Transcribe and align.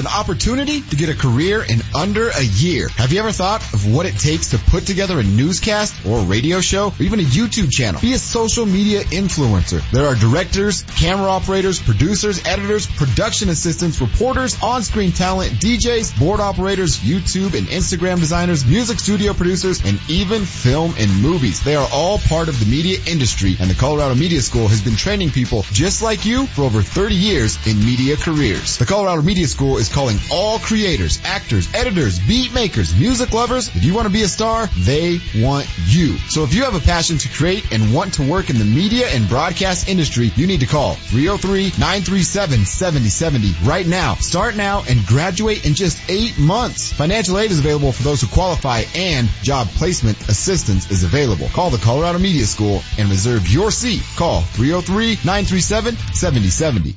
An 0.00 0.06
opportunity 0.06 0.80
to 0.80 0.96
get 0.96 1.10
a 1.10 1.14
career 1.14 1.62
in 1.62 1.82
under 1.94 2.30
a 2.30 2.42
year. 2.42 2.88
Have 2.96 3.12
you 3.12 3.20
ever 3.20 3.32
thought 3.32 3.60
of 3.74 3.92
what 3.92 4.06
it 4.06 4.16
takes 4.16 4.52
to 4.52 4.58
put 4.58 4.86
together 4.86 5.20
a 5.20 5.22
newscast 5.22 6.06
or 6.06 6.20
a 6.20 6.22
radio 6.22 6.62
show 6.62 6.88
or 6.88 7.02
even 7.02 7.20
a 7.20 7.22
YouTube 7.22 7.70
channel? 7.70 8.00
Be 8.00 8.14
a 8.14 8.18
social 8.18 8.64
media 8.64 9.02
influencer. 9.02 9.82
There 9.90 10.06
are 10.06 10.14
directors, 10.14 10.84
camera 10.84 11.28
operators, 11.28 11.78
producers, 11.82 12.40
editors, 12.46 12.86
production 12.86 13.50
assistants, 13.50 14.00
reporters, 14.00 14.56
on-screen 14.62 15.12
talent, 15.12 15.52
DJs, 15.52 16.18
board 16.18 16.40
operators, 16.40 16.96
YouTube 17.00 17.52
and 17.52 17.66
Instagram 17.66 18.20
designers, 18.20 18.64
music 18.64 19.00
studio 19.00 19.34
producers, 19.34 19.84
and 19.84 20.00
even 20.08 20.46
film 20.46 20.94
and 20.98 21.10
movies. 21.20 21.62
They 21.62 21.76
are 21.76 21.88
all 21.92 22.16
part 22.20 22.48
of 22.48 22.58
the 22.58 22.64
media 22.64 22.98
industry 23.06 23.54
and 23.60 23.68
the 23.68 23.74
Colorado 23.74 24.14
Media 24.14 24.40
School 24.40 24.66
has 24.68 24.80
been 24.80 24.96
training 24.96 25.28
people 25.28 25.62
just 25.72 26.00
like 26.00 26.24
you 26.24 26.46
for 26.46 26.62
over 26.62 26.80
30 26.80 27.14
years 27.14 27.58
in 27.66 27.78
media 27.84 28.16
careers. 28.16 28.78
The 28.78 28.86
Colorado 28.86 29.20
Media 29.20 29.46
School 29.46 29.76
is 29.76 29.89
calling 29.90 30.18
all 30.30 30.58
creators, 30.58 31.20
actors, 31.24 31.68
editors, 31.74 32.18
beat 32.18 32.52
makers, 32.54 32.94
music 32.98 33.32
lovers. 33.32 33.68
If 33.74 33.84
you 33.84 33.94
want 33.94 34.06
to 34.06 34.12
be 34.12 34.22
a 34.22 34.28
star, 34.28 34.68
they 34.78 35.20
want 35.36 35.66
you. 35.86 36.16
So 36.28 36.44
if 36.44 36.52
you 36.54 36.64
have 36.64 36.74
a 36.74 36.80
passion 36.80 37.18
to 37.18 37.28
create 37.28 37.70
and 37.72 37.94
want 37.94 38.14
to 38.14 38.28
work 38.28 38.50
in 38.50 38.58
the 38.58 38.64
media 38.64 39.06
and 39.08 39.28
broadcast 39.28 39.88
industry, 39.88 40.32
you 40.36 40.46
need 40.46 40.60
to 40.60 40.66
call 40.66 40.94
303-937-7070 40.94 43.66
right 43.66 43.86
now. 43.86 44.14
Start 44.14 44.56
now 44.56 44.82
and 44.88 45.04
graduate 45.06 45.66
in 45.66 45.74
just 45.74 45.98
eight 46.08 46.38
months. 46.38 46.90
Financial 46.92 47.38
aid 47.38 47.50
is 47.50 47.58
available 47.58 47.92
for 47.92 48.02
those 48.02 48.20
who 48.20 48.26
qualify 48.28 48.82
and 48.94 49.28
job 49.42 49.66
placement 49.68 50.20
assistance 50.28 50.90
is 50.90 51.04
available. 51.04 51.48
Call 51.48 51.70
the 51.70 51.78
Colorado 51.78 52.18
Media 52.18 52.44
School 52.44 52.82
and 52.98 53.08
reserve 53.08 53.48
your 53.48 53.70
seat. 53.70 54.02
Call 54.16 54.42
303-937-7070. 54.42 56.96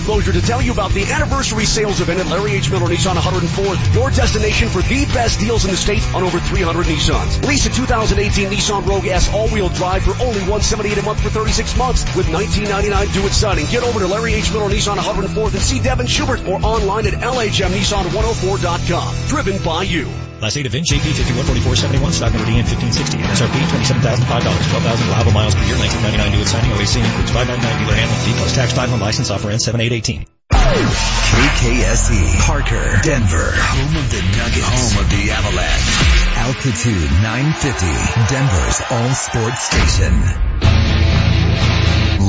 Mosier 0.07 0.33
to 0.33 0.41
tell 0.41 0.61
you 0.61 0.71
about 0.71 0.91
the 0.91 1.11
anniversary 1.11 1.65
sales 1.65 1.99
event 2.01 2.19
at 2.19 2.27
Larry 2.27 2.53
H. 2.53 2.69
Miller 2.71 2.87
Nissan 2.87 3.15
104th, 3.15 3.93
your 3.93 4.09
destination 4.09 4.69
for 4.69 4.81
the 4.81 5.05
best 5.05 5.39
deals 5.39 5.65
in 5.65 5.71
the 5.71 5.77
state 5.77 6.03
on 6.15 6.23
over 6.23 6.39
300 6.39 6.85
Nissans. 6.85 7.45
Lease 7.47 7.65
a 7.65 7.69
2018 7.69 8.49
Nissan 8.49 8.85
Rogue 8.85 9.07
S 9.07 9.33
all-wheel 9.33 9.69
drive 9.69 10.03
for 10.03 10.11
only 10.21 10.41
178 10.41 10.97
a 10.97 11.01
month 11.03 11.21
for 11.21 11.29
36 11.29 11.77
months 11.77 12.03
with 12.15 12.29
1999 12.31 13.07
due 13.13 13.25
at 13.25 13.33
signing. 13.33 13.65
Get 13.67 13.83
over 13.83 13.99
to 13.99 14.07
Larry 14.07 14.33
H. 14.33 14.51
Miller 14.51 14.69
Nissan 14.69 14.97
104th 14.97 15.53
and 15.53 15.61
see 15.61 15.79
Devin 15.79 16.07
Schubert 16.07 16.45
or 16.47 16.59
online 16.63 17.05
at 17.07 17.13
LHMNissan104.com. 17.13 19.27
Driven 19.27 19.63
by 19.63 19.83
you. 19.83 20.30
Class 20.41 20.57
A 20.57 20.63
to 20.65 20.73
VIN, 20.73 20.81
JP 20.81 21.05
514471, 21.05 22.17
stock 22.17 22.33
number 22.33 22.49
DN 22.49 22.65
1560, 22.65 23.21
MSRP 23.29 23.61
$27,005, 24.01 24.25
12,000 24.25 25.13
allowable 25.13 25.37
miles 25.37 25.53
per 25.53 25.61
year, 25.69 25.77
1999 25.77 26.33
due 26.33 26.41
at 26.41 26.49
signing, 26.49 26.73
OAC 26.73 26.97
includes 26.97 27.29
599 27.29 27.61
dealer 27.61 27.93
handling 27.93 28.21
fee 28.25 28.33
plus 28.41 28.49
tax, 28.57 28.73
title, 28.73 28.97
and 28.97 29.05
license, 29.05 29.29
offer 29.29 29.53
ends 29.53 29.69
7818. 29.69 30.25
KKSE, 30.49 32.41
Parker, 32.41 33.05
Denver, 33.05 33.53
home 33.53 33.93
of 33.93 34.07
the 34.09 34.23
Nuggets, 34.33 34.65
home 34.65 35.05
of 35.05 35.07
the 35.13 35.29
Avalanche. 35.29 35.93
Altitude 36.41 37.11
950, 37.21 37.85
Denver's 38.33 38.81
all 38.89 39.13
sports 39.13 39.61
station. 39.69 40.25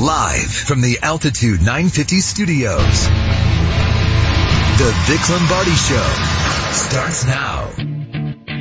Live 0.05 0.53
from 0.53 0.85
the 0.85 1.01
Altitude 1.01 1.65
950 1.65 2.21
studios. 2.21 3.09
The 4.77 4.93
Vic 5.09 5.23
Lombardi 5.33 5.73
Show 5.73 6.09
starts 6.77 7.25
now. 7.25 7.92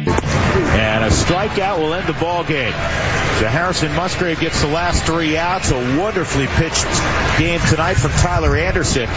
And 0.08 1.04
a 1.04 1.08
strikeout 1.08 1.78
will 1.78 1.94
end 1.94 2.06
the 2.06 2.12
ball 2.14 2.44
game. 2.44 2.72
So 2.72 3.48
Harrison 3.48 3.92
Musgrave 3.94 4.38
gets 4.38 4.60
the 4.60 4.68
last 4.68 5.04
three 5.04 5.36
outs. 5.36 5.70
A 5.70 5.98
wonderfully 5.98 6.46
pitched 6.46 6.86
game 7.38 7.60
tonight 7.68 7.94
from 7.94 8.12
Tyler 8.12 8.56
Anderson. 8.56 9.08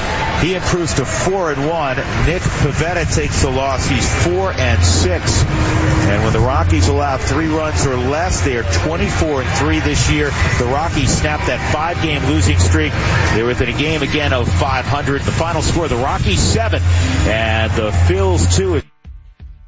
He 0.42 0.56
improves 0.56 0.96
to 0.96 1.06
four 1.06 1.52
and 1.52 1.70
one. 1.70 1.98
Nick 2.26 2.42
Pivetta 2.42 3.14
takes 3.14 3.42
the 3.42 3.52
loss. 3.52 3.88
He's 3.88 4.24
four 4.24 4.52
and 4.52 4.84
six. 4.84 5.44
And 5.44 6.24
when 6.24 6.34
the 6.34 6.40
Rockies 6.40 6.88
allow 6.88 7.18
three 7.18 7.48
runs 7.48 7.86
or 7.86 7.98
less, 7.98 8.42
they 8.42 8.58
are 8.58 8.64
24 8.64 9.42
and 9.42 9.50
three 9.58 9.80
this 9.80 10.10
year. 10.10 10.32
The 10.60 10.66
Rockies 10.66 11.16
snapped 11.16 11.48
that 11.48 11.60
five 11.72 12.02
game 12.02 12.26
losing 12.26 12.58
streak. 12.58 12.94
They're 13.34 13.46
within 13.46 13.70
a 13.70 13.78
game 13.78 14.02
again 14.02 14.34
of 14.34 14.48
500. 14.48 15.22
The 15.22 15.32
final 15.32 15.62
score, 15.62 15.88
the 15.88 15.98
Rockies 15.98 16.40
seven 16.40 16.82
and 16.82 17.72
the 17.74 17.92
Phils 17.92 18.56
two. 18.56 18.82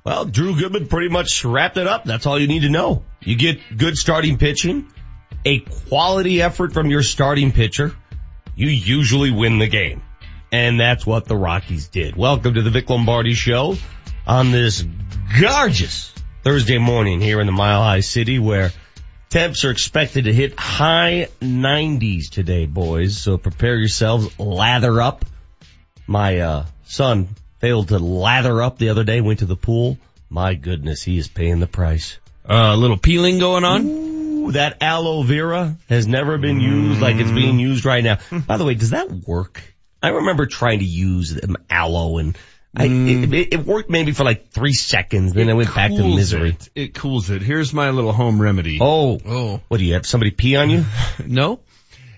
Well, 0.08 0.24
Drew 0.24 0.58
Goodman 0.58 0.88
pretty 0.88 1.10
much 1.10 1.44
wrapped 1.44 1.76
it 1.76 1.86
up. 1.86 2.06
That's 2.06 2.26
all 2.26 2.40
you 2.40 2.48
need 2.48 2.62
to 2.62 2.70
know. 2.70 3.04
You 3.20 3.36
get 3.36 3.60
good 3.76 3.98
starting 3.98 4.38
pitching, 4.38 4.90
a 5.44 5.60
quality 5.60 6.42
effort 6.42 6.72
from 6.72 6.90
your 6.90 7.04
starting 7.04 7.52
pitcher. 7.52 7.94
You 8.56 8.70
usually 8.70 9.32
win 9.32 9.60
the 9.60 9.68
game. 9.68 10.02
And 10.50 10.80
that's 10.80 11.06
what 11.06 11.26
the 11.26 11.36
Rockies 11.36 11.90
did. 11.90 12.16
Welcome 12.16 12.54
to 12.54 12.62
the 12.62 12.70
Vic 12.70 12.90
Lombardi 12.90 13.34
show 13.34 13.76
on 14.26 14.52
this 14.52 14.86
gorgeous 15.42 16.14
Thursday 16.42 16.78
morning 16.78 17.20
here 17.20 17.42
in 17.42 17.46
the 17.46 17.52
Mile 17.52 17.84
High 17.84 18.00
City 18.00 18.40
where 18.40 18.72
temps 19.28 19.66
are 19.66 19.72
expected 19.72 20.24
to 20.24 20.32
hit 20.32 20.58
high 20.58 21.28
90s 21.42 22.30
today, 22.32 22.66
boys. 22.66 23.18
So 23.18 23.38
prepare 23.38 23.76
yourselves, 23.76 24.40
lather 24.40 25.02
up. 25.02 25.26
My, 26.08 26.40
uh, 26.40 26.66
son 26.86 27.28
failed 27.60 27.90
to 27.90 28.00
lather 28.00 28.62
up 28.62 28.78
the 28.78 28.90
other 28.90 29.04
day, 29.04 29.22
went 29.22 29.40
to 29.40 29.46
the 29.46 29.56
pool. 29.56 29.98
My 30.30 30.56
goodness, 30.56 31.04
he 31.04 31.18
is 31.18 31.28
paying 31.28 31.60
the 31.60 31.68
price. 31.68 32.18
A 32.46 32.54
uh, 32.54 32.76
little 32.76 32.98
peeling 32.98 33.40
going 33.40 33.64
on? 33.64 33.86
Ooh, 33.86 34.52
that 34.54 34.82
aloe 34.82 35.24
vera 35.24 35.76
has 35.90 36.08
never 36.08 36.38
been 36.38 36.60
used 36.60 37.02
like 37.02 37.18
it's 37.18 37.32
being 37.32 37.60
used 37.60 37.86
right 37.86 38.04
now. 38.04 38.20
By 38.46 38.58
the 38.58 38.66
way, 38.66 38.76
does 38.76 38.92
that 38.92 39.12
work? 39.12 39.62
I 40.02 40.10
remember 40.10 40.46
trying 40.46 40.80
to 40.80 40.86
use 40.86 41.40
aloe 41.70 42.18
and 42.18 42.38
I, 42.76 42.88
mm. 42.88 43.34
it, 43.34 43.54
it, 43.54 43.66
worked 43.66 43.90
maybe 43.90 44.12
for 44.12 44.24
like 44.24 44.50
three 44.50 44.74
seconds, 44.74 45.34
then 45.34 45.50
it, 45.50 45.54
went 45.54 45.74
back 45.74 45.90
to 45.90 46.16
misery. 46.16 46.50
It. 46.50 46.70
it 46.76 46.94
cools 46.94 47.30
it. 47.32 47.42
Here's 47.42 47.74
my 47.74 47.90
little 47.90 48.12
home 48.12 48.40
remedy. 48.40 48.78
Oh, 48.80 49.20
oh, 49.26 49.62
what 49.68 49.78
do 49.78 49.86
you 49.86 49.94
have? 49.94 50.06
Somebody 50.06 50.32
pee 50.32 50.56
on 50.58 50.70
you? 50.70 50.86
no. 51.26 51.60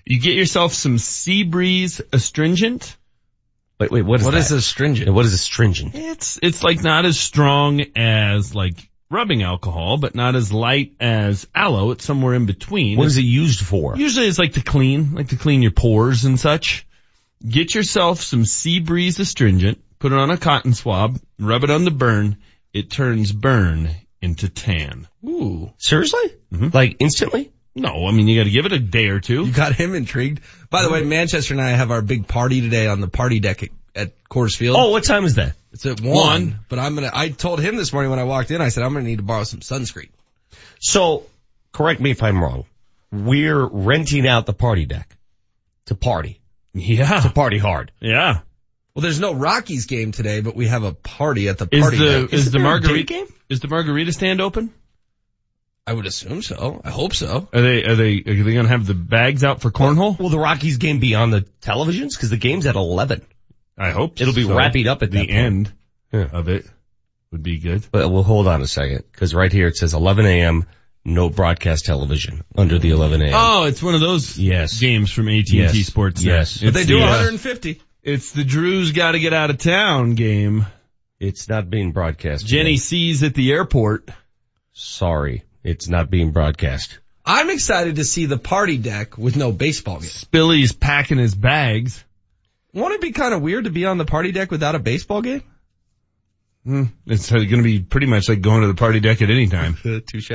You 0.04 0.20
get 0.20 0.34
yourself 0.34 0.74
some 0.74 0.98
sea 0.98 1.44
breeze 1.44 2.02
astringent. 2.12 2.96
Wait, 3.80 3.90
wait, 3.90 4.02
what 4.02 4.20
is 4.20 4.26
what 4.26 4.32
that? 4.32 4.40
is 4.40 4.52
astringent? 4.52 5.10
What 5.12 5.24
is 5.24 5.32
astringent? 5.32 5.94
It's 5.94 6.38
it's 6.42 6.62
like 6.62 6.82
not 6.82 7.06
as 7.06 7.18
strong 7.18 7.82
as 7.96 8.54
like 8.54 8.76
rubbing 9.10 9.42
alcohol, 9.42 9.96
but 9.96 10.14
not 10.14 10.36
as 10.36 10.52
light 10.52 10.92
as 11.00 11.46
aloe. 11.54 11.90
It's 11.92 12.04
somewhere 12.04 12.34
in 12.34 12.44
between. 12.46 12.98
What 12.98 13.06
is 13.06 13.16
it 13.16 13.24
used 13.24 13.60
for? 13.60 13.96
Usually 13.96 14.26
it's 14.26 14.38
like 14.38 14.52
to 14.52 14.62
clean, 14.62 15.14
like 15.14 15.28
to 15.28 15.36
clean 15.36 15.62
your 15.62 15.70
pores 15.70 16.26
and 16.26 16.38
such. 16.38 16.86
Get 17.46 17.74
yourself 17.74 18.20
some 18.20 18.44
sea 18.44 18.80
breeze 18.80 19.18
astringent, 19.18 19.82
put 19.98 20.12
it 20.12 20.18
on 20.18 20.30
a 20.30 20.36
cotton 20.36 20.74
swab, 20.74 21.18
rub 21.38 21.64
it 21.64 21.70
on 21.70 21.84
the 21.84 21.90
burn. 21.90 22.36
It 22.74 22.90
turns 22.90 23.32
burn 23.32 23.90
into 24.20 24.50
tan. 24.50 25.08
Ooh. 25.24 25.72
Seriously? 25.78 26.34
Mm-hmm. 26.52 26.68
Like 26.74 26.96
instantly? 27.00 27.50
No, 27.74 28.06
I 28.06 28.12
mean 28.12 28.28
you 28.28 28.38
got 28.38 28.44
to 28.44 28.50
give 28.50 28.66
it 28.66 28.72
a 28.72 28.78
day 28.78 29.08
or 29.08 29.20
two. 29.20 29.46
You 29.46 29.52
got 29.52 29.74
him 29.74 29.94
intrigued. 29.94 30.40
By 30.70 30.82
the 30.82 30.90
way, 30.90 31.02
Manchester 31.02 31.54
and 31.54 31.60
I 31.60 31.70
have 31.70 31.90
our 31.90 32.00
big 32.00 32.28
party 32.28 32.60
today 32.60 32.86
on 32.86 33.00
the 33.00 33.08
party 33.08 33.40
deck 33.40 33.64
at, 33.64 33.70
at 33.94 34.24
Coors 34.30 34.56
Field. 34.56 34.76
Oh, 34.78 34.90
what 34.90 35.04
time 35.04 35.24
is 35.24 35.34
that? 35.34 35.54
It's 35.72 35.84
at 35.84 36.00
one, 36.00 36.16
one. 36.16 36.60
But 36.68 36.78
I'm 36.78 36.94
gonna. 36.94 37.10
I 37.12 37.28
told 37.28 37.60
him 37.60 37.76
this 37.76 37.92
morning 37.92 38.10
when 38.10 38.20
I 38.20 38.24
walked 38.24 38.50
in. 38.50 38.60
I 38.60 38.68
said 38.68 38.84
I'm 38.84 38.92
gonna 38.92 39.04
need 39.04 39.18
to 39.18 39.24
borrow 39.24 39.44
some 39.44 39.60
sunscreen. 39.60 40.10
So, 40.78 41.26
correct 41.72 42.00
me 42.00 42.10
if 42.12 42.22
I'm 42.22 42.42
wrong. 42.42 42.64
We're 43.12 43.64
renting 43.64 44.26
out 44.26 44.46
the 44.46 44.52
party 44.52 44.86
deck 44.86 45.16
to 45.86 45.94
party. 45.94 46.40
Yeah, 46.72 47.20
to 47.20 47.30
party 47.30 47.58
hard. 47.58 47.90
Yeah. 47.98 48.40
Well, 48.94 49.02
there's 49.02 49.20
no 49.20 49.34
Rockies 49.34 49.86
game 49.86 50.12
today, 50.12 50.40
but 50.40 50.54
we 50.54 50.68
have 50.68 50.84
a 50.84 50.92
party 50.92 51.48
at 51.48 51.58
the 51.58 51.66
party. 51.66 51.96
Is 51.96 52.00
the 52.00 52.20
deck. 52.22 52.32
is, 52.32 52.46
is 52.46 52.52
the 52.52 52.58
margarita 52.60 53.02
game? 53.04 53.26
Is 53.48 53.60
the 53.60 53.68
margarita 53.68 54.12
stand 54.12 54.40
open? 54.40 54.72
I 55.90 55.92
would 55.92 56.06
assume 56.06 56.40
so. 56.40 56.80
I 56.84 56.90
hope 56.90 57.16
so. 57.16 57.48
Are 57.52 57.60
they 57.60 57.82
are 57.82 57.96
they 57.96 58.18
are 58.18 58.22
they 58.22 58.52
going 58.52 58.62
to 58.62 58.68
have 58.68 58.86
the 58.86 58.94
bags 58.94 59.42
out 59.42 59.60
for 59.60 59.72
cornhole? 59.72 60.16
Will 60.16 60.28
the 60.28 60.38
Rockies 60.38 60.76
game 60.76 61.00
be 61.00 61.16
on 61.16 61.32
the 61.32 61.40
televisions? 61.62 62.10
Because 62.12 62.30
the 62.30 62.36
game's 62.36 62.66
at 62.66 62.76
eleven. 62.76 63.26
I 63.76 63.90
hope 63.90 64.20
it'll 64.20 64.32
be 64.32 64.44
so. 64.44 64.54
wrapping 64.54 64.86
up 64.86 65.02
at 65.02 65.10
the 65.10 65.18
point. 65.18 65.30
end 65.32 65.72
yeah. 66.12 66.28
of 66.30 66.48
it. 66.48 66.64
Would 67.32 67.42
be 67.42 67.58
good. 67.58 67.84
But 67.90 68.08
we'll 68.08 68.22
hold 68.22 68.46
on 68.46 68.62
a 68.62 68.68
second 68.68 69.02
because 69.10 69.34
right 69.34 69.50
here 69.50 69.66
it 69.66 69.76
says 69.76 69.92
11 69.92 70.26
a.m. 70.26 70.64
No 71.04 71.28
broadcast 71.28 71.86
television 71.86 72.44
under 72.54 72.78
the 72.78 72.90
11 72.90 73.22
a.m. 73.22 73.32
Oh, 73.34 73.64
it's 73.64 73.82
one 73.82 73.96
of 73.96 74.00
those 74.00 74.38
yes. 74.38 74.78
games 74.78 75.10
from 75.10 75.28
AT&T 75.28 75.56
yes. 75.56 75.86
Sports. 75.86 76.22
Yes, 76.22 76.62
but 76.62 76.72
they 76.72 76.84
do 76.84 76.98
uh, 76.98 77.06
the, 77.06 77.06
150. 77.06 77.82
It's 78.04 78.30
the 78.30 78.44
Drews 78.44 78.92
got 78.92 79.12
to 79.12 79.18
get 79.18 79.32
out 79.32 79.50
of 79.50 79.58
town 79.58 80.14
game. 80.14 80.66
It's 81.18 81.48
not 81.48 81.68
being 81.68 81.90
broadcast. 81.90 82.46
Jenny 82.46 82.74
today. 82.74 82.76
sees 82.76 83.22
at 83.24 83.34
the 83.34 83.50
airport. 83.50 84.08
Sorry. 84.72 85.42
It's 85.62 85.88
not 85.88 86.10
being 86.10 86.30
broadcast. 86.32 86.98
I'm 87.24 87.50
excited 87.50 87.96
to 87.96 88.04
see 88.04 88.26
the 88.26 88.38
party 88.38 88.78
deck 88.78 89.18
with 89.18 89.36
no 89.36 89.52
baseball 89.52 90.00
game. 90.00 90.10
Billy's 90.30 90.72
packing 90.72 91.18
his 91.18 91.34
bags. 91.34 92.02
Won't 92.72 92.94
it 92.94 93.00
be 93.00 93.12
kind 93.12 93.34
of 93.34 93.42
weird 93.42 93.64
to 93.64 93.70
be 93.70 93.84
on 93.84 93.98
the 93.98 94.04
party 94.04 94.32
deck 94.32 94.50
without 94.50 94.74
a 94.74 94.78
baseball 94.78 95.22
game? 95.22 95.42
Hmm. 96.64 96.84
It's 97.06 97.30
going 97.30 97.48
to 97.48 97.62
be 97.62 97.80
pretty 97.80 98.06
much 98.06 98.28
like 98.28 98.40
going 98.40 98.62
to 98.62 98.68
the 98.68 98.74
party 98.74 99.00
deck 99.00 99.22
at 99.22 99.30
any 99.30 99.48
time. 99.48 99.76
Touche. 100.06 100.30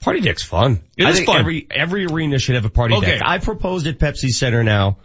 Party 0.00 0.20
deck's 0.20 0.42
fun. 0.42 0.80
It 0.96 1.04
I 1.06 1.10
is 1.10 1.20
fun. 1.24 1.40
Every, 1.40 1.66
every 1.70 2.06
arena 2.06 2.38
should 2.38 2.54
have 2.54 2.64
a 2.64 2.70
party 2.70 2.94
Okay. 2.94 3.18
deck. 3.18 3.22
I 3.24 3.38
proposed 3.38 3.86
at 3.86 3.98
Pepsi 3.98 4.28
Center 4.28 4.62
now 4.62 4.98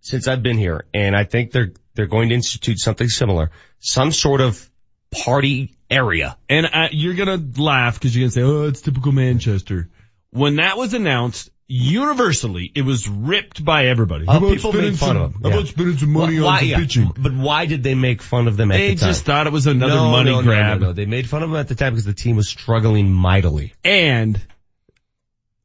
since 0.00 0.28
I've 0.28 0.42
been 0.42 0.56
here 0.56 0.84
and 0.94 1.14
I 1.16 1.24
think 1.24 1.52
they're, 1.52 1.72
they're 1.94 2.06
going 2.06 2.30
to 2.30 2.34
institute 2.36 2.78
something 2.78 3.08
similar. 3.08 3.50
Some 3.80 4.12
sort 4.12 4.40
of 4.40 4.69
party 5.10 5.76
area. 5.90 6.36
And 6.48 6.66
uh, 6.66 6.88
you're 6.92 7.14
going 7.14 7.52
to 7.54 7.62
laugh 7.62 7.94
because 7.94 8.14
you're 8.14 8.22
going 8.22 8.30
to 8.30 8.34
say, 8.34 8.42
oh, 8.42 8.68
it's 8.68 8.80
typical 8.80 9.12
Manchester. 9.12 9.88
When 10.30 10.56
that 10.56 10.76
was 10.76 10.94
announced, 10.94 11.50
universally, 11.66 12.70
it 12.74 12.82
was 12.82 13.08
ripped 13.08 13.64
by 13.64 13.86
everybody. 13.86 14.26
Uh, 14.26 14.32
How 14.32 14.38
about 14.38 14.52
people 14.54 14.72
spending 14.72 14.92
make 14.92 15.00
fun 15.00 15.08
some- 15.08 15.16
of 15.18 15.32
them. 15.34 15.42
How 15.42 15.48
Yeah. 15.50 15.54
about 15.56 15.68
spending 15.68 15.96
some 15.98 16.12
money 16.12 16.38
Well, 16.38 16.46
on 16.48 16.52
why- 16.54 16.60
some 16.60 16.68
yeah, 16.68 16.76
pitching? 16.78 17.12
But 17.18 17.32
why 17.34 17.66
did 17.66 17.82
they 17.82 17.94
make 17.94 18.22
fun 18.22 18.48
of 18.48 18.56
them 18.56 18.70
at 18.70 18.76
They 18.76 18.94
the 18.94 19.00
time? 19.00 19.06
They 19.08 19.10
just 19.12 19.24
thought 19.24 19.46
it 19.46 19.52
was 19.52 19.66
another 19.66 19.94
no, 19.94 20.10
money 20.10 20.30
no, 20.32 20.42
grab. 20.42 20.78
No, 20.80 20.80
no, 20.80 20.86
no. 20.88 20.92
They 20.92 21.06
made 21.06 21.28
fun 21.28 21.42
of 21.42 21.50
them 21.50 21.58
at 21.58 21.68
the 21.68 21.74
time 21.74 21.92
because 21.92 22.04
the 22.04 22.14
team 22.14 22.36
was 22.36 22.48
struggling 22.48 23.12
mightily. 23.12 23.74
And 23.84 24.40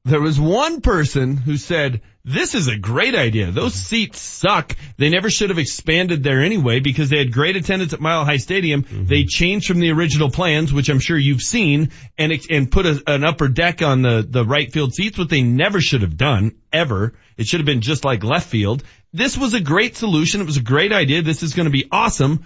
there 0.06 0.22
was 0.22 0.40
one 0.40 0.82
person 0.82 1.36
who 1.36 1.58
said, 1.58 2.02
this 2.24 2.54
is 2.54 2.68
a 2.68 2.78
great 2.78 3.16
idea. 3.16 3.52
Those 3.52 3.74
mm-hmm. 3.74 3.86
seats 3.86 4.20
suck. 4.20 4.76
They 4.98 5.10
never 5.10 5.32
should 5.32 5.50
have 5.50 5.58
expanded 5.58 6.24
there 6.24 6.42
anyway 6.42 6.80
because 6.80 7.10
they 7.10 7.18
had 7.18 7.32
great 7.32 7.56
attendance 7.56 7.94
at 7.94 8.00
Mile 8.00 8.24
High 8.24 8.38
Stadium. 8.38 8.84
Mm-hmm. 8.84 9.06
They 9.06 9.24
changed 9.26 9.68
from 9.68 9.80
the 9.80 9.92
original 9.92 10.30
plans, 10.30 10.72
which 10.72 10.90
I'm 10.90 11.00
sure 11.00 11.18
you've 11.18 11.42
seen, 11.42 11.92
and 12.18 12.34
and 12.50 12.72
put 12.72 12.86
a, 12.86 13.04
an 13.08 13.24
upper 13.24 13.48
deck 13.48 13.82
on 13.82 14.04
the, 14.04 14.26
the 14.28 14.46
right 14.46 14.72
field 14.72 14.94
seats, 14.94 15.18
what 15.18 15.30
they 15.30 15.42
never 15.42 15.82
should 15.82 16.02
have 16.02 16.18
done, 16.18 16.56
ever. 16.72 17.14
It 17.38 17.48
should 17.48 17.60
have 17.60 17.68
been 17.68 17.82
just 17.82 18.06
like 18.06 18.24
left 18.24 18.48
field. 18.48 18.84
This 19.12 19.38
was 19.38 19.54
a 19.54 19.60
great 19.60 19.96
solution. 19.96 20.42
It 20.42 20.46
was 20.46 20.58
a 20.58 20.64
great 20.64 20.94
idea. 20.94 21.22
This 21.22 21.44
is 21.44 21.54
going 21.54 21.66
to 21.66 21.72
be 21.72 21.88
awesome. 21.92 22.46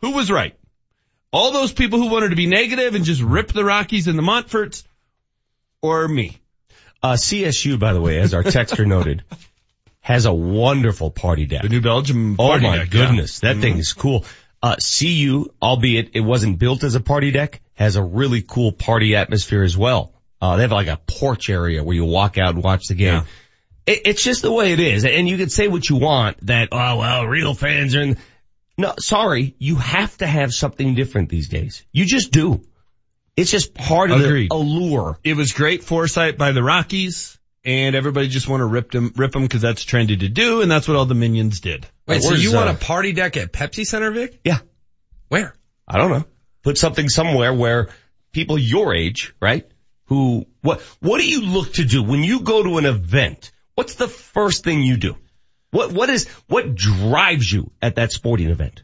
Who 0.00 0.12
was 0.12 0.30
right? 0.30 0.56
All 1.32 1.52
those 1.52 1.72
people 1.72 1.98
who 1.98 2.08
wanted 2.08 2.30
to 2.30 2.36
be 2.36 2.46
negative 2.46 2.94
and 2.94 3.04
just 3.04 3.20
rip 3.20 3.52
the 3.52 3.64
Rockies 3.64 4.08
and 4.08 4.18
the 4.18 4.22
Monforts, 4.22 4.84
or 5.82 6.08
me? 6.08 6.40
Uh, 7.02 7.12
CSU, 7.12 7.78
by 7.78 7.92
the 7.92 8.00
way, 8.00 8.18
as 8.18 8.34
our 8.34 8.42
texter 8.42 8.86
noted, 8.96 9.22
has 10.00 10.26
a 10.26 10.32
wonderful 10.32 11.10
party 11.10 11.46
deck. 11.46 11.62
The 11.62 11.68
New 11.68 11.80
Belgium 11.80 12.36
Oh 12.38 12.58
my 12.58 12.78
deck, 12.78 12.90
goodness, 12.90 13.40
yeah. 13.42 13.52
that 13.52 13.60
thing 13.60 13.78
is 13.78 13.92
cool. 13.92 14.24
Uh, 14.62 14.76
CU, 14.76 15.46
albeit 15.62 16.10
it 16.14 16.20
wasn't 16.20 16.58
built 16.58 16.82
as 16.82 16.96
a 16.96 17.00
party 17.00 17.30
deck, 17.30 17.60
has 17.74 17.96
a 17.96 18.02
really 18.02 18.42
cool 18.42 18.72
party 18.72 19.14
atmosphere 19.14 19.62
as 19.62 19.76
well. 19.76 20.12
Uh, 20.40 20.56
they 20.56 20.62
have 20.62 20.72
like 20.72 20.88
a 20.88 21.00
porch 21.06 21.48
area 21.48 21.82
where 21.82 21.94
you 21.94 22.04
walk 22.04 22.38
out 22.38 22.54
and 22.54 22.64
watch 22.64 22.86
the 22.88 22.94
game. 22.94 23.14
Yeah. 23.14 23.24
It, 23.86 24.02
it's 24.06 24.22
just 24.22 24.42
the 24.42 24.52
way 24.52 24.72
it 24.72 24.80
is. 24.80 25.04
And 25.04 25.28
you 25.28 25.36
can 25.36 25.48
say 25.48 25.68
what 25.68 25.88
you 25.88 25.96
want 25.96 26.44
that, 26.46 26.68
oh 26.72 26.96
well, 26.98 27.26
real 27.26 27.54
fans 27.54 27.94
are 27.94 28.02
in. 28.02 28.18
No, 28.76 28.94
sorry, 28.98 29.54
you 29.58 29.76
have 29.76 30.16
to 30.18 30.26
have 30.26 30.52
something 30.52 30.94
different 30.94 31.28
these 31.28 31.48
days. 31.48 31.84
You 31.92 32.04
just 32.04 32.30
do. 32.30 32.62
It's 33.38 33.52
just 33.52 33.72
part 33.72 34.10
of 34.10 34.20
Agreed. 34.20 34.50
the 34.50 34.56
allure. 34.56 35.16
It 35.22 35.36
was 35.36 35.52
great 35.52 35.84
foresight 35.84 36.38
by 36.38 36.50
the 36.50 36.60
Rockies, 36.60 37.38
and 37.64 37.94
everybody 37.94 38.26
just 38.26 38.48
want 38.48 38.62
to 38.62 38.64
rip 38.64 38.90
them, 38.90 39.12
rip 39.14 39.30
them 39.30 39.42
because 39.42 39.62
that's 39.62 39.84
trendy 39.84 40.18
to 40.18 40.28
do, 40.28 40.60
and 40.60 40.68
that's 40.68 40.88
what 40.88 40.96
all 40.96 41.06
the 41.06 41.14
minions 41.14 41.60
did. 41.60 41.86
Wait, 42.08 42.20
so 42.20 42.30
Where's, 42.30 42.42
you 42.42 42.52
want 42.52 42.68
uh, 42.68 42.72
a 42.72 42.76
party 42.76 43.12
deck 43.12 43.36
at 43.36 43.52
Pepsi 43.52 43.84
Center, 43.84 44.10
Vic? 44.10 44.40
Yeah. 44.42 44.58
Where? 45.28 45.54
I 45.86 45.98
don't 45.98 46.10
know. 46.10 46.24
Put 46.64 46.78
something 46.78 47.08
somewhere 47.08 47.54
where 47.54 47.90
people 48.32 48.58
your 48.58 48.92
age, 48.92 49.34
right? 49.40 49.70
Who, 50.06 50.46
what, 50.62 50.80
what 50.98 51.20
do 51.20 51.28
you 51.28 51.42
look 51.42 51.74
to 51.74 51.84
do 51.84 52.02
when 52.02 52.24
you 52.24 52.40
go 52.40 52.64
to 52.64 52.78
an 52.78 52.86
event? 52.86 53.52
What's 53.76 53.94
the 53.94 54.08
first 54.08 54.64
thing 54.64 54.82
you 54.82 54.96
do? 54.96 55.16
What, 55.70 55.92
what 55.92 56.10
is, 56.10 56.26
what 56.48 56.74
drives 56.74 57.52
you 57.52 57.70
at 57.80 57.94
that 57.96 58.10
sporting 58.10 58.50
event? 58.50 58.82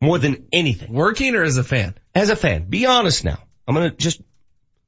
More 0.00 0.18
than 0.18 0.46
anything. 0.52 0.92
Working 0.92 1.34
or 1.34 1.42
as 1.42 1.56
a 1.56 1.64
fan? 1.64 1.96
As 2.14 2.30
a 2.30 2.36
fan, 2.36 2.68
be 2.68 2.86
honest 2.86 3.24
now. 3.24 3.38
I'm 3.66 3.74
gonna 3.74 3.90
just, 3.90 4.20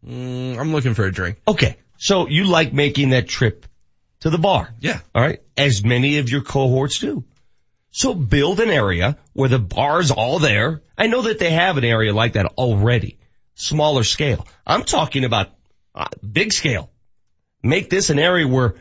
Mm, 0.07 0.57
I'm 0.59 0.73
looking 0.73 0.95
for 0.95 1.05
a 1.05 1.13
drink. 1.13 1.39
okay. 1.49 1.77
So 1.97 2.29
you 2.29 2.45
like 2.45 2.73
making 2.73 3.11
that 3.11 3.27
trip 3.29 3.67
to 4.21 4.31
the 4.31 4.39
bar. 4.39 4.73
Yeah. 4.79 5.01
Alright. 5.15 5.43
As 5.57 5.83
many 5.85 6.19
of 6.19 6.31
your 6.31 6.43
cohorts 6.43 7.01
do. 7.01 7.25
So 7.91 8.15
build 8.15 8.61
an 8.61 8.71
area 8.71 9.19
where 9.33 9.49
the 9.49 9.59
bar's 9.59 10.13
all 10.13 10.39
there. 10.39 10.83
I 10.97 11.09
know 11.09 11.23
that 11.23 11.41
they 11.41 11.51
have 11.51 11.77
an 11.79 11.85
area 11.85 12.13
like 12.13 12.35
that 12.35 12.47
already. 12.57 13.19
Smaller 13.57 14.05
scale. 14.05 14.47
I'm 14.65 14.85
talking 14.85 15.25
about 15.25 15.49
uh, 15.97 16.07
big 16.31 16.53
scale. 16.53 16.91
Make 17.65 17.91
this 17.91 18.11
an 18.11 18.21
area 18.21 18.47
where 18.47 18.77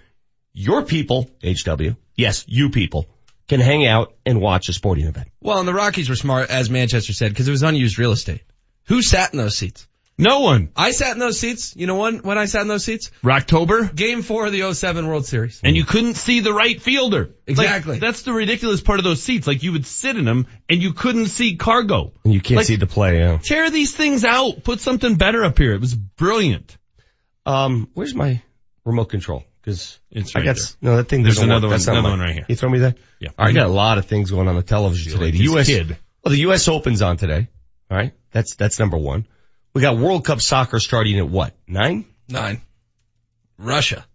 your 0.53 0.83
people, 0.83 1.31
HW, 1.43 1.95
yes, 2.15 2.45
you 2.47 2.69
people, 2.69 3.07
can 3.47 3.59
hang 3.59 3.87
out 3.87 4.13
and 4.23 4.39
watch 4.39 4.69
a 4.69 4.73
sporting 4.73 5.07
event. 5.07 5.29
Well, 5.41 5.57
and 5.57 5.67
the 5.67 5.73
Rockies 5.73 6.09
were 6.09 6.15
smart, 6.15 6.51
as 6.51 6.69
Manchester 6.69 7.13
said, 7.13 7.29
because 7.31 7.47
it 7.47 7.51
was 7.51 7.63
unused 7.63 7.97
real 7.97 8.11
estate. 8.11 8.41
Who 8.87 9.01
sat 9.01 9.31
in 9.33 9.37
those 9.37 9.57
seats? 9.57 9.87
No 10.19 10.39
one. 10.39 10.69
I 10.75 10.91
sat 10.91 11.11
in 11.13 11.19
those 11.19 11.39
seats. 11.39 11.75
You 11.75 11.85
know 11.85 11.97
when, 11.97 12.19
when 12.19 12.39
I 12.39 12.45
sat 12.45 12.63
in 12.63 12.67
those 12.67 12.83
seats? 12.83 13.11
Rocktober, 13.23 13.93
Game 13.95 14.23
four 14.23 14.47
of 14.47 14.51
the 14.51 14.73
07 14.73 15.05
World 15.05 15.27
Series. 15.27 15.61
and 15.63 15.75
you 15.75 15.85
couldn't 15.85 16.15
see 16.15 16.39
the 16.39 16.51
right 16.51 16.81
fielder. 16.81 17.35
Exactly. 17.45 17.93
Like, 17.93 18.01
that's 18.01 18.23
the 18.23 18.33
ridiculous 18.33 18.81
part 18.81 18.97
of 18.99 19.03
those 19.03 19.21
seats. 19.21 19.45
Like 19.45 19.61
you 19.61 19.73
would 19.73 19.85
sit 19.85 20.15
in 20.17 20.25
them 20.25 20.47
and 20.67 20.81
you 20.81 20.93
couldn't 20.93 21.27
see 21.27 21.55
CarGo. 21.55 22.13
And 22.23 22.33
you 22.33 22.41
can't 22.41 22.57
Like- 22.57 22.65
see 22.65 22.77
the 22.77 22.87
play, 22.87 23.19
yeah. 23.19 23.37
Tear 23.43 23.69
these 23.69 23.95
things 23.95 24.25
out. 24.25 24.63
Put 24.63 24.79
something 24.79 25.15
better 25.17 25.43
up 25.45 25.55
here. 25.59 25.73
It 25.73 25.81
was 25.81 25.93
brilliant. 25.93 26.75
Um, 27.45 27.89
where's 27.93 28.15
my 28.15 28.41
remote 28.85 29.05
control? 29.09 29.43
Cause 29.63 29.99
It's 30.09 30.35
I 30.35 30.39
right 30.39 30.45
got, 30.45 30.55
there. 30.55 30.65
no, 30.81 30.97
that 30.97 31.09
thing 31.09 31.21
There's 31.23 31.35
doesn't 31.35 31.49
another 31.49 31.67
work. 31.67 31.79
one- 31.79 31.81
another 31.89 32.01
mine. 32.01 32.11
one 32.11 32.19
right 32.21 32.33
here. 32.33 32.45
You 32.47 32.55
throw 32.55 32.69
me 32.69 32.79
that? 32.79 32.97
Yeah. 33.19 33.29
All 33.37 33.45
right, 33.45 33.51
I 33.51 33.53
got 33.59 33.67
a 33.67 33.71
lot 33.73 33.97
of 33.99 34.05
things 34.05 34.31
going 34.31 34.47
on 34.47 34.55
the 34.55 34.63
television 34.63 35.11
today. 35.11 35.25
like 35.25 35.33
The 35.33 35.43
U.S. 35.43 35.67
kid. 35.67 35.97
Well, 36.23 36.31
the 36.31 36.39
U.S. 36.39 36.67
Open's 36.67 37.01
on 37.01 37.17
today. 37.17 37.49
All 37.89 37.97
right. 37.97 38.13
That's, 38.31 38.55
that's 38.55 38.79
number 38.79 38.97
one. 38.97 39.27
We 39.73 39.81
got 39.81 39.97
World 39.97 40.25
Cup 40.25 40.41
soccer 40.41 40.79
starting 40.79 41.17
at 41.19 41.29
what? 41.29 41.53
Nine? 41.67 42.05
Nine. 42.27 42.61
Russia. 43.57 44.05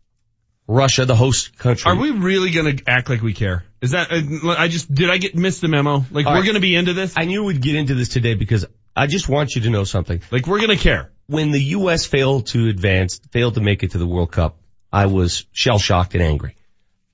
Russia, 0.66 1.04
the 1.04 1.16
host 1.16 1.58
country. 1.58 1.90
Are 1.90 1.96
we 1.96 2.10
really 2.10 2.50
going 2.50 2.76
to 2.76 2.84
act 2.88 3.10
like 3.10 3.22
we 3.22 3.34
care? 3.34 3.64
Is 3.80 3.92
that, 3.92 4.12
uh, 4.12 4.50
I 4.50 4.68
just, 4.68 4.92
did 4.92 5.10
I 5.10 5.18
get, 5.18 5.34
miss 5.34 5.60
the 5.60 5.68
memo? 5.68 6.04
Like 6.10 6.26
All 6.26 6.32
we're 6.32 6.38
right. 6.38 6.44
going 6.44 6.54
to 6.54 6.60
be 6.60 6.76
into 6.76 6.92
this? 6.92 7.14
I 7.16 7.24
knew 7.24 7.44
we'd 7.44 7.60
get 7.60 7.74
into 7.74 7.94
this 7.94 8.08
today 8.08 8.34
because 8.34 8.64
I 8.94 9.06
just 9.06 9.28
want 9.28 9.54
you 9.54 9.62
to 9.62 9.70
know 9.70 9.84
something. 9.84 10.22
Like 10.30 10.46
we're 10.46 10.58
going 10.58 10.76
to 10.76 10.82
care. 10.82 11.10
When 11.26 11.50
the 11.50 11.60
U.S. 11.60 12.06
failed 12.06 12.46
to 12.48 12.68
advance, 12.68 13.20
failed 13.30 13.54
to 13.54 13.60
make 13.60 13.82
it 13.82 13.92
to 13.92 13.98
the 13.98 14.06
World 14.06 14.32
Cup, 14.32 14.56
I 14.92 15.06
was 15.06 15.46
shell 15.52 15.78
shocked 15.78 16.14
and 16.14 16.22
angry. 16.22 16.56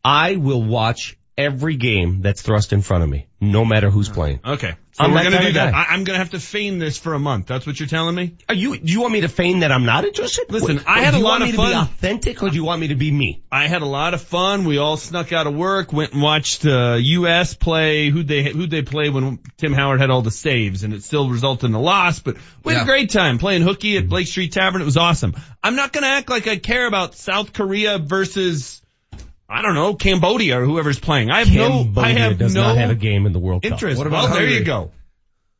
I 0.05 0.37
will 0.37 0.63
watch 0.63 1.17
every 1.39 1.77
game 1.77 2.21
that's 2.21 2.43
thrust 2.43 2.73
in 2.75 2.83
front 2.83 3.05
of 3.05 3.09
me, 3.09 3.29
no 3.41 3.65
matter 3.65 3.89
who's 3.89 4.09
playing. 4.09 4.41
Okay. 4.45 4.75
So 4.93 5.05
I'm 5.05 5.13
we're 5.13 5.21
going 5.23 5.33
to 5.41 5.47
do 5.47 5.53
that. 5.53 5.73
guy. 5.73 5.79
I, 5.81 5.95
I'm 5.95 6.03
going 6.03 6.17
to 6.17 6.19
have 6.19 6.31
to 6.31 6.41
feign 6.41 6.81
this 6.81 6.99
for 6.99 7.15
a 7.15 7.21
month. 7.21 7.47
That's 7.47 7.65
what 7.65 7.79
you're 7.79 7.89
telling 7.89 8.17
me? 8.17 8.35
Are 8.49 8.55
you, 8.57 8.77
do 8.77 8.93
you 8.93 9.01
want 9.01 9.13
me 9.13 9.21
to 9.21 9.29
feign 9.29 9.61
that 9.61 9.71
I'm 9.71 9.85
not 9.85 10.05
interested? 10.05 10.51
Listen, 10.51 10.81
I 10.89 11.03
had 11.03 11.13
do 11.13 11.19
a 11.19 11.21
you 11.21 11.25
lot 11.25 11.39
want 11.41 11.51
of 11.51 11.57
fun. 11.57 11.71
be 11.71 11.77
authentic 11.79 12.43
or 12.43 12.51
do 12.51 12.57
you 12.57 12.65
want 12.65 12.81
me 12.81 12.89
to 12.89 12.97
be 12.97 13.13
me? 13.13 13.45
I 13.53 13.69
had 13.69 13.83
a 13.83 13.87
lot 13.87 14.13
of 14.15 14.23
fun. 14.23 14.65
We 14.65 14.79
all 14.79 14.97
snuck 14.97 15.33
out 15.33 15.47
of 15.47 15.55
work, 15.55 15.93
went 15.93 16.13
and 16.15 16.21
watched 16.21 16.67
uh, 16.67 16.97
U.S. 17.01 17.55
play. 17.55 18.09
Who'd 18.11 18.27
they 18.27 18.43
who'd 18.43 18.71
they 18.71 18.83
play 18.83 19.09
when 19.09 19.39
Tim 19.57 19.73
Howard 19.73 20.01
had 20.01 20.11
all 20.11 20.23
the 20.23 20.33
saves, 20.33 20.83
and 20.83 20.93
it 20.93 21.05
still 21.05 21.31
resulted 21.31 21.71
in 21.71 21.75
a 21.75 21.81
loss. 21.81 22.19
But 22.19 22.37
we 22.65 22.73
had 22.73 22.81
Yeah. 22.81 22.83
a 22.83 22.87
great 22.87 23.11
time 23.11 23.39
playing 23.39 23.63
hooky 23.63 23.97
at 23.99 24.09
Blake 24.09 24.27
Street 24.27 24.51
Tavern. 24.53 24.83
It 24.83 24.87
was 24.87 24.97
awesome. 24.97 25.37
I'm 25.63 25.77
not 25.77 25.93
going 25.93 26.03
to 26.03 26.11
act 26.11 26.29
like 26.29 26.49
I 26.49 26.57
care 26.57 26.89
about 26.89 27.15
South 27.15 27.53
Korea 27.53 27.99
versus 28.01 28.83
I 29.49 29.63
don't 29.63 29.75
know 29.75 29.95
Cambodia 29.95 30.61
or 30.61 30.65
whoever's 30.65 31.01
playing. 31.01 31.31
I 31.31 31.39
have 31.39 31.53
no 31.53 31.81
I 31.81 31.83
Cambodia 31.83 32.19
have 32.19 32.39
does 32.39 32.55
no 32.55 32.63
not 32.63 32.77
have 32.77 32.91
a 32.91 32.95
game 32.95 33.27
in 33.27 33.33
the 33.33 33.39
World 33.39 33.63
Cup. 33.63 33.81
What 33.81 34.07
about 34.07 34.31
well, 34.31 34.35
there 34.35 34.47
you 34.47 34.65
go. 34.65 34.91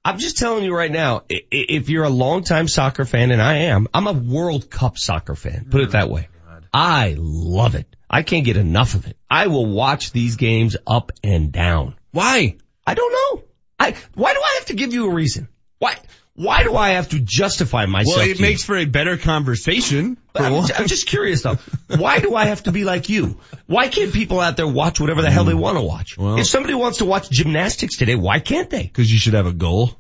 I'm 0.05 0.19
just 0.19 0.39
telling 0.39 0.65
you 0.65 0.75
right 0.75 0.91
now, 0.91 1.25
if 1.29 1.89
you're 1.89 2.05
a 2.05 2.11
longtime 2.11 2.69
soccer 2.69 3.05
fan, 3.05 3.31
and 3.31 3.43
I 3.43 3.55
am, 3.65 3.89
I'm 3.93 4.07
a 4.07 4.13
World 4.13 4.71
Cup 4.71 4.97
soccer 4.97 5.35
fan. 5.35 5.67
Put 5.71 5.83
it 5.83 5.91
that 5.91 6.09
way. 6.09 6.29
I 6.73 7.15
love 7.19 7.75
it. 7.75 7.87
I 8.09 8.23
can't 8.23 8.45
get 8.45 8.57
enough 8.57 8.95
of 8.95 9.07
it. 9.07 9.17
I 9.31 9.49
will 9.49 9.67
watch 9.67 10.13
these 10.13 10.37
games 10.37 10.77
up 10.87 11.13
and 11.23 11.53
down. 11.53 11.97
Why? 12.11 12.57
I 12.87 12.95
don't 12.95 13.13
know. 13.13 13.45
I, 13.79 13.97
why 14.15 14.33
do 14.33 14.41
I 14.41 14.55
have 14.59 14.67
to 14.67 14.75
give 14.75 14.95
you 14.95 15.11
a 15.11 15.15
reason? 15.15 15.49
Why, 15.79 15.97
why 16.39 16.63
do 16.63 16.77
I 16.77 16.91
have 16.91 17.09
to 17.09 17.19
justify 17.19 17.87
myself? 17.87 18.19
Well, 18.19 18.29
it 18.29 18.39
you? 18.39 18.43
makes 18.43 18.63
for 18.63 18.77
a 18.77 18.85
better 18.85 19.17
conversation. 19.17 20.17
I'm, 20.37 20.55
I'm 20.55 20.87
just 20.87 21.09
curious 21.09 21.43
though. 21.43 21.59
Why 21.89 22.21
do 22.21 22.37
I 22.37 22.45
have 22.45 22.63
to 22.63 22.73
be 22.73 22.85
like 22.85 23.09
you? 23.09 23.41
Why 23.67 23.89
can't 23.89 24.13
people 24.13 24.39
out 24.39 24.57
there 24.57 24.69
watch 24.69 25.01
whatever 25.01 25.21
the 25.21 25.33
hell 25.33 25.43
they 25.43 25.55
want 25.55 25.79
to 25.79 25.83
watch? 25.83 26.17
Well- 26.17 26.39
if 26.39 26.47
somebody 26.47 26.75
wants 26.75 26.99
to 26.99 27.07
watch 27.07 27.29
gymnastics 27.29 27.97
today, 27.97 28.15
why 28.15 28.39
can't 28.39 28.71
they? 28.71 28.85
Because 28.85 29.11
you 29.11 29.19
should 29.19 29.35
have 29.35 29.47
a 29.47 29.53
goal. 29.53 29.99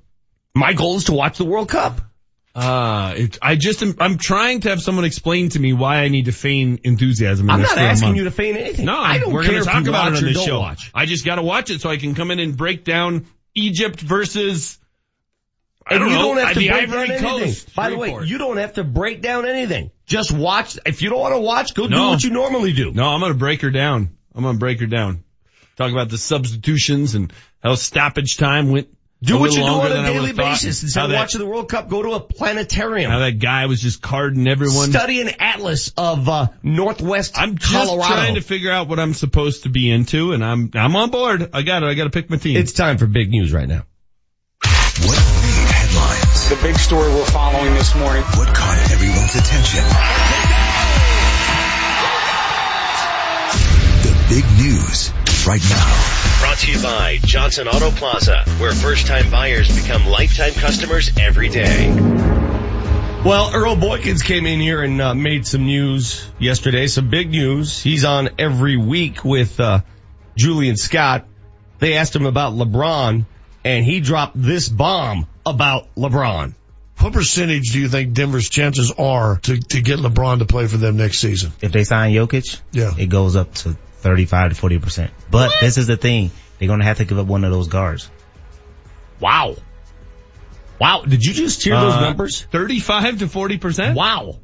My 0.55 0.75
goal 0.75 0.97
is 0.97 1.05
to 1.05 1.13
watch 1.13 1.39
the 1.39 1.45
World 1.45 1.69
Cup. 1.69 2.01
Uh, 2.55 3.15
it, 3.17 3.39
I 3.43 3.57
just 3.57 3.83
am, 3.83 3.97
I'm 3.99 4.17
trying 4.17 4.61
to 4.61 4.71
have 4.71 4.81
someone 4.81 5.05
explain 5.05 5.49
to 5.51 5.59
me 5.59 5.73
why 5.73 5.99
I 6.03 6.09
need 6.09 6.27
to 6.27 6.33
feign 6.33 6.79
enthusiasm. 6.85 7.47
In 7.47 7.51
I'm 7.51 7.61
this 7.63 7.71
not 7.71 7.79
asking 7.79 8.15
you 8.15 8.25
to 8.25 8.31
feign 8.31 8.57
anything. 8.57 8.87
No, 8.87 8.97
I 8.97 9.19
don't 9.19 9.33
we're 9.33 9.45
going 9.45 9.59
to 9.59 9.65
talk 9.65 9.87
about 9.87 10.13
it 10.13 10.19
on 10.19 10.25
this 10.25 10.45
show. 10.45 10.61
watch. 10.61 10.93
I 10.95 11.07
just 11.07 11.25
got 11.25 11.37
to 11.37 11.43
watch 11.43 11.71
it 11.71 11.81
so 11.81 11.91
I 11.91 11.97
can 11.97 12.15
come 12.15 12.31
in 12.31 12.39
and 12.39 12.57
break 12.57 12.85
down 12.85 13.27
Egypt 13.55 14.01
versus. 14.01 14.78
I 15.89 15.95
And 15.95 16.01
don't 16.01 16.11
you 16.11 16.17
know, 16.17 16.35
don't 16.35 16.37
have 16.39 16.55
to 16.55 16.61
the 16.61 16.69
break 16.69 16.83
Ivory 16.89 17.09
down 17.09 17.25
anything. 17.41 17.73
By 17.75 17.91
the 17.91 17.97
way, 17.99 18.19
you 18.25 18.39
don't 18.39 18.59
have 18.59 18.75
to 18.75 18.85
break 18.85 19.23
down 19.23 19.47
anything. 19.47 19.91
Just 20.07 20.33
watch. 20.33 20.79
If 20.85 21.01
you 21.03 21.09
don't 21.11 21.21
want 21.21 21.35
to 21.35 21.41
watch, 21.41 21.75
go 21.75 21.89
do 21.89 21.97
what 21.97 22.23
you 22.23 22.31
normally 22.31 22.73
do. 22.73 22.93
No, 22.93 23.09
I'm 23.09 23.21
going 23.21 23.33
to 23.33 23.39
break 23.39 23.63
her 23.63 23.71
down. 23.71 24.17
I'm 24.35 24.43
going 24.43 24.57
to 24.57 24.59
break 24.59 24.81
her 24.81 24.87
down. 24.87 25.25
Talk 25.77 25.93
about 25.93 26.11
the 26.11 26.19
substitutions 26.19 27.15
and 27.15 27.33
how 27.63 27.75
stoppage 27.75 28.37
time 28.37 28.71
went. 28.71 28.89
Do 29.21 29.39
what 29.39 29.51
you 29.51 29.59
do 29.59 29.65
on 29.65 29.91
a 29.91 30.03
daily 30.13 30.33
basis. 30.33 30.85
Instead 30.85 31.07
of 31.07 31.13
watching 31.13 31.41
the 31.41 31.47
World 31.47 31.69
Cup, 31.69 31.89
go 31.89 32.03
to 32.03 32.11
a 32.13 32.21
planetarium. 32.21 33.11
How 33.11 33.19
that 33.21 33.41
guy 33.41 33.67
was 33.67 33.81
just 33.81 34.01
carding 34.01 34.47
everyone. 34.47 34.91
Study 34.91 35.21
an 35.21 35.31
atlas 35.41 35.93
of 35.97 36.29
uh, 36.29 36.49
Northwest 36.63 37.37
I'm 37.37 37.59
just 37.59 37.73
Colorado. 37.73 38.15
trying 38.15 38.35
to 38.37 38.41
figure 38.41 38.71
out 38.71 38.89
what 38.89 39.01
I'm 39.01 39.15
supposed 39.15 39.65
to 39.65 39.71
be 39.71 39.91
into, 39.91 40.33
and 40.33 40.45
I'm 40.45 40.71
I'm 40.75 40.95
on 40.95 41.11
board. 41.11 41.51
I 41.53 41.63
got 41.63 41.83
it. 41.83 41.87
I 41.87 41.95
got 41.95 42.05
to 42.05 42.11
pick 42.11 42.31
my 42.31 42.37
team. 42.37 42.57
It's 42.57 42.73
time 42.73 42.99
for 42.99 43.07
big 43.07 43.31
news 43.31 43.53
right 43.53 43.67
now. 43.67 43.83
What 46.49 46.63
made 46.63 46.69
headlines? 46.69 46.69
The 46.69 46.69
big 46.69 46.79
story 46.79 47.13
we're 47.15 47.25
following 47.27 47.75
this 47.75 47.95
morning. 47.95 48.23
What 48.23 48.55
caught 48.55 48.91
everyone's 48.91 49.35
attention? 49.35 49.85
The 54.03 54.15
big 54.29 54.45
news 54.57 55.13
right 55.47 55.63
now. 55.69 56.41
Brought 56.41 56.59
to 56.59 56.73
you 56.73 56.83
by 56.83 57.19
Johnson 57.23 57.69
Auto 57.69 57.91
Plaza, 57.91 58.45
where 58.59 58.73
first-time 58.73 59.31
buyers 59.31 59.75
become 59.75 60.07
lifetime 60.07 60.53
customers 60.53 61.11
every 61.19 61.49
day. 61.49 61.91
Well, 63.25 63.51
Earl 63.55 63.77
Boykins 63.77 64.25
came 64.25 64.47
in 64.47 64.61
here 64.61 64.83
and 64.83 65.01
uh, 65.01 65.15
made 65.15 65.47
some 65.47 65.67
news 65.67 66.31
yesterday, 66.39 66.87
some 66.87 67.11
big 67.11 67.31
news. 67.31 67.81
He's 67.81 68.05
on 68.05 68.31
every 68.39 68.77
week 68.77 69.25
with 69.25 69.59
uh, 69.61 69.81
Julie 70.37 70.69
and 70.69 70.79
Scott. 70.79 71.27
They 71.79 71.95
asked 71.95 72.15
him 72.15 72.27
about 72.27 72.55
LeBron, 72.55 73.27
and 73.65 73.85
he 73.85 74.01
dropped 74.01 74.41
this 74.41 74.69
bomb 74.69 75.27
about 75.51 75.95
LeBron. 75.97 76.55
What 76.99 77.13
percentage 77.13 77.71
do 77.73 77.79
you 77.81 77.89
think 77.89 78.13
Denver's 78.13 78.49
chances 78.49 78.93
are 78.99 79.37
to, 79.43 79.57
to 79.59 79.81
get 79.81 79.99
LeBron 80.01 80.41
to 80.41 80.45
play 80.47 80.67
for 80.67 80.77
them 80.79 80.97
next 80.97 81.19
season? 81.19 81.53
If 81.61 81.71
they 81.73 81.85
sign 81.85 82.13
Jokic, 82.13 82.61
Yeah. 82.73 82.93
it 82.99 83.07
goes 83.07 83.37
up 83.37 83.55
to 83.57 83.77
35 83.99 84.55
to 84.57 84.61
40%. 84.61 85.11
But 85.31 85.53
this 85.61 85.79
is 85.79 85.87
the 85.87 85.97
thing. 85.97 86.31
They're 86.59 86.67
going 86.69 86.81
to 86.81 86.85
have 86.85 86.99
to 86.99 87.05
give 87.05 87.19
up 87.19 87.27
one 87.27 87.45
of 87.45 87.53
those 87.53 87.69
guards. 87.69 88.11
Wow. 89.21 89.57
Wow. 90.81 91.03
Did 91.03 91.25
you 91.25 91.35
just 91.35 91.63
hear 91.63 91.75
those 91.79 91.95
Uh, 91.95 92.01
numbers? 92.01 92.43
35 92.51 93.21
to 93.21 93.29
40 93.29 93.59
percent. 93.59 93.97
Wow. 93.97 94.39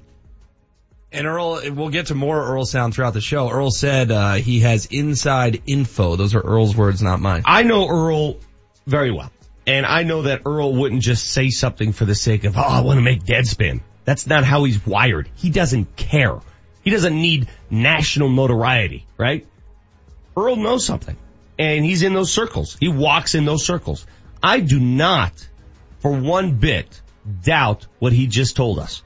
And 1.13 1.27
Earl, 1.29 1.61
we'll 1.73 1.91
get 1.91 2.07
to 2.07 2.15
more 2.17 2.41
Earl 2.41 2.65
sound 2.67 2.95
throughout 2.95 3.15
the 3.15 3.21
show. 3.21 3.49
Earl 3.49 3.71
said 3.71 4.11
uh, 4.11 4.33
he 4.35 4.61
has 4.61 4.87
inside 4.87 5.63
info. 5.67 6.17
Those 6.17 6.35
are 6.35 6.41
Earl's 6.41 6.77
words, 6.77 7.03
not 7.03 7.21
mine. 7.21 7.43
I 7.45 7.63
know 7.63 7.89
Earl 7.89 8.37
very 8.87 9.13
well. 9.13 9.31
And 9.67 9.87
I 9.87 10.03
know 10.03 10.23
that 10.23 10.43
Earl 10.45 10.75
wouldn't 10.75 11.03
just 11.03 11.27
say 11.31 11.51
something 11.51 11.93
for 11.93 12.05
the 12.05 12.15
sake 12.15 12.45
of, 12.45 12.57
oh, 12.57 12.61
I 12.61 12.83
want 12.83 12.99
to 12.99 13.03
make 13.03 13.25
Deadspin. 13.25 13.81
That's 14.05 14.27
not 14.27 14.45
how 14.45 14.65
he's 14.65 14.85
wired. 14.87 15.29
He 15.37 15.51
doesn't 15.51 15.97
care. 15.97 16.39
He 16.83 16.91
doesn't 16.91 17.15
need 17.15 17.49
national 17.71 18.29
notoriety, 18.29 19.07
right? 19.17 19.47
Earl 20.37 20.57
knows 20.57 20.85
something. 20.85 21.17
And 21.59 21.85
he's 21.85 22.03
in 22.03 22.13
those 22.13 22.31
circles. 22.31 22.77
He 22.79 22.89
walks 22.89 23.35
in 23.35 23.47
those 23.47 23.65
circles. 23.65 24.07
I 24.43 24.61
do 24.61 24.79
not, 24.79 25.33
for 26.01 26.13
one 26.13 26.57
bit, 26.57 27.01
doubt 27.43 27.87
what 28.01 28.13
he 28.13 28.27
just 28.27 28.57
told 28.57 28.79
us. 28.79 29.03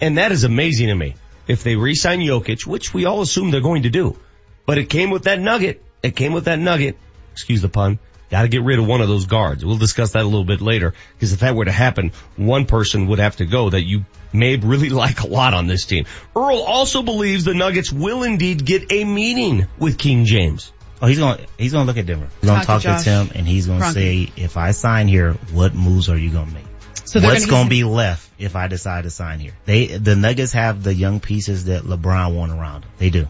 And 0.00 0.18
that 0.18 0.32
is 0.32 0.44
amazing 0.44 0.88
to 0.88 0.94
me. 0.94 1.14
If 1.46 1.62
they 1.62 1.76
re-sign 1.76 2.20
Jokic, 2.20 2.66
which 2.66 2.92
we 2.92 3.06
all 3.06 3.22
assume 3.22 3.50
they're 3.50 3.60
going 3.60 3.84
to 3.84 3.90
do, 3.90 4.18
but 4.66 4.78
it 4.78 4.90
came 4.90 5.10
with 5.10 5.24
that 5.24 5.40
nugget. 5.40 5.82
It 6.02 6.16
came 6.16 6.32
with 6.32 6.46
that 6.46 6.58
nugget. 6.58 6.98
Excuse 7.32 7.62
the 7.62 7.68
pun. 7.68 7.98
Got 8.34 8.42
to 8.42 8.48
get 8.48 8.64
rid 8.64 8.80
of 8.80 8.86
one 8.88 9.00
of 9.00 9.06
those 9.06 9.26
guards. 9.26 9.64
We'll 9.64 9.76
discuss 9.78 10.14
that 10.14 10.22
a 10.22 10.24
little 10.24 10.42
bit 10.42 10.60
later 10.60 10.92
because 11.12 11.32
if 11.32 11.38
that 11.38 11.54
were 11.54 11.66
to 11.66 11.70
happen, 11.70 12.10
one 12.34 12.66
person 12.66 13.06
would 13.06 13.20
have 13.20 13.36
to 13.36 13.46
go 13.46 13.70
that 13.70 13.82
you 13.82 14.06
may 14.32 14.56
really 14.60 14.88
like 14.88 15.20
a 15.20 15.28
lot 15.28 15.54
on 15.54 15.68
this 15.68 15.86
team. 15.86 16.06
Earl 16.34 16.58
also 16.58 17.04
believes 17.04 17.44
the 17.44 17.54
Nuggets 17.54 17.92
will 17.92 18.24
indeed 18.24 18.66
get 18.66 18.90
a 18.90 19.04
meeting 19.04 19.68
with 19.78 19.98
King 19.98 20.24
James. 20.24 20.72
Oh, 21.00 21.06
he's 21.06 21.20
going 21.20 21.38
to 21.38 21.46
he's 21.58 21.70
going 21.70 21.84
to 21.84 21.86
look 21.86 21.96
at 21.96 22.06
Denver. 22.06 22.26
He's 22.40 22.50
going 22.50 22.60
to 22.60 22.66
Talk 22.66 22.82
talk 22.82 22.98
to 22.98 23.04
to 23.04 23.04
Tim 23.04 23.30
and 23.36 23.46
he's 23.46 23.68
going 23.68 23.78
to 23.78 23.86
Kroenke. 23.86 23.92
say, 23.92 24.32
if 24.36 24.56
I 24.56 24.72
sign 24.72 25.06
here, 25.06 25.34
what 25.52 25.72
moves 25.72 26.08
are 26.08 26.18
you 26.18 26.30
going 26.30 26.48
to 26.48 26.54
make? 26.54 26.64
So 27.04 27.20
What's 27.20 27.46
gonna 27.46 27.50
going 27.52 27.64
to 27.66 27.70
be 27.70 27.84
left 27.84 28.28
if 28.40 28.56
I 28.56 28.66
decide 28.66 29.04
to 29.04 29.10
sign 29.10 29.38
here? 29.38 29.52
They, 29.64 29.86
the 29.86 30.16
Nuggets 30.16 30.54
have 30.54 30.82
the 30.82 30.92
young 30.92 31.20
pieces 31.20 31.66
that 31.66 31.84
LeBron 31.84 32.34
won 32.34 32.50
around 32.50 32.82
them. 32.82 32.90
They 32.98 33.10
do. 33.10 33.28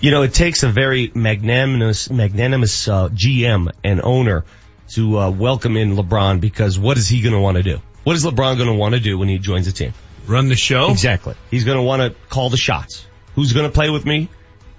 You 0.00 0.10
know, 0.10 0.22
it 0.22 0.34
takes 0.34 0.62
a 0.62 0.68
very 0.68 1.10
magnanimous, 1.14 2.10
magnanimous 2.10 2.88
uh, 2.88 3.08
GM 3.08 3.70
and 3.82 4.00
owner 4.02 4.44
to 4.90 5.18
uh, 5.18 5.30
welcome 5.30 5.76
in 5.76 5.96
LeBron 5.96 6.40
because 6.40 6.78
what 6.78 6.98
is 6.98 7.08
he 7.08 7.22
going 7.22 7.34
to 7.34 7.40
want 7.40 7.56
to 7.56 7.62
do? 7.62 7.80
What 8.04 8.16
is 8.16 8.24
LeBron 8.24 8.56
going 8.56 8.68
to 8.68 8.74
want 8.74 8.94
to 8.94 9.00
do 9.00 9.18
when 9.18 9.28
he 9.28 9.38
joins 9.38 9.66
the 9.66 9.72
team? 9.72 9.94
Run 10.26 10.48
the 10.48 10.56
show. 10.56 10.90
Exactly. 10.90 11.34
He's 11.50 11.64
going 11.64 11.78
to 11.78 11.82
want 11.82 12.02
to 12.02 12.28
call 12.28 12.50
the 12.50 12.56
shots. 12.56 13.06
Who's 13.34 13.52
going 13.52 13.66
to 13.66 13.72
play 13.72 13.90
with 13.90 14.04
me? 14.04 14.28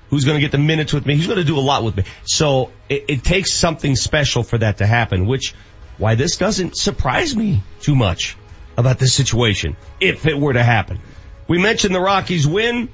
Who's 0.09 0.25
going 0.25 0.37
to 0.37 0.41
get 0.41 0.51
the 0.51 0.59
minutes 0.59 0.93
with 0.93 1.05
me? 1.05 1.15
He's 1.15 1.27
going 1.27 1.39
to 1.39 1.43
do 1.43 1.57
a 1.57 1.61
lot 1.61 1.83
with 1.83 1.97
me? 1.97 2.03
So 2.25 2.71
it, 2.87 3.05
it 3.07 3.23
takes 3.23 3.51
something 3.53 3.95
special 3.95 4.43
for 4.43 4.59
that 4.59 4.77
to 4.77 4.85
happen, 4.85 5.25
which 5.25 5.55
why 5.97 6.15
this 6.15 6.37
doesn't 6.37 6.77
surprise 6.77 7.35
me 7.35 7.63
too 7.81 7.95
much 7.95 8.37
about 8.77 8.99
this 8.99 9.13
situation 9.13 9.75
if 9.99 10.27
it 10.27 10.37
were 10.37 10.53
to 10.53 10.63
happen. 10.63 10.99
We 11.47 11.59
mentioned 11.59 11.95
the 11.95 12.01
Rockies 12.01 12.47
win, 12.47 12.89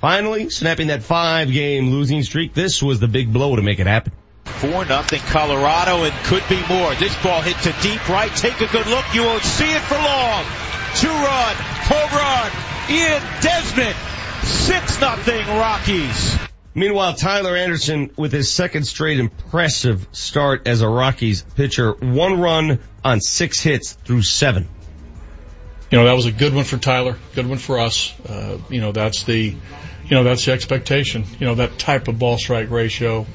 finally 0.00 0.50
snapping 0.50 0.88
that 0.88 1.02
five 1.02 1.50
game 1.50 1.90
losing 1.90 2.22
streak. 2.22 2.54
This 2.54 2.82
was 2.82 3.00
the 3.00 3.08
big 3.08 3.32
blow 3.32 3.56
to 3.56 3.62
make 3.62 3.78
it 3.78 3.86
happen. 3.86 4.12
Four 4.44 4.84
nothing 4.86 5.20
Colorado 5.20 6.04
and 6.04 6.14
could 6.24 6.42
be 6.48 6.60
more. 6.68 6.94
This 6.94 7.14
ball 7.22 7.42
hit 7.42 7.56
to 7.58 7.74
deep 7.82 8.08
right. 8.08 8.34
Take 8.34 8.60
a 8.60 8.66
good 8.66 8.86
look. 8.86 9.04
You 9.14 9.22
won't 9.22 9.42
see 9.42 9.70
it 9.70 9.82
for 9.82 9.96
long. 9.96 10.44
Two 10.94 11.08
run, 11.08 11.56
home 11.84 12.10
run. 12.18 12.50
Ian 12.88 13.22
Desmond. 13.42 13.96
Six 14.44 15.00
nothing 15.00 15.46
Rockies. 15.46 16.38
Meanwhile, 16.74 17.14
Tyler 17.14 17.56
Anderson 17.56 18.10
with 18.16 18.32
his 18.32 18.50
second 18.50 18.84
straight 18.84 19.18
impressive 19.18 20.06
start 20.12 20.66
as 20.66 20.82
a 20.82 20.88
Rockies 20.88 21.42
pitcher, 21.42 21.92
one 21.92 22.38
run 22.38 22.80
on 23.02 23.20
six 23.20 23.60
hits 23.60 23.92
through 23.92 24.22
seven. 24.22 24.68
You 25.90 25.98
know, 25.98 26.04
that 26.06 26.14
was 26.14 26.26
a 26.26 26.32
good 26.32 26.52
one 26.52 26.64
for 26.64 26.78
Tyler, 26.78 27.16
good 27.34 27.46
one 27.46 27.58
for 27.58 27.78
us. 27.78 28.12
Uh, 28.28 28.58
you 28.68 28.80
know, 28.80 28.92
that's 28.92 29.22
the, 29.22 29.40
you 29.40 30.10
know, 30.10 30.24
that's 30.24 30.44
the 30.44 30.52
expectation. 30.52 31.24
You 31.38 31.46
know, 31.46 31.54
that 31.56 31.78
type 31.78 32.08
of 32.08 32.18
ball 32.18 32.38
strike 32.38 32.70
ratio, 32.70 33.26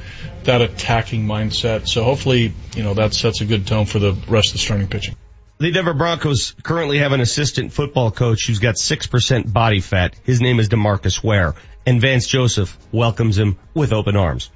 that 0.44 0.62
attacking 0.62 1.26
mindset. 1.26 1.88
So 1.88 2.04
hopefully, 2.04 2.54
you 2.76 2.84
know, 2.84 2.94
that 2.96 3.14
sets 3.14 3.42
a 3.42 3.46
good 3.46 3.68
tone 3.68 3.86
for 3.86 4.00
the 4.00 4.14
rest 4.28 4.50
of 4.50 4.54
the 4.54 4.60
starting 4.60 4.88
pitching. 4.88 5.16
The 5.60 5.72
Denver 5.72 5.94
Broncos 5.94 6.56
currently 6.64 6.98
have 6.98 7.12
an 7.12 7.22
assistant 7.22 7.72
football 7.72 8.10
coach 8.10 8.48
who's 8.48 8.60
got 8.60 8.76
6% 8.76 9.54
body 9.54 9.80
fat. 9.80 10.16
His 10.24 10.42
name 10.42 10.60
is 10.60 10.70
Demarcus 10.70 11.24
Ware. 11.24 11.54
And 11.86 12.02
Vance 12.02 12.28
Joseph 12.28 12.78
welcomes 12.92 13.38
him 13.38 13.58
with 13.74 13.94
open 13.94 14.16
arms. 14.16 14.50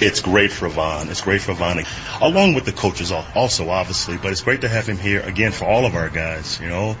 It's 0.00 0.20
great 0.20 0.52
for 0.52 0.68
Von. 0.68 1.08
It's 1.08 1.20
great 1.20 1.40
for 1.40 1.54
Von, 1.54 1.82
along 2.20 2.54
with 2.54 2.64
the 2.64 2.72
coaches 2.72 3.12
also, 3.12 3.68
obviously. 3.68 4.16
But 4.16 4.32
it's 4.32 4.42
great 4.42 4.60
to 4.62 4.68
have 4.68 4.86
him 4.86 4.96
here 4.96 5.20
again 5.20 5.52
for 5.52 5.66
all 5.66 5.86
of 5.86 5.94
our 5.94 6.08
guys. 6.08 6.60
You 6.60 6.68
know, 6.68 6.96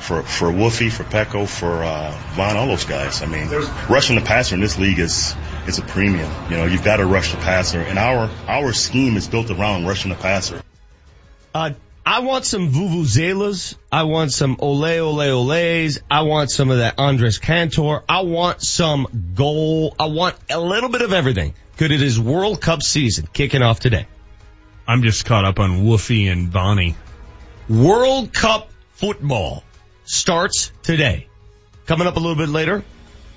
for 0.00 0.22
for 0.22 0.50
Wolfie, 0.50 0.90
for 0.90 1.04
Peko, 1.04 1.48
for 1.48 1.82
uh, 1.82 2.10
Von, 2.32 2.56
all 2.56 2.66
those 2.66 2.84
guys. 2.84 3.22
I 3.22 3.26
mean, 3.26 3.48
rushing 3.88 4.16
the 4.16 4.22
passer 4.22 4.54
in 4.54 4.60
this 4.60 4.78
league 4.78 4.98
is 4.98 5.34
is 5.66 5.78
a 5.78 5.82
premium. 5.82 6.30
You 6.50 6.56
know, 6.56 6.64
you've 6.66 6.84
got 6.84 6.96
to 6.96 7.06
rush 7.06 7.32
the 7.32 7.38
passer, 7.38 7.80
and 7.80 7.98
our 7.98 8.30
our 8.46 8.72
scheme 8.72 9.16
is 9.16 9.28
built 9.28 9.50
around 9.50 9.86
rushing 9.86 10.10
the 10.10 10.16
passer. 10.16 10.62
Uh, 11.54 11.72
I 12.06 12.20
want 12.20 12.46
some 12.46 12.70
vuvuzelas. 12.70 13.74
I 13.92 14.04
want 14.04 14.32
some 14.32 14.56
ole 14.60 14.84
ole 14.84 15.20
oles. 15.20 15.98
I 16.10 16.22
want 16.22 16.50
some 16.50 16.70
of 16.70 16.78
that 16.78 16.98
Andres 16.98 17.38
Cantor. 17.38 18.02
I 18.08 18.22
want 18.22 18.62
some 18.62 19.32
goal. 19.34 19.94
I 19.98 20.06
want 20.06 20.36
a 20.48 20.58
little 20.58 20.88
bit 20.88 21.02
of 21.02 21.12
everything. 21.12 21.54
Good, 21.76 21.92
it 21.92 22.00
is 22.00 22.18
World 22.18 22.60
Cup 22.60 22.82
season 22.82 23.28
kicking 23.32 23.62
off 23.62 23.78
today. 23.78 24.06
I'm 24.86 25.02
just 25.02 25.26
caught 25.26 25.44
up 25.44 25.58
on 25.60 25.82
Woofy 25.84 26.32
and 26.32 26.50
Bonnie. 26.50 26.96
World 27.68 28.32
Cup 28.32 28.70
football 28.94 29.62
starts 30.08 30.72
today. 30.82 31.28
Coming 31.86 32.06
up 32.06 32.16
a 32.16 32.18
little 32.18 32.36
bit 32.36 32.48
later, 32.48 32.82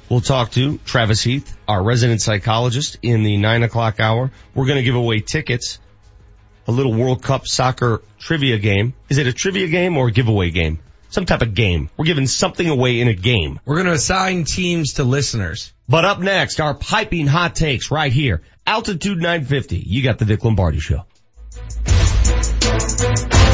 we'll 0.09 0.21
talk 0.21 0.51
to 0.51 0.77
Travis 0.79 1.21
Heath, 1.21 1.55
our 1.67 1.83
resident 1.83 2.21
psychologist 2.21 2.97
in 3.01 3.23
the 3.23 3.37
nine 3.37 3.63
o'clock 3.63 3.99
hour. 3.99 4.31
We're 4.55 4.65
going 4.65 4.77
to 4.77 4.83
give 4.83 4.95
away 4.95 5.19
tickets, 5.19 5.79
a 6.67 6.71
little 6.71 6.93
World 6.93 7.21
Cup 7.21 7.45
soccer 7.45 8.01
trivia 8.19 8.57
game. 8.57 8.93
Is 9.09 9.17
it 9.17 9.27
a 9.27 9.33
trivia 9.33 9.67
game 9.67 9.97
or 9.97 10.07
a 10.07 10.11
giveaway 10.11 10.51
game? 10.51 10.79
Some 11.09 11.25
type 11.25 11.41
of 11.41 11.53
game. 11.53 11.89
We're 11.97 12.05
giving 12.05 12.27
something 12.27 12.69
away 12.69 13.01
in 13.01 13.09
a 13.09 13.13
game. 13.13 13.59
We're 13.65 13.75
going 13.75 13.87
to 13.87 13.93
assign 13.93 14.45
teams 14.45 14.93
to 14.93 15.03
listeners. 15.03 15.73
But 15.89 16.05
up 16.05 16.19
next, 16.19 16.61
our 16.61 16.73
piping 16.73 17.27
hot 17.27 17.53
takes 17.53 17.91
right 17.91 18.13
here. 18.13 18.43
Altitude 18.65 19.17
950. 19.17 19.77
You 19.77 20.03
got 20.03 20.19
the 20.19 20.25
Vic 20.25 20.45
Lombardi 20.45 20.79
show. 20.79 21.05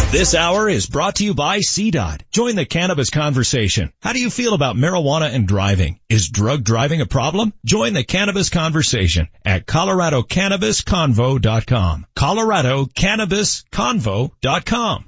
This 0.09 0.35
hour 0.35 0.69
is 0.69 0.85
brought 0.85 1.15
to 1.15 1.25
you 1.25 1.33
by 1.33 1.59
CDOT. 1.59 2.21
Join 2.31 2.55
the 2.55 2.63
cannabis 2.63 3.09
conversation. 3.09 3.91
How 4.01 4.13
do 4.13 4.21
you 4.21 4.29
feel 4.29 4.53
about 4.53 4.77
marijuana 4.77 5.33
and 5.33 5.45
driving? 5.45 5.99
Is 6.07 6.29
drug 6.29 6.63
driving 6.63 7.01
a 7.01 7.05
problem? 7.05 7.51
Join 7.65 7.91
the 7.91 8.05
cannabis 8.05 8.49
conversation 8.49 9.27
at 9.43 9.65
ColoradoCannabisConvo.com. 9.65 12.05
ColoradoCannabisConvo.com. 12.15 15.05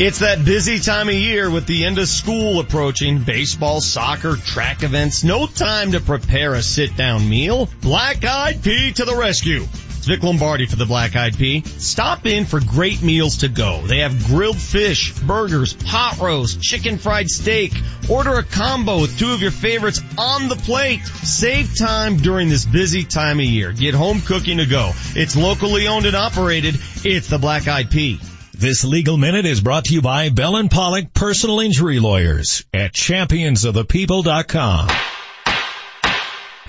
It's 0.00 0.18
that 0.18 0.44
busy 0.44 0.80
time 0.80 1.08
of 1.08 1.14
year 1.14 1.48
with 1.48 1.66
the 1.66 1.84
end 1.84 1.98
of 1.98 2.08
school 2.08 2.58
approaching. 2.58 3.22
Baseball, 3.22 3.80
soccer, 3.80 4.34
track 4.34 4.82
events. 4.82 5.22
No 5.22 5.46
time 5.46 5.92
to 5.92 6.00
prepare 6.00 6.54
a 6.54 6.62
sit 6.62 6.96
down 6.96 7.28
meal. 7.28 7.68
Black 7.80 8.24
Eyed 8.24 8.60
Pea 8.60 8.90
to 8.94 9.04
the 9.04 9.14
rescue. 9.14 9.68
It's 10.00 10.08
Vic 10.08 10.22
Lombardi 10.22 10.64
for 10.64 10.76
the 10.76 10.86
Black 10.86 11.14
Eyed 11.14 11.36
Pea. 11.36 11.62
Stop 11.62 12.24
in 12.24 12.46
for 12.46 12.58
great 12.58 13.02
meals 13.02 13.36
to 13.40 13.48
go. 13.48 13.82
They 13.82 13.98
have 13.98 14.28
grilled 14.28 14.56
fish, 14.56 15.12
burgers, 15.12 15.74
pot 15.74 16.16
roast, 16.18 16.62
chicken 16.62 16.96
fried 16.96 17.28
steak. 17.28 17.74
Order 18.08 18.38
a 18.38 18.42
combo 18.42 19.02
with 19.02 19.18
two 19.18 19.30
of 19.32 19.42
your 19.42 19.50
favorites 19.50 20.00
on 20.16 20.48
the 20.48 20.56
plate. 20.56 21.04
Save 21.04 21.76
time 21.76 22.16
during 22.16 22.48
this 22.48 22.64
busy 22.64 23.04
time 23.04 23.40
of 23.40 23.44
year. 23.44 23.72
Get 23.72 23.92
home 23.92 24.22
cooking 24.22 24.56
to 24.56 24.64
go. 24.64 24.92
It's 25.14 25.36
locally 25.36 25.86
owned 25.86 26.06
and 26.06 26.16
operated. 26.16 26.76
It's 27.04 27.28
the 27.28 27.36
Black 27.36 27.68
Eyed 27.68 27.90
Pea. 27.90 28.18
This 28.54 28.86
legal 28.86 29.18
minute 29.18 29.44
is 29.44 29.60
brought 29.60 29.84
to 29.84 29.92
you 29.92 30.00
by 30.00 30.30
Bell 30.30 30.56
and 30.56 30.70
Pollock 30.70 31.12
Personal 31.12 31.60
Injury 31.60 32.00
Lawyers 32.00 32.64
at 32.72 32.94
championsofthepeople.com. 32.94 34.88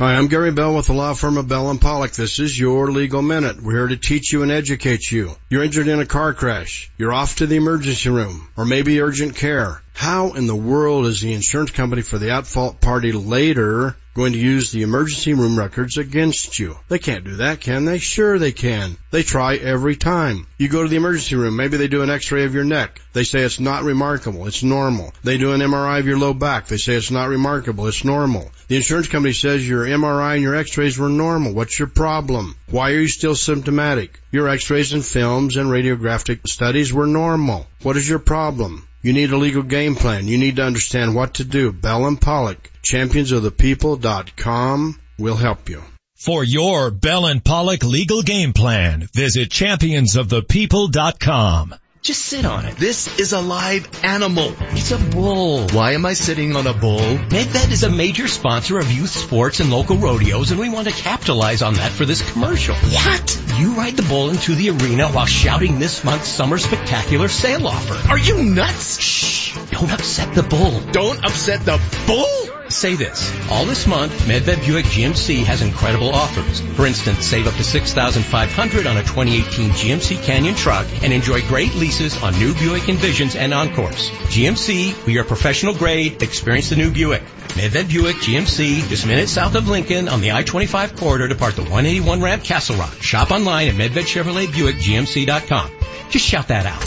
Hi, 0.01 0.15
I'm 0.15 0.29
Gary 0.29 0.51
Bell 0.51 0.73
with 0.73 0.87
the 0.87 0.93
law 0.93 1.13
firm 1.13 1.37
of 1.37 1.47
Bell 1.47 1.69
and 1.69 1.79
Pollock. 1.79 2.13
This 2.13 2.39
is 2.39 2.59
your 2.59 2.91
legal 2.91 3.21
minute. 3.21 3.61
We're 3.61 3.73
here 3.73 3.87
to 3.89 3.97
teach 3.97 4.33
you 4.33 4.41
and 4.41 4.51
educate 4.51 5.11
you. 5.11 5.35
You're 5.47 5.63
injured 5.63 5.87
in 5.87 5.99
a 5.99 6.07
car 6.07 6.33
crash. 6.33 6.89
You're 6.97 7.13
off 7.13 7.35
to 7.35 7.45
the 7.45 7.57
emergency 7.57 8.09
room 8.09 8.49
or 8.57 8.65
maybe 8.65 8.99
urgent 8.99 9.35
care. 9.35 9.83
How 9.93 10.33
in 10.33 10.47
the 10.47 10.55
world 10.55 11.05
is 11.05 11.21
the 11.21 11.33
insurance 11.33 11.71
company 11.71 12.01
for 12.01 12.17
the 12.17 12.31
at-fault 12.31 12.81
party 12.81 13.11
later 13.11 13.95
going 14.13 14.33
to 14.33 14.39
use 14.39 14.71
the 14.71 14.81
emergency 14.81 15.33
room 15.33 15.57
records 15.57 15.97
against 15.97 16.57
you? 16.59 16.75
They 16.89 16.99
can't 16.99 17.23
do 17.23 17.35
that, 17.37 17.61
can 17.61 17.85
they? 17.85 17.99
Sure 17.99 18.39
they 18.39 18.51
can. 18.51 18.97
They 19.11 19.23
try 19.23 19.55
every 19.55 19.95
time. 19.95 20.47
You 20.57 20.69
go 20.69 20.83
to 20.83 20.89
the 20.89 20.95
emergency 20.95 21.35
room, 21.35 21.55
maybe 21.55 21.77
they 21.77 21.87
do 21.87 22.01
an 22.01 22.09
x-ray 22.09 22.45
of 22.45 22.55
your 22.55 22.63
neck. 22.63 22.99
They 23.13 23.23
say 23.23 23.41
it's 23.41 23.59
not 23.59 23.83
remarkable, 23.83 24.47
it's 24.47 24.63
normal. 24.63 25.13
They 25.23 25.37
do 25.37 25.53
an 25.53 25.61
MRI 25.61 25.99
of 25.99 26.07
your 26.07 26.17
low 26.17 26.33
back. 26.33 26.67
They 26.67 26.77
say 26.77 26.93
it's 26.95 27.11
not 27.11 27.29
remarkable, 27.29 27.87
it's 27.87 28.03
normal. 28.03 28.51
The 28.69 28.77
insurance 28.77 29.07
company 29.07 29.33
says 29.33 29.67
your 29.67 29.85
MRI 29.85 30.33
and 30.33 30.43
your 30.43 30.55
x-rays 30.55 30.97
were 30.97 31.09
normal. 31.09 31.53
What's 31.53 31.77
your 31.77 31.89
problem? 31.89 32.55
Why 32.69 32.91
are 32.91 33.01
you 33.01 33.07
still 33.07 33.35
symptomatic? 33.35 34.19
Your 34.31 34.47
x-rays 34.47 34.93
and 34.93 35.05
films 35.05 35.57
and 35.57 35.69
radiographic 35.69 36.47
studies 36.47 36.91
were 36.91 37.07
normal. 37.07 37.67
What 37.83 37.97
is 37.97 38.09
your 38.09 38.19
problem? 38.19 38.87
You 39.01 39.13
need 39.13 39.31
a 39.31 39.37
legal 39.37 39.63
game 39.63 39.95
plan. 39.95 40.27
You 40.27 40.37
need 40.37 40.57
to 40.57 40.63
understand 40.63 41.15
what 41.15 41.33
to 41.35 41.43
do. 41.43 41.71
Bell 41.71 42.05
and 42.05 42.21
Pollock, 42.21 42.69
championsofthepeople.com 42.83 44.99
will 45.17 45.37
help 45.37 45.69
you. 45.69 45.81
For 46.15 46.43
your 46.43 46.91
Bell 46.91 47.25
and 47.25 47.43
Pollock 47.43 47.83
legal 47.83 48.21
game 48.21 48.53
plan, 48.53 49.09
visit 49.13 49.49
championsofthepeople.com. 49.49 51.75
Just 52.01 52.25
sit 52.25 52.47
on 52.47 52.65
it. 52.65 52.77
This 52.77 53.19
is 53.19 53.31
a 53.31 53.39
live 53.39 53.87
animal. 54.03 54.55
It's 54.71 54.89
a 54.89 54.97
bull. 54.97 55.67
Why 55.67 55.91
am 55.91 56.03
I 56.03 56.13
sitting 56.13 56.55
on 56.55 56.65
a 56.65 56.73
bull? 56.73 56.97
Medved 56.97 57.71
is 57.71 57.83
a 57.83 57.91
major 57.91 58.27
sponsor 58.27 58.79
of 58.79 58.91
youth 58.91 59.11
sports 59.11 59.59
and 59.59 59.69
local 59.69 59.97
rodeos, 59.97 60.49
and 60.49 60.59
we 60.59 60.69
want 60.69 60.87
to 60.87 60.93
capitalize 60.95 61.61
on 61.61 61.75
that 61.75 61.91
for 61.91 62.05
this 62.05 62.27
commercial. 62.31 62.73
What? 62.73 63.43
You 63.59 63.75
ride 63.75 63.97
the 63.97 64.09
bull 64.09 64.31
into 64.31 64.55
the 64.55 64.71
arena 64.71 65.09
while 65.09 65.27
shouting 65.27 65.77
this 65.77 66.03
month's 66.03 66.27
summer 66.27 66.57
spectacular 66.57 67.27
sale 67.27 67.67
offer. 67.67 68.09
Are 68.09 68.17
you 68.17 68.45
nuts? 68.45 68.99
Shh! 68.99 69.55
Don't 69.69 69.91
upset 69.91 70.33
the 70.33 70.41
bull. 70.41 70.79
Don't 70.91 71.23
upset 71.23 71.63
the 71.65 71.79
bull? 72.07 72.50
Say 72.71 72.95
this. 72.95 73.29
All 73.51 73.65
this 73.65 73.85
month, 73.85 74.13
Medved 74.21 74.65
Buick 74.65 74.85
GMC 74.85 75.43
has 75.43 75.61
incredible 75.61 76.09
offers. 76.09 76.61
For 76.75 76.87
instance, 76.87 77.25
save 77.25 77.45
up 77.45 77.53
to 77.55 77.63
6,500 77.63 78.87
on 78.87 78.97
a 78.97 79.01
2018 79.01 79.69
GMC 79.71 80.23
Canyon 80.23 80.55
truck 80.55 80.87
and 81.03 81.11
enjoy 81.11 81.41
great 81.47 81.75
leases 81.75 82.21
on 82.23 82.33
new 82.39 82.53
Buick 82.53 82.83
Envisions 82.83 83.35
and 83.35 83.53
Encores. 83.53 84.09
GMC, 84.09 85.05
we 85.05 85.17
are 85.17 85.23
professional 85.23 85.75
grade. 85.75 86.23
Experience 86.23 86.69
the 86.69 86.77
new 86.77 86.91
Buick. 86.91 87.23
Medved 87.49 87.89
Buick 87.89 88.15
GMC, 88.15 88.87
just 88.87 89.05
minutes 89.05 89.33
south 89.33 89.55
of 89.55 89.67
Lincoln 89.67 90.07
on 90.07 90.21
the 90.21 90.31
I-25 90.31 90.97
corridor 90.97 91.27
to 91.27 91.35
part 91.35 91.55
the 91.55 91.63
181 91.63 92.21
ramp 92.21 92.43
Castle 92.43 92.77
Rock. 92.77 92.93
Shop 93.01 93.31
online 93.31 93.67
at 93.67 93.75
MedvedChevroletBuickGMC.com. 93.75 95.71
Just 96.09 96.25
shout 96.25 96.47
that 96.47 96.65
out. 96.65 96.81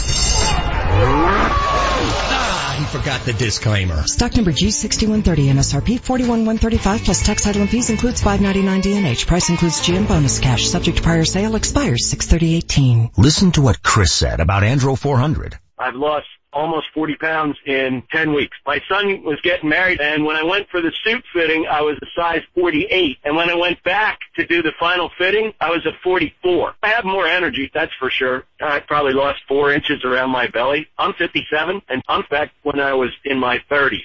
Ah, 2.74 2.78
he 2.78 2.98
forgot 2.98 3.20
the 3.24 3.32
disclaimer. 3.32 4.02
Stock 4.06 4.34
number 4.34 4.50
G6130 4.50 5.52
MSRP 5.52 6.00
41135 6.00 7.04
plus 7.04 7.24
tax 7.24 7.44
title 7.44 7.62
and 7.62 7.70
fees 7.70 7.90
includes 7.90 8.20
599 8.22 8.82
DNH. 8.82 9.26
Price 9.26 9.48
includes 9.48 9.80
GM 9.80 10.08
bonus 10.08 10.40
cash. 10.40 10.66
Subject 10.66 10.96
to 10.96 11.02
prior 11.02 11.24
sale 11.24 11.54
expires 11.54 12.06
63018. 12.06 13.12
Listen 13.16 13.52
to 13.52 13.62
what 13.62 13.82
Chris 13.82 14.12
said 14.12 14.40
about 14.40 14.64
Andro 14.64 14.98
400. 14.98 15.56
I've 15.78 15.94
lost 15.94 16.26
almost 16.54 16.86
40 16.94 17.16
pounds 17.16 17.58
in 17.66 18.02
10 18.10 18.32
weeks. 18.32 18.56
My 18.66 18.80
son 18.88 19.22
was 19.24 19.40
getting 19.42 19.68
married 19.68 20.00
and 20.00 20.24
when 20.24 20.36
I 20.36 20.42
went 20.42 20.68
for 20.70 20.80
the 20.80 20.92
suit 21.02 21.24
fitting, 21.32 21.66
I 21.66 21.82
was 21.82 21.98
a 22.02 22.06
size 22.14 22.42
48. 22.54 23.18
And 23.24 23.36
when 23.36 23.50
I 23.50 23.54
went 23.54 23.82
back 23.82 24.20
to 24.36 24.46
do 24.46 24.62
the 24.62 24.72
final 24.78 25.10
fitting, 25.18 25.52
I 25.60 25.70
was 25.70 25.84
a 25.86 25.92
44. 26.02 26.74
I 26.82 26.88
have 26.88 27.04
more 27.04 27.26
energy, 27.26 27.70
that's 27.74 27.92
for 27.98 28.10
sure. 28.10 28.44
I 28.60 28.80
probably 28.80 29.12
lost 29.12 29.40
four 29.46 29.72
inches 29.72 30.04
around 30.04 30.30
my 30.30 30.46
belly. 30.48 30.88
I'm 30.98 31.12
57 31.14 31.82
and 31.88 32.02
I'm 32.08 32.24
back 32.30 32.52
when 32.62 32.80
I 32.80 32.94
was 32.94 33.10
in 33.24 33.38
my 33.38 33.60
30s. 33.70 34.04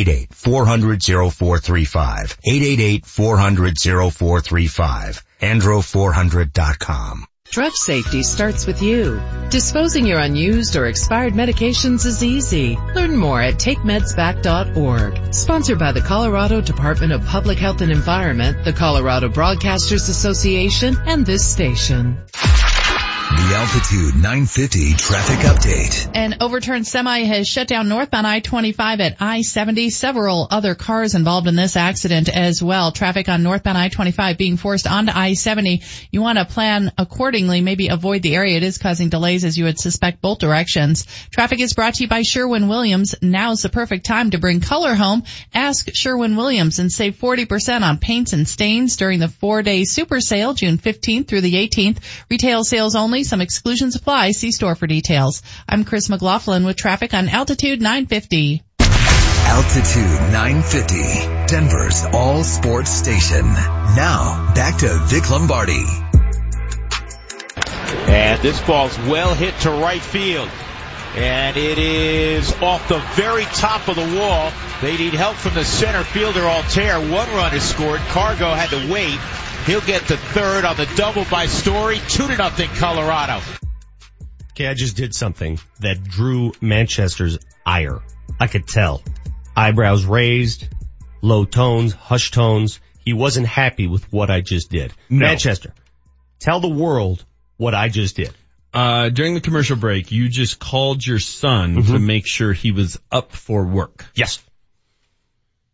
888-400-0435. 0.05 3.01
888-400-0435. 3.01 5.23
Andro400.com. 5.41 7.25
Drug 7.51 7.73
safety 7.73 8.23
starts 8.23 8.65
with 8.65 8.81
you. 8.81 9.21
Disposing 9.49 10.07
your 10.07 10.19
unused 10.19 10.77
or 10.77 10.85
expired 10.85 11.33
medications 11.33 12.05
is 12.05 12.23
easy. 12.23 12.77
Learn 12.95 13.17
more 13.17 13.41
at 13.41 13.55
takemeds.back.org. 13.55 15.33
Sponsored 15.33 15.77
by 15.77 15.91
the 15.91 15.99
Colorado 15.99 16.61
Department 16.61 17.11
of 17.11 17.25
Public 17.25 17.57
Health 17.57 17.81
and 17.81 17.91
Environment, 17.91 18.63
the 18.63 18.71
Colorado 18.71 19.27
Broadcasters 19.27 20.07
Association, 20.07 20.95
and 21.05 21.25
this 21.25 21.45
station. 21.45 22.19
The 23.31 23.55
Altitude 23.55 24.15
950 24.15 24.93
traffic 24.95 25.39
update. 25.39 26.11
An 26.13 26.35
overturned 26.41 26.85
semi 26.85 27.23
has 27.23 27.47
shut 27.47 27.65
down 27.65 27.87
northbound 27.87 28.27
I-25 28.27 28.99
at 28.99 29.15
I-70. 29.21 29.89
Several 29.89 30.47
other 30.51 30.75
cars 30.75 31.15
involved 31.15 31.47
in 31.47 31.55
this 31.55 31.77
accident 31.77 32.27
as 32.27 32.61
well. 32.61 32.91
Traffic 32.91 33.29
on 33.29 33.41
northbound 33.41 33.77
I-25 33.77 34.37
being 34.37 34.57
forced 34.57 34.85
onto 34.85 35.13
I-70. 35.15 35.81
You 36.11 36.21
want 36.21 36.39
to 36.39 36.45
plan 36.45 36.91
accordingly, 36.97 37.61
maybe 37.61 37.87
avoid 37.87 38.21
the 38.21 38.35
area. 38.35 38.57
It 38.57 38.63
is 38.63 38.77
causing 38.77 39.07
delays 39.07 39.45
as 39.45 39.57
you 39.57 39.63
would 39.63 39.79
suspect 39.79 40.21
both 40.21 40.39
directions. 40.39 41.07
Traffic 41.31 41.61
is 41.61 41.73
brought 41.73 41.93
to 41.95 42.03
you 42.03 42.09
by 42.09 42.23
Sherwin-Williams. 42.23 43.15
Now's 43.21 43.61
the 43.61 43.69
perfect 43.69 44.05
time 44.05 44.31
to 44.31 44.39
bring 44.39 44.59
color 44.59 44.93
home. 44.93 45.23
Ask 45.53 45.89
Sherwin-Williams 45.93 46.79
and 46.79 46.91
save 46.91 47.15
40% 47.15 47.81
on 47.81 47.97
paints 47.97 48.33
and 48.33 48.45
stains 48.45 48.97
during 48.97 49.19
the 49.19 49.29
four-day 49.29 49.85
super 49.85 50.19
sale, 50.19 50.53
June 50.53 50.77
15th 50.77 51.27
through 51.29 51.41
the 51.41 51.55
18th. 51.55 51.99
Retail 52.29 52.65
sales 52.65 52.95
only. 52.95 53.20
Some 53.23 53.41
exclusions 53.41 53.95
apply. 53.95 54.31
See 54.31 54.51
store 54.51 54.75
for 54.75 54.87
details. 54.87 55.41
I'm 55.67 55.83
Chris 55.83 56.09
McLaughlin 56.09 56.63
with 56.63 56.77
traffic 56.77 57.13
on 57.13 57.29
Altitude 57.29 57.81
950. 57.81 58.63
Altitude 58.79 60.31
950, 60.31 61.47
Denver's 61.47 62.05
all 62.13 62.43
sports 62.43 62.89
station. 62.89 63.45
Now, 63.45 64.53
back 64.55 64.77
to 64.79 64.87
Vic 65.05 65.29
Lombardi. 65.29 65.83
And 68.07 68.41
this 68.41 68.61
ball's 68.61 68.97
well 68.99 69.33
hit 69.33 69.53
to 69.59 69.71
right 69.71 70.01
field. 70.01 70.49
And 71.15 71.57
it 71.57 71.77
is 71.77 72.53
off 72.61 72.87
the 72.87 72.99
very 73.15 73.43
top 73.43 73.89
of 73.89 73.95
the 73.95 74.17
wall. 74.17 74.51
They 74.81 74.95
need 74.97 75.13
help 75.13 75.35
from 75.35 75.53
the 75.55 75.65
center 75.65 76.03
fielder 76.03 76.39
Altherr. 76.39 77.11
One 77.11 77.27
run 77.29 77.53
is 77.53 77.63
scored. 77.63 77.99
CarGo 77.99 78.55
had 78.55 78.69
to 78.69 78.91
wait. 78.91 79.19
He'll 79.65 79.81
get 79.81 80.01
the 80.03 80.17
third 80.17 80.65
on 80.65 80.75
the 80.75 80.91
double 80.95 81.25
by 81.29 81.45
Story. 81.45 81.99
Two 82.09 82.27
to 82.27 82.35
nothing 82.35 82.67
Colorado. 82.75 83.39
Okay, 84.51 84.67
I 84.67 84.73
just 84.73 84.97
did 84.97 85.13
something 85.15 85.59
that 85.79 86.03
drew 86.03 86.51
Manchester's 86.61 87.37
ire. 87.65 87.99
I 88.39 88.47
could 88.47 88.67
tell. 88.67 89.01
Eyebrows 89.55 90.03
raised, 90.05 90.67
low 91.21 91.45
tones, 91.45 91.93
hushed 91.93 92.33
tones. 92.33 92.79
He 93.05 93.13
wasn't 93.13 93.47
happy 93.47 93.87
with 93.87 94.11
what 94.11 94.29
I 94.31 94.41
just 94.41 94.69
did. 94.71 94.93
No. 95.09 95.25
Manchester, 95.27 95.73
tell 96.39 96.59
the 96.59 96.69
world 96.69 97.23
what 97.57 97.75
I 97.75 97.87
just 97.89 98.15
did. 98.15 98.33
Uh, 98.73 99.09
during 99.09 99.33
the 99.35 99.41
commercial 99.41 99.75
break, 99.75 100.11
you 100.11 100.27
just 100.29 100.59
called 100.59 101.05
your 101.05 101.19
son 101.19 101.75
Mm-hmm. 101.75 101.93
to 101.93 101.99
make 101.99 102.25
sure 102.27 102.51
he 102.53 102.71
was 102.71 102.99
up 103.11 103.31
for 103.33 103.65
work. 103.65 104.05
Yes. 104.15 104.41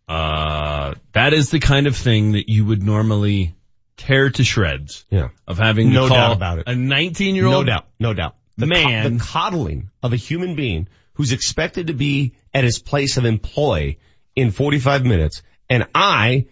Uh, 0.08 0.96
that 1.14 1.34
is 1.34 1.52
the 1.52 1.60
kind 1.60 1.86
of 1.88 1.96
thing 1.96 2.34
that 2.34 2.50
you 2.50 2.66
would 2.66 2.82
normally 2.84 3.54
tear 3.98 4.30
to 4.30 4.44
shreds. 4.44 5.06
Yeah. 5.10 5.30
Of 5.48 5.58
having 5.58 5.92
No 5.92 6.04
to 6.04 6.10
call 6.10 6.18
doubt 6.18 6.36
about 6.38 6.60
it. 6.60 6.64
a 6.68 6.76
19 6.76 7.36
year 7.36 7.46
old. 7.48 7.66
No 7.66 7.74
doubt. 7.74 7.86
No 8.00 8.14
doubt. 8.14 8.36
The 8.58 8.66
co- 8.66 8.70
Man. 8.70 9.18
the 9.18 9.24
coddling 9.24 9.90
of 10.02 10.14
a 10.14 10.16
human 10.16 10.56
being 10.56 10.88
who's 11.14 11.32
expected 11.32 11.88
to 11.88 11.94
be 11.94 12.34
at 12.54 12.64
his 12.64 12.80
place 12.80 13.18
of 13.18 13.26
employ 13.26 13.98
in 14.36 14.52
45 14.52 15.06
minutes 15.06 15.42
and 15.70 15.86
I 15.94 16.46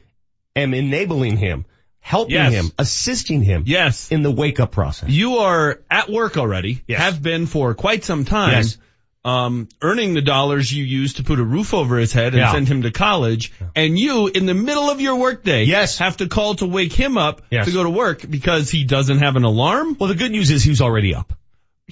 am 0.56 0.74
enabling 0.74 1.38
him, 1.38 1.66
helping 2.00 2.36
Yes. 2.36 2.52
him, 2.54 2.72
assisting 2.78 3.42
him. 3.42 3.64
Yes. 3.66 4.12
In 4.12 4.24
the 4.24 4.32
wake 4.32 4.60
up 4.60 4.72
process. 4.72 5.10
You 5.10 5.38
are 5.38 5.82
at 5.90 6.10
work 6.10 6.38
already. 6.38 6.82
Yes. 6.88 7.00
Have 7.02 7.22
been 7.24 7.46
for 7.46 7.74
quite 7.74 8.04
some 8.04 8.26
time. 8.26 8.52
Yes. 8.54 8.78
Um, 9.26 9.68
earning 9.82 10.14
the 10.14 10.22
dollars 10.22 10.72
you 10.72 10.84
use 10.84 11.16
to 11.16 11.24
put 11.24 11.40
a 11.40 11.44
roof 11.44 11.74
over 11.74 11.98
his 11.98 12.14
head 12.14 12.28
and 12.34 12.38
Yeah. 12.38 12.52
send 12.52 12.68
him 12.68 12.84
to 12.84 12.92
college, 12.92 13.52
and 13.76 13.98
you, 13.98 14.28
in 14.28 14.46
the 14.46 14.54
middle 14.54 14.90
of 14.92 15.02
your 15.02 15.16
workday, 15.16 15.64
Yes. 15.64 15.98
have 15.98 16.18
to 16.18 16.28
call 16.28 16.54
to 16.56 16.68
wake 16.68 16.94
him 16.94 17.18
up 17.18 17.42
Yes. 17.50 17.66
to 17.66 17.72
go 17.72 17.82
to 17.84 17.90
work 17.90 18.24
because 18.30 18.70
he 18.70 18.84
doesn't 18.84 19.18
have 19.18 19.36
an 19.36 19.44
alarm. 19.44 19.98
Well, 20.00 20.10
the 20.10 20.16
good 20.16 20.32
news 20.32 20.52
is 20.52 20.64
he 20.64 20.70
was 20.70 20.80
already 20.82 21.16
up. 21.16 21.34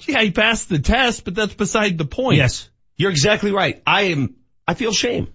Yeah, 0.06 0.22
he 0.22 0.30
passed 0.30 0.68
the 0.68 0.78
test, 0.78 1.24
but 1.24 1.34
that's 1.34 1.54
beside 1.54 1.98
the 1.98 2.04
point. 2.04 2.36
Yes. 2.38 2.68
You're 2.96 3.10
exactly 3.10 3.50
right. 3.50 3.82
I 3.84 4.02
am, 4.12 4.36
I 4.68 4.74
feel 4.74 4.92
shame. 4.92 5.26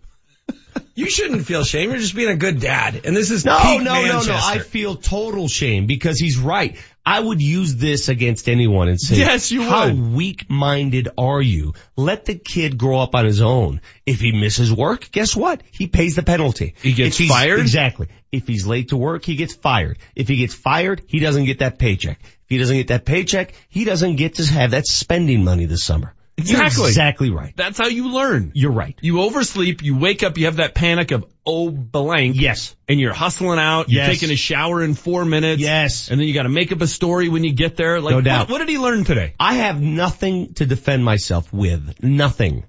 You 0.96 1.10
shouldn't 1.10 1.46
feel 1.46 1.64
shame. 1.64 1.90
You're 1.92 2.00
just 2.00 2.16
being 2.16 2.30
a 2.30 2.36
good 2.36 2.60
dad. 2.60 3.02
And 3.06 3.16
this 3.16 3.32
is 3.32 3.46
No, 3.46 3.58
peak 3.62 3.82
no, 3.84 4.06
no, 4.06 4.22
no. 4.22 4.40
I 4.42 4.60
feel 4.60 4.96
total 4.96 5.48
shame 5.48 5.86
because 5.88 6.18
he's 6.20 6.38
right. 6.38 6.78
I 7.10 7.20
would 7.20 7.42
use 7.42 7.76
this 7.76 8.08
against 8.08 8.48
anyone 8.48 8.88
and 8.88 9.02
say, 9.02 9.18
Yes, 9.18 9.52
you 9.52 9.64
how 9.64 9.88
would. 9.88 10.14
weak-minded 10.14 11.10
are 11.18 11.42
you? 11.42 11.74
Let 11.96 12.26
the 12.26 12.36
kid 12.36 12.78
grow 12.78 13.00
up 13.00 13.16
on 13.16 13.26
his 13.26 13.42
own. 13.42 13.82
If 14.06 14.20
he 14.20 14.32
misses 14.32 14.72
work, 14.72 15.10
guess 15.12 15.36
what? 15.36 15.64
He 15.72 15.88
pays 15.88 16.16
the 16.16 16.22
penalty. 16.22 16.76
He 16.84 16.94
gets 16.94 17.20
fired? 17.28 17.62
Exactly. 17.62 18.10
If 18.32 18.46
he's 18.46 18.68
late 18.68 18.90
to 18.90 18.98
work, 18.98 19.26
he 19.26 19.36
gets 19.36 19.56
fired. 19.56 19.98
If 20.16 20.28
he 20.28 20.36
gets 20.36 20.54
fired, 20.54 21.02
he 21.08 21.18
doesn't 21.20 21.46
get 21.46 21.60
that 21.60 21.80
paycheck. 21.80 22.20
If 22.22 22.46
he 22.48 22.60
doesn't 22.60 22.78
get 22.78 22.90
that 22.90 23.06
paycheck, 23.06 23.54
he 23.70 23.86
doesn't 23.86 24.18
get 24.18 24.36
to 24.36 24.46
have 24.46 24.72
that 24.72 24.86
spending 24.86 25.44
money 25.44 25.66
this 25.66 25.84
summer. 25.84 26.14
You're 26.48 26.64
Exactly. 26.64 26.88
exactly 26.88 27.30
right. 27.32 27.54
That's 27.56 27.78
how 27.78 27.88
you 27.88 28.10
learn. 28.12 28.52
You're 28.56 28.72
right. 28.72 28.98
You 29.02 29.22
oversleep, 29.22 29.82
you 29.84 29.98
wake 29.98 30.24
up, 30.24 30.38
you 30.38 30.46
have 30.46 30.58
that 30.58 30.76
panic 30.76 31.12
of, 31.12 31.26
oh 31.46 31.70
blank. 31.70 32.36
Yes. 32.40 32.76
And 32.88 33.00
you're 33.00 33.14
hustling 33.14 33.60
out, 33.60 33.90
you're 33.90 34.04
Yes. 34.04 34.20
taking 34.20 34.32
a 34.34 34.38
shower 34.38 34.84
in 34.84 34.94
four 34.94 35.26
minutes. 35.26 35.62
Yes. 35.62 36.10
And 36.10 36.20
then 36.20 36.28
you 36.28 36.34
gotta 36.34 36.50
make 36.50 36.72
up 36.72 36.82
a 36.82 36.88
story 36.88 37.30
when 37.30 37.44
you 37.44 37.54
get 37.54 37.76
there. 37.78 38.00
Like, 38.02 38.12
No 38.12 38.18
what- 38.18 38.24
doubt. 38.26 38.50
What, 38.50 38.60
did 38.60 38.70
he 38.70 38.78
learn 38.78 39.04
today? 39.04 39.34
I 39.40 39.56
have 39.56 39.82
nothing 39.82 40.54
to 40.56 40.66
defend 40.66 41.04
myself 41.06 41.52
with. 41.54 42.04
Nothing. 42.04 42.64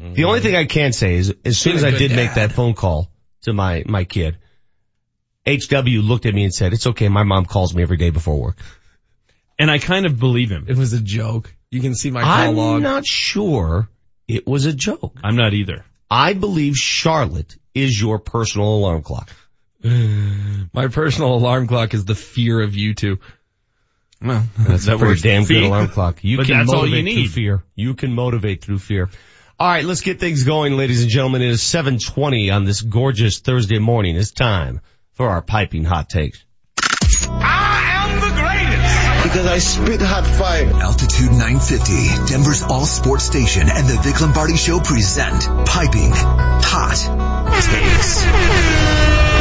The 0.00 0.24
only 0.24 0.40
thing 0.40 0.54
I 0.54 0.64
can 0.66 0.92
say 0.92 1.14
is, 1.16 1.34
as 1.44 1.58
soon 1.58 1.74
as 1.74 1.82
I 1.82 1.90
good 1.90 1.98
did 1.98 2.12
make 2.12 2.34
that 2.34 2.52
phone 2.52 2.74
call 2.74 3.10
to 3.42 3.52
my, 3.52 3.82
my 3.86 4.04
kid, 4.04 4.38
HW 5.46 6.02
looked 6.02 6.26
at 6.26 6.34
me 6.34 6.44
and 6.44 6.54
said, 6.54 6.72
it's 6.72 6.86
okay, 6.86 7.08
my 7.08 7.22
mom 7.24 7.46
calls 7.46 7.74
me 7.74 7.82
every 7.82 7.96
day 7.96 8.10
before 8.10 8.40
work. 8.40 8.58
And 9.58 9.70
I 9.70 9.78
kind 9.78 10.06
of 10.06 10.18
believe 10.20 10.50
him. 10.50 10.66
It 10.68 10.76
was 10.76 10.92
a 10.92 11.00
joke. 11.00 11.52
You 11.70 11.80
can 11.80 11.94
see 11.94 12.10
my 12.10 12.22
call 12.22 12.30
I'm 12.32 12.56
log. 12.56 12.82
not 12.82 13.06
sure 13.06 13.88
it 14.26 14.46
was 14.46 14.64
a 14.64 14.72
joke. 14.72 15.18
I'm 15.22 15.36
not 15.36 15.52
either. 15.54 15.84
I 16.10 16.32
believe 16.32 16.74
Charlotte 16.76 17.56
is 17.74 18.00
your 18.00 18.18
personal 18.18 18.68
alarm 18.76 19.02
clock. 19.02 19.30
My 19.84 20.88
personal 20.88 21.34
alarm 21.34 21.66
clock 21.66 21.94
is 21.94 22.04
the 22.04 22.14
fear 22.14 22.60
of 22.60 22.74
you 22.74 22.94
two. 22.94 23.18
Well, 24.20 24.44
That's 24.58 24.88
a 24.88 24.98
pretty 24.98 25.20
damn 25.20 25.42
good 25.42 25.48
See? 25.48 25.66
alarm 25.66 25.88
clock. 25.88 26.18
You 26.24 26.38
But 26.38 26.46
can 26.46 26.58
that's 26.58 26.70
all 26.72 26.80
motivate 26.86 27.04
you 27.04 27.12
through 27.12 27.22
need. 27.22 27.30
fear. 27.30 27.62
You 27.76 27.94
can 27.94 28.12
motivate 28.14 28.64
through 28.64 28.78
fear. 28.80 29.08
All 29.60 29.68
right, 29.68 29.84
let's 29.84 30.00
get 30.00 30.18
things 30.20 30.44
going, 30.44 30.76
ladies 30.76 31.02
and 31.02 31.10
gentlemen. 31.10 31.42
It 31.42 31.50
is 31.50 31.62
720 31.62 32.50
on 32.50 32.64
this 32.64 32.80
gorgeous 32.80 33.38
Thursday 33.40 33.78
morning. 33.78 34.16
It's 34.16 34.30
time 34.32 34.80
for 35.12 35.28
our 35.28 35.42
piping 35.42 35.84
hot 35.84 36.08
takes. 36.08 36.44
Because 39.22 39.46
I 39.46 39.58
spit 39.58 40.00
hot 40.00 40.26
fire. 40.26 40.70
Altitude 40.80 41.30
950, 41.32 42.32
Denver's 42.32 42.62
all 42.62 42.86
sports 42.86 43.24
station 43.24 43.62
and 43.68 43.86
the 43.86 43.98
Vic 44.02 44.20
Lombardi 44.20 44.56
Show 44.56 44.80
present 44.80 45.42
Piping 45.66 46.10
Hot 46.14 46.96
Takes. 47.52 48.24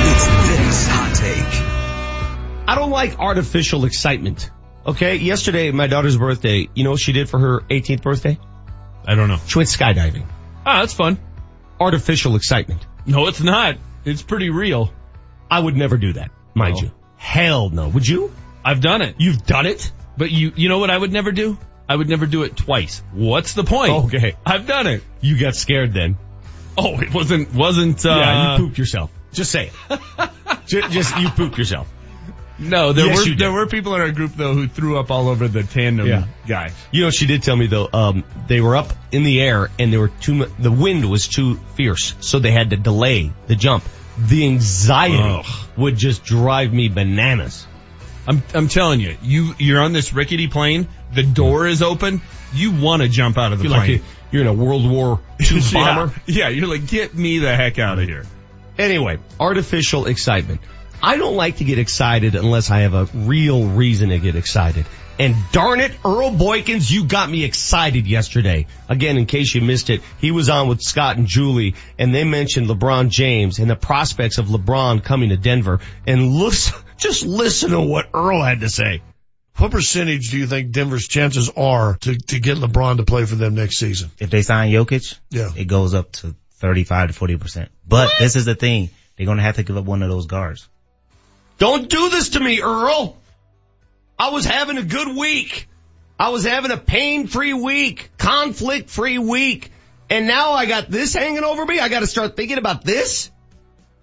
It's 0.10 0.26
Vic's 0.50 0.88
Hot 0.88 1.16
Take. 1.16 2.68
I 2.70 2.76
don't 2.76 2.90
like 2.92 3.18
artificial 3.20 3.86
excitement. 3.86 4.52
Okay, 4.86 5.18
yesterday, 5.18 5.72
my 5.72 5.88
daughter's 5.88 6.18
birthday, 6.18 6.68
you 6.74 6.84
know 6.84 6.92
what 6.92 7.00
she 7.00 7.14
did 7.14 7.30
for 7.30 7.40
her 7.40 7.60
18th 7.70 8.02
birthday? 8.02 8.38
I 9.06 9.16
don't 9.16 9.30
know. 9.30 9.40
She 9.48 9.60
went 9.60 9.70
skydiving. 9.70 10.26
Ah, 10.66 10.82
that's 10.82 10.94
fun. 10.94 11.18
Artificial 11.80 12.36
excitement. 12.36 12.86
No, 13.06 13.28
it's 13.28 13.42
not. 13.42 13.78
It's 14.04 14.22
pretty 14.22 14.50
real. 14.50 14.92
I 15.50 15.60
would 15.60 15.78
never 15.78 15.98
do 15.98 16.14
that, 16.14 16.32
mind 16.56 16.76
No. 16.76 16.82
you. 16.82 16.92
Hell 17.16 17.70
no. 17.70 17.88
Would 17.90 18.06
you? 18.08 18.34
I've 18.68 18.82
done 18.82 19.02
it. 19.02 19.16
You've 19.18 19.46
done 19.46 19.66
it? 19.66 19.92
But 20.18 20.32
you, 20.32 20.52
you 20.56 20.68
know 20.68 20.80
what 20.80 20.90
I 20.90 20.98
would 20.98 21.12
never 21.14 21.32
do? 21.32 21.58
I 21.88 21.96
would 21.96 22.10
never 22.10 22.26
do 22.26 22.44
it 22.44 22.58
twice. 22.58 23.02
What's 23.14 23.54
the 23.54 23.64
point? 23.64 23.92
Okay. 24.14 24.36
I've 24.46 24.68
done 24.68 24.88
it. 24.88 25.04
You 25.22 25.40
got 25.40 25.56
scared 25.56 25.94
then. 25.94 26.18
Oh, 26.78 27.00
it 27.00 27.14
wasn't, 27.14 27.54
wasn't, 27.54 28.06
uh, 28.06 28.10
yeah, 28.10 28.52
you 28.58 28.66
pooped 28.66 28.78
yourself. 28.78 29.10
Just 29.32 29.52
say 29.52 29.72
it. 29.90 30.00
just, 30.68 30.92
just, 30.92 31.18
you 31.18 31.30
pooped 31.30 31.58
yourself. 31.58 31.88
no, 32.60 32.92
there 32.94 33.06
Yes, 33.08 33.28
were, 33.30 33.36
there 33.36 33.52
were 33.52 33.68
people 33.68 33.96
in 33.96 34.02
our 34.02 34.12
group 34.12 34.34
though 34.36 34.54
who 34.54 34.68
threw 34.68 35.00
up 35.00 35.12
all 35.12 35.30
over 35.30 35.48
the 35.48 35.64
tandem 35.64 36.08
Yeah. 36.08 36.26
guy. 36.48 36.72
You 36.92 37.04
know, 37.06 37.10
she 37.10 37.26
did 37.26 37.42
tell 37.44 37.56
me 37.56 37.68
though, 37.68 37.88
um, 37.94 38.24
they 38.48 38.60
were 38.62 38.76
up 38.76 38.92
in 39.12 39.24
the 39.24 39.42
air 39.42 39.70
and 39.80 39.94
they 39.94 39.98
were 39.98 40.10
too, 40.10 40.46
the 40.60 40.72
wind 40.72 41.10
was 41.10 41.28
too 41.28 41.56
fierce, 41.76 42.16
so 42.20 42.40
they 42.40 42.52
had 42.52 42.72
to 42.72 42.78
delay 42.78 43.32
the 43.48 43.56
jump. 43.56 43.84
The 44.18 44.46
anxiety 44.46 45.18
Ugh. 45.20 45.46
would 45.78 45.96
just 45.96 46.26
drive 46.26 46.74
me 46.74 46.90
bananas. 46.90 47.66
I'm, 48.28 48.44
I'm 48.54 48.68
telling 48.68 49.00
you, 49.00 49.16
you, 49.22 49.54
you're 49.58 49.82
on 49.82 49.94
this 49.94 50.14
rickety 50.14 50.48
plane, 50.48 50.88
the 51.14 51.24
door 51.24 51.66
is 51.66 51.82
open, 51.82 52.22
you 52.54 52.72
want 52.72 53.02
to 53.02 53.08
jump 53.08 53.38
out 53.38 53.54
of 53.54 53.60
the 53.60 53.64
You're 53.66 53.72
like 53.72 53.86
plane. 53.88 54.00
a- 54.00 54.04
you're 54.34 54.42
in 54.42 54.48
a 54.48 54.54
World 54.54 54.90
War 54.90 55.22
II 55.40 55.62
bomber. 55.72 56.14
Yeah, 56.26 56.48
yeah, 56.48 56.50
you're 56.50 56.68
like, 56.68 56.86
get 56.88 57.16
me 57.16 57.40
the 57.40 57.56
heck 57.56 57.80
out 57.80 57.98
of 58.00 58.06
here. 58.06 58.26
Anyway, 58.78 59.20
artificial 59.40 60.06
excitement. 60.06 60.60
I 61.02 61.16
don't 61.18 61.36
like 61.36 61.58
to 61.58 61.64
get 61.64 61.80
excited 61.80 62.36
unless 62.36 62.70
I 62.70 62.80
have 62.80 62.94
a 62.94 63.06
real 63.14 63.66
reason 63.68 64.10
to 64.10 64.20
get 64.20 64.36
excited. 64.36 64.86
And 65.20 65.36
darn 65.52 65.80
it, 65.80 65.92
Earl 66.06 66.32
Boykins, 66.32 66.92
you 66.92 67.06
got 67.06 67.30
me 67.30 67.44
excited 67.44 68.06
yesterday. 68.06 68.68
Again, 68.88 69.18
in 69.18 69.26
case 69.26 69.56
you 69.56 69.62
missed 69.62 69.90
it, 69.90 70.02
he 70.20 70.30
was 70.32 70.48
on 70.50 70.68
with 70.68 70.82
Scott 70.82 71.18
and 71.18 71.26
Julie 71.26 71.74
and 71.98 72.14
they 72.14 72.24
mentioned 72.24 72.68
LeBron 72.68 73.10
James 73.10 73.58
and 73.58 73.70
the 73.70 73.76
prospects 73.76 74.38
of 74.38 74.46
LeBron 74.48 75.04
coming 75.04 75.30
to 75.30 75.38
Denver 75.38 75.80
and 76.06 76.28
looks, 76.34 76.72
just 76.98 77.26
listen 77.26 77.72
to 77.72 77.82
what 77.82 78.10
Earl 78.14 78.44
had 78.44 78.60
to 78.60 78.70
say. 78.70 79.02
What 79.58 79.72
percentage 79.72 80.30
do 80.30 80.38
you 80.38 80.46
think 80.46 80.70
Denver's 80.72 81.08
chances 81.08 81.50
are 81.58 81.98
to, 82.02 82.16
to 82.16 82.40
get 82.40 82.58
LeBron 82.58 82.98
to 82.98 83.04
play 83.04 83.26
for 83.26 83.34
them 83.36 83.56
next 83.56 83.78
season? 83.80 84.12
If 84.20 84.30
they 84.30 84.44
sign 84.44 84.72
Jokic, 84.72 85.18
Yeah. 85.32 85.50
it 85.58 85.66
goes 85.66 85.96
up 85.96 86.12
to 86.18 86.36
35 86.58 87.14
to 87.16 87.20
40%. 87.20 87.70
But 87.88 88.12
this 88.20 88.36
is 88.36 88.46
the 88.46 88.54
thing. 88.54 88.92
They're 89.16 89.26
going 89.26 89.38
to 89.38 89.44
have 89.44 89.56
to 89.56 89.64
give 89.64 89.76
up 89.78 89.86
one 89.86 90.04
of 90.04 90.10
those 90.10 90.28
guards. 90.28 90.70
Don't 91.58 91.90
do 91.90 92.12
this 92.12 92.30
to 92.30 92.40
me, 92.40 92.62
Earl. 92.62 93.18
I 94.20 94.30
was 94.30 94.46
having 94.46 94.78
a 94.78 94.84
good 94.84 95.16
week. 95.16 95.68
I 96.20 96.30
was 96.30 96.46
having 96.46 96.72
a 96.72 96.78
pain-free 96.78 97.54
week, 97.54 98.10
conflict-free 98.18 99.20
week. 99.20 99.72
And 100.10 100.26
now 100.26 100.54
I 100.54 100.66
got 100.66 100.90
this 100.90 101.14
hanging 101.14 101.44
over 101.44 101.66
me. 101.66 101.80
I 101.80 101.90
got 101.90 102.00
to 102.00 102.08
start 102.08 102.36
thinking 102.36 102.58
about 102.58 102.84
this. 102.84 103.30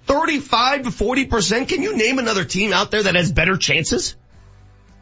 35 0.07 0.83
to 0.83 0.91
40%. 0.91 1.69
Can 1.69 1.83
you 1.83 1.97
name 1.97 2.19
another 2.19 2.45
team 2.45 2.73
out 2.73 2.91
there 2.91 3.03
that 3.03 3.15
has 3.15 3.33
better 3.33 3.57
chances? 3.57 4.15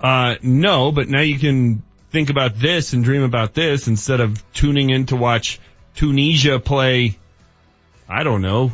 Uh, 0.01 0.37
no, 0.43 0.93
but 0.93 1.09
now 1.09 1.21
you 1.21 1.39
can 1.39 1.83
think 2.11 2.31
about 2.31 2.59
this 2.59 2.93
and 2.93 3.05
dream 3.05 3.23
about 3.23 3.55
this 3.55 3.89
instead 3.89 4.21
of 4.21 4.43
tuning 4.53 4.91
in 4.91 5.07
to 5.07 5.17
watch 5.17 5.61
Tunisia 5.95 6.59
play, 6.59 7.19
I 8.09 8.23
don't 8.23 8.43
know, 8.43 8.73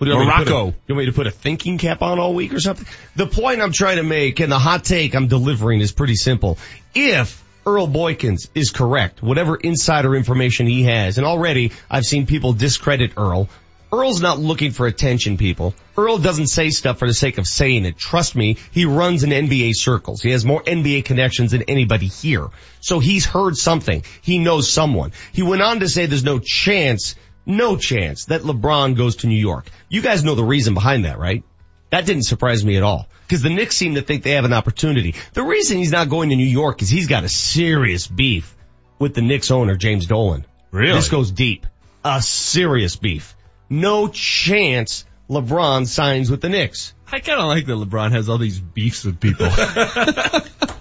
What 0.00 0.06
do 0.06 0.12
you 0.12 0.16
want 0.16 0.28
me 0.28 0.32
to 0.32 0.38
put 0.38 0.48
a- 0.48 0.54
You 0.88 0.94
want 0.94 0.98
me 0.98 1.06
to 1.06 1.12
put 1.12 1.26
a 1.26 1.30
thinking 1.30 1.76
cap 1.76 2.00
on 2.00 2.18
all 2.18 2.32
week 2.32 2.54
or 2.54 2.60
something? 2.60 2.86
The 3.16 3.26
point 3.26 3.60
I'm 3.60 3.70
trying 3.70 3.98
to 3.98 4.02
make 4.02 4.40
and 4.40 4.50
the 4.50 4.58
hot 4.58 4.82
take 4.82 5.14
I'm 5.14 5.28
delivering 5.28 5.82
is 5.82 5.92
pretty 5.92 6.16
simple. 6.16 6.56
If 6.94 7.44
Earl 7.66 7.86
Boykins 7.86 8.48
is 8.54 8.70
correct, 8.70 9.22
whatever 9.22 9.56
insider 9.56 10.16
information 10.16 10.66
he 10.66 10.84
has, 10.84 11.18
and 11.18 11.26
already 11.26 11.72
I've 11.90 12.04
seen 12.06 12.24
people 12.24 12.54
discredit 12.54 13.12
Earl, 13.18 13.50
Earl's 13.92 14.22
not 14.22 14.38
looking 14.38 14.70
for 14.70 14.86
attention, 14.86 15.36
people. 15.36 15.74
Earl 15.98 16.16
doesn't 16.16 16.46
say 16.46 16.70
stuff 16.70 16.98
for 16.98 17.06
the 17.06 17.12
sake 17.12 17.36
of 17.36 17.46
saying 17.46 17.84
it. 17.84 17.98
Trust 17.98 18.34
me, 18.34 18.56
he 18.70 18.86
runs 18.86 19.22
in 19.22 19.30
NBA 19.30 19.72
circles. 19.74 20.22
He 20.22 20.30
has 20.30 20.46
more 20.46 20.62
NBA 20.62 21.04
connections 21.04 21.50
than 21.50 21.64
anybody 21.64 22.06
here. 22.06 22.46
So 22.80 23.00
he's 23.00 23.26
heard 23.26 23.54
something. 23.56 24.02
He 24.22 24.38
knows 24.38 24.70
someone. 24.72 25.12
He 25.32 25.42
went 25.42 25.60
on 25.60 25.80
to 25.80 25.90
say 25.90 26.06
there's 26.06 26.24
no 26.24 26.38
chance, 26.38 27.16
no 27.50 27.76
chance 27.76 28.26
that 28.26 28.42
LeBron 28.42 28.96
goes 28.96 29.16
to 29.16 29.26
New 29.26 29.38
York. 29.38 29.68
You 29.88 30.02
guys 30.02 30.24
know 30.24 30.34
the 30.34 30.44
reason 30.44 30.74
behind 30.74 31.04
that, 31.04 31.18
right? 31.18 31.44
That 31.90 32.06
didn't 32.06 32.22
surprise 32.22 32.64
me 32.64 32.76
at 32.76 32.82
all. 32.82 33.08
Because 33.26 33.42
the 33.42 33.50
Knicks 33.50 33.76
seem 33.76 33.96
to 33.96 34.02
think 34.02 34.22
they 34.22 34.32
have 34.32 34.44
an 34.44 34.52
opportunity. 34.52 35.14
The 35.34 35.42
reason 35.42 35.78
he's 35.78 35.92
not 35.92 36.08
going 36.08 36.30
to 36.30 36.36
New 36.36 36.44
York 36.44 36.82
is 36.82 36.88
he's 36.88 37.06
got 37.06 37.24
a 37.24 37.28
serious 37.28 38.06
beef 38.06 38.56
with 38.98 39.14
the 39.14 39.22
Knicks 39.22 39.50
owner, 39.50 39.76
James 39.76 40.06
Dolan. 40.06 40.46
Really? 40.70 40.94
This 40.94 41.08
goes 41.08 41.30
deep. 41.30 41.66
A 42.04 42.22
serious 42.22 42.96
beef. 42.96 43.36
No 43.68 44.08
chance 44.08 45.04
LeBron 45.28 45.86
signs 45.86 46.30
with 46.30 46.40
the 46.40 46.48
Knicks. 46.48 46.94
I 47.10 47.20
kind 47.20 47.40
of 47.40 47.46
like 47.46 47.66
that 47.66 47.72
LeBron 47.72 48.12
has 48.12 48.28
all 48.28 48.38
these 48.38 48.60
beefs 48.60 49.04
with 49.04 49.20
people. 49.20 49.48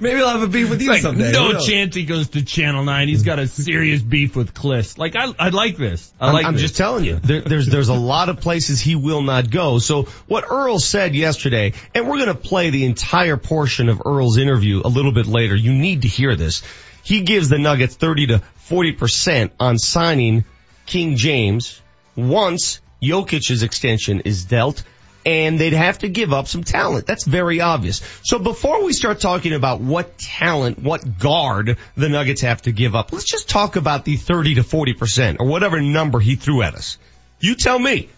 Maybe 0.00 0.20
I'll 0.20 0.30
have 0.30 0.42
a 0.42 0.48
beef 0.48 0.70
with 0.70 0.82
you 0.82 0.90
like, 0.90 1.02
someday. 1.02 1.32
No 1.32 1.58
chance 1.58 1.94
he 1.94 2.04
goes 2.04 2.30
to 2.30 2.44
Channel 2.44 2.84
9. 2.84 3.08
He's 3.08 3.22
got 3.22 3.38
a 3.38 3.46
serious 3.46 4.02
beef 4.02 4.36
with 4.36 4.54
Cliff. 4.54 4.98
Like, 4.98 5.16
I, 5.16 5.32
I 5.38 5.48
like 5.50 5.76
this. 5.76 6.12
I 6.20 6.28
I'm, 6.28 6.46
I'm 6.46 6.52
this. 6.54 6.62
just 6.62 6.76
telling 6.76 7.04
you, 7.04 7.16
there, 7.16 7.40
there's 7.40 7.66
there's 7.66 7.88
a 7.88 7.94
lot 7.94 8.28
of 8.28 8.40
places 8.40 8.80
he 8.80 8.94
will 8.94 9.22
not 9.22 9.50
go. 9.50 9.78
So 9.78 10.04
what 10.26 10.44
Earl 10.50 10.78
said 10.78 11.14
yesterday, 11.14 11.72
and 11.94 12.08
we're 12.08 12.18
going 12.18 12.28
to 12.28 12.34
play 12.34 12.70
the 12.70 12.84
entire 12.84 13.36
portion 13.36 13.88
of 13.88 14.02
Earl's 14.04 14.38
interview 14.38 14.82
a 14.84 14.88
little 14.88 15.12
bit 15.12 15.26
later. 15.26 15.54
You 15.54 15.72
need 15.72 16.02
to 16.02 16.08
hear 16.08 16.36
this. 16.36 16.62
He 17.02 17.22
gives 17.22 17.48
the 17.48 17.58
Nuggets 17.58 17.96
30 17.96 18.26
to 18.28 18.38
40 18.56 18.92
percent 18.92 19.52
on 19.58 19.78
signing 19.78 20.44
King 20.86 21.16
James 21.16 21.80
once 22.16 22.80
Jokic's 23.02 23.62
extension 23.62 24.20
is 24.20 24.44
dealt. 24.44 24.82
And 25.26 25.58
they'd 25.58 25.74
have 25.74 25.98
to 25.98 26.08
give 26.08 26.32
up 26.32 26.48
some 26.48 26.64
talent. 26.64 27.06
That's 27.06 27.24
very 27.24 27.60
obvious. 27.60 28.00
So 28.22 28.38
before 28.38 28.84
we 28.84 28.94
start 28.94 29.20
talking 29.20 29.52
about 29.52 29.80
what 29.80 30.16
talent, 30.18 30.78
what 30.78 31.18
guard 31.18 31.76
the 31.94 32.08
Nuggets 32.08 32.40
have 32.40 32.62
to 32.62 32.72
give 32.72 32.94
up, 32.94 33.12
let's 33.12 33.26
just 33.26 33.48
talk 33.48 33.76
about 33.76 34.04
the 34.04 34.16
30 34.16 34.54
to 34.56 34.62
40% 34.62 35.36
or 35.38 35.46
whatever 35.46 35.80
number 35.80 36.20
he 36.20 36.36
threw 36.36 36.62
at 36.62 36.74
us. 36.74 36.96
You 37.38 37.54
tell 37.54 37.78
me. 37.78 38.08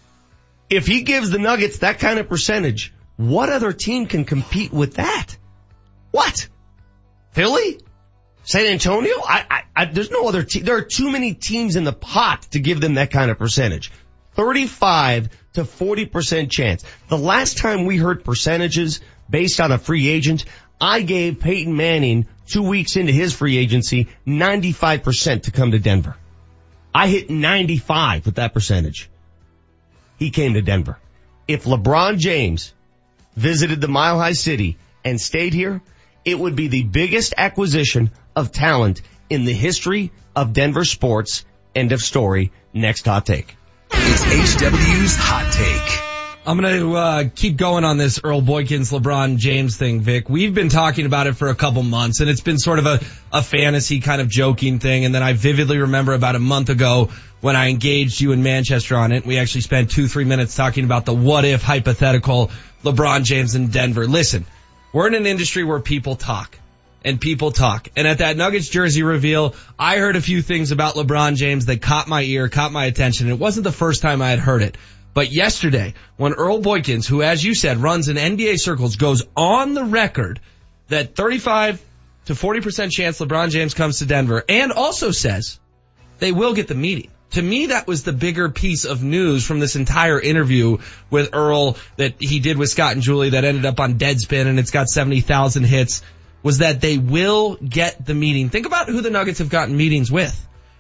If 0.71 0.87
he 0.87 1.03
gives 1.03 1.31
the 1.31 1.39
Nuggets 1.39 1.79
that 1.79 1.99
kind 1.99 2.19
of 2.19 2.29
percentage, 2.29 2.95
what 3.17 3.51
other 3.51 3.73
team 3.73 4.07
can 4.07 4.25
compete 4.25 4.73
with 4.73 4.95
that? 4.95 5.37
What? 6.13 6.49
Philly? 7.33 7.81
San 8.45 8.67
Antonio? 8.67 9.15
I, 9.23 9.45
I, 9.51 9.63
I 9.77 9.85
there's 9.87 10.11
no 10.11 10.27
other 10.27 10.43
team. 10.43 10.65
There 10.65 10.77
are 10.77 10.83
too 10.83 11.11
many 11.11 11.35
teams 11.35 11.77
in 11.77 11.85
the 11.85 11.93
pot 11.93 12.43
to 12.53 12.59
give 12.59 12.81
them 12.81 12.95
that 12.95 13.11
kind 13.11 13.31
of 13.31 13.39
percentage. 13.39 13.93
35 14.35 15.31
to 15.55 15.65
40% 15.65 16.51
chance. 16.51 16.85
The 17.09 17.19
last 17.19 17.59
time 17.59 17.85
we 17.85 17.97
heard 17.97 18.25
percentages 18.25 19.01
based 19.29 19.61
on 19.61 19.73
a 19.73 19.79
free 19.79 20.09
agent, 20.09 20.45
I 20.81 21.03
gave 21.03 21.41
Peyton 21.41 21.77
Manning 21.77 22.27
two 22.47 22.63
weeks 22.63 22.97
into 22.97 23.13
his 23.13 23.35
free 23.35 23.57
agency 23.57 24.09
95% 24.27 25.45
to 25.45 25.51
come 25.51 25.73
to 25.73 25.79
Denver. 25.79 26.17
I 26.95 27.09
hit 27.09 27.31
95 27.31 28.27
with 28.27 28.35
that 28.37 28.53
percentage. 28.53 29.09
He 30.19 30.31
came 30.31 30.55
to 30.55 30.63
Denver. 30.63 30.99
If 31.49 31.65
LeBron 31.65 32.19
James 32.19 32.73
visited 33.37 33.81
the 33.81 33.89
Mile 33.89 34.19
High 34.19 34.35
City 34.35 34.77
and 35.05 35.21
stayed 35.21 35.55
here, 35.55 35.81
it 36.25 36.39
would 36.39 36.55
be 36.55 36.69
the 36.69 36.85
biggest 36.85 37.35
acquisition 37.37 38.11
of 38.37 38.53
talent 38.53 39.03
in 39.29 39.45
the 39.45 39.53
history 39.53 40.13
of 40.37 40.53
Denver 40.53 40.85
sports. 40.85 41.45
End 41.75 41.93
of 41.93 42.01
story. 42.01 42.53
Next 42.73 43.07
hot 43.07 43.27
take. 43.27 43.57
It's 43.95 44.23
HW's 44.25 45.17
hot 45.17 45.53
take. 45.53 46.13
I'm 46.45 46.59
going 46.59 46.81
to 46.81 46.97
uh, 46.97 47.25
keep 47.35 47.57
going 47.57 47.85
on 47.85 47.99
this 47.99 48.21
Earl 48.25 48.43
Boykins 48.43 48.93
LeBron 48.93 49.37
James 49.37 49.77
thing, 49.77 50.01
Vic. 50.01 50.29
We've 50.29 50.53
been 50.53 50.71
talking 50.71 51.07
about 51.07 51.29
it 51.29 51.35
for 51.35 51.49
a 51.49 51.55
couple 51.55 51.85
months, 51.85 52.21
and 52.21 52.29
it's 52.29 52.41
been 52.41 52.59
sort 52.59 52.81
of 52.81 52.87
a, 52.87 53.01
a 53.33 53.43
fantasy 53.43 54.01
kind 54.01 54.21
of 54.21 54.29
joking 54.29 54.81
thing. 54.81 55.05
And 55.05 55.15
then 55.15 55.23
I 55.23 55.35
vividly 55.35 55.79
remember 55.79 56.15
about 56.15 56.35
a 56.35 56.41
month 56.41 56.69
ago 56.69 57.11
when 57.41 57.55
I 57.55 57.69
engaged 57.69 58.21
you 58.21 58.33
in 58.33 58.43
Manchester 58.43 58.97
on 58.97 59.13
it. 59.13 59.25
We 59.25 59.39
actually 59.39 59.61
spent 59.61 59.91
two, 59.91 60.09
three 60.09 60.25
minutes 60.25 60.57
talking 60.57 60.85
about 60.85 61.05
the 61.05 61.15
what 61.15 61.45
if 61.45 61.63
hypothetical 61.63 62.51
LeBron 62.83 63.23
James 63.23 63.55
in 63.55 63.69
Denver. 63.69 64.09
Listen, 64.09 64.45
we're 64.93 65.07
in 65.07 65.15
an 65.15 65.27
industry 65.27 65.63
where 65.63 65.79
people 65.79 66.17
talk 66.17 66.59
and 67.05 67.21
people 67.21 67.51
talk. 67.51 67.89
And 67.97 68.07
at 68.07 68.19
that 68.19 68.37
Nuggets 68.37 68.69
jersey 68.69 69.03
reveal, 69.03 69.55
I 69.79 69.99
heard 69.99 70.17
a 70.17 70.21
few 70.21 70.43
things 70.43 70.71
about 70.71 70.95
LeBron 70.95 71.37
James 71.37 71.67
that 71.67 71.83
caught 71.83 72.09
my 72.09 72.23
ear, 72.23 72.49
caught 72.49 72.73
my 72.73 72.87
attention. 72.87 73.29
It 73.29 73.39
wasn't 73.39 73.65
the 73.65 73.73
first 73.73 74.03
time 74.03 74.23
I 74.23 74.31
had 74.31 74.39
heard 74.39 74.63
it. 74.63 74.77
But 75.15 75.31
yesterday, 75.31 75.95
when 76.17 76.33
Earl 76.33 76.63
Boykins, 76.63 77.07
who 77.07 77.23
as 77.23 77.45
you 77.45 77.55
said 77.55 77.79
runs 77.79 78.09
in 78.09 78.17
NBA 78.17 78.59
circles, 78.59 78.97
goes 78.97 79.23
on 79.37 79.75
the 79.75 79.85
record 79.85 80.41
that 80.89 81.15
35 81.15 81.83
to 82.27 82.35
40% 82.35 82.91
chance 82.91 83.21
LeBron 83.21 83.51
James 83.51 83.75
comes 83.75 83.99
to 83.99 84.07
Denver 84.07 84.43
and 84.49 84.73
also 84.73 85.11
says 85.11 85.59
they 86.19 86.33
will 86.33 86.55
get 86.55 86.69
the 86.69 86.75
meeting. 86.75 87.11
To 87.33 87.43
me, 87.43 87.67
that 87.67 87.87
was 87.87 88.03
the 88.03 88.13
bigger 88.13 88.51
piece 88.51 88.85
of 88.85 89.03
news 89.03 89.45
from 89.47 89.59
this 89.59 89.75
entire 89.75 90.21
interview 90.21 90.79
with 91.11 91.31
Earl 91.33 91.79
that 91.97 92.15
he 92.19 92.41
did 92.41 92.59
with 92.59 92.69
Scott 92.69 92.93
and 92.93 93.03
Julie 93.03 93.31
that 93.31 93.45
ended 93.45 93.65
up 93.65 93.81
on 93.81 93.99
Deadspin 93.99 94.47
and 94.47 94.59
it's 94.59 94.71
got 94.71 94.89
70,000 94.89 95.65
hits 95.65 96.03
was 96.43 96.59
that 96.59 96.81
they 96.81 96.99
will 96.99 97.57
get 97.57 98.05
the 98.05 98.15
meeting. 98.15 98.49
Think 98.49 98.67
about 98.67 98.89
who 98.89 99.01
the 99.01 99.11
Nuggets 99.11 99.39
have 99.39 99.49
gotten 99.49 99.77
meetings 99.77 100.11
with. 100.11 100.39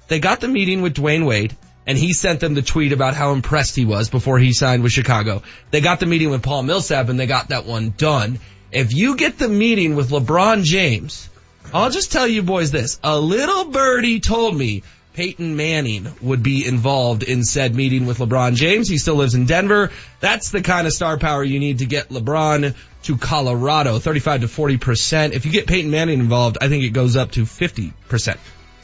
They 0.08 0.18
got 0.18 0.40
the 0.40 0.48
meeting 0.48 0.82
with 0.82 0.94
Dwyane 0.94 1.26
Wade 1.26 1.56
and 1.86 1.98
he 1.98 2.12
sent 2.12 2.40
them 2.40 2.54
the 2.54 2.62
tweet 2.62 2.92
about 2.92 3.14
how 3.14 3.32
impressed 3.32 3.76
he 3.76 3.84
was 3.84 4.10
before 4.10 4.38
he 4.38 4.52
signed 4.52 4.82
with 4.82 4.92
Chicago. 4.92 5.42
They 5.70 5.80
got 5.80 6.00
the 6.00 6.06
meeting 6.06 6.30
with 6.30 6.42
Paul 6.42 6.62
Millsap 6.62 7.08
and 7.08 7.18
they 7.18 7.26
got 7.26 7.48
that 7.48 7.66
one 7.66 7.94
done. 7.96 8.38
If 8.70 8.94
you 8.94 9.16
get 9.16 9.38
the 9.38 9.48
meeting 9.48 9.96
with 9.96 10.10
LeBron 10.10 10.64
James, 10.64 11.28
I'll 11.72 11.90
just 11.90 12.12
tell 12.12 12.26
you 12.26 12.42
boys 12.42 12.70
this. 12.70 12.98
A 13.02 13.18
little 13.18 13.66
birdie 13.66 14.20
told 14.20 14.56
me 14.56 14.82
Peyton 15.14 15.56
Manning 15.56 16.08
would 16.22 16.42
be 16.42 16.66
involved 16.66 17.22
in 17.22 17.44
said 17.44 17.74
meeting 17.74 18.06
with 18.06 18.18
LeBron 18.18 18.54
James. 18.54 18.88
He 18.88 18.98
still 18.98 19.16
lives 19.16 19.34
in 19.34 19.46
Denver. 19.46 19.90
That's 20.20 20.50
the 20.50 20.62
kind 20.62 20.86
of 20.86 20.92
star 20.92 21.18
power 21.18 21.44
you 21.44 21.60
need 21.60 21.80
to 21.80 21.86
get 21.86 22.08
LeBron 22.08 22.74
to 23.04 23.16
Colorado, 23.18 23.98
35 23.98 24.42
to 24.42 24.46
40%. 24.46 25.32
If 25.32 25.44
you 25.44 25.52
get 25.52 25.66
Peyton 25.66 25.90
Manning 25.90 26.20
involved, 26.20 26.58
I 26.60 26.68
think 26.68 26.84
it 26.84 26.90
goes 26.90 27.16
up 27.16 27.32
to 27.32 27.42
50%. 27.42 28.38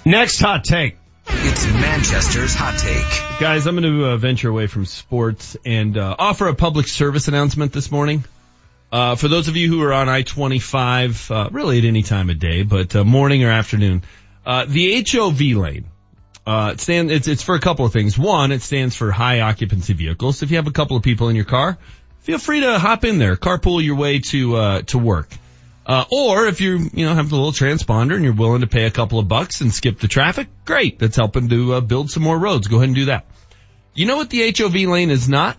Next 0.05 0.41
hot 0.41 0.65
take. 0.65 0.99
It's 1.31 1.67
Manchester's 1.67 2.55
hot 2.55 2.79
take. 2.79 3.41
Guys, 3.41 3.67
I'm 3.67 3.77
going 3.77 3.99
to 3.99 4.07
uh, 4.07 4.17
venture 4.17 4.49
away 4.49 4.67
from 4.67 4.87
sports 4.87 5.57
and 5.65 5.97
uh, 5.97 6.17
offer 6.19 6.49
a 6.49 6.55
public 6.55 6.89
service 6.89 7.29
announcement 7.29 7.73
this 7.73 7.91
morning. 7.91 8.25
Uh, 8.91 9.17
for 9.17 9.29
those 9.29 9.49
of 9.49 9.57
you 9.57 9.69
who 9.69 9.83
are 9.83 9.93
on 9.93 10.09
I-25, 10.09 11.31
uh, 11.31 11.51
really 11.51 11.79
at 11.79 11.85
any 11.85 12.03
time 12.03 12.31
of 12.31 12.39
day, 12.39 12.63
but 12.63 12.97
uh, 12.97 13.05
morning 13.05 13.45
or 13.45 13.51
afternoon, 13.51 14.03
uh, 14.47 14.65
the 14.67 15.05
HOV 15.07 15.41
lane, 15.41 15.85
uh, 16.49 16.71
it 16.73 16.81
stand, 16.81 17.11
it's, 17.11 17.29
it's 17.29 17.43
for 17.43 17.55
a 17.55 17.61
couple 17.61 17.85
of 17.85 17.93
things. 17.93 18.19
One, 18.19 18.53
it 18.53 18.63
stands 18.63 18.97
for 18.97 19.11
high 19.11 19.41
occupancy 19.41 19.93
vehicles. 19.93 20.39
So 20.39 20.45
If 20.45 20.51
you 20.51 20.57
have 20.57 20.67
a 20.67 20.73
couple 20.73 20.97
of 20.97 21.03
people 21.03 21.29
in 21.29 21.37
your 21.37 21.45
car, 21.45 21.77
feel 22.21 22.39
free 22.39 22.61
to 22.61 22.79
hop 22.79 23.05
in 23.05 23.19
there, 23.19 23.37
carpool 23.37 23.85
your 23.85 23.97
way 23.97 24.21
to, 24.21 24.57
uh, 24.57 24.83
to 24.83 24.99
work. 24.99 25.29
Uh, 25.85 26.07
or 26.11 26.47
if 26.47 26.63
you, 26.63 26.89
you 26.95 27.05
know, 27.05 27.15
have 27.15 27.31
a 27.31 27.37
little 27.37 27.53
transponder 27.53 28.15
and 28.15 28.25
you're 28.25 28.33
willing 28.33 28.63
to 28.63 28.67
pay 28.67 28.87
a 28.87 28.91
couple 28.91 29.19
of 29.19 29.29
bucks 29.29 29.61
and 29.61 29.75
skip 29.75 29.99
the 29.99 30.09
traffic, 30.09 30.49
great. 30.65 30.99
That's 30.99 31.17
helping 31.17 31.51
to 31.51 31.75
uh, 31.75 31.81
build 31.83 32.11
some 32.11 32.23
more 32.23 32.39
roads. 32.39 32.67
Go 32.67 32.77
ahead 32.77 32.89
and 32.89 32.97
do 32.97 33.05
that. 33.07 33.27
You 33.95 34.07
know 34.07 34.17
what 34.17 34.31
the 34.31 34.51
HOV 34.51 34.75
lane 34.75 35.11
is 35.11 35.29
not? 35.29 35.59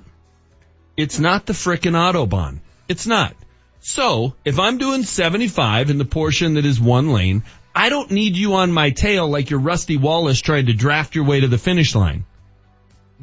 It's 0.97 1.19
not 1.19 1.45
the 1.45 1.54
frickin' 1.54 1.93
Autobahn. 1.93 2.62
It's 2.88 3.06
not. 3.06 3.36
So, 3.80 4.34
if 4.43 4.58
I'm 4.58 4.80
doing 4.80 5.04
75 5.04 5.91
in 5.91 5.99
the 5.99 6.06
portion 6.06 6.56
that 6.56 6.65
is 6.65 6.80
one 6.80 7.12
lane, 7.12 7.43
I 7.75 7.89
don't 7.89 8.12
need 8.12 8.36
you 8.36 8.55
on 8.55 8.71
my 8.71 8.89
tail 8.89 9.27
like 9.27 9.49
you're 9.49 9.60
Rusty 9.60 9.97
Wallace 9.97 10.41
trying 10.41 10.67
to 10.67 10.73
draft 10.73 11.15
your 11.15 11.25
way 11.25 11.39
to 11.39 11.47
the 11.47 11.58
finish 11.58 11.95
line. 11.95 12.25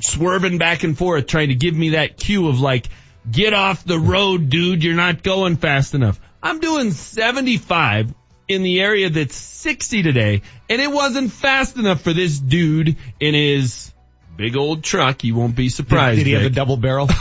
Swerving 0.01 0.59
back 0.59 0.83
and 0.83 0.97
forth 0.97 1.27
trying 1.27 1.49
to 1.49 1.55
give 1.55 1.75
me 1.75 1.91
that 1.91 2.17
cue 2.17 2.49
of 2.49 2.61
like, 2.61 2.89
get 3.31 3.55
off 3.55 3.85
the 3.85 3.99
road, 3.99 4.51
dude, 4.51 4.85
you're 4.85 4.95
not 4.95 5.23
going 5.23 5.57
fast 5.57 5.95
enough. 5.95 6.21
I'm 6.43 6.61
doing 6.61 6.93
75 6.93 8.15
in 8.49 8.63
the 8.63 8.81
area 8.81 9.11
that's 9.11 9.35
60 9.35 10.03
today, 10.03 10.43
and 10.69 10.81
it 10.81 10.91
wasn't 10.91 11.33
fast 11.33 11.77
enough 11.77 12.03
for 12.03 12.13
this 12.13 12.39
dude 12.39 12.97
in 13.19 13.35
his 13.35 13.93
big 14.37 14.57
old 14.57 14.85
truck. 14.85 15.25
You 15.25 15.35
won't 15.35 15.57
be 15.57 15.69
surprised. 15.69 16.19
Did, 16.19 16.25
did 16.25 16.31
he 16.31 16.35
have 16.35 16.45
a 16.45 16.51
double 16.51 16.77
barrel? 16.77 17.09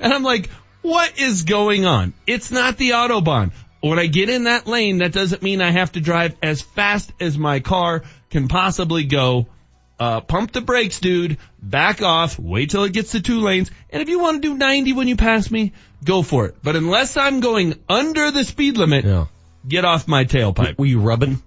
And 0.00 0.12
I'm 0.12 0.24
like, 0.24 0.50
what 0.82 1.18
is 1.20 1.44
going 1.44 1.86
on? 1.86 2.12
It's 2.26 2.50
not 2.50 2.76
the 2.76 2.90
Autobahn. 2.90 3.52
When 3.80 3.98
I 3.98 4.06
get 4.06 4.28
in 4.30 4.44
that 4.44 4.66
lane, 4.66 4.98
that 4.98 5.12
doesn't 5.12 5.42
mean 5.42 5.60
I 5.60 5.70
have 5.70 5.92
to 5.92 6.00
drive 6.00 6.34
as 6.42 6.62
fast 6.62 7.12
as 7.20 7.38
my 7.38 7.60
car 7.60 8.02
can 8.30 8.48
possibly 8.48 9.04
go. 9.04 9.46
Uh, 9.98 10.20
pump 10.20 10.52
the 10.52 10.60
brakes, 10.60 11.00
dude. 11.00 11.38
Back 11.62 12.02
off. 12.02 12.38
Wait 12.38 12.70
till 12.70 12.84
it 12.84 12.92
gets 12.92 13.12
to 13.12 13.20
two 13.20 13.40
lanes. 13.40 13.70
And 13.90 14.02
if 14.02 14.08
you 14.08 14.18
want 14.18 14.42
to 14.42 14.48
do 14.48 14.56
90 14.56 14.92
when 14.92 15.08
you 15.08 15.16
pass 15.16 15.50
me, 15.50 15.72
go 16.04 16.22
for 16.22 16.46
it. 16.46 16.56
But 16.62 16.76
unless 16.76 17.16
I'm 17.16 17.40
going 17.40 17.74
under 17.88 18.30
the 18.30 18.44
speed 18.44 18.76
limit, 18.76 19.04
get 19.66 19.84
off 19.84 20.06
my 20.06 20.24
tailpipe. 20.24 20.78
Were 20.78 20.86
you 20.86 21.00
rubbing? 21.00 21.42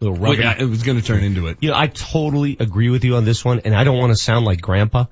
Well, 0.00 0.12
rubbing? 0.14 0.40
yeah, 0.40 0.54
it 0.58 0.64
was 0.64 0.82
going 0.82 0.98
to 0.98 1.04
turn 1.04 1.24
into 1.24 1.48
it. 1.48 1.58
You 1.60 1.70
know, 1.70 1.76
I 1.76 1.88
totally 1.88 2.56
agree 2.58 2.88
with 2.88 3.04
you 3.04 3.16
on 3.16 3.24
this 3.24 3.44
one, 3.44 3.60
and 3.60 3.74
I 3.74 3.84
don't 3.84 3.98
want 3.98 4.12
to 4.12 4.16
sound 4.16 4.44
like 4.44 4.60
grandpa, 4.60 5.06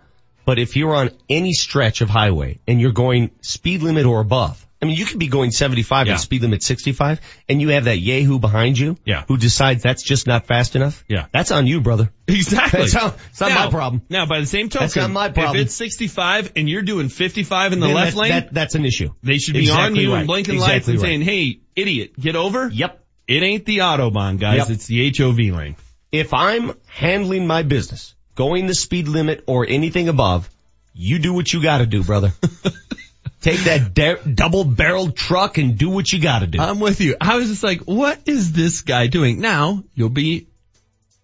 But 0.45 0.59
if 0.59 0.77
you're 0.77 0.95
on 0.95 1.11
any 1.29 1.53
stretch 1.53 2.01
of 2.01 2.09
highway 2.09 2.61
and 2.69 2.81
you're 2.81 2.93
going 2.93 3.33
speed 3.41 3.83
limit 3.83 4.07
or 4.07 4.21
above, 4.21 4.66
I 4.83 4.85
mean, 4.87 4.97
you 4.97 5.07
could 5.07 5.19
be 5.19 5.29
going 5.29 5.51
75 5.53 6.07
Yeah. 6.07 6.13
and 6.13 6.21
speed 6.21 6.43
limit 6.43 6.63
65 6.63 7.21
and 7.49 7.61
you 7.63 7.71
have 7.71 7.85
that 7.85 7.99
yahoo 7.99 8.39
behind 8.39 8.79
you 8.79 8.97
Yeah. 9.07 9.25
who 9.27 9.37
decides 9.39 9.83
that's 9.83 10.03
just 10.03 10.27
not 10.27 10.47
fast 10.47 10.77
enough. 10.77 11.03
Yeah. 11.09 11.27
That's 11.33 11.51
on 11.51 11.67
you, 11.67 11.81
brother. 11.81 12.11
Exactly. 12.29 12.81
That's 12.81 12.93
not, 12.95 13.17
it's 13.31 13.41
not 13.41 13.49
now, 13.51 13.65
my 13.67 13.71
problem. 13.71 14.03
Now, 14.11 14.27
by 14.27 14.41
the 14.41 14.47
same 14.47 14.69
token, 14.69 14.85
That's 14.85 14.97
not 14.97 15.11
my 15.13 15.29
problem. 15.31 15.57
if 15.57 15.63
it's 15.67 15.75
65 15.75 16.53
and 16.57 16.69
you're 16.69 16.83
doing 16.83 17.09
55 17.09 17.73
in 17.73 17.81
the 17.81 17.87
Then 17.87 17.95
left 17.95 18.15
that- 18.15 18.21
lane, 18.21 18.31
that- 18.33 18.53
that's 18.53 18.75
an 18.75 18.85
issue. 18.85 19.15
they 19.23 19.39
should 19.39 19.55
be 19.55 19.61
Exactly 19.61 19.85
on 19.87 19.95
you 19.97 20.13
right. 20.13 20.19
and 20.19 20.27
blinking 20.27 20.59
lights 20.59 20.89
and 20.89 20.99
right. 20.99 21.07
saying, 21.07 21.23
hey, 21.23 21.61
idiot, 21.77 22.19
get 22.21 22.35
over. 22.37 22.69
Yep. 22.69 23.03
It 23.29 23.43
ain't 23.43 23.65
the 23.65 23.79
Autobahn, 23.79 24.39
guys. 24.39 24.59
Yep. 24.59 24.71
It's 24.71 24.87
the 24.87 25.13
HOV 25.17 25.39
lane. 25.57 25.77
If 26.13 26.35
I'm 26.35 26.73
handling 26.89 27.47
my 27.47 27.63
business, 27.63 28.15
going 28.35 28.67
the 28.67 28.75
speed 28.75 29.09
limit 29.09 29.43
or 29.47 29.67
anything 29.69 30.09
above, 30.09 30.51
you 30.95 31.19
do 31.19 31.33
what 31.33 31.53
you 31.53 31.63
gotta 31.63 31.87
do, 31.87 32.03
brother. 32.05 32.33
Take 33.47 33.61
that 33.61 33.95
da- 33.95 34.17
double 34.25 34.65
barreled 34.65 35.17
truck 35.17 35.57
and 35.57 35.79
do 35.79 35.89
what 35.89 36.13
you 36.13 36.21
gotta 36.21 36.49
do. 36.49 36.59
I'm 36.59 36.81
with 36.81 37.01
you. 37.01 37.15
I 37.21 37.37
was 37.37 37.47
just 37.47 37.63
like, 37.63 37.83
what 37.83 38.19
is 38.27 38.51
this 38.51 38.81
guy 38.81 39.07
doing? 39.07 39.41
Now, 39.41 39.85
you'll 39.95 40.09
be, 40.09 40.49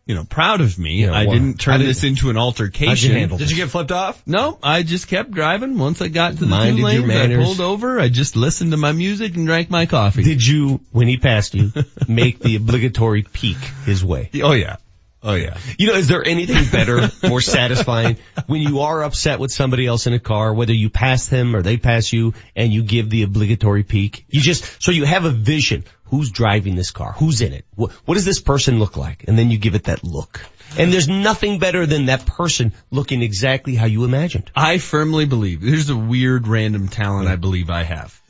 you 0.07 0.15
know, 0.15 0.23
proud 0.23 0.61
of 0.61 0.79
me. 0.79 1.03
Yeah, 1.03 1.11
I 1.11 1.25
well, 1.27 1.35
didn't 1.35 1.59
turn 1.59 1.73
how 1.73 1.79
did- 1.79 1.89
this 1.89 2.05
into 2.05 2.31
an 2.31 2.37
altercation. 2.37 3.17
handle 3.17 3.39
Did 3.39 3.51
you 3.51 3.57
get 3.57 3.71
flipped 3.71 3.91
off? 3.91 4.23
No, 4.25 4.57
I 4.63 4.85
just 4.85 5.09
kept 5.09 5.33
driving. 5.33 5.77
Once 5.79 6.01
I 6.01 6.07
got 6.07 6.35
to 6.35 6.39
the 6.39 6.47
Minded 6.47 6.77
two 6.77 6.85
lanes, 6.85 7.11
I 7.11 7.45
pulled 7.45 7.61
over. 7.61 7.99
I 7.99 8.09
just 8.09 8.37
listened 8.37 8.71
to 8.71 8.77
my 8.77 8.93
music 8.93 9.35
and 9.35 9.45
drank 9.45 9.69
my 9.69 9.87
coffee. 9.87 10.23
Did 10.23 10.47
you, 10.47 10.81
when 10.93 11.09
he 11.09 11.17
passed 11.17 11.57
you, 11.57 11.73
make 12.07 12.39
the 12.39 12.55
obligatory 12.55 13.25
peek 13.25 13.59
his 13.85 14.05
way? 14.05 14.31
oh 14.45 14.53
yeah. 14.53 14.77
Oh 15.23 15.35
yeah. 15.35 15.57
You 15.79 15.87
know, 15.87 15.95
is 15.95 16.09
there 16.09 16.27
anything 16.27 16.65
better, 16.71 17.09
more 17.29 17.41
satisfying 17.41 18.17
when 18.47 18.61
you 18.61 18.81
are 18.81 19.05
upset 19.05 19.39
with 19.39 19.53
somebody 19.53 19.87
else 19.87 20.07
in 20.07 20.15
a 20.15 20.19
car, 20.19 20.53
whether 20.53 20.73
you 20.73 20.91
pass 20.91 21.29
them 21.29 21.55
or 21.55 21.63
they 21.63 21.77
pass 21.77 22.13
you 22.13 22.35
and 22.57 22.73
you 22.73 22.83
give 22.83 23.09
the 23.09 23.23
obligatory 23.23 23.85
peek? 23.85 24.25
You 24.29 24.41
just, 24.41 24.83
so 24.83 24.91
you 24.91 25.05
have 25.05 25.25
a 25.25 25.31
vision. 25.31 25.85
Who's 26.07 26.31
driving 26.31 26.75
this 26.75 26.91
car? 26.91 27.13
Who's 27.13 27.41
in 27.41 27.55
it? 27.55 27.65
What, 27.75 27.93
what 28.05 28.15
does 28.15 28.27
this 28.27 28.41
person 28.41 28.79
look 28.79 28.97
like? 28.99 29.25
And 29.29 29.39
then 29.39 29.51
you 29.51 29.57
give 29.57 29.75
it 29.75 29.85
that 29.85 30.05
look. 30.05 30.45
And 30.77 30.93
there's 30.93 31.09
nothing 31.09 31.59
better 31.59 31.87
than 31.87 32.07
that 32.07 32.27
person 32.27 32.73
looking 32.91 33.23
exactly 33.23 33.77
how 33.77 33.87
you 33.87 34.05
imagined. 34.05 34.51
I 34.55 34.79
firmly 34.79 35.25
believe, 35.25 35.63
there's 35.63 35.89
a 35.89 35.97
weird 35.97 36.49
random 36.49 36.89
talent 36.89 37.29
I 37.29 37.37
believe 37.37 37.71
I 37.71 37.85
have. 37.85 38.21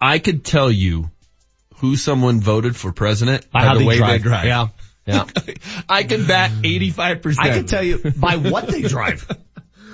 I 0.00 0.18
could 0.18 0.44
tell 0.44 0.70
you 0.70 1.10
who 1.76 1.96
someone 1.96 2.40
voted 2.40 2.76
for 2.76 2.92
president 2.92 3.50
by, 3.50 3.64
how 3.64 3.74
the 3.74 3.80
they 3.80 3.86
way 3.86 3.96
drive. 3.98 4.22
they 4.22 4.28
drive. 4.28 4.44
Yeah. 4.44 4.68
Yeah. 5.06 5.24
I 5.88 6.02
can 6.02 6.26
bat 6.26 6.50
85%. 6.62 7.36
I 7.38 7.48
can 7.50 7.66
tell 7.66 7.82
you 7.82 7.98
by 8.16 8.36
what 8.36 8.66
they 8.66 8.82
drive. 8.82 9.26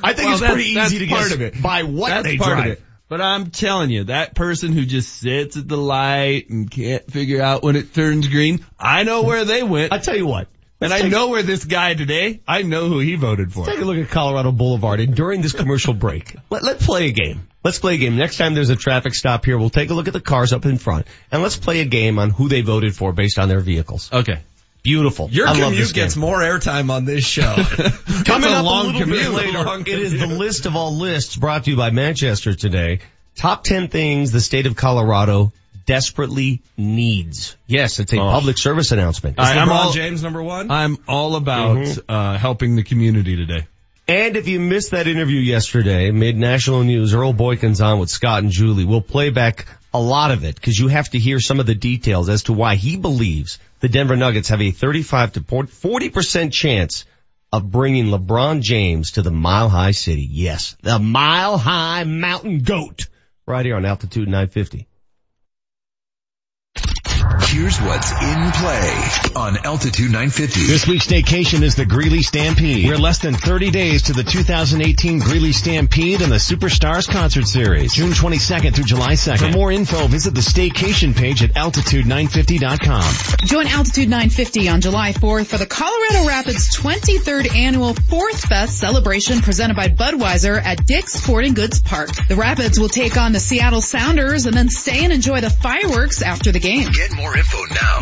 I 0.02 0.14
think 0.14 0.26
Well, 0.30 0.42
it's 0.42 0.52
pretty 0.52 0.70
easy 0.70 0.98
to 1.00 1.06
part 1.06 1.22
guess 1.24 1.32
of 1.34 1.40
it. 1.42 1.62
by 1.62 1.82
what 1.84 2.08
That's 2.08 2.24
they 2.24 2.36
part 2.38 2.50
drive. 2.50 2.66
of 2.66 2.72
it. 2.72 2.82
But 3.08 3.20
I'm 3.20 3.50
telling 3.50 3.90
you, 3.90 4.04
that 4.04 4.34
person 4.34 4.72
who 4.72 4.86
just 4.86 5.12
sits 5.20 5.56
at 5.58 5.68
the 5.68 5.76
light 5.76 6.48
and 6.48 6.70
can't 6.70 7.08
figure 7.10 7.42
out 7.42 7.62
when 7.62 7.76
it 7.76 7.92
turns 7.94 8.26
green, 8.28 8.64
I 8.80 9.02
know 9.02 9.22
where 9.22 9.44
they 9.44 9.62
went. 9.62 9.92
I 9.92 9.98
tell 9.98 10.16
you 10.16 10.26
what. 10.26 10.48
And 10.80 10.90
let's 10.90 10.94
I 10.94 11.02
take- 11.02 11.12
know 11.12 11.28
where 11.28 11.42
this 11.42 11.64
guy 11.66 11.94
today, 11.94 12.40
I 12.48 12.62
know 12.62 12.88
who 12.88 12.98
he 13.00 13.14
voted 13.16 13.52
for. 13.52 13.66
Take 13.66 13.80
a 13.80 13.84
look 13.84 13.98
at 13.98 14.08
Colorado 14.08 14.50
Boulevard 14.50 14.98
and 15.00 15.14
during 15.14 15.42
this 15.42 15.52
commercial 15.52 15.92
break, 15.94 16.34
let, 16.50 16.62
let's 16.64 16.84
play 16.84 17.06
a 17.08 17.12
game. 17.12 17.46
Let's 17.62 17.78
play 17.78 17.94
a 17.94 17.98
game. 17.98 18.16
Next 18.16 18.38
time 18.38 18.54
there's 18.54 18.70
a 18.70 18.76
traffic 18.76 19.14
stop 19.14 19.44
here, 19.44 19.56
we'll 19.58 19.70
take 19.70 19.90
a 19.90 19.94
look 19.94 20.08
at 20.08 20.14
the 20.14 20.20
cars 20.20 20.52
up 20.52 20.64
in 20.64 20.78
front 20.78 21.06
and 21.30 21.42
let's 21.42 21.56
play 21.56 21.80
a 21.80 21.84
game 21.84 22.18
on 22.18 22.30
who 22.30 22.48
they 22.48 22.62
voted 22.62 22.96
for 22.96 23.12
based 23.12 23.38
on 23.38 23.48
their 23.48 23.60
vehicles. 23.60 24.10
Okay. 24.12 24.40
Beautiful. 24.82 25.28
Your 25.30 25.46
I 25.48 25.54
commute 25.58 25.92
gets 25.94 26.16
more 26.16 26.38
airtime 26.40 26.90
on 26.90 27.04
this 27.04 27.24
show. 27.24 27.54
Coming 28.24 28.50
a 28.50 28.54
up 28.56 28.64
long 28.64 28.84
a 28.86 28.88
little 28.88 29.00
commute. 29.02 29.20
bit 29.22 29.30
later, 29.30 29.80
it 29.86 29.98
is 30.00 30.18
the 30.18 30.26
list 30.38 30.66
of 30.66 30.74
all 30.74 30.92
lists 30.96 31.36
brought 31.36 31.64
to 31.64 31.70
you 31.70 31.76
by 31.76 31.90
Manchester 31.90 32.54
today. 32.54 32.98
Top 33.36 33.62
10 33.64 33.88
things 33.88 34.32
the 34.32 34.40
state 34.40 34.66
of 34.66 34.74
Colorado 34.74 35.52
desperately 35.86 36.62
needs. 36.76 37.56
Yes, 37.66 38.00
it's 38.00 38.12
a 38.12 38.18
Oh. 38.20 38.30
public 38.30 38.58
service 38.58 38.92
announcement. 38.92 39.38
I- 39.38 39.58
I'm 39.58 39.70
all- 39.70 39.92
James 39.92 40.22
number 40.22 40.42
one. 40.42 40.70
I'm 40.70 40.98
all 41.08 41.36
about 41.36 41.76
Mhm. 41.78 42.00
uh, 42.08 42.38
helping 42.38 42.76
the 42.76 42.82
community 42.82 43.36
today. 43.36 43.66
And 44.08 44.36
if 44.36 44.48
you 44.48 44.58
missed 44.58 44.90
that 44.90 45.06
interview 45.06 45.38
yesterday, 45.40 46.10
mid 46.10 46.36
national 46.36 46.82
news, 46.82 47.14
Earl 47.14 47.34
Boykins 47.34 47.84
on 47.84 48.00
with 48.00 48.10
Scott 48.10 48.42
and 48.42 48.50
Julie. 48.50 48.84
We'll 48.84 49.00
play 49.00 49.30
back 49.30 49.66
a 49.94 50.00
lot 50.00 50.32
of 50.32 50.44
it 50.44 50.56
because 50.56 50.78
you 50.78 50.88
have 50.88 51.08
to 51.10 51.18
hear 51.18 51.38
some 51.40 51.60
of 51.60 51.66
the 51.66 51.74
details 51.74 52.28
as 52.28 52.44
to 52.44 52.52
why 52.52 52.74
he 52.74 52.96
believes 52.96 53.58
the 53.82 53.88
Denver 53.88 54.16
Nuggets 54.16 54.48
have 54.50 54.62
a 54.62 54.70
35 54.70 55.32
to 55.32 55.40
40% 55.40 56.52
chance 56.52 57.04
of 57.52 57.68
bringing 57.68 58.06
LeBron 58.06 58.62
James 58.62 59.12
to 59.12 59.22
the 59.22 59.32
Mile 59.32 59.68
High 59.68 59.90
City. 59.90 60.26
Yes, 60.30 60.76
the 60.82 61.00
Mile 61.00 61.58
High 61.58 62.04
Mountain 62.04 62.60
Goat 62.60 63.08
right 63.44 63.66
here 63.66 63.74
on 63.74 63.84
Altitude 63.84 64.28
950. 64.28 64.86
Here's 67.52 67.78
what's 67.80 68.10
in 68.12 68.50
play 68.52 69.08
on 69.36 69.58
Altitude 69.64 70.06
950. 70.06 70.66
This 70.66 70.86
week's 70.86 71.06
staycation 71.06 71.62
is 71.62 71.74
the 71.74 71.84
Greeley 71.84 72.22
Stampede. 72.22 72.86
We're 72.86 72.96
less 72.96 73.18
than 73.18 73.34
30 73.34 73.70
days 73.70 74.02
to 74.02 74.12
the 74.12 74.24
2018 74.24 75.18
Greeley 75.20 75.52
Stampede 75.52 76.22
and 76.22 76.32
the 76.32 76.36
Superstars 76.36 77.08
Concert 77.08 77.46
Series, 77.46 77.94
June 77.94 78.12
22nd 78.12 78.74
through 78.74 78.84
July 78.84 79.12
2nd. 79.12 79.38
For 79.38 79.50
more 79.50 79.70
info, 79.70 80.06
visit 80.06 80.34
the 80.34 80.40
staycation 80.40 81.14
page 81.14 81.42
at 81.42 81.50
altitude950.com. 81.54 83.46
Join 83.46 83.66
Altitude 83.66 84.08
950 84.08 84.68
on 84.68 84.80
July 84.80 85.12
4th 85.12 85.46
for 85.46 85.58
the 85.58 85.66
Colorado 85.66 86.26
Rapids 86.26 86.76
23rd 86.76 87.54
annual 87.54 87.94
Fourth 87.94 88.48
Fest 88.48 88.78
celebration 88.78 89.40
presented 89.42 89.76
by 89.76 89.88
Budweiser 89.88 90.60
at 90.60 90.86
Dick's 90.86 91.12
Sporting 91.12 91.54
Goods 91.54 91.80
Park. 91.80 92.10
The 92.28 92.36
Rapids 92.36 92.80
will 92.80 92.88
take 92.88 93.16
on 93.16 93.32
the 93.32 93.40
Seattle 93.40 93.82
Sounders 93.82 94.46
and 94.46 94.56
then 94.56 94.68
stay 94.68 95.04
and 95.04 95.12
enjoy 95.12 95.40
the 95.40 95.50
fireworks 95.50 96.22
after 96.22 96.50
the 96.50 96.60
game. 96.60 96.88
Get 97.12 97.20
more 97.20 97.36
info 97.36 97.58
now 97.74 97.98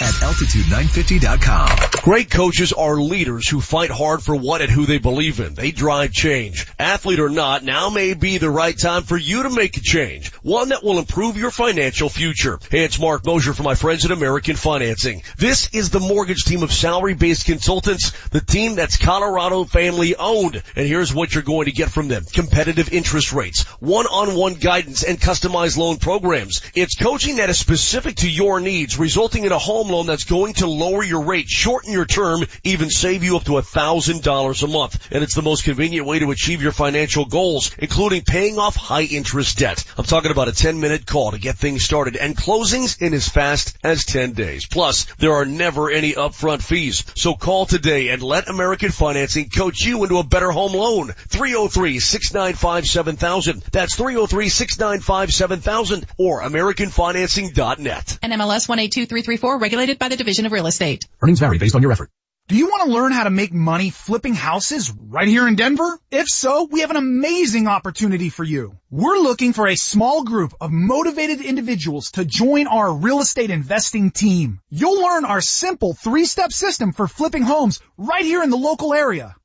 at 0.00 0.14
altitude950.com. 0.14 2.02
Great 2.02 2.30
coaches 2.30 2.72
are 2.72 2.96
leaders 2.96 3.48
who 3.48 3.60
fight 3.60 3.90
hard 3.90 4.22
for 4.22 4.34
what 4.34 4.60
and 4.60 4.70
who 4.70 4.86
they 4.86 4.98
believe 4.98 5.38
in. 5.40 5.54
They 5.54 5.70
drive 5.70 6.12
change. 6.12 6.66
Athlete 6.78 7.20
or 7.20 7.30
not, 7.30 7.62
now 7.62 7.90
may 7.90 8.14
be 8.14 8.38
the 8.38 8.50
right 8.50 8.76
time 8.76 9.04
for 9.04 9.16
you 9.16 9.44
to 9.44 9.50
make 9.50 9.76
a 9.76 9.80
change. 9.80 10.32
One 10.42 10.70
that 10.70 10.82
will 10.82 10.98
improve 10.98 11.36
your 11.36 11.52
financial 11.52 12.08
future. 12.08 12.58
Hey, 12.70 12.84
it's 12.84 12.98
Mark 12.98 13.24
Mosier 13.24 13.52
for 13.52 13.62
my 13.62 13.76
friends 13.76 14.04
at 14.04 14.10
American 14.10 14.56
Financing. 14.56 15.22
This 15.38 15.72
is 15.72 15.90
the 15.90 16.00
mortgage 16.00 16.44
team 16.44 16.62
of 16.62 16.72
salary-based 16.72 17.46
consultants, 17.46 18.10
the 18.28 18.40
team 18.40 18.74
that's 18.74 18.96
Colorado 18.96 19.64
family 19.64 20.16
owned. 20.16 20.62
And 20.76 20.86
here's 20.86 21.14
what 21.14 21.34
you're 21.34 21.44
going 21.44 21.66
to 21.66 21.72
get 21.72 21.90
from 21.90 22.08
them. 22.08 22.24
Competitive 22.24 22.92
interest 22.92 23.32
rates, 23.32 23.62
one-on-one 23.80 24.54
guidance, 24.54 25.04
and 25.04 25.20
customized 25.20 25.76
loan 25.76 25.98
programs. 25.98 26.62
It's 26.74 26.96
coaching 26.96 27.36
that 27.36 27.48
is 27.48 27.58
specific 27.58 28.16
to 28.16 28.30
your 28.30 28.43
needs, 28.60 28.98
resulting 28.98 29.44
in 29.44 29.52
a 29.52 29.58
home 29.58 29.88
loan 29.88 30.06
that's 30.06 30.24
going 30.24 30.54
to 30.54 30.66
lower 30.66 31.02
your 31.02 31.22
rate, 31.22 31.48
shorten 31.48 31.92
your 31.92 32.04
term, 32.04 32.44
even 32.62 32.90
save 32.90 33.24
you 33.24 33.36
up 33.36 33.44
to 33.44 33.58
a 33.58 33.62
thousand 33.62 34.22
dollars 34.22 34.62
a 34.62 34.68
month. 34.68 35.08
And 35.10 35.24
it's 35.24 35.34
the 35.34 35.42
most 35.42 35.64
convenient 35.64 36.06
way 36.06 36.18
to 36.18 36.30
achieve 36.30 36.62
your 36.62 36.72
financial 36.72 37.24
goals, 37.24 37.74
including 37.78 38.22
paying 38.22 38.58
off 38.58 38.76
high 38.76 39.02
interest 39.02 39.58
debt. 39.58 39.84
I'm 39.96 40.04
talking 40.04 40.30
about 40.30 40.48
a 40.48 40.52
10 40.52 40.80
minute 40.80 41.06
call 41.06 41.30
to 41.32 41.38
get 41.38 41.56
things 41.56 41.84
started 41.84 42.16
and 42.16 42.36
closings 42.36 43.00
in 43.00 43.14
as 43.14 43.28
fast 43.28 43.78
as 43.82 44.04
10 44.04 44.32
days. 44.32 44.66
Plus, 44.66 45.06
there 45.18 45.32
are 45.32 45.46
never 45.46 45.90
any 45.90 46.12
upfront 46.12 46.62
fees. 46.62 47.04
So 47.16 47.34
call 47.34 47.66
today 47.66 48.08
and 48.08 48.22
let 48.22 48.48
American 48.48 48.90
Financing 48.90 49.48
coach 49.48 49.84
you 49.84 50.02
into 50.04 50.18
a 50.18 50.24
better 50.24 50.50
home 50.50 50.74
loan. 50.74 51.08
303-695-7000. 51.28 53.64
That's 53.70 53.96
303-695-7000 53.96 56.04
or 56.18 56.42
AmericanFinancing.net. 56.42 58.18
NMLS 58.34 58.68
182334, 58.68 59.58
regulated 59.58 59.98
by 59.98 60.08
the 60.08 60.16
Division 60.16 60.44
of 60.44 60.52
Real 60.52 60.66
Estate. 60.66 61.04
Earnings 61.22 61.38
vary 61.38 61.58
based 61.58 61.76
on 61.76 61.82
your 61.82 61.92
effort. 61.92 62.10
Do 62.48 62.56
you 62.56 62.66
want 62.66 62.82
to 62.84 62.92
learn 62.92 63.12
how 63.12 63.24
to 63.24 63.30
make 63.30 63.54
money 63.54 63.88
flipping 63.88 64.34
houses 64.34 64.92
right 64.92 65.28
here 65.28 65.48
in 65.48 65.54
Denver? 65.54 65.98
If 66.10 66.28
so, 66.28 66.68
we 66.70 66.80
have 66.80 66.90
an 66.90 66.96
amazing 66.96 67.68
opportunity 67.68 68.28
for 68.28 68.44
you. 68.44 68.76
We're 68.90 69.18
looking 69.18 69.54
for 69.54 69.66
a 69.66 69.76
small 69.76 70.24
group 70.24 70.52
of 70.60 70.70
motivated 70.70 71.40
individuals 71.40 72.10
to 72.12 72.24
join 72.26 72.66
our 72.66 72.92
real 72.92 73.20
estate 73.20 73.50
investing 73.50 74.10
team. 74.10 74.60
You'll 74.68 75.00
learn 75.00 75.24
our 75.24 75.40
simple 75.40 75.94
three-step 75.94 76.52
system 76.52 76.92
for 76.92 77.08
flipping 77.08 77.44
homes 77.44 77.80
right 77.96 78.24
here 78.24 78.42
in 78.42 78.50
the 78.50 78.58
local 78.58 78.92
area. 78.92 79.36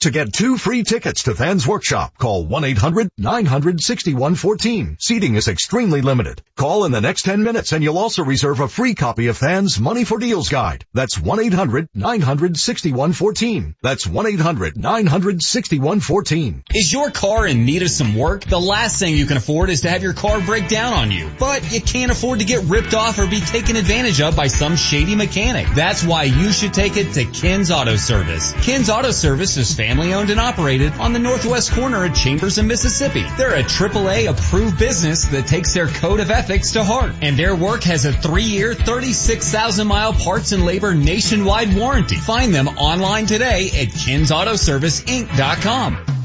To 0.00 0.10
get 0.10 0.32
two 0.32 0.56
free 0.56 0.82
tickets 0.82 1.24
to 1.24 1.34
Than's 1.34 1.66
Workshop, 1.66 2.16
call 2.16 2.46
1-800-900-6114. 2.46 4.96
Seating 4.98 5.34
is 5.34 5.46
extremely 5.46 6.00
limited. 6.00 6.40
Call 6.56 6.86
in 6.86 6.92
the 6.92 7.02
next 7.02 7.24
10 7.24 7.42
minutes 7.42 7.72
and 7.72 7.84
you'll 7.84 7.98
also 7.98 8.24
reserve 8.24 8.60
a 8.60 8.68
free 8.68 8.94
copy 8.94 9.26
of 9.26 9.36
Than's 9.36 9.78
Money 9.78 10.04
for 10.04 10.18
Deals 10.18 10.48
Guide. 10.48 10.86
That's 10.94 11.18
1-800-900-6114. 11.18 13.74
That's 13.82 14.06
1-800-900-6114. 14.06 16.62
Is 16.72 16.90
your 16.90 17.10
car 17.10 17.46
in 17.46 17.66
need 17.66 17.82
of 17.82 17.90
some 17.90 18.14
work? 18.14 18.44
The 18.44 18.58
last 18.58 19.00
thing 19.00 19.14
you 19.14 19.26
can 19.26 19.36
afford 19.36 19.68
is 19.68 19.82
to 19.82 19.90
have 19.90 20.02
your 20.02 20.14
car 20.14 20.40
break 20.40 20.68
down 20.68 20.94
on 20.94 21.10
you. 21.10 21.30
But 21.38 21.70
you 21.70 21.82
can't 21.82 22.10
afford 22.10 22.38
to 22.38 22.46
get 22.46 22.64
ripped 22.64 22.94
off 22.94 23.18
or 23.18 23.26
be 23.26 23.40
taken 23.40 23.76
advantage 23.76 24.22
of 24.22 24.34
by 24.34 24.46
some 24.46 24.76
shady 24.76 25.14
mechanic. 25.14 25.66
That's 25.74 26.02
why 26.02 26.22
you 26.22 26.52
should 26.52 26.72
take 26.72 26.96
it 26.96 27.12
to 27.12 27.26
Ken's 27.26 27.70
Auto 27.70 27.96
Service. 27.96 28.54
Ken's 28.62 28.88
Auto 28.88 29.10
Service 29.10 29.58
is 29.58 29.74
family 29.74 29.89
owned 29.98 30.30
and 30.30 30.38
operated 30.38 30.92
on 30.94 31.12
the 31.12 31.18
northwest 31.18 31.72
corner 31.72 32.04
of 32.04 32.14
Chambers 32.14 32.58
and 32.58 32.68
Mississippi. 32.68 33.24
They're 33.36 33.54
a 33.54 33.62
AAA 33.62 34.28
approved 34.28 34.78
business 34.78 35.24
that 35.26 35.46
takes 35.46 35.74
their 35.74 35.88
code 35.88 36.20
of 36.20 36.30
ethics 36.30 36.72
to 36.72 36.84
heart. 36.84 37.14
And 37.22 37.36
their 37.36 37.56
work 37.56 37.82
has 37.84 38.04
a 38.04 38.12
three 38.12 38.44
year, 38.44 38.74
36,000 38.74 39.86
mile 39.86 40.12
parts 40.12 40.52
and 40.52 40.66
labor 40.66 40.94
nationwide 40.94 41.74
warranty. 41.74 42.16
Find 42.16 42.54
them 42.54 42.68
online 42.68 43.24
today 43.26 43.70
at 43.70 43.88
Ken'sAutoServiceInc.com. 43.88 46.19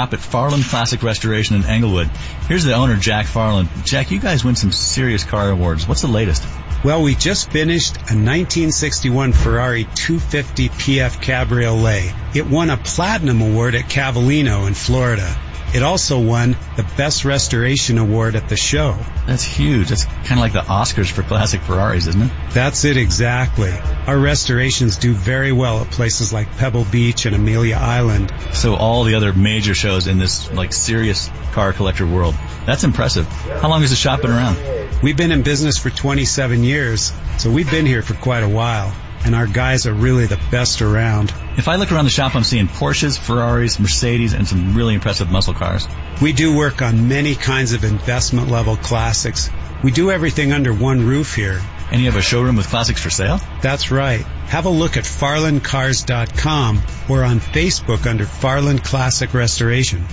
at 0.00 0.20
Farland 0.20 0.64
Classic 0.64 1.02
Restoration 1.02 1.56
in 1.56 1.64
Englewood. 1.64 2.08
Here's 2.48 2.64
the 2.64 2.74
owner, 2.74 2.96
Jack 2.96 3.26
Farland. 3.26 3.68
Jack, 3.84 4.10
you 4.10 4.18
guys 4.18 4.44
win 4.44 4.56
some 4.56 4.72
serious 4.72 5.24
car 5.24 5.50
awards. 5.50 5.86
What's 5.86 6.00
the 6.00 6.08
latest? 6.08 6.42
Well, 6.82 7.02
we 7.02 7.14
just 7.14 7.50
finished 7.50 7.96
a 7.96 8.16
1961 8.16 9.32
Ferrari 9.32 9.84
250 9.84 10.70
PF 10.70 11.20
Cabriolet. 11.20 12.14
It 12.34 12.46
won 12.46 12.70
a 12.70 12.78
platinum 12.78 13.42
award 13.42 13.74
at 13.74 13.84
Cavallino 13.84 14.66
in 14.66 14.72
Florida. 14.72 15.36
It 15.72 15.84
also 15.84 16.18
won 16.18 16.56
the 16.76 16.82
Best 16.96 17.24
Restoration 17.24 17.98
Award 17.98 18.34
at 18.34 18.48
the 18.48 18.56
show. 18.56 18.98
That's 19.28 19.44
huge. 19.44 19.88
That's 19.88 20.04
kind 20.04 20.32
of 20.32 20.38
like 20.38 20.52
the 20.52 20.62
Oscars 20.62 21.08
for 21.10 21.22
classic 21.22 21.60
Ferraris, 21.60 22.08
isn't 22.08 22.22
it? 22.22 22.32
That's 22.50 22.84
it 22.84 22.96
exactly. 22.96 23.72
Our 24.06 24.18
restorations 24.18 24.96
do 24.96 25.12
very 25.12 25.52
well 25.52 25.80
at 25.80 25.90
places 25.92 26.32
like 26.32 26.56
Pebble 26.56 26.86
Beach 26.90 27.24
and 27.24 27.36
Amelia 27.36 27.76
Island. 27.76 28.32
So 28.52 28.74
all 28.74 29.04
the 29.04 29.14
other 29.14 29.32
major 29.32 29.74
shows 29.74 30.08
in 30.08 30.18
this 30.18 30.50
like 30.52 30.72
serious 30.72 31.30
car 31.52 31.72
collector 31.72 32.06
world. 32.06 32.34
That's 32.66 32.82
impressive. 32.82 33.26
How 33.28 33.68
long 33.68 33.82
has 33.82 33.90
the 33.90 33.96
shop 33.96 34.22
been 34.22 34.32
around? 34.32 34.58
We've 35.04 35.16
been 35.16 35.30
in 35.30 35.42
business 35.42 35.78
for 35.78 35.90
27 35.90 36.64
years, 36.64 37.12
so 37.38 37.48
we've 37.48 37.70
been 37.70 37.86
here 37.86 38.02
for 38.02 38.14
quite 38.14 38.42
a 38.42 38.48
while 38.48 38.92
and 39.24 39.34
our 39.34 39.46
guys 39.46 39.86
are 39.86 39.92
really 39.92 40.26
the 40.26 40.40
best 40.50 40.82
around. 40.82 41.32
If 41.56 41.68
I 41.68 41.76
look 41.76 41.92
around 41.92 42.04
the 42.04 42.10
shop, 42.10 42.34
I'm 42.34 42.44
seeing 42.44 42.68
Porsches, 42.68 43.18
Ferraris, 43.18 43.78
Mercedes, 43.78 44.32
and 44.32 44.46
some 44.46 44.74
really 44.74 44.94
impressive 44.94 45.30
muscle 45.30 45.54
cars. 45.54 45.86
We 46.22 46.32
do 46.32 46.56
work 46.56 46.82
on 46.82 47.08
many 47.08 47.34
kinds 47.34 47.72
of 47.72 47.84
investment 47.84 48.48
level 48.48 48.76
classics. 48.76 49.50
We 49.82 49.90
do 49.90 50.10
everything 50.10 50.52
under 50.52 50.72
one 50.72 51.06
roof 51.06 51.34
here. 51.34 51.60
And 51.92 52.00
you 52.00 52.06
have 52.06 52.16
a 52.16 52.22
showroom 52.22 52.56
with 52.56 52.68
classics 52.68 53.02
for 53.02 53.10
sale? 53.10 53.40
That's 53.62 53.90
right. 53.90 54.20
Have 54.20 54.66
a 54.66 54.70
look 54.70 54.96
at 54.96 55.04
farlandcars.com 55.04 56.82
or 57.08 57.24
on 57.24 57.40
Facebook 57.40 58.06
under 58.06 58.26
Farland 58.26 58.84
Classic 58.84 59.34
Restoration. 59.34 60.04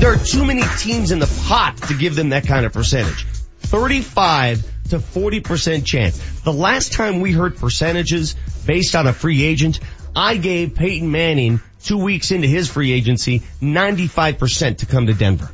There 0.00 0.12
are 0.12 0.18
too 0.18 0.44
many 0.44 0.62
teams 0.78 1.12
in 1.12 1.18
the 1.18 1.26
pot 1.46 1.76
to 1.88 1.94
give 1.94 2.14
them 2.14 2.28
that 2.30 2.46
kind 2.46 2.64
of 2.66 2.72
percentage. 2.72 3.26
35 3.60 4.62
to 4.90 4.98
40% 4.98 5.84
chance. 5.84 6.18
The 6.40 6.52
last 6.52 6.92
time 6.92 7.20
we 7.20 7.32
heard 7.32 7.56
percentages 7.56 8.36
based 8.66 8.94
on 8.94 9.06
a 9.06 9.12
free 9.12 9.44
agent, 9.44 9.80
I 10.14 10.36
gave 10.36 10.74
Peyton 10.74 11.10
Manning 11.10 11.60
two 11.82 11.98
weeks 11.98 12.30
into 12.30 12.48
his 12.48 12.68
free 12.68 12.92
agency 12.92 13.42
95% 13.60 14.78
to 14.78 14.86
come 14.86 15.06
to 15.06 15.14
Denver. 15.14 15.50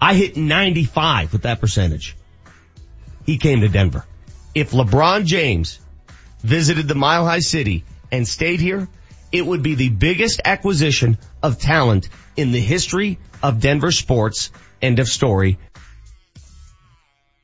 I 0.00 0.14
hit 0.14 0.36
95 0.36 1.32
with 1.32 1.42
that 1.42 1.60
percentage. 1.60 2.16
He 3.26 3.38
came 3.38 3.60
to 3.60 3.68
Denver. 3.68 4.04
If 4.54 4.70
LeBron 4.70 5.26
James 5.26 5.78
visited 6.40 6.88
the 6.88 6.94
Mile 6.94 7.24
High 7.24 7.40
City 7.40 7.84
and 8.10 8.26
stayed 8.26 8.60
here, 8.60 8.88
it 9.30 9.46
would 9.46 9.62
be 9.62 9.74
the 9.74 9.90
biggest 9.90 10.40
acquisition 10.44 11.18
of 11.42 11.58
talent 11.58 12.08
in 12.36 12.52
the 12.52 12.60
history 12.60 13.18
of 13.42 13.60
Denver 13.60 13.92
sports. 13.92 14.50
End 14.82 14.98
of 14.98 15.06
story. 15.06 15.58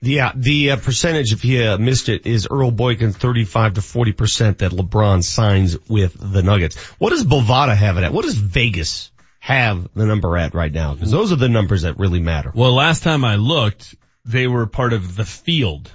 Yeah, 0.03 0.33
the 0.35 0.73
uh, 0.73 0.77
percentage, 0.77 1.33
if 1.33 1.45
you 1.45 1.65
uh, 1.65 1.79
missed 1.79 2.09
it, 2.09 2.27
is 2.27 2.47
Earl 2.51 2.71
Boykin 2.71 3.13
35 3.13 3.75
to 3.75 3.81
40% 3.81 4.59
that 4.59 4.73
LeBron 4.73 5.25
signs 5.25 5.77
with 5.89 6.17
the 6.19 6.43
Nuggets. 6.43 6.77
What 6.99 7.11
does 7.11 7.25
Bovada 7.25 7.75
have 7.75 7.97
it 7.97 8.05
at? 8.05 8.13
What 8.13 8.25
does 8.25 8.35
Vegas 8.35 9.11
have 9.41 9.89
the 9.95 10.05
number 10.05 10.37
at 10.37 10.55
right 10.55 10.73
now? 10.73 10.95
Because 10.95 11.11
those 11.11 11.33
are 11.33 11.37
the 11.37 11.49
numbers 11.49 11.83
that 11.83 11.99
really 11.99 12.21
matter. 12.21 12.53
Well, 12.55 12.75
last 12.75 13.03
time 13.03 13.25
I 13.25 13.37
looked, 13.37 13.95
they 14.25 14.47
were 14.47 14.67
part 14.67 14.93
of 14.93 15.17
the 15.17 15.25
field, 15.25 15.91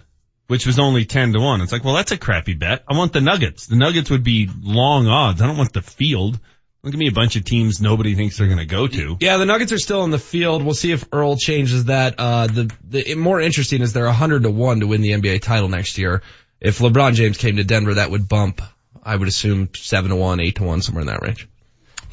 which 0.47 0.66
was 0.66 0.80
only 0.80 1.06
10 1.06 1.34
to 1.34 1.39
1. 1.39 1.62
It's 1.62 1.72
like, 1.72 1.84
well, 1.84 1.95
that's 1.95 2.12
a 2.12 2.18
crappy 2.18 2.56
bet. 2.56 2.84
I 2.88 2.97
want 2.97 3.14
the 3.14 3.22
Nuggets. 3.22 3.68
The 3.68 3.76
Nuggets 3.76 4.10
would 4.10 4.24
be 4.24 4.49
long 4.62 5.08
odds. 5.08 5.41
I 5.41 5.47
don't 5.47 5.58
want 5.58 5.74
the 5.74 5.82
field. 5.84 6.39
Look 6.84 6.96
at 6.96 7.00
me 7.00 7.08
a 7.08 7.12
bunch 7.12 7.36
of 7.36 7.46
teams 7.46 7.80
nobody 7.80 8.16
thinks 8.16 8.38
they're 8.38 8.48
going 8.48 8.58
to 8.58 8.66
go 8.66 8.88
to. 8.88 9.18
Yeah, 9.20 9.38
the 9.38 9.46
Nuggets 9.46 9.72
are 9.72 9.78
still 9.78 10.04
in 10.04 10.10
the 10.10 10.18
field. 10.18 10.64
We'll 10.64 10.74
see 10.74 10.92
if 10.92 11.06
Earl 11.12 11.38
changes 11.38 11.86
that. 11.86 12.16
Uh, 12.18 12.48
the, 12.48 12.74
the 12.84 13.16
more 13.16 13.40
interesting 13.40 13.82
is 13.82 13.94
they're 13.94 14.06
100 14.06 14.44
to 14.44 14.50
1 14.50 14.80
to 14.80 14.88
win 14.88 15.02
the 15.02 15.12
NBA 15.12 15.44
title 15.44 15.70
next 15.70 16.00
year. 16.00 16.24
If 16.60 16.80
LeBron 16.80 17.14
James 17.14 17.38
came 17.38 17.58
to 17.58 17.64
Denver, 17.64 17.96
that 17.96 18.10
would 18.10 18.28
bump, 18.28 18.62
I 19.04 19.16
would 19.16 19.28
assume 19.28 19.70
7 19.76 20.10
to 20.10 20.16
1, 20.16 20.40
8 20.40 20.56
to 20.56 20.64
1, 20.64 20.82
somewhere 20.82 21.02
in 21.02 21.08
that 21.08 21.22
range. 21.22 21.48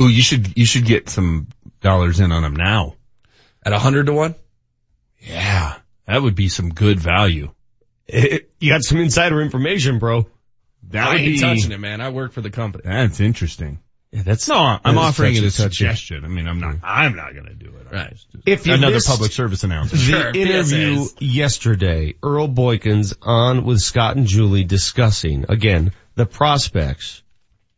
Ooh, 0.00 0.08
you 0.08 0.22
should, 0.22 0.56
you 0.56 0.66
should 0.66 0.84
get 0.84 1.08
some 1.08 1.48
dollars 1.80 2.20
in 2.20 2.30
on 2.30 2.42
them 2.42 2.54
now. 2.54 2.94
At 3.64 3.72
100 3.72 4.06
to 4.06 4.12
1? 4.12 4.34
Yeah, 5.20 5.76
that 6.06 6.22
would 6.22 6.34
be 6.34 6.48
some 6.48 6.74
good 6.74 7.00
value. 7.00 7.52
It, 8.06 8.50
you 8.60 8.70
got 8.70 8.82
some 8.82 8.98
insider 8.98 9.40
information, 9.40 9.98
bro. 9.98 10.26
That 10.90 11.08
I 11.08 11.12
would 11.12 11.20
ain't 11.22 11.34
be 11.34 11.40
touching 11.40 11.72
it, 11.72 11.80
man. 11.80 12.02
I 12.02 12.10
work 12.10 12.32
for 12.32 12.42
the 12.42 12.50
company. 12.50 12.84
That's 12.86 13.20
interesting. 13.20 13.78
Yeah, 14.10 14.22
that's 14.22 14.48
no. 14.48 14.56
I'm 14.56 14.94
that 14.94 14.96
offering 14.96 15.34
it 15.34 15.36
touchy, 15.36 15.46
as 15.46 15.58
a 15.58 15.62
suggestion. 15.62 16.24
I 16.24 16.28
mean, 16.28 16.48
I'm 16.48 16.60
not. 16.60 16.76
I'm 16.82 17.14
not 17.14 17.34
going 17.34 17.46
to 17.46 17.54
do 17.54 17.66
it. 17.66 17.92
Right. 17.92 18.16
If 18.46 18.66
you 18.66 18.74
another 18.74 18.96
missed 18.96 19.06
public 19.08 19.32
service 19.32 19.64
announcement. 19.64 20.02
The 20.02 20.10
Sure, 20.10 20.28
interview 20.30 20.96
PSAs. 20.96 21.16
yesterday, 21.20 22.14
Earl 22.22 22.48
Boykins 22.48 23.14
on 23.20 23.64
with 23.64 23.80
Scott 23.80 24.16
and 24.16 24.26
Julie 24.26 24.64
discussing 24.64 25.44
again 25.50 25.92
the 26.14 26.24
prospects, 26.26 27.22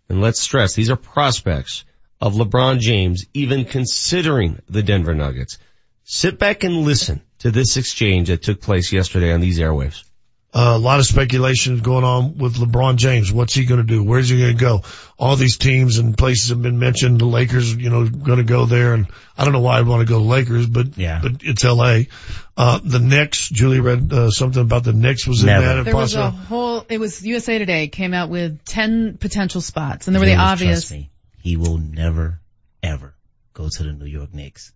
and 0.08 0.20
let's 0.20 0.40
stress 0.40 0.74
these 0.74 0.90
are 0.90 0.96
prospects 0.96 1.84
of 2.20 2.34
LeBron 2.34 2.78
James 2.78 3.26
even 3.34 3.64
considering 3.64 4.60
the 4.68 4.82
Denver 4.82 5.14
Nuggets. 5.14 5.58
Sit 6.04 6.38
back 6.38 6.64
and 6.64 6.78
listen 6.78 7.22
to 7.38 7.50
this 7.50 7.76
exchange 7.76 8.28
that 8.28 8.42
took 8.42 8.60
place 8.60 8.92
yesterday 8.92 9.32
on 9.32 9.40
these 9.40 9.58
airwaves. 9.58 10.04
Uh, 10.52 10.72
a 10.74 10.78
lot 10.78 10.98
of 10.98 11.06
speculation 11.06 11.74
is 11.74 11.80
going 11.80 12.02
on 12.02 12.36
with 12.36 12.56
LeBron 12.56 12.96
James. 12.96 13.32
What's 13.32 13.54
he 13.54 13.64
going 13.66 13.80
to 13.80 13.86
do? 13.86 14.02
Where's 14.02 14.28
he 14.28 14.36
going 14.40 14.56
to 14.56 14.60
go? 14.60 14.82
All 15.16 15.36
these 15.36 15.56
teams 15.58 15.98
and 15.98 16.18
places 16.18 16.48
have 16.48 16.60
been 16.60 16.80
mentioned. 16.80 17.20
The 17.20 17.24
Lakers, 17.24 17.76
you 17.76 17.88
know, 17.88 18.08
going 18.08 18.38
to 18.38 18.44
go 18.44 18.66
there, 18.66 18.94
and 18.94 19.06
I 19.38 19.44
don't 19.44 19.52
know 19.52 19.60
why 19.60 19.78
I'd 19.78 19.86
want 19.86 20.00
to 20.00 20.12
go 20.12 20.18
to 20.18 20.24
Lakers, 20.24 20.66
but 20.66 20.98
Yeah. 20.98 21.20
but 21.22 21.42
it's 21.42 21.64
L.A. 21.64 22.08
Uh, 22.56 22.80
the 22.82 22.98
Knicks. 22.98 23.48
Julie 23.48 23.78
read 23.78 24.12
uh, 24.12 24.30
something 24.30 24.60
about 24.60 24.82
the 24.82 24.92
Knicks 24.92 25.24
was 25.24 25.42
in 25.42 25.46
that. 25.46 25.84
There 25.84 25.94
was 25.94 26.14
a 26.14 26.18
possible- 26.18 26.38
whole, 26.46 26.86
it 26.88 26.98
was 26.98 27.24
USA 27.24 27.58
Today 27.58 27.86
came 27.86 28.12
out 28.12 28.28
with 28.28 28.64
10 28.64 29.18
potential 29.18 29.60
spots 29.60 30.08
and 30.08 30.16
there 30.16 30.20
were 30.20 30.26
the 30.26 30.34
obvious 30.34 30.80
Trust 30.80 30.90
me, 30.90 31.10
he 31.42 31.56
will 31.56 31.78
never, 31.78 32.40
ever 32.82 33.14
go 33.54 33.68
to 33.70 33.82
the 33.84 33.92
New 33.92 34.06
York 34.06 34.34
Knicks. 34.34 34.72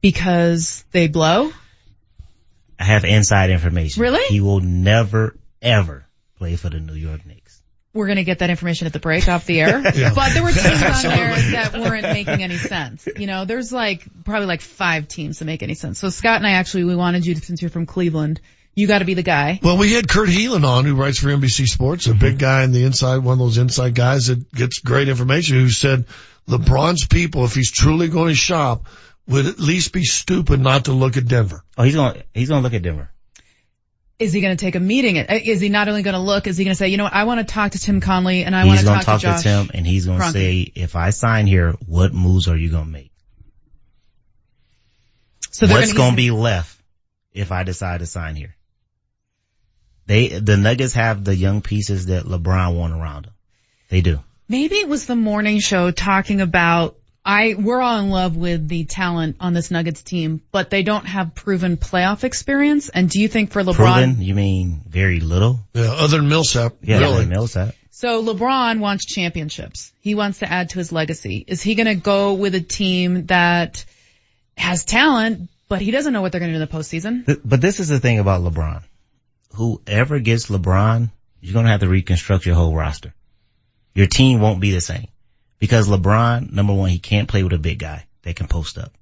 because 0.00 0.84
they 0.92 1.08
blow. 1.08 1.50
I 2.78 2.84
have 2.84 3.04
inside 3.04 3.50
information. 3.50 4.02
Really? 4.02 4.24
He 4.28 4.40
will 4.40 4.60
never, 4.60 5.36
ever 5.62 6.06
play 6.36 6.56
for 6.56 6.70
the 6.70 6.80
New 6.80 6.94
York 6.94 7.24
Knicks. 7.26 7.62
We're 7.92 8.06
going 8.06 8.16
to 8.16 8.24
get 8.24 8.40
that 8.40 8.50
information 8.50 8.88
at 8.88 8.92
the 8.92 8.98
break 8.98 9.28
off 9.28 9.46
the 9.46 9.60
air. 9.60 9.80
Yeah. 9.94 10.12
But 10.12 10.32
there 10.32 10.42
were 10.42 10.50
teams 10.50 10.82
on 10.82 11.02
there 11.02 11.36
that 11.52 11.72
weren't 11.74 12.02
making 12.02 12.42
any 12.42 12.56
sense. 12.56 13.06
You 13.16 13.28
know, 13.28 13.44
there's 13.44 13.72
like 13.72 14.04
probably 14.24 14.46
like 14.46 14.60
five 14.60 15.06
teams 15.06 15.38
that 15.38 15.44
make 15.44 15.62
any 15.62 15.74
sense. 15.74 16.00
So 16.00 16.08
Scott 16.08 16.36
and 16.36 16.46
I 16.46 16.52
actually, 16.52 16.84
we 16.84 16.96
wanted 16.96 17.24
you 17.24 17.34
to, 17.34 17.40
since 17.40 17.62
you're 17.62 17.70
from 17.70 17.86
Cleveland, 17.86 18.40
you 18.74 18.88
got 18.88 18.98
to 18.98 19.04
be 19.04 19.14
the 19.14 19.22
guy. 19.22 19.60
Well, 19.62 19.78
we 19.78 19.92
had 19.92 20.08
Kurt 20.08 20.28
Helin 20.28 20.64
on 20.64 20.84
who 20.84 20.96
writes 20.96 21.20
for 21.20 21.28
NBC 21.28 21.66
Sports, 21.66 22.06
a 22.06 22.10
mm-hmm. 22.10 22.18
big 22.18 22.38
guy 22.38 22.64
in 22.64 22.72
the 22.72 22.84
inside, 22.84 23.18
one 23.18 23.34
of 23.34 23.38
those 23.38 23.58
inside 23.58 23.94
guys 23.94 24.26
that 24.26 24.52
gets 24.52 24.80
great 24.80 25.08
information 25.08 25.56
who 25.56 25.70
said 25.70 26.06
LeBron's 26.48 27.06
people, 27.06 27.44
if 27.44 27.54
he's 27.54 27.70
truly 27.70 28.08
going 28.08 28.30
to 28.30 28.34
shop, 28.34 28.86
would 29.26 29.46
at 29.46 29.58
least 29.58 29.92
be 29.92 30.04
stupid 30.04 30.60
not 30.60 30.86
to 30.86 30.92
look 30.92 31.16
at 31.16 31.26
Denver. 31.26 31.64
Oh, 31.76 31.82
he's 31.82 31.94
going, 31.94 32.22
he's 32.34 32.48
going 32.48 32.60
to 32.60 32.64
look 32.64 32.74
at 32.74 32.82
Denver. 32.82 33.10
Is 34.18 34.32
he 34.32 34.40
going 34.40 34.56
to 34.56 34.64
take 34.64 34.76
a 34.76 34.80
meeting? 34.80 35.18
Uh, 35.18 35.24
is 35.30 35.60
he 35.60 35.68
not 35.68 35.88
only 35.88 36.02
going 36.02 36.14
to 36.14 36.20
look, 36.20 36.46
is 36.46 36.56
he 36.56 36.64
going 36.64 36.72
to 36.72 36.78
say, 36.78 36.88
you 36.88 36.96
know 36.96 37.04
what, 37.04 37.14
I 37.14 37.24
want 37.24 37.40
to 37.40 37.52
talk 37.52 37.72
to 37.72 37.78
Tim 37.78 38.00
Connelly 38.00 38.44
and 38.44 38.54
I 38.54 38.64
want 38.64 38.78
to 38.78 38.84
going 38.84 39.00
talk, 39.00 39.02
to 39.02 39.06
talk 39.06 39.20
to 39.20 39.26
Josh. 39.26 39.42
to 39.42 39.48
Tim 39.48 39.70
and 39.74 39.86
he's 39.86 40.06
going 40.06 40.18
to 40.18 40.24
Kroenke. 40.26 40.32
say, 40.32 40.72
if 40.74 40.94
I 40.94 41.10
sign 41.10 41.46
here, 41.46 41.72
what 41.86 42.12
moves 42.12 42.48
are 42.48 42.56
you 42.56 42.70
going 42.70 42.84
to 42.84 42.90
make? 42.90 43.10
So 45.50 45.66
What's 45.66 45.92
gonna 45.92 45.98
going 45.98 46.10
to 46.12 46.16
be 46.16 46.30
left 46.30 46.80
if 47.32 47.50
I 47.52 47.62
decide 47.64 48.00
to 48.00 48.06
sign 48.06 48.36
here? 48.36 48.54
They, 50.06 50.28
the 50.28 50.56
Nuggets 50.56 50.94
have 50.94 51.24
the 51.24 51.34
young 51.34 51.62
pieces 51.62 52.06
that 52.06 52.24
LeBron 52.24 52.76
want 52.76 52.92
around 52.92 53.26
them. 53.26 53.34
They 53.88 54.00
do. 54.00 54.20
Maybe 54.48 54.76
it 54.76 54.88
was 54.88 55.06
the 55.06 55.16
morning 55.16 55.58
show 55.60 55.90
talking 55.90 56.40
about 56.40 56.96
I 57.24 57.54
we're 57.58 57.80
all 57.80 58.00
in 58.00 58.10
love 58.10 58.36
with 58.36 58.68
the 58.68 58.84
talent 58.84 59.36
on 59.40 59.54
this 59.54 59.70
Nuggets 59.70 60.02
team, 60.02 60.42
but 60.52 60.68
they 60.68 60.82
don't 60.82 61.06
have 61.06 61.34
proven 61.34 61.76
playoff 61.76 62.22
experience. 62.22 62.90
And 62.90 63.08
do 63.08 63.20
you 63.20 63.28
think 63.28 63.50
for 63.50 63.62
LeBron 63.62 63.74
Proven, 63.74 64.22
you 64.22 64.34
mean 64.34 64.82
very 64.86 65.20
little? 65.20 65.60
Yeah, 65.72 65.92
other 65.92 66.18
than 66.18 66.28
Millsap. 66.28 66.74
Yeah, 66.82 66.98
really. 66.98 67.20
like 67.20 67.28
Millsap. 67.28 67.74
So 67.90 68.22
LeBron 68.22 68.80
wants 68.80 69.06
championships. 69.06 69.92
He 70.00 70.14
wants 70.14 70.40
to 70.40 70.50
add 70.50 70.70
to 70.70 70.78
his 70.78 70.92
legacy. 70.92 71.44
Is 71.46 71.62
he 71.62 71.76
going 71.76 71.86
to 71.86 71.94
go 71.94 72.34
with 72.34 72.54
a 72.54 72.60
team 72.60 73.26
that 73.26 73.84
has 74.58 74.84
talent, 74.84 75.48
but 75.68 75.80
he 75.80 75.92
doesn't 75.92 76.12
know 76.12 76.20
what 76.20 76.32
they're 76.32 76.40
going 76.40 76.52
to 76.52 76.58
do 76.58 76.62
in 76.62 76.68
the 76.68 76.76
postseason? 76.76 77.40
But 77.44 77.60
this 77.60 77.80
is 77.80 77.88
the 77.88 78.00
thing 78.00 78.18
about 78.18 78.42
LeBron. 78.42 78.82
Whoever 79.54 80.18
gets 80.18 80.46
LeBron, 80.46 81.10
you're 81.40 81.52
going 81.54 81.66
to 81.66 81.70
have 81.70 81.80
to 81.80 81.88
reconstruct 81.88 82.44
your 82.44 82.56
whole 82.56 82.74
roster. 82.74 83.14
Your 83.94 84.08
team 84.08 84.40
won't 84.40 84.60
be 84.60 84.72
the 84.72 84.80
same. 84.80 85.06
Because 85.58 85.88
LeBron, 85.88 86.52
number 86.52 86.72
one, 86.74 86.90
he 86.90 86.98
can't 86.98 87.28
play 87.28 87.42
with 87.42 87.52
a 87.52 87.58
big 87.58 87.78
guy 87.78 88.06
that 88.22 88.36
can 88.36 88.48
post 88.48 88.76
up. 88.78 88.92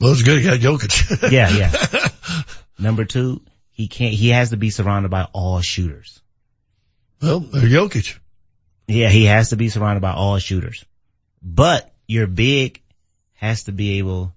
Well, 0.00 0.12
it's 0.12 0.22
good. 0.22 0.38
He 0.38 0.44
got 0.44 0.58
Jokic. 0.60 1.30
Yeah, 1.30 1.50
yeah. 1.50 2.08
number 2.78 3.04
two, 3.04 3.42
he 3.70 3.88
can't, 3.88 4.14
he 4.14 4.30
has 4.30 4.50
to 4.50 4.56
be 4.56 4.70
surrounded 4.70 5.10
by 5.10 5.24
all 5.32 5.60
shooters. 5.60 6.20
well, 7.20 7.40
they're 7.40 7.68
Jokic. 7.68 8.18
Yeah, 8.86 9.08
he 9.10 9.26
has 9.26 9.50
to 9.50 9.56
be 9.56 9.68
surrounded 9.68 10.00
by 10.00 10.12
all 10.12 10.38
shooters. 10.38 10.84
But 11.42 11.92
your 12.06 12.26
big 12.26 12.82
has 13.34 13.64
to 13.64 13.72
be 13.72 13.98
able 13.98 14.32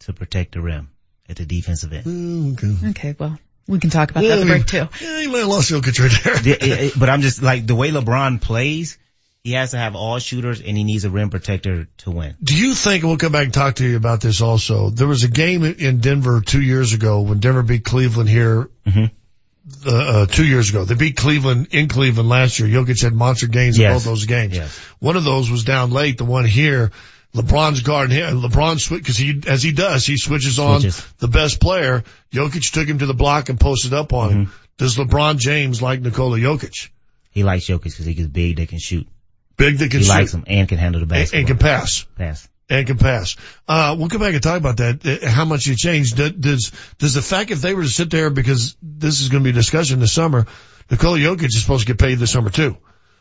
to 0.00 0.12
protect 0.12 0.52
the 0.52 0.60
rim 0.60 0.90
at 1.28 1.36
the 1.36 1.46
defensive 1.46 1.92
end. 1.92 2.04
Mm, 2.04 2.52
okay. 2.52 2.88
Okay, 2.90 3.16
well, 3.18 3.38
we 3.66 3.78
can 3.78 3.90
talk 3.90 4.10
about 4.10 4.22
that 4.22 4.32
at 4.32 4.40
the 4.40 4.46
break 4.46 4.66
too. 4.66 4.88
Yeah, 5.00 5.20
you 5.20 5.30
might 5.30 5.38
have 5.38 5.48
lost 5.48 5.70
Jokic 5.70 5.98
right 6.00 6.24
there. 6.24 6.42
Yeah, 6.42 6.56
yeah, 6.64 6.80
yeah, 6.82 6.90
but 6.98 7.08
I'm 7.08 7.20
just 7.22 7.42
like 7.42 7.66
the 7.66 7.74
way 7.74 7.90
LeBron 7.90 8.40
plays, 8.40 8.98
he 9.44 9.52
has 9.52 9.70
to 9.70 9.78
have 9.78 9.94
all 9.96 10.18
shooters 10.18 10.60
and 10.60 10.76
he 10.76 10.84
needs 10.84 11.04
a 11.04 11.10
rim 11.10 11.30
protector 11.30 11.86
to 11.98 12.10
win. 12.10 12.36
Do 12.42 12.56
you 12.56 12.74
think, 12.74 13.04
we'll 13.04 13.16
come 13.16 13.32
back 13.32 13.44
and 13.44 13.54
talk 13.54 13.76
to 13.76 13.86
you 13.86 13.96
about 13.96 14.20
this 14.20 14.40
also, 14.42 14.90
there 14.90 15.06
was 15.06 15.24
a 15.24 15.28
game 15.28 15.64
in 15.64 16.00
Denver 16.00 16.40
two 16.44 16.60
years 16.60 16.92
ago 16.92 17.22
when 17.22 17.38
Denver 17.38 17.62
beat 17.62 17.84
Cleveland 17.84 18.28
here, 18.28 18.68
uh, 18.86 19.08
uh, 19.86 20.26
two 20.26 20.46
years 20.46 20.70
ago. 20.70 20.84
They 20.84 20.94
beat 20.94 21.16
Cleveland 21.16 21.68
in 21.70 21.88
Cleveland 21.88 22.28
last 22.28 22.58
year. 22.58 22.68
Jokic 22.68 23.02
had 23.02 23.14
monster 23.14 23.46
games 23.46 23.78
in 23.78 23.90
both 23.92 24.04
those 24.04 24.26
games. 24.26 24.56
Yes. 24.56 24.76
One 24.98 25.16
of 25.16 25.24
those 25.24 25.50
was 25.50 25.64
down 25.64 25.90
late. 25.92 26.18
The 26.18 26.24
one 26.24 26.44
here, 26.44 26.90
LeBron's 27.34 27.82
guarding 27.82 28.16
him. 28.16 28.40
LeBron 28.42 28.80
switch, 28.80 29.04
cause 29.06 29.16
he, 29.16 29.42
as 29.46 29.62
he 29.62 29.72
does, 29.72 30.04
he 30.06 30.16
switches 30.16 30.58
on 30.58 30.80
Switches. 30.80 31.06
the 31.18 31.28
best 31.28 31.60
player. 31.60 32.02
Jokic 32.32 32.72
took 32.72 32.88
him 32.88 32.98
to 32.98 33.06
the 33.06 33.14
block 33.14 33.48
and 33.50 33.60
posted 33.60 33.92
up 33.92 34.12
on 34.12 34.30
him. 34.30 34.52
Does 34.78 34.96
LeBron 34.96 35.38
James 35.38 35.80
like 35.82 36.00
Nikola 36.00 36.38
Jokic? 36.38 36.88
He 37.30 37.44
likes 37.44 37.66
Jokic 37.66 37.84
because 37.84 38.06
he 38.06 38.14
gets 38.14 38.28
big, 38.28 38.56
they 38.56 38.66
can 38.66 38.78
shoot. 38.78 39.06
Big 39.58 39.76
that 39.78 39.90
can 39.90 40.00
he 40.00 40.04
shoot. 40.06 40.10
likes 40.12 40.32
him 40.32 40.44
and 40.46 40.66
can 40.68 40.78
handle 40.78 41.00
the 41.00 41.02
and, 41.02 41.08
basketball. 41.10 41.38
and 41.40 41.46
can 41.48 41.58
pass. 41.58 42.04
pass. 42.16 42.48
and 42.70 42.86
can 42.86 42.96
pass. 42.96 43.36
Uh, 43.68 43.94
we'll 43.98 44.08
come 44.08 44.20
back 44.20 44.32
and 44.34 44.42
talk 44.42 44.56
about 44.56 44.78
that. 44.78 45.04
uh, 45.04 45.28
How 45.28 45.44
much 45.44 45.66
you 45.66 45.74
changed. 45.76 46.16
Does, 46.16 46.32
does, 46.32 46.72
does 46.98 47.14
the 47.14 47.22
fact 47.22 47.50
if 47.50 47.60
they 47.60 47.74
were 47.74 47.82
to 47.82 47.88
sit 47.88 48.10
there 48.10 48.30
because 48.30 48.76
this 48.82 49.20
is 49.20 49.28
going 49.28 49.42
to 49.42 49.44
be 49.44 49.50
a 49.50 49.60
discussion 49.60 50.00
this 50.00 50.12
summer, 50.12 50.46
Nikola 50.90 51.18
Jokic 51.18 51.44
is 51.46 51.60
supposed 51.60 51.86
to 51.86 51.92
get 51.92 51.98
paid 52.00 52.18
this 52.18 52.30
summer 52.32 52.50
too. 52.50 52.76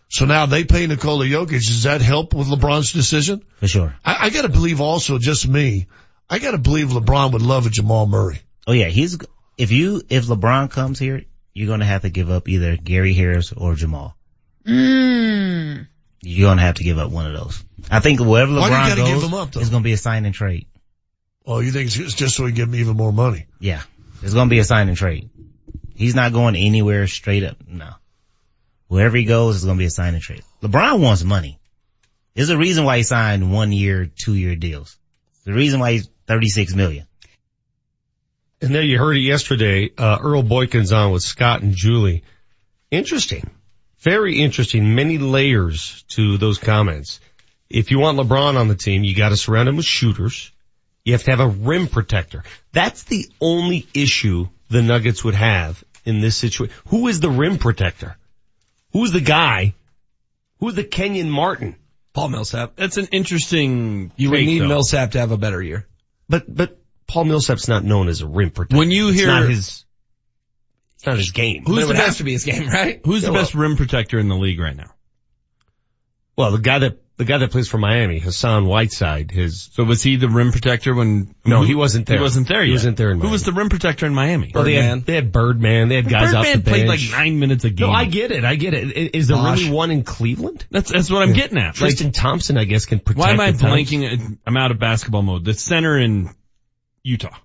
So 0.10 0.26
now 0.26 0.46
they 0.46 0.64
pay 0.64 0.88
Nikola 0.88 1.26
Jokic. 1.26 1.50
Does 1.68 1.84
that 1.84 2.02
help 2.02 2.34
with 2.34 2.48
LeBron's 2.48 2.94
decision? 2.94 3.44
For 3.60 3.68
sure. 3.68 3.96
I, 4.06 4.28
I 4.28 4.30
got 4.30 4.44
to 4.44 4.50
believe 4.50 4.80
also, 4.80 5.18
just 5.18 5.46
me, 5.48 5.88
I 6.30 6.40
got 6.40 6.52
to 6.52 6.58
believe 6.58 6.88
LeBron 6.90 7.34
would 7.34 7.42
love 7.42 7.66
a 7.66 7.70
Jamal 7.70 8.06
Murray. 8.06 8.40
Oh 8.68 8.72
yeah, 8.74 8.88
he's, 8.88 9.18
if 9.58 9.72
you, 9.72 10.02
if 10.10 10.26
LeBron 10.28 10.70
comes 10.72 11.00
here, 11.00 11.24
you're 11.54 11.68
going 11.68 11.80
to 11.82 11.86
have 11.86 12.04
to 12.04 12.10
give 12.10 12.30
up 12.30 12.48
either 12.48 12.78
Gary 12.78 13.14
Harris 13.14 13.52
or 13.52 13.76
Jamal. 13.76 14.16
Mm. 14.66 15.88
You're 16.22 16.48
going 16.48 16.58
to 16.58 16.64
have 16.64 16.76
to 16.76 16.84
give 16.84 16.98
up 16.98 17.12
one 17.12 17.26
of 17.28 17.34
those. 17.34 17.64
I 17.92 18.00
think 18.00 18.20
wherever 18.20 18.54
Why 18.54 18.70
do 18.70 18.74
you 18.74 18.80
LeBron 18.80 18.88
gotta 18.88 19.02
goes, 19.02 19.10
give 19.10 19.22
them 19.22 19.34
up, 19.34 19.52
though? 19.52 19.60
it's 19.60 19.70
going 19.70 19.84
to 19.84 19.88
be 19.88 19.94
a 19.94 19.98
sign 19.98 20.26
and 20.26 20.34
trade. 20.34 20.68
Oh, 21.46 21.60
you 21.60 21.72
think 21.72 21.96
it's 21.96 22.14
just 22.16 22.36
so 22.36 22.46
he 22.46 22.52
can 22.52 22.56
give 22.56 22.70
him 22.70 22.76
even 22.76 22.98
more 22.98 23.14
money? 23.14 23.46
Yeah. 23.60 23.82
It's 24.22 24.34
going 24.34 24.50
to 24.50 24.54
be 24.54 24.60
a 24.60 24.64
sign 24.64 24.90
and 24.90 24.98
trade. 24.98 25.30
He's 25.96 26.16
not 26.16 26.34
going 26.34 26.56
anywhere 26.56 27.08
straight 27.08 27.44
up. 27.44 27.58
No. 27.68 27.92
Wherever 28.88 29.16
he 29.18 29.26
goes, 29.26 29.56
it's 29.56 29.66
going 29.66 29.78
to 29.78 29.82
be 29.82 29.86
a 29.86 29.90
sign 29.92 30.14
and 30.14 30.24
trade. 30.24 30.44
LeBron 30.62 31.00
wants 31.02 31.24
money. 31.24 31.60
There's 32.34 32.50
a 32.50 32.58
reason 32.58 32.84
why 32.84 32.98
he 32.98 33.04
signed 33.04 33.52
one 33.52 33.72
year, 33.72 34.06
two 34.06 34.34
year 34.34 34.56
deals. 34.56 34.98
The 35.46 35.54
reason 35.54 35.80
why 35.80 35.94
he's 35.94 36.10
36 36.28 36.76
million. 36.76 37.08
And 38.62 38.74
there 38.74 38.84
you 38.84 38.98
heard 38.98 39.18
it 39.18 39.22
yesterday, 39.22 39.92
uh, 39.98 40.18
Earl 40.22 40.44
Boykins 40.44 40.96
on 40.96 41.12
with 41.12 41.24
Scott 41.24 41.62
and 41.62 41.76
Julie. 41.76 42.24
Interesting. 42.92 43.50
Very 44.00 44.40
interesting. 44.40 44.96
Many 44.96 45.18
layers 45.18 46.04
to 46.10 46.38
those 46.38 46.58
comments. 46.58 47.20
If 47.70 47.92
you 47.92 48.00
want 48.00 48.18
LeBron 48.18 48.56
on 48.56 48.68
the 48.68 48.76
team, 48.76 49.04
you 49.04 49.16
gotta 49.16 49.38
surround 49.38 49.68
him 49.68 49.76
with 49.76 49.86
shooters. 49.86 50.52
You 51.04 51.14
have 51.14 51.24
to 51.24 51.32
have 51.32 51.40
a 51.40 51.48
rim 51.48 51.88
protector. 51.88 52.44
That's 52.74 53.04
the 53.04 53.26
only 53.42 53.88
issue 53.94 54.48
the 54.70 54.82
Nuggets 54.82 55.24
would 55.24 55.36
have 55.36 55.84
in 56.06 56.22
this 56.22 56.36
situation. 56.36 56.76
Who 56.88 57.08
is 57.08 57.20
the 57.20 57.30
rim 57.30 57.58
protector? 57.58 58.18
Who's 58.94 59.12
the 59.12 59.22
guy? 59.22 59.74
Who's 60.60 60.76
the 60.76 60.84
Kenyon 60.84 61.30
Martin? 61.30 61.76
Paul 62.14 62.30
Millsap. 62.30 62.76
That's 62.76 62.98
an 62.98 63.08
interesting. 63.12 64.12
You 64.16 64.32
would 64.32 64.40
need 64.40 64.62
though. 64.62 64.68
Millsap 64.68 65.12
to 65.12 65.20
have 65.20 65.32
a 65.32 65.38
better 65.38 65.62
year. 65.62 65.86
But, 66.28 66.54
but 66.54 66.78
Paul 67.08 67.26
Millsap's 67.26 67.68
not 67.68 67.84
known 67.84 68.10
as 68.10 68.22
a 68.22 68.28
rim 68.28 68.50
protector. 68.50 68.78
When 68.78 68.92
you 68.92 69.10
It's 69.10 69.18
hear 69.20 69.28
not 69.28 69.48
his, 69.48 69.86
not 71.08 71.18
his 71.18 71.32
game. 71.32 71.64
But 71.66 71.72
it 71.72 71.76
Who's 71.76 71.82
the 71.84 71.88
would 71.88 71.96
have 71.98 72.06
best 72.08 72.18
to 72.20 72.24
be 72.24 72.34
his 72.34 72.44
game, 72.44 72.68
right? 72.68 73.02
Who's 73.04 73.24
Yeah, 73.24 73.30
the 73.30 73.34
well- 73.34 73.42
best 73.44 73.56
rim 73.56 73.76
protector 73.78 74.20
in 74.20 74.28
the 74.28 74.36
league 74.38 74.60
right 74.60 74.76
now? 74.76 74.92
Well, 76.38 76.52
the 76.52 76.60
guy 76.60 76.80
that 76.80 77.00
the 77.18 77.26
guy 77.26 77.40
that 77.40 77.50
plays 77.50 77.68
for 77.68 77.80
Miami, 77.80 78.20
Hassan 78.20 78.68
Whiteside, 78.68 79.32
his 79.32 79.72
So 79.74 79.84
was 79.84 80.04
he 80.04 80.18
the 80.18 80.30
rim 80.30 80.52
protector 80.52 80.94
when? 80.94 81.34
No, 81.44 81.62
who- 81.62 81.66
he 81.66 81.74
wasn't 81.74 82.06
there. 82.06 82.18
He 82.18 82.22
wasn't 82.22 82.48
there 82.48 82.64
He 82.64 82.72
wasn't 82.72 82.96
there 82.96 83.10
in 83.10 83.20
Who 83.20 83.30
was 83.30 83.42
the 83.44 83.52
rim 83.54 83.70
protector 83.70 84.06
in 84.06 84.14
Miami? 84.14 84.52
well, 84.54 84.64
they 84.64 84.76
Birdman. 84.76 84.98
had 85.00 85.06
they 85.08 85.16
had 85.16 85.32
Birdman, 85.32 85.88
they 85.90 85.96
had 85.96 86.08
guys 86.08 86.36
off 86.36 86.46
the 86.46 86.60
Birdman 86.60 86.72
played 86.74 86.88
like 86.88 87.00
nine 87.10 87.40
minutes 87.40 87.64
a 87.64 87.72
game. 87.72 87.88
No, 87.88 87.92
I 87.94 88.06
get 88.06 88.32
it, 88.32 88.46
I 88.46 88.54
get 88.54 88.76
it. 88.76 89.16
Is 89.16 89.30
there 89.30 89.38
Bosh. 89.38 89.62
really 89.62 89.72
one 89.72 89.90
in 89.90 90.04
Cleveland? 90.04 90.68
That's 90.70 90.92
that's 90.92 91.10
what 91.10 91.24
I'm 91.24 91.34
getting 91.34 91.58
at. 91.58 91.70
Like, 91.70 91.76
Tristan 91.76 92.12
Thompson, 92.12 92.56
I 92.56 92.66
guess, 92.66 92.86
can 92.86 93.00
protect. 93.00 93.18
why 93.20 93.32
am 93.32 93.40
I 93.40 93.52
blanking? 93.52 94.38
I'm 94.46 94.56
out 94.58 94.70
of 94.70 94.78
basketball 94.78 95.24
mode. 95.24 95.44
The 95.44 95.56
center 95.56 95.98
in 95.98 96.30
Utah. 97.02 97.30
Oh, 97.34 97.40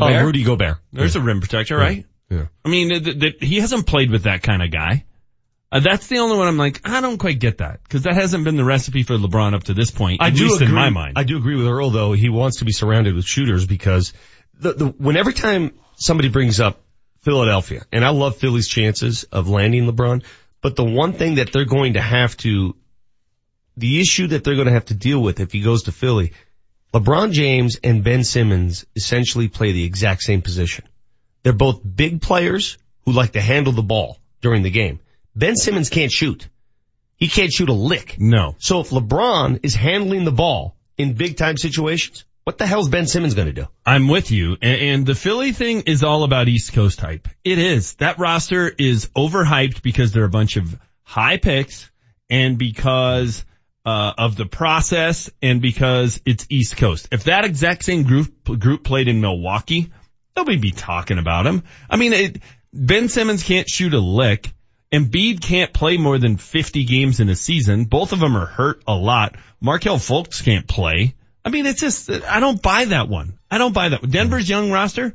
Gobert. 0.00 0.22
Oh, 0.22 0.24
Rudy 0.26 0.44
Gobert. 0.44 0.76
There's 0.92 1.16
a 1.16 1.20
rim 1.20 1.40
protector, 1.40 1.76
right? 1.76 1.96
Yeah. 1.98 2.02
I 2.64 2.68
mean, 2.68 2.88
th- 2.90 3.20
th- 3.20 3.36
he 3.40 3.60
hasn't 3.60 3.86
played 3.86 4.10
with 4.10 4.24
that 4.24 4.42
kind 4.42 4.62
of 4.62 4.70
guy. 4.70 5.04
Uh, 5.70 5.80
that's 5.80 6.06
the 6.06 6.18
only 6.18 6.36
one 6.36 6.48
I'm 6.48 6.56
like, 6.56 6.80
I 6.84 7.00
don't 7.00 7.18
quite 7.18 7.38
get 7.38 7.58
that 7.58 7.82
because 7.82 8.02
that 8.02 8.14
hasn't 8.14 8.44
been 8.44 8.56
the 8.56 8.64
recipe 8.64 9.02
for 9.02 9.14
LeBron 9.14 9.54
up 9.54 9.64
to 9.64 9.74
this 9.74 9.90
point. 9.90 10.22
I 10.22 10.28
at 10.28 10.34
do 10.34 10.44
least 10.44 10.56
agree. 10.56 10.68
in 10.68 10.74
my 10.74 10.90
mind. 10.90 11.14
I 11.16 11.24
do 11.24 11.36
agree 11.36 11.56
with 11.56 11.66
Earl 11.66 11.90
though. 11.90 12.12
He 12.12 12.28
wants 12.28 12.58
to 12.58 12.64
be 12.64 12.72
surrounded 12.72 13.14
with 13.14 13.24
shooters 13.24 13.66
because 13.66 14.12
the, 14.54 14.72
the 14.72 14.86
when 14.86 15.16
every 15.16 15.34
time 15.34 15.72
somebody 15.96 16.28
brings 16.28 16.58
up 16.58 16.80
Philadelphia. 17.20 17.84
And 17.92 18.04
I 18.04 18.10
love 18.10 18.36
Philly's 18.36 18.68
chances 18.68 19.24
of 19.24 19.48
landing 19.48 19.86
LeBron. 19.86 20.24
But 20.60 20.76
the 20.76 20.84
one 20.84 21.12
thing 21.12 21.36
that 21.36 21.52
they're 21.52 21.64
going 21.64 21.94
to 21.94 22.00
have 22.00 22.36
to, 22.38 22.74
the 23.76 24.00
issue 24.00 24.28
that 24.28 24.44
they're 24.44 24.54
going 24.54 24.66
to 24.66 24.72
have 24.72 24.86
to 24.86 24.94
deal 24.94 25.20
with 25.20 25.40
if 25.40 25.52
he 25.52 25.60
goes 25.60 25.84
to 25.84 25.92
Philly, 25.92 26.32
LeBron 26.94 27.32
James 27.32 27.78
and 27.84 28.02
Ben 28.02 28.24
Simmons 28.24 28.86
essentially 28.96 29.48
play 29.48 29.72
the 29.72 29.84
exact 29.84 30.22
same 30.22 30.42
position. 30.42 30.86
They're 31.42 31.52
both 31.52 31.80
big 31.82 32.20
players 32.20 32.78
who 33.04 33.12
like 33.12 33.32
to 33.32 33.40
handle 33.40 33.72
the 33.72 33.82
ball 33.82 34.18
during 34.40 34.62
the 34.62 34.70
game. 34.70 35.00
Ben 35.34 35.56
Simmons 35.56 35.90
can't 35.90 36.12
shoot. 36.12 36.48
He 37.16 37.28
can't 37.28 37.52
shoot 37.52 37.68
a 37.68 37.74
lick. 37.74 38.16
No. 38.18 38.56
So 38.58 38.80
if 38.80 38.90
LeBron 38.90 39.60
is 39.62 39.74
handling 39.74 40.24
the 40.24 40.32
ball 40.32 40.76
in 40.96 41.14
big 41.14 41.36
time 41.36 41.56
situations, 41.56 42.24
what 42.44 42.58
the 42.58 42.66
hell 42.66 42.80
is 42.80 42.88
Ben 42.88 43.06
Simmons 43.06 43.34
going 43.34 43.48
to 43.48 43.52
do? 43.52 43.66
I'm 43.84 44.08
with 44.08 44.30
you. 44.30 44.56
And, 44.62 44.80
and, 44.80 45.06
the 45.06 45.14
Philly 45.14 45.52
thing 45.52 45.82
is 45.82 46.02
all 46.02 46.24
about 46.24 46.48
East 46.48 46.72
Coast 46.72 47.00
hype. 47.00 47.28
It 47.44 47.58
is. 47.58 47.94
That 47.96 48.18
roster 48.18 48.68
is 48.68 49.06
overhyped 49.16 49.82
because 49.82 50.12
they're 50.12 50.24
a 50.24 50.30
bunch 50.30 50.56
of 50.56 50.78
high 51.02 51.36
picks 51.36 51.90
and 52.30 52.56
because 52.56 53.44
uh, 53.84 54.12
of 54.16 54.36
the 54.36 54.46
process 54.46 55.30
and 55.42 55.60
because 55.60 56.20
it's 56.24 56.46
East 56.48 56.76
Coast. 56.76 57.08
If 57.12 57.24
that 57.24 57.44
exact 57.44 57.84
same 57.84 58.04
group 58.04 58.44
group 58.44 58.84
played 58.84 59.08
in 59.08 59.20
Milwaukee, 59.20 59.92
nobody 60.38 60.56
be 60.56 60.70
talking 60.70 61.18
about 61.18 61.46
him. 61.46 61.64
I 61.90 61.96
mean, 61.96 62.12
it, 62.12 62.38
Ben 62.72 63.08
Simmons 63.08 63.42
can't 63.42 63.68
shoot 63.68 63.92
a 63.92 63.98
lick. 63.98 64.52
Embiid 64.92 65.42
can't 65.42 65.72
play 65.72 65.98
more 65.98 66.18
than 66.18 66.36
50 66.36 66.84
games 66.84 67.20
in 67.20 67.28
a 67.28 67.36
season. 67.36 67.84
Both 67.84 68.12
of 68.12 68.20
them 68.20 68.36
are 68.36 68.46
hurt 68.46 68.82
a 68.86 68.94
lot. 68.94 69.36
Markelle 69.60 69.98
Fultz 69.98 70.42
can't 70.42 70.66
play. 70.66 71.14
I 71.44 71.50
mean, 71.50 71.66
it's 71.66 71.80
just, 71.80 72.10
I 72.10 72.40
don't 72.40 72.60
buy 72.60 72.86
that 72.86 73.08
one. 73.08 73.38
I 73.50 73.58
don't 73.58 73.74
buy 73.74 73.90
that. 73.90 74.08
Denver's 74.08 74.48
young 74.48 74.70
roster 74.70 75.14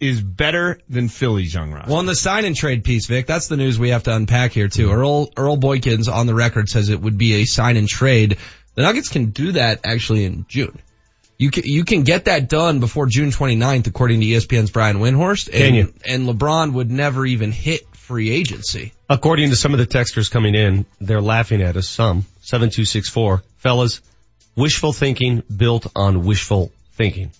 is 0.00 0.22
better 0.22 0.78
than 0.88 1.08
Philly's 1.08 1.52
young 1.52 1.72
roster. 1.72 1.90
Well, 1.90 1.98
on 1.98 2.06
the 2.06 2.14
sign 2.14 2.44
and 2.44 2.56
trade 2.56 2.84
piece, 2.84 3.06
Vic, 3.06 3.26
that's 3.26 3.48
the 3.48 3.56
news 3.56 3.78
we 3.78 3.90
have 3.90 4.04
to 4.04 4.14
unpack 4.14 4.52
here 4.52 4.68
too. 4.68 4.88
Mm-hmm. 4.88 4.98
Earl, 4.98 5.30
Earl 5.36 5.56
Boykins 5.56 6.10
on 6.10 6.26
the 6.26 6.34
record 6.34 6.68
says 6.68 6.88
it 6.88 7.00
would 7.00 7.18
be 7.18 7.42
a 7.42 7.44
sign 7.44 7.76
and 7.76 7.88
trade. 7.88 8.38
The 8.74 8.82
Nuggets 8.82 9.08
can 9.08 9.30
do 9.30 9.52
that 9.52 9.80
actually 9.84 10.24
in 10.24 10.46
June. 10.48 10.78
You 11.38 11.52
can, 11.52 11.62
you 11.66 11.84
can 11.84 12.02
get 12.02 12.24
that 12.24 12.48
done 12.48 12.80
before 12.80 13.06
June 13.06 13.30
29th 13.30 13.86
according 13.86 14.20
to 14.20 14.26
ESPN's 14.26 14.72
Brian 14.72 14.98
Windhorst. 14.98 15.48
And, 15.52 15.94
and 16.04 16.26
LeBron 16.26 16.72
would 16.72 16.90
never 16.90 17.24
even 17.24 17.52
hit 17.52 17.82
free 17.94 18.30
agency. 18.30 18.92
According 19.08 19.50
to 19.50 19.56
some 19.56 19.72
of 19.72 19.78
the 19.78 19.86
texters 19.86 20.28
coming 20.30 20.56
in, 20.56 20.84
they're 21.00 21.20
laughing 21.20 21.62
at 21.62 21.76
us 21.76 21.88
some. 21.88 22.26
7264. 22.40 23.44
Fellas, 23.58 24.00
wishful 24.56 24.92
thinking 24.92 25.44
built 25.54 25.86
on 25.94 26.24
wishful 26.24 26.72
thinking. 26.94 27.30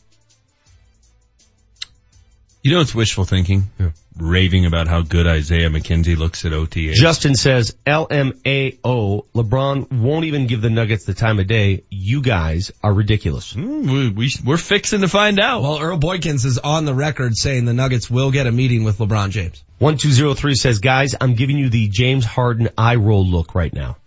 You 2.63 2.75
know 2.75 2.81
it's 2.81 2.95
wishful 2.95 3.25
thinking? 3.25 3.71
Yeah. 3.79 3.91
Raving 4.17 4.67
about 4.67 4.89
how 4.89 5.03
good 5.03 5.29
Isaiah 5.29 5.71
McKenzie 5.71 6.17
looks 6.17 6.45
at 6.45 6.53
OTA. 6.53 6.93
Justin 6.95 7.37
says, 7.37 7.77
LMAO, 7.87 9.27
LeBron 9.33 9.93
won't 9.93 10.25
even 10.25 10.49
give 10.49 10.61
the 10.61 10.69
Nuggets 10.69 11.05
the 11.05 11.15
time 11.15 11.39
of 11.39 11.47
day. 11.47 11.85
You 11.89 12.21
guys 12.21 12.73
are 12.83 12.93
ridiculous. 12.93 13.53
Mm, 13.53 14.17
we, 14.17 14.33
we, 14.45 14.55
are 14.55 14.57
fixing 14.57 15.03
to 15.03 15.09
find 15.09 15.39
out. 15.39 15.63
Well, 15.63 15.79
Earl 15.81 15.99
Boykins 15.99 16.45
is 16.45 16.59
on 16.59 16.85
the 16.85 16.95
record 16.95 17.37
saying 17.37 17.65
the 17.65 17.75
Nuggets 17.75 18.11
will 18.11 18.33
get 18.33 18.49
a 18.49 18.53
meeting 18.53 18.83
with 18.83 18.99
LeBron 18.99 19.31
James. 19.31 19.63
1203 19.79 20.57
says, 20.57 20.81
guys, 20.81 21.15
I'm 21.21 21.35
giving 21.35 21.59
you 21.59 21.69
the 21.69 21.87
James 21.87 22.25
Harden 22.25 22.71
eye 22.77 22.97
roll 22.97 23.25
look 23.25 23.55
right 23.55 23.73
now. 23.73 23.99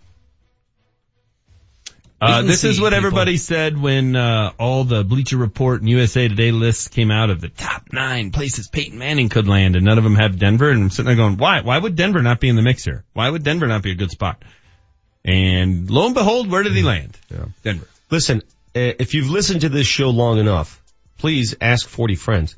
Uh, 2.22 2.42
this 2.42 2.62
is 2.62 2.80
what 2.80 2.90
people. 2.90 3.04
everybody 3.04 3.36
said 3.36 3.76
when 3.76 4.14
uh, 4.14 4.52
all 4.56 4.84
the 4.84 5.02
Bleacher 5.02 5.36
Report 5.36 5.80
and 5.80 5.90
USA 5.90 6.28
Today 6.28 6.52
lists 6.52 6.86
came 6.86 7.10
out 7.10 7.30
of 7.30 7.40
the 7.40 7.48
top 7.48 7.92
nine 7.92 8.30
places 8.30 8.68
Peyton 8.68 8.96
Manning 8.96 9.28
could 9.28 9.48
land, 9.48 9.74
and 9.74 9.84
none 9.84 9.98
of 9.98 10.04
them 10.04 10.14
have 10.14 10.38
Denver. 10.38 10.70
And 10.70 10.84
I'm 10.84 10.90
sitting 10.90 11.06
there 11.06 11.16
going, 11.16 11.36
why? 11.36 11.62
Why 11.62 11.76
would 11.76 11.96
Denver 11.96 12.22
not 12.22 12.38
be 12.38 12.48
in 12.48 12.54
the 12.54 12.62
mix 12.62 12.84
here? 12.84 13.02
Why 13.12 13.28
would 13.28 13.42
Denver 13.42 13.66
not 13.66 13.82
be 13.82 13.90
a 13.90 13.96
good 13.96 14.12
spot? 14.12 14.40
And 15.24 15.90
lo 15.90 16.06
and 16.06 16.14
behold, 16.14 16.48
where 16.48 16.62
did 16.62 16.74
he 16.74 16.82
land? 16.82 17.18
Yeah. 17.28 17.46
Denver. 17.64 17.88
Listen, 18.08 18.42
uh, 18.76 18.94
if 19.00 19.14
you've 19.14 19.30
listened 19.30 19.62
to 19.62 19.68
this 19.68 19.88
show 19.88 20.10
long 20.10 20.38
enough, 20.38 20.80
please 21.18 21.56
ask 21.60 21.88
40 21.88 22.14
friends. 22.14 22.54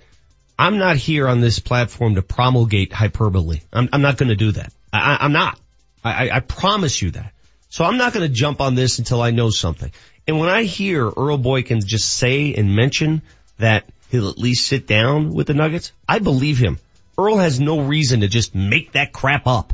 I'm 0.59 0.77
not 0.77 0.97
here 0.97 1.27
on 1.27 1.41
this 1.41 1.59
platform 1.59 2.17
to 2.17 2.23
promulgate 2.23 2.93
hyperbole. 2.93 3.61
I'm, 3.73 3.89
I'm 3.95 4.03
not 4.03 4.19
going 4.19 4.29
to 4.29 4.37
do 4.37 4.53
that. 4.53 4.75
I, 4.93 5.25
am 5.25 5.33
not. 5.33 5.59
I, 6.05 6.29
I 6.29 6.41
promise 6.41 7.01
you 7.01 7.13
that. 7.13 7.34
So 7.75 7.85
I'm 7.85 7.97
not 7.97 8.13
going 8.13 8.25
to 8.25 8.33
jump 8.33 8.61
on 8.61 8.77
this 8.77 9.01
until 9.01 9.21
I 9.21 9.33
know 9.33 9.51
something. 9.51 9.91
And 10.29 10.39
when 10.39 10.49
I 10.49 10.63
hear 10.63 11.07
Earl 11.09 11.39
Boykins 11.39 11.85
just 11.85 12.09
say 12.09 12.55
and 12.55 12.77
mention 12.77 13.21
that 13.59 13.85
he'll 14.11 14.29
at 14.29 14.39
least 14.39 14.69
sit 14.69 14.87
down 14.87 15.35
with 15.35 15.49
the 15.49 15.55
Nuggets, 15.55 15.91
I 16.09 16.21
believe 16.21 16.57
him. 16.57 16.79
Earl 17.19 17.39
has 17.39 17.59
no 17.59 17.81
reason 17.81 18.21
to 18.21 18.29
just 18.29 18.55
make 18.55 18.93
that 18.93 19.13
crap 19.13 19.49
up. 19.49 19.73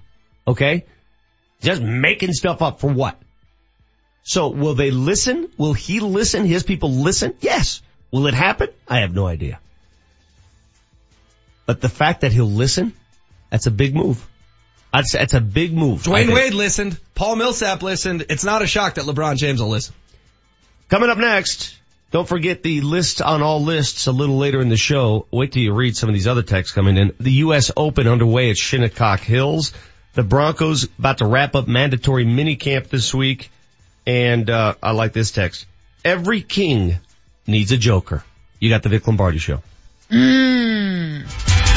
Okay? 0.48 0.86
Just 1.60 1.82
making 1.82 2.32
stuff 2.32 2.62
up 2.62 2.80
for 2.80 2.90
what? 2.90 3.20
So 4.22 4.48
will 4.48 4.74
they 4.74 4.90
listen? 4.90 5.50
Will 5.58 5.74
he 5.74 6.00
listen? 6.00 6.46
His 6.46 6.62
people 6.62 6.90
listen? 6.90 7.34
Yes. 7.40 7.82
Will 8.10 8.26
it 8.28 8.34
happen? 8.34 8.70
I 8.88 9.00
have 9.00 9.14
no 9.14 9.26
idea. 9.26 9.60
But 11.66 11.82
the 11.82 11.90
fact 11.90 12.22
that 12.22 12.32
he'll 12.32 12.46
listen, 12.46 12.94
that's 13.50 13.66
a 13.66 13.70
big 13.70 13.94
move. 13.94 14.26
That's, 14.90 15.12
that's 15.12 15.34
a 15.34 15.40
big 15.42 15.74
move. 15.74 16.04
Dwyane 16.04 16.32
Wade 16.32 16.54
listened. 16.54 16.98
Paul 17.20 17.36
Millsap 17.36 17.82
listened. 17.82 18.24
It's 18.30 18.44
not 18.44 18.62
a 18.62 18.66
shock 18.66 18.94
that 18.94 19.04
LeBron 19.04 19.36
James 19.36 19.60
will 19.60 19.68
listen. 19.68 19.94
Coming 20.88 21.10
up 21.10 21.18
next, 21.18 21.76
don't 22.12 22.26
forget 22.26 22.62
the 22.62 22.80
list 22.80 23.20
on 23.20 23.42
all 23.42 23.62
lists 23.62 24.06
a 24.06 24.10
little 24.10 24.38
later 24.38 24.58
in 24.62 24.70
the 24.70 24.78
show. 24.78 25.26
Wait 25.30 25.52
till 25.52 25.60
you 25.60 25.74
read 25.74 25.94
some 25.98 26.08
of 26.08 26.14
these 26.14 26.26
other 26.26 26.42
texts 26.42 26.74
coming 26.74 26.96
in. 26.96 27.12
The 27.20 27.32
U.S. 27.44 27.70
Open 27.76 28.08
underway 28.08 28.48
at 28.48 28.56
Shinnecock 28.56 29.20
Hills. 29.20 29.74
The 30.14 30.22
Broncos 30.22 30.84
about 30.98 31.18
to 31.18 31.26
wrap 31.26 31.54
up 31.54 31.68
mandatory 31.68 32.24
mini 32.24 32.56
camp 32.56 32.88
this 32.88 33.12
week. 33.12 33.50
And, 34.06 34.48
uh, 34.48 34.76
I 34.82 34.92
like 34.92 35.12
this 35.12 35.30
text. 35.30 35.66
Every 36.02 36.40
king 36.40 37.00
needs 37.46 37.70
a 37.70 37.76
joker. 37.76 38.24
You 38.60 38.70
got 38.70 38.82
the 38.82 38.88
Vic 38.88 39.06
Lombardi 39.06 39.36
show. 39.36 39.60
Mmm. 40.10 41.69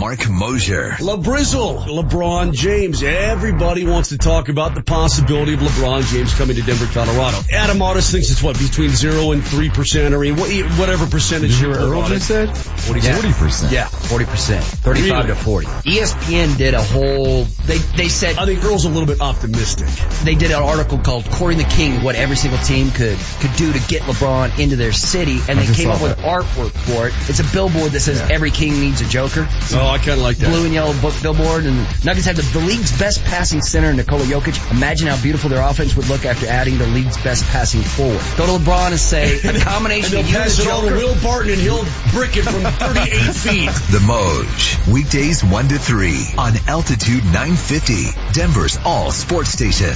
Mark 0.00 0.30
Mosier. 0.30 0.92
LeBrizzle, 0.92 1.84
LeBron 1.84 2.54
James. 2.54 3.02
Everybody 3.02 3.86
wants 3.86 4.08
to 4.08 4.16
talk 4.16 4.48
about 4.48 4.74
the 4.74 4.82
possibility 4.82 5.52
of 5.52 5.60
LeBron 5.60 6.10
James 6.10 6.32
coming 6.32 6.56
to 6.56 6.62
Denver, 6.62 6.86
Colorado. 6.86 7.36
Adam 7.52 7.82
Otis 7.82 8.10
thinks 8.10 8.30
it's 8.30 8.42
what, 8.42 8.58
between 8.58 8.88
zero 8.88 9.32
and 9.32 9.44
three 9.44 9.68
percent, 9.68 10.14
or 10.14 10.24
whatever 10.24 11.06
percentage 11.06 11.60
you 11.60 11.74
Earl 11.74 12.08
just 12.08 12.28
said? 12.28 12.56
40 12.56 13.32
percent. 13.34 13.72
Yeah, 13.74 13.84
40%. 13.84 14.62
35 14.62 15.10
really? 15.10 15.26
to 15.26 15.34
40. 15.34 15.66
ESPN 15.66 16.56
did 16.56 16.72
a 16.72 16.82
whole, 16.82 17.44
they, 17.66 17.76
they 17.76 18.08
said. 18.08 18.38
I 18.38 18.46
think 18.46 18.64
Earl's 18.64 18.86
a 18.86 18.88
little 18.88 19.06
bit 19.06 19.20
optimistic. 19.20 19.88
They 20.24 20.34
did 20.34 20.50
an 20.50 20.62
article 20.62 20.96
called 20.96 21.26
Courting 21.26 21.58
the 21.58 21.64
King, 21.64 22.02
what 22.02 22.14
every 22.14 22.36
single 22.36 22.58
team 22.60 22.90
could, 22.90 23.18
could 23.40 23.54
do 23.56 23.70
to 23.70 23.80
get 23.86 24.00
LeBron 24.02 24.58
into 24.58 24.76
their 24.76 24.92
city, 24.92 25.40
and 25.46 25.60
I 25.60 25.66
they 25.66 25.74
came 25.74 25.90
up 25.90 26.00
with 26.00 26.16
artwork 26.20 26.70
for 26.70 27.08
it. 27.08 27.14
It's 27.28 27.40
a 27.40 27.52
billboard 27.52 27.92
that 27.92 28.00
says 28.00 28.20
yeah. 28.20 28.34
every 28.34 28.50
king 28.50 28.80
needs 28.80 29.02
a 29.02 29.06
joker. 29.06 29.46
Oh, 29.74 29.89
I 29.90 29.98
kind 29.98 30.10
of 30.12 30.18
like 30.18 30.36
that. 30.38 30.50
Blue 30.50 30.64
and 30.64 30.72
yellow 30.72 30.94
book 31.00 31.14
billboard. 31.20 31.66
And 31.66 31.76
Nuggets 32.04 32.26
have 32.26 32.36
the, 32.36 32.42
the 32.56 32.64
league's 32.64 32.96
best 32.96 33.24
passing 33.24 33.60
center, 33.60 33.92
Nikola 33.92 34.22
Jokic. 34.24 34.70
Imagine 34.70 35.08
how 35.08 35.20
beautiful 35.20 35.50
their 35.50 35.62
offense 35.62 35.96
would 35.96 36.08
look 36.08 36.24
after 36.24 36.46
adding 36.46 36.78
the 36.78 36.86
league's 36.86 37.16
best 37.22 37.44
passing 37.46 37.82
forward. 37.82 38.20
Go 38.36 38.46
to 38.46 38.62
LeBron 38.62 38.92
and 38.92 39.00
say 39.00 39.40
a 39.44 39.58
combination 39.58 40.18
and 40.18 40.26
of 40.26 40.30
you 40.30 40.36
pass 40.36 40.60
it 40.60 40.68
all 40.68 40.82
to 40.82 40.94
Will 40.94 41.20
Barton 41.20 41.50
and 41.50 41.60
he'll 41.60 41.84
brick 42.12 42.36
it 42.36 42.44
from 42.44 42.62
38 42.62 43.10
feet. 43.34 43.70
The 43.90 43.98
Moj. 44.06 44.92
Weekdays 44.92 45.42
1 45.42 45.68
to 45.68 45.78
3 45.78 46.14
on 46.38 46.52
Altitude 46.68 47.24
950. 47.24 48.32
Denver's 48.32 48.78
all 48.84 49.10
sports 49.10 49.50
station. 49.50 49.94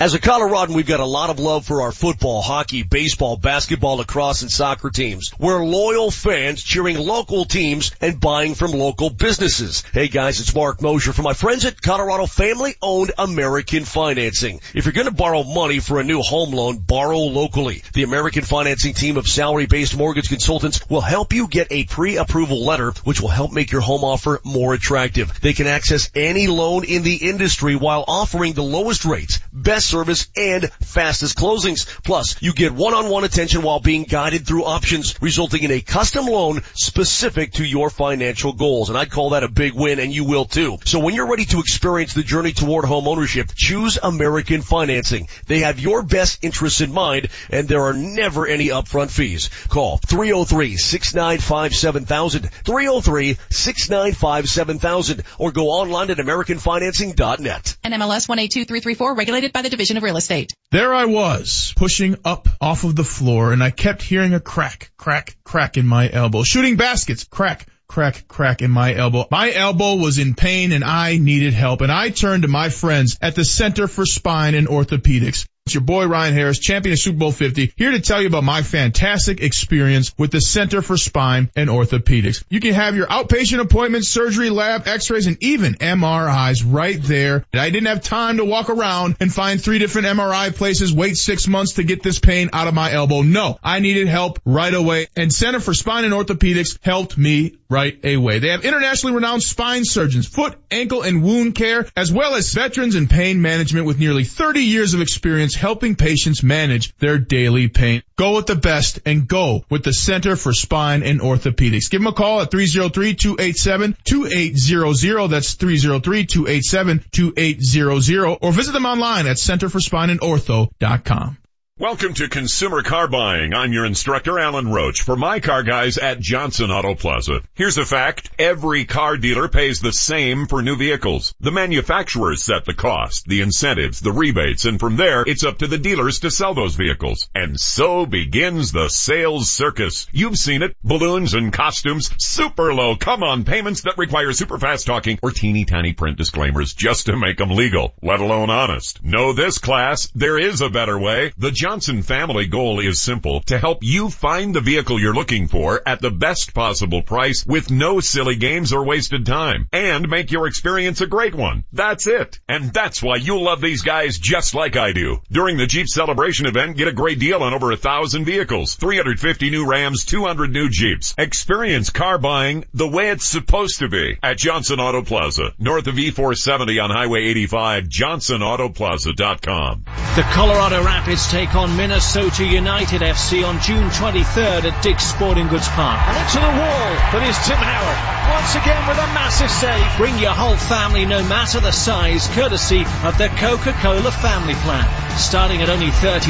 As 0.00 0.14
a 0.14 0.18
Coloradan, 0.18 0.74
we've 0.74 0.86
got 0.86 1.00
a 1.00 1.04
lot 1.04 1.28
of 1.28 1.38
love 1.38 1.66
for 1.66 1.82
our 1.82 1.92
football, 1.92 2.40
hockey, 2.40 2.82
baseball, 2.82 3.36
basketball, 3.36 3.98
lacrosse, 3.98 4.40
and 4.40 4.50
soccer 4.50 4.88
teams. 4.88 5.30
We're 5.38 5.62
loyal 5.62 6.10
fans 6.10 6.62
cheering 6.62 6.96
local 6.96 7.44
teams 7.44 7.90
and 8.00 8.18
buying 8.18 8.54
from 8.54 8.70
local 8.70 9.10
businesses. 9.10 9.84
Hey 9.92 10.08
guys, 10.08 10.40
it's 10.40 10.54
Mark 10.54 10.80
Mosier 10.80 11.12
from 11.12 11.24
my 11.24 11.34
friends 11.34 11.66
at 11.66 11.82
Colorado 11.82 12.24
Family 12.24 12.76
Owned 12.80 13.12
American 13.18 13.84
Financing. 13.84 14.62
If 14.72 14.86
you're 14.86 14.94
gonna 14.94 15.10
borrow 15.10 15.42
money 15.42 15.80
for 15.80 16.00
a 16.00 16.02
new 16.02 16.22
home 16.22 16.52
loan, 16.52 16.78
borrow 16.78 17.18
locally. 17.18 17.82
The 17.92 18.04
American 18.04 18.42
Financing 18.42 18.94
team 18.94 19.18
of 19.18 19.28
salary-based 19.28 19.98
mortgage 19.98 20.30
consultants 20.30 20.80
will 20.88 21.02
help 21.02 21.34
you 21.34 21.46
get 21.46 21.66
a 21.70 21.84
pre-approval 21.84 22.64
letter, 22.64 22.94
which 23.04 23.20
will 23.20 23.28
help 23.28 23.52
make 23.52 23.70
your 23.70 23.82
home 23.82 24.04
offer 24.04 24.40
more 24.44 24.72
attractive. 24.72 25.42
They 25.42 25.52
can 25.52 25.66
access 25.66 26.08
any 26.14 26.46
loan 26.46 26.84
in 26.84 27.02
the 27.02 27.16
industry 27.16 27.76
while 27.76 28.06
offering 28.08 28.54
the 28.54 28.62
lowest 28.62 29.04
rates, 29.04 29.40
best 29.52 29.89
service 29.90 30.28
and 30.36 30.70
fastest 30.70 31.36
closings. 31.36 31.86
Plus, 32.04 32.40
you 32.40 32.52
get 32.52 32.72
one-on-one 32.72 33.24
attention 33.24 33.62
while 33.62 33.80
being 33.80 34.04
guided 34.04 34.46
through 34.46 34.64
options, 34.64 35.20
resulting 35.20 35.64
in 35.64 35.72
a 35.72 35.80
custom 35.80 36.26
loan 36.26 36.62
specific 36.74 37.54
to 37.54 37.64
your 37.64 37.90
financial 37.90 38.52
goals. 38.52 38.88
And 38.88 38.96
I'd 38.96 39.10
call 39.10 39.30
that 39.30 39.42
a 39.44 39.48
big 39.48 39.74
win 39.74 39.98
and 39.98 40.12
you 40.12 40.24
will 40.24 40.44
too. 40.44 40.78
So 40.84 41.00
when 41.00 41.14
you're 41.14 41.28
ready 41.28 41.46
to 41.46 41.58
experience 41.58 42.14
the 42.14 42.22
journey 42.22 42.52
toward 42.52 42.84
home 42.84 43.08
ownership, 43.08 43.50
choose 43.54 43.98
American 44.02 44.62
Financing. 44.62 45.28
They 45.46 45.60
have 45.60 45.78
your 45.80 46.02
best 46.02 46.44
interests 46.44 46.80
in 46.80 46.92
mind 46.92 47.28
and 47.50 47.68
there 47.68 47.82
are 47.82 47.94
never 47.94 48.46
any 48.46 48.68
upfront 48.68 49.10
fees. 49.10 49.50
Call 49.68 49.98
303-695-7000, 49.98 52.50
303-695-7000 52.64 55.24
or 55.38 55.52
go 55.52 55.68
online 55.68 56.10
at 56.10 56.18
americanfinancing.net. 56.18 57.76
NMLS 57.84 58.28
182334 58.28 59.14
regulated 59.14 59.52
by 59.52 59.62
the 59.62 59.70
Division 59.80 59.96
of 59.96 60.02
Real 60.02 60.18
Estate. 60.18 60.52
There 60.72 60.92
I 60.94 61.06
was, 61.06 61.72
pushing 61.74 62.18
up 62.22 62.50
off 62.60 62.84
of 62.84 62.94
the 62.96 63.02
floor 63.02 63.54
and 63.54 63.64
I 63.64 63.70
kept 63.70 64.02
hearing 64.02 64.34
a 64.34 64.38
crack, 64.38 64.90
crack, 64.98 65.38
crack 65.42 65.78
in 65.78 65.86
my 65.86 66.06
elbow. 66.12 66.42
Shooting 66.42 66.76
baskets, 66.76 67.24
crack, 67.24 67.66
crack, 67.88 68.28
crack 68.28 68.60
in 68.60 68.70
my 68.70 68.94
elbow. 68.94 69.26
My 69.30 69.50
elbow 69.50 69.94
was 69.94 70.18
in 70.18 70.34
pain 70.34 70.72
and 70.72 70.84
I 70.84 71.16
needed 71.16 71.54
help 71.54 71.80
and 71.80 71.90
I 71.90 72.10
turned 72.10 72.42
to 72.42 72.48
my 72.48 72.68
friends 72.68 73.16
at 73.22 73.36
the 73.36 73.44
Center 73.46 73.88
for 73.88 74.04
Spine 74.04 74.54
and 74.54 74.68
Orthopedics. 74.68 75.46
It's 75.70 75.74
your 75.76 75.82
boy 75.82 76.06
Ryan 76.06 76.34
Harris, 76.34 76.58
champion 76.58 76.94
of 76.94 76.98
Super 76.98 77.18
Bowl 77.18 77.30
50, 77.30 77.74
here 77.76 77.92
to 77.92 78.00
tell 78.00 78.20
you 78.20 78.26
about 78.26 78.42
my 78.42 78.62
fantastic 78.62 79.40
experience 79.40 80.12
with 80.18 80.32
the 80.32 80.40
Center 80.40 80.82
for 80.82 80.96
Spine 80.96 81.48
and 81.54 81.70
Orthopedics. 81.70 82.42
You 82.48 82.58
can 82.58 82.74
have 82.74 82.96
your 82.96 83.06
outpatient 83.06 83.60
appointments, 83.60 84.08
surgery, 84.08 84.50
lab, 84.50 84.88
x-rays, 84.88 85.28
and 85.28 85.40
even 85.40 85.74
MRIs 85.74 86.64
right 86.66 87.00
there. 87.00 87.44
I 87.54 87.70
didn't 87.70 87.86
have 87.86 88.02
time 88.02 88.38
to 88.38 88.44
walk 88.44 88.68
around 88.68 89.14
and 89.20 89.32
find 89.32 89.62
three 89.62 89.78
different 89.78 90.08
MRI 90.08 90.52
places, 90.52 90.92
wait 90.92 91.16
six 91.16 91.46
months 91.46 91.74
to 91.74 91.84
get 91.84 92.02
this 92.02 92.18
pain 92.18 92.50
out 92.52 92.66
of 92.66 92.74
my 92.74 92.90
elbow. 92.90 93.22
No, 93.22 93.56
I 93.62 93.78
needed 93.78 94.08
help 94.08 94.40
right 94.44 94.74
away. 94.74 95.06
And 95.14 95.32
Center 95.32 95.60
for 95.60 95.72
Spine 95.72 96.04
and 96.04 96.12
Orthopedics 96.12 96.78
helped 96.82 97.16
me 97.16 97.59
right 97.70 97.98
away. 98.04 98.40
They 98.40 98.48
have 98.48 98.64
internationally 98.64 99.14
renowned 99.14 99.42
spine 99.42 99.84
surgeons, 99.84 100.26
foot, 100.26 100.58
ankle, 100.70 101.02
and 101.02 101.22
wound 101.22 101.54
care, 101.54 101.86
as 101.96 102.12
well 102.12 102.34
as 102.34 102.52
veterans 102.52 102.96
in 102.96 103.08
pain 103.08 103.40
management 103.40 103.86
with 103.86 103.98
nearly 103.98 104.24
30 104.24 104.60
years 104.60 104.92
of 104.92 105.00
experience 105.00 105.54
helping 105.54 105.94
patients 105.94 106.42
manage 106.42 106.94
their 106.96 107.16
daily 107.18 107.68
pain. 107.68 108.02
Go 108.16 108.36
with 108.36 108.44
the 108.46 108.56
best 108.56 109.00
and 109.06 109.26
go 109.26 109.64
with 109.70 109.82
the 109.84 109.94
Center 109.94 110.36
for 110.36 110.52
Spine 110.52 111.02
and 111.02 111.20
Orthopedics. 111.20 111.90
Give 111.90 112.02
them 112.02 112.08
a 112.08 112.12
call 112.12 112.42
at 112.42 112.50
303-287-2800. 112.50 115.30
That's 115.30 115.54
303-287-2800 115.54 118.38
or 118.42 118.52
visit 118.52 118.72
them 118.72 118.84
online 118.84 119.26
at 119.26 119.36
centerforspineandortho.com. 119.36 121.39
Welcome 121.80 122.12
to 122.12 122.28
Consumer 122.28 122.82
Car 122.82 123.08
Buying. 123.08 123.54
I'm 123.54 123.72
your 123.72 123.86
instructor, 123.86 124.38
Alan 124.38 124.70
Roach, 124.70 125.00
for 125.00 125.16
my 125.16 125.40
car 125.40 125.62
guys 125.62 125.96
at 125.96 126.20
Johnson 126.20 126.70
Auto 126.70 126.94
Plaza. 126.94 127.40
Here's 127.54 127.78
a 127.78 127.86
fact. 127.86 128.28
Every 128.38 128.84
car 128.84 129.16
dealer 129.16 129.48
pays 129.48 129.80
the 129.80 129.90
same 129.90 130.44
for 130.44 130.60
new 130.60 130.76
vehicles. 130.76 131.34
The 131.40 131.50
manufacturers 131.50 132.44
set 132.44 132.66
the 132.66 132.74
cost, 132.74 133.24
the 133.24 133.40
incentives, 133.40 134.00
the 134.00 134.12
rebates, 134.12 134.66
and 134.66 134.78
from 134.78 134.96
there, 134.96 135.22
it's 135.26 135.42
up 135.42 135.56
to 135.60 135.66
the 135.66 135.78
dealers 135.78 136.20
to 136.20 136.30
sell 136.30 136.52
those 136.52 136.74
vehicles. 136.74 137.30
And 137.34 137.58
so 137.58 138.04
begins 138.04 138.72
the 138.72 138.90
sales 138.90 139.48
circus. 139.48 140.06
You've 140.12 140.36
seen 140.36 140.62
it. 140.62 140.76
Balloons 140.84 141.32
and 141.32 141.50
costumes, 141.50 142.10
super 142.18 142.74
low 142.74 142.94
come-on 142.94 143.44
payments 143.44 143.80
that 143.84 143.96
require 143.96 144.34
super 144.34 144.58
fast 144.58 144.84
talking 144.86 145.18
or 145.22 145.30
teeny 145.30 145.64
tiny 145.64 145.94
print 145.94 146.18
disclaimers 146.18 146.74
just 146.74 147.06
to 147.06 147.16
make 147.16 147.38
them 147.38 147.52
legal, 147.52 147.94
let 148.02 148.20
alone 148.20 148.50
honest. 148.50 149.02
Know 149.02 149.32
this 149.32 149.56
class, 149.56 150.10
there 150.14 150.38
is 150.38 150.60
a 150.60 150.68
better 150.68 150.98
way. 150.98 151.32
The 151.38 151.50
Johnson 151.70 152.02
family 152.02 152.48
goal 152.48 152.80
is 152.80 153.00
simple, 153.00 153.42
to 153.42 153.56
help 153.56 153.84
you 153.84 154.10
find 154.10 154.52
the 154.52 154.60
vehicle 154.60 155.00
you're 155.00 155.14
looking 155.14 155.46
for 155.46 155.80
at 155.86 156.00
the 156.00 156.10
best 156.10 156.52
possible 156.52 157.00
price 157.00 157.46
with 157.46 157.70
no 157.70 158.00
silly 158.00 158.34
games 158.34 158.72
or 158.72 158.84
wasted 158.84 159.24
time 159.24 159.68
and 159.72 160.08
make 160.08 160.32
your 160.32 160.48
experience 160.48 161.00
a 161.00 161.06
great 161.06 161.32
one. 161.32 161.62
That's 161.72 162.08
it. 162.08 162.40
And 162.48 162.72
that's 162.72 163.04
why 163.04 163.18
you'll 163.18 163.44
love 163.44 163.60
these 163.60 163.82
guys 163.82 164.18
just 164.18 164.52
like 164.52 164.76
I 164.76 164.92
do. 164.92 165.18
During 165.30 165.58
the 165.58 165.68
Jeep 165.68 165.86
celebration 165.86 166.46
event, 166.46 166.76
get 166.76 166.88
a 166.88 166.92
great 166.92 167.20
deal 167.20 167.44
on 167.44 167.54
over 167.54 167.70
a 167.70 167.76
thousand 167.76 168.24
vehicles, 168.24 168.74
350 168.74 169.50
new 169.50 169.64
Rams, 169.64 170.04
200 170.04 170.50
new 170.50 170.70
Jeeps. 170.70 171.14
Experience 171.18 171.90
car 171.90 172.18
buying 172.18 172.64
the 172.74 172.88
way 172.88 173.10
it's 173.10 173.28
supposed 173.28 173.78
to 173.78 173.88
be 173.88 174.18
at 174.24 174.38
Johnson 174.38 174.80
Auto 174.80 175.02
Plaza, 175.02 175.52
north 175.56 175.86
of 175.86 175.94
E470 175.94 176.82
on 176.82 176.90
Highway 176.90 177.26
85, 177.26 177.84
johnsonautoplaza.com. 177.84 179.84
The 180.16 180.22
Colorado 180.32 180.82
Rapids 180.82 181.30
take 181.30 181.54
Minnesota 181.68 182.44
United 182.44 183.02
FC 183.02 183.44
on 183.44 183.60
June 183.60 183.88
23rd 183.90 184.64
at 184.64 184.82
Dick's 184.82 185.04
Sporting 185.04 185.48
Goods 185.48 185.68
Park. 185.68 186.00
And 186.08 186.16
into 186.16 186.40
the 186.40 186.54
wall, 186.56 186.90
but 187.12 187.22
is 187.26 187.36
Tim 187.44 187.60
Howard. 187.60 188.00
Once 188.32 188.54
again 188.56 188.80
with 188.88 188.96
a 188.96 189.08
massive 189.12 189.50
save. 189.50 189.84
Bring 189.96 190.18
your 190.18 190.32
whole 190.32 190.56
family 190.56 191.04
no 191.04 191.22
matter 191.24 191.60
the 191.60 191.72
size, 191.72 192.28
courtesy 192.28 192.84
of 193.04 193.18
the 193.18 193.28
Coca-Cola 193.36 194.10
Family 194.10 194.54
Plan. 194.62 194.86
Starting 195.18 195.60
at 195.62 195.68
only 195.68 195.90
$30, 195.90 196.28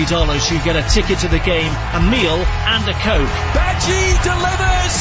you 0.50 0.58
get 0.64 0.74
a 0.74 0.82
ticket 0.88 1.18
to 1.20 1.28
the 1.28 1.40
game, 1.40 1.72
a 1.94 2.00
meal, 2.00 2.40
and 2.66 2.88
a 2.88 2.96
Coke. 3.04 3.34
Badji 3.54 4.02
delivers! 4.24 4.96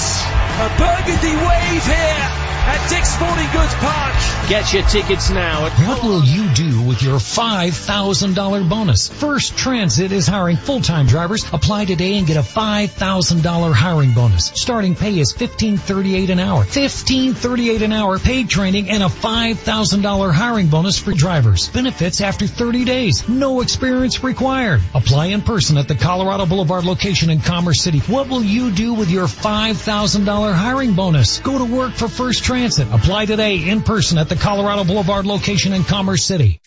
A 0.60 0.68
burgundy 0.78 1.36
wave 1.40 1.86
here! 1.86 2.49
At 2.70 2.90
Dick's 2.90 3.10
Sporting 3.10 3.50
Goods 3.52 3.74
Park. 3.76 4.14
Get 4.48 4.74
your 4.74 4.84
tickets 4.84 5.30
now. 5.32 5.66
At 5.66 5.88
what 5.88 6.04
will 6.04 6.24
you 6.24 6.48
do 6.54 6.84
with 6.84 7.02
your 7.02 7.18
$5,000 7.18 8.70
bonus? 8.70 9.10
First 9.10 9.58
Transit 9.58 10.12
is 10.12 10.28
hiring 10.28 10.58
full-time 10.58 11.08
drivers. 11.08 11.46
Apply 11.52 11.86
today 11.86 12.18
and 12.18 12.28
get 12.28 12.38
a 12.38 12.42
$5,000 12.42 13.74
hiring 13.74 14.14
bonus. 14.14 14.52
Starting 14.54 14.96
pay 14.96 15.18
is 15.18 15.34
$15.38 15.34 16.30
an 16.30 16.40
hour. 16.40 16.64
$15.38 16.64 17.82
an 17.82 17.92
hour 17.92 18.20
paid 18.20 18.50
training 18.50 18.90
and 18.90 19.02
a 19.02 19.08
$5,000 19.08 20.34
hiring 20.34 20.68
bonus 20.68 21.00
for 21.00 21.12
drivers. 21.14 21.70
Benefits 21.70 22.22
after 22.22 22.46
30 22.46 22.86
days. 22.86 23.28
No 23.28 23.62
experience 23.62 24.24
required. 24.24 24.82
Apply 24.94 25.28
in 25.28 25.42
person 25.42 25.78
at 25.78 25.88
the 25.88 25.96
Colorado 25.96 26.46
Boulevard 26.46 26.86
location 26.86 27.32
in 27.32 27.40
Commerce 27.42 27.82
City. 27.82 28.00
What 28.00 28.30
will 28.30 28.44
you 28.44 28.70
do 28.72 28.94
with 28.94 29.10
your 29.10 29.26
$5,000 29.26 30.54
hiring 30.54 30.94
bonus? 30.94 31.40
Go 31.40 31.58
to 31.58 31.66
work 31.66 31.94
for 31.94 32.08
First 32.08 32.44
Transit. 32.44 32.59
Apply 32.60 33.26
today 33.26 33.70
in 33.70 33.82
person 33.82 34.18
at 34.18 34.28
the 34.28 34.36
Colorado 34.36 34.84
Boulevard 34.84 35.26
location 35.26 35.72
in 35.72 35.86
Commerce 35.86 36.26
City. 36.26 36.60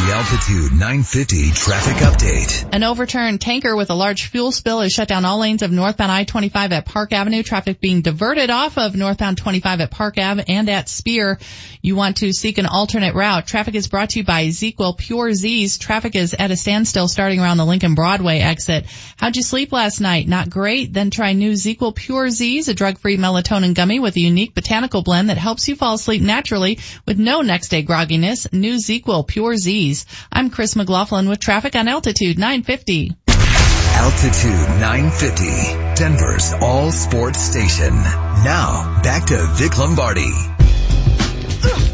The 0.00 0.14
Altitude 0.14 0.72
950 0.72 1.50
traffic 1.50 1.96
update. 1.96 2.74
An 2.74 2.84
overturned 2.84 3.38
tanker 3.38 3.76
with 3.76 3.90
a 3.90 3.94
large 3.94 4.28
fuel 4.28 4.50
spill 4.50 4.80
has 4.80 4.92
shut 4.92 5.08
down 5.08 5.26
all 5.26 5.40
lanes 5.40 5.60
of 5.60 5.70
northbound 5.70 6.10
I-25 6.10 6.72
at 6.72 6.86
Park 6.86 7.12
Avenue. 7.12 7.42
Traffic 7.42 7.80
being 7.80 8.00
diverted 8.00 8.48
off 8.48 8.78
of 8.78 8.96
northbound 8.96 9.36
25 9.36 9.82
at 9.82 9.90
Park 9.90 10.16
Ave 10.16 10.42
and 10.48 10.70
at 10.70 10.88
Spear. 10.88 11.38
You 11.82 11.96
want 11.96 12.18
to 12.18 12.32
seek 12.32 12.56
an 12.56 12.64
alternate 12.64 13.14
route. 13.14 13.46
Traffic 13.46 13.74
is 13.74 13.88
brought 13.88 14.10
to 14.10 14.20
you 14.20 14.24
by 14.24 14.46
ZzzQuil 14.46 14.96
Pure 14.96 15.34
Z's. 15.34 15.76
Traffic 15.76 16.16
is 16.16 16.34
at 16.38 16.50
a 16.50 16.56
standstill 16.56 17.06
starting 17.06 17.40
around 17.40 17.58
the 17.58 17.66
Lincoln 17.66 17.94
Broadway 17.94 18.38
exit. 18.38 18.86
How'd 19.18 19.36
you 19.36 19.42
sleep 19.42 19.70
last 19.70 20.00
night? 20.00 20.26
Not 20.26 20.48
great? 20.48 20.94
Then 20.94 21.10
try 21.10 21.34
new 21.34 21.52
ZzzQuil 21.52 21.94
Pure 21.94 22.30
Z's, 22.30 22.68
a 22.68 22.74
drug-free 22.74 23.18
melatonin 23.18 23.74
gummy 23.74 24.00
with 24.00 24.16
a 24.16 24.20
unique 24.20 24.54
botanical 24.54 25.02
blend 25.02 25.28
that 25.28 25.36
helps 25.36 25.68
you 25.68 25.76
fall 25.76 25.94
asleep 25.94 26.22
naturally 26.22 26.78
with 27.06 27.18
no 27.18 27.42
next 27.42 27.68
day 27.68 27.82
grogginess. 27.82 28.50
New 28.50 28.76
ZzzQuil 28.76 29.26
Pure 29.26 29.56
Z's. 29.58 29.89
I'm 30.32 30.50
Chris 30.50 30.76
McLaughlin 30.76 31.28
with 31.28 31.40
traffic 31.40 31.74
on 31.76 31.88
Altitude 31.88 32.38
950. 32.38 33.12
Altitude 33.28 34.80
950, 34.80 35.94
Denver's 35.94 36.52
all 36.60 36.90
sports 36.90 37.40
station. 37.40 37.94
Now, 37.94 39.00
back 39.02 39.26
to 39.26 39.36
Vic 39.54 39.76
Lombardi. 39.76 40.30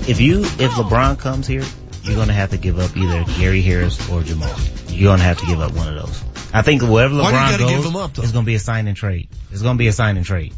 If 0.09 0.20
you, 0.20 0.42
if 0.42 0.70
LeBron 0.72 1.18
comes 1.18 1.47
here, 1.47 1.64
you're 2.03 2.14
gonna 2.14 2.32
have 2.32 2.51
to 2.51 2.59
give 2.59 2.78
up 2.78 2.97
either 2.97 3.24
Gary 3.38 3.62
Harris 3.62 4.09
or 4.09 4.22
Jamal. 4.22 4.55
You're 4.88 5.12
gonna 5.12 5.24
have 5.24 5.38
to 5.40 5.47
give 5.47 5.61
up 5.61 5.72
one 5.72 5.88
of 5.88 6.07
those. 6.07 6.22
I 6.55 6.62
think 6.62 6.82
wherever 6.82 7.14
LeBron 7.14 7.59
goes, 7.59 7.97
up, 7.97 8.18
it's 8.18 8.30
gonna 8.30 8.47
be 8.47 8.55
a 8.55 8.61
sign 8.61 8.86
and 8.86 8.97
trade. 8.97 9.28
It's 9.51 9.62
gonna 9.62 9.78
be 9.78 9.88
a 9.88 9.92
sign 9.92 10.16
and 10.16 10.24
trade. 10.24 10.55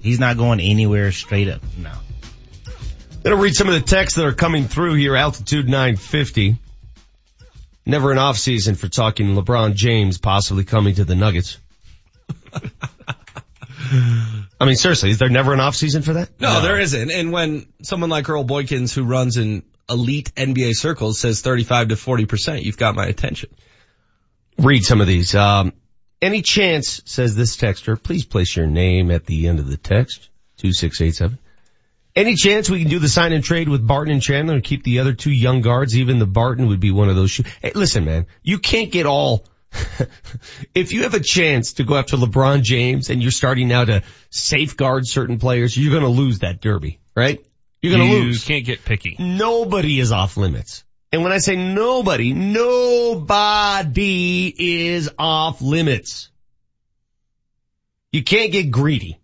He's 0.00 0.18
not 0.18 0.36
going 0.36 0.58
anywhere 0.58 1.12
straight 1.12 1.48
up. 1.48 1.62
No. 1.78 1.92
Gonna 3.24 3.36
read 3.36 3.54
some 3.54 3.68
of 3.68 3.74
the 3.74 3.80
texts 3.80 4.16
that 4.16 4.26
are 4.26 4.32
coming 4.32 4.66
through 4.66 4.94
here, 4.94 5.14
altitude 5.14 5.66
950. 5.66 6.56
Never 7.86 8.10
an 8.10 8.18
off 8.18 8.36
season 8.36 8.74
for 8.74 8.88
talking 8.88 9.36
LeBron 9.36 9.74
James 9.74 10.18
possibly 10.18 10.64
coming 10.64 10.96
to 10.96 11.04
the 11.04 11.14
Nuggets. 11.14 11.58
I 14.60 14.64
mean, 14.64 14.74
seriously, 14.74 15.10
is 15.10 15.18
there 15.18 15.28
never 15.28 15.52
an 15.52 15.60
off 15.60 15.76
season 15.76 16.02
for 16.02 16.14
that? 16.14 16.30
No, 16.40 16.54
no, 16.54 16.60
there 16.62 16.80
isn't. 16.80 17.10
And 17.10 17.30
when 17.30 17.66
someone 17.82 18.10
like 18.10 18.28
Earl 18.28 18.44
Boykins, 18.44 18.92
who 18.94 19.04
runs 19.04 19.36
in 19.36 19.62
elite 19.88 20.32
NBA 20.36 20.74
circles, 20.74 21.18
says 21.20 21.42
35 21.42 21.88
to 21.88 21.94
40%, 21.94 22.62
you've 22.62 22.76
got 22.76 22.94
my 22.96 23.06
attention. 23.06 23.50
Read 24.58 24.82
some 24.84 25.00
of 25.00 25.06
these. 25.06 25.34
Um, 25.34 25.72
any 26.20 26.42
chance, 26.42 27.02
says 27.04 27.36
this 27.36 27.56
texter, 27.56 28.00
please 28.00 28.24
place 28.24 28.56
your 28.56 28.66
name 28.66 29.10
at 29.10 29.26
the 29.26 29.48
end 29.48 29.58
of 29.58 29.68
the 29.68 29.76
text, 29.76 30.28
2687. 30.58 31.38
Any 32.14 32.34
chance 32.34 32.68
we 32.68 32.80
can 32.80 32.90
do 32.90 32.98
the 32.98 33.08
sign 33.08 33.32
and 33.32 33.42
trade 33.42 33.68
with 33.68 33.86
Barton 33.86 34.12
and 34.12 34.20
Chandler 34.20 34.54
and 34.54 34.62
keep 34.62 34.82
the 34.82 34.98
other 34.98 35.14
two 35.14 35.30
young 35.30 35.62
guards? 35.62 35.96
Even 35.96 36.18
the 36.18 36.26
Barton 36.26 36.66
would 36.68 36.80
be 36.80 36.90
one 36.90 37.08
of 37.08 37.16
those. 37.16 37.30
Shoe- 37.30 37.44
hey, 37.62 37.72
listen, 37.74 38.04
man, 38.04 38.26
you 38.42 38.58
can't 38.58 38.92
get 38.92 39.06
all. 39.06 39.46
if 40.74 40.92
you 40.92 41.04
have 41.04 41.14
a 41.14 41.20
chance 41.20 41.74
to 41.74 41.84
go 41.84 41.96
after 41.96 42.18
LeBron 42.18 42.62
James 42.62 43.08
and 43.08 43.22
you're 43.22 43.30
starting 43.30 43.68
now 43.68 43.86
to 43.86 44.02
safeguard 44.28 45.06
certain 45.06 45.38
players, 45.38 45.74
you're 45.76 45.90
going 45.90 46.02
to 46.02 46.08
lose 46.08 46.40
that 46.40 46.60
derby, 46.60 47.00
right? 47.16 47.42
You're 47.80 47.96
going 47.96 48.10
to 48.10 48.14
you 48.14 48.24
lose. 48.24 48.44
can't 48.44 48.66
get 48.66 48.84
picky. 48.84 49.16
Nobody 49.18 49.98
is 49.98 50.12
off 50.12 50.36
limits. 50.36 50.84
And 51.10 51.22
when 51.22 51.32
I 51.32 51.38
say 51.38 51.56
nobody, 51.56 52.34
nobody 52.34 53.74
is 54.56 55.10
off 55.18 55.62
limits. 55.62 56.30
You 58.12 58.22
can't 58.22 58.52
get 58.52 58.70
greedy. 58.70 59.18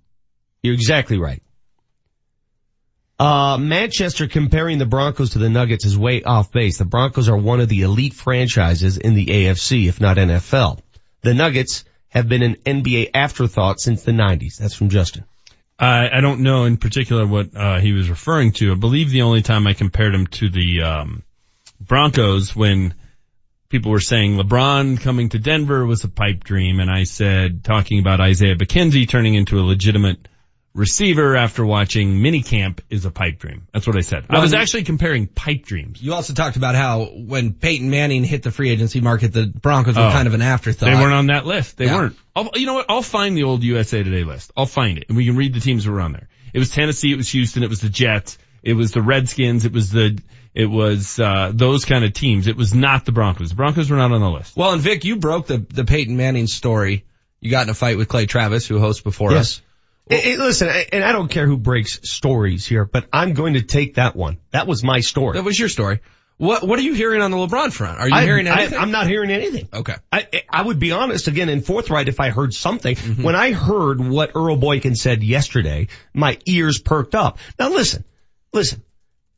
You're 0.63 0.75
exactly 0.75 1.19
right. 1.19 1.43
Uh, 3.19 3.59
Manchester 3.59 4.29
comparing 4.29 4.79
the 4.79 4.87
Broncos 4.87 5.31
to 5.31 5.39
the 5.39 5.49
Nuggets 5.49 5.85
is 5.85 5.99
way 5.99 6.23
off 6.23 6.53
base. 6.53 6.79
The 6.79 6.85
Broncos 6.85 7.29
are 7.29 7.37
one 7.37 7.61
of 7.61 7.69
the 7.69 7.83
elite 7.83 8.15
franchises 8.15 8.97
in 8.97 9.15
the 9.15 9.27
AFC, 9.27 9.89
if 9.89 10.01
not 10.01 10.19
NFL. 10.19 10.81
The 11.23 11.35
Nuggets 11.35 11.85
have 12.11 12.29
been 12.29 12.43
an 12.43 12.57
NBA 12.65 13.11
afterthought 13.15 13.81
since 13.81 14.05
the 14.05 14.13
90s. 14.13 14.59
That's 14.59 14.75
from 14.75 14.89
Justin. 14.89 15.25
I, 15.79 16.09
I 16.19 16.21
don't 16.21 16.41
know 16.41 16.65
in 16.65 16.77
particular 16.77 17.27
what 17.27 17.57
uh, 17.57 17.79
he 17.81 17.93
was 17.93 18.09
referring 18.09 18.53
to. 18.53 18.73
I 18.73 18.75
believe 18.77 19.11
the 19.11 19.23
only 19.23 19.43
time 19.43 19.67
I 19.67 19.75
compared 19.75 20.15
him 20.15 20.27
to 20.29 20.49
the 20.49 20.83
um, 20.83 21.23
Broncos 21.81 22.55
when 22.55 22.95
people 23.69 23.91
were 23.91 24.01
saying 24.01 24.37
LeBron 24.37 25.01
coming 25.01 25.29
to 25.31 25.39
Denver 25.39 25.85
was 25.85 26.05
a 26.05 26.09
pipe 26.09 26.43
dream, 26.43 26.81
and 26.81 26.91
I 26.91 27.05
said 27.05 27.65
talking 27.65 27.99
about 27.99 28.21
Isaiah 28.21 28.57
McKenzie 28.57 29.09
turning 29.09 29.35
into 29.35 29.59
a 29.59 29.63
legitimate 29.63 30.27
receiver 30.75 31.37
after 31.37 31.65
watching 31.65 32.15
minicamp 32.19 32.81
is 32.91 33.05
a 33.05 33.11
pipe 33.11 33.39
dream. 33.39 33.67
That's 33.73 33.87
what 33.87 33.97
I 33.97 34.01
said. 34.01 34.27
I 34.31 34.39
was 34.41 34.55
actually 34.55 34.85
comparing 34.85 35.27
pipe 35.27 35.65
dreams. 35.65 36.01
You 36.03 36.15
also 36.15 36.35
talked 36.35 36.57
about 36.57 36.75
how 36.75 37.07
when 37.07 37.53
Peyton 37.55 37.91
Manning 37.91 38.23
hit 38.25 38.43
the 38.43 38.51
free 38.51 38.71
agency 38.71 39.01
market, 39.01 39.33
the 39.33 39.47
Broncos 39.47 39.97
were 39.97 40.03
Oh. 40.03 40.11
kind 40.11 40.29
of 40.29 40.35
an 40.35 40.43
afterthought. 40.43 40.87
They 40.87 40.95
weren't 40.95 41.15
on 41.15 41.27
that 41.27 41.47
list. 41.47 41.77
They 41.79 41.87
Yeah. 41.87 41.97
weren't. 41.97 42.17
I'll, 42.37 42.51
you 42.55 42.67
know 42.67 42.75
what? 42.75 42.87
I'll 42.89 43.03
find 43.03 43.37
the 43.37 43.43
old 43.45 43.63
USA 43.65 44.03
Today 44.03 44.25
list. 44.25 44.53
I'll 44.57 44.67
find 44.67 44.99
it 44.99 45.07
and 45.09 45.17
we 45.17 45.25
can 45.27 45.37
read 45.37 45.55
the 45.55 45.61
teams 45.61 45.85
that 45.85 45.91
were 45.91 46.01
on 46.01 46.13
there. 46.13 46.29
It 46.53 46.59
was 46.59 46.71
Tennessee, 46.71 47.13
it 47.13 47.17
was 47.17 47.29
Houston, 47.31 47.63
it 47.63 47.69
was 47.71 47.81
the 47.81 47.89
Jets, 47.91 48.39
it 48.63 48.75
was 48.75 48.93
the 48.93 49.03
Redskins, 49.03 49.65
it 49.65 49.73
was 49.73 49.91
the, 49.91 50.19
it 50.55 50.67
was, 50.67 51.19
uh, 51.19 51.51
those 51.55 51.85
kind 51.85 52.05
of 52.05 52.13
teams. 52.13 52.47
It 52.47 52.57
was 52.57 52.75
not 52.75 53.05
the 53.05 53.13
Broncos. 53.13 53.51
The 53.51 53.55
Broncos 53.55 53.91
were 53.91 53.97
not 53.97 54.13
on 54.13 54.21
the 54.21 54.31
list. 54.31 54.57
Well, 54.57 54.73
and 54.73 54.81
Vic, 54.83 55.05
you 55.05 55.17
broke 55.17 55.47
the, 55.47 55.59
the 55.59 55.85
Peyton 55.85 56.17
Manning 56.17 56.47
story. 56.47 57.05
You 57.41 57.51
got 57.51 57.65
in 57.65 57.71
a 57.71 57.75
fight 57.75 57.97
with 57.99 58.09
Clay 58.09 58.27
Travis, 58.27 58.67
who 58.67 58.79
hosts 58.81 59.03
before 59.03 59.33
us. 59.35 59.61
Hey, 60.09 60.21
hey, 60.21 60.37
listen, 60.37 60.69
I- 60.69 60.87
and 60.93 61.05
I 61.05 61.13
don't 61.13 61.29
care 61.29 61.47
who 61.47 61.57
breaks 61.57 62.01
stories 62.11 62.67
here, 62.67 62.85
but 62.85 63.07
I'm 63.13 63.35
going 63.35 63.55
to 63.55 63.63
take 63.63 63.95
that 63.95 64.17
one. 64.17 64.39
That 64.53 64.67
was 64.67 64.83
my 64.85 65.01
story. 65.01 65.35
That 65.35 65.45
was 65.45 65.59
your 65.59 65.69
story. 65.69 66.01
What 66.39 66.67
What 66.67 66.79
are 66.79 66.83
you 66.83 66.95
hearing 66.95 67.21
on 67.21 67.33
the 67.33 67.37
LeBron 67.37 67.73
front? 67.73 67.99
Are 67.99 68.09
you 68.09 68.15
I- 68.15 68.23
hearing 68.25 68.47
I- 68.47 68.61
anything? 68.63 68.79
I'm 68.79 68.91
not 68.93 69.07
hearing 69.09 69.31
anything. 69.31 69.69
Okay. 69.73 69.95
I, 70.13 70.27
I 70.49 70.63
would 70.63 70.79
be 70.79 70.93
honest 70.93 71.27
again 71.27 71.49
and 71.49 71.65
forthright 71.67 72.09
if 72.09 72.21
I 72.21 72.31
heard 72.31 72.55
something. 72.55 72.95
Mm-hmm. 72.95 73.23
When 73.25 73.35
I 73.35 73.53
heard 73.53 74.01
what 74.01 74.33
Earl 74.37 74.57
Boykin 74.57 74.95
said 74.95 75.23
yesterday, 75.25 75.89
my 76.15 76.39
ears 76.47 76.79
perked 76.79 77.15
up. 77.17 77.39
Now 77.59 77.71
listen, 77.71 78.05
listen, 78.53 78.83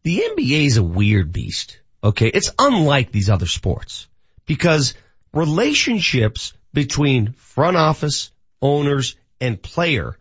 the 0.02 0.18
NBA 0.36 0.66
is 0.66 0.76
a 0.76 0.82
weird 0.82 1.32
beast. 1.32 1.80
Okay. 2.04 2.28
It's 2.28 2.50
unlike 2.58 3.12
these 3.12 3.30
other 3.30 3.46
sports 3.46 4.06
because 4.44 4.92
relationships 5.32 6.52
between 6.72 7.32
front 7.32 7.76
office, 7.76 8.30
owners, 8.62 9.16
and 9.40 9.60
player 9.60 10.16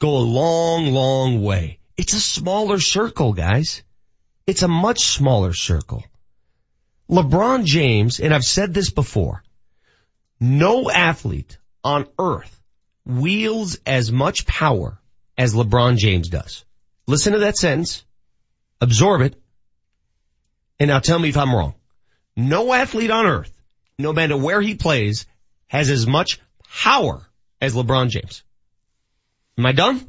go 0.00 0.16
a 0.16 0.18
long, 0.18 0.86
long 0.92 1.42
way. 1.42 1.78
It's 1.96 2.14
a 2.14 2.20
smaller 2.20 2.80
circle, 2.80 3.32
guys. 3.32 3.82
It's 4.46 4.62
a 4.62 4.68
much 4.68 5.04
smaller 5.04 5.52
circle. 5.52 6.02
LeBron 7.08 7.64
James, 7.64 8.18
and 8.18 8.34
I've 8.34 8.44
said 8.44 8.74
this 8.74 8.90
before, 8.90 9.44
no 10.40 10.90
athlete 10.90 11.58
on 11.84 12.06
earth 12.18 12.60
wields 13.04 13.78
as 13.86 14.10
much 14.10 14.46
power 14.46 14.98
as 15.36 15.54
LeBron 15.54 15.96
James 15.98 16.28
does. 16.28 16.64
Listen 17.06 17.34
to 17.34 17.40
that 17.40 17.56
sentence, 17.56 18.04
absorb 18.80 19.20
it, 19.20 19.40
and 20.78 20.88
now 20.88 21.00
tell 21.00 21.18
me 21.18 21.28
if 21.28 21.36
I'm 21.36 21.54
wrong. 21.54 21.74
No 22.36 22.72
athlete 22.72 23.10
on 23.10 23.26
earth, 23.26 23.52
no 23.98 24.12
matter 24.12 24.36
where 24.36 24.62
he 24.62 24.74
plays, 24.74 25.26
has 25.66 25.90
as 25.90 26.06
much 26.06 26.40
power 26.82 27.20
as 27.60 27.74
LeBron 27.74 28.08
James. 28.08 28.44
Am 29.60 29.66
I 29.66 29.72
done? 29.72 30.00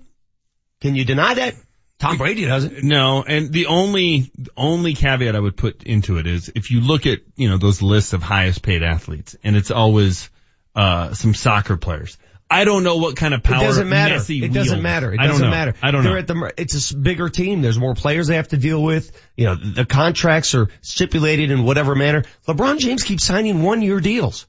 Can 0.79 0.95
you 0.95 1.03
deny 1.03 1.33
that? 1.33 1.55
Tom 1.99 2.17
Brady 2.17 2.45
doesn't. 2.45 2.83
No, 2.83 3.21
and 3.21 3.51
the 3.51 3.65
only 3.65 4.31
only 4.55 4.93
caveat 4.93 5.35
I 5.35 5.39
would 5.39 5.57
put 5.57 5.83
into 5.83 6.19
it 6.19 6.25
is 6.25 6.49
if 6.55 6.71
you 6.71 6.79
look 6.79 7.05
at 7.05 7.19
you 7.35 7.49
know 7.49 7.57
those 7.57 7.81
lists 7.81 8.13
of 8.13 8.23
highest 8.23 8.61
paid 8.61 8.81
athletes, 8.81 9.35
and 9.43 9.57
it's 9.57 9.69
always 9.69 10.29
uh 10.73 11.13
some 11.13 11.33
soccer 11.33 11.75
players. 11.75 12.17
I 12.49 12.63
don't 12.63 12.85
know 12.85 12.95
what 12.95 13.17
kind 13.17 13.33
of 13.33 13.43
power 13.43 13.61
It 13.61 13.67
doesn't 13.67 13.89
matter. 13.89 14.15
Messi 14.15 14.41
it 14.41 14.53
doesn't 14.53 14.81
matter. 14.81 15.13
It 15.13 15.19
I 15.19 15.23
don't 15.23 15.33
doesn't 15.33 15.49
matter. 15.49 15.75
I 15.83 15.91
don't 15.91 16.03
They're 16.03 16.13
know. 16.13 16.19
At 16.19 16.27
the, 16.27 16.53
it's 16.57 16.91
a 16.91 16.97
bigger 16.97 17.27
team. 17.27 17.61
There's 17.61 17.77
more 17.77 17.93
players 17.93 18.27
they 18.27 18.37
have 18.37 18.49
to 18.49 18.57
deal 18.57 18.81
with. 18.81 19.11
You 19.35 19.47
know, 19.47 19.55
the 19.55 19.85
contracts 19.85 20.55
are 20.55 20.69
stipulated 20.79 21.51
in 21.51 21.65
whatever 21.65 21.93
manner. 21.93 22.23
LeBron 22.47 22.79
James 22.79 23.03
keeps 23.03 23.25
signing 23.25 23.63
one 23.63 23.81
year 23.81 23.99
deals. 23.99 24.47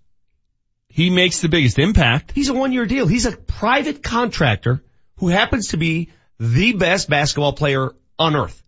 He 0.93 1.09
makes 1.09 1.41
the 1.41 1.49
biggest 1.49 1.79
impact. 1.79 2.33
He's 2.35 2.51
a 2.51 2.55
one 2.55 2.73
year 2.73 2.85
deal. 2.85 3.07
He's 3.07 3.25
a 3.25 3.33
private 3.35 4.03
contractor 4.03 4.85
who 5.23 5.29
happens 5.29 5.69
to 5.69 5.77
be 5.77 6.09
the 6.41 6.73
best 6.73 7.09
basketball 7.09 7.53
player 7.53 7.95
on 8.19 8.35
earth. 8.35 8.61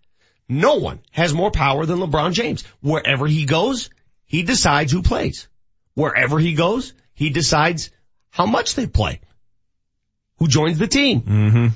No 0.48 0.76
one 0.76 1.00
has 1.10 1.34
more 1.34 1.50
power 1.50 1.84
than 1.84 1.98
LeBron 1.98 2.32
James. 2.32 2.62
Wherever 2.80 3.26
he 3.26 3.44
goes, 3.44 3.90
he 4.24 4.44
decides 4.44 4.92
who 4.92 5.02
plays. 5.02 5.48
Wherever 5.94 6.38
he 6.38 6.54
goes, 6.54 6.92
he 7.12 7.30
decides 7.30 7.90
how 8.30 8.46
much 8.46 8.76
they 8.76 8.86
play. 8.86 9.20
Who 10.38 10.46
joins 10.46 10.78
the 10.78 10.86
team. 10.86 11.22
Mm-hmm. 11.22 11.66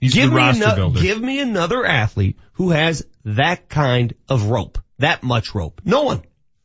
Give 0.00 0.30
me 0.32 0.34
ano- 0.62 0.74
Give 1.02 1.20
me 1.20 1.38
another 1.40 1.84
athlete 1.84 2.38
who 2.54 2.70
has 2.70 3.04
that 3.26 3.68
kind 3.68 4.14
of 4.30 4.46
rope, 4.46 4.78
that 4.98 5.22
much 5.22 5.54
rope. 5.54 5.82
No 5.84 6.04
one. 6.04 6.22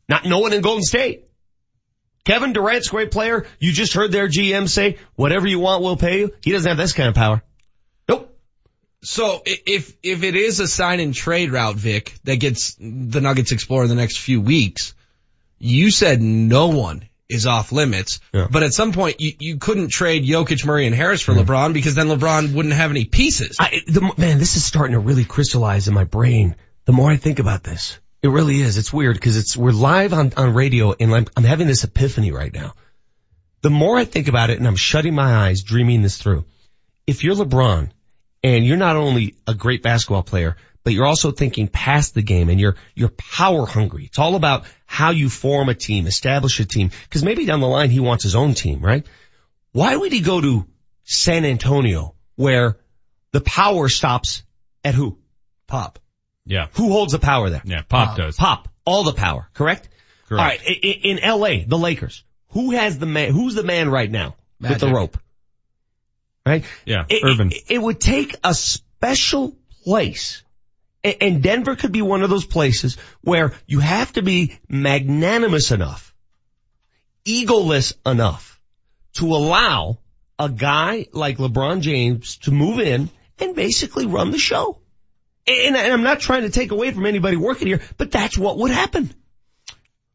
Not 0.08 0.24
no 0.24 0.38
one 0.38 0.54
in 0.54 0.62
Golden 0.62 0.84
State. 0.84 1.23
Kevin 2.24 2.52
Durant's 2.52 2.88
a 2.88 2.90
great 2.90 3.10
player. 3.10 3.46
You 3.58 3.72
just 3.72 3.92
heard 3.92 4.10
their 4.10 4.28
GM 4.28 4.68
say, 4.68 4.98
whatever 5.14 5.46
you 5.46 5.58
want, 5.58 5.82
we'll 5.82 5.96
pay 5.96 6.20
you. 6.20 6.34
He 6.42 6.52
doesn't 6.52 6.68
have 6.68 6.78
this 6.78 6.92
kind 6.92 7.08
of 7.08 7.14
power. 7.14 7.42
Nope. 8.08 8.34
So 9.02 9.42
if 9.44 9.94
if 10.02 10.22
it 10.22 10.34
is 10.34 10.60
a 10.60 10.66
sign 10.66 11.00
and 11.00 11.14
trade 11.14 11.52
route, 11.52 11.76
Vic, 11.76 12.14
that 12.24 12.36
gets 12.36 12.76
the 12.80 13.20
Nuggets 13.20 13.52
explore 13.52 13.82
in 13.82 13.88
the 13.88 13.94
next 13.94 14.18
few 14.18 14.40
weeks, 14.40 14.94
you 15.58 15.90
said 15.90 16.22
no 16.22 16.68
one 16.68 17.08
is 17.28 17.46
off 17.46 17.72
limits. 17.72 18.20
Yeah. 18.32 18.48
But 18.50 18.62
at 18.62 18.72
some 18.72 18.92
point, 18.92 19.20
you, 19.20 19.32
you 19.38 19.58
couldn't 19.58 19.88
trade 19.88 20.24
Jokic, 20.24 20.64
Murray, 20.64 20.86
and 20.86 20.94
Harris 20.94 21.22
for 21.22 21.32
LeBron 21.32 21.72
because 21.72 21.94
then 21.94 22.08
LeBron 22.08 22.54
wouldn't 22.54 22.74
have 22.74 22.90
any 22.90 23.04
pieces. 23.04 23.56
I, 23.58 23.80
the, 23.86 24.12
man, 24.16 24.38
this 24.38 24.56
is 24.56 24.64
starting 24.64 24.92
to 24.92 24.98
really 24.98 25.24
crystallize 25.24 25.88
in 25.88 25.94
my 25.94 26.04
brain. 26.04 26.56
The 26.84 26.92
more 26.92 27.10
I 27.10 27.16
think 27.16 27.38
about 27.38 27.62
this, 27.62 27.98
it 28.24 28.28
really 28.28 28.62
is. 28.62 28.78
It's 28.78 28.90
weird 28.90 29.16
because 29.16 29.36
it's, 29.36 29.54
we're 29.54 29.72
live 29.72 30.14
on, 30.14 30.32
on 30.38 30.54
radio 30.54 30.94
and 30.98 31.14
I'm, 31.14 31.26
I'm 31.36 31.44
having 31.44 31.66
this 31.66 31.84
epiphany 31.84 32.32
right 32.32 32.52
now. 32.54 32.72
The 33.60 33.68
more 33.68 33.98
I 33.98 34.06
think 34.06 34.28
about 34.28 34.48
it 34.48 34.56
and 34.56 34.66
I'm 34.66 34.76
shutting 34.76 35.14
my 35.14 35.46
eyes, 35.46 35.62
dreaming 35.62 36.00
this 36.00 36.16
through. 36.16 36.46
If 37.06 37.22
you're 37.22 37.34
LeBron 37.34 37.90
and 38.42 38.64
you're 38.64 38.78
not 38.78 38.96
only 38.96 39.34
a 39.46 39.52
great 39.52 39.82
basketball 39.82 40.22
player, 40.22 40.56
but 40.84 40.94
you're 40.94 41.04
also 41.04 41.32
thinking 41.32 41.68
past 41.68 42.14
the 42.14 42.22
game 42.22 42.48
and 42.48 42.58
you're, 42.58 42.76
you're 42.94 43.10
power 43.10 43.66
hungry. 43.66 44.06
It's 44.06 44.18
all 44.18 44.36
about 44.36 44.64
how 44.86 45.10
you 45.10 45.28
form 45.28 45.68
a 45.68 45.74
team, 45.74 46.06
establish 46.06 46.58
a 46.60 46.64
team. 46.64 46.92
Cause 47.10 47.22
maybe 47.22 47.44
down 47.44 47.60
the 47.60 47.68
line 47.68 47.90
he 47.90 48.00
wants 48.00 48.24
his 48.24 48.34
own 48.34 48.54
team, 48.54 48.80
right? 48.80 49.06
Why 49.72 49.94
would 49.94 50.12
he 50.12 50.20
go 50.20 50.40
to 50.40 50.66
San 51.02 51.44
Antonio 51.44 52.14
where 52.36 52.78
the 53.32 53.42
power 53.42 53.90
stops 53.90 54.44
at 54.82 54.94
who? 54.94 55.18
Pop. 55.66 55.98
Yeah. 56.46 56.66
Who 56.74 56.90
holds 56.92 57.12
the 57.12 57.18
power 57.18 57.50
there? 57.50 57.62
Yeah, 57.64 57.82
Pop 57.88 58.10
uh, 58.10 58.16
does. 58.16 58.36
Pop. 58.36 58.68
All 58.84 59.04
the 59.04 59.12
power, 59.14 59.48
correct? 59.54 59.88
Correct. 60.28 60.30
All 60.30 60.36
right. 60.36 60.60
i- 60.66 60.80
i- 60.86 61.00
In 61.04 61.18
LA, 61.22 61.64
the 61.66 61.78
Lakers. 61.78 62.22
Who 62.50 62.70
has 62.72 62.98
the 62.98 63.06
man, 63.06 63.32
who's 63.32 63.54
the 63.54 63.62
man 63.62 63.88
right 63.90 64.10
now 64.10 64.36
with 64.60 64.78
the 64.80 64.92
rope? 64.92 65.18
Right? 66.46 66.64
Yeah, 66.84 67.04
It, 67.08 67.22
Earvin. 67.24 67.50
It, 67.52 67.62
it 67.70 67.78
would 67.82 67.98
take 68.00 68.36
a 68.44 68.54
special 68.54 69.56
place. 69.84 70.42
And 71.02 71.42
Denver 71.42 71.76
could 71.76 71.92
be 71.92 72.00
one 72.02 72.22
of 72.22 72.30
those 72.30 72.46
places 72.46 72.96
where 73.22 73.52
you 73.66 73.80
have 73.80 74.12
to 74.14 74.22
be 74.22 74.58
magnanimous 74.68 75.70
enough, 75.70 76.14
egoless 77.26 77.92
enough 78.06 78.60
to 79.14 79.26
allow 79.26 79.98
a 80.38 80.48
guy 80.48 81.06
like 81.12 81.38
LeBron 81.38 81.80
James 81.80 82.38
to 82.38 82.50
move 82.50 82.80
in 82.80 83.10
and 83.38 83.54
basically 83.54 84.06
run 84.06 84.30
the 84.30 84.38
show. 84.38 84.78
And, 85.46 85.76
and 85.76 85.92
I'm 85.92 86.02
not 86.02 86.20
trying 86.20 86.42
to 86.42 86.50
take 86.50 86.70
away 86.70 86.90
from 86.92 87.04
anybody 87.06 87.36
working 87.36 87.68
here, 87.68 87.80
but 87.98 88.10
that's 88.10 88.38
what 88.38 88.58
would 88.58 88.70
happen. 88.70 89.12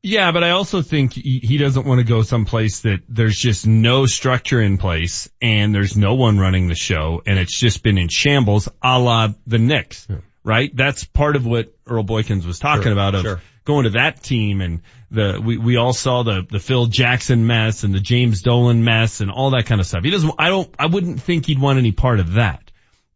Yeah, 0.01 0.31
but 0.31 0.43
I 0.45 0.51
also 0.51 0.81
think 0.81 1.13
he 1.13 1.39
he 1.39 1.57
doesn't 1.57 1.85
want 1.85 1.99
to 1.99 2.05
go 2.05 2.21
someplace 2.21 2.81
that 2.81 2.99
there's 3.09 3.37
just 3.37 3.67
no 3.67 4.05
structure 4.05 4.61
in 4.61 4.77
place 4.77 5.29
and 5.41 5.75
there's 5.75 5.97
no 5.97 6.13
one 6.15 6.39
running 6.39 6.69
the 6.69 6.75
show 6.75 7.21
and 7.25 7.37
it's 7.37 7.57
just 7.57 7.83
been 7.83 7.97
in 7.97 8.07
shambles 8.07 8.69
a 8.81 8.97
la 8.97 9.27
the 9.45 9.57
Knicks, 9.57 10.07
right? 10.43 10.73
That's 10.73 11.03
part 11.03 11.35
of 11.35 11.45
what 11.45 11.73
Earl 11.85 12.05
Boykins 12.05 12.45
was 12.45 12.59
talking 12.59 12.83
Sure, 12.83 12.93
about 12.93 13.13
of 13.13 13.21
sure. 13.23 13.41
going 13.65 13.83
to 13.83 13.89
that 13.91 14.23
team 14.23 14.61
and 14.61 14.81
the, 15.11 15.41
we, 15.43 15.57
we 15.57 15.75
all 15.75 15.91
saw 15.91 16.23
the, 16.23 16.45
the 16.49 16.59
Phil 16.59 16.85
Jackson 16.85 17.45
mess 17.45 17.83
and 17.83 17.93
the 17.93 17.99
James 17.99 18.41
Dolan 18.41 18.83
mess 18.85 19.19
and 19.19 19.29
all 19.29 19.49
that 19.51 19.65
kind 19.65 19.81
of 19.81 19.87
stuff. 19.87 20.03
He 20.05 20.11
doesn't, 20.11 20.33
I 20.39 20.47
don't, 20.47 20.73
I 20.79 20.85
wouldn't 20.85 21.21
think 21.21 21.45
he'd 21.47 21.59
want 21.59 21.77
any 21.77 21.91
part 21.91 22.19
of 22.21 22.33
that. 22.33 22.71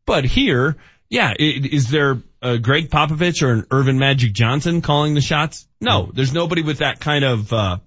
But 0.05 0.25
here, 0.25 0.75
yeah, 1.13 1.29
i- 1.29 1.35
is 1.39 1.91
there 1.91 2.23
a 2.41 2.57
Gregg 2.57 2.89
Popovich 2.89 3.43
or 3.43 3.51
an 3.51 3.65
Earvin 3.69 3.99
Magic 3.99 4.33
Johnson 4.33 4.81
calling 4.81 5.13
the 5.13 5.21
shots? 5.21 5.67
No, 5.79 6.09
there's 6.11 6.33
nobody 6.33 6.63
with 6.63 6.79
that 6.79 6.99
kind 6.99 7.23
of, 7.23 7.53
uh, 7.53 7.77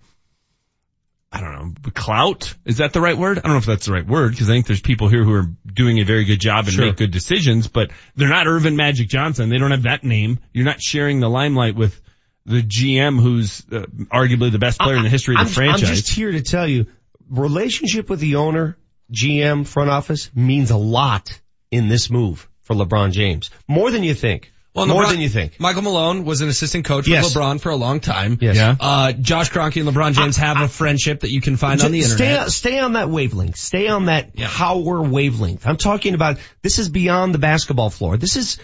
I 1.33 1.41
don't 1.41 1.53
know, 1.53 1.91
clout. 1.93 2.55
Is 2.65 2.77
that 2.79 2.93
the 2.93 3.01
right 3.01 3.19
word? 3.19 3.39
I 3.39 3.41
don't 3.41 3.51
know 3.51 3.59
if 3.59 3.67
that's 3.67 3.87
the 3.87 3.93
right 3.93 4.07
word 4.07 4.31
because 4.31 4.49
I 4.49 4.53
think 4.53 4.67
there's 4.69 4.81
people 4.81 5.09
here 5.09 5.25
who 5.25 5.33
are 5.35 5.51
doing 5.67 5.99
a 5.99 6.05
very 6.05 6.25
good 6.25 6.41
job 6.41 6.67
and 6.67 6.75
Sure. 6.75 6.87
make 6.87 6.97
good 6.97 7.11
decisions, 7.11 7.67
but 7.67 7.91
they're 8.15 8.29
not 8.29 8.47
Earvin 8.47 8.77
Magic 8.77 9.09
Johnson. 9.09 9.49
They 9.49 9.59
don't 9.59 9.73
have 9.73 9.83
that 9.83 10.05
name. 10.05 10.39
You're 10.53 10.65
not 10.65 10.81
sharing 10.81 11.19
the 11.19 11.29
limelight 11.29 11.75
with 11.75 12.01
the 12.47 12.63
GM 12.63 13.21
who's 13.21 13.67
uh, 13.73 13.87
arguably 14.13 14.53
the 14.53 14.61
best 14.61 14.79
player 14.79 14.97
in 14.97 15.03
the 15.03 15.09
history 15.09 15.35
of 15.35 15.41
I'm, 15.41 15.47
the 15.49 15.53
franchise. 15.53 15.83
I'm 15.89 15.95
just 15.97 16.09
here 16.11 16.31
to 16.31 16.43
tell 16.43 16.69
you, 16.69 16.87
relationship 17.29 18.09
with 18.09 18.21
the 18.21 18.37
owner, 18.37 18.77
GM, 19.13 19.67
front 19.67 19.91
office 19.91 20.31
means 20.33 20.71
a 20.71 20.77
lot 20.77 21.41
in 21.73 21.89
this 21.89 22.09
move 22.09 22.49
for 22.67 22.75
LeBron 22.75 23.13
James. 23.13 23.51
More 23.67 23.91
than 23.91 24.03
you 24.05 24.13
think. 24.15 24.53
Well, 24.75 24.85
More 24.87 25.05
LeBron- 25.05 25.11
than 25.13 25.21
you 25.21 25.31
think. 25.31 25.59
Michael 25.59 25.81
Malone 25.81 26.27
was 26.27 26.43
an 26.43 26.49
assistant 26.51 26.85
coach 26.85 27.09
Yes. 27.09 27.25
with 27.25 27.35
LeBron 27.35 27.61
for 27.63 27.71
a 27.71 27.77
long 27.77 28.01
time. 28.01 28.37
Yes. 28.43 28.57
Yeah. 28.57 28.77
Uh, 28.79 29.13
Josh 29.13 29.51
Kroenke 29.51 29.81
and 29.81 29.89
LeBron 29.89 30.13
James 30.13 30.37
have 30.37 30.61
a 30.61 30.69
friendship 30.69 31.21
that 31.21 31.31
you 31.31 31.41
can 31.41 31.57
find 31.57 31.81
on 31.81 31.93
the 31.93 32.01
internet. 32.03 32.51
Stay, 32.51 32.71
stay 32.73 32.79
on 32.79 32.93
that 32.93 33.09
wavelength. 33.09 33.57
Stay 33.57 33.89
on 33.89 34.05
that 34.07 34.37
power 34.37 35.01
wavelength. 35.01 35.67
I'm 35.67 35.79
talking 35.79 36.13
about, 36.13 36.37
this 36.61 36.79
is 36.79 36.91
beyond 36.91 37.33
the 37.33 37.39
basketball 37.39 37.89
floor. 37.89 38.19
This 38.19 38.37
is 38.37 38.59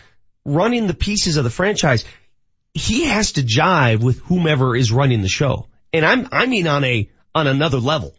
running 0.45 0.87
the 0.87 0.93
pieces 0.95 1.39
of 1.39 1.45
the 1.45 1.51
franchise. 1.51 2.05
He 2.75 3.05
has 3.07 3.33
to 3.33 3.43
jive 3.43 4.01
with 4.03 4.19
whomever 4.21 4.77
is 4.77 4.93
running 4.93 5.23
the 5.23 5.29
show. 5.29 5.69
And 5.95 6.05
I'm, 6.05 6.29
I 6.31 6.45
mean 6.45 6.67
on 6.67 6.85
a, 6.85 7.09
on 7.35 7.47
another 7.47 7.79
level. 7.79 8.15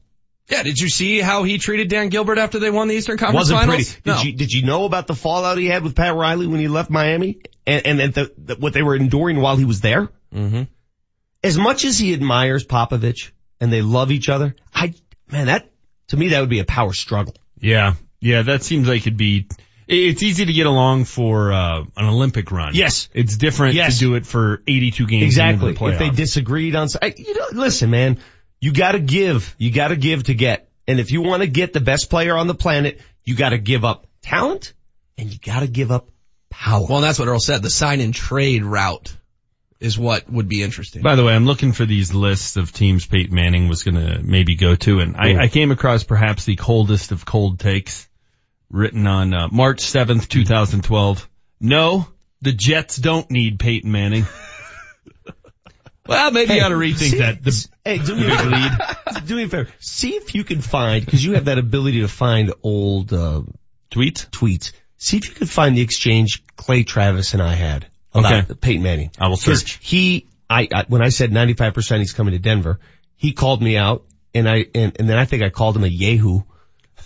Yeah, 0.50 0.62
did 0.64 0.78
you 0.80 0.90
see 0.90 1.20
how 1.20 1.44
he 1.44 1.58
treated 1.58 1.88
Dan 1.88 2.10
Gilbert 2.10 2.38
after 2.38 2.60
they 2.60 2.70
won 2.70 2.90
the 2.90 2.96
Eastern 2.96 3.18
Conference 3.18 3.50
Wasn't 3.52 3.60
Finals? 3.60 3.94
pretty. 3.94 4.02
Did 4.04 4.24
you, 4.26 4.34
did 4.34 4.52
you 4.52 4.64
know 4.66 4.84
about 4.86 5.08
the 5.08 5.16
fallout 5.16 5.58
he 5.58 5.68
had 5.68 5.84
with 5.84 5.96
Pat 5.96 6.14
Riley 6.16 6.48
when 6.48 6.60
he 6.60 6.68
left 6.68 6.90
Miami? 6.90 7.40
And, 7.66 7.86
and, 7.88 8.02
and 8.02 8.14
the, 8.14 8.34
the, 8.38 8.56
what 8.58 8.74
they 8.74 8.82
were 8.82 8.96
enduring 8.96 9.40
while 9.40 9.56
he 9.56 9.64
was 9.64 9.80
there? 9.80 10.10
Mm-hmm. 10.36 10.64
As 11.44 11.58
much 11.58 11.86
as 11.86 11.98
he 11.98 12.14
admires 12.14 12.66
Popovich 12.66 13.32
and 13.62 13.72
they 13.72 13.82
love 13.82 14.12
each 14.12 14.28
other, 14.28 14.56
I, 14.74 14.94
man, 15.32 15.48
that, 15.48 15.70
to 16.10 16.18
me, 16.18 16.30
that 16.30 16.42
would 16.42 16.50
be 16.50 16.60
a 16.60 16.66
power 16.66 16.92
struggle. 16.94 17.36
Yeah. 17.60 17.94
Yeah, 18.20 18.42
that 18.44 18.64
seems 18.64 18.88
like 18.88 19.02
it'd 19.02 19.18
be, 19.18 19.48
it's 19.88 20.24
easy 20.24 20.46
to 20.46 20.54
get 20.54 20.66
along 20.66 21.06
for, 21.06 21.54
uh, 21.54 21.84
an 21.96 22.06
Olympic 22.06 22.52
run. 22.52 22.74
Yes. 22.76 23.08
It's 23.14 23.38
different 23.38 23.76
Yes. 23.76 23.96
to 24.00 24.06
do 24.06 24.16
it 24.16 24.26
for 24.26 24.62
82 24.68 25.08
games. 25.08 25.24
Exactly. 25.24 25.70
Into 25.70 25.80
the 25.80 25.92
If 25.92 26.00
they 26.00 26.10
disagreed 26.10 26.76
on, 26.76 26.88
I- 27.02 27.14
you 27.18 27.34
know, 27.34 27.48
listen, 27.54 27.90
man, 27.90 28.20
you 28.64 28.72
gotta 28.72 29.00
give. 29.00 29.54
You 29.58 29.74
gotta 29.74 29.98
give 29.98 30.24
to 30.24 30.34
get. 30.34 30.70
And 30.88 30.98
if 30.98 31.12
you 31.12 31.22
want 31.22 31.42
to 31.44 31.48
get 31.48 31.74
the 31.74 31.82
best 31.82 32.10
player 32.10 32.38
on 32.38 32.48
the 32.48 32.56
planet, 32.56 33.02
you 33.26 33.36
gotta 33.36 33.58
give 33.58 33.84
up 33.84 34.08
talent 34.22 34.74
and 35.18 35.30
you 35.30 35.38
gotta 35.38 35.68
give 35.68 35.92
up 35.92 36.08
power. 36.50 36.88
Well, 36.90 37.02
that's 37.02 37.20
what 37.20 37.28
Earl 37.28 37.42
said. 37.42 37.62
The 37.62 37.70
sign 37.70 38.00
and 38.00 38.14
trade 38.14 38.64
route 38.64 39.18
is 39.82 40.00
what 40.00 40.30
would 40.32 40.48
be 40.48 40.64
interesting. 40.64 41.02
By 41.02 41.16
the 41.16 41.26
way, 41.26 41.34
I'm 41.34 41.46
looking 41.46 41.74
for 41.74 41.84
these 41.84 42.14
lists 42.14 42.56
of 42.56 42.72
teams 42.72 43.06
Peyton 43.06 43.36
Manning 43.36 43.68
was 43.68 43.84
going 43.84 43.96
to 43.96 44.24
maybe 44.24 44.56
go 44.56 44.76
to, 44.76 45.00
and 45.02 45.18
I, 45.18 45.44
I 45.44 45.48
came 45.50 45.72
across 45.72 46.06
perhaps 46.06 46.46
the 46.46 46.56
coldest 46.56 47.12
of 47.12 47.26
cold 47.26 47.60
takes 47.60 48.08
written 48.70 49.06
on 49.08 49.34
uh, 49.34 49.50
March 49.52 49.80
7th, 49.80 50.30
2012. 50.30 51.30
No, 51.60 52.08
the 52.42 52.54
Jets 52.54 52.96
don't 52.96 53.30
need 53.30 53.60
Peyton 53.60 53.92
Manning. 53.92 54.26
well, 56.08 56.32
maybe 56.32 56.54
you 56.56 56.62
ought 56.62 56.70
to 56.70 56.76
rethink 56.76 57.12
see- 57.12 57.18
that. 57.20 57.44
The, 57.44 57.68
Hey, 57.86 57.98
do 58.00 58.16
me, 58.16 58.24
lead. 58.28 58.34
favor. 58.72 59.20
do 59.26 59.36
me 59.36 59.44
a 59.44 59.48
favor. 59.48 59.70
See 59.80 60.16
if 60.16 60.36
you 60.36 60.44
can 60.44 60.62
find, 60.62 61.06
cause 61.08 61.24
you 61.24 61.34
have 61.34 61.46
that 61.46 61.58
ability 61.58 62.02
to 62.02 62.08
find 62.08 62.54
old, 62.64 63.12
uh, 63.14 63.42
tweets? 63.92 64.30
Tweets. 64.30 64.72
See 64.98 65.18
if 65.18 65.28
you 65.28 65.36
can 65.36 65.48
find 65.48 65.76
the 65.78 65.82
exchange 65.82 66.44
Clay 66.56 66.84
Travis 66.84 67.34
and 67.34 67.42
I 67.42 67.54
had 67.56 67.88
about 68.14 68.44
Okay. 68.46 68.54
Peyton 68.56 68.84
Manning. 68.84 69.12
I 69.20 69.28
will 69.28 69.38
search. 69.38 69.80
He, 69.82 70.28
I, 70.50 70.68
I, 70.74 70.86
when 70.88 71.02
I 71.02 71.10
said 71.10 71.32
95% 71.32 72.00
he's 72.00 72.14
coming 72.14 72.34
to 72.34 72.40
Denver, 72.40 72.80
he 73.18 73.34
called 73.34 73.62
me 73.62 73.76
out 73.78 74.06
and 74.34 74.48
I, 74.50 74.66
and, 74.74 74.96
and 75.00 75.10
then 75.10 75.18
I 75.18 75.26
think 75.26 75.44
I 75.44 75.50
called 75.50 75.76
him 75.76 75.84
a 75.84 75.88
Yahoo. 75.88 76.42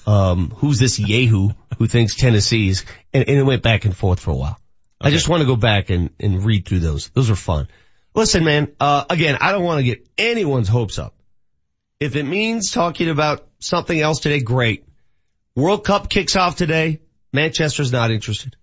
Um, 0.06 0.52
who's 0.58 0.80
this 0.80 1.00
Yahoo 1.00 1.50
who 1.78 1.88
thinks 1.88 2.16
Tennessee's, 2.16 2.86
and, 3.14 3.28
and 3.28 3.38
it 3.38 3.43
went 3.43 3.62
back 3.62 3.84
and 3.86 3.95
forth 3.95 4.20
for 4.22 4.32
a 4.32 4.36
while. 4.36 4.58
I 5.02 5.10
just 5.12 5.28
want 5.28 5.41
to 5.41 5.45
go 5.48 5.56
back 5.58 5.89
and, 5.89 6.10
and 6.20 6.43
read 6.45 6.66
through 6.66 6.80
those. 6.80 7.10
Those 7.10 7.30
are 7.30 7.36
fun. 7.36 7.68
Listen, 8.18 8.43
man, 8.43 8.74
uh, 8.80 9.05
again, 9.11 9.38
I 9.39 9.51
don't 9.51 9.63
want 9.63 9.78
to 9.78 9.84
get 9.84 10.07
anyone's 10.18 10.68
hopes 10.68 10.97
up. 10.97 11.13
If 11.99 12.15
it 12.15 12.24
means 12.24 12.72
talking 12.72 13.09
about 13.09 13.47
something 13.59 13.99
else 13.99 14.22
today, 14.22 14.39
great. 14.39 14.86
World 15.55 15.86
Cup 15.86 16.09
kicks 16.09 16.36
off 16.36 16.55
today. 16.55 16.99
Manchester's 17.32 17.91
not 17.91 18.09
interested. 18.09 18.55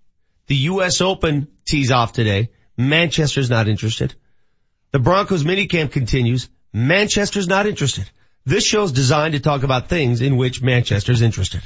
The 0.47 0.57
U.S. 0.73 0.99
Open 0.99 1.47
tees 1.63 1.89
off 1.89 2.11
today. 2.11 2.49
Manchester's 2.75 3.49
not 3.49 3.69
interested. 3.69 4.13
The 4.91 4.99
Broncos 4.99 5.45
minicamp 5.45 5.93
continues. 5.93 6.49
Manchester's 6.73 7.47
not 7.47 7.65
interested. 7.65 8.09
This 8.45 8.65
show's 8.65 8.91
designed 8.91 9.35
to 9.35 9.39
talk 9.39 9.63
about 9.63 9.87
things 9.87 10.19
in 10.19 10.35
which 10.35 10.61
Manchester's 10.61 11.21
interested. 11.21 11.61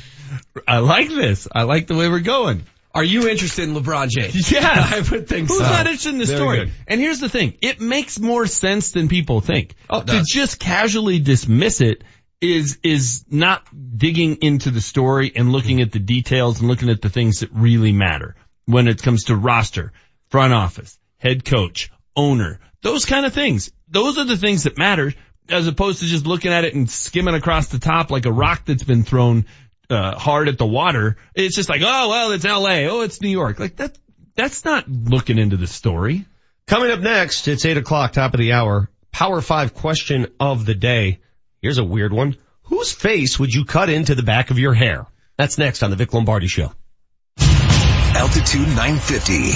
I 0.67 0.77
like 0.77 1.09
this. 1.09 1.47
I 1.51 1.63
like 1.63 1.87
the 1.87 1.95
way 1.95 2.07
we're 2.07 2.19
going. 2.19 2.65
Are 2.93 3.03
you 3.03 3.29
interested 3.29 3.69
in 3.69 3.75
LeBron 3.75 4.09
James? 4.09 4.51
Yeah. 4.51 4.61
I 4.91 5.01
would 5.11 5.27
think 5.27 5.47
Who's 5.47 5.57
so. 5.59 5.63
not 5.63 5.85
interested 5.85 6.13
in 6.13 6.17
the 6.19 6.25
Very 6.25 6.37
story? 6.37 6.57
good. 6.59 6.71
And 6.87 6.99
here's 6.99 7.19
the 7.19 7.29
thing. 7.29 7.55
It 7.61 7.79
makes 7.79 8.19
more 8.19 8.47
sense 8.47 8.91
than 8.91 9.07
people 9.07 9.41
think. 9.41 9.75
Oh, 9.89 10.01
to 10.01 10.23
just 10.27 10.59
casually 10.59 11.19
dismiss 11.19 11.81
it 11.81 12.03
is, 12.41 12.79
is 12.83 13.25
not 13.29 13.63
digging 13.97 14.37
into 14.41 14.71
the 14.71 14.81
story 14.81 15.31
and 15.35 15.51
looking 15.51 15.81
at 15.81 15.91
the 15.91 15.99
details 15.99 16.59
and 16.59 16.67
looking 16.69 16.89
at 16.89 17.01
the 17.01 17.09
things 17.09 17.41
that 17.41 17.49
really 17.53 17.91
matter 17.91 18.35
when 18.65 18.87
it 18.87 19.01
comes 19.03 19.25
to 19.25 19.35
roster, 19.35 19.91
front 20.29 20.53
office, 20.53 20.97
head 21.17 21.45
coach, 21.45 21.91
owner, 22.15 22.59
those 22.81 23.05
kind 23.05 23.25
of 23.25 23.33
things. 23.33 23.71
Those 23.89 24.17
are 24.17 24.23
the 24.25 24.37
things 24.37 24.63
that 24.63 24.77
matter 24.77 25.13
as 25.49 25.67
opposed 25.67 25.99
to 25.99 26.05
just 26.05 26.25
looking 26.27 26.53
at 26.53 26.63
it 26.63 26.75
and 26.75 26.89
skimming 26.89 27.33
across 27.35 27.67
the 27.67 27.79
top 27.79 28.09
like 28.11 28.25
a 28.25 28.31
rock 28.31 28.65
that's 28.65 28.83
been 28.83 29.03
thrown 29.03 29.45
uh, 29.89 30.17
hard 30.17 30.47
at 30.47 30.57
the 30.57 30.65
water. 30.65 31.17
It's 31.35 31.55
just 31.55 31.69
like, 31.69 31.81
oh 31.83 32.09
well, 32.09 32.31
it's 32.31 32.45
L.A. 32.45 32.87
Oh, 32.87 33.01
it's 33.01 33.21
New 33.21 33.29
York. 33.29 33.59
Like 33.59 33.77
that. 33.77 33.97
That's 34.35 34.63
not 34.63 34.87
looking 34.87 35.37
into 35.37 35.57
the 35.57 35.67
story. 35.67 36.25
Coming 36.65 36.91
up 36.91 36.99
next, 36.99 37.47
it's 37.47 37.65
eight 37.65 37.77
o'clock, 37.77 38.13
top 38.13 38.33
of 38.33 38.39
the 38.39 38.53
hour. 38.53 38.89
Power 39.11 39.41
five 39.41 39.73
question 39.73 40.27
of 40.39 40.65
the 40.65 40.75
day. 40.75 41.19
Here's 41.61 41.77
a 41.77 41.83
weird 41.83 42.13
one. 42.13 42.37
Whose 42.63 42.91
face 42.91 43.39
would 43.39 43.51
you 43.51 43.65
cut 43.65 43.89
into 43.89 44.15
the 44.15 44.23
back 44.23 44.51
of 44.51 44.59
your 44.59 44.73
hair? 44.73 45.07
That's 45.37 45.57
next 45.57 45.83
on 45.83 45.89
the 45.89 45.95
Vic 45.95 46.13
Lombardi 46.13 46.47
show. 46.47 46.71
Altitude 48.15 48.67
950, 48.67 49.51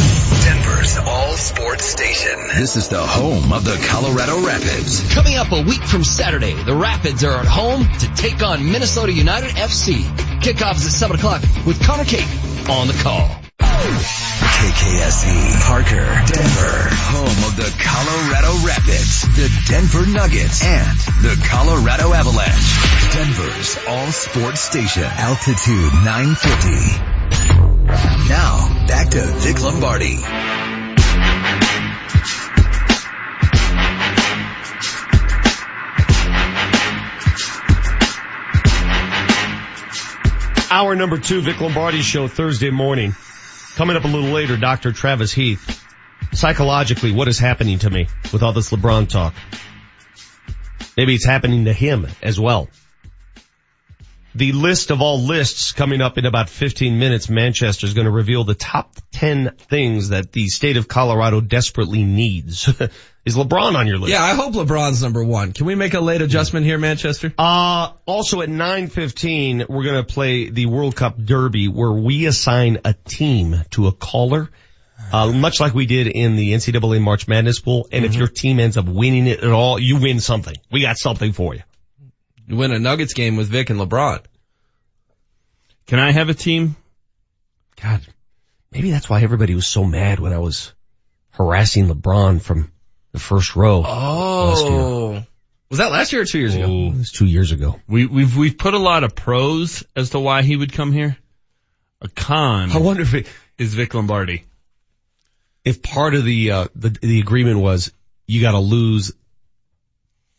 Denver's 0.45 0.97
all 0.97 1.33
sports 1.33 1.85
station. 1.85 2.37
This 2.55 2.75
is 2.75 2.87
the 2.87 3.01
home 3.01 3.51
of 3.51 3.65
the 3.65 3.75
Colorado 3.89 4.45
Rapids. 4.45 5.11
Coming 5.13 5.35
up 5.35 5.51
a 5.51 5.61
week 5.63 5.81
from 5.83 6.03
Saturday, 6.03 6.53
the 6.53 6.75
Rapids 6.75 7.23
are 7.23 7.39
at 7.39 7.45
home 7.45 7.87
to 7.99 8.13
take 8.15 8.41
on 8.43 8.71
Minnesota 8.71 9.11
United 9.11 9.51
FC. 9.51 10.03
Kickoff 10.41 10.75
is 10.75 10.85
at 10.85 10.91
7 10.91 11.15
o'clock 11.17 11.41
with 11.65 11.81
Connor 11.83 12.05
Cake 12.05 12.27
on 12.69 12.87
the 12.87 12.93
call. 13.01 13.27
KKSE, 13.59 15.59
Parker, 15.65 16.05
Denver, 16.05 16.89
home 17.09 17.43
of 17.49 17.55
the 17.57 17.73
Colorado 17.83 18.53
Rapids, 18.65 19.21
the 19.35 19.49
Denver 19.67 20.05
Nuggets, 20.05 20.63
and 20.63 20.97
the 21.21 21.35
Colorado 21.49 22.13
Avalanche. 22.13 23.13
Denver's 23.13 23.77
all 23.87 24.11
sports 24.11 24.61
station, 24.61 25.03
Altitude 25.03 25.93
950. 26.05 27.72
Now, 27.85 28.85
back 28.87 29.09
to 29.09 29.21
Vic 29.21 29.61
Lombardi. 29.61 30.17
Hour 40.71 40.95
number 40.95 41.19
two, 41.19 41.41
Vic 41.41 41.59
Lombardi 41.59 42.01
show 42.01 42.27
Thursday 42.27 42.71
morning. 42.71 43.15
Coming 43.75 43.95
up 43.95 44.05
a 44.05 44.07
little 44.07 44.31
later, 44.31 44.57
Dr. 44.57 44.91
Travis 44.91 45.31
Heath. 45.31 45.83
Psychologically, 46.31 47.11
what 47.11 47.27
is 47.27 47.37
happening 47.37 47.79
to 47.79 47.89
me 47.89 48.07
with 48.31 48.41
all 48.41 48.53
this 48.53 48.71
LeBron 48.71 49.07
talk? 49.09 49.33
Maybe 50.97 51.15
it's 51.15 51.25
happening 51.25 51.65
to 51.65 51.73
him 51.73 52.07
as 52.21 52.39
well. 52.39 52.69
The 54.35 54.51
list 54.51 54.89
of 54.89 54.99
all 54.99 55.19
lists 55.19 55.73
coming 55.73 56.01
up 56.01 56.17
in 56.17 56.25
about 56.25 56.49
15 56.49 56.97
minutes, 56.97 57.29
Manchester 57.29 57.85
is 57.85 57.93
going 57.93 58.05
to 58.05 58.11
reveal 58.11 58.43
the 58.43 58.55
top 58.55 58.95
10 59.11 59.55
things 59.57 60.09
that 60.09 60.31
the 60.31 60.47
state 60.47 60.77
of 60.77 60.87
Colorado 60.87 61.39
desperately 61.39 62.03
needs. 62.03 62.67
Is 63.25 63.37
LeBron 63.37 63.75
on 63.75 63.87
your 63.87 63.97
list? 63.99 64.11
Yeah, 64.11 64.21
I 64.21 64.33
hope 64.33 64.53
LeBron's 64.53 65.01
number 65.01 65.23
one. 65.23 65.53
Can 65.53 65.65
we 65.65 65.75
make 65.75 65.93
a 65.93 66.01
late 66.01 66.21
adjustment 66.21 66.65
here, 66.65 66.77
Manchester? 66.77 67.31
Uh, 67.37 67.91
also 68.05 68.41
at 68.41 68.49
9.15, 68.49 69.69
we're 69.69 69.85
gonna 69.85 70.03
play 70.03 70.49
the 70.49 70.65
World 70.65 70.95
Cup 70.95 71.17
Derby 71.17 71.69
where 71.69 71.91
we 71.91 72.25
assign 72.25 72.79
a 72.83 72.93
team 72.93 73.55
to 73.71 73.87
a 73.87 73.93
caller. 73.93 74.49
Uh, 75.11 75.31
much 75.31 75.59
like 75.59 75.73
we 75.73 75.85
did 75.85 76.07
in 76.07 76.35
the 76.35 76.53
NCAA 76.53 77.01
March 77.01 77.27
Madness 77.27 77.59
pool. 77.59 77.87
And 77.91 78.03
if 78.03 78.15
your 78.15 78.27
team 78.27 78.59
ends 78.59 78.77
up 78.77 78.85
winning 78.85 79.27
it 79.27 79.39
at 79.39 79.51
all, 79.51 79.77
you 79.77 79.99
win 79.99 80.19
something. 80.19 80.55
We 80.71 80.81
got 80.81 80.97
something 80.97 81.33
for 81.33 81.53
you. 81.53 81.61
You 82.47 82.57
win 82.57 82.71
a 82.71 82.79
Nuggets 82.79 83.13
game 83.13 83.37
with 83.37 83.47
Vic 83.47 83.69
and 83.69 83.79
LeBron. 83.79 84.19
Can 85.87 85.99
I 85.99 86.11
have 86.11 86.29
a 86.29 86.33
team? 86.33 86.75
God, 87.81 88.01
maybe 88.71 88.91
that's 88.91 89.09
why 89.09 89.21
everybody 89.21 89.55
was 89.55 89.67
so 89.67 89.83
mad 89.83 90.19
when 90.19 90.33
I 90.33 90.39
was 90.39 90.73
harassing 91.31 91.87
LeBron 91.87 92.41
from 92.41 92.71
the 93.11 93.19
first 93.19 93.55
row. 93.55 93.83
Oh. 93.85 95.23
Was 95.69 95.79
that 95.79 95.91
last 95.91 96.13
year 96.13 96.21
or 96.21 96.25
two 96.25 96.39
years 96.39 96.55
ago? 96.55 96.65
It 96.65 96.97
was 96.97 97.11
two 97.11 97.25
years 97.25 97.51
ago. 97.51 97.79
We, 97.87 98.05
we've, 98.05 98.37
we've 98.37 98.57
put 98.57 98.73
a 98.73 98.79
lot 98.79 99.03
of 99.03 99.15
pros 99.15 99.83
as 99.95 100.11
to 100.11 100.19
why 100.19 100.43
he 100.43 100.55
would 100.55 100.71
come 100.71 100.91
here. 100.91 101.17
A 102.01 102.09
con. 102.09 102.71
I 102.71 102.77
wonder 102.77 103.01
if 103.01 103.13
it, 103.13 103.27
is 103.57 103.73
Vic 103.73 103.93
Lombardi. 103.93 104.45
if 105.63 105.81
part 105.81 106.15
of 106.15 106.25
the, 106.25 106.51
uh, 106.51 106.67
the, 106.75 106.89
the 106.89 107.19
agreement 107.19 107.59
was 107.59 107.91
you 108.27 108.41
gotta 108.41 108.59
lose 108.59 109.13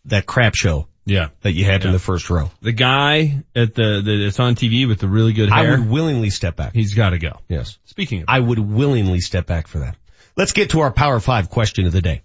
that 0.06 0.26
crap 0.26 0.54
show 0.54 0.86
Yeah. 1.06 1.28
that 1.42 1.52
you 1.52 1.64
had 1.64 1.84
in 1.84 1.92
the 1.92 1.98
first 1.98 2.30
row. 2.30 2.50
The 2.62 2.72
guy 2.72 3.42
at 3.54 3.74
the, 3.74 4.02
the, 4.04 4.24
that's 4.24 4.40
on 4.40 4.54
TV 4.54 4.88
with 4.88 5.00
the 5.00 5.08
really 5.08 5.32
good 5.32 5.50
hair. 5.50 5.74
I 5.74 5.78
would 5.78 5.88
willingly 5.88 6.30
step 6.30 6.56
back. 6.56 6.72
He's 6.74 6.94
gotta 6.94 7.18
go. 7.18 7.40
Yes. 7.48 7.78
Speaking 7.84 8.22
of, 8.22 8.26
I 8.28 8.40
would 8.40 8.58
willingly 8.58 9.20
step 9.20 9.46
back 9.46 9.66
for 9.66 9.80
that. 9.80 9.96
Let's 10.36 10.52
get 10.52 10.70
to 10.70 10.80
our 10.80 10.90
Power 10.90 11.20
Five 11.20 11.50
question 11.50 11.86
of 11.86 11.92
the 11.92 12.02
day. 12.02 12.22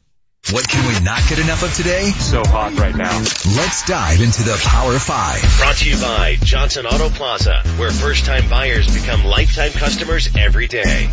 What 0.51 0.67
can 0.67 0.87
we 0.87 1.03
not 1.03 1.21
get 1.27 1.37
enough 1.37 1.61
of 1.63 1.73
today? 1.75 2.09
So 2.11 2.43
hot 2.43 2.73
right 2.79 2.95
now. 2.95 3.17
Let's 3.19 3.85
dive 3.85 4.21
into 4.21 4.41
the 4.43 4.59
Power 4.65 4.97
Five. 4.97 5.41
Brought 5.59 5.75
to 5.77 5.89
you 5.89 5.97
by 5.97 6.37
Johnson 6.41 6.85
Auto 6.85 7.09
Plaza, 7.09 7.61
where 7.77 7.91
first 7.91 8.25
time 8.25 8.49
buyers 8.49 8.87
become 8.93 9.25
lifetime 9.25 9.71
customers 9.71 10.29
every 10.35 10.67
day. 10.67 11.09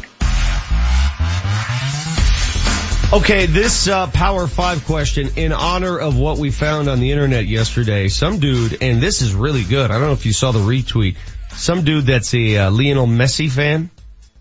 Okay, 3.13 3.47
this 3.47 3.87
uh, 3.87 4.09
Power 4.09 4.49
Five 4.49 4.85
question 4.85 5.31
in 5.37 5.53
honor 5.53 5.97
of 5.97 6.19
what 6.19 6.39
we 6.39 6.51
found 6.51 6.89
on 6.89 6.99
the 6.99 7.13
internet 7.13 7.47
yesterday. 7.47 8.09
Some 8.09 8.41
dude, 8.41 8.83
and 8.83 9.01
this 9.01 9.23
is 9.23 9.33
really 9.33 9.63
good. 9.63 9.93
I 9.93 9.95
don't 9.95 10.09
know 10.09 10.13
if 10.13 10.27
you 10.27 10.33
saw 10.33 10.51
the 10.51 10.59
retweet. 10.59 11.17
Some 11.51 11.85
dude 11.85 12.07
that's 12.07 12.35
a 12.35 12.57
uh, 12.59 12.71
Lionel 12.73 13.07
Messi 13.07 13.49
fan 13.49 13.91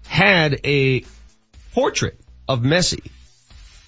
had 0.07 0.61
a 0.66 1.05
portrait 1.74 2.20
of 2.49 2.61
Messi 2.61 3.11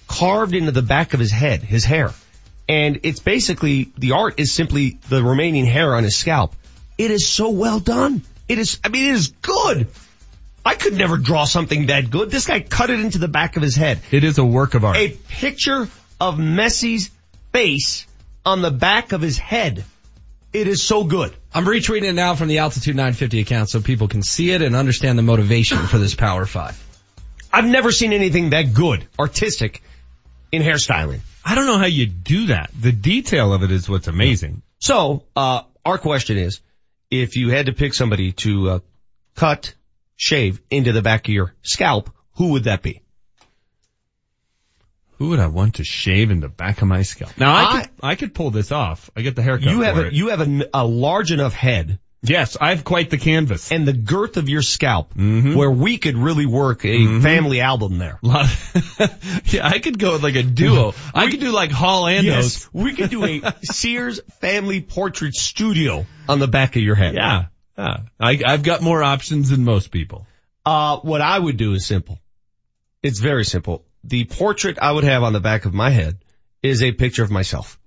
carved 0.06 0.54
into 0.54 0.70
the 0.70 0.82
back 0.82 1.12
of 1.12 1.18
his 1.18 1.32
head, 1.32 1.60
his 1.60 1.84
hair. 1.84 2.12
And 2.68 3.00
it's 3.02 3.20
basically, 3.20 3.90
the 3.98 4.12
art 4.12 4.38
is 4.38 4.52
simply 4.52 4.98
the 5.08 5.24
remaining 5.24 5.66
hair 5.66 5.96
on 5.96 6.04
his 6.04 6.16
scalp. 6.16 6.54
It 6.96 7.10
is 7.10 7.26
so 7.26 7.50
well 7.50 7.80
done. 7.80 8.22
It 8.48 8.60
is, 8.60 8.78
I 8.84 8.90
mean, 8.90 9.06
it 9.06 9.14
is 9.16 9.28
good. 9.42 9.88
I 10.68 10.74
could 10.74 10.92
never 10.92 11.16
draw 11.16 11.46
something 11.46 11.86
that 11.86 12.10
good. 12.10 12.30
This 12.30 12.46
guy 12.46 12.60
cut 12.60 12.90
it 12.90 13.00
into 13.00 13.16
the 13.16 13.26
back 13.26 13.56
of 13.56 13.62
his 13.62 13.74
head. 13.74 14.00
it 14.10 14.22
is 14.22 14.36
a 14.36 14.44
work 14.44 14.74
of 14.74 14.84
art. 14.84 14.98
A 14.98 15.08
picture 15.08 15.88
of 16.20 16.34
Messi's 16.36 17.10
face 17.54 18.06
on 18.44 18.60
the 18.60 18.70
back 18.70 19.12
of 19.12 19.22
his 19.22 19.38
head. 19.38 19.82
It 20.52 20.68
is 20.68 20.82
so 20.82 21.04
good. 21.04 21.34
I'm 21.54 21.64
retweeting 21.64 22.10
it 22.10 22.12
now 22.12 22.34
from 22.34 22.48
the 22.48 22.58
Altitude 22.58 22.96
950 22.96 23.40
account 23.40 23.70
so 23.70 23.80
people 23.80 24.08
can 24.08 24.22
see 24.22 24.50
it 24.50 24.60
and 24.60 24.76
understand 24.76 25.16
the 25.18 25.22
motivation 25.22 25.78
for 25.86 25.96
this 25.96 26.14
Power 26.14 26.44
5. 26.44 27.00
I've 27.50 27.64
never 27.64 27.90
seen 27.90 28.12
anything 28.12 28.50
that 28.50 28.74
good, 28.74 29.08
artistic, 29.18 29.82
in 30.52 30.60
hairstyling. 30.60 31.20
I 31.46 31.54
don't 31.54 31.64
know 31.64 31.78
how 31.78 31.86
you 31.86 32.04
do 32.04 32.48
that. 32.48 32.70
The 32.78 32.92
detail 32.92 33.54
of 33.54 33.62
it 33.62 33.70
is 33.70 33.88
what's 33.88 34.06
amazing. 34.06 34.60
So, 34.80 35.24
uh, 35.34 35.62
our 35.82 35.96
question 35.96 36.36
is, 36.36 36.60
if 37.10 37.36
you 37.36 37.48
had 37.48 37.66
to 37.66 37.72
pick 37.72 37.94
somebody 37.94 38.32
to, 38.32 38.68
uh, 38.68 38.78
cut, 39.34 39.72
shave 40.18 40.60
into 40.70 40.92
the 40.92 41.00
back 41.00 41.26
of 41.28 41.32
your 41.32 41.54
scalp, 41.62 42.10
who 42.34 42.48
would 42.52 42.64
that 42.64 42.82
be? 42.82 43.00
Who 45.18 45.30
would 45.30 45.40
I 45.40 45.46
want 45.48 45.76
to 45.76 45.84
shave 45.84 46.30
in 46.30 46.40
the 46.40 46.48
back 46.48 46.80
of 46.82 46.86
my 46.88 47.02
scalp? 47.02 47.36
Now 47.38 47.52
I, 47.52 47.62
I- 47.62 47.80
could, 47.82 47.90
I 48.02 48.14
could 48.14 48.34
pull 48.34 48.50
this 48.50 48.70
off. 48.70 49.10
I 49.16 49.22
get 49.22 49.34
the 49.34 49.42
haircut 49.42 49.68
You 49.70 49.80
have 49.80 49.96
for 49.96 50.04
a, 50.04 50.06
it. 50.08 50.12
you 50.12 50.28
have 50.28 50.40
a, 50.42 50.68
a 50.74 50.84
large 50.86 51.32
enough 51.32 51.54
head 51.54 51.98
yes, 52.20 52.56
I 52.60 52.70
have 52.70 52.82
quite 52.84 53.10
the 53.10 53.16
canvas. 53.18 53.70
and 53.70 53.86
the 53.86 53.92
girth 53.92 54.36
of 54.38 54.48
your 54.48 54.60
scalp 54.62 55.14
Mhm. 55.14 55.54
where 55.56 55.70
we 55.70 55.98
could 55.98 56.16
really 56.16 56.46
work 56.46 56.84
a 56.84 57.20
family 57.20 57.60
album 57.60 57.98
there. 57.98 58.18
Yeah, 59.44 59.66
I 59.66 59.78
could 59.78 59.98
go 59.98 60.12
with 60.14 60.22
like 60.24 60.34
a 60.34 60.42
duo. 60.42 60.94
I 61.14 61.30
could 61.30 61.40
do 61.40 61.52
like 61.52 61.70
Hall 61.70 62.06
and 62.08 62.26
Yes, 62.26 62.68
we 62.72 62.94
could 62.94 63.08
do 63.10 63.24
a 63.24 63.54
Sears 63.62 64.20
family 64.40 64.80
portrait 64.82 65.34
studio 65.34 66.06
on 66.28 66.38
the 66.40 66.48
back 66.48 66.74
of 66.76 66.82
your 66.82 66.96
head. 66.96 67.14
Yeah. 67.14 67.46
Yeah. 67.78 67.98
I, 68.18 68.40
I've 68.44 68.62
got 68.64 68.82
more 68.82 69.02
options 69.02 69.50
than 69.50 69.64
most 69.64 69.90
people. 69.90 70.26
Uh, 70.66 70.98
what 70.98 71.20
I 71.20 71.38
would 71.38 71.56
do 71.56 71.72
is 71.72 71.86
simple. 71.86 72.18
It's 73.02 73.20
very 73.20 73.44
simple. 73.44 73.84
The 74.04 74.24
portrait 74.24 74.78
I 74.82 74.90
would 74.92 75.04
have 75.04 75.22
on 75.22 75.32
the 75.32 75.40
back 75.40 75.64
of 75.64 75.72
my 75.72 75.90
head 75.90 76.18
is 76.62 76.82
a 76.82 76.92
picture 76.92 77.22
of 77.22 77.30
myself. 77.30 77.78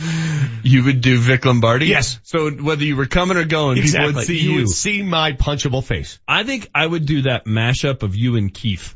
You 0.62 0.84
would 0.84 1.00
do 1.00 1.18
Vic 1.18 1.44
Lombardi? 1.44 1.86
Yes. 1.86 2.18
So 2.22 2.50
whether 2.50 2.84
you 2.84 2.96
were 2.96 3.06
coming 3.06 3.36
or 3.36 3.44
going, 3.44 3.80
people 3.80 4.12
would 4.12 4.24
see 4.24 4.38
you. 4.38 4.54
would 4.56 4.68
see 4.68 5.02
my 5.02 5.32
punchable 5.32 5.84
face. 5.84 6.18
I 6.26 6.42
think 6.44 6.70
I 6.74 6.86
would 6.86 7.06
do 7.06 7.22
that 7.22 7.44
mashup 7.44 8.02
of 8.02 8.14
you 8.14 8.36
and 8.36 8.52
Keith. 8.52 8.94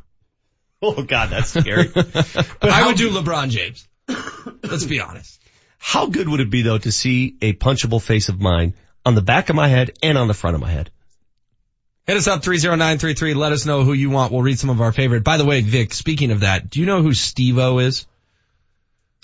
Oh 0.80 1.02
God, 1.02 1.30
that's 1.30 1.50
scary. 1.50 1.90
I 2.62 2.86
would 2.86 2.96
do 2.96 3.10
LeBron 3.10 3.50
James. 3.50 3.86
Let's 4.62 4.84
be 4.84 5.00
honest. 5.00 5.40
How 5.87 6.07
good 6.07 6.28
would 6.30 6.41
it 6.41 6.49
be 6.49 6.62
though 6.62 6.78
to 6.78 6.91
see 6.91 7.37
a 7.43 7.53
punchable 7.53 8.01
face 8.01 8.30
of 8.30 8.41
mine 8.41 8.72
on 9.05 9.14
the 9.14 9.20
back 9.20 9.51
of 9.51 9.55
my 9.55 9.68
head 9.68 9.91
and 10.03 10.16
on 10.16 10.28
the 10.28 10.35
front 10.35 10.55
of 10.55 10.62
my 10.62 10.70
head? 10.70 10.91
Hit 12.07 12.16
us 12.16 12.26
up 12.26 12.43
30933. 12.43 13.35
Let 13.35 13.53
us 13.53 13.66
know 13.66 13.85
who 13.85 13.93
you 13.93 14.09
want. 14.09 14.32
We'll 14.32 14.41
read 14.43 14.59
some 14.59 14.70
of 14.70 14.80
our 14.80 14.93
favorite. 14.93 15.24
By 15.24 15.37
the 15.37 15.45
way, 15.45 15.61
Vic, 15.61 15.93
speaking 15.93 16.30
of 16.30 16.41
that, 16.41 16.70
do 16.70 16.80
you 16.80 16.87
know 16.87 17.03
who 17.03 17.12
Steve-O 17.12 17.78
is? 17.80 18.07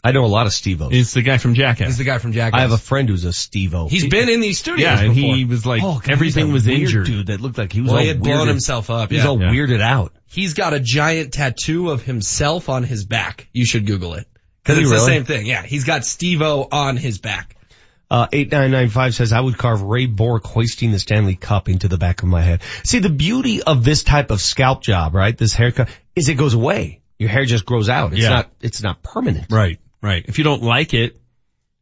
I 0.04 0.12
know 0.12 0.24
a 0.24 0.26
lot 0.26 0.46
of 0.46 0.52
Steve-O's. 0.52 0.90
It's 0.92 1.14
the 1.14 1.22
guy 1.22 1.38
from 1.38 1.54
Jackass. 1.54 1.86
He's 1.88 1.98
the 1.98 2.04
guy 2.04 2.18
from 2.18 2.32
Jackass. 2.32 2.58
I 2.58 2.60
have 2.62 2.72
a 2.72 2.78
friend 2.78 3.08
who's 3.08 3.24
a 3.24 3.32
Steve-O. 3.32 3.88
He's 3.88 4.08
been 4.08 4.28
in 4.28 4.40
these 4.40 4.58
studios 4.58 4.82
yeah, 4.82 5.00
and 5.00 5.14
before. 5.14 5.34
he 5.34 5.44
was 5.46 5.64
like, 5.64 5.82
Oh, 5.82 5.94
God, 6.00 6.10
everything 6.10 6.46
he's 6.46 6.50
a 6.50 6.54
was 6.54 6.66
weird 6.66 6.80
injured. 6.80 7.06
dude 7.06 7.26
that 7.28 7.40
looked 7.40 7.56
like 7.58 7.72
he 7.72 7.80
was 7.80 7.88
well, 7.88 7.96
all 7.96 8.02
he 8.02 8.08
had 8.08 8.22
blown 8.22 8.48
himself 8.48 8.90
up. 8.90 9.10
He 9.10 9.16
was 9.16 9.24
Yeah. 9.24 9.30
all 9.30 9.40
Yeah. 9.40 9.50
weirded 9.50 9.80
out. 9.80 10.12
He's 10.26 10.52
got 10.54 10.74
a 10.74 10.80
giant 10.80 11.32
tattoo 11.32 11.90
of 11.90 12.02
himself 12.02 12.68
on 12.68 12.82
his 12.82 13.04
back. 13.06 13.48
You 13.54 13.64
should 13.66 13.86
Google 13.86 14.14
it. 14.14 14.26
Cause 14.64 14.76
Does 14.76 14.88
he 14.90 14.94
it's 14.94 15.02
the 15.02 15.06
same 15.06 15.24
thing. 15.24 15.46
Yeah. 15.46 15.62
He's 15.62 15.84
got 15.84 16.04
Steve-O 16.04 16.68
on 16.70 16.96
his 16.96 17.18
back. 17.18 17.56
Uh, 18.10 18.26
8995 18.32 19.14
says, 19.14 19.32
I 19.32 19.40
would 19.40 19.56
carve 19.56 19.82
Ray 19.82 20.06
Bourque 20.06 20.44
hoisting 20.44 20.90
the 20.90 20.98
Stanley 20.98 21.36
Cup 21.36 21.68
into 21.68 21.86
the 21.86 21.96
back 21.96 22.22
of 22.24 22.28
my 22.28 22.42
head. 22.42 22.62
See, 22.84 22.98
the 22.98 23.08
beauty 23.08 23.62
of 23.62 23.84
this 23.84 24.02
type 24.02 24.30
of 24.30 24.40
scalp 24.40 24.82
job, 24.82 25.14
right? 25.14 25.36
This 25.36 25.54
haircut 25.54 25.88
is 26.16 26.28
it 26.28 26.34
goes 26.34 26.54
away. 26.54 27.02
Your 27.18 27.28
hair 27.28 27.44
just 27.44 27.64
grows 27.64 27.88
out. 27.88 28.12
It's 28.12 28.22
Yeah. 28.22 28.30
not, 28.30 28.50
it's 28.60 28.82
not 28.82 29.02
permanent. 29.02 29.46
Right, 29.52 29.78
right. 30.02 30.24
If 30.26 30.38
you 30.38 30.44
don't 30.44 30.62
like 30.62 30.92
it, 30.92 31.20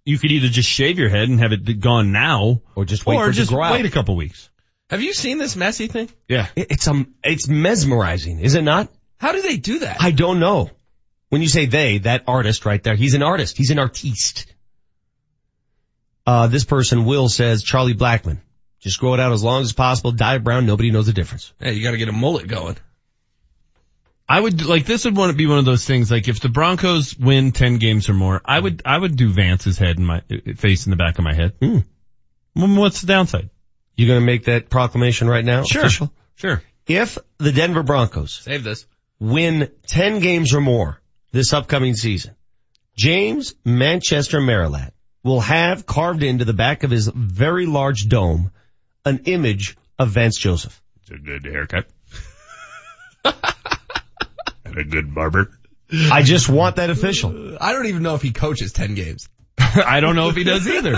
you 0.05 0.19
could 0.19 0.31
either 0.31 0.49
just 0.49 0.69
shave 0.69 0.99
your 0.99 1.09
head 1.09 1.29
and 1.31 1.41
have 1.41 1.53
it 1.53 1.81
gone 1.81 2.13
now, 2.13 2.61
Or 2.75 2.85
just 2.85 3.07
wait 3.07 3.17
or 3.17 3.25
for 3.25 3.31
it 3.31 3.33
to 3.33 3.39
just 3.39 3.51
grow 3.51 3.63
out. 3.63 3.73
wait 3.73 3.87
a 3.87 3.91
couple 3.91 4.15
weeks. 4.17 4.51
Have 4.91 5.03
you 5.03 5.13
seen 5.15 5.39
this 5.39 5.55
Messi 5.55 5.91
thing? 5.91 6.11
Yeah. 6.29 6.47
It- 6.57 6.69
It's 6.73 6.89
um, 6.89 7.15
it's 7.25 7.49
mesmerizing, 7.49 8.41
is 8.41 8.55
it 8.55 8.63
not? 8.63 8.89
How 9.19 9.33
do 9.33 9.41
they 9.43 9.57
do 9.57 9.79
that? 9.81 9.97
I 10.01 10.11
don't 10.11 10.41
know. 10.41 10.71
When 11.29 11.43
you 11.43 11.49
say 11.49 11.67
they, 11.67 11.99
that 11.99 12.25
artist 12.27 12.65
right 12.65 12.83
there, 12.83 12.95
he's 12.95 13.15
an 13.15 13.23
artist. 13.23 13.57
He's 13.57 13.71
an 13.71 13.79
artiste. 13.79 14.47
Uh, 16.27 16.47
this 16.47 16.65
person, 16.65 17.05
Will, 17.05 17.29
says 17.29 17.63
Charlie 17.63 17.95
Blackmon. 17.95 18.39
Just 18.81 19.01
grow 19.01 19.15
it 19.15 19.21
out 19.21 19.33
as 19.33 19.43
long 19.43 19.63
as 19.63 19.73
possible, 19.73 20.13
dye 20.13 20.37
it 20.37 20.45
brown, 20.45 20.67
nobody 20.67 20.91
knows 20.91 21.07
the 21.07 21.13
difference. 21.13 21.53
Hey, 21.59 21.73
you 21.73 21.83
gotta 21.83 21.97
get 21.97 22.09
a 22.09 22.13
mullet 22.13 22.47
going. 22.47 22.77
I 24.29 24.39
would, 24.39 24.65
like, 24.67 24.85
this 24.85 25.05
would 25.05 25.17
want 25.17 25.31
to 25.31 25.37
be 25.37 25.47
one 25.47 25.59
of 25.59 25.65
those 25.65 25.87
things, 25.87 26.11
like, 26.11 26.29
if 26.29 26.41
the 26.41 26.51
Broncos 26.51 27.19
win 27.19 27.51
10 27.53 27.79
games 27.79 28.09
or 28.09 28.15
more, 28.15 28.43
I 28.45 28.61
would, 28.61 28.83
I 28.85 28.99
would 28.99 29.17
do 29.17 29.31
Vance's 29.31 29.79
head 29.79 29.97
in 29.97 30.05
my, 30.05 30.21
face 30.57 30.87
in 30.87 30.91
the 30.91 30.97
back 30.97 31.19
of 31.19 31.25
my 31.25 31.35
head. 31.35 31.55
Hmm. 31.61 31.79
What's 32.55 33.01
the 33.01 33.07
downside? 33.07 33.51
You 33.97 34.07
gonna 34.07 34.21
make 34.21 34.45
that 34.45 34.71
proclamation 34.71 35.29
right 35.29 35.45
now? 35.45 35.63
Official? 35.63 36.13
Sure. 36.37 36.63
If 36.87 37.19
the 37.39 37.53
Denver 37.53 37.83
Broncos 37.83 38.33
Save 38.45 38.65
this. 38.65 38.87
win 39.19 39.71
10 39.89 40.21
games 40.21 40.55
or 40.55 40.61
more 40.61 41.01
this 41.31 41.53
upcoming 41.53 41.95
season, 41.95 42.35
James 42.97 43.55
Manchester 43.65 44.41
Marilat 44.41 44.93
will 45.23 45.41
have 45.41 45.87
carved 45.87 46.23
into 46.23 46.45
the 46.45 46.53
back 46.53 46.85
of 46.85 46.91
his 46.91 47.09
very 47.09 47.67
large 47.67 48.09
dome 48.09 48.51
an 49.05 49.23
image 49.25 49.77
of 49.99 50.11
Vance 50.11 50.39
Joseph. 50.39 50.81
It's 51.03 51.11
a 51.11 51.19
good 51.19 51.45
haircut. 51.45 51.87
and 53.25 54.79
a 54.79 54.85
good 54.85 55.15
barber. 55.15 55.51
I 55.91 56.23
just 56.23 56.49
want 56.49 56.77
that 56.77 56.91
official. 56.91 57.57
I 57.61 57.73
don't 57.73 57.87
even 57.87 58.03
know 58.03 58.15
if 58.15 58.23
he 58.23 58.33
coaches 58.33 58.73
10 58.73 58.95
games. 58.95 59.29
I 59.87 60.01
don't 60.01 60.15
know 60.17 60.29
if 60.29 60.37
he 60.37 60.45
does 60.45 60.67
either, 60.67 60.97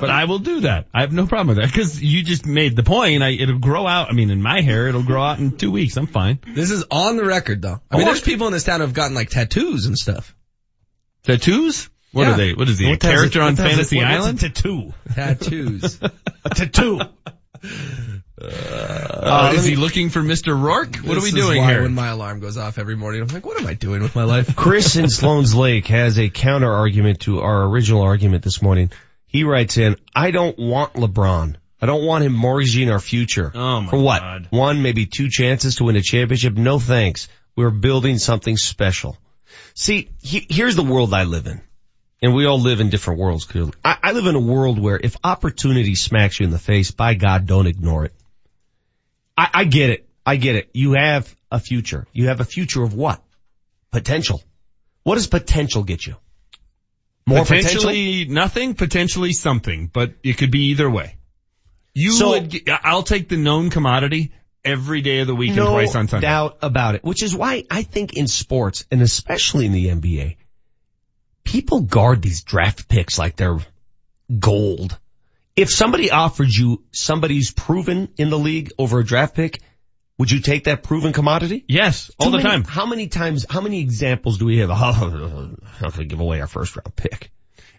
but 0.00 0.10
I 0.10 0.24
will 0.24 0.38
do 0.38 0.60
that. 0.60 0.86
I 0.94 1.02
have 1.02 1.12
no 1.12 1.26
problem 1.26 1.48
with 1.48 1.58
that 1.58 1.72
because 1.72 2.02
you 2.02 2.22
just 2.22 2.46
made 2.46 2.76
the 2.76 2.82
point. 2.82 3.22
I, 3.22 3.30
it'll 3.30 3.58
grow 3.58 3.86
out. 3.86 4.08
I 4.10 4.12
mean, 4.12 4.30
in 4.30 4.42
my 4.42 4.60
hair, 4.62 4.88
it'll 4.88 5.02
grow 5.02 5.22
out 5.22 5.38
in 5.38 5.56
two 5.56 5.70
weeks. 5.70 5.96
I'm 5.96 6.06
fine. 6.06 6.38
This 6.46 6.70
is 6.70 6.84
on 6.90 7.16
the 7.16 7.24
record 7.24 7.62
though. 7.62 7.80
I 7.90 7.96
mean, 7.98 8.06
there's 8.06 8.20
people 8.20 8.46
in 8.46 8.52
this 8.52 8.64
town 8.64 8.80
who 8.80 8.86
have 8.86 8.94
gotten 8.94 9.14
like 9.14 9.30
tattoos 9.30 9.86
and 9.86 9.96
stuff. 9.98 10.34
Tattoos? 11.24 11.88
What 12.12 12.22
Yeah. 12.28 12.34
are 12.34 12.36
they? 12.36 12.54
What 12.54 12.68
is 12.68 12.78
he? 12.78 12.88
What 12.88 13.00
does 13.00 13.10
it- 13.10 13.12
character 13.14 13.40
what 13.40 13.46
on 13.48 13.54
does 13.56 13.64
it- 13.64 13.68
Fantasy 13.68 13.96
what- 13.96 14.04
what's 14.04 14.14
a 14.14 14.18
Island? 14.22 14.40
tattoo. 14.40 14.94
Tattoos. 15.14 15.98
a 16.02 16.50
tattoo. 16.54 17.00
Uh, 18.52 19.52
is 19.54 19.64
he 19.64 19.76
looking 19.76 20.10
for 20.10 20.20
Mr. 20.20 20.60
Rourke? 20.60 20.96
What 20.96 21.12
are 21.12 21.20
This 21.20 21.32
we 21.32 21.40
is 21.40 21.46
doing 21.46 21.62
why 21.62 21.70
here? 21.70 21.82
When 21.82 21.94
my 21.94 22.08
alarm 22.08 22.40
goes 22.40 22.56
off 22.56 22.78
every 22.78 22.96
morning, 22.96 23.22
I'm 23.22 23.28
like, 23.28 23.44
what 23.46 23.60
am 23.60 23.66
I 23.66 23.74
doing 23.74 24.02
with 24.02 24.14
my 24.14 24.24
life? 24.24 24.54
Chris 24.56 24.96
in 24.96 25.04
Sloan's 25.10 25.54
Lake 25.54 25.86
has 25.88 26.18
a 26.18 26.28
counter 26.28 26.72
argument 26.72 27.20
to 27.20 27.40
our 27.40 27.64
original 27.64 28.02
argument 28.02 28.44
this 28.44 28.62
morning. 28.62 28.90
He 29.26 29.44
writes 29.44 29.78
in, 29.78 29.96
I 30.14 30.30
don't 30.30 30.58
want 30.58 30.94
LeBron. 30.94 31.56
I 31.80 31.86
don't 31.86 32.04
want 32.04 32.24
him 32.24 32.32
mortgaging 32.32 32.90
our 32.90 33.00
future. 33.00 33.52
Oh 33.54 33.80
my 33.82 33.90
For 33.90 33.98
what? 33.98 34.20
God. 34.20 34.46
One, 34.50 34.82
maybe 34.82 35.06
two 35.06 35.28
chances 35.28 35.76
to 35.76 35.84
win 35.84 35.96
a 35.96 36.02
championship? 36.02 36.54
No 36.54 36.78
thanks. 36.78 37.28
We're 37.56 37.70
building 37.70 38.18
something 38.18 38.56
special. 38.56 39.18
See, 39.74 40.10
he, 40.22 40.46
here's 40.48 40.76
the 40.76 40.82
world 40.82 41.12
I 41.12 41.24
live 41.24 41.46
in. 41.46 41.60
And 42.22 42.34
we 42.34 42.46
all 42.46 42.58
live 42.58 42.80
in 42.80 42.88
different 42.88 43.20
worlds, 43.20 43.44
clearly. 43.44 43.72
I, 43.84 43.98
I 44.02 44.12
live 44.12 44.26
in 44.26 44.34
a 44.34 44.40
world 44.40 44.78
where 44.78 44.98
if 44.98 45.16
opportunity 45.22 45.94
smacks 45.94 46.40
you 46.40 46.44
in 46.44 46.52
the 46.52 46.58
face, 46.58 46.90
by 46.90 47.14
God, 47.14 47.44
don't 47.44 47.66
ignore 47.66 48.06
it. 48.06 48.12
I, 49.36 49.48
I 49.52 49.64
get 49.64 49.90
it. 49.90 50.08
I 50.26 50.36
get 50.36 50.56
it. 50.56 50.70
You 50.74 50.92
have 50.92 51.34
a 51.50 51.60
future. 51.60 52.06
You 52.12 52.28
have 52.28 52.40
a 52.40 52.44
future 52.44 52.82
of 52.82 52.94
what? 52.94 53.22
Potential. 53.90 54.42
What 55.02 55.16
does 55.16 55.26
potential 55.26 55.82
get 55.84 56.06
you? 56.06 56.16
More 57.26 57.44
potential? 57.44 57.80
potentially 57.82 58.24
nothing, 58.26 58.74
potentially 58.74 59.32
something, 59.32 59.88
but 59.92 60.12
it 60.22 60.38
could 60.38 60.50
be 60.50 60.70
either 60.70 60.90
way. 60.90 61.16
You 61.94 62.12
So- 62.12 62.30
would, 62.30 62.68
I'll 62.68 63.02
take 63.02 63.28
the 63.28 63.36
known 63.36 63.70
commodity 63.70 64.32
every 64.64 65.00
day 65.02 65.20
of 65.20 65.26
the 65.26 65.34
week 65.34 65.50
and 65.50 65.58
twice 65.58 65.94
on 65.94 66.08
Sunday. 66.08 66.26
doubt 66.26 66.58
about 66.62 66.94
it. 66.94 67.04
Which 67.04 67.22
is 67.22 67.34
why 67.36 67.64
I 67.70 67.82
think 67.82 68.14
in 68.14 68.26
sports, 68.26 68.86
and 68.90 69.02
especially 69.02 69.66
in 69.66 69.72
the 69.72 69.88
NBA, 69.88 70.36
people 71.44 71.82
guard 71.82 72.22
these 72.22 72.42
draft 72.42 72.88
picks 72.88 73.18
like 73.18 73.36
they're 73.36 73.58
gold. 74.38 74.98
If 75.56 75.70
somebody 75.70 76.10
offered 76.10 76.48
you 76.52 76.82
somebody 76.92 77.36
who's 77.36 77.52
proven 77.52 78.08
in 78.16 78.30
the 78.30 78.38
league 78.38 78.72
over 78.78 78.98
a 78.98 79.04
draft 79.04 79.34
pick, 79.36 79.60
would 80.18 80.30
you 80.30 80.40
take 80.40 80.64
that 80.64 80.82
proven 80.82 81.12
commodity? 81.12 81.64
Yes, 81.68 82.10
all 82.18 82.26
Too 82.26 82.38
the 82.38 82.42
many- 82.42 82.48
time. 82.48 82.64
How 82.64 82.86
many 82.86 83.08
times, 83.08 83.46
how 83.48 83.60
many 83.60 83.80
examples 83.80 84.38
do 84.38 84.46
we 84.46 84.58
have? 84.58 84.70
Oh, 84.72 85.54
not 85.80 85.92
going 85.92 85.92
to 85.92 86.04
give 86.06 86.20
away 86.20 86.40
our 86.40 86.46
first 86.46 86.76
round 86.76 86.94
pick. 86.96 87.30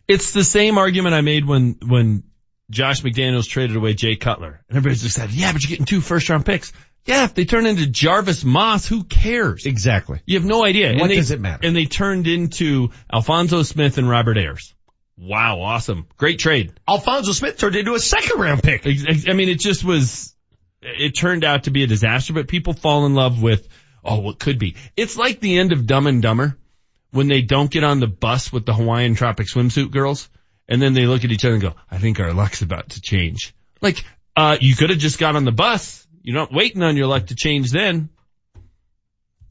It's 0.07 0.34
the 0.34 0.43
same 0.43 0.77
argument 0.77 1.15
I 1.15 1.22
made 1.22 1.45
when, 1.47 1.77
when 1.85 2.23
Josh 2.69 3.02
McDaniels 3.02 3.47
traded 3.47 3.76
away 3.76 3.93
Jay 3.93 4.15
Cutler. 4.15 4.61
And 4.69 4.77
everybody's 4.77 5.02
just 5.02 5.15
said, 5.15 5.31
yeah, 5.31 5.52
but 5.52 5.64
you're 5.64 5.69
getting 5.69 5.85
two 5.85 6.02
first 6.02 6.30
round 6.30 6.45
picks. 6.45 6.72
Yeah, 7.06 7.23
if 7.26 7.34
they 7.35 7.45
turn 7.45 7.65
into 7.65 7.88
Jarvis 7.88 8.43
Moss, 8.43 8.85
who 8.88 9.03
cares? 9.03 9.65
Exactly. 9.65 10.22
You 10.26 10.39
have 10.39 10.45
no 10.47 10.64
idea. 10.65 10.93
What 10.93 11.03
and 11.03 11.11
they, 11.11 11.15
does 11.15 11.31
it 11.31 11.39
matter? 11.39 11.65
And 11.68 11.76
they 11.76 11.85
turned 11.85 12.27
into 12.27 12.89
Alfonso 13.11 13.64
Smith 13.64 13.97
and 13.97 14.10
Robert 14.10 14.38
Ayers. 14.38 14.74
Wow, 15.17 15.61
awesome. 15.61 16.07
Great 16.17 16.39
trade. 16.39 16.73
Alfonso 16.87 17.31
Smith 17.31 17.57
turned 17.57 17.75
into 17.75 17.93
a 17.93 17.99
second 17.99 18.39
round 18.39 18.61
pick. 18.61 18.85
I 18.85 19.33
mean, 19.33 19.49
it 19.49 19.59
just 19.59 19.83
was, 19.83 20.35
it 20.81 21.11
turned 21.11 21.43
out 21.43 21.63
to 21.63 21.71
be 21.71 21.83
a 21.83 21.87
disaster, 21.87 22.33
but 22.33 22.47
people 22.47 22.73
fall 22.73 23.05
in 23.05 23.13
love 23.13 23.41
with, 23.41 23.67
oh, 24.03 24.19
what 24.19 24.39
could 24.39 24.59
be. 24.59 24.75
It's 24.97 25.15
like 25.15 25.39
the 25.39 25.57
end 25.57 25.71
of 25.71 25.85
Dumb 25.85 26.07
and 26.07 26.21
Dumber 26.21 26.57
when 27.11 27.27
they 27.27 27.41
don't 27.41 27.71
get 27.71 27.85
on 27.85 28.01
the 28.01 28.07
bus 28.07 28.51
with 28.51 28.65
the 28.65 28.73
Hawaiian 28.73 29.15
tropic 29.15 29.47
swimsuit 29.47 29.89
girls 29.89 30.29
and 30.67 30.81
then 30.81 30.93
they 30.93 31.05
look 31.05 31.23
at 31.23 31.31
each 31.31 31.45
other 31.45 31.53
and 31.53 31.63
go, 31.63 31.75
I 31.89 31.97
think 31.97 32.19
our 32.19 32.33
luck's 32.33 32.61
about 32.61 32.89
to 32.89 33.01
change. 33.01 33.53
Like, 33.81 34.03
uh, 34.35 34.57
you 34.59 34.75
could 34.75 34.89
have 34.89 34.99
just 34.99 35.19
got 35.19 35.35
on 35.35 35.45
the 35.45 35.51
bus. 35.51 36.05
You're 36.23 36.35
not 36.35 36.53
waiting 36.53 36.83
on 36.83 36.97
your 36.97 37.07
luck 37.07 37.27
to 37.27 37.35
change 37.35 37.71
then. 37.71 38.09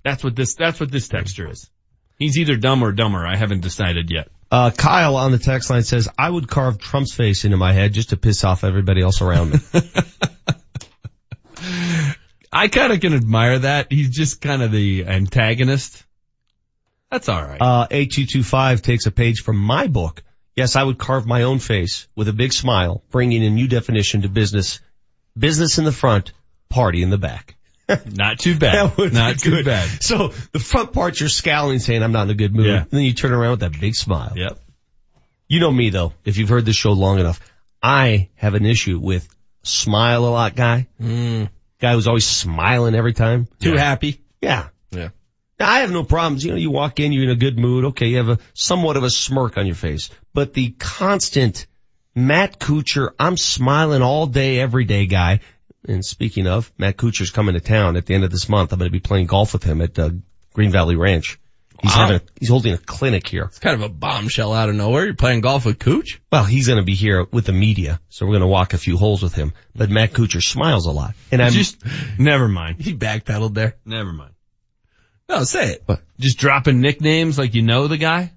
That's 0.03 0.23
what 0.23 0.37
this, 0.37 0.57
that's 0.57 0.79
what 0.79 0.91
this 0.91 1.09
texture 1.09 1.49
is. 1.49 1.71
He's 2.19 2.37
either 2.37 2.57
dumb 2.57 2.83
or 2.83 2.93
dumber. 2.93 3.27
I 3.27 3.37
haven't 3.37 3.61
decided 3.61 4.11
yet. 4.11 4.29
Uh, 4.55 4.71
Kyle 4.71 5.17
on 5.17 5.33
the 5.33 5.39
text 5.39 5.69
line 5.69 5.83
says, 5.83 6.09
I 6.17 6.31
would 6.31 6.47
carve 6.47 6.79
Trump's 6.79 7.13
face 7.13 7.45
into 7.45 7.57
my 7.57 7.73
head 7.73 7.93
just 7.93 8.11
to 8.11 8.17
piss 8.17 8.45
off 8.45 8.63
everybody 8.63 9.03
else 9.03 9.21
around 9.21 9.51
me. 9.53 9.59
I 12.53 12.69
kind 12.69 12.93
of 12.93 13.01
can 13.01 13.15
admire 13.15 13.59
that. 13.59 13.91
He's 13.91 14.11
just 14.11 14.41
kind 14.41 14.63
of 14.63 14.71
the 14.71 15.07
antagonist. 15.07 16.05
That's 17.11 17.29
all 17.29 17.43
right. 17.43 17.61
Uh, 17.61 17.89
8225 17.91 18.83
takes 18.83 19.07
a 19.07 19.11
page 19.11 19.41
from 19.41 19.57
my 19.57 19.89
book. 19.89 20.23
Yes, 20.55 20.77
I 20.77 20.85
would 20.85 20.99
carve 20.99 21.27
my 21.27 21.43
own 21.43 21.59
face 21.59 22.07
with 22.15 22.29
a 22.29 22.33
big 22.33 22.53
smile, 22.53 23.03
bringing 23.11 23.45
a 23.45 23.51
new 23.51 23.67
definition 23.67 24.23
to 24.23 24.29
business. 24.29 24.79
Business 25.37 25.79
in 25.79 25.85
the 25.85 25.91
front, 25.91 26.31
party 26.69 27.03
in 27.03 27.11
the 27.11 27.19
back. 27.19 27.57
Not 28.07 28.39
too 28.39 28.59
bad. 28.59 28.97
Not 29.13 29.39
too 29.39 29.51
good. 29.51 29.65
bad. 29.67 30.03
So 30.03 30.29
the 30.53 30.59
front 30.59 30.93
part 30.93 31.21
you're 31.21 31.29
scowling 31.29 31.79
saying 31.79 32.03
I'm 32.03 32.13
not 32.13 32.25
in 32.25 32.31
a 32.31 32.35
good 32.35 32.55
mood. 32.55 32.67
Yeah. 32.67 32.83
And 32.83 32.91
then 32.91 33.03
you 33.03 33.13
turn 33.13 33.33
around 33.33 33.51
with 33.51 33.61
that 33.61 33.79
big 33.79 33.95
smile. 33.95 34.33
Yep. 34.35 34.59
You 35.49 35.61
know 35.61 35.71
me 35.71 35.91
though, 35.91 36.13
if 36.25 36.37
you've 36.39 36.49
heard 36.49 36.65
this 36.65 36.77
show 36.77 36.93
long 36.93 37.19
enough, 37.19 37.41
I 37.83 38.31
have 38.37 38.55
an 38.55 38.65
issue 38.65 38.99
with 38.99 39.29
smile 39.63 40.25
a 40.25 40.31
lot 40.31 40.57
guy. 40.57 40.89
Mm. 41.01 41.51
Guy 41.81 41.93
who's 41.93 42.09
always 42.09 42.27
smiling 42.27 42.95
every 42.95 43.13
time. 43.13 43.49
Too 43.61 43.77
happy. 43.77 44.23
Yeah. 44.41 44.69
Yeah. 44.91 45.11
Now, 45.59 45.71
I 45.71 45.81
have 45.81 45.93
no 45.93 46.03
problems. 46.03 46.45
You 46.45 46.53
know, 46.53 46.57
you 46.57 46.71
walk 46.71 46.99
in, 47.01 47.13
you're 47.13 47.25
in 47.25 47.31
a 47.31 47.37
good 47.37 47.59
mood. 47.59 47.85
Okay, 47.87 48.07
you 48.07 48.17
have 48.17 48.29
a 48.29 48.39
somewhat 48.55 48.97
of 48.97 49.05
a 49.05 49.11
smirk 49.11 49.57
on 49.57 49.67
your 49.67 49.77
face, 49.77 50.11
but 50.33 50.55
the 50.55 50.71
constant 50.71 51.67
Matt 52.15 52.59
Kuchar, 52.61 53.11
I'm 53.19 53.37
smiling 53.37 54.03
all 54.03 54.27
day, 54.27 54.61
every 54.61 54.85
day 54.85 55.07
guy. 55.07 55.41
And 55.87 56.05
speaking 56.05 56.47
of, 56.47 56.73
Matt 56.79 56.97
Kuchar's 56.97 57.31
coming 57.31 57.55
to 57.55 57.61
town 57.61 57.97
at 57.97 58.07
the 58.07 58.15
end 58.15 58.25
of 58.25 58.31
this 58.31 58.49
month. 58.49 58.73
I'm 58.73 58.79
going 58.79 58.89
to 58.89 58.93
be 58.93 59.01
playing 59.01 59.27
golf 59.27 59.53
with 59.53 59.63
him 59.65 59.81
at 59.83 59.99
uh, 59.99 60.11
Green 60.55 60.71
Valley 60.71 60.97
Ranch. 60.97 61.39
He's 61.83 61.91
Wow. 61.95 62.07
having, 62.07 62.17
a, 62.17 62.21
he's 62.41 62.49
holding 62.49 62.73
a 62.73 62.79
clinic 62.79 63.27
here. 63.29 63.45
It's 63.45 63.59
kind 63.59 63.75
of 63.75 63.83
a 63.83 63.89
bombshell 63.93 64.55
out 64.55 64.69
of 64.71 64.75
nowhere. 64.77 65.05
You're 65.05 65.15
playing 65.15 65.43
golf 65.43 65.67
with 65.67 65.79
Cooch? 65.79 66.21
Well, 66.33 66.45
he's 66.45 66.67
going 66.69 66.79
to 66.79 66.85
be 66.85 66.95
here 66.95 67.27
with 67.31 67.45
the 67.47 67.53
media, 67.53 68.01
so 68.09 68.25
we're 68.25 68.33
going 68.33 68.41
to 68.43 68.47
walk 68.47 68.73
a 68.73 68.79
few 68.79 68.97
holes 68.97 69.23
with 69.23 69.35
him. 69.35 69.53
But 69.75 69.91
Matt 69.91 70.13
Kuchar 70.13 70.41
smiles 70.43 70.87
a 70.87 70.93
lot, 70.93 71.15
and 71.31 71.43
I'm 71.43 71.53
just, 71.53 71.77
never 72.19 72.49
mind. 72.49 72.81
He 72.81 72.95
backpedaled 72.97 73.55
there. 73.55 73.77
Never 73.85 74.13
mind. 74.13 74.33
No, 75.29 75.43
say 75.45 75.73
it. 75.73 75.83
What? 75.87 76.01
Just 76.19 76.39
dropping 76.39 76.81
nicknames 76.81 77.39
like 77.39 77.55
you 77.55 77.63
know 77.63 77.89
the 77.89 77.97
guy? 77.99 78.33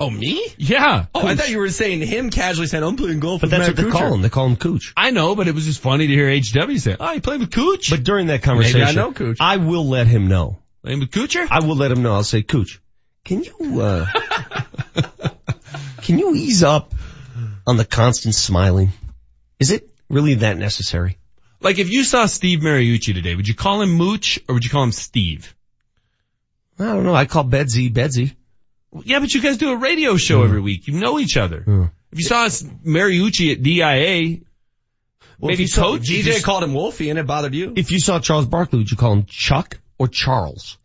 Oh, 0.00 0.08
me? 0.10 0.46
Yeah. 0.58 1.06
Oh, 1.12 1.26
I 1.26 1.34
thought 1.34 1.48
you 1.50 1.58
were 1.58 1.70
saying 1.70 2.02
him 2.02 2.30
casually 2.30 2.68
saying, 2.68 2.84
I'm 2.84 2.94
playing 2.94 3.18
golf 3.18 3.40
But 3.40 3.46
with 3.46 3.50
that's 3.50 3.60
Matt 3.62 3.68
what 3.70 3.76
they 3.76 3.90
Kuchar. 3.90 4.00
call 4.00 4.14
him. 4.14 4.22
They 4.22 4.28
call 4.28 4.46
him 4.46 4.54
Cooch. 4.56 4.92
I 4.96 5.10
know, 5.10 5.34
but 5.34 5.48
it 5.48 5.56
was 5.56 5.64
just 5.64 5.80
funny 5.80 6.06
to 6.06 6.12
hear 6.12 6.30
HW 6.30 6.78
say, 6.78 6.96
oh, 7.00 7.12
you 7.12 7.20
played 7.20 7.40
with 7.40 7.50
Cooch? 7.50 7.90
But 7.90 8.04
during 8.04 8.28
that 8.28 8.42
conversation, 8.42 8.78
Maybe 8.80 8.90
I 8.90 8.92
know 8.92 9.12
Cooch. 9.12 9.38
I 9.40 9.56
will 9.56 9.88
let 9.88 10.06
him 10.06 10.28
know. 10.28 10.58
Playing 10.84 11.00
with 11.00 11.10
Coocher? 11.10 11.44
I 11.50 11.66
will 11.66 11.74
let 11.74 11.90
him 11.90 12.02
know. 12.04 12.14
I'll 12.14 12.22
say, 12.22 12.42
Cooch, 12.42 12.80
can 13.24 13.42
you, 13.42 13.80
uh, 13.80 14.06
can 16.02 16.20
you 16.20 16.32
ease 16.32 16.62
up 16.62 16.94
on 17.66 17.76
the 17.76 17.84
constant 17.84 18.36
smiling? 18.36 18.90
Is 19.58 19.72
it 19.72 19.90
really 20.08 20.34
that 20.34 20.58
necessary? 20.58 21.18
Like 21.60 21.80
if 21.80 21.90
you 21.90 22.04
saw 22.04 22.26
Steve 22.26 22.60
Mariucci 22.60 23.14
today, 23.14 23.34
would 23.34 23.48
you 23.48 23.54
call 23.54 23.82
him 23.82 23.90
Mooch 23.94 24.38
or 24.48 24.54
would 24.54 24.64
you 24.64 24.70
call 24.70 24.84
him 24.84 24.92
Steve? 24.92 25.56
I 26.78 26.84
don't 26.84 27.02
know. 27.02 27.16
I 27.16 27.24
call 27.24 27.42
Bedsy 27.42 27.92
Bedsy. 27.92 28.36
Yeah, 29.04 29.20
but 29.20 29.32
you 29.34 29.42
guys 29.42 29.58
do 29.58 29.72
a 29.72 29.76
radio 29.76 30.16
show 30.16 30.42
every 30.42 30.58
hmm. 30.58 30.64
week. 30.64 30.88
You 30.88 30.98
know 30.98 31.18
each 31.18 31.36
other. 31.36 31.60
Hmm. 31.60 31.84
If 32.10 32.18
you 32.18 32.24
saw 32.24 32.44
us 32.44 32.62
Mariucci 32.62 33.52
at 33.52 33.62
DIA, 33.62 34.40
Well, 35.38 35.48
maybe 35.48 35.54
if 35.54 35.60
you 35.60 35.66
saw- 35.66 35.82
coach. 35.82 36.08
you 36.08 36.22
DJ 36.22 36.24
just- 36.24 36.44
called 36.44 36.64
him 36.64 36.74
Wolfie 36.74 37.10
and 37.10 37.18
it 37.18 37.26
bothered 37.26 37.54
you. 37.54 37.74
If 37.76 37.90
you 37.92 38.00
saw 38.00 38.18
Charles 38.18 38.46
Barkley, 38.46 38.78
would 38.78 38.90
you 38.90 38.96
call 38.96 39.12
him 39.12 39.24
Chuck 39.26 39.78
or 39.98 40.08
Charles? 40.08 40.78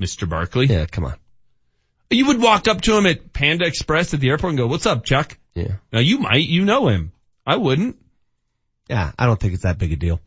Mr. 0.00 0.28
Barkley. 0.28 0.66
Yeah, 0.66 0.86
come 0.86 1.04
on. 1.04 1.14
You 2.10 2.26
would 2.26 2.40
walk 2.40 2.68
up 2.68 2.80
to 2.82 2.96
him 2.96 3.06
at 3.06 3.32
Panda 3.32 3.66
Express 3.66 4.14
at 4.14 4.20
the 4.20 4.28
airport 4.30 4.50
and 4.50 4.58
go, 4.58 4.66
what's 4.66 4.86
up, 4.86 5.04
Chuck? 5.04 5.36
Yeah. 5.54 5.76
Now 5.92 6.00
you 6.00 6.18
might, 6.18 6.46
you 6.46 6.64
know 6.64 6.88
him. 6.88 7.12
I 7.46 7.56
wouldn't. 7.56 7.96
Yeah, 8.88 9.12
I 9.18 9.26
don't 9.26 9.40
think 9.40 9.54
it's 9.54 9.62
that 9.62 9.78
big 9.78 9.92
a 9.92 9.96
deal. 9.96 10.20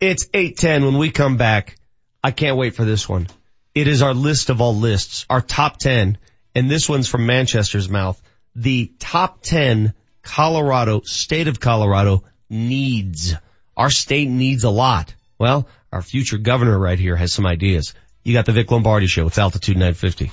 It's 0.00 0.28
810 0.32 0.84
when 0.84 0.98
we 0.98 1.10
come 1.10 1.36
back. 1.36 1.76
I 2.22 2.30
can't 2.30 2.56
wait 2.56 2.74
for 2.74 2.84
this 2.84 3.08
one. 3.08 3.28
It 3.74 3.88
is 3.88 4.02
our 4.02 4.14
list 4.14 4.50
of 4.50 4.60
all 4.60 4.74
lists, 4.74 5.26
our 5.28 5.40
top 5.40 5.78
10, 5.78 6.18
and 6.54 6.70
this 6.70 6.88
one's 6.88 7.08
from 7.08 7.26
Manchester's 7.26 7.88
mouth. 7.88 8.20
The 8.54 8.92
top 8.98 9.42
10 9.42 9.94
Colorado, 10.22 11.00
state 11.04 11.48
of 11.48 11.60
Colorado 11.60 12.24
needs. 12.50 13.34
Our 13.76 13.90
state 13.90 14.28
needs 14.28 14.64
a 14.64 14.70
lot. 14.70 15.14
Well, 15.38 15.68
our 15.92 16.02
future 16.02 16.38
governor 16.38 16.78
right 16.78 16.98
here 16.98 17.16
has 17.16 17.32
some 17.32 17.46
ideas. 17.46 17.94
You 18.24 18.34
got 18.34 18.44
the 18.44 18.52
Vic 18.52 18.70
Lombardi 18.70 19.06
show 19.06 19.24
with 19.24 19.38
Altitude 19.38 19.76
950. 19.76 20.30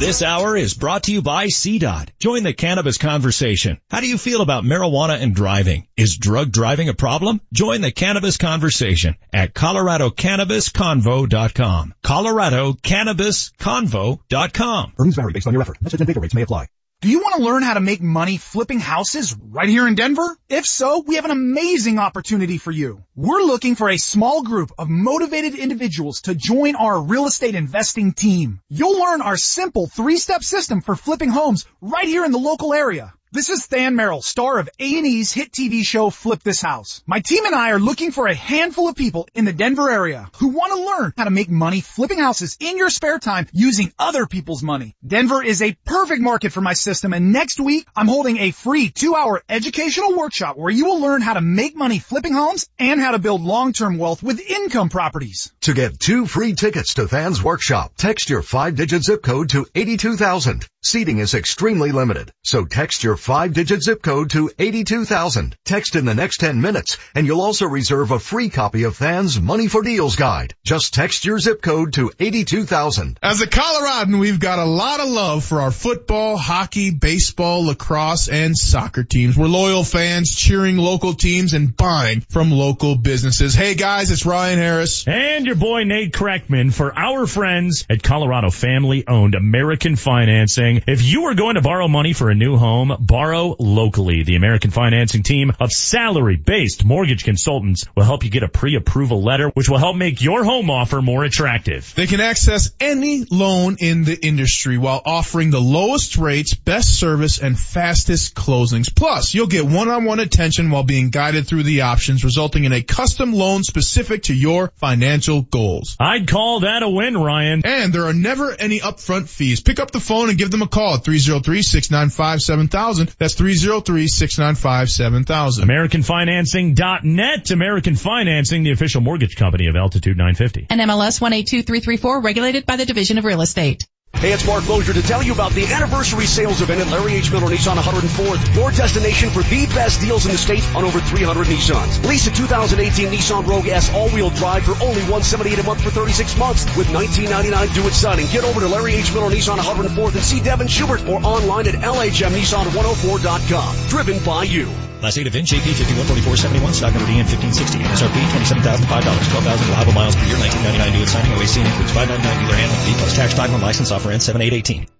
This 0.00 0.22
hour 0.22 0.56
is 0.56 0.72
brought 0.72 1.02
to 1.04 1.12
you 1.12 1.20
by 1.20 1.48
CDOT. 1.48 2.08
Join 2.18 2.42
the 2.42 2.54
cannabis 2.54 2.96
conversation. 2.96 3.78
How 3.90 4.00
do 4.00 4.08
you 4.08 4.16
feel 4.16 4.40
about 4.40 4.64
marijuana 4.64 5.20
and 5.20 5.34
driving? 5.34 5.86
Is 5.94 6.16
drug 6.16 6.50
driving 6.50 6.88
a 6.88 6.94
problem? 6.94 7.42
Join 7.52 7.82
the 7.82 7.92
cannabis 7.92 8.38
conversation 8.38 9.16
at 9.30 9.52
coloradocannabisconvo.com. 9.52 11.94
coloradocannabisconvo.com. 12.02 14.92
Earnings 14.98 15.16
vary 15.16 15.32
based 15.34 15.46
on 15.46 15.52
your 15.52 15.60
effort. 15.60 15.82
Message 15.82 16.00
and 16.00 16.06
data 16.06 16.20
rates 16.20 16.32
may 16.32 16.42
apply. 16.42 16.68
Do 17.02 17.08
you 17.08 17.20
want 17.20 17.36
to 17.36 17.42
learn 17.42 17.62
how 17.62 17.72
to 17.72 17.80
make 17.80 18.02
money 18.02 18.36
flipping 18.36 18.78
houses 18.78 19.34
right 19.34 19.70
here 19.70 19.88
in 19.88 19.94
Denver? 19.94 20.36
If 20.50 20.66
so, 20.66 21.02
we 21.06 21.14
have 21.14 21.24
an 21.24 21.30
amazing 21.30 21.98
opportunity 21.98 22.58
for 22.58 22.70
you. 22.70 23.02
We're 23.16 23.40
looking 23.40 23.74
for 23.74 23.88
a 23.88 23.96
small 23.96 24.42
group 24.42 24.70
of 24.76 24.90
motivated 24.90 25.54
individuals 25.54 26.20
to 26.22 26.34
join 26.34 26.76
our 26.76 27.00
real 27.00 27.24
estate 27.24 27.54
investing 27.54 28.12
team. 28.12 28.60
You'll 28.68 29.00
learn 29.00 29.22
our 29.22 29.38
simple 29.38 29.86
three-step 29.86 30.42
system 30.42 30.82
for 30.82 30.94
flipping 30.94 31.30
homes 31.30 31.64
right 31.80 32.04
here 32.04 32.26
in 32.26 32.32
the 32.32 32.38
local 32.38 32.74
area. 32.74 33.14
This 33.32 33.48
is 33.48 33.68
Than 33.68 33.94
Merrill, 33.94 34.22
star 34.22 34.58
of 34.58 34.68
A&E's 34.80 35.30
hit 35.30 35.52
TV 35.52 35.86
show 35.86 36.10
Flip 36.10 36.42
This 36.42 36.60
House. 36.60 37.00
My 37.06 37.20
team 37.20 37.44
and 37.44 37.54
I 37.54 37.70
are 37.70 37.78
looking 37.78 38.10
for 38.10 38.26
a 38.26 38.34
handful 38.34 38.88
of 38.88 38.96
people 38.96 39.28
in 39.36 39.44
the 39.44 39.52
Denver 39.52 39.88
area 39.88 40.28
who 40.38 40.48
want 40.48 40.72
to 40.72 40.84
learn 40.84 41.12
how 41.16 41.22
to 41.22 41.30
make 41.30 41.48
money 41.48 41.80
flipping 41.80 42.18
houses 42.18 42.56
in 42.58 42.76
your 42.76 42.90
spare 42.90 43.20
time 43.20 43.46
using 43.52 43.92
other 44.00 44.26
people's 44.26 44.64
money. 44.64 44.96
Denver 45.06 45.44
is 45.44 45.62
a 45.62 45.76
perfect 45.84 46.20
market 46.20 46.50
for 46.50 46.60
my 46.60 46.72
system 46.72 47.12
and 47.12 47.32
next 47.32 47.60
week 47.60 47.86
I'm 47.94 48.08
holding 48.08 48.36
a 48.38 48.50
free 48.50 48.88
two 48.88 49.14
hour 49.14 49.40
educational 49.48 50.16
workshop 50.16 50.56
where 50.56 50.72
you 50.72 50.86
will 50.86 51.00
learn 51.00 51.22
how 51.22 51.34
to 51.34 51.40
make 51.40 51.76
money 51.76 52.00
flipping 52.00 52.34
homes 52.34 52.68
and 52.80 53.00
how 53.00 53.12
to 53.12 53.20
build 53.20 53.42
long-term 53.42 53.96
wealth 53.96 54.24
with 54.24 54.40
income 54.40 54.88
properties. 54.88 55.52
To 55.60 55.72
get 55.72 56.00
two 56.00 56.26
free 56.26 56.54
tickets 56.54 56.94
to 56.94 57.06
Than's 57.06 57.40
workshop, 57.40 57.92
text 57.96 58.28
your 58.28 58.42
five 58.42 58.74
digit 58.74 59.04
zip 59.04 59.22
code 59.22 59.50
to 59.50 59.66
82000. 59.72 60.66
Seating 60.82 61.18
is 61.18 61.34
extremely 61.34 61.92
limited, 61.92 62.32
so 62.42 62.64
text 62.64 63.04
your 63.04 63.18
five 63.18 63.52
digit 63.52 63.82
zip 63.82 64.00
code 64.00 64.30
to 64.30 64.50
82000. 64.58 65.54
Text 65.62 65.94
in 65.94 66.06
the 66.06 66.14
next 66.14 66.38
10 66.38 66.62
minutes 66.62 66.96
and 67.14 67.26
you'll 67.26 67.42
also 67.42 67.66
reserve 67.66 68.12
a 68.12 68.18
free 68.18 68.48
copy 68.48 68.84
of 68.84 68.96
Than's 68.96 69.38
Money 69.38 69.68
for 69.68 69.82
Deals 69.82 70.16
guide. 70.16 70.54
Just 70.64 70.94
text 70.94 71.26
your 71.26 71.38
zip 71.38 71.60
code 71.60 71.92
to 71.94 72.10
82000. 72.18 73.18
As 73.22 73.42
a 73.42 73.46
Coloradan, 73.46 74.20
we've 74.20 74.40
got 74.40 74.58
a 74.58 74.64
lot 74.64 75.00
of 75.00 75.10
love 75.10 75.44
for 75.44 75.60
our 75.60 75.70
football, 75.70 76.38
hockey, 76.38 76.90
baseball, 76.90 77.66
lacrosse, 77.66 78.28
and 78.28 78.56
soccer 78.56 79.04
teams. 79.04 79.36
We're 79.36 79.48
loyal 79.48 79.84
fans 79.84 80.34
cheering 80.34 80.78
local 80.78 81.12
teams 81.12 81.52
and 81.52 81.76
buying 81.76 82.22
from 82.22 82.50
local 82.50 82.96
businesses. 82.96 83.54
Hey 83.54 83.74
guys, 83.74 84.10
it's 84.10 84.24
Ryan 84.24 84.58
Harris. 84.58 85.06
And 85.06 85.44
your 85.44 85.56
boy 85.56 85.84
Nate 85.84 86.14
Kreckman 86.14 86.72
for 86.72 86.98
our 86.98 87.26
friends 87.26 87.84
at 87.90 88.02
Colorado 88.02 88.48
family 88.48 89.06
owned 89.06 89.34
American 89.34 89.96
Financing. 89.96 90.69
If 90.86 91.02
you 91.02 91.24
are 91.24 91.34
going 91.34 91.56
to 91.56 91.62
borrow 91.62 91.88
money 91.88 92.12
for 92.12 92.30
a 92.30 92.34
new 92.34 92.56
home, 92.56 92.96
borrow 93.00 93.56
locally. 93.58 94.22
The 94.22 94.36
American 94.36 94.70
Financing 94.70 95.22
team 95.22 95.52
of 95.58 95.70
salary 95.72 96.36
based 96.36 96.84
mortgage 96.84 97.24
consultants 97.24 97.84
will 97.94 98.04
help 98.04 98.24
you 98.24 98.30
get 98.30 98.42
a 98.42 98.48
pre-approval 98.48 99.22
letter, 99.22 99.48
which 99.50 99.68
will 99.68 99.78
help 99.78 99.96
make 99.96 100.22
your 100.22 100.44
home 100.44 100.70
offer 100.70 101.02
more 101.02 101.24
attractive. 101.24 101.92
They 101.94 102.06
can 102.06 102.20
access 102.20 102.70
any 102.80 103.24
loan 103.30 103.76
in 103.80 104.04
the 104.04 104.18
industry 104.24 104.78
while 104.78 105.02
offering 105.04 105.50
the 105.50 105.60
lowest 105.60 106.16
rates, 106.16 106.54
best 106.54 106.98
service, 106.98 107.38
and 107.38 107.58
fastest 107.58 108.34
closings. 108.34 108.94
Plus, 108.94 109.34
you'll 109.34 109.46
get 109.46 109.66
one-on-one 109.66 110.20
attention 110.20 110.70
while 110.70 110.84
being 110.84 111.10
guided 111.10 111.46
through 111.46 111.64
the 111.64 111.82
options, 111.82 112.24
resulting 112.24 112.64
in 112.64 112.72
a 112.72 112.82
custom 112.82 113.32
loan 113.32 113.62
specific 113.64 114.24
to 114.24 114.34
your 114.34 114.72
financial 114.76 115.42
goals. 115.42 115.96
I'd 115.98 116.28
call 116.28 116.60
that 116.60 116.82
a 116.82 116.88
win, 116.88 117.16
Ryan. 117.16 117.62
And 117.64 117.92
there 117.92 118.04
are 118.04 118.12
never 118.12 118.52
any 118.52 118.80
upfront 118.80 119.28
fees. 119.28 119.60
Pick 119.60 119.80
up 119.80 119.90
the 119.90 120.00
phone 120.00 120.28
and 120.28 120.38
give 120.38 120.50
them 120.50 120.59
a 120.62 120.68
call 120.68 120.94
at 120.94 121.04
303-695-7000. 121.04 123.16
That's 123.16 123.34
303-695-7000. 123.34 125.64
AmericanFinancing.net. 125.64 127.50
American 127.50 127.96
Financing, 127.96 128.62
the 128.62 128.70
official 128.72 129.00
mortgage 129.00 129.36
company 129.36 129.68
of 129.68 129.76
Altitude 129.76 130.16
950. 130.16 130.66
And 130.70 130.80
MLS 130.80 131.20
182334, 131.20 132.20
regulated 132.20 132.64
by 132.66 132.76
the 132.76 132.86
Division 132.86 133.18
of 133.18 133.24
Real 133.24 133.42
Estate. 133.42 133.86
Hey, 134.20 134.32
it's 134.34 134.44
Mark 134.46 134.68
Mosier 134.68 134.92
to 134.92 135.00
tell 135.00 135.22
you 135.22 135.32
about 135.32 135.52
the 135.52 135.64
anniversary 135.72 136.26
sales 136.26 136.60
event 136.60 136.82
at 136.82 136.88
Larry 136.88 137.14
H. 137.14 137.32
Miller 137.32 137.48
Nissan 137.48 137.76
104th, 137.76 138.54
your 138.54 138.70
destination 138.70 139.30
for 139.30 139.42
the 139.42 139.64
best 139.68 140.02
deals 140.02 140.26
in 140.26 140.32
the 140.32 140.36
state 140.36 140.62
on 140.76 140.84
over 140.84 141.00
300 141.00 141.46
Nissans. 141.46 142.06
Lease 142.06 142.26
a 142.26 142.30
2018 142.30 143.08
Nissan 143.08 143.46
Rogue 143.46 143.68
S 143.68 143.90
all-wheel 143.94 144.28
drive 144.28 144.64
for 144.64 144.72
only 144.84 145.00
178 145.08 145.60
a 145.60 145.62
month 145.62 145.82
for 145.82 145.88
36 145.88 146.36
months 146.36 146.66
with 146.76 146.88
19.99 146.88 147.74
due 147.74 147.86
at 147.86 147.94
signing. 147.94 148.26
Get 148.26 148.44
over 148.44 148.60
to 148.60 148.68
Larry 148.68 148.96
H. 148.96 149.10
Miller 149.14 149.30
Nissan 149.30 149.56
104th 149.56 150.12
and 150.12 150.22
see 150.22 150.40
Devin 150.40 150.68
Schubert 150.68 151.08
or 151.08 151.24
online 151.24 151.66
at 151.66 151.76
LHMNissan104.com. 151.76 153.88
Driven 153.88 154.22
by 154.22 154.42
you. 154.42 154.68
Last 155.00 155.16
date 155.16 155.26
of 155.26 155.32
VIN 155.32 155.48
JP 155.48 155.64
514471, 155.64 156.74
stock 156.76 156.92
number 156.92 157.08
DN 157.08 157.24
1560, 157.24 157.80
MSRP 157.88 158.20
$27,005, 158.60 158.84
12,000 158.84 159.68
reliable 159.72 159.96
miles 159.96 160.14
per 160.14 160.28
year, 160.28 160.36
1999 160.36 160.92
due 160.92 161.02
at 161.02 161.08
signing. 161.08 161.32
OAC 161.40 161.56
includes 161.64 161.92
599 161.96 162.20
dealer 162.44 162.58
handling 162.60 162.84
fee 162.84 162.96
plus 163.00 163.16
tax 163.16 163.32
title 163.32 163.56
and 163.56 163.64
license 163.64 163.90
offer 163.90 164.12
and 164.12 164.20
7818. 164.20 164.99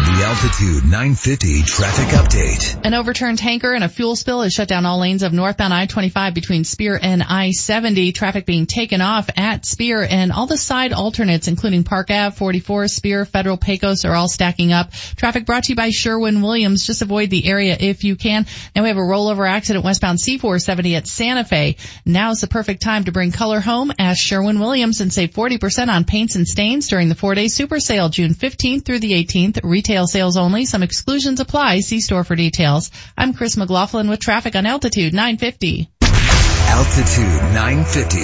The 0.00 0.26
Altitude 0.26 0.84
950 0.84 1.62
traffic 1.62 2.08
update. 2.08 2.84
An 2.84 2.94
overturned 2.94 3.38
tanker 3.38 3.72
and 3.72 3.84
a 3.84 3.88
fuel 3.88 4.16
spill 4.16 4.42
has 4.42 4.52
shut 4.52 4.66
down 4.66 4.86
all 4.86 4.98
lanes 4.98 5.22
of 5.22 5.32
northbound 5.32 5.72
I-25 5.72 6.34
between 6.34 6.64
Spear 6.64 6.98
and 7.00 7.22
I-70. 7.22 8.14
Traffic 8.14 8.44
being 8.46 8.66
taken 8.66 9.02
off 9.02 9.28
at 9.36 9.64
Spear 9.66 10.06
and 10.08 10.32
all 10.32 10.46
the 10.46 10.56
side 10.56 10.92
alternates, 10.92 11.48
including 11.48 11.84
Park 11.84 12.10
Ave, 12.10 12.34
44, 12.34 12.88
Spear, 12.88 13.24
Federal, 13.24 13.56
Pecos 13.56 14.04
are 14.04 14.14
all 14.14 14.28
stacking 14.28 14.72
up. 14.72 14.90
Traffic 15.16 15.46
brought 15.46 15.64
to 15.64 15.72
you 15.72 15.76
by 15.76 15.90
Sherwin-Williams. 15.90 16.86
Just 16.86 17.02
avoid 17.02 17.30
the 17.30 17.46
area 17.46 17.76
if 17.78 18.02
you 18.02 18.16
can. 18.16 18.46
And 18.74 18.82
we 18.82 18.88
have 18.88 18.98
a 18.98 19.00
rollover 19.00 19.48
accident 19.48 19.84
westbound 19.84 20.18
C470 20.18 20.96
at 20.96 21.06
Santa 21.06 21.44
Fe. 21.44 21.76
Now 22.04 22.30
is 22.30 22.40
the 22.40 22.48
perfect 22.48 22.82
time 22.82 23.04
to 23.04 23.12
bring 23.12 23.32
color 23.32 23.60
home. 23.60 23.92
Ask 23.98 24.22
Sherwin-Williams 24.22 25.00
and 25.00 25.12
save 25.12 25.30
40% 25.30 25.88
on 25.88 26.04
paints 26.04 26.36
and 26.36 26.48
stains 26.48 26.88
during 26.88 27.08
the 27.10 27.14
four-day 27.14 27.48
super 27.48 27.80
sale, 27.80 28.08
June 28.08 28.34
15th 28.34 28.84
through 28.84 28.98
the 29.00 29.12
18th. 29.12 29.49
Retail 29.62 30.06
sales 30.06 30.36
only. 30.36 30.64
Some 30.64 30.82
exclusions 30.82 31.40
apply. 31.40 31.80
See 31.80 32.00
store 32.00 32.24
for 32.24 32.36
details. 32.36 32.90
I'm 33.16 33.34
Chris 33.34 33.56
McLaughlin 33.56 34.08
with 34.08 34.20
traffic 34.20 34.54
on 34.56 34.66
Altitude 34.66 35.12
950. 35.14 35.88
Altitude 36.02 37.54
950, 37.54 38.18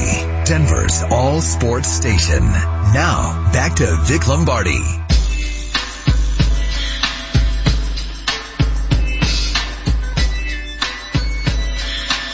Denver's 0.45 1.03
all 1.11 1.41
sports 1.41 1.89
station. 1.89 2.41
Now, 2.45 3.51
back 3.53 3.75
to 3.77 3.97
Vic 4.05 4.29
Lombardi. 4.29 4.81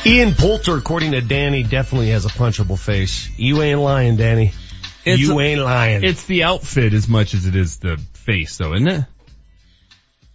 Ian 0.04 0.34
Poulter, 0.34 0.76
according 0.76 1.12
to 1.12 1.20
Danny, 1.20 1.62
definitely 1.62 2.08
has 2.08 2.24
a 2.24 2.28
punchable 2.28 2.76
face. 2.78 3.30
You 3.38 3.62
ain't 3.62 3.78
lying, 3.78 4.16
Danny. 4.16 4.52
It's 5.04 5.20
you 5.20 5.38
a- 5.38 5.42
ain't 5.42 5.60
lying. 5.60 6.02
It's 6.02 6.24
the 6.24 6.42
outfit 6.42 6.92
as 6.92 7.08
much 7.08 7.34
as 7.34 7.46
it 7.46 7.54
is 7.54 7.78
the 7.78 8.00
face 8.22 8.56
though, 8.56 8.74
isn't 8.74 8.88
it? 8.88 9.04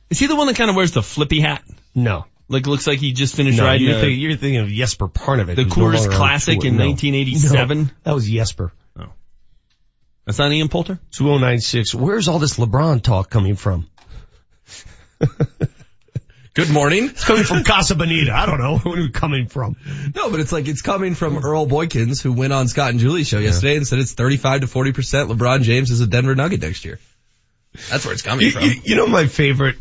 Is 0.10 0.20
he 0.20 0.28
the 0.28 0.36
one 0.36 0.48
that 0.48 0.56
kind 0.56 0.70
of 0.70 0.76
wears 0.76 0.92
the 0.92 1.02
flippy 1.04 1.40
hat? 1.42 1.64
No. 1.94 2.26
Like 2.50 2.66
looks 2.66 2.88
like 2.88 3.00
he 3.00 3.12
just 3.12 3.36
finished 3.36 3.58
No, 3.58 3.66
riding 3.66 3.88
you're, 3.88 3.98
a- 3.98 4.02
thinking, 4.02 4.20
you're 4.20 4.38
thinking 4.38 4.60
of 4.62 4.70
Jesper 4.70 5.08
Parnevik. 5.10 5.56
The 5.58 5.66
no 5.66 5.70
Coors 5.70 6.06
on 6.06 6.12
Classic 6.12 6.64
in 6.64 6.78
No. 6.78 6.86
1987? 6.88 7.78
No, 7.78 7.90
that 8.04 8.16
was 8.16 8.30
Jesper. 8.30 8.72
Oh. 8.98 9.08
That's 10.26 10.38
not 10.40 10.52
Ian 10.54 10.70
Poulter? 10.70 10.98
2096. 11.12 11.94
Where's 11.96 12.28
all 12.30 12.40
this 12.40 12.58
LeBron 12.58 13.02
talk 13.02 13.30
coming 13.30 13.56
from? 13.56 13.88
Good 16.54 16.72
morning. 16.72 17.06
It's 17.06 17.24
coming 17.24 17.44
from 17.44 17.64
Casa 17.64 17.94
Bonita. 17.94 18.34
I 18.34 18.48
don't 18.48 18.58
know. 18.60 18.78
Where 18.84 18.96
we 18.96 19.10
coming 19.12 19.48
from? 19.48 19.76
No, 20.16 20.32
but 20.32 20.40
it's 20.40 20.52
like 20.52 20.68
it's 20.68 20.82
coming 20.82 21.14
from 21.14 21.38
Earl 21.46 21.68
Boykins, 21.68 22.20
who 22.24 22.34
went 22.34 22.52
on 22.52 22.68
Scott 22.68 22.90
and 22.90 23.00
Julie's 23.00 23.28
show 23.28 23.38
yesterday 23.38 23.78
and 23.78 23.86
said 23.86 24.00
it's 24.00 24.14
35 24.14 24.62
to 24.62 24.68
40 24.68 24.92
percent. 24.94 25.30
LeBron 25.30 25.62
James 25.62 25.92
is 25.92 26.02
a 26.02 26.08
Denver 26.08 26.34
Nugget 26.34 26.62
next 26.62 26.84
year. 26.84 27.00
That's 27.90 28.06
where 28.06 28.14
it's 28.14 28.22
coming 28.22 28.46
You, 28.46 28.52
from. 28.52 28.64
you- 28.64 28.82
you 28.84 28.96
know 28.96 29.08
my 29.08 29.28
favorite? 29.28 29.78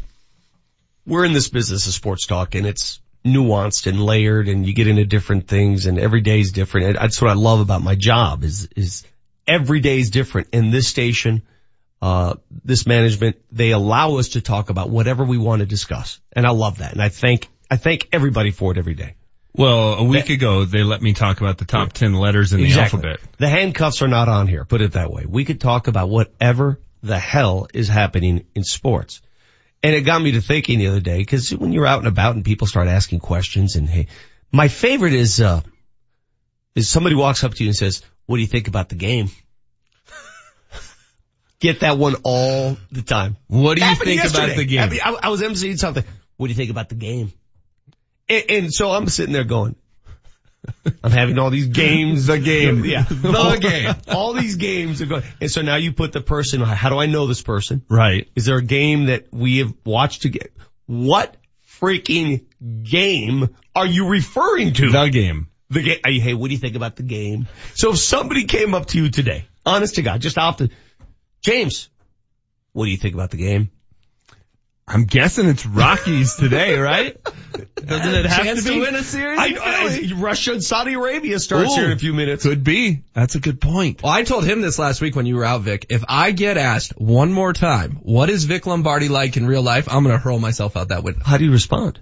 We're 1.06 1.24
in 1.24 1.32
this 1.32 1.48
business 1.48 1.86
of 1.86 1.92
sports 1.94 2.26
talk 2.26 2.54
and 2.54 2.66
it's 2.66 3.00
nuanced 3.24 3.86
and 3.86 4.00
layered 4.04 4.48
and 4.48 4.66
you 4.66 4.72
get 4.72 4.86
into 4.88 5.04
different 5.04 5.48
things 5.48 5.86
and 5.86 5.98
every 5.98 6.20
day 6.20 6.40
is 6.40 6.52
different. 6.52 6.86
And 6.88 6.96
that's 6.96 7.20
what 7.20 7.30
I 7.30 7.34
love 7.34 7.60
about 7.60 7.82
my 7.82 7.94
job 7.94 8.44
is, 8.44 8.68
is 8.76 9.04
every 9.46 9.80
day 9.80 9.98
is 9.98 10.10
different. 10.10 10.48
In 10.52 10.70
this 10.70 10.88
station, 10.88 11.42
uh, 12.02 12.34
this 12.64 12.86
management, 12.86 13.36
they 13.50 13.70
allow 13.70 14.16
us 14.16 14.30
to 14.30 14.40
talk 14.40 14.70
about 14.70 14.90
whatever 14.90 15.24
we 15.24 15.38
want 15.38 15.60
to 15.60 15.66
discuss. 15.66 16.20
And 16.32 16.44
I 16.46 16.50
love 16.50 16.78
that. 16.78 16.92
And 16.92 17.00
I 17.02 17.08
thank, 17.08 17.48
I 17.70 17.76
thank 17.76 18.08
everybody 18.12 18.50
for 18.50 18.72
it 18.72 18.78
every 18.78 18.94
day. 18.94 19.14
Well, 19.54 19.94
a 19.94 20.04
week 20.04 20.28
ago, 20.28 20.64
they 20.66 20.82
let 20.82 21.00
me 21.00 21.14
talk 21.14 21.40
about 21.40 21.56
the 21.56 21.64
top 21.64 21.94
10 21.94 22.12
letters 22.14 22.52
in 22.52 22.60
Exactly. 22.60 23.00
the 23.00 23.06
alphabet. 23.08 23.28
The 23.38 23.48
handcuffs 23.48 24.02
are 24.02 24.08
not 24.08 24.28
on 24.28 24.48
here, 24.48 24.64
put 24.66 24.82
it 24.82 24.92
that 24.92 25.10
way. 25.10 25.24
We 25.26 25.44
could 25.46 25.60
talk 25.60 25.88
about 25.88 26.10
whatever 26.10 26.78
the 27.02 27.18
hell 27.18 27.68
is 27.72 27.88
happening 27.88 28.46
in 28.54 28.64
sports. 28.64 29.20
And 29.82 29.94
it 29.94 30.02
got 30.02 30.20
me 30.20 30.32
to 30.32 30.40
thinking 30.40 30.78
the 30.78 30.88
other 30.88 31.00
day, 31.00 31.24
cause 31.24 31.50
when 31.50 31.72
you're 31.72 31.86
out 31.86 31.98
and 31.98 32.08
about 32.08 32.34
and 32.34 32.44
people 32.44 32.66
start 32.66 32.88
asking 32.88 33.20
questions 33.20 33.76
and 33.76 33.88
hey, 33.88 34.08
my 34.50 34.68
favorite 34.68 35.12
is, 35.12 35.40
uh, 35.40 35.60
is 36.74 36.88
somebody 36.88 37.14
walks 37.14 37.44
up 37.44 37.54
to 37.54 37.64
you 37.64 37.70
and 37.70 37.76
says, 37.76 38.02
what 38.26 38.36
do 38.36 38.42
you 38.42 38.48
think 38.48 38.68
about 38.68 38.88
the 38.88 38.94
game? 38.94 39.30
Get 41.60 41.80
that 41.80 41.98
one 41.98 42.16
all 42.24 42.76
the 42.90 43.02
time. 43.02 43.36
What 43.46 43.78
do 43.78 43.84
you 43.84 43.94
think 43.94 44.24
about 44.24 44.56
the 44.56 44.64
game? 44.64 44.80
I, 44.80 44.88
mean, 44.88 45.00
I, 45.04 45.18
I 45.24 45.28
was 45.28 45.42
emceeing 45.42 45.78
something. 45.78 46.04
What 46.36 46.46
do 46.46 46.50
you 46.50 46.56
think 46.56 46.70
about 46.70 46.88
the 46.88 46.96
game? 46.96 47.32
And, 48.28 48.44
and 48.48 48.74
so 48.74 48.90
I'm 48.90 49.08
sitting 49.08 49.32
there 49.32 49.44
going, 49.44 49.76
I'm 51.02 51.10
having 51.10 51.38
all 51.38 51.50
these 51.50 51.68
games. 51.68 52.26
The 52.26 52.38
game. 52.38 52.84
Yeah. 52.84 53.04
The 53.08 53.58
game. 53.60 53.94
All 54.08 54.32
these 54.32 54.56
games 54.56 55.02
are 55.02 55.06
going. 55.06 55.22
And 55.40 55.50
so 55.50 55.62
now 55.62 55.76
you 55.76 55.92
put 55.92 56.12
the 56.12 56.20
person, 56.20 56.60
how 56.60 56.88
do 56.88 56.98
I 56.98 57.06
know 57.06 57.26
this 57.26 57.42
person? 57.42 57.82
Right. 57.88 58.28
Is 58.34 58.46
there 58.46 58.58
a 58.58 58.62
game 58.62 59.06
that 59.06 59.32
we 59.32 59.58
have 59.58 59.72
watched 59.84 60.22
together? 60.22 60.50
What 60.86 61.36
freaking 61.80 62.44
game 62.82 63.54
are 63.74 63.86
you 63.86 64.08
referring 64.08 64.72
to? 64.74 64.90
The 64.90 65.08
game. 65.08 65.48
The 65.68 65.82
game. 65.82 65.98
Hey, 66.04 66.34
what 66.34 66.48
do 66.48 66.54
you 66.54 66.60
think 66.60 66.76
about 66.76 66.96
the 66.96 67.02
game? 67.02 67.48
So 67.74 67.90
if 67.90 67.98
somebody 67.98 68.44
came 68.44 68.74
up 68.74 68.86
to 68.86 69.02
you 69.02 69.10
today, 69.10 69.46
honest 69.64 69.96
to 69.96 70.02
God, 70.02 70.20
just 70.20 70.38
off 70.38 70.58
the, 70.58 70.70
James, 71.42 71.88
what 72.72 72.84
do 72.84 72.90
you 72.90 72.96
think 72.96 73.14
about 73.14 73.30
the 73.30 73.36
game? 73.36 73.70
I'm 74.88 75.04
guessing 75.04 75.48
it's 75.48 75.66
Rockies 75.66 76.36
today, 76.36 76.78
right? 76.78 77.16
Doesn't 77.74 78.14
it 78.14 78.26
have 78.26 78.44
Chance 78.44 78.64
to 78.64 78.70
be? 78.70 78.80
win 78.80 78.94
a 78.94 79.02
series? 79.02 79.38
I, 79.38 79.56
I, 79.60 80.12
Russia 80.14 80.52
and 80.52 80.62
Saudi 80.62 80.92
Arabia 80.92 81.40
starts 81.40 81.72
Ooh. 81.72 81.74
here 81.74 81.86
in 81.86 81.92
a 81.92 81.98
few 81.98 82.14
minutes. 82.14 82.44
Could 82.44 82.62
be. 82.62 83.02
That's 83.12 83.34
a 83.34 83.40
good 83.40 83.60
point. 83.60 84.02
Well, 84.02 84.12
I 84.12 84.22
told 84.22 84.44
him 84.44 84.60
this 84.60 84.78
last 84.78 85.00
week 85.00 85.16
when 85.16 85.26
you 85.26 85.36
were 85.36 85.44
out, 85.44 85.62
Vic. 85.62 85.86
If 85.88 86.04
I 86.08 86.30
get 86.30 86.56
asked 86.56 86.92
one 87.00 87.32
more 87.32 87.52
time, 87.52 87.98
what 88.02 88.30
is 88.30 88.44
Vic 88.44 88.64
Lombardi 88.66 89.08
like 89.08 89.36
in 89.36 89.46
real 89.46 89.62
life? 89.62 89.88
I'm 89.90 90.04
going 90.04 90.14
to 90.14 90.22
hurl 90.22 90.38
myself 90.38 90.76
out 90.76 90.88
that 90.88 91.02
window. 91.02 91.20
How 91.24 91.36
do 91.36 91.44
you 91.44 91.52
respond? 91.52 91.98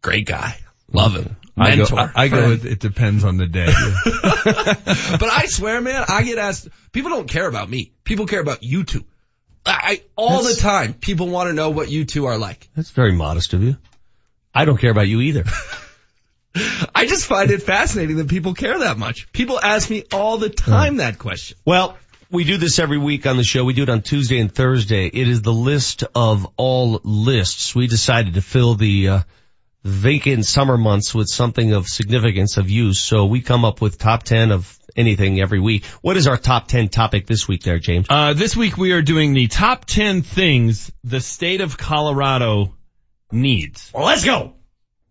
Great 0.00 0.24
guy. 0.24 0.56
Love 0.90 1.14
him. 1.14 1.36
I 1.56 1.70
go, 1.70 1.76
Mentor. 1.76 1.98
I, 1.98 2.24
I 2.24 2.28
go 2.28 2.36
friend. 2.36 2.50
with, 2.50 2.66
it 2.66 2.78
depends 2.80 3.24
on 3.24 3.36
the 3.36 3.46
day. 3.46 3.66
but 4.04 5.30
I 5.30 5.44
swear, 5.46 5.82
man, 5.82 6.04
I 6.08 6.22
get 6.22 6.38
asked, 6.38 6.68
people 6.92 7.10
don't 7.10 7.28
care 7.28 7.46
about 7.46 7.68
me. 7.68 7.92
People 8.04 8.26
care 8.26 8.40
about 8.40 8.62
you 8.62 8.84
two. 8.84 9.04
I, 9.66 10.02
all 10.16 10.42
That's- 10.42 10.56
the 10.56 10.62
time, 10.62 10.94
people 10.94 11.28
want 11.28 11.48
to 11.48 11.54
know 11.54 11.70
what 11.70 11.88
you 11.88 12.04
two 12.04 12.26
are 12.26 12.38
like. 12.38 12.68
That's 12.76 12.90
very 12.90 13.12
modest 13.12 13.54
of 13.54 13.62
you. 13.62 13.76
I 14.54 14.64
don't 14.64 14.78
care 14.78 14.90
about 14.90 15.08
you 15.08 15.20
either. 15.20 15.44
I 16.94 17.06
just 17.06 17.26
find 17.26 17.50
it 17.50 17.62
fascinating 17.62 18.16
that 18.18 18.28
people 18.28 18.54
care 18.54 18.78
that 18.80 18.96
much. 18.96 19.32
People 19.32 19.58
ask 19.58 19.90
me 19.90 20.04
all 20.12 20.38
the 20.38 20.50
time 20.50 20.98
that 20.98 21.18
question. 21.18 21.56
Well, 21.64 21.98
we 22.30 22.44
do 22.44 22.56
this 22.58 22.78
every 22.78 22.98
week 22.98 23.26
on 23.26 23.36
the 23.36 23.44
show. 23.44 23.64
We 23.64 23.72
do 23.72 23.82
it 23.82 23.88
on 23.88 24.02
Tuesday 24.02 24.38
and 24.38 24.54
Thursday. 24.54 25.06
It 25.06 25.28
is 25.28 25.42
the 25.42 25.52
list 25.52 26.04
of 26.14 26.46
all 26.56 27.00
lists. 27.02 27.74
We 27.74 27.88
decided 27.88 28.34
to 28.34 28.42
fill 28.42 28.74
the 28.74 29.08
uh, 29.08 29.20
vacant 29.82 30.46
summer 30.46 30.78
months 30.78 31.14
with 31.14 31.28
something 31.28 31.72
of 31.72 31.86
significance 31.88 32.56
of 32.56 32.70
use. 32.70 33.00
So 33.00 33.26
we 33.26 33.40
come 33.40 33.64
up 33.64 33.80
with 33.80 33.98
top 33.98 34.22
10 34.22 34.52
of 34.52 34.78
anything 34.96 35.40
every 35.40 35.60
week. 35.60 35.84
What 36.02 36.16
is 36.16 36.26
our 36.26 36.36
top 36.36 36.68
10 36.68 36.88
topic 36.88 37.26
this 37.26 37.48
week 37.48 37.62
there, 37.62 37.78
James? 37.78 38.06
Uh, 38.08 38.32
this 38.34 38.56
week 38.56 38.76
we 38.76 38.92
are 38.92 39.02
doing 39.02 39.34
the 39.34 39.46
top 39.48 39.84
10 39.84 40.22
things 40.22 40.92
the 41.02 41.20
state 41.20 41.60
of 41.60 41.76
Colorado 41.76 42.74
needs. 43.30 43.90
Well, 43.94 44.04
let's 44.06 44.24
go. 44.24 44.54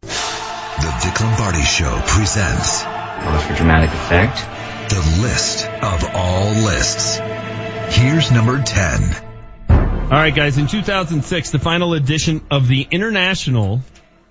The 0.01 0.99
Vic 1.03 1.21
Lombardi 1.21 1.61
Show 1.61 2.01
presents. 2.07 2.81
for 2.83 3.55
dramatic 3.55 3.89
effect. 3.91 4.37
The 4.89 5.21
list 5.21 5.65
of 5.67 6.15
all 6.15 6.49
lists. 6.65 7.17
Here's 7.95 8.31
number 8.31 8.61
10. 8.61 9.15
All 9.69 10.09
right, 10.09 10.35
guys. 10.35 10.57
In 10.57 10.67
2006, 10.67 11.51
the 11.51 11.59
final 11.59 11.93
edition 11.93 12.45
of 12.51 12.67
the 12.67 12.87
International 12.91 13.81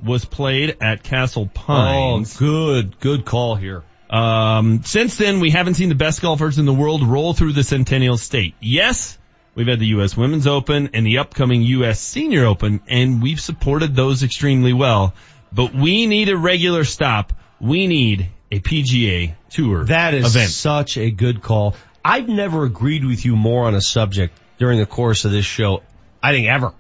was 0.05 0.25
played 0.25 0.77
at 0.81 1.03
Castle 1.03 1.47
Pines. 1.47 2.37
Oh, 2.37 2.39
good, 2.39 3.01
good 3.01 3.25
call 3.25 3.55
here. 3.55 3.83
Um, 4.13 4.83
since 4.85 5.17
then, 5.17 5.41
we 5.41 5.51
haven't 5.51 5.75
seen 5.75 5.89
the 5.89 5.95
best 5.95 6.21
golfers 6.21 6.59
in 6.59 6.67
the 6.67 6.73
world 6.75 7.03
roll 7.03 7.33
through 7.33 7.55
the 7.55 7.65
Centennial 7.65 8.19
State. 8.19 8.55
Yes, 8.61 9.17
we've 9.55 9.67
had 9.67 9.81
the 9.81 9.87
U.S. 9.89 10.15
Women's 10.17 10.47
Open 10.47 10.91
and 10.93 11.07
the 11.07 11.19
upcoming 11.19 11.63
U.S. 11.63 11.99
Senior 11.99 12.45
Open, 12.45 12.81
and 12.89 13.23
we've 13.23 13.41
supported 13.41 13.97
those 13.97 14.23
extremely 14.23 14.75
well. 14.75 15.15
But 15.51 15.75
we 15.75 16.07
need 16.07 16.29
a 16.29 16.37
regular 16.37 16.85
stop. 16.85 17.33
We 17.59 17.87
need 17.87 18.29
a 18.51 18.61
PGA 18.61 19.35
Tour 19.49 19.85
That 19.85 20.13
is 20.13 20.37
event. 20.37 20.51
such 20.51 20.99
a 20.99 21.11
good 21.11 21.41
call. 21.43 21.75
I've 22.05 22.29
never 22.29 22.65
agreed 22.65 23.05
with 23.05 23.25
you 23.25 23.35
more 23.35 23.65
on 23.65 23.75
a 23.75 23.81
subject 23.81 24.39
during 24.59 24.79
the 24.79 24.87
course 24.87 25.25
of 25.25 25.31
this 25.31 25.47
show. 25.47 25.83
I 26.23 26.33
think 26.33 26.49
ever. 26.49 26.75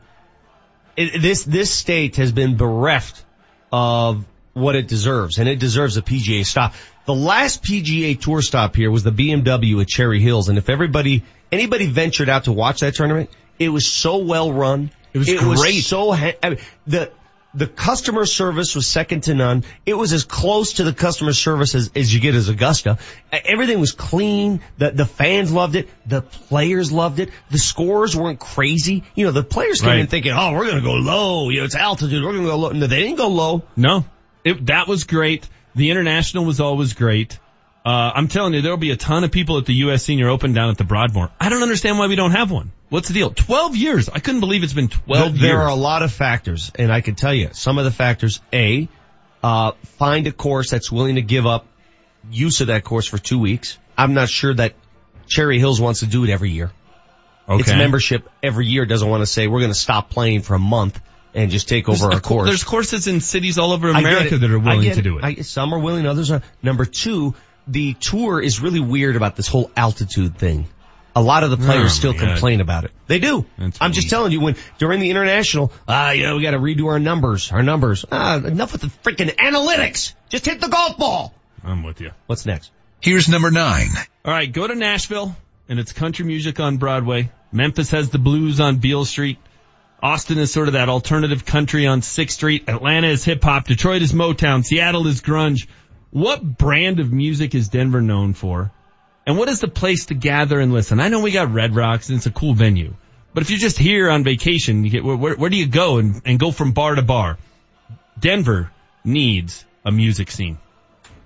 It, 0.96 1.22
this 1.22 1.44
this 1.44 1.70
state 1.70 2.16
has 2.16 2.32
been 2.32 2.56
bereft 2.56 3.24
of 3.72 4.26
what 4.52 4.74
it 4.76 4.86
deserves, 4.86 5.38
and 5.38 5.48
it 5.48 5.58
deserves 5.58 5.96
a 5.96 6.02
PGA 6.02 6.44
stop. 6.44 6.74
The 7.04 7.14
last 7.14 7.62
PGA 7.62 8.20
Tour 8.20 8.42
stop 8.42 8.76
here 8.76 8.90
was 8.90 9.02
the 9.02 9.12
BMW 9.12 9.80
at 9.80 9.88
Cherry 9.88 10.20
Hills, 10.20 10.48
and 10.48 10.58
if 10.58 10.68
everybody 10.68 11.24
anybody 11.50 11.86
ventured 11.86 12.28
out 12.28 12.44
to 12.44 12.52
watch 12.52 12.80
that 12.80 12.94
tournament, 12.94 13.30
it 13.58 13.68
was 13.68 13.86
so 13.88 14.18
well 14.18 14.52
run. 14.52 14.90
It 15.12 15.18
was 15.18 15.28
it 15.28 15.40
great. 15.40 15.56
Was 15.56 15.86
so 15.86 16.12
ha- 16.12 16.36
I 16.42 16.50
mean, 16.50 16.58
the 16.86 17.12
the 17.54 17.66
customer 17.66 18.24
service 18.24 18.74
was 18.74 18.86
second 18.86 19.24
to 19.24 19.34
none. 19.34 19.64
It 19.84 19.94
was 19.94 20.12
as 20.12 20.24
close 20.24 20.74
to 20.74 20.84
the 20.84 20.92
customer 20.92 21.32
service 21.32 21.74
as, 21.74 21.90
as 21.94 22.12
you 22.12 22.20
get 22.20 22.34
as 22.34 22.48
Augusta. 22.48 22.98
Everything 23.30 23.78
was 23.78 23.92
clean. 23.92 24.62
The, 24.78 24.90
the 24.90 25.04
fans 25.04 25.52
loved 25.52 25.76
it. 25.76 25.88
The 26.06 26.22
players 26.22 26.90
loved 26.90 27.18
it. 27.18 27.30
The 27.50 27.58
scores 27.58 28.16
weren't 28.16 28.40
crazy. 28.40 29.04
You 29.14 29.26
know, 29.26 29.32
the 29.32 29.42
players 29.42 29.82
came 29.82 29.98
in 29.98 30.06
thinking, 30.06 30.32
oh, 30.32 30.52
we're 30.52 30.64
going 30.64 30.76
to 30.76 30.82
go 30.82 30.94
low. 30.94 31.50
You 31.50 31.58
know, 31.58 31.64
it's 31.64 31.76
altitude. 31.76 32.24
We're 32.24 32.32
going 32.32 32.44
to 32.44 32.50
go 32.50 32.56
low. 32.56 32.70
No, 32.70 32.86
they 32.86 33.02
didn't 33.02 33.18
go 33.18 33.28
low. 33.28 33.64
No, 33.76 34.06
it, 34.44 34.66
that 34.66 34.88
was 34.88 35.04
great. 35.04 35.46
The 35.74 35.90
international 35.90 36.44
was 36.44 36.60
always 36.60 36.92
great. 36.94 37.38
Uh, 37.84 38.12
I'm 38.14 38.28
telling 38.28 38.54
you, 38.54 38.62
there'll 38.62 38.76
be 38.76 38.92
a 38.92 38.96
ton 38.96 39.24
of 39.24 39.32
people 39.32 39.58
at 39.58 39.66
the 39.66 39.74
U.S. 39.74 40.04
Senior 40.04 40.28
Open 40.28 40.52
down 40.52 40.70
at 40.70 40.78
the 40.78 40.84
Broadmoor. 40.84 41.30
I 41.40 41.48
don't 41.48 41.62
understand 41.62 41.98
why 41.98 42.06
we 42.06 42.14
don't 42.14 42.30
have 42.30 42.50
one. 42.50 42.70
What's 42.90 43.08
the 43.08 43.14
deal? 43.14 43.30
12 43.30 43.74
years. 43.76 44.08
I 44.08 44.20
couldn't 44.20 44.40
believe 44.40 44.62
it's 44.62 44.72
been 44.72 44.88
12 44.88 45.38
There- 45.38 45.48
there 45.48 45.62
are 45.62 45.68
a 45.68 45.74
lot 45.74 46.02
of 46.02 46.12
factors, 46.12 46.70
and 46.76 46.92
I 46.92 47.00
can 47.00 47.16
tell 47.16 47.34
you 47.34 47.48
some 47.52 47.78
of 47.78 47.84
the 47.84 47.90
factors. 47.90 48.40
A, 48.52 48.88
uh, 49.42 49.72
find 49.98 50.26
a 50.28 50.32
course 50.32 50.70
that's 50.70 50.92
willing 50.92 51.16
to 51.16 51.22
give 51.22 51.46
up 51.46 51.66
use 52.30 52.60
of 52.60 52.68
that 52.68 52.84
course 52.84 53.06
for 53.08 53.18
two 53.18 53.38
weeks. 53.40 53.78
I'm 53.98 54.14
not 54.14 54.28
sure 54.28 54.54
that 54.54 54.74
Cherry 55.26 55.58
Hills 55.58 55.80
wants 55.80 56.00
to 56.00 56.06
do 56.06 56.22
it 56.22 56.30
every 56.30 56.50
year. 56.50 56.70
Its 57.48 57.68
membership 57.78 58.28
every 58.42 58.66
year 58.66 58.86
doesn't 58.86 59.08
want 59.08 59.22
to 59.22 59.26
say 59.26 59.48
we're 59.48 59.58
going 59.60 59.72
to 59.72 59.78
stop 59.78 60.08
playing 60.10 60.42
for 60.42 60.54
a 60.54 60.58
month 60.60 61.00
and 61.34 61.50
just 61.50 61.68
take 61.68 61.88
over 61.88 61.98
There's 61.98 62.14
our 62.14 62.20
course. 62.20 62.48
There's 62.48 62.64
courses 62.64 63.06
in 63.06 63.20
cities 63.20 63.58
all 63.58 63.72
over 63.72 63.88
America 63.90 64.36
that 64.38 64.50
are 64.50 64.58
willing 64.58 64.82
get 64.82 64.94
to 64.96 65.02
do 65.02 65.18
it. 65.18 65.24
I, 65.24 65.34
some 65.36 65.72
are 65.72 65.78
willing, 65.78 66.06
others 66.06 66.30
are. 66.30 66.42
Number 66.62 66.84
two, 66.84 67.34
the 67.66 67.94
tour 67.94 68.40
is 68.40 68.60
really 68.60 68.80
weird 68.80 69.16
about 69.16 69.36
this 69.36 69.48
whole 69.48 69.70
altitude 69.76 70.36
thing. 70.36 70.66
A 71.14 71.22
lot 71.22 71.42
of 71.44 71.50
the 71.50 71.58
players 71.58 71.84
Oh, 71.84 71.94
still 71.94 72.12
man. 72.14 72.20
complain 72.32 72.60
about 72.62 72.84
it. 72.84 72.90
They 73.06 73.18
do. 73.18 73.44
That's 73.58 73.76
I'm 73.82 73.92
just 73.92 74.08
telling 74.08 74.32
you 74.32 74.40
when 74.40 74.56
during 74.78 74.98
the 75.00 75.10
international, 75.10 75.70
ah, 75.86 76.12
you 76.12 76.22
know, 76.24 76.36
we 76.36 76.42
got 76.42 76.52
to 76.52 76.58
redo 76.58 76.86
our 76.86 76.98
numbers, 76.98 77.52
our 77.52 77.62
numbers. 77.62 78.06
Ah, 78.10 78.36
enough 78.38 78.72
with 78.72 78.80
the 78.80 78.86
freaking 78.86 79.28
analytics. 79.34 80.14
Just 80.30 80.46
hit 80.46 80.60
the 80.60 80.68
golf 80.68 80.96
ball. 80.96 81.34
I'm 81.62 81.82
with 81.82 82.00
you. 82.00 82.12
What's 82.26 82.46
next? 82.46 82.70
Here's 83.00 83.28
number 83.28 83.50
9. 83.50 83.88
All 84.24 84.32
right, 84.32 84.50
go 84.50 84.66
to 84.66 84.74
Nashville 84.74 85.36
and 85.68 85.78
it's 85.78 85.92
country 85.92 86.24
music 86.24 86.58
on 86.60 86.78
Broadway. 86.78 87.30
Memphis 87.52 87.90
has 87.90 88.08
the 88.08 88.18
blues 88.18 88.58
on 88.60 88.76
Beale 88.76 89.04
Street. 89.04 89.38
Austin 90.02 90.38
is 90.38 90.52
sort 90.52 90.66
of 90.66 90.74
that 90.74 90.88
alternative 90.88 91.44
country 91.46 91.86
on 91.86 92.00
6th 92.00 92.30
Street. 92.30 92.64
Atlanta 92.68 93.06
is 93.08 93.24
hip 93.24 93.42
hop. 93.42 93.66
Detroit 93.66 94.02
is 94.02 94.12
Motown. 94.12 94.64
Seattle 94.64 95.06
is 95.06 95.20
grunge. 95.22 95.68
What 96.10 96.42
brand 96.42 96.98
of 96.98 97.12
music 97.12 97.54
is 97.54 97.68
Denver 97.68 98.02
known 98.02 98.34
for? 98.34 98.72
And 99.26 99.38
what 99.38 99.48
is 99.48 99.60
the 99.60 99.68
place 99.68 100.06
to 100.06 100.14
gather 100.14 100.58
and 100.58 100.72
listen? 100.72 100.98
I 100.98 101.08
know 101.08 101.20
we 101.20 101.30
got 101.30 101.52
Red 101.52 101.76
Rocks 101.76 102.08
and 102.08 102.16
it's 102.16 102.26
a 102.26 102.32
cool 102.32 102.54
venue. 102.54 102.94
But 103.32 103.44
if 103.44 103.50
you're 103.50 103.60
just 103.60 103.78
here 103.78 104.10
on 104.10 104.24
vacation, 104.24 104.84
you 104.84 104.90
get, 104.90 105.04
where, 105.04 105.16
where, 105.16 105.36
where 105.36 105.48
do 105.50 105.56
you 105.56 105.66
go 105.68 105.98
and, 105.98 106.20
and 106.24 106.38
go 106.38 106.50
from 106.50 106.72
bar 106.72 106.96
to 106.96 107.02
bar? 107.02 107.38
Denver 108.18 108.70
needs 109.04 109.64
a 109.84 109.92
music 109.92 110.30
scene. 110.30 110.58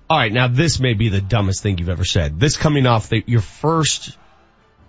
All 0.09 0.19
right, 0.19 0.33
now 0.33 0.47
this 0.47 0.79
may 0.79 0.95
be 0.95 1.09
the 1.09 1.21
dumbest 1.21 1.63
thing 1.63 1.79
you've 1.79 1.89
ever 1.89 2.05
said. 2.05 2.39
This 2.39 2.57
coming 2.57 2.87
off 2.87 3.09
the, 3.09 3.25
your 3.27 3.41
first 3.41 4.17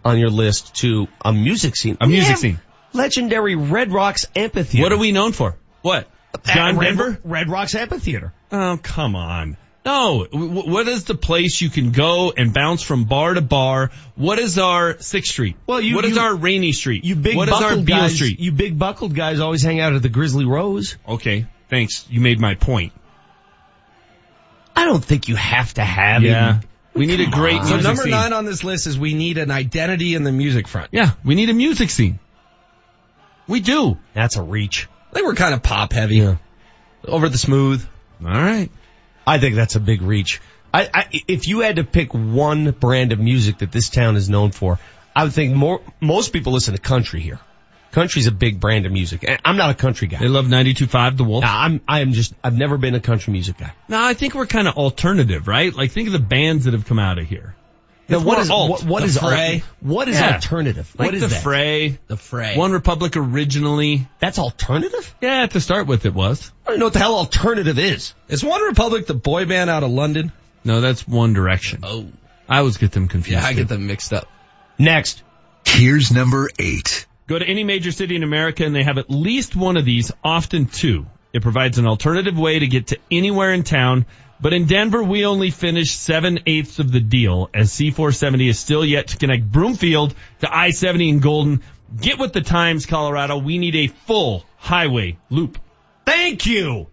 on 0.06 0.20
your 0.20 0.30
list 0.30 0.76
to 0.76 1.08
a 1.24 1.34
music 1.34 1.76
scene. 1.76 1.98
A 2.02 2.08
music 2.08 2.30
Yeah, 2.30 2.36
scene. 2.36 2.62
Legendary 2.94 3.56
Red 3.56 3.92
Rocks 3.92 4.26
Amphitheater. 4.36 4.84
What 4.84 4.92
are 4.94 4.98
we 4.98 5.12
known 5.12 5.32
for? 5.34 5.56
What? 5.82 6.08
Uh, 6.34 6.38
John 6.54 6.78
Red, 6.78 6.88
Denver? 6.88 7.20
Red 7.24 7.50
Rocks 7.50 7.76
Amphitheater. 7.76 8.34
Oh, 8.52 8.80
come 8.82 9.16
on. 9.16 9.58
No. 9.86 10.26
What 10.34 10.88
is 10.90 11.06
the 11.06 11.16
place 11.16 11.62
you 11.62 11.70
can 11.70 11.92
go 11.92 12.34
and 12.36 12.54
bounce 12.54 12.82
from 12.82 13.06
bar 13.06 13.34
to 13.34 13.42
bar? 13.42 13.92
What 14.16 14.38
is 14.38 14.58
our 14.60 15.00
Sixth 15.00 15.32
Street? 15.32 15.56
Well, 15.66 15.80
you- 15.80 15.96
what 15.96 16.04
is 16.06 16.16
you- 16.16 16.22
our 16.22 16.36
Rainey 16.36 16.74
Street? 16.74 17.06
You 17.06 17.16
big 17.16 17.38
what 17.38 17.48
is 17.48 17.54
buckled 17.54 17.80
our 17.80 17.86
Beale 17.86 17.98
guys, 17.98 18.16
Street? 18.16 18.40
you 18.40 18.52
big 18.52 18.78
buckled 18.78 19.16
guys 19.16 19.40
always 19.40 19.62
hang 19.64 19.80
out 19.80 19.94
at 19.94 20.02
the 20.02 20.10
Grizzly 20.10 20.44
Rose. 20.46 20.98
Okay, 21.08 21.46
thanks. 21.70 22.06
You 22.10 22.20
made 22.20 22.40
my 22.40 22.56
point. 22.56 22.92
I 24.76 24.86
don't 24.86 25.04
think 25.04 25.28
you 25.28 25.36
have 25.36 25.74
to 25.76 25.84
have 25.84 26.24
Yeah. 26.24 26.58
it. 26.60 26.64
We 26.94 27.06
need 27.06 27.20
a 27.22 27.28
great 27.30 27.62
So 27.64 27.70
music 27.70 27.84
number 27.84 28.02
scene. 28.04 28.12
nine 28.12 28.34
on 28.34 28.46
this 28.46 28.64
list 28.64 28.88
is 28.88 28.98
we 28.98 29.14
need 29.14 29.38
an 29.38 29.52
identity 29.52 30.16
in 30.16 30.24
the 30.24 30.32
music 30.32 30.68
front. 30.68 30.90
Yeah, 30.92 31.12
we 31.24 31.36
need 31.36 31.50
a 31.50 31.54
music 31.54 31.90
scene. 31.92 32.20
We 33.48 33.60
do. 33.60 33.98
That's 34.14 34.36
a 34.36 34.42
reach. 34.42 34.88
They 35.14 35.22
were 35.22 35.36
kind 35.36 35.54
of 35.54 35.64
pop 35.64 35.94
heavy. 35.94 36.38
Over 37.06 37.30
the 37.30 37.38
smooth. 37.38 37.86
All 38.24 38.30
right. 38.30 38.70
I 39.26 39.40
think 39.40 39.56
that's 39.56 39.76
a 39.76 39.80
big 39.80 40.02
reach. 40.02 40.42
I, 40.74 40.90
I, 40.94 41.22
if 41.28 41.48
you 41.48 41.62
had 41.62 41.78
to 41.78 41.84
pick 41.84 42.14
one 42.14 42.72
brand 42.72 43.12
of 43.12 43.20
music 43.20 43.60
that 43.60 43.72
this 43.72 43.90
town 43.90 44.16
is 44.16 44.30
known 44.30 44.52
for, 44.52 44.80
I 45.16 45.24
would 45.24 45.34
think 45.34 45.56
more, 45.56 45.82
most 46.00 46.34
people 46.34 46.54
listen 46.54 46.76
to 46.76 46.82
country 46.82 47.20
here. 47.20 47.40
Country's 47.92 48.28
a 48.28 48.32
big 48.32 48.60
brand 48.60 48.86
of 48.86 48.92
music. 48.92 49.26
I'm 49.44 49.58
not 49.58 49.72
a 49.72 49.74
country 49.74 50.08
guy. 50.08 50.20
They 50.20 50.28
love 50.28 50.46
92.5 50.46 51.18
The 51.18 51.24
Wolf. 51.24 51.44
Nah, 51.44 51.64
I'm, 51.64 51.82
I 51.88 52.02
am 52.02 52.12
just, 52.12 52.34
I've 52.44 52.56
never 52.56 52.78
been 52.78 52.96
a 52.96 53.00
country 53.00 53.32
music 53.32 53.58
guy. 53.58 53.74
No, 53.88 54.00
I 54.00 54.14
think 54.14 54.36
we're 54.36 54.46
kind 54.46 54.68
of 54.68 54.76
alternative, 54.76 55.48
right? 55.48 55.74
Like 55.74 55.92
think 55.92 56.08
of 56.08 56.14
the 56.14 56.20
bands 56.20 56.66
that 56.66 56.74
have 56.74 56.86
come 56.86 57.00
out 57.00 57.18
of 57.18 57.26
here. 57.26 57.56
Now, 58.10 58.18
It's 58.18 58.26
what 58.26 58.50
alt. 58.50 58.70
what, 58.70 58.84
what 58.84 59.00
The 59.02 59.06
is 59.08 59.18
Fray. 59.18 59.54
alt- 59.56 59.62
what 59.82 60.08
is 60.08 60.20
Yeah. 60.20 60.36
alternative? 60.36 60.94
Like 60.98 61.08
what 61.08 61.16
is 61.16 61.22
the 61.22 61.28
that? 61.28 61.44
Fray, 61.44 62.00
The 62.08 62.16
fray. 62.18 62.56
One 62.56 62.72
Republic 62.72 63.18
originally. 63.18 64.08
That's 64.20 64.40
alternative? 64.40 65.14
Yeah, 65.22 65.46
to 65.48 65.60
start 65.60 65.88
with 65.88 66.06
it 66.06 66.14
was. 66.14 66.52
I 66.66 66.70
don't 66.72 66.80
know 66.80 66.86
what 66.86 66.94
the 66.94 67.00
hell 67.00 67.16
alternative 67.16 67.78
is. 67.78 68.14
Is 68.30 68.44
One 68.44 68.62
Republic 68.64 69.08
the 69.08 69.14
boy 69.14 69.46
band 69.46 69.70
out 69.70 69.84
of 69.84 69.92
London? 69.92 70.32
No, 70.64 70.80
that's 70.82 71.08
One 71.08 71.34
Direction. 71.34 71.82
Oh. 71.84 72.08
I 72.50 72.60
always 72.60 72.78
get 72.78 72.94
them 72.94 73.08
confused. 73.10 73.42
Yeah, 73.42 73.46
I 73.48 73.52
too. 73.52 73.58
get 73.60 73.68
them 73.68 73.88
mixed 73.88 74.14
up. 74.14 74.28
Next. 74.78 75.22
Here's 75.66 76.12
number 76.12 76.50
eight. 76.60 77.06
Go 77.28 77.38
to 77.38 77.46
any 77.46 77.66
major 77.66 77.92
city 77.92 78.16
in 78.16 78.24
America 78.24 78.64
and 78.64 78.74
they 78.74 78.84
have 78.84 78.98
at 78.98 79.10
least 79.10 79.54
one 79.54 79.76
of 79.76 79.84
these, 79.84 80.14
often 80.24 80.66
two. 80.68 81.06
It 81.34 81.42
provides 81.42 81.78
an 81.78 81.86
alternative 81.86 82.38
way 82.38 82.60
to 82.60 82.68
get 82.68 82.88
to 82.88 82.98
anywhere 83.12 83.52
in 83.52 83.64
town. 83.64 84.06
But 84.40 84.54
in 84.54 84.66
Denver, 84.66 85.02
we 85.04 85.26
only 85.26 85.50
finished 85.50 86.00
seven 86.02 86.40
eighths 86.46 86.80
of 86.80 86.92
the 86.92 87.00
deal 87.00 87.50
as 87.54 87.72
C470 87.72 88.50
is 88.50 88.60
still 88.60 88.86
yet 88.86 89.08
to 89.08 89.18
connect 89.18 89.52
Broomfield 89.52 90.14
to 90.42 90.56
I-70 90.56 91.10
and 91.10 91.22
Golden. 91.22 91.62
Get 92.00 92.20
with 92.20 92.34
the 92.34 92.42
times, 92.42 92.86
Colorado. 92.86 93.38
We 93.38 93.58
need 93.58 93.76
a 93.76 93.88
full 93.88 94.46
highway 94.58 95.18
loop. 95.30 95.58
Thank 96.06 96.46
you. 96.46 96.88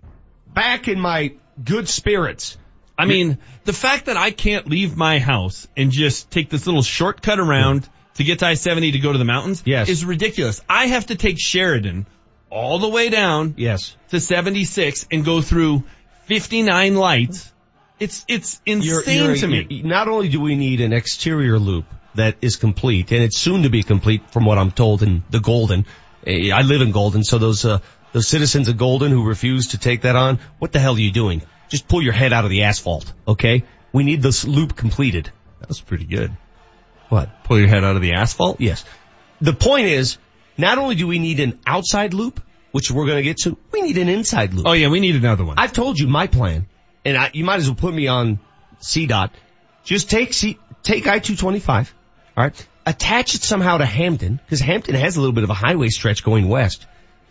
Back 0.55 0.89
in 0.89 0.99
my 1.01 1.35
good 1.63 1.89
spirits. 1.89 2.57
I 2.97 3.07
mean, 3.07 3.39
the 3.65 3.73
fact 3.73 4.07
that 4.07 4.17
I 4.17 4.31
can't 4.31 4.69
leave 4.69 4.97
my 4.97 5.19
house 5.19 5.67
and 5.77 5.91
just 5.91 6.31
take 6.31 6.49
this 6.49 6.65
little 6.67 6.83
shortcut 6.83 7.41
around 7.41 7.89
to 8.15 8.25
get 8.25 8.39
to 8.39 8.47
I-70 8.47 8.93
to 8.93 8.99
go 9.01 9.11
to 9.13 9.19
the 9.19 9.25
mountains 9.25 9.63
Yes. 9.67 9.89
is 9.89 10.05
ridiculous. 10.05 10.61
I 10.69 10.87
have 10.87 11.07
to 11.07 11.17
take 11.17 11.37
Sheridan 11.41 12.07
all 12.51 12.79
the 12.79 12.89
way 12.89 13.09
down 13.11 13.55
Yes. 13.57 13.97
to 14.11 14.21
76 14.21 15.09
and 15.11 15.25
go 15.25 15.41
through 15.41 15.83
59 16.27 16.95
lights. 16.97 17.53
It's, 18.01 18.25
it's 18.29 18.61
insane 18.67 19.37
to 19.37 19.47
me. 19.47 19.67
you're- 19.71 19.83
not 19.89 20.09
only 20.09 20.29
do 20.29 20.41
we 20.41 20.57
need 20.57 20.81
an 20.81 20.93
exterior 20.93 21.59
loop 21.59 21.87
that 22.15 22.37
is 22.43 22.57
complete, 22.57 23.13
and 23.13 23.23
it's 23.23 23.39
soon 23.39 23.63
to 23.63 23.71
be 23.71 23.83
complete 23.83 24.31
from 24.31 24.45
what 24.45 24.59
I'm 24.59 24.71
told 24.71 25.03
in 25.03 25.23
the 25.31 25.41
Golden. 25.41 25.87
Eh, 26.27 26.51
I 26.53 26.63
live 26.63 26.81
in 26.81 26.93
Golden, 26.93 27.25
so 27.25 27.39
those, 27.39 27.65
uh, 27.65 27.79
those 28.13 28.29
citizens 28.29 28.69
of 28.69 28.77
Golden 28.77 29.11
who 29.11 29.25
refuse 29.25 29.69
to 29.69 29.79
take 29.79 30.03
that 30.03 30.17
on, 30.17 30.39
what 30.59 30.73
the 30.73 30.79
hell 30.79 30.95
are 30.95 30.99
you 31.01 31.13
doing? 31.13 31.43
Just 31.69 31.89
pull 31.89 32.03
your 32.03 32.13
head 32.13 32.33
out 32.33 32.45
of 32.45 32.51
the 32.51 32.65
asphalt, 32.65 33.13
okay? 33.27 33.65
We 33.93 34.05
need 34.05 34.23
this 34.23 34.45
loop 34.45 34.77
completed. 34.77 35.31
That 35.61 35.69
was 35.69 35.81
pretty 35.81 36.05
good. 36.05 36.37
What? 37.09 37.45
Pull 37.45 37.59
your 37.59 37.69
head 37.69 37.85
out 37.85 37.97
of 37.97 38.03
the 38.03 38.15
asphalt? 38.15 38.61
Yes. 38.61 38.85
The 39.41 39.53
point 39.53 39.87
is, 39.87 40.19
not 40.57 40.79
only 40.79 40.95
do 40.95 41.07
we 41.07 41.19
need 41.19 41.41
an 41.41 41.59
outside 41.67 42.15
loop, 42.15 42.41
which 42.75 42.91
we're 42.91 43.07
gonna 43.07 43.23
get 43.23 43.37
to, 43.37 43.57
we 43.71 43.83
need 43.83 43.99
an 43.99 44.09
inside 44.09 44.53
loop. 44.53 44.67
Oh 44.67 44.73
yeah, 44.73 44.89
we 44.89 44.99
need 44.99 45.15
another 45.15 45.45
one. 45.45 45.61
I've 45.61 45.73
told 45.73 45.97
you 45.97 46.09
my 46.09 46.27
plan, 46.27 46.67
and 47.05 47.17
I, 47.17 47.31
you 47.33 47.45
might 47.45 47.61
as 47.61 47.69
well 47.69 47.77
put 47.77 47.95
me 47.95 48.09
on 48.09 48.41
CDOT. 48.81 49.31
Just 49.85 50.11
take 50.11 50.33
C, 50.33 50.59
take 50.83 51.07
I-225, 51.07 51.93
alright? 52.37 52.69
Attach 52.85 53.37
it 53.37 53.43
somehow 53.43 53.79
to 53.79 53.87
Hampton, 53.87 54.41
because 54.45 54.59
Hampton 54.59 54.97
has 54.97 55.17
a 55.17 55.21
little 55.21 55.33
bit 55.33 55.45
of 55.45 55.51
a 55.51 55.55
highway 55.55 55.87
stretch 55.89 56.25
going 56.25 56.49
west. 56.49 56.85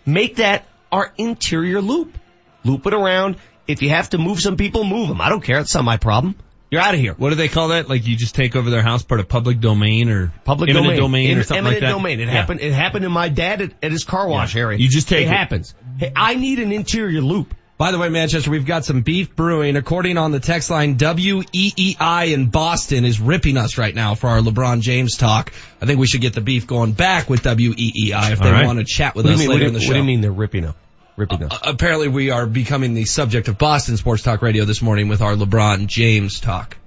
Make 0.05 0.37
that 0.37 0.63
our 0.93 1.11
interior 1.17 1.81
loop. 1.81 2.17
Loop 2.63 2.87
it 2.87 2.93
around. 2.93 3.35
If 3.67 3.81
you 3.81 3.89
have 3.89 4.11
to 4.11 4.17
move 4.17 4.39
some 4.39 4.55
people, 4.55 4.85
move 4.85 5.09
them. 5.09 5.19
I 5.19 5.27
don't 5.27 5.43
care. 5.43 5.59
It's 5.59 5.75
not 5.75 5.83
my 5.83 5.97
problem. 5.97 6.35
You're 6.73 6.81
out 6.81 6.95
of 6.95 6.99
here. 6.99 7.13
What 7.13 7.29
do 7.29 7.35
they 7.35 7.49
call 7.49 7.67
that? 7.67 7.87
Like 7.87 8.07
you 8.07 8.15
just 8.15 8.33
take 8.33 8.55
over 8.55 8.71
their 8.71 8.81
house, 8.81 9.03
part 9.03 9.19
of 9.19 9.29
public 9.29 9.59
domain 9.59 10.09
or 10.09 10.33
Public 10.43 10.73
domain, 10.73 10.97
domain 10.97 11.37
or 11.37 11.43
something 11.43 11.63
like 11.65 11.81
that? 11.81 11.89
domain. 11.89 12.19
It 12.19 12.25
Yeah. 12.25 12.31
happened. 12.31 12.61
It 12.61 12.73
happened 12.73 13.03
to 13.03 13.09
my 13.09 13.29
dad 13.29 13.61
at, 13.61 13.71
at 13.83 13.91
his 13.91 14.03
car 14.05 14.27
wash 14.27 14.55
Yeah. 14.55 14.61
area. 14.63 14.79
You 14.79 14.89
just 14.89 15.07
take 15.07 15.27
it. 15.27 15.29
it. 15.29 15.29
happens. 15.29 15.75
Hey, 15.99 16.11
I 16.15 16.33
need 16.33 16.57
an 16.57 16.71
interior 16.71 17.21
loop. 17.21 17.53
By 17.77 17.91
the 17.91 17.99
way, 17.99 18.09
Manchester, 18.09 18.49
we've 18.49 18.65
got 18.65 18.85
some 18.85 19.01
beef 19.01 19.35
brewing. 19.35 19.75
According 19.75 20.17
on 20.17 20.31
the 20.31 20.39
text 20.39 20.71
line, 20.71 20.95
WEEI 20.97 22.33
in 22.33 22.47
Boston 22.47 23.05
is 23.05 23.19
ripping 23.19 23.55
us 23.57 23.77
right 23.77 23.93
now 23.93 24.15
for 24.15 24.29
our 24.29 24.39
LeBron 24.39 24.81
James 24.81 25.15
talk. 25.15 25.51
I 25.81 25.85
think 25.85 25.99
we 25.99 26.07
should 26.07 26.21
get 26.21 26.33
the 26.33 26.41
beef 26.41 26.65
going 26.65 26.93
back 26.93 27.29
with 27.29 27.43
WEEI 27.43 28.31
if 28.31 28.39
they 28.39 28.51
right. 28.51 28.65
want 28.65 28.79
to 28.79 28.85
chat 28.85 29.15
with 29.15 29.25
What 29.25 29.33
us 29.35 29.39
mean? 29.41 29.49
later 29.49 29.63
What 29.65 29.67
in 29.67 29.73
the 29.75 29.79
show. 29.79 29.87
what 29.89 29.93
do 29.93 29.99
you 29.99 30.05
mean 30.05 30.21
they're 30.21 30.31
ripping 30.31 30.65
up? 30.65 30.77
Ripping 31.15 31.43
up. 31.43 31.53
Uh, 31.53 31.71
apparently 31.71 32.07
we 32.07 32.31
are 32.31 32.45
becoming 32.45 32.93
the 32.93 33.05
subject 33.05 33.47
of 33.47 33.57
Boston 33.57 33.97
Sports 33.97 34.23
Talk 34.23 34.41
Radio 34.41 34.65
this 34.65 34.81
morning 34.81 35.07
with 35.09 35.21
our 35.21 35.35
LeBron 35.35 35.87
James 35.87 36.39
talk. 36.39 36.77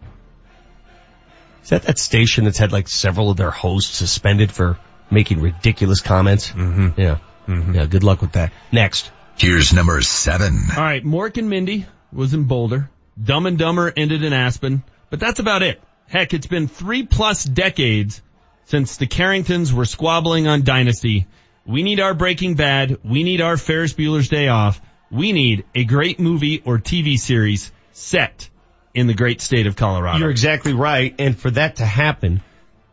Is 1.63 1.71
that 1.71 1.83
that 1.83 1.99
station 1.99 2.45
that's 2.45 2.59
had 2.59 2.73
like 2.73 2.89
several 2.89 3.31
of 3.31 3.37
their 3.37 3.51
hosts 3.51 3.97
suspended 3.97 4.53
for 4.53 4.79
making 5.11 5.41
ridiculous 5.41 6.01
comments? 6.01 6.51
Mm-hmm. 6.51 7.01
Yeah. 7.01 7.19
Yeah. 7.49 7.87
Good 7.87 8.03
luck 8.03 8.21
with 8.21 8.33
that. 8.33 8.53
Next. 8.73 9.11
Here's 9.39 9.73
number 9.73 10.01
seven. 10.03 10.59
All 10.77 10.83
right, 10.83 11.05
Mork 11.05 11.37
and 11.37 11.51
Mindy 11.51 11.87
was 12.13 12.35
in 12.35 12.45
Boulder. 12.45 12.89
Dumb 13.23 13.47
and 13.47 13.59
Dumber 13.59 13.93
ended 13.97 14.25
in 14.25 14.33
Aspen, 14.33 14.83
but 15.11 15.21
that's 15.21 15.41
about 15.41 15.63
it. 15.63 15.81
Heck, 16.09 16.33
it's 16.35 16.47
been 16.47 16.69
three 16.69 17.05
plus 17.05 17.45
decades 17.45 18.23
since 18.65 18.97
the 18.97 19.07
Carringtons 19.07 19.73
were 19.73 19.85
squabbling 19.85 20.47
on 20.47 20.63
Dynasty. 20.63 21.27
We 21.67 21.83
need 21.83 22.01
our 22.01 22.15
Breaking 22.15 22.55
Bad. 22.55 22.99
We 23.05 23.25
need 23.25 23.41
our 23.41 23.57
Ferris 23.57 23.93
Bueller's 23.93 24.29
Day 24.29 24.49
Off. 24.49 24.81
We 25.11 25.33
need 25.33 25.65
a 25.75 25.85
great 25.85 26.21
movie 26.21 26.63
or 26.65 26.79
TV 26.79 27.19
series 27.19 27.73
set 27.93 28.49
in 28.95 29.07
the 29.09 29.15
great 29.15 29.41
state 29.41 29.67
of 29.67 29.75
Colorado. 29.75 30.19
You're 30.19 30.31
exactly 30.31 30.73
right. 30.73 31.15
And 31.19 31.37
for 31.37 31.51
that 31.51 31.77
to 31.77 31.85
happen, 31.85 32.43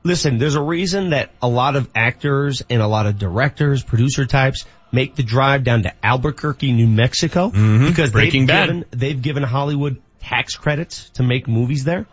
listen, 0.04 0.38
there's 0.38 0.56
a 0.56 0.62
reason 0.62 1.12
that 1.12 1.32
a 1.42 1.48
lot 1.48 1.76
of 1.76 1.90
actors 1.94 2.64
and 2.70 2.82
a 2.82 2.88
lot 2.88 3.06
of 3.06 3.20
directors, 3.20 3.84
producer 3.84 4.26
types 4.26 4.66
make 4.92 5.16
the 5.16 5.24
drive 5.24 5.64
down 5.64 5.84
to 5.84 5.94
Albuquerque, 6.04 6.72
New 6.72 6.88
Mexico 6.88 7.50
mm-hmm. 7.50 7.88
because 7.88 8.12
Breaking 8.12 8.42
they've 8.42 8.48
Bad. 8.48 8.66
given, 8.68 8.86
they've 8.92 9.22
given 9.22 9.44
Hollywood 9.44 10.02
tax 10.20 10.56
credits 10.56 11.10
to 11.12 11.24
make 11.24 11.48
movies 11.48 11.84
there. 11.84 12.08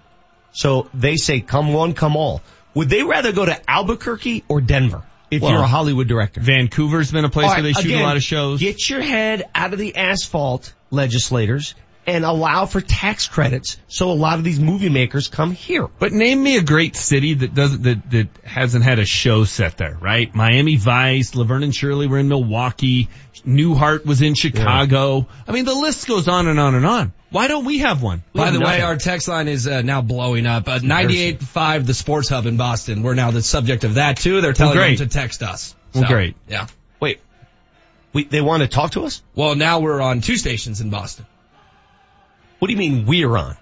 So 0.53 0.89
they 0.93 1.17
say 1.17 1.41
come 1.41 1.73
one, 1.73 1.95
come 1.95 2.17
all. 2.17 2.43
Would 2.75 2.89
they 2.89 3.03
rather 3.03 3.33
go 3.33 3.45
to 3.45 3.71
Albuquerque 3.71 4.45
or 4.49 4.61
Denver 4.61 5.03
if 5.31 5.43
Well, 5.43 5.53
you're 5.53 5.63
a 5.63 5.67
Hollywood 5.67 6.09
director? 6.09 6.41
Vancouver's 6.41 7.11
been 7.11 7.25
a 7.25 7.31
place 7.31 7.49
All 7.49 7.55
where 7.55 7.63
they 7.63 7.73
shoot 7.73 7.87
again, 7.87 8.03
a 8.03 8.05
lot 8.05 8.17
of 8.17 8.23
shows. 8.23 8.61
Get 8.61 8.89
your 8.89 9.01
head 9.01 9.45
out 9.55 9.73
of 9.73 9.79
the 9.79 9.97
asphalt, 9.97 10.73
legislators, 10.91 11.75
and 12.07 12.25
allow 12.25 12.67
for 12.67 12.81
tax 12.81 13.29
credits 13.29 13.79
so 13.87 14.11
a 14.11 14.15
lot 14.15 14.39
of 14.39 14.45
these 14.45 14.59
movie 14.59 14.89
makers 14.89 15.29
come 15.29 15.53
here. 15.53 15.87
But 15.99 16.13
name 16.13 16.43
me 16.43 16.57
a 16.57 16.63
great 16.63 16.97
city 16.97 17.35
that 17.35 17.55
doesn't 17.55 17.83
that 17.83 18.11
that 18.11 18.29
hasn't 18.45 18.85
had 18.85 18.99
a 18.99 19.05
show 19.05 19.45
set 19.45 19.77
there, 19.77 19.97
right? 20.01 20.35
Miami 20.35 20.77
Vice, 20.77 21.35
Laverne 21.35 21.63
and 21.63 21.75
Shirley 21.75 22.07
were 22.07 22.19
in 22.19 22.29
Milwaukee, 22.29 23.09
Newhart 23.47 24.05
was 24.05 24.23
in 24.23 24.35
Chicago. 24.35 25.29
I 25.47 25.53
mean, 25.53 25.65
the 25.65 25.75
list 25.75 26.07
goes 26.07 26.29
on 26.29 26.49
and 26.49 26.59
on 26.59 26.75
and 26.75 26.87
on. 26.87 27.13
Why 27.31 27.47
don't 27.47 27.65
we 27.65 27.79
have 27.79 28.03
one? 28.03 28.23
We 28.33 28.39
By 28.39 28.47
have 28.47 28.55
the 28.55 28.61
way, 28.61 28.81
our 28.81 28.97
text 28.97 29.29
line 29.29 29.47
is 29.47 29.69
uh, 29.69 29.83
now 29.83 30.03
blowing 30.03 30.47
up. 30.47 30.69
Uh, 30.69 30.81
98.5 30.81 31.87
The 31.87 31.95
Sports 31.95 32.29
Hub 32.29 32.47
in 32.47 32.57
Boston. 32.57 33.03
We're 33.03 33.15
now 33.15 33.31
the 33.31 33.43
subject 33.43 33.85
of 33.85 33.95
that 33.95 34.17
too. 34.17 34.41
They're 34.41 34.53
telling 34.53 34.77
Well, 34.77 34.89
them 34.89 34.97
to 34.97 35.07
text 35.07 35.43
us. 35.43 35.75
Well, 35.95 36.05
great. 36.05 36.35
Yeah. 36.49 36.67
Wait, 36.99 37.21
we, 38.13 38.25
they 38.25 38.41
want 38.41 38.63
to 38.63 38.69
talk 38.69 38.93
to 38.93 39.05
us? 39.05 39.23
Well, 39.35 39.55
now 39.55 39.79
we're 39.79 40.01
on 40.01 40.21
two 40.21 40.37
stations 40.37 40.81
in 40.81 40.91
Boston. 40.91 41.27
What 42.59 42.67
do 42.67 42.73
you 42.73 42.79
mean 42.79 43.07
we're 43.07 43.37
on? 43.37 43.57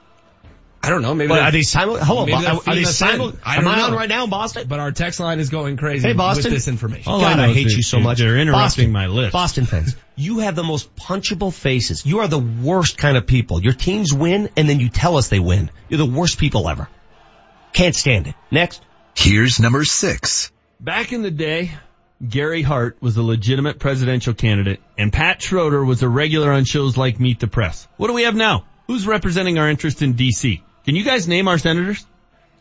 I 0.82 0.90
don't 0.90 1.02
know. 1.02 1.12
Maybe 1.14 1.30
What, 1.30 1.36
they're- 1.36 1.44
are 1.46 1.50
they 1.50 1.62
simul- 1.62 1.98
Hold 1.98 2.20
on, 2.20 2.26
maybe 2.26 2.36
Bo- 2.36 2.40
they're 2.42 2.52
are, 2.52 2.60
are 2.68 2.74
they 2.76 2.82
us 2.84 2.96
simul- 2.96 3.32
I 3.44 3.56
Am 3.56 3.64
don't 3.64 3.74
I 3.74 3.82
on 3.82 3.90
know. 3.90 3.96
right 3.96 4.08
now 4.08 4.24
in 4.24 4.30
Boston? 4.30 4.66
But 4.68 4.78
our 4.78 4.92
text 4.92 5.18
line 5.18 5.40
is 5.40 5.48
going 5.48 5.76
crazy 5.76 6.06
Hey, 6.06 6.14
Boston. 6.14 6.44
with 6.44 6.52
this 6.52 6.68
information. 6.68 7.10
All 7.12 7.20
God, 7.20 7.36
know 7.36 7.44
I 7.44 7.52
hate 7.52 7.64
that 7.64 7.76
you 7.76 7.82
so 7.82 7.98
much. 7.98 8.18
They're 8.18 8.36
interrupting 8.36 8.92
Boston, 8.92 8.92
my 8.92 9.06
list. 9.08 9.32
Boston 9.32 9.66
fans, 9.66 9.96
you 10.14 10.38
have 10.38 10.54
the 10.54 10.62
most 10.62 10.94
punchable 10.94 11.52
faces. 11.52 12.06
You 12.06 12.20
are 12.20 12.28
the 12.28 12.38
worst 12.38 12.96
kind 12.96 13.16
of 13.16 13.26
people. 13.26 13.60
Your 13.62 13.72
teams 13.72 14.12
win 14.14 14.50
and 14.56 14.68
then 14.68 14.78
you 14.78 14.88
tell 14.88 15.16
us 15.16 15.28
they 15.28 15.40
win. 15.40 15.70
You're 15.88 15.98
the 15.98 16.06
worst 16.06 16.38
people 16.38 16.68
ever. 16.68 16.88
Can't 17.72 17.94
stand 17.94 18.28
it. 18.28 18.34
Next. 18.50 18.80
Here's 19.16 19.58
number 19.58 19.84
six. 19.84 20.52
Back 20.80 21.12
in 21.12 21.22
the 21.22 21.30
day, 21.32 21.72
Gary 22.26 22.62
Hart 22.62 22.96
was 23.00 23.16
a 23.16 23.22
legitimate 23.22 23.80
presidential 23.80 24.32
candidate 24.32 24.80
and 24.96 25.12
Pat 25.12 25.42
Schroeder 25.42 25.84
was 25.84 26.02
a 26.04 26.08
regular 26.08 26.52
on 26.52 26.64
shows 26.64 26.96
like 26.96 27.18
Meet 27.18 27.40
the 27.40 27.48
Press. 27.48 27.88
What 27.96 28.06
do 28.06 28.12
we 28.12 28.22
have 28.22 28.36
now? 28.36 28.64
Who's 28.86 29.06
representing 29.06 29.58
our 29.58 29.68
interest 29.68 30.00
in 30.02 30.14
DC? 30.14 30.62
Can 30.84 30.96
you 30.96 31.04
guys 31.04 31.28
name 31.28 31.48
our 31.48 31.58
senators? 31.58 32.04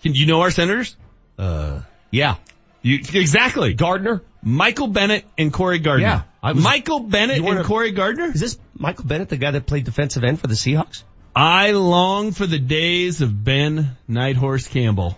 Can 0.04 0.14
you 0.14 0.26
know 0.26 0.42
our 0.42 0.52
senators? 0.52 0.96
Uh, 1.38 1.82
yeah. 2.12 2.36
You, 2.82 2.96
exactly. 3.14 3.74
Gardner? 3.74 4.22
Michael 4.44 4.88
Bennet 4.88 5.26
and 5.38 5.52
Cory 5.52 5.80
Gardner. 5.80 6.06
Yeah. 6.08 6.22
I 6.42 6.52
was- 6.54 6.64
Michael 6.64 7.00
Bennet 7.02 7.40
and 7.44 7.60
a- 7.60 7.64
Cory 7.64 7.92
Gardner? 7.92 8.26
Is 8.34 8.40
this 8.40 8.60
Michael 8.76 9.06
Bennett, 9.06 9.30
the 9.30 9.38
guy 9.38 9.52
that 9.52 9.66
played 9.66 9.86
defensive 9.86 10.24
end 10.24 10.40
for 10.40 10.48
the 10.48 10.54
Seahawks? 10.56 11.04
I 11.36 11.72
long 11.72 12.32
for 12.32 12.48
the 12.48 12.60
days 12.60 13.22
of 13.22 13.44
Ben 13.44 13.98
Nighthorse 14.10 14.70
Campbell. 14.70 15.18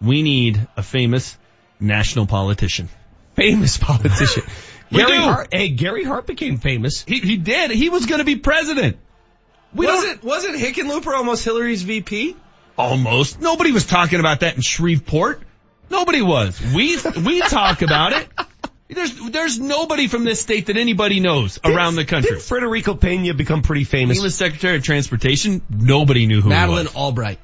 We 0.00 0.22
need 0.22 0.66
a 0.76 0.82
famous 0.82 1.36
national 1.78 2.26
politician. 2.26 2.88
Famous 3.36 3.76
politician. 3.78 4.44
We 4.92 4.98
Gary 4.98 5.12
do. 5.18 5.22
Hart, 5.22 5.48
hey, 5.52 5.68
Gary 5.68 6.02
Hart 6.02 6.26
became 6.26 6.56
famous. 6.56 7.04
He, 7.04 7.20
he 7.20 7.36
did. 7.36 7.70
He 7.70 7.90
was 7.90 8.06
going 8.06 8.18
to 8.18 8.24
be 8.24 8.34
president. 8.34 8.96
We 9.74 9.86
wasn't 9.86 10.24
wasn't 10.24 10.56
Hickenlooper 10.56 11.14
almost 11.14 11.44
Hillary's 11.44 11.82
VP? 11.82 12.36
Almost. 12.76 13.40
Nobody 13.40 13.72
was 13.72 13.86
talking 13.86 14.20
about 14.20 14.40
that 14.40 14.56
in 14.56 14.62
Shreveport. 14.62 15.42
Nobody 15.90 16.22
was. 16.22 16.60
We 16.74 16.96
we 17.24 17.40
talk 17.40 17.82
about 17.82 18.12
it. 18.12 18.28
There's 18.88 19.30
there's 19.30 19.60
nobody 19.60 20.08
from 20.08 20.24
this 20.24 20.40
state 20.40 20.66
that 20.66 20.76
anybody 20.76 21.20
knows 21.20 21.60
around 21.64 21.94
the 21.94 22.04
country. 22.04 22.32
Did 22.32 22.42
Federico 22.42 22.94
Pena 22.94 23.34
become 23.34 23.62
pretty 23.62 23.84
famous? 23.84 24.16
He 24.18 24.22
was 24.22 24.34
Secretary 24.34 24.76
of 24.76 24.82
Transportation. 24.82 25.62
Nobody 25.70 26.26
knew 26.26 26.40
who 26.40 26.48
Madeleine 26.48 26.86
he 26.86 26.92
was. 26.92 26.96
Albright. 26.96 27.38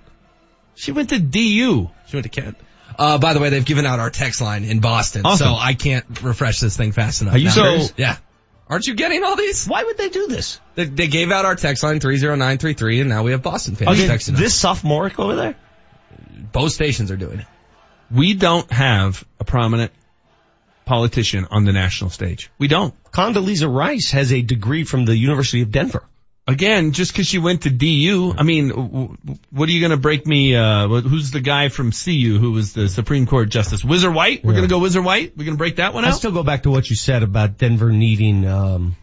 She 0.74 0.92
went 0.92 1.10
to 1.10 1.20
DU. 1.20 1.90
She 2.08 2.16
went 2.16 2.24
to 2.24 2.28
Kent. 2.40 2.56
Uh, 2.98 3.18
by 3.18 3.34
the 3.34 3.40
way, 3.40 3.50
they've 3.50 3.64
given 3.64 3.86
out 3.86 4.00
our 4.00 4.10
text 4.10 4.40
line 4.40 4.64
in 4.64 4.80
Boston, 4.80 5.22
Awesome. 5.24 5.46
so 5.48 5.54
I 5.54 5.74
can't 5.74 6.04
refresh 6.22 6.60
this 6.60 6.76
thing 6.76 6.92
fast 6.92 7.22
enough. 7.22 7.34
Are 7.34 7.38
you 7.38 7.46
now. 7.46 7.50
serious? 7.52 7.92
Yeah. 7.96 8.16
Aren't 8.68 8.86
you 8.86 8.94
getting 8.94 9.22
all 9.22 9.36
these? 9.36 9.66
Why 9.66 9.84
would 9.84 9.96
they 9.96 10.08
do 10.08 10.26
this? 10.26 10.60
They, 10.74 10.84
they 10.84 11.06
gave 11.06 11.30
out 11.30 11.44
our 11.44 11.54
text 11.54 11.82
line 11.82 12.00
30933 12.00 13.00
and 13.00 13.08
now 13.08 13.22
we 13.22 13.30
have 13.30 13.42
Boston 13.42 13.76
fans 13.76 13.98
they 13.98 14.08
texting 14.08 14.34
us. 14.34 14.40
this 14.40 14.54
sophomoric 14.54 15.18
over 15.18 15.36
there? 15.36 15.56
Both 16.52 16.72
stations 16.72 17.10
are 17.10 17.16
doing 17.16 17.40
it. 17.40 17.46
We 18.10 18.34
don't 18.34 18.70
have 18.72 19.24
a 19.38 19.44
prominent 19.44 19.92
politician 20.84 21.46
on 21.50 21.64
the 21.64 21.72
national 21.72 22.10
stage. 22.10 22.50
We 22.58 22.68
don't. 22.68 22.94
Condoleezza 23.10 23.72
Rice 23.72 24.12
has 24.12 24.32
a 24.32 24.42
degree 24.42 24.84
from 24.84 25.04
the 25.04 25.16
University 25.16 25.62
of 25.62 25.70
Denver. 25.70 26.04
Again, 26.48 26.92
just 26.92 27.12
because 27.12 27.26
she 27.26 27.38
went 27.38 27.62
to 27.62 27.70
DU, 27.70 28.32
I 28.38 28.44
mean, 28.44 28.68
w- 28.68 29.16
what 29.50 29.68
are 29.68 29.72
you 29.72 29.80
going 29.80 29.90
to 29.90 29.96
break 29.96 30.28
me? 30.28 30.54
Uh, 30.54 30.86
who's 30.86 31.32
the 31.32 31.40
guy 31.40 31.68
from 31.70 31.90
CU 31.90 32.38
who 32.38 32.52
was 32.52 32.72
the 32.72 32.88
Supreme 32.88 33.26
Court 33.26 33.48
Justice? 33.48 33.82
Whizzer 33.84 34.12
White? 34.12 34.44
We're 34.44 34.52
Yeah. 34.52 34.58
going 34.58 34.68
to 34.68 34.72
go 34.74 34.78
Whizzer 34.78 35.02
White. 35.02 35.32
We're 35.36 35.44
going 35.44 35.56
to 35.56 35.58
break 35.58 35.76
that 35.76 35.92
one 35.92 36.04
I 36.04 36.08
out. 36.10 36.14
still 36.14 36.30
go 36.30 36.44
back 36.44 36.62
to 36.62 36.70
what 36.70 36.88
you 36.88 36.94
said 36.94 37.24
about 37.24 37.58
Denver 37.58 37.90
needing 37.90 38.46
um, 38.46 38.94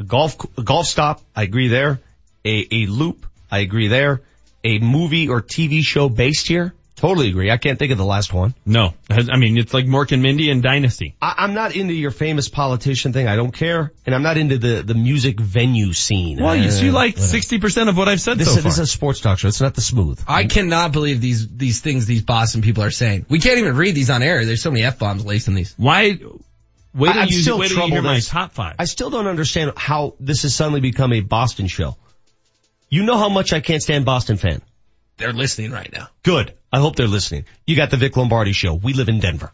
a 0.00 0.02
golf 0.02 0.36
a 0.58 0.62
golf 0.64 0.86
stop. 0.86 1.20
I 1.36 1.44
agree 1.44 1.68
there. 1.68 2.00
A 2.44 2.66
a 2.72 2.86
loop. 2.86 3.24
I 3.52 3.60
agree 3.60 3.86
there. 3.86 4.22
A 4.64 4.80
movie 4.80 5.28
or 5.28 5.40
TV 5.40 5.82
show 5.84 6.08
based 6.08 6.48
here. 6.48 6.74
Totally 6.98 7.28
agree. 7.28 7.48
I 7.50 7.56
can't 7.58 7.78
think 7.78 7.92
of 7.92 7.98
the 7.98 8.04
last 8.04 8.32
one. 8.34 8.54
no, 8.66 8.92
I 9.08 9.36
mean 9.36 9.56
it's 9.56 9.72
like 9.72 9.86
Mork 9.86 10.10
and 10.12 10.20
Mindy 10.20 10.50
and 10.50 10.62
Dynasty. 10.62 11.14
I, 11.22 11.34
I'm 11.38 11.54
not 11.54 11.74
into 11.76 11.94
your 11.94 12.10
famous 12.10 12.48
politician 12.48 13.12
thing. 13.12 13.28
I 13.28 13.36
don't 13.36 13.52
care, 13.52 13.92
and 14.04 14.14
I'm 14.14 14.22
not 14.24 14.36
into 14.36 14.58
the 14.58 14.82
the 14.82 14.94
music 14.94 15.38
venue 15.38 15.92
scene. 15.92 16.42
Well, 16.42 16.56
you, 16.56 16.68
Uh, 16.70 16.80
you 16.82 16.90
like 16.92 17.14
whatever. 17.14 17.26
sixty 17.28 17.58
percent 17.60 17.88
of 17.88 17.96
what 17.96 18.08
I've 18.08 18.20
said 18.20 18.36
This, 18.36 18.48
so 18.48 18.56
is- 18.56 18.62
far. 18.62 18.70
this 18.70 18.74
is 18.74 18.80
a 18.80 18.86
sports 18.86 19.20
talk 19.20 19.38
show. 19.38 19.46
It's 19.48 19.60
not 19.60 19.74
the 19.74 19.80
smooth. 19.80 20.20
I 20.26 20.46
cannot 20.46 20.90
believe 20.92 21.20
these 21.20 21.46
these 21.48 21.80
things 21.80 22.06
these 22.06 22.22
Boston 22.22 22.62
people 22.62 22.82
are 22.82 22.90
saying. 22.90 23.26
We 23.28 23.38
can't 23.38 23.58
even 23.58 23.76
read 23.76 23.94
these 23.94 24.10
on 24.10 24.22
air. 24.24 24.44
There's 24.44 24.62
so 24.62 24.70
many 24.72 24.84
f 24.84 24.98
bombs 24.98 25.24
laced 25.24 25.46
in 25.48 25.54
these. 25.54 25.74
Why? 25.76 26.18
Wait 26.94 27.12
till 27.12 27.22
I'm 27.22 27.28
you, 27.28 27.38
still 27.42 27.58
wait 27.60 27.68
till 27.70 27.86
you 27.86 27.92
hear 27.92 28.02
my 28.02 28.18
top 28.18 28.52
five. 28.52 28.74
I 28.78 28.86
still 28.86 29.10
don't 29.10 29.28
understand 29.28 29.74
how 29.76 30.14
this 30.18 30.42
has 30.42 30.52
suddenly 30.54 30.80
become 30.80 31.12
a 31.12 31.20
Boston 31.20 31.68
show. 31.68 31.96
You 32.90 33.04
know 33.04 33.18
how 33.18 33.28
much 33.28 33.52
I 33.52 33.60
can't 33.60 33.82
stand 33.82 34.04
Boston 34.04 34.36
fan. 34.38 34.62
They're 35.18 35.32
listening 35.32 35.72
right 35.72 35.92
now. 35.92 36.08
Good. 36.22 36.54
I 36.72 36.78
hope 36.78 36.96
they're 36.96 37.08
listening. 37.08 37.44
You 37.66 37.76
got 37.76 37.90
the 37.90 37.96
Vic 37.96 38.16
Lombardi 38.16 38.52
show. 38.52 38.74
We 38.74 38.92
live 38.92 39.08
in 39.08 39.18
Denver. 39.18 39.52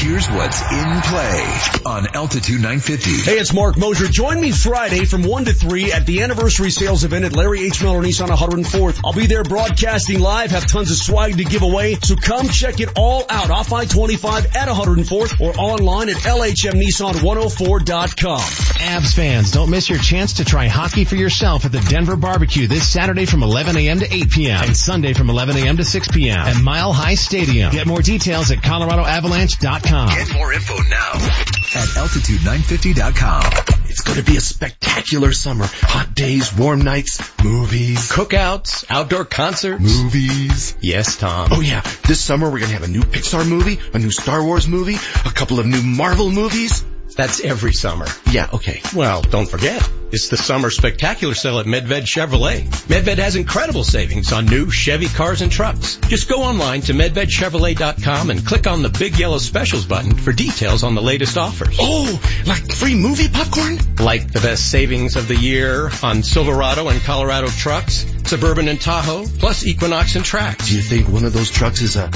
Here's 0.00 0.28
what's 0.30 0.62
in 0.62 1.00
play 1.02 1.58
on 1.84 2.16
Altitude 2.16 2.62
950. 2.62 3.30
Hey, 3.30 3.38
it's 3.38 3.52
Mark 3.52 3.76
Moser. 3.76 4.06
Join 4.06 4.40
me 4.40 4.50
Friday 4.50 5.04
from 5.04 5.24
1 5.24 5.44
to 5.44 5.52
3 5.52 5.92
at 5.92 6.06
the 6.06 6.22
anniversary 6.22 6.70
sales 6.70 7.04
event 7.04 7.26
at 7.26 7.36
Larry 7.36 7.66
H. 7.66 7.82
Miller 7.82 8.00
Nissan 8.00 8.28
104th. 8.28 9.02
I'll 9.04 9.12
be 9.12 9.26
there 9.26 9.42
broadcasting 9.42 10.20
live, 10.20 10.52
have 10.52 10.66
tons 10.66 10.90
of 10.90 10.96
swag 10.96 11.36
to 11.36 11.44
give 11.44 11.60
away, 11.60 11.96
so 11.96 12.16
come 12.16 12.48
check 12.48 12.80
it 12.80 12.88
all 12.96 13.26
out 13.28 13.50
off 13.50 13.74
I-25 13.74 14.56
at 14.56 14.68
104th 14.68 15.38
or 15.38 15.52
online 15.60 16.08
at 16.08 16.16
LHMNissan104.com. 16.16 18.40
Avs 18.40 19.14
fans, 19.14 19.52
don't 19.52 19.68
miss 19.68 19.90
your 19.90 19.98
chance 19.98 20.32
to 20.34 20.46
try 20.46 20.66
hockey 20.66 21.04
for 21.04 21.16
yourself 21.16 21.66
at 21.66 21.72
the 21.72 21.80
Denver 21.80 22.16
Barbecue 22.16 22.68
this 22.68 22.88
Saturday 22.88 23.26
from 23.26 23.42
11 23.42 23.76
a.m. 23.76 24.00
to 24.00 24.10
8 24.10 24.30
p.m. 24.30 24.64
and 24.64 24.74
Sunday 24.74 25.12
from 25.12 25.28
11 25.28 25.58
a.m. 25.58 25.76
to 25.76 25.84
6 25.84 26.08
p.m. 26.08 26.38
at 26.38 26.56
Mile 26.62 26.94
High 26.94 27.16
Stadium. 27.16 27.70
Get 27.70 27.86
more 27.86 28.00
details 28.00 28.50
at 28.50 28.60
coloradoavalanche.com. 28.60 29.89
Get 29.90 30.32
more 30.34 30.52
info 30.52 30.76
now 30.88 31.12
at 31.14 31.88
altitude950.com. 31.98 33.42
It's 33.88 34.02
going 34.02 34.18
to 34.18 34.24
be 34.24 34.36
a 34.36 34.40
spectacular 34.40 35.32
summer. 35.32 35.64
Hot 35.66 36.14
days, 36.14 36.56
warm 36.56 36.82
nights, 36.82 37.20
movies. 37.42 38.08
Cookouts, 38.08 38.84
outdoor 38.88 39.24
concerts. 39.24 39.82
Movies. 39.82 40.76
Yes, 40.80 41.16
Tom. 41.16 41.48
Oh 41.50 41.60
yeah, 41.60 41.80
this 42.06 42.20
summer 42.20 42.46
we're 42.46 42.60
going 42.60 42.70
to 42.70 42.76
have 42.76 42.84
a 42.84 42.88
new 42.88 43.02
Pixar 43.02 43.48
movie, 43.48 43.80
a 43.92 43.98
new 43.98 44.12
Star 44.12 44.44
Wars 44.44 44.68
movie, 44.68 44.94
a 44.94 45.32
couple 45.32 45.58
of 45.58 45.66
new 45.66 45.82
Marvel 45.82 46.30
movies. 46.30 46.84
That's 47.16 47.40
every 47.40 47.72
summer. 47.72 48.06
Yeah, 48.30 48.48
okay. 48.54 48.80
Well, 48.94 49.22
don't 49.22 49.48
forget, 49.48 49.88
it's 50.12 50.28
the 50.28 50.36
summer 50.36 50.70
spectacular 50.70 51.34
sale 51.34 51.58
at 51.58 51.66
Medved 51.66 52.02
Chevrolet. 52.02 52.62
Medved 52.86 53.18
has 53.18 53.36
incredible 53.36 53.84
savings 53.84 54.32
on 54.32 54.46
new 54.46 54.70
Chevy 54.70 55.08
cars 55.08 55.42
and 55.42 55.52
trucks. 55.52 55.96
Just 56.08 56.28
go 56.28 56.42
online 56.42 56.80
to 56.82 56.92
medvedchevrolet.com 56.92 58.30
and 58.30 58.46
click 58.46 58.66
on 58.66 58.82
the 58.82 58.88
big 58.88 59.18
yellow 59.18 59.38
specials 59.38 59.86
button 59.86 60.14
for 60.16 60.32
details 60.32 60.82
on 60.82 60.94
the 60.94 61.02
latest 61.02 61.36
offers. 61.36 61.76
Oh, 61.78 62.20
like 62.46 62.72
free 62.72 62.94
movie 62.94 63.28
popcorn? 63.28 63.78
Like 63.98 64.32
the 64.32 64.40
best 64.40 64.70
savings 64.70 65.16
of 65.16 65.28
the 65.28 65.36
year 65.36 65.90
on 66.02 66.22
Silverado 66.22 66.88
and 66.88 67.00
Colorado 67.02 67.48
trucks, 67.48 68.06
Suburban 68.24 68.68
and 68.68 68.80
Tahoe, 68.80 69.26
plus 69.38 69.66
Equinox 69.66 70.16
and 70.16 70.24
Trax. 70.24 70.68
Do 70.68 70.76
you 70.76 70.82
think 70.82 71.08
one 71.08 71.24
of 71.24 71.32
those 71.32 71.50
trucks 71.50 71.82
is 71.82 71.96
a 71.96 72.10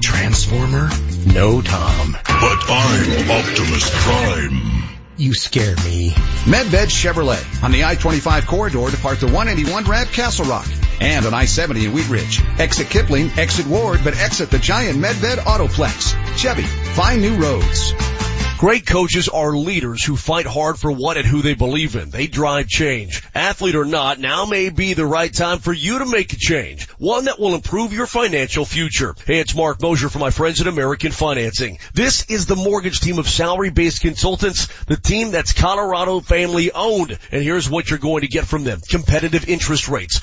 transformer? 0.00 0.88
No, 1.26 1.62
Tom. 1.62 2.12
But 2.12 2.58
I'm 2.68 3.30
Optimus 3.30 3.90
Prime. 4.04 4.21
You 5.16 5.34
scare 5.34 5.76
me. 5.84 6.10
Medved 6.44 6.90
Chevrolet. 6.90 7.62
On 7.62 7.70
the 7.70 7.84
I-25 7.84 8.46
corridor 8.46 8.86
to 8.86 8.96
depart 8.96 9.20
the 9.20 9.26
181 9.26 9.84
Rad 9.84 10.08
Castle 10.08 10.46
Rock 10.46 10.66
and 11.00 11.26
on 11.26 11.34
I-70 11.34 11.84
in 11.84 11.92
Wheat 11.92 12.08
Ridge. 12.08 12.42
Exit 12.58 12.88
Kipling, 12.88 13.30
exit 13.38 13.66
Ward, 13.66 14.00
but 14.04 14.16
exit 14.16 14.50
the 14.50 14.58
giant 14.58 14.98
Medved 14.98 15.36
Autoplex. 15.36 16.36
Chevy, 16.36 16.62
find 16.62 17.20
new 17.20 17.36
roads. 17.36 17.94
Great 18.62 18.86
coaches 18.86 19.28
are 19.28 19.56
leaders 19.56 20.04
who 20.04 20.14
fight 20.16 20.46
hard 20.46 20.78
for 20.78 20.92
what 20.92 21.16
and 21.16 21.26
who 21.26 21.42
they 21.42 21.54
believe 21.54 21.96
in. 21.96 22.10
They 22.10 22.28
drive 22.28 22.68
change. 22.68 23.20
Athlete 23.34 23.74
or 23.74 23.84
not, 23.84 24.20
now 24.20 24.44
may 24.44 24.70
be 24.70 24.94
the 24.94 25.04
right 25.04 25.34
time 25.34 25.58
for 25.58 25.72
you 25.72 25.98
to 25.98 26.06
make 26.06 26.32
a 26.32 26.36
change. 26.36 26.88
One 26.90 27.24
that 27.24 27.40
will 27.40 27.56
improve 27.56 27.92
your 27.92 28.06
financial 28.06 28.64
future. 28.64 29.16
Hey, 29.26 29.40
it's 29.40 29.56
Mark 29.56 29.82
Moser 29.82 30.08
for 30.08 30.20
my 30.20 30.30
friends 30.30 30.60
at 30.60 30.68
American 30.68 31.10
Financing. 31.10 31.80
This 31.92 32.26
is 32.30 32.46
the 32.46 32.54
mortgage 32.54 33.00
team 33.00 33.18
of 33.18 33.28
salary-based 33.28 34.00
consultants, 34.00 34.68
the 34.84 34.96
team 34.96 35.32
that's 35.32 35.52
Colorado 35.52 36.20
family 36.20 36.70
owned. 36.70 37.18
And 37.32 37.42
here's 37.42 37.68
what 37.68 37.90
you're 37.90 37.98
going 37.98 38.20
to 38.20 38.28
get 38.28 38.46
from 38.46 38.62
them. 38.62 38.80
Competitive 38.88 39.48
interest 39.48 39.88
rates, 39.88 40.20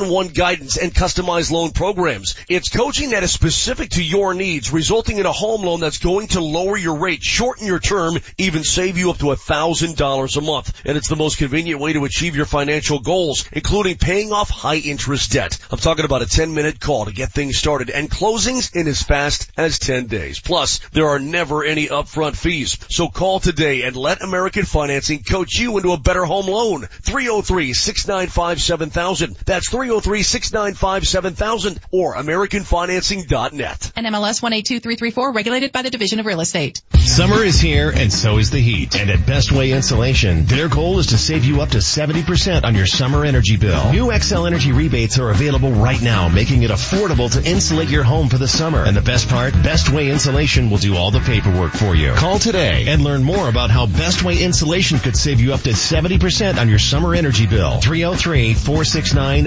one-on-one 0.00 0.28
guidance, 0.28 0.76
and 0.76 0.94
customized 0.94 1.50
loan 1.50 1.72
programs. 1.72 2.36
It's 2.48 2.68
coaching 2.68 3.10
that 3.10 3.22
is 3.22 3.32
specific 3.32 3.90
to 3.90 4.02
your 4.02 4.32
needs, 4.34 4.72
resulting 4.72 5.18
in 5.18 5.26
a 5.26 5.32
home 5.32 5.62
loan 5.62 5.80
that's 5.80 5.98
going 5.98 6.28
to 6.28 6.40
lower 6.40 6.76
your 6.76 6.98
rate, 6.98 7.22
shorten 7.22 7.66
your 7.66 7.80
term, 7.80 8.18
even 8.38 8.64
save 8.64 8.96
you 8.96 9.10
up 9.10 9.18
to 9.18 9.32
a 9.32 9.36
thousand 9.36 9.96
dollars 9.96 10.36
a 10.36 10.40
month. 10.40 10.72
And 10.84 10.96
it's 10.96 11.08
the 11.08 11.16
most 11.16 11.38
convenient 11.38 11.80
way 11.80 11.92
to 11.92 12.04
achieve 12.04 12.36
your 12.36 12.46
financial 12.46 13.00
goals, 13.00 13.48
including 13.52 13.96
paying 13.96 14.30
off 14.32 14.48
high 14.48 14.76
interest 14.76 15.32
debt. 15.32 15.58
I'm 15.70 15.78
talking 15.78 16.04
about 16.04 16.22
a 16.22 16.26
10 16.26 16.54
minute 16.54 16.78
call 16.80 17.06
to 17.06 17.12
get 17.12 17.32
things 17.32 17.58
started 17.58 17.90
and 17.90 18.10
closings 18.10 18.74
in 18.74 18.88
as 18.88 19.02
fast 19.02 19.50
as 19.56 19.78
10 19.78 20.06
days. 20.06 20.40
Plus, 20.40 20.80
there 20.92 21.08
are 21.08 21.18
never 21.18 21.64
any 21.64 21.88
upfront 21.88 22.36
fees. 22.36 22.78
So 22.88 23.08
call 23.08 23.40
today 23.40 23.82
and 23.82 23.96
let 23.96 24.22
American 24.22 24.64
Financing 24.64 25.22
coach 25.22 25.58
you 25.58 25.76
into 25.76 25.92
a 25.92 25.98
better 25.98 26.24
home 26.24 26.46
loan. 26.46 26.82
303-695-7000. 26.82 29.36
That's 29.44 29.74
oh 29.74 29.89
303-695-7000 29.90 31.78
or 31.90 32.16
AmericanFinancing.net. 32.16 33.92
NMLS 33.96 34.42
182334, 34.42 35.32
regulated 35.32 35.72
by 35.72 35.82
the 35.82 35.90
Division 35.90 36.20
of 36.20 36.26
Real 36.26 36.40
Estate. 36.40 36.80
Summer 36.94 37.44
is 37.44 37.50
is 37.50 37.60
here 37.60 37.90
and 37.90 38.12
so 38.12 38.38
is 38.38 38.50
the 38.50 38.60
heat. 38.60 38.94
And 38.94 39.10
at 39.10 39.26
Best 39.26 39.50
Way 39.50 39.72
Insulation, 39.72 40.44
their 40.46 40.68
goal 40.68 41.00
is 41.00 41.08
to 41.08 41.18
save 41.18 41.44
you 41.44 41.60
up 41.62 41.70
to 41.70 41.78
70% 41.78 42.64
on 42.64 42.76
your 42.76 42.86
summer 42.86 43.24
energy 43.24 43.56
bill. 43.56 43.90
New 43.90 44.06
Xcel 44.06 44.46
Energy 44.46 44.70
rebates 44.70 45.18
are 45.18 45.30
available 45.30 45.72
right 45.72 46.00
now, 46.00 46.28
making 46.28 46.62
it 46.62 46.70
affordable 46.70 47.28
to 47.32 47.42
insulate 47.48 47.88
your 47.88 48.04
home 48.04 48.28
for 48.28 48.38
the 48.38 48.46
summer. 48.46 48.84
And 48.84 48.96
the 48.96 49.02
best 49.02 49.28
part, 49.28 49.52
Best 49.52 49.90
Way 49.90 50.10
Insulation 50.10 50.70
will 50.70 50.78
do 50.78 50.96
all 50.96 51.10
the 51.10 51.18
paperwork 51.20 51.72
for 51.72 51.96
you. 51.96 52.12
Call 52.14 52.38
today 52.38 52.86
and 52.86 53.02
learn 53.02 53.24
more 53.24 53.48
about 53.48 53.70
how 53.70 53.86
Best 53.86 54.22
Way 54.22 54.42
Insulation 54.42 55.00
could 55.00 55.16
save 55.16 55.40
you 55.40 55.52
up 55.52 55.62
to 55.62 55.70
70% 55.70 56.56
on 56.56 56.68
your 56.68 56.78
summer 56.78 57.16
energy 57.16 57.46
bill. 57.46 57.80
Oh 57.80 57.80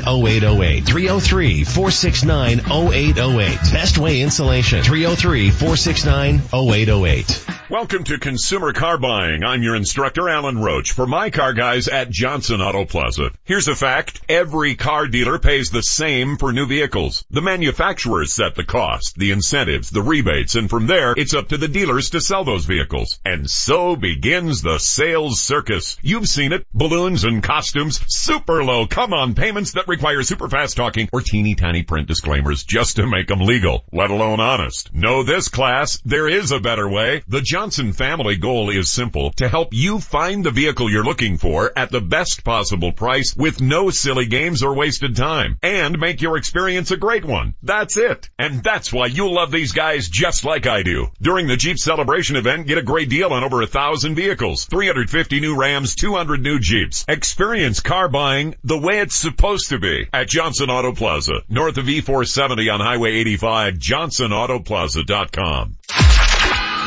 oh 0.05 0.19
303-469-0808. 0.39 0.83
303-469-0808. 0.83 3.71
Best 3.71 3.97
Way 3.97 4.21
Insulation. 4.21 4.83
303-469-0808. 4.83 7.62
Welcome 7.73 8.03
to 8.03 8.19
Consumer 8.19 8.71
Car 8.71 8.99
Buying. 8.99 9.43
I'm 9.43 9.63
your 9.63 9.75
instructor, 9.75 10.29
Alan 10.29 10.59
Roach, 10.59 10.91
for 10.91 11.07
my 11.07 11.31
car 11.31 11.53
guys 11.53 11.87
at 11.87 12.11
Johnson 12.11 12.61
Auto 12.61 12.85
Plaza. 12.85 13.31
Here's 13.45 13.67
a 13.67 13.73
fact. 13.73 14.21
Every 14.29 14.75
car 14.75 15.07
dealer 15.07 15.39
pays 15.39 15.71
the 15.71 15.81
same 15.81 16.37
for 16.37 16.53
new 16.53 16.67
vehicles. 16.67 17.25
The 17.31 17.41
manufacturers 17.41 18.31
set 18.31 18.53
the 18.53 18.63
cost, 18.63 19.15
the 19.17 19.31
incentives, 19.31 19.89
the 19.89 20.03
rebates, 20.03 20.53
and 20.53 20.69
from 20.69 20.85
there, 20.85 21.15
it's 21.17 21.33
up 21.33 21.47
to 21.47 21.57
the 21.57 21.67
dealers 21.67 22.11
to 22.11 22.21
sell 22.21 22.43
those 22.43 22.65
vehicles. 22.65 23.19
And 23.25 23.49
so 23.49 23.95
begins 23.95 24.61
the 24.61 24.77
sales 24.77 25.41
circus. 25.41 25.97
You've 26.03 26.27
seen 26.27 26.53
it. 26.53 26.67
Balloons 26.75 27.23
and 27.23 27.41
costumes, 27.41 27.99
super 28.07 28.63
low 28.63 28.85
come-on 28.85 29.33
payments 29.33 29.71
that 29.71 29.87
require 29.87 30.21
super 30.21 30.47
fast 30.47 30.77
talking 30.77 31.09
or 31.11 31.21
teeny 31.21 31.55
tiny 31.55 31.81
print 31.81 32.07
disclaimers 32.07 32.63
just 32.63 32.97
to 32.97 33.07
make 33.07 33.29
them 33.29 33.41
legal, 33.41 33.83
let 33.91 34.11
alone 34.11 34.39
honest. 34.39 34.93
Know 34.93 35.23
this 35.23 35.49
class, 35.49 35.99
there 36.05 36.29
is 36.29 36.51
a 36.51 36.59
better 36.59 36.87
way. 36.87 37.23
The 37.27 37.41
Johnson 37.41 37.62
family 37.71 38.35
goal 38.35 38.69
is 38.69 38.89
simple, 38.89 39.31
to 39.37 39.47
help 39.47 39.73
you 39.73 39.99
find 39.99 40.43
the 40.43 40.51
vehicle 40.51 40.91
you're 40.91 41.03
looking 41.03 41.37
for 41.37 41.71
at 41.77 41.91
the 41.91 42.01
best 42.01 42.43
possible 42.43 42.91
price 42.91 43.33
with 43.37 43.61
no 43.61 43.89
silly 43.89 44.25
games 44.25 44.63
or 44.63 44.75
wasted 44.75 45.15
time 45.15 45.57
and 45.63 45.97
make 45.97 46.21
your 46.21 46.35
experience 46.35 46.91
a 46.91 46.97
great 46.97 47.23
one. 47.23 47.55
That's 47.63 47.95
it. 47.95 48.29
And 48.37 48.61
that's 48.61 48.91
why 48.91 49.05
you'll 49.05 49.33
love 49.33 49.49
these 49.49 49.71
guys 49.71 50.09
just 50.09 50.43
like 50.43 50.67
I 50.67 50.83
do. 50.83 51.07
During 51.21 51.47
the 51.47 51.55
Jeep 51.55 51.79
celebration 51.79 52.35
event, 52.35 52.67
get 52.67 52.77
a 52.77 52.83
great 52.83 53.09
deal 53.09 53.31
on 53.31 53.45
over 53.45 53.61
a 53.61 53.67
thousand 53.67 54.15
vehicles, 54.15 54.65
350 54.65 55.39
new 55.39 55.57
Rams, 55.57 55.95
200 55.95 56.41
new 56.41 56.59
Jeeps. 56.59 57.05
Experience 57.07 57.79
car 57.79 58.09
buying 58.09 58.55
the 58.65 58.77
way 58.77 58.99
it's 58.99 59.15
supposed 59.15 59.69
to 59.69 59.79
be 59.79 60.09
at 60.11 60.27
Johnson 60.27 60.69
Auto 60.69 60.93
Plaza, 60.93 61.43
north 61.47 61.77
of 61.77 61.85
E470 61.85 62.73
on 62.73 62.81
Highway 62.81 63.11
85, 63.11 63.75
johnsonautoplaza.com. 63.75 65.77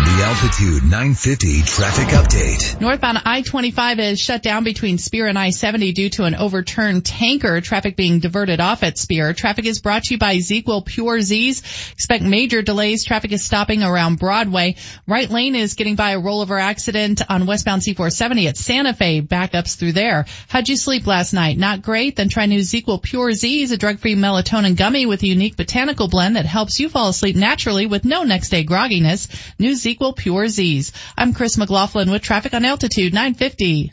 The 0.07 0.23
Altitude 0.23 0.85
950 0.85 1.63
traffic 1.63 2.09
update. 2.09 2.81
Northbound 2.81 3.19
I-25 3.25 3.99
is 3.99 4.21
shut 4.21 4.41
down 4.41 4.63
between 4.63 4.99
Spear 4.99 5.27
and 5.27 5.37
I-70 5.37 5.93
due 5.95 6.11
to 6.11 6.23
an 6.23 6.37
overturned 6.37 7.05
tanker. 7.05 7.61
Traffic 7.61 7.97
being 7.97 8.21
diverted 8.21 8.61
off 8.61 8.85
at 8.85 8.99
Spear. 8.99 9.33
Traffic 9.35 9.67
is 9.67 9.81
brought 9.81 10.05
to 10.05 10.15
you 10.15 10.19
by 10.19 10.37
ZzzQuil 10.37 10.87
Pure 10.87 11.23
Z's. 11.23 11.91
Expect 11.93 12.23
major 12.23 12.63
delays. 12.63 13.05
Traffic 13.05 13.33
is 13.33 13.45
stopping 13.45 13.83
around 13.83 14.21
Broadway. 14.21 14.77
Right 15.09 15.29
lane 15.29 15.57
is 15.57 15.75
getting 15.75 15.97
by 15.97 16.13
a 16.13 16.21
rollover 16.21 16.59
accident 16.59 17.21
on 17.29 17.45
westbound 17.45 17.83
C470 17.83 18.49
at 18.49 18.57
Santa 18.57 18.95
Fe. 18.95 19.21
Backups 19.21 19.77
through 19.77 19.93
there. 19.93 20.25
How'd 20.47 20.69
you 20.69 20.77
sleep 20.77 21.09
last 21.09 21.33
night? 21.33 21.59
Not 21.59 21.83
great? 21.83 22.15
Then 22.15 22.29
try 22.29 22.47
new 22.47 22.61
ZzzQuil 22.61 23.03
Pure 23.03 23.33
Z's, 23.33 23.73
a 23.73 23.77
drug-free 23.77 24.15
melatonin 24.15 24.77
gummy 24.77 25.05
with 25.05 25.25
a 25.25 25.27
unique 25.27 25.57
botanical 25.57 26.07
blend 26.07 26.37
that 26.37 26.47
helps 26.47 26.79
you 26.79 26.89
fall 26.89 27.09
asleep 27.09 27.35
naturally 27.35 27.87
with 27.87 28.05
no 28.05 28.23
next 28.23 28.51
day 28.51 28.65
grogginess. 28.65 29.29
New 29.59 29.75
ZzzQuil 29.97 30.17
Pure 30.17 30.49
Z's. 30.49 30.93
I'm 31.17 31.33
Chris 31.33 31.57
McLaughlin 31.59 32.11
with 32.11 32.23
traffic 32.23 32.55
on 32.55 32.65
Altitude 32.65 33.13
950. 33.13 33.93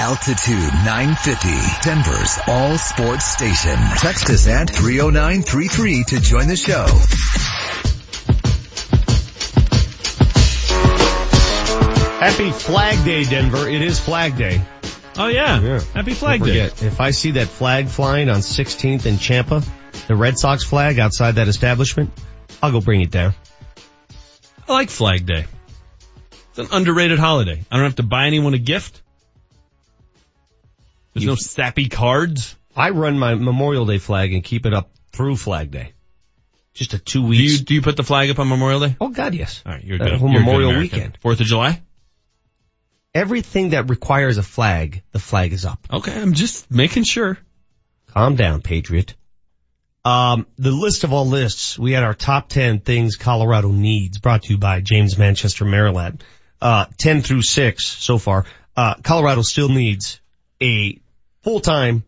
Altitude 0.00 0.74
950, 0.84 1.88
Denver's 1.88 2.38
all 2.46 2.76
sports 2.78 3.24
station. 3.24 3.76
Text 3.98 4.28
us 4.30 4.48
at 4.48 4.70
30933 4.70 6.04
to 6.04 6.20
join 6.20 6.48
the 6.48 6.56
show. 6.56 6.86
Happy 12.18 12.50
Flag 12.50 13.04
Day, 13.04 13.24
Denver. 13.24 13.68
It 13.68 13.82
is 13.82 14.00
Flag 14.00 14.36
Day. 14.36 14.60
Oh 15.16 15.28
yeah. 15.28 15.60
yeah. 15.60 15.80
Happy 15.94 16.14
Flag 16.14 16.42
Day. 16.42 16.64
If 16.64 17.00
I 17.00 17.12
see 17.12 17.32
that 17.32 17.46
flag 17.46 17.86
flying 17.86 18.28
on 18.28 18.38
16th 18.38 19.06
and 19.06 19.20
Champa, 19.20 19.62
the 20.08 20.16
Red 20.16 20.38
Sox 20.38 20.64
flag 20.64 20.98
outside 20.98 21.36
that 21.36 21.48
establishment, 21.48 22.10
I'll 22.62 22.72
go 22.72 22.80
bring 22.80 23.02
it 23.02 23.10
down. 23.10 23.34
I 24.68 24.72
like 24.72 24.90
Flag 24.90 25.26
Day. 25.26 25.44
It's 26.50 26.58
an 26.58 26.68
underrated 26.72 27.18
holiday. 27.18 27.64
I 27.70 27.76
don't 27.76 27.84
have 27.84 27.96
to 27.96 28.02
buy 28.02 28.26
anyone 28.26 28.54
a 28.54 28.58
gift. 28.58 29.02
There's 31.12 31.26
no 31.26 31.34
sappy 31.34 31.88
cards. 31.88 32.56
I 32.76 32.90
run 32.90 33.18
my 33.18 33.34
Memorial 33.34 33.86
Day 33.86 33.98
flag 33.98 34.32
and 34.32 34.42
keep 34.42 34.66
it 34.66 34.74
up 34.74 34.90
through 35.12 35.36
Flag 35.36 35.70
Day. 35.70 35.92
Just 36.72 36.92
a 36.94 36.98
two 36.98 37.22
Do 37.22 37.28
weeks. 37.28 37.60
you, 37.60 37.64
do 37.64 37.74
you 37.74 37.82
put 37.82 37.96
the 37.96 38.02
flag 38.02 38.30
up 38.30 38.38
on 38.40 38.48
Memorial 38.48 38.80
Day? 38.80 38.96
oh 39.00 39.08
God, 39.08 39.34
yes. 39.34 39.62
All 39.64 39.72
right, 39.72 39.84
you're 39.84 39.98
good. 39.98 40.12
whole 40.12 40.30
you're 40.30 40.40
a 40.40 40.44
good 40.44 40.50
Memorial 40.50 40.78
weekend. 40.78 41.18
Fourth 41.20 41.40
of 41.40 41.46
July? 41.46 41.80
Everything 43.14 43.70
that 43.70 43.90
requires 43.90 44.38
a 44.38 44.42
flag, 44.42 45.02
the 45.12 45.20
flag 45.20 45.52
is 45.52 45.64
up. 45.64 45.78
Okay, 45.92 46.20
I'm 46.20 46.32
just 46.32 46.68
making 46.68 47.04
sure. 47.04 47.38
Calm 48.08 48.34
down, 48.34 48.60
Patriot. 48.60 49.14
Um, 50.04 50.46
the 50.58 50.70
list 50.70 51.04
of 51.04 51.12
all 51.12 51.26
lists, 51.26 51.78
we 51.78 51.92
had 51.92 52.02
our 52.04 52.14
top 52.14 52.48
10 52.48 52.80
things 52.80 53.16
Colorado 53.16 53.70
needs 53.70 54.18
brought 54.18 54.42
to 54.44 54.52
you 54.52 54.58
by 54.58 54.80
James 54.80 55.16
Manchester 55.16 55.64
Maryland. 55.64 56.22
Uh, 56.60 56.86
10 56.98 57.22
through 57.22 57.42
6 57.42 57.84
so 57.86 58.18
far. 58.18 58.44
Uh, 58.76 58.94
Colorado 59.02 59.42
still 59.42 59.68
needs 59.68 60.20
a 60.62 60.98
full-time 61.42 62.02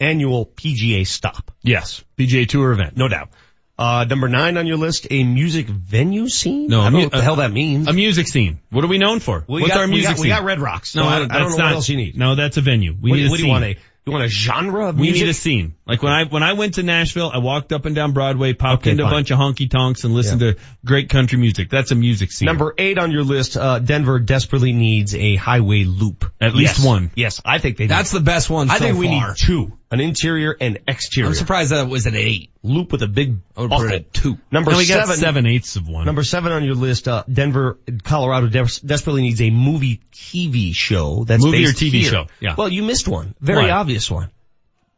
annual 0.00 0.46
PGA 0.46 1.06
stop. 1.06 1.50
Yes. 1.62 2.02
PGA 2.18 2.48
Tour 2.48 2.72
event. 2.72 2.96
No 2.96 3.08
doubt. 3.08 3.28
Uh, 3.76 4.04
number 4.08 4.28
nine 4.28 4.56
on 4.56 4.66
your 4.68 4.76
list, 4.76 5.08
a 5.10 5.24
music 5.24 5.66
venue 5.66 6.28
scene? 6.28 6.68
No, 6.68 6.80
I 6.80 6.84
don't 6.84 6.92
know 6.92 6.98
what 7.00 7.12
the 7.12 7.22
hell 7.22 7.36
that 7.36 7.50
means. 7.50 7.88
A 7.88 7.92
music 7.92 8.28
scene. 8.28 8.60
What 8.70 8.84
are 8.84 8.88
we 8.88 8.98
known 8.98 9.18
for? 9.18 9.44
We 9.48 9.62
What's 9.62 9.74
got- 9.74 9.80
our 9.80 9.86
we 9.86 9.94
music 9.94 10.16
got- 10.16 10.22
we 10.22 10.28
got 10.28 10.44
Red 10.44 10.60
Rocks. 10.60 10.94
No, 10.94 11.02
So 11.02 11.08
I- 11.08 11.12
I, 11.12 11.14
I 11.16 11.18
don't 11.18 11.28
that's 11.28 11.40
know 11.40 11.46
what 11.48 11.58
not, 11.58 11.72
else 11.72 11.88
you 11.88 11.96
need. 11.96 12.16
No, 12.16 12.36
that's 12.36 12.56
a 12.56 12.60
venue. 12.60 12.94
We 12.98 13.10
what, 13.10 13.16
need 13.16 13.26
a 13.26 13.30
what 13.30 13.36
do 13.36 13.42
scene. 13.42 13.46
you 13.46 13.52
want? 13.52 13.64
A, 13.64 13.76
you 14.06 14.12
want 14.12 14.24
a 14.24 14.28
genre 14.28 14.88
of 14.88 14.98
We 14.98 15.12
need 15.12 15.28
a 15.28 15.32
scene. 15.34 15.74
Like 15.86 16.02
when 16.02 16.12
I 16.12 16.24
when 16.24 16.42
I 16.42 16.52
went 16.52 16.74
to 16.74 16.82
Nashville, 16.82 17.30
I 17.32 17.38
walked 17.38 17.72
up 17.72 17.86
and 17.86 17.94
down 17.96 18.12
Broadway, 18.12 18.52
popped 18.52 18.82
Okay, 18.82 18.90
into 18.90 19.02
fine. 19.04 19.12
a 19.12 19.16
bunch 19.16 19.30
of 19.30 19.38
honky 19.38 19.70
tonks, 19.70 20.04
and 20.04 20.12
listened 20.14 20.40
to 20.40 20.56
great 20.84 21.08
country 21.08 21.38
music. 21.38 21.70
That's 21.70 21.90
a 21.90 21.94
music 21.94 22.30
scene. 22.30 22.44
Number 22.46 22.74
eight 22.76 22.98
on 22.98 23.12
your 23.12 23.22
list, 23.22 23.56
uh, 23.56 23.78
Denver 23.78 24.18
desperately 24.18 24.72
needs 24.72 25.14
a 25.14 25.36
highway 25.36 25.84
loop. 25.84 26.30
At 26.40 26.54
least 26.54 26.78
Yes. 26.78 26.86
one. 26.86 27.10
Yes, 27.14 27.40
I 27.46 27.58
think 27.58 27.78
they 27.78 27.84
do. 27.84 27.88
That's 27.88 28.12
need. 28.12 28.20
the 28.20 28.24
best 28.24 28.50
one 28.50 28.68
I 28.70 28.74
so 28.78 28.84
think 28.84 28.98
we 28.98 29.06
far. 29.06 29.28
need 29.28 29.36
two. 29.38 29.72
An 29.94 30.00
interior 30.00 30.56
and 30.60 30.78
exterior. 30.86 31.28
I'm 31.28 31.34
surprised 31.34 31.70
that 31.72 31.86
it 31.86 31.88
was 31.90 32.06
an 32.06 32.14
eight. 32.16 32.50
Loop 32.62 32.92
with 32.92 33.02
a 33.02 33.08
big 33.08 33.38
I 33.56 33.62
would 33.62 33.70
put 33.70 33.90
it 33.90 33.94
at 33.94 34.12
two. 34.12 34.38
Number 34.50 34.70
And 34.70 34.78
we 34.78 34.86
got 34.86 35.00
seven. 35.06 35.16
seven 35.16 35.46
eighths 35.46 35.76
of 35.76 35.88
one. 35.88 36.04
Number 36.06 36.22
seven 36.24 36.52
on 36.52 36.64
your 36.64 36.74
list, 36.74 37.08
uh, 37.08 37.24
Denver, 37.32 37.78
Colorado 38.02 38.48
des- 38.48 38.80
desperately 38.84 39.22
needs 39.22 39.40
a 39.40 39.50
movie 39.50 40.00
TV 40.12 40.74
show 40.74 41.24
that's 41.24 41.42
Movie 41.44 41.64
or 41.64 41.68
TV 41.68 41.90
here. 42.00 42.10
show, 42.10 42.26
yeah. 42.40 42.54
Well, 42.56 42.68
you 42.68 42.82
missed 42.82 43.08
one. 43.08 43.34
Very 43.40 43.62
What? 43.62 43.70
obvious 43.70 44.10
one. 44.10 44.30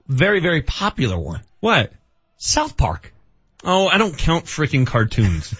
Very, 0.09 0.41
very 0.41 0.63
popular 0.63 1.19
one. 1.19 1.41
what? 1.61 1.93
South 2.39 2.77
Park. 2.77 3.13
Oh, 3.65 3.89
I 3.89 3.99
don't 3.99 4.17
count 4.17 4.45
freaking 4.45 4.87
cartoons. 4.87 5.53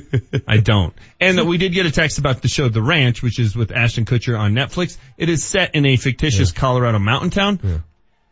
I 0.46 0.58
don't. 0.58 0.94
And 1.20 1.48
we 1.48 1.58
did 1.58 1.72
get 1.72 1.86
a 1.86 1.90
text 1.90 2.18
about 2.18 2.40
the 2.42 2.46
show 2.48 2.68
The 2.68 2.82
Ranch, 2.82 3.22
which 3.22 3.40
is 3.40 3.56
with 3.56 3.72
Ashton 3.72 4.04
Kutcher 4.04 4.38
on 4.38 4.52
Netflix. 4.52 4.96
It 5.16 5.28
is 5.28 5.42
set 5.42 5.74
in 5.74 5.84
a 5.86 5.96
fictitious 5.96 6.52
Colorado 6.52 6.98
mountain 7.00 7.30
town. 7.30 7.82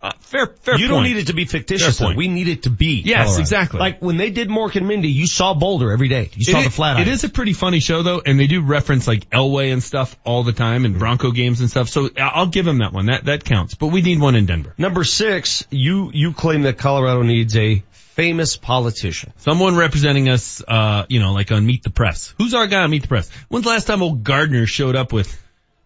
Uh, 0.07 0.13
fair, 0.21 0.47
fair 0.47 0.75
you 0.79 0.89
point. 0.89 0.91
don't 0.91 1.03
need 1.05 1.17
it 1.17 1.27
to 1.29 1.33
be 1.35 1.45
fictitious. 1.45 1.99
Fair 1.99 2.07
though. 2.07 2.09
point. 2.11 2.19
We 2.19 2.29
need 2.29 2.49
it 2.49 2.63
to 2.65 2.71
be. 2.71 3.03
Yes, 3.05 3.25
Colorado. 3.27 3.41
exactly. 3.41 3.81
Like 3.81 4.03
when 4.03 4.17
they 4.17 4.31
did 4.31 4.49
Mork 4.49 4.77
and 4.77 4.87
Mindy, 4.89 5.09
you 5.11 5.27
saw 5.27 5.55
Boulder 5.55 5.91
every 5.93 6.09
day. 6.09 6.31
You 6.35 6.45
saw 6.45 6.59
It 6.59 6.63
the 6.63 6.69
is- 6.69 6.77
flat 6.77 7.01
It 7.01 7.09
is 7.09 7.25
a 7.25 7.29
pretty 7.29 7.53
funny 7.53 7.81
show 7.81 8.03
though, 8.03 8.23
and 8.25 8.39
they 8.39 8.47
do 8.47 8.61
reference 8.63 9.07
like 9.07 9.29
Elway 9.31 9.73
and 9.73 9.83
stuff 9.83 10.17
all 10.25 10.43
the 10.43 10.53
time 10.53 10.85
and 10.85 10.99
Bronco 10.99 11.31
games 11.31 11.61
and 11.61 11.69
stuff. 11.71 11.89
So 11.89 12.11
I- 12.17 12.21
I'll 12.21 12.47
give 12.47 12.65
them 12.65 12.79
that 12.79 12.93
one. 12.93 13.07
That, 13.07 13.25
that 13.27 13.45
counts. 13.45 13.75
But 13.75 13.89
we 13.89 14.03
need 14.03 14.21
one 14.21 14.35
in 14.35 14.47
Denver. 14.47 14.75
Number 14.79 15.05
six, 15.05 15.65
you, 15.71 16.11
you 16.13 16.33
claim 16.33 16.63
that 16.63 16.79
Colorado 16.79 17.23
needs 17.23 17.57
a 17.57 17.83
famous 17.91 18.57
politician. 18.57 19.33
Someone 19.39 19.77
representing 19.77 20.29
us, 20.31 20.63
uh, 20.67 21.05
you 21.09 21.21
know, 21.21 21.33
like 21.35 21.53
on 21.53 21.67
Meet 21.67 21.83
the 21.83 21.91
Press. 21.91 22.33
Who's 22.39 22.55
our 22.55 22.67
guy 22.67 22.83
on 22.83 22.91
Meet 22.91 23.03
the 23.03 23.09
Press? 23.09 23.31
When's 23.49 23.65
the 23.65 23.71
last 23.71 23.87
time 23.87 24.03
old 24.03 24.25
Gardner 24.25 24.67
showed 24.67 24.97
up 24.97 25.13
with 25.13 25.39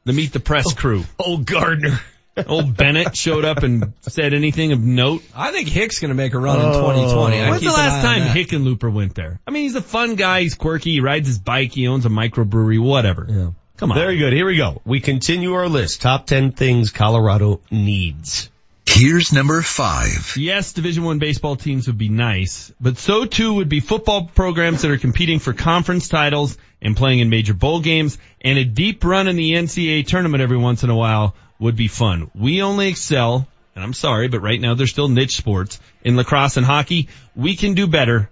the 0.05 0.13
Meet 0.13 0.33
the 0.33 0.41
Press 0.41 0.73
crew? 0.75 1.05
Old 1.19 1.45
Gardner. 1.45 2.01
Old 2.49 2.77
Bennet 2.77 3.17
showed 3.17 3.45
up 3.45 3.63
and 3.63 3.93
said 4.03 4.35
anything 4.35 4.73
of 4.73 4.81
note. 4.81 5.23
I 5.35 5.53
think 5.53 5.69
Hick's 5.69 5.99
gonna 5.99 6.15
make 6.15 6.35
a 6.35 6.39
run 6.39 6.57
in 6.61 6.73
2020. 6.73 7.41
I 7.41 7.51
When's 7.51 7.61
keep 7.61 7.71
the 7.71 7.75
last 7.75 7.97
on 7.97 8.05
time 8.05 8.21
that. 8.21 8.37
Hickenlooper 8.37 8.93
went 8.93 9.15
there? 9.15 9.41
I 9.47 9.51
mean, 9.51 9.65
he's 9.65 9.77
a 9.77 9.83
fun 9.83 10.15
guy. 10.15 10.43
He's 10.43 10.55
quirky. 10.55 10.93
He 10.93 11.01
rides 11.01 11.27
his 11.27 11.39
bike. 11.39 11.73
He 11.73 11.89
owns 11.89 12.07
a 12.07 12.11
microbrewery. 12.11 12.81
Whatever. 12.81 13.27
Yeah. 13.29 13.51
Come 13.77 13.93
on. 13.93 13.99
Very 13.99 14.19
good. 14.19 14.33
Here 14.33 14.47
we 14.47 14.57
go. 14.57 14.83
We 14.85 15.01
continue 15.01 15.55
our 15.55 15.69
list. 15.69 16.03
Top 16.03 16.27
10 16.27 16.53
things 16.53 16.91
Colorado 16.91 17.61
needs. 17.71 18.51
Here's 18.87 19.33
number 19.33 19.63
five. 19.63 20.37
Yes, 20.37 20.73
Division 20.73 21.05
One 21.05 21.19
baseball 21.19 21.57
teams 21.57 21.87
would 21.87 21.97
be 21.97 22.09
nice, 22.09 22.73
but 22.81 22.99
so 22.99 23.25
too 23.25 23.55
would 23.55 23.69
be 23.69 23.81
football 23.81 24.27
programs 24.27 24.83
that 24.83 24.91
are 24.91 24.99
competing 24.99 25.39
for 25.39 25.53
conference 25.53 26.09
titles 26.09 26.59
and 26.83 26.97
playing 26.97 27.21
in 27.21 27.31
major 27.31 27.55
bowl 27.55 27.81
games, 27.81 28.19
and 28.41 28.59
a 28.59 28.65
deep 28.65 29.05
run 29.05 29.29
in 29.29 29.37
the 29.37 29.53
NCAA 29.53 30.07
tournament 30.07 30.43
every 30.43 30.57
once 30.57 30.83
in 30.83 30.91
a 30.91 30.97
while 30.97 31.35
would 31.61 31.77
be 31.77 31.87
fun. 31.87 32.31
We 32.35 32.63
only 32.63 32.89
excel, 32.89 33.47
and 33.77 33.85
I'm 33.85 33.93
sorry, 33.93 34.27
but 34.29 34.41
right 34.41 34.61
now 34.61 34.75
they're 34.75 34.89
still 34.89 35.09
niche 35.09 35.37
sports 35.37 35.79
in 36.03 36.17
lacrosse 36.17 36.57
and 36.57 36.67
hockey. 36.67 37.09
We 37.37 37.55
can 37.55 37.75
do 37.75 37.87
better. 37.87 38.29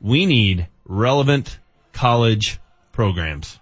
We 0.00 0.24
need 0.24 0.68
relevant 0.86 1.58
college 1.92 2.58
programs. 2.92 3.58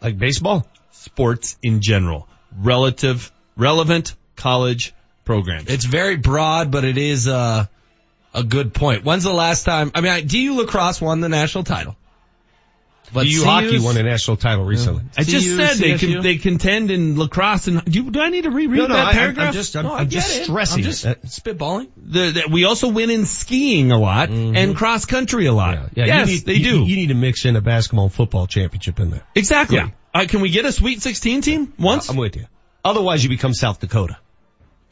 Like 0.00 0.18
baseball? 0.18 0.66
Sports 0.92 1.56
in 1.62 1.80
general. 1.80 2.28
Relative, 2.56 3.32
relevant 3.56 4.14
college 4.36 4.94
programs. 5.24 5.68
It's 5.68 5.84
very 5.84 6.16
broad, 6.16 6.70
but 6.70 6.84
it 6.84 6.98
is 6.98 7.26
uh, 7.26 7.66
a 8.34 8.44
good 8.44 8.74
point. 8.74 9.04
When's 9.04 9.24
the 9.24 9.32
last 9.32 9.64
time? 9.64 9.90
I 9.94 10.00
mean, 10.02 10.12
I- 10.12 10.20
DU 10.20 10.56
lacrosse 10.58 11.00
won 11.00 11.20
the 11.20 11.28
national 11.28 11.64
title. 11.64 11.96
But 13.12 13.24
DU 13.24 13.30
CU's 13.36 13.44
hockey 13.44 13.78
won 13.78 13.96
a 13.96 14.02
national 14.02 14.36
title 14.36 14.64
recently. 14.64 15.02
I 15.16 15.22
just 15.24 15.46
CU, 15.46 15.56
said 15.56 15.76
they 15.78 15.92
CSU? 15.94 15.98
can, 16.14 16.22
they 16.22 16.36
contend 16.36 16.90
in 16.90 17.18
lacrosse 17.18 17.66
and 17.68 17.84
do, 17.84 18.10
do 18.10 18.20
I 18.20 18.28
need 18.28 18.44
to 18.44 18.50
reread 18.50 18.78
No, 18.78 18.86
no, 18.86 18.94
that 18.94 19.04
I- 19.04 19.08
I'm- 19.08 19.14
paragraph? 19.14 19.46
I'm 19.48 19.52
just- 19.54 19.76
I'm- 19.76 19.84
No, 19.86 19.92
I 19.92 19.98
I'm 20.00 20.04
get 20.08 20.12
just 20.22 20.36
it. 20.36 20.44
stressing 20.44 20.78
I'm 20.78 20.82
just 20.84 21.04
it. 21.06 21.22
spitballing. 21.22 21.88
The, 21.96 22.30
the, 22.30 22.42
we 22.50 22.64
also 22.64 22.88
win 22.88 23.10
in 23.10 23.24
skiing 23.26 23.92
a 23.92 23.98
lot 23.98 24.28
and 24.30 24.76
cross 24.76 25.04
country 25.06 25.46
a 25.46 25.52
lot. 25.52 25.76
Mm-hmm. 25.76 25.98
Yeah, 26.00 26.04
yes, 26.06 26.28
need, 26.28 26.40
they 26.46 26.54
you- 26.54 26.70
do. 26.70 26.84
You 26.84 26.96
need 26.96 27.08
to 27.08 27.14
mix 27.14 27.44
in 27.44 27.56
a 27.56 27.60
basketball 27.60 28.04
and 28.04 28.12
football 28.12 28.46
championship 28.46 29.00
in 29.00 29.10
there. 29.10 29.22
exactly. 29.34 29.76
Yeah. 29.78 29.90
Uh, 30.14 30.26
can 30.28 30.40
we 30.40 30.50
get 30.50 30.64
a 30.64 30.72
Sweet 30.72 31.02
16 31.02 31.42
team 31.42 31.72
once? 31.78 32.08
I'm 32.08 32.16
with 32.16 32.36
you. 32.36 32.46
Otherwise, 32.84 33.22
you 33.22 33.28
become 33.28 33.52
South 33.54 33.80
Dakota. 33.80 34.16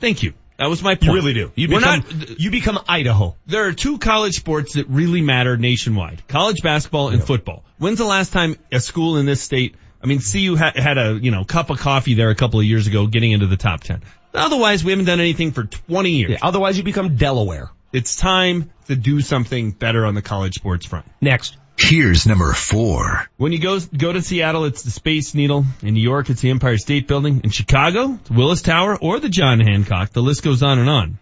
Thank 0.01 0.23
you. 0.23 0.35
That 0.59 0.69
was 0.69 0.83
my 0.83 0.95
point. 0.95 1.05
You 1.05 1.13
really 1.15 1.35
do. 1.35 1.53
You 1.55 1.69
We're 1.69 1.81
become, 1.81 2.01
not, 2.01 2.41
you 2.41 2.51
become 2.51 2.79
Idaho. 2.89 3.37
there 3.47 3.67
are 3.67 3.73
two 3.73 3.99
college 3.99 4.35
sports 4.35 4.75
that 4.75 4.89
really 4.89 5.21
matter 5.21 5.57
nationwide. 5.57 6.27
College 6.29 6.63
basketball 6.63 7.11
and 7.11 7.23
football. 7.23 7.63
When's 7.79 7.99
the 7.99 8.07
last 8.07 8.33
time 8.33 8.57
a 8.73 8.81
school 8.81 9.19
in 9.19 9.27
this 9.27 9.43
state, 9.43 9.75
I 10.03 10.07
mean, 10.07 10.21
CU 10.21 10.57
ha- 10.57 10.73
had 10.75 10.99
a, 10.99 11.19
you 11.21 11.31
know, 11.31 11.45
cup 11.45 11.69
of 11.71 11.79
coffee 11.79 12.15
there 12.15 12.31
a 12.31 12.35
couple 12.35 12.59
of 12.61 12.65
years 12.67 12.87
ago 12.87 13.07
getting 13.07 13.33
into 13.33 13.47
the 13.47 13.57
top 13.57 13.83
10. 13.83 14.03
Otherwise, 14.33 14.85
we 14.85 14.93
haven't 14.93 15.07
done 15.07 15.21
anything 15.21 15.53
for 15.53 15.65
20 15.65 16.11
years. 16.11 16.31
Yeah, 16.33 16.39
otherwise, 16.43 16.77
you 16.77 16.85
become 16.85 17.17
Delaware. 17.17 17.71
It's 17.93 18.17
time 18.17 18.71
to 18.89 18.97
do 18.97 19.21
something 19.21 19.73
better 19.73 20.05
on 20.07 20.15
the 20.15 20.23
college 20.23 20.55
sports 20.55 20.87
front. 20.87 21.07
Next. 21.21 21.57
Here's 21.79 22.27
number 22.27 22.53
four. 22.55 23.29
When 23.37 23.53
you 23.53 23.59
go 23.59 23.79
go 23.81 24.13
to 24.13 24.23
Seattle, 24.23 24.65
it's 24.65 24.83
the 24.83 24.91
Space 24.91 25.35
Needle. 25.35 25.65
In 25.83 25.95
New 25.95 26.01
York, 26.03 26.31
it's 26.31 26.41
the 26.41 26.51
Empire 26.51 26.79
State 26.79 27.07
Building. 27.07 27.43
In 27.45 27.51
Chicago, 27.51 28.15
it's 28.21 28.31
Willis 28.31 28.63
Tower 28.63 28.97
or 28.99 29.21
the 29.21 29.29
John 29.29 29.61
Hancock. 29.61 30.11
The 30.11 30.23
list 30.23 30.43
goes 30.43 30.63
on 30.63 30.79
and 30.79 30.89
on. 30.89 31.19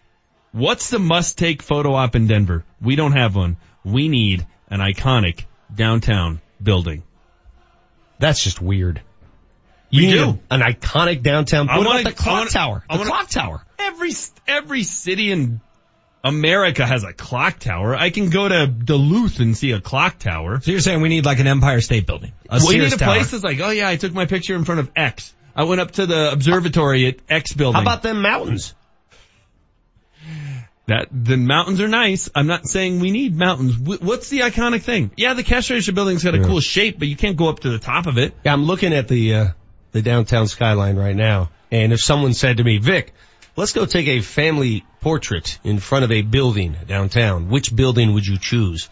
What's 0.53 0.91
the 0.91 1.01
must-take 1.01 1.61
photo 1.63 1.95
op 1.95 2.15
in 2.15 2.29
Denver? 2.29 2.65
We 2.81 2.95
don't 2.95 3.13
have 3.17 3.35
one. 3.35 3.57
We 3.85 4.09
need 4.09 4.47
an 4.69 4.79
iconic 4.79 5.45
downtown 5.75 6.41
building. 6.63 7.03
That's 8.21 8.43
just 8.43 8.61
weird. 8.61 9.03
You 9.91 10.07
We 10.07 10.13
do. 10.13 10.39
an 10.51 10.61
iconic 10.61 11.23
downtown. 11.23 11.69
I 11.69 11.79
What 11.79 11.87
wanna- 11.89 12.01
about 12.03 12.15
the 12.17 12.21
I 12.21 12.25
clock 12.25 12.39
wanna- 12.39 12.51
tower? 12.51 12.85
I 12.89 12.95
The 12.95 12.99
wanna- 13.01 13.11
clock 13.11 13.29
tower. 13.29 13.65
Every 13.79 14.13
every 14.47 14.85
city 14.85 15.33
in 15.33 15.61
America 16.25 16.87
has 16.87 17.05
a 17.05 17.13
clock 17.13 17.59
tower. 17.59 17.95
I 17.95 18.09
can 18.11 18.31
go 18.31 18.49
to 18.49 18.67
Duluth 18.67 19.41
and 19.41 19.55
see 19.57 19.73
a 19.73 19.81
clock 19.81 20.19
tower. 20.19 20.59
So 20.61 20.71
you're 20.71 20.81
saying 20.81 21.03
we 21.03 21.11
need 21.11 21.27
like 21.27 21.39
an 21.39 21.47
Empire 21.47 21.83
State 21.83 22.07
Building? 22.07 22.33
A 22.49 22.55
we 22.55 22.61
Sears 22.61 22.93
need 22.93 22.93
a 22.95 22.97
Tower. 22.97 23.15
place 23.15 23.31
that's 23.31 23.45
like, 23.45 23.61
oh 23.61 23.69
yeah, 23.71 23.89
I 23.89 23.97
took 23.97 24.15
my 24.15 24.25
picture 24.25 24.55
in 24.57 24.65
front 24.65 24.81
of 24.81 24.91
X. 24.97 25.35
I 25.55 25.65
went 25.65 25.81
up 25.83 25.91
to 25.93 26.07
the 26.07 26.33
observatory 26.33 27.07
at 27.07 27.17
X 27.29 27.53
building. 27.53 27.75
How 27.77 27.83
about 27.83 28.03
them 28.03 28.23
mountains? 28.23 28.75
That 30.87 31.09
the 31.13 31.37
mountains 31.39 31.81
are 31.81 31.89
nice. 31.89 32.29
I'm 32.35 32.47
not 32.47 32.67
saying 32.67 33.01
we 33.01 33.11
need 33.11 33.35
mountains. 33.35 33.79
What's 33.79 34.29
the 34.29 34.41
iconic 34.41 34.83
thing? 34.83 35.11
Yeah, 35.17 35.33
the 35.33 35.43
cash 35.43 35.71
register 35.71 35.93
building's 35.93 36.23
got 36.25 36.35
a 36.35 36.39
Yeah. 36.39 36.45
cool 36.45 36.61
shape, 36.61 36.99
but 36.99 37.09
you 37.09 37.17
can't 37.17 37.37
go 37.37 37.49
up 37.49 37.61
to 37.61 37.71
the 37.71 37.79
top 37.79 38.07
of 38.07 38.19
it. 38.19 38.35
Yeah, 38.45 38.53
I'm 38.53 38.65
looking 38.65 38.93
at 38.93 39.09
the 39.09 39.35
uh, 39.35 39.47
the 39.93 40.03
downtown 40.03 40.47
skyline 40.47 40.97
right 40.97 41.17
now, 41.17 41.51
and 41.71 41.93
if 41.95 42.01
someone 42.01 42.35
said 42.35 42.59
to 42.59 42.65
me, 42.65 42.77
"Vic, 42.79 43.15
let's 43.57 43.73
go 43.73 43.87
take 43.87 44.09
a 44.09 44.21
family 44.21 44.85
portrait 45.01 45.59
in 45.65 45.79
front 45.79 46.05
of 46.05 46.13
a 46.13 46.23
building 46.23 46.77
downtown," 46.87 47.49
which 47.49 47.75
building 47.75 48.15
would 48.15 48.27
you 48.27 48.39
choose? 48.39 48.89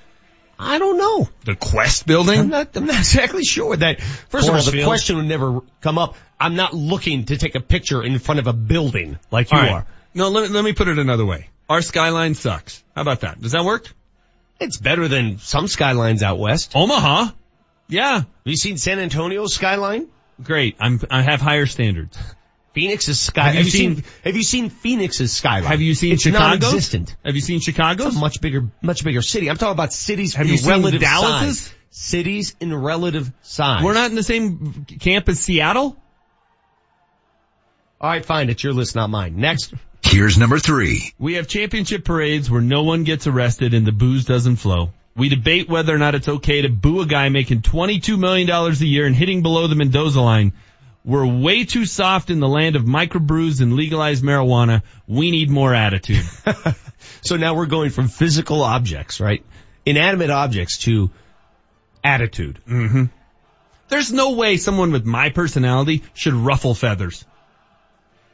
I 0.59 0.79
don't 0.79 0.97
know. 0.99 1.29
The 1.45 1.57
Quest 1.57 2.07
building? 2.07 2.39
I'm 2.39 2.49
not. 2.49 2.77
I'm 2.77 2.87
not 2.87 2.99
exactly 2.99 3.45
sure 3.45 3.77
that. 3.77 4.01
First 4.01 4.49
of 4.49 4.55
all, 4.55 4.63
the 4.63 4.71
Field? 4.71 4.87
question 4.87 5.17
would 5.17 5.27
never 5.27 5.61
come 5.81 5.99
up. 5.99 6.15
I'm 6.39 6.55
not 6.55 6.73
looking 6.73 7.25
to 7.27 7.37
take 7.37 7.55
a 7.57 7.61
picture 7.61 8.03
in 8.03 8.19
front 8.19 8.39
of 8.39 8.47
a 8.47 8.53
building 8.53 9.19
like 9.31 9.51
you 9.51 9.59
All 9.59 9.65
right. 9.65 9.73
are. 9.73 9.87
No, 10.15 10.29
let, 10.29 10.51
let 10.51 10.63
me 10.63 10.73
put 10.73 10.89
it 10.89 10.99
another 10.99 11.25
way. 11.25 11.49
Our 11.69 11.83
skyline 11.83 12.35
sucks. 12.35 12.85
How 12.95 13.03
about 13.03 13.21
that? 13.21 13.41
Does 13.41 13.53
that 13.53 13.65
work? 13.65 13.91
It's 14.61 14.77
better 14.79 15.09
than 15.09 15.39
some 15.39 15.67
skylines 15.67 16.23
out 16.23 16.39
west. 16.39 16.73
Omaha? 16.77 17.31
Yeah. 17.89 18.13
Have 18.19 18.27
you 18.45 18.57
seen 18.57 18.77
San 18.77 18.99
Antonio's 18.99 19.55
skyline? 19.55 20.09
Great. 20.43 20.77
I'm, 20.79 21.01
I 21.11 21.23
have 21.23 21.41
higher 21.41 21.67
standards. 21.67 22.17
Phoenix's 22.75 23.21
sky. 23.21 23.43
Have 23.43 23.55
Have, 23.55 23.65
you 23.65 23.65
you 23.67 23.71
seen, 23.71 23.95
seen- 23.97 24.05
Have 24.25 24.37
you 24.37 24.43
seen 24.43 24.71
Phoenix's 24.71 25.33
skyline? 25.33 25.65
Have 25.65 25.81
you 25.81 25.95
seen 25.95 26.13
it's 26.15 26.23
Chicago's? 26.23 26.61
non-existent. 26.63 27.17
Have 27.25 27.35
you 27.35 27.41
seen 27.41 27.61
Chicago's? 27.61 28.07
It's 28.09 28.17
a 28.17 28.21
much 28.21 28.41
bigger, 28.41 28.69
much 28.81 29.05
bigger 29.05 29.23
city. 29.23 29.51
I'm 29.51 29.57
talking 29.57 29.73
about 29.73 29.93
cities 29.93 30.35
Have 30.35 30.47
in 30.47 30.53
you 30.53 30.59
seen 30.59 30.71
relative 30.71 31.01
Dallas's? 31.01 31.61
size. 31.61 31.75
Cities 31.91 32.57
in 32.61 32.75
relative 32.75 33.31
size. 33.43 33.83
We're 33.85 33.93
not 33.93 34.09
in 34.09 34.17
the 34.17 34.23
same 34.23 34.87
camp 35.01 35.29
as 35.29 35.39
Seattle? 35.41 35.97
All 38.01 38.09
right, 38.11 38.25
fine. 38.25 38.51
It's 38.51 38.65
your 38.65 38.73
list, 38.73 38.95
not 38.97 39.11
mine. 39.11 39.37
Next. 39.37 39.75
Here's 40.03 40.37
number 40.37 40.59
three. 40.59 41.13
We 41.19 41.35
have 41.35 41.47
championship 41.47 42.05
parades 42.05 42.51
where 42.51 42.61
no 42.63 42.83
one 42.83 43.05
gets 43.05 43.27
arrested 43.27 43.75
and 43.75 43.87
the 43.87 43.93
booze 43.93 44.25
doesn't 44.25 44.57
flow. 44.57 44.93
We 45.15 45.29
debate 45.29 45.69
whether 45.69 45.95
or 45.95 45.99
not 45.99 46.15
it's 46.15 46.29
okay 46.29 46.63
to 46.63 46.69
boo 46.71 47.03
a 47.03 47.07
guy 47.07 47.29
making 47.29 47.61
$22 47.63 48.19
million 48.19 48.51
a 48.51 48.71
year 48.85 49.07
and 49.07 49.15
hitting 49.15 49.43
below 49.43 49.67
the 49.69 49.75
Mendoza 49.77 50.21
line. 50.21 50.55
We're 51.05 51.27
way 51.27 51.65
too 51.65 51.85
soft 51.85 52.31
in 52.31 52.39
the 52.39 52.49
land 52.49 52.77
of 52.77 52.85
microbrews 52.85 53.61
and 53.61 53.75
legalized 53.75 54.23
marijuana. 54.23 54.83
We 55.07 55.31
need 55.31 55.51
more 55.51 55.75
attitude. 55.75 56.25
So 57.23 57.37
now 57.37 57.55
we're 57.55 57.67
going 57.67 57.91
from 57.91 58.09
physical 58.09 58.63
objects, 58.63 59.21
right? 59.21 59.45
Inanimate 59.87 60.31
objects 60.31 60.79
to 60.79 61.11
attitude. 62.03 62.61
mm-hmm. 62.69 63.05
There's 63.89 64.13
no 64.13 64.33
way 64.33 64.57
someone 64.57 64.91
with 64.91 65.05
my 65.05 65.31
personality 65.31 66.03
should 66.15 66.33
ruffle 66.33 66.75
feathers. 66.75 67.27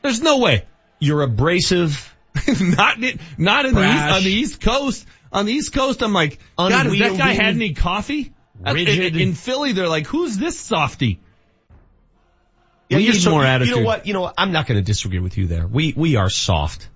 There's 0.03 0.23
no 0.23 0.39
way. 0.39 0.65
You're 1.01 1.23
abrasive. 1.23 2.15
not 2.61 2.99
not 3.36 3.66
in 3.66 3.74
the 3.74 3.82
east, 3.82 4.05
on 4.05 4.23
the 4.23 4.31
East 4.31 4.61
Coast. 4.61 5.07
On 5.32 5.47
the 5.47 5.53
East 5.53 5.73
Coast, 5.73 6.03
I'm 6.03 6.12
like, 6.12 6.39
God, 6.57 6.70
has 6.70 6.99
that 6.99 7.19
guy 7.19 7.32
had 7.32 7.55
any 7.57 7.74
coffee? 7.74 8.32
Uh, 8.65 8.73
Rigid. 8.73 9.16
In, 9.16 9.20
in 9.20 9.35
Philly, 9.35 9.73
they're 9.73 9.89
like, 9.89 10.07
who's 10.07 10.39
this 10.39 10.59
softy? 10.59 11.20
Yeah, 12.89 12.98
we 12.98 13.05
need 13.06 13.20
so- 13.20 13.31
more 13.31 13.44
You 13.44 13.77
know 13.77 13.82
what? 13.82 14.06
You 14.06 14.15
know 14.15 14.23
what? 14.23 14.35
I'm 14.39 14.52
not 14.52 14.66
going 14.66 14.78
to 14.81 14.85
disagree 14.85 15.19
with 15.19 15.36
you 15.36 15.47
there. 15.47 15.66
We 15.66 15.93
we 15.97 16.16
are 16.16 16.31
soft. 16.31 16.89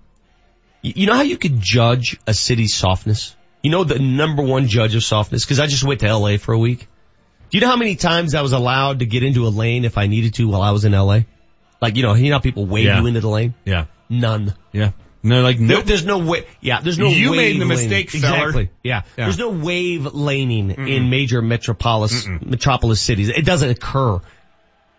You, 0.80 0.92
you 0.96 1.06
know 1.06 1.14
how 1.14 1.22
you 1.22 1.36
could 1.36 1.60
judge 1.60 2.18
a 2.26 2.34
city's 2.34 2.74
softness? 2.74 3.36
You 3.62 3.70
know 3.70 3.84
the 3.84 3.98
number 3.98 4.42
one 4.42 4.66
judge 4.68 4.94
of 4.94 5.04
softness? 5.04 5.44
Because 5.44 5.60
I 5.60 5.66
just 5.66 5.84
went 5.84 6.00
to 6.00 6.06
L.A. 6.08 6.36
for 6.38 6.52
a 6.52 6.58
week. 6.58 6.88
Do 7.50 7.58
you 7.58 7.60
know 7.60 7.68
how 7.68 7.76
many 7.76 7.96
times 7.96 8.34
I 8.34 8.42
was 8.42 8.52
allowed 8.52 9.00
to 9.00 9.06
get 9.06 9.22
into 9.22 9.46
a 9.46 9.50
lane 9.50 9.84
if 9.84 9.98
I 9.98 10.06
needed 10.06 10.34
to 10.34 10.48
while 10.48 10.62
I 10.62 10.70
was 10.70 10.84
in 10.84 10.94
L.A.? 10.94 11.26
Like 11.80 11.96
you 11.96 12.02
know, 12.02 12.14
you 12.14 12.30
know 12.30 12.36
how 12.36 12.40
people 12.40 12.66
wave 12.66 12.86
Yeah. 12.86 13.00
you 13.00 13.06
into 13.06 13.20
the 13.20 13.28
lane? 13.28 13.54
Yeah. 13.64 13.86
None. 14.08 14.54
Yeah. 14.72 14.92
They're 15.24 15.42
like, 15.42 15.58
There- 15.58 15.66
nope. 15.68 15.84
there's 15.84 16.04
no 16.04 16.18
way. 16.18 16.46
Yeah, 16.60 16.80
there's 16.80 16.98
no. 16.98 17.08
You 17.08 17.30
made 17.32 17.60
the 17.60 17.64
mistake, 17.64 18.10
feller. 18.10 18.34
Exactly. 18.36 18.70
Yeah. 18.82 19.02
Yeah. 19.16 19.24
There's 19.26 19.38
no 19.38 19.50
wave 19.50 20.06
laning 20.06 20.70
in 20.70 21.10
major 21.10 21.40
metropolis 21.42 22.26
metropolis 22.26 23.00
cities. 23.00 23.28
It 23.28 23.44
doesn't 23.44 23.68
occur. 23.70 24.20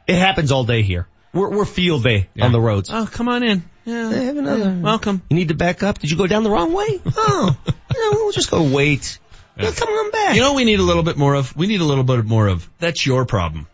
It 0.07 0.15
happens 0.15 0.51
all 0.51 0.63
day 0.63 0.81
here. 0.81 1.07
We're 1.33 1.49
we're 1.49 1.65
field 1.65 2.03
day 2.03 2.29
on 2.39 2.51
the 2.51 2.61
roads. 2.61 2.89
Oh, 2.91 3.09
come 3.11 3.27
on 3.27 3.43
in. 3.43 3.63
Yeah. 3.85 4.09
They 4.09 4.25
have 4.25 4.37
another. 4.37 4.77
Welcome. 4.79 5.21
You 5.29 5.35
need 5.35 5.47
to 5.47 5.55
back 5.55 5.83
up. 5.83 5.99
Did 5.99 6.11
you 6.11 6.17
go 6.17 6.27
down 6.27 6.43
the 6.43 6.51
wrong 6.51 6.73
way? 6.73 7.01
Oh, 7.15 7.57
no, 7.65 8.09
we'll 8.13 8.31
just 8.31 8.49
go 8.51 8.63
wait. 8.63 9.19
Yeah, 9.57 9.71
come 9.71 9.89
on 9.89 10.11
back. 10.11 10.35
You 10.35 10.41
know 10.41 10.49
what 10.53 10.57
we 10.57 10.65
need 10.65 10.79
a 10.79 10.83
little 10.83 11.03
bit 11.03 11.15
more 11.15 11.35
of? 11.35 11.55
We 11.55 11.67
need 11.67 11.81
a 11.81 11.85
little 11.85 12.03
bit 12.03 12.25
more 12.25 12.47
of, 12.47 12.67
that's 12.79 13.05
your 13.05 13.25
problem. 13.25 13.67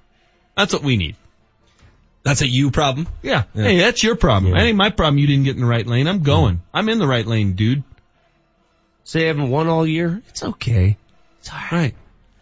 That's 0.57 0.73
what 0.73 0.83
we 0.83 0.97
need. 0.97 1.15
That's 2.23 2.41
a 2.41 2.47
you 2.47 2.69
problem. 2.69 3.07
Yeah. 3.21 3.43
Hey, 3.53 3.77
that's 3.77 4.03
your 4.03 4.15
problem. 4.15 4.53
That 4.53 4.63
ain't 4.63 4.77
my 4.77 4.89
problem 4.89 5.17
you 5.19 5.27
didn't 5.27 5.45
get 5.45 5.55
in 5.55 5.61
the 5.61 5.67
right 5.67 5.87
lane. 5.87 6.07
I'm 6.07 6.21
going. 6.21 6.55
Mm. 6.55 6.61
I'm 6.73 6.89
in 6.89 6.99
the 6.99 7.07
right 7.07 7.25
lane, 7.25 7.53
dude. 7.53 7.83
Say 9.05 9.23
I 9.23 9.27
haven't 9.27 9.49
won 9.49 9.67
all 9.67 9.87
year. 9.87 10.21
It's 10.27 10.43
okay. 10.43 10.97
It's 11.39 11.51
alright. 11.51 11.95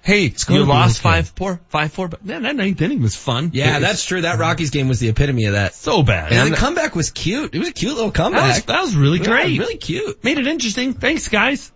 Hey, 0.08 0.30
gonna 0.30 0.60
you 0.62 0.66
be 0.66 0.70
lost 0.70 1.02
okay. 1.02 1.04
five 1.16 1.28
four, 1.36 1.60
five 1.68 1.92
four, 1.92 2.08
but 2.08 2.24
man, 2.26 2.44
that 2.44 2.56
ninth 2.56 2.82
inning 2.82 3.02
was 3.02 3.14
fun. 3.16 3.52
Yeah, 3.54 3.72
It 3.72 3.74
was 3.74 3.82
that's 3.82 4.06
true. 4.06 4.22
That 4.22 4.40
Rockies 4.40 4.70
game 4.70 4.88
was 4.88 5.02
the 5.02 5.10
epitome 5.10 5.46
of 5.46 5.54
that. 5.54 5.76
so 5.76 6.02
bad. 6.02 6.32
And 6.32 6.54
the 6.54 6.56
comeback 6.56 6.96
was 6.96 7.12
cute. 7.12 7.54
It 7.54 7.60
was 7.60 7.68
a 7.68 7.74
cute 7.74 7.94
little 7.94 8.12
comeback. 8.12 8.42
that 8.42 8.48
was, 8.56 8.64
that 8.68 8.82
was 8.84 8.96
really 8.96 9.20
Yeah, 9.20 9.26
great. 9.26 9.60
really 9.60 9.76
cute. 9.76 10.24
Made 10.24 10.38
it 10.38 10.48
interesting. 10.48 10.94
Thanks, 10.94 11.28
guys. 11.28 11.74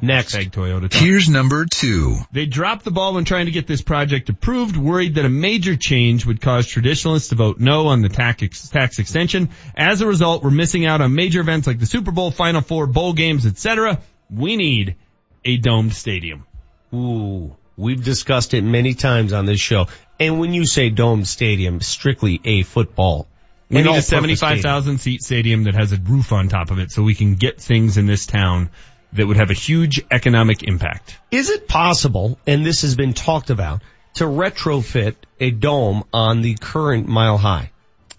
Next. 0.00 0.34
Hashtag 0.34 0.52
Toyota. 0.52 0.88
Talk. 0.90 0.94
Here's 1.02 1.28
number 1.28 1.66
two. 1.66 2.16
They 2.32 2.46
dropped 2.46 2.84
the 2.84 2.90
ball 2.90 3.12
when 3.14 3.24
trying 3.26 3.44
to 3.46 3.52
get 3.52 3.66
this 3.66 3.82
project 3.82 4.28
approved, 4.30 4.76
worried 4.76 5.16
that 5.16 5.24
a 5.26 5.28
major 5.30 5.76
change 5.76 6.24
would 6.24 6.40
cause 6.40 6.66
traditionalists 6.66 7.28
to 7.28 7.34
vote 7.34 7.60
no 7.60 7.88
on 7.88 8.00
the 8.02 8.08
tax, 8.08 8.68
tax 8.70 8.98
extension. 8.98 9.50
As 9.74 10.00
a 10.00 10.06
result, 10.06 10.42
we're 10.42 10.50
missing 10.50 10.86
out 10.86 11.00
on 11.02 11.14
major 11.14 11.40
events 11.40 11.66
like 11.66 11.78
the 11.78 11.86
Super 11.86 12.10
Bowl, 12.10 12.30
Final 12.30 12.60
Four, 12.62 12.86
bowl 12.86 13.12
games, 13.12 13.44
etc. 13.46 14.00
We 14.30 14.56
need 14.56 14.96
a 15.44 15.56
domed 15.58 15.92
stadium. 15.94 16.46
Ooh, 16.94 17.56
we've 17.76 18.02
discussed 18.02 18.54
it 18.54 18.62
many 18.62 18.94
times 18.94 19.32
on 19.32 19.46
this 19.46 19.60
show. 19.60 19.86
And 20.18 20.40
when 20.40 20.54
you 20.54 20.66
say 20.66 20.90
dome 20.90 21.24
stadium, 21.24 21.80
strictly 21.80 22.40
a 22.44 22.62
football. 22.62 23.26
We 23.68 23.82
need 23.82 23.96
a 23.96 24.02
75,000 24.02 24.98
seat 24.98 25.22
stadium 25.22 25.64
that 25.64 25.74
has 25.74 25.92
a 25.92 25.96
roof 25.96 26.32
on 26.32 26.48
top 26.48 26.70
of 26.70 26.78
it 26.78 26.92
so 26.92 27.02
we 27.02 27.14
can 27.14 27.34
get 27.34 27.60
things 27.60 27.98
in 27.98 28.06
this 28.06 28.26
town 28.26 28.70
that 29.12 29.26
would 29.26 29.36
have 29.36 29.50
a 29.50 29.54
huge 29.54 30.04
economic 30.10 30.62
impact. 30.62 31.18
Is 31.30 31.50
it 31.50 31.66
possible, 31.66 32.38
and 32.46 32.64
this 32.64 32.82
has 32.82 32.94
been 32.94 33.12
talked 33.12 33.50
about, 33.50 33.82
to 34.14 34.24
retrofit 34.24 35.16
a 35.40 35.50
dome 35.50 36.04
on 36.12 36.42
the 36.42 36.54
current 36.54 37.08
mile 37.08 37.38
high? 37.38 37.72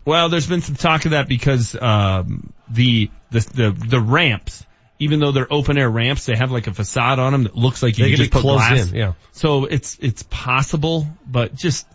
Well, 0.06 0.30
there's 0.30 0.48
been 0.48 0.62
some 0.62 0.76
talk 0.76 1.06
of 1.06 1.12
that 1.12 1.28
because 1.28 1.76
um, 1.76 2.54
the, 2.70 3.10
the 3.32 3.40
the 3.40 3.72
the 3.72 4.00
ramps, 4.00 4.66
even 5.00 5.20
though 5.20 5.32
they're 5.32 5.52
open 5.52 5.78
air 5.78 5.90
ramps, 5.90 6.26
they 6.26 6.36
have 6.36 6.52
like 6.52 6.68
a 6.68 6.74
facade 6.74 7.20
on 7.20 7.32
them 7.32 7.44
that 7.44 7.56
looks 7.56 7.84
like 7.84 7.98
you 7.98 8.06
They 8.06 8.12
can 8.12 8.18
can 8.18 8.24
just 8.26 8.34
put 8.34 8.42
glass. 8.42 8.90
in, 8.90 8.96
yeah. 8.96 9.14
So 9.34 9.66
it's 9.66 9.98
it's 10.02 10.24
possible, 10.24 11.08
but 11.26 11.56
just 11.56 11.86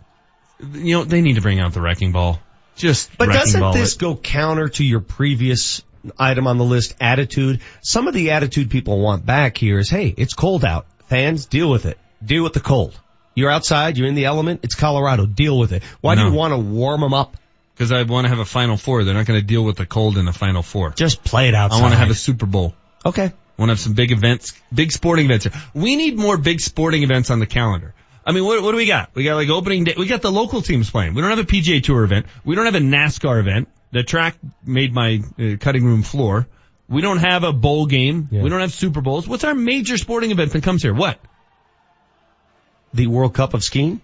you 0.73 0.95
know 0.97 1.03
they 1.03 1.21
need 1.21 1.35
to 1.35 1.41
bring 1.41 1.59
out 1.59 1.73
the 1.73 1.81
wrecking 1.81 2.11
ball. 2.11 2.39
Just 2.75 3.15
But 3.17 3.27
doesn't 3.27 3.59
ball 3.61 3.73
this 3.73 3.95
it. 3.95 3.99
go 3.99 4.15
counter 4.15 4.67
to 4.67 4.83
your 4.83 4.99
previous 4.99 5.83
item 6.17 6.47
on 6.47 6.57
the 6.57 6.63
list, 6.65 6.95
attitude? 6.99 7.61
Some 7.81 8.07
of 8.07 8.13
the 8.13 8.31
attitude 8.31 8.71
people 8.71 8.99
want 8.99 9.25
back 9.25 9.57
here 9.57 9.77
is, 9.79 9.89
hey, 9.89 10.13
it's 10.17 10.33
cold 10.33 10.65
out. 10.65 10.85
Fans, 11.07 11.45
deal 11.45 11.69
with 11.69 11.85
it. 11.85 11.97
Deal 12.25 12.43
with 12.43 12.53
the 12.53 12.59
cold. 12.59 12.99
You're 13.35 13.51
outside, 13.51 13.97
you're 13.97 14.07
in 14.07 14.15
the 14.15 14.25
element, 14.25 14.61
it's 14.63 14.75
Colorado, 14.75 15.25
deal 15.25 15.57
with 15.57 15.71
it. 15.71 15.83
Why 16.01 16.15
do 16.15 16.21
you 16.21 16.31
want 16.31 16.51
to 16.53 16.57
warm 16.57 17.01
them 17.01 17.13
up? 17.13 17.37
Because 17.75 17.91
I 17.91 18.03
want 18.03 18.25
to 18.25 18.29
have 18.29 18.39
a 18.39 18.45
Final 18.45 18.77
Four. 18.77 19.03
They're 19.03 19.15
not 19.15 19.25
going 19.25 19.39
to 19.39 19.45
deal 19.45 19.63
with 19.63 19.77
the 19.77 19.85
cold 19.87 20.17
in 20.17 20.25
the 20.25 20.33
Final 20.33 20.61
Four. 20.61 20.91
Just 20.91 21.23
play 21.23 21.47
it 21.49 21.55
outside. 21.55 21.79
I 21.79 21.81
want 21.81 21.93
to 21.93 21.97
have 21.99 22.11
a 22.11 22.15
Super 22.15 22.45
Bowl. 22.45 22.75
Okay. 23.05 23.31
Want 23.57 23.69
to 23.69 23.73
have 23.73 23.79
some 23.79 23.93
big 23.93 24.11
events, 24.11 24.53
big 24.73 24.91
sporting 24.91 25.25
events. 25.25 25.45
here. 25.45 25.53
We 25.73 25.95
need 25.95 26.17
more 26.17 26.37
big 26.37 26.59
sporting 26.59 27.03
events 27.03 27.29
on 27.29 27.39
the 27.39 27.45
calendar. 27.45 27.93
I 28.25 28.31
mean, 28.31 28.45
what, 28.45 28.63
what 28.63 28.71
do 28.71 28.77
we 28.77 28.85
got? 28.85 29.13
We 29.13 29.23
got 29.23 29.35
like 29.35 29.49
opening 29.49 29.83
day. 29.83 29.95
We 29.97 30.07
got 30.07 30.21
the 30.21 30.31
local 30.31 30.61
teams 30.61 30.89
playing. 30.89 31.13
We 31.13 31.21
don't 31.21 31.29
have 31.29 31.39
a 31.39 31.43
PGA 31.43 31.83
Tour 31.83 32.03
event. 32.03 32.25
We 32.45 32.55
don't 32.55 32.65
have 32.65 32.75
a 32.75 32.79
NASCAR 32.79 33.39
event. 33.39 33.67
The 33.91 34.03
track 34.03 34.37
made 34.65 34.93
my 34.93 35.21
uh, 35.37 35.57
cutting 35.59 35.83
room 35.83 36.01
floor. 36.01 36.47
We 36.89 37.01
don't 37.01 37.19
have 37.19 37.43
a 37.43 37.53
bowl 37.53 37.85
game. 37.85 38.27
We 38.31 38.49
don't 38.49 38.59
have 38.61 38.73
Super 38.73 39.01
Bowls. 39.01 39.27
What's 39.27 39.43
our 39.43 39.53
major 39.55 39.97
sporting 39.97 40.31
event 40.31 40.51
that 40.53 40.63
comes 40.63 40.81
here? 40.81 40.93
What? 40.93 41.19
The 42.93 43.07
World 43.07 43.33
Cup 43.33 43.53
of 43.53 43.63
skiing? 43.63 44.01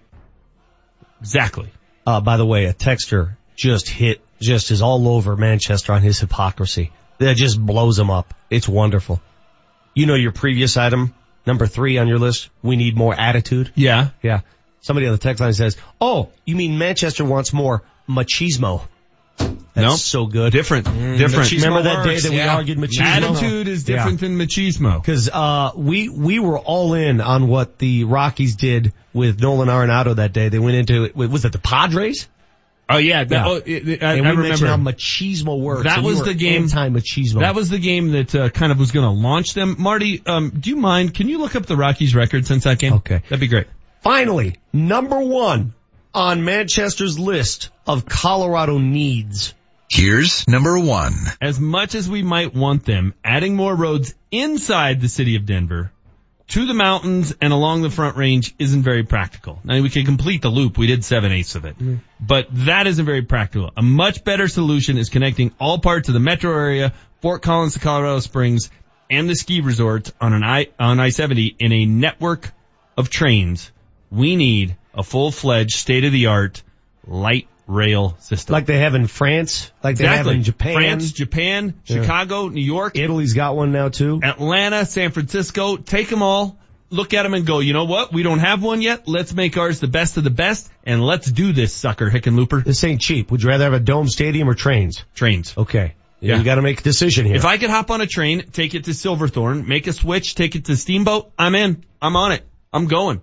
Exactly. 1.21 1.69
Uh, 2.05 2.21
by 2.21 2.37
the 2.37 2.45
way, 2.45 2.65
a 2.65 2.73
texter 2.73 3.35
just 3.55 3.89
hit, 3.89 4.21
just 4.39 4.71
is 4.71 4.81
all 4.81 5.07
over 5.07 5.35
Manchester 5.35 5.93
on 5.93 6.01
his 6.01 6.19
hypocrisy. 6.19 6.91
That 7.19 7.35
just 7.35 7.63
blows 7.63 7.95
them 7.97 8.09
up. 8.09 8.33
It's 8.49 8.67
wonderful. 8.67 9.21
You 9.93 10.05
know 10.05 10.15
your 10.15 10.31
previous 10.31 10.77
item, 10.77 11.13
number 11.45 11.67
three 11.67 11.97
on 11.97 12.07
your 12.07 12.17
list, 12.17 12.49
we 12.61 12.75
need 12.77 12.95
more 12.95 13.13
attitude? 13.13 13.71
Yeah. 13.75 14.09
Yeah. 14.21 14.41
Somebody 14.81 15.07
on 15.07 15.11
the 15.11 15.17
text 15.17 15.41
line 15.41 15.53
says, 15.53 15.77
oh, 15.99 16.29
you 16.45 16.55
mean 16.55 16.77
Manchester 16.77 17.25
wants 17.25 17.51
more 17.51 17.83
machismo. 18.07 18.87
That's 19.37 19.57
Nope. 19.75 19.99
so 19.99 20.25
good. 20.25 20.51
Different. 20.51 20.85
Mm, 20.87 21.17
Different. 21.17 21.51
Remember 21.51 21.83
that 21.83 22.03
day 22.03 22.11
works, 22.11 22.23
that 22.23 22.31
we 22.31 22.41
argued 22.41 22.77
machismo? 22.77 23.01
Attitude 23.01 23.67
is 23.67 23.83
different 23.83 24.19
than 24.19 24.37
machismo. 24.37 25.03
Cause, 25.03 25.29
uh, 25.31 25.71
we, 25.75 26.09
we 26.09 26.39
were 26.39 26.57
all 26.57 26.93
in 26.93 27.21
on 27.21 27.47
what 27.47 27.77
the 27.77 28.05
Rockies 28.05 28.55
did 28.55 28.93
with 29.13 29.39
Nolan 29.41 29.67
Arenado 29.69 30.15
that 30.15 30.33
day. 30.33 30.49
They 30.49 30.59
went 30.59 30.75
into, 30.77 31.11
was 31.15 31.45
it 31.45 31.51
the 31.51 31.59
Padres? 31.59 32.27
Oh 32.91 32.97
yeah, 32.97 33.23
that, 33.23 33.31
Yeah. 33.31 33.47
oh, 33.47 33.55
it, 33.57 33.87
it, 33.87 34.03
I, 34.03 34.13
and 34.15 34.21
we 34.27 34.35
mentioned 34.35 34.61
remember. 34.63 34.91
how 34.91 34.95
machismo 34.97 35.59
works. 35.59 35.83
That 35.83 36.01
was 36.03 36.19
were 36.19 36.25
the 36.25 36.33
game- 36.33 36.63
Anti-machismo. 36.63 37.41
That 37.41 37.53
was 37.55 37.69
the 37.69 37.77
game 37.79 38.11
that 38.13 38.33
uh, 38.33 38.49
kind 38.49 38.71
of 38.71 38.79
was 38.79 38.91
going 38.91 39.05
to 39.05 39.11
launch 39.11 39.53
them. 39.53 39.75
Marty, 39.77 40.23
um, 40.25 40.49
do 40.49 40.69
you 40.71 40.75
mind? 40.75 41.13
Can 41.13 41.29
you 41.29 41.37
look 41.37 41.55
up 41.55 41.65
the 41.67 41.77
Rockies 41.77 42.15
record 42.15 42.47
since 42.47 42.63
that 42.63 42.79
game? 42.79 42.93
Okay. 42.93 43.19
that'd 43.29 43.39
be 43.39 43.47
great. 43.47 43.67
Finally, 44.01 44.55
number 44.73 45.19
one 45.19 45.73
on 46.13 46.43
Manchester's 46.43 47.19
list 47.19 47.69
of 47.85 48.05
Colorado 48.07 48.77
needs. 48.79 49.53
Here's 49.89 50.47
number 50.47 50.79
one. 50.79 51.13
As 51.41 51.59
much 51.59 51.95
as 51.95 52.09
we 52.09 52.23
might 52.23 52.53
want 52.55 52.85
them, 52.85 53.13
adding 53.23 53.55
more 53.55 53.75
roads 53.75 54.13
inside 54.31 55.01
the 55.01 55.09
city 55.09 55.35
of 55.35 55.45
Denver 55.45 55.91
to 56.49 56.65
the 56.65 56.73
mountains 56.73 57.33
and 57.41 57.53
along 57.53 57.83
the 57.83 57.89
front 57.89 58.17
range 58.17 58.53
isn't 58.59 58.81
very 58.81 59.03
practical. 59.03 59.59
Now 59.63 59.81
we 59.81 59.89
can 59.89 60.05
complete 60.05 60.41
the 60.41 60.49
loop. 60.49 60.77
We 60.77 60.87
did 60.87 61.05
seven 61.05 61.31
eighths 61.31 61.55
of 61.55 61.65
it, 61.65 61.75
mm-hmm. 61.75 61.95
but 62.19 62.47
that 62.65 62.87
isn't 62.87 63.05
very 63.05 63.21
practical. 63.21 63.71
A 63.77 63.81
much 63.81 64.23
better 64.23 64.47
solution 64.47 64.97
is 64.97 65.09
connecting 65.09 65.53
all 65.59 65.79
parts 65.79 66.09
of 66.09 66.13
the 66.13 66.19
metro 66.19 66.51
area, 66.51 66.93
Fort 67.21 67.41
Collins 67.41 67.73
to 67.73 67.79
Colorado 67.79 68.19
Springs, 68.19 68.69
and 69.09 69.29
the 69.29 69.35
ski 69.35 69.61
resorts 69.61 70.11
on 70.19 70.33
an 70.33 70.43
I, 70.43 70.67
on 70.79 70.99
I-70 70.99 71.55
in 71.59 71.71
a 71.71 71.85
network 71.85 72.51
of 72.97 73.09
trains. 73.09 73.71
We 74.11 74.35
need 74.35 74.75
a 74.93 75.03
full-fledged, 75.03 75.73
state-of-the-art 75.73 76.63
light 77.05 77.47
rail 77.69 78.17
system. 78.19 78.53
Like 78.53 78.65
they 78.65 78.79
have 78.79 78.95
in 78.95 79.07
France, 79.07 79.71
like 79.83 79.97
they 79.97 80.07
have 80.07 80.27
in 80.27 80.43
Japan. 80.43 80.73
France, 80.73 81.11
Japan, 81.11 81.75
Yeah. 81.85 82.01
Chicago, 82.01 82.49
New 82.49 82.63
York, 82.63 82.97
Italy's 82.97 83.33
got 83.33 83.55
one 83.55 83.71
now 83.71 83.89
too. 83.89 84.19
Atlanta, 84.23 84.85
San 84.85 85.11
Francisco. 85.11 85.77
Take 85.77 86.09
them 86.09 86.23
all, 86.23 86.57
look 86.89 87.13
at 87.13 87.23
them 87.23 87.33
and 87.35 87.45
go, 87.45 87.59
you 87.59 87.73
know 87.73 87.85
what? 87.85 88.11
We 88.11 88.23
don't 88.23 88.39
have 88.39 88.63
one 88.63 88.81
yet. 88.81 89.07
Let's 89.07 89.33
make 89.33 89.55
ours 89.57 89.79
the 89.79 89.87
best 89.87 90.17
of 90.17 90.23
the 90.23 90.31
best 90.31 90.69
and 90.83 91.05
let's 91.05 91.31
do 91.31 91.53
this 91.53 91.73
sucker, 91.73 92.09
Hickenlooper. 92.09 92.63
This 92.63 92.83
ain't 92.83 93.01
cheap. 93.01 93.29
Would 93.31 93.43
you 93.43 93.49
rather 93.49 93.65
have 93.65 93.73
a 93.73 93.79
dome 93.79 94.07
stadium 94.07 94.49
or 94.49 94.55
trains? 94.55 95.05
Trains. 95.13 95.53
Okay. 95.55 95.93
Yeah. 96.19 96.37
You 96.37 96.43
gotta 96.43 96.61
make 96.63 96.81
a 96.81 96.83
decision 96.83 97.25
here. 97.25 97.35
If 97.35 97.45
I 97.45 97.57
could 97.57 97.69
hop 97.69 97.91
on 97.91 98.01
a 98.01 98.07
train, 98.07 98.43
take 98.51 98.73
it 98.75 98.85
to 98.85 98.93
Silverthorne, 98.93 99.67
make 99.67 99.87
a 99.87 99.93
switch, 99.93 100.35
take 100.35 100.55
it 100.55 100.65
to 100.65 100.75
Steamboat, 100.75 101.31
I'm 101.37 101.55
in. 101.55 101.85
I'm 102.01 102.15
on 102.15 102.31
it. 102.33 102.43
I'm 102.73 102.87
going. 102.87 103.21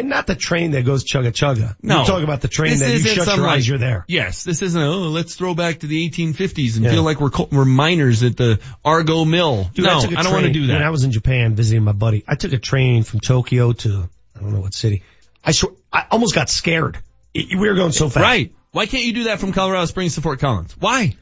And 0.00 0.08
not 0.08 0.26
the 0.26 0.34
train 0.34 0.70
that 0.72 0.84
goes 0.84 1.04
chugga 1.04 1.32
chugga. 1.32 1.76
No. 1.82 1.96
You're 1.98 2.06
talking 2.06 2.24
about 2.24 2.40
the 2.40 2.48
train 2.48 2.70
This 2.72 2.80
that 2.80 2.90
you 2.92 2.98
shut 3.24 3.36
your 3.36 3.46
eyes, 3.48 3.66
you're 3.68 3.78
there. 3.78 4.04
Yes, 4.08 4.44
this 4.44 4.62
isn't, 4.62 4.80
oh, 4.80 5.08
let's 5.08 5.34
throw 5.34 5.54
back 5.54 5.80
to 5.80 5.86
the 5.86 6.08
1850s 6.08 6.76
and 6.76 6.84
Yeah. 6.84 6.90
feel 6.92 7.02
like 7.02 7.20
we're, 7.20 7.30
co- 7.30 7.48
we're 7.50 7.64
miners 7.64 8.22
at 8.22 8.36
the 8.36 8.60
Argo 8.84 9.24
Mill. 9.24 9.70
Dude, 9.74 9.84
no, 9.84 9.92
I, 9.92 9.96
I 10.18 10.22
don't 10.22 10.32
want 10.32 10.46
to 10.46 10.52
do 10.52 10.66
that. 10.68 10.74
When 10.74 10.82
I 10.82 10.90
was 10.90 11.04
in 11.04 11.12
Japan 11.12 11.54
visiting 11.54 11.82
my 11.84 11.92
buddy, 11.92 12.24
I 12.26 12.34
took 12.34 12.52
a 12.52 12.58
train 12.58 13.02
from 13.02 13.20
Tokyo 13.20 13.72
to, 13.72 14.08
I 14.36 14.40
don't 14.40 14.52
know 14.52 14.60
what 14.60 14.74
city. 14.74 15.02
I 15.44 15.52
swear, 15.52 15.72
I 15.92 16.06
almost 16.10 16.34
got 16.34 16.48
scared. 16.50 16.98
It- 17.34 17.58
we 17.58 17.68
were 17.68 17.74
going 17.74 17.92
so 17.92 18.08
fast. 18.08 18.22
Right. 18.22 18.52
Why 18.72 18.86
can't 18.86 19.04
you 19.04 19.12
do 19.14 19.24
that 19.24 19.40
from 19.40 19.52
Colorado 19.52 19.84
Springs 19.86 20.14
to 20.16 20.20
Fort 20.20 20.40
Collins? 20.40 20.76
Why? 20.78 21.16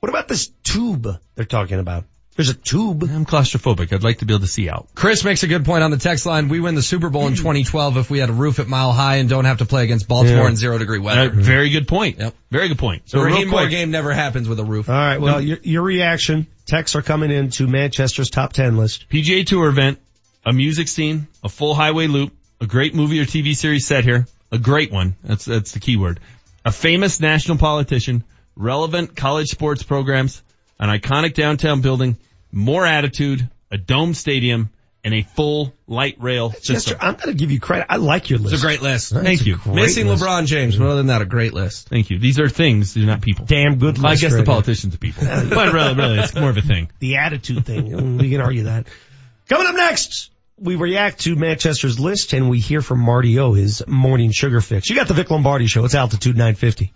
What 0.00 0.08
about 0.10 0.28
this 0.28 0.48
tube 0.62 1.06
they're 1.34 1.44
talking 1.44 1.78
about? 1.78 2.04
There's 2.40 2.48
a 2.48 2.54
tube. 2.54 3.02
I'm 3.02 3.26
claustrophobic. 3.26 3.92
I'd 3.92 4.02
like 4.02 4.20
to 4.20 4.24
be 4.24 4.32
able 4.32 4.40
to 4.40 4.50
see 4.50 4.70
out. 4.70 4.88
Chris 4.94 5.24
makes 5.24 5.42
a 5.42 5.46
good 5.46 5.66
point 5.66 5.84
on 5.84 5.90
the 5.90 5.98
text 5.98 6.24
line. 6.24 6.48
We 6.48 6.58
win 6.58 6.74
the 6.74 6.80
Super 6.80 7.10
Bowl 7.10 7.26
in 7.26 7.34
2012 7.34 7.98
if 7.98 8.08
we 8.10 8.18
had 8.18 8.30
a 8.30 8.32
roof 8.32 8.58
at 8.60 8.66
Mile 8.66 8.92
High 8.92 9.16
and 9.16 9.28
don't 9.28 9.44
have 9.44 9.58
to 9.58 9.66
play 9.66 9.84
against 9.84 10.08
Baltimore 10.08 10.44
Yeah. 10.44 10.48
in 10.48 10.56
zero 10.56 10.78
degree 10.78 11.00
Uh, 11.00 11.02
weather. 11.02 11.28
very 11.28 11.68
good 11.68 11.86
point. 11.86 12.18
Yep. 12.18 12.34
Very 12.50 12.68
good 12.68 12.78
point. 12.78 13.02
So 13.10 13.18
So 13.18 13.24
the 13.24 13.26
Rahim 13.26 13.48
Moore 13.48 13.66
game 13.68 13.90
never 13.90 14.14
happens 14.14 14.48
with 14.48 14.58
a 14.58 14.64
roof. 14.64 14.88
All 14.88 14.94
right. 14.96 15.20
Well, 15.20 15.38
your, 15.38 15.58
your 15.62 15.82
reaction. 15.82 16.46
Texts 16.64 16.96
are 16.96 17.02
coming 17.02 17.30
in 17.30 17.50
to 17.50 17.66
Manchester's 17.68 18.30
top 18.30 18.54
10 18.54 18.78
list. 18.78 19.04
PGA 19.10 19.44
Tour 19.44 19.68
event, 19.68 19.98
a 20.46 20.52
music 20.54 20.88
scene, 20.88 21.28
a 21.44 21.50
full 21.50 21.74
highway 21.74 22.06
loop, 22.06 22.32
a 22.58 22.66
great 22.66 22.94
movie 22.94 23.20
or 23.20 23.26
TV 23.26 23.54
series 23.54 23.86
set 23.86 24.04
here, 24.04 24.26
a 24.50 24.56
great 24.56 24.90
one. 24.90 25.14
That's 25.24 25.44
that's 25.44 25.72
the 25.72 25.80
key 25.80 25.98
word. 25.98 26.20
A 26.64 26.72
famous 26.72 27.20
national 27.20 27.58
politician, 27.58 28.24
relevant 28.56 29.14
college 29.14 29.48
sports 29.48 29.82
programs, 29.82 30.42
an 30.78 30.88
iconic 30.88 31.34
downtown 31.34 31.82
building, 31.82 32.16
more 32.52 32.86
attitude, 32.86 33.48
a 33.70 33.78
dome 33.78 34.14
stadium, 34.14 34.70
and 35.02 35.14
a 35.14 35.22
full 35.22 35.72
light 35.86 36.16
rail 36.20 36.50
Chester, 36.50 36.74
system. 36.74 36.98
I'm 37.00 37.14
going 37.14 37.28
to 37.28 37.34
give 37.34 37.50
you 37.50 37.60
credit. 37.60 37.86
I 37.88 37.96
like 37.96 38.30
your 38.30 38.38
list. 38.38 38.54
It's 38.54 38.62
a 38.62 38.66
great 38.66 38.82
list. 38.82 39.10
That's 39.10 39.24
Thank 39.24 39.46
you. 39.46 39.58
Missing 39.66 40.08
list. 40.08 40.22
LeBron 40.22 40.46
James, 40.46 40.76
but 40.76 40.86
other 40.86 40.96
than 40.96 41.06
that, 41.06 41.22
a 41.22 41.26
great 41.26 41.54
list. 41.54 41.88
Thank 41.88 42.10
you. 42.10 42.18
These 42.18 42.38
are 42.38 42.48
things, 42.48 42.94
they're 42.94 43.04
not 43.04 43.22
people. 43.22 43.46
Damn 43.46 43.78
good 43.78 43.98
list. 43.98 44.04
I 44.04 44.16
guess 44.16 44.32
the 44.32 44.38
right 44.38 44.46
politicians 44.46 44.94
are 44.94 44.98
people. 44.98 45.24
but 45.26 45.72
really, 45.72 45.94
really, 45.94 46.18
it's 46.18 46.34
more 46.34 46.50
of 46.50 46.56
a 46.56 46.62
thing. 46.62 46.90
the 46.98 47.16
attitude 47.16 47.64
thing. 47.64 48.18
we 48.18 48.30
can 48.30 48.40
argue 48.40 48.64
that. 48.64 48.86
Coming 49.48 49.66
up 49.66 49.74
next, 49.74 50.30
we 50.58 50.76
react 50.76 51.20
to 51.20 51.34
Manchester's 51.34 51.98
list 51.98 52.34
and 52.34 52.50
we 52.50 52.60
hear 52.60 52.82
from 52.82 53.00
Marty 53.00 53.38
O, 53.38 53.52
his 53.54 53.82
morning 53.86 54.30
sugar 54.30 54.60
fix. 54.60 54.90
You 54.90 54.96
got 54.96 55.08
the 55.08 55.14
Vic 55.14 55.30
Lombardi 55.30 55.66
show. 55.66 55.84
It's 55.84 55.94
altitude 55.94 56.36
950. 56.36 56.92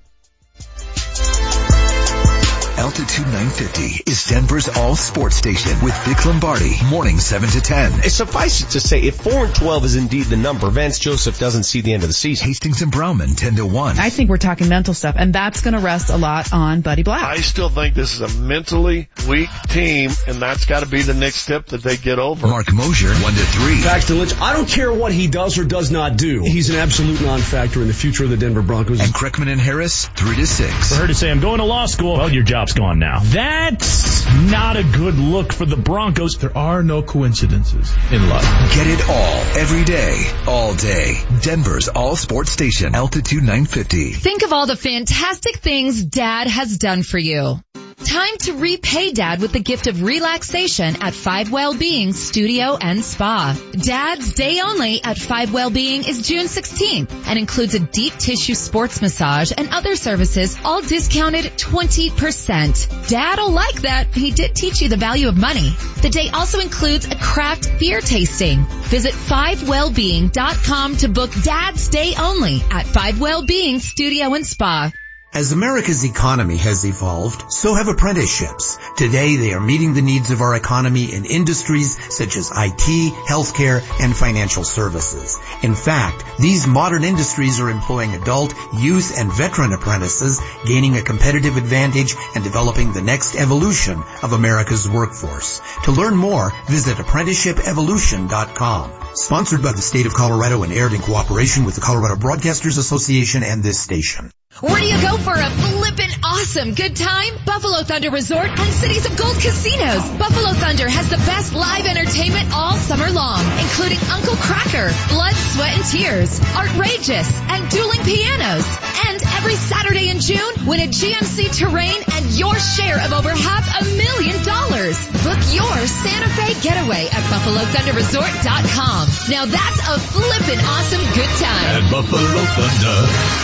Altitude 2.85 3.25
950 3.25 4.11
is 4.11 4.25
Denver's 4.27 4.69
all 4.69 4.95
sports 4.95 5.37
station 5.37 5.73
with 5.83 5.97
Vic 6.05 6.27
Lombardi, 6.27 6.75
morning 6.91 7.19
7 7.19 7.49
to 7.49 7.63
10. 7.63 8.03
Suffice 8.11 8.61
it 8.61 8.71
to 8.73 8.81
say, 8.81 9.01
if 9.01 9.17
4 9.17 9.47
and 9.47 9.55
12 9.55 9.85
is 9.87 9.97
indeed 9.97 10.27
the 10.27 10.37
number, 10.37 10.69
Vance 10.69 10.99
Joseph 10.99 11.39
doesn't 11.39 11.63
see 11.63 11.81
the 11.81 11.95
end 11.95 12.03
of 12.03 12.11
the 12.11 12.15
season. 12.15 12.47
Hastings 12.47 12.83
and 12.83 12.93
Browman 12.93 13.37
10 13.37 13.57
to 13.57 13.65
1. 13.65 13.99
I 13.99 14.11
think 14.11 14.29
we're 14.29 14.37
talking 14.37 14.69
mental 14.69 14.93
stuff, 14.93 15.15
and 15.19 15.35
that's 15.35 15.63
going 15.63 15.73
to 15.73 15.81
rest 15.81 16.11
a 16.11 16.19
lot 16.19 16.53
on 16.53 16.83
Buddy 16.83 17.03
Black. 17.03 17.25
I 17.25 17.41
still 17.41 17.71
think 17.71 17.95
this 17.95 18.21
is 18.21 18.21
a 18.21 18.39
mentally 18.43 19.09
weak 19.27 19.49
team, 19.71 20.11
and 20.29 20.43
that's 20.43 20.67
got 20.67 20.81
to 20.81 20.87
be 20.87 21.01
the 21.01 21.15
next 21.15 21.37
step 21.37 21.65
that 21.69 21.83
they 21.83 21.97
get 21.97 22.19
over. 22.19 22.47
Mark 22.47 22.71
Moser 22.71 23.09
1 23.09 23.33
to 23.33 23.47
3. 23.47 23.83
Paxton 23.83 24.19
Lynch, 24.19 24.39
I 24.39 24.53
don't 24.53 24.69
care 24.69 24.93
what 24.93 25.11
he 25.11 25.27
does 25.27 25.59
or 25.59 25.65
does 25.65 25.91
not 25.91 26.19
do. 26.19 26.43
He's 26.43 26.69
an 26.69 26.77
absolute 26.77 27.23
non-factor 27.23 27.81
in 27.81 27.89
the 27.89 27.95
future 27.95 28.25
of 28.25 28.31
the 28.31 28.37
Denver 28.37 28.61
Broncos. 28.61 29.01
And 29.01 29.15
Kreckman 29.15 29.51
and 29.51 29.59
Harris 29.59 30.07
3 30.07 30.37
to 30.37 30.47
6. 30.47 30.89
For 30.91 31.01
her 31.01 31.07
to 31.07 31.15
say, 31.15 31.31
I'm 31.31 31.41
going 31.41 31.61
to 31.61 31.65
law 31.65 31.87
school, 31.87 32.19
well, 32.19 32.31
your 32.31 32.45
job's 32.45 32.74
gone 32.75 32.99
now. 32.99 33.21
That's 33.23 34.27
not 34.51 34.77
a 34.77 34.83
good 34.83 35.15
look 35.15 35.53
for 35.53 35.65
the 35.65 35.77
Broncos. 35.77 36.39
There 36.39 36.57
are 36.57 36.83
no 36.83 37.03
coincidences 37.03 37.95
in 38.11 38.29
life. 38.29 38.75
Get 38.75 38.87
it 38.87 39.09
all, 39.09 39.61
every 39.61 39.85
day, 39.85 40.31
all 40.47 40.75
day. 40.75 41.19
Denver's 41.41 41.89
all 41.89 42.17
sports 42.17 42.51
station, 42.51 42.95
Altitude 42.95 43.43
950. 43.43 44.13
Think 44.13 44.43
of 44.43 44.53
all 44.53 44.67
the 44.67 44.77
fantastic 44.77 45.57
things 45.57 46.05
Dad 46.05 46.49
has 46.49 46.79
done 46.79 47.03
for 47.03 47.19
you. 47.19 47.61
Time 47.97 48.37
to 48.39 48.55
repay 48.55 49.13
Dad 49.13 49.41
with 49.41 49.53
the 49.53 49.61
gift 49.61 49.87
of 49.87 50.03
relaxation 50.03 50.97
at 51.01 51.15
Five 51.15 51.53
Wellbeing 51.53 52.13
Studio 52.13 52.77
and 52.81 53.05
Spa. 53.05 53.57
Dad's 53.73 54.35
day 54.35 54.61
only 54.61 55.03
at 55.03 55.17
Five 55.17 55.53
Wellbeing 55.53 56.05
is 56.05 56.27
June 56.27 56.47
16th 56.47 57.11
and 57.27 57.39
includes 57.39 57.75
a 57.75 57.79
deep 57.79 58.15
tissue 58.15 58.55
sports 58.55 59.01
massage 59.01 59.53
and 59.57 59.69
other 59.71 59.95
services 59.95 60.57
all 60.65 60.83
discounted 60.83 61.45
20%. 61.45 63.09
Dad'll 63.09 63.51
like 63.51 63.83
that. 63.83 64.09
He 64.13 64.33
did 64.33 64.55
teach 64.55 64.83
you 64.83 64.89
the 64.89 64.97
value 64.97 65.29
of 65.29 65.37
money. 65.37 65.71
The 66.03 66.11
day 66.11 66.31
also 66.31 66.59
includes 66.59 67.07
a 67.07 67.17
craft 67.17 67.79
beer 67.79 68.01
tasting. 68.01 68.65
Visit 68.89 69.13
5wellbeing.com 69.13 70.97
to 70.97 71.09
book 71.09 71.31
Dad's 71.43 71.89
day 71.89 72.15
only 72.19 72.61
at 72.71 72.87
Five 72.87 73.21
Wellbeing 73.21 73.79
Studio 73.79 74.35
and 74.35 74.47
Spa. 74.47 74.91
As 75.37 75.51
America's 75.51 76.05
economy 76.05 76.59
has 76.59 76.85
evolved, 76.85 77.51
so 77.51 77.75
have 77.75 77.89
apprenticeships. 77.89 78.79
Today 78.97 79.35
they 79.35 79.53
are 79.53 79.59
meeting 79.59 79.93
the 79.93 80.01
needs 80.01 80.31
of 80.31 80.41
our 80.41 80.55
economy 80.55 81.13
in 81.13 81.25
industries 81.25 81.99
such 82.15 82.37
as 82.37 82.53
IT, 82.53 83.13
healthcare, 83.27 83.83
and 84.01 84.17
financial 84.17 84.63
services. 84.63 85.37
In 85.65 85.75
fact, 85.75 86.23
these 86.39 86.69
modern 86.69 87.03
industries 87.03 87.59
are 87.59 87.69
employing 87.69 88.15
adult, 88.15 88.55
youth, 88.79 89.19
and 89.19 89.33
veteran 89.33 89.73
apprentices, 89.73 90.41
gaining 90.67 90.97
a 90.97 91.03
competitive 91.03 91.57
advantage 91.57 92.15
and 92.37 92.45
developing 92.45 92.93
the 92.93 93.03
next 93.03 93.35
evolution 93.35 94.05
of 94.23 94.35
America's 94.35 94.89
workforce. 94.89 95.61
To 95.83 95.91
learn 95.91 96.15
more, 96.15 96.53
visit 96.69 96.99
apprenticeshipevolution.com. 96.99 98.93
Sponsored 99.15 99.65
by 99.65 99.73
the 99.73 99.83
state 99.83 100.07
of 100.07 100.15
Colorado 100.15 100.63
and 100.63 100.73
aired 100.73 100.93
in 100.93 101.01
cooperation 101.01 101.65
with 101.65 101.75
the 101.75 101.81
Colorado 101.81 102.15
Broadcasters 102.15 102.79
Association 102.79 103.43
and 103.43 103.65
this 103.65 103.81
station. 103.81 104.31
Where 104.61 104.79
do 104.79 104.87
you 104.87 105.01
go 105.03 105.19
for 105.19 105.35
a 105.35 105.51
flippin' 105.51 106.15
awesome 106.23 106.75
good 106.75 106.95
time? 106.95 107.35
Buffalo 107.45 107.83
Thunder 107.83 108.11
Resort 108.15 108.47
and 108.47 108.71
Cities 108.73 109.05
of 109.05 109.19
Gold 109.19 109.35
Casinos. 109.43 110.07
Buffalo 110.15 110.55
Thunder 110.55 110.89
has 110.89 111.11
the 111.11 111.19
best 111.27 111.55
live 111.59 111.85
entertainment 111.87 112.55
all 112.55 112.79
summer 112.79 113.11
long, 113.11 113.43
including 113.59 113.99
Uncle 114.15 114.39
Kracker, 114.39 114.95
Blood, 115.11 115.35
Sweat, 115.35 115.75
and 115.75 115.85
Tears, 115.91 116.39
Outrageous, 116.55 117.27
and 117.51 117.67
dueling 117.67 117.99
pianos. 118.07 118.63
And 119.11 119.19
every 119.43 119.59
Saturday 119.59 120.07
in 120.09 120.23
June, 120.23 120.55
win 120.71 120.87
a 120.87 120.89
GMC 120.89 121.51
Terrain 121.51 121.99
and 122.15 122.25
your 122.39 122.55
share 122.55 123.03
of 123.03 123.11
over 123.11 123.35
half 123.35 123.67
a 123.67 123.83
million 123.99 124.39
dollars. 124.47 124.95
Book 125.27 125.43
your 125.51 125.77
Santa 125.83 126.31
Fe 126.31 126.55
getaway 126.63 127.11
at 127.11 127.27
BuffaloThunderResort.com. 127.27 129.03
Now 129.35 129.51
that's 129.51 129.81
a 129.83 129.99
flippin' 129.99 130.63
awesome 130.63 131.03
good 131.11 131.33
time. 131.43 131.67
At 131.75 131.91
Buffalo 131.91 132.39
Thunder. 132.55 133.44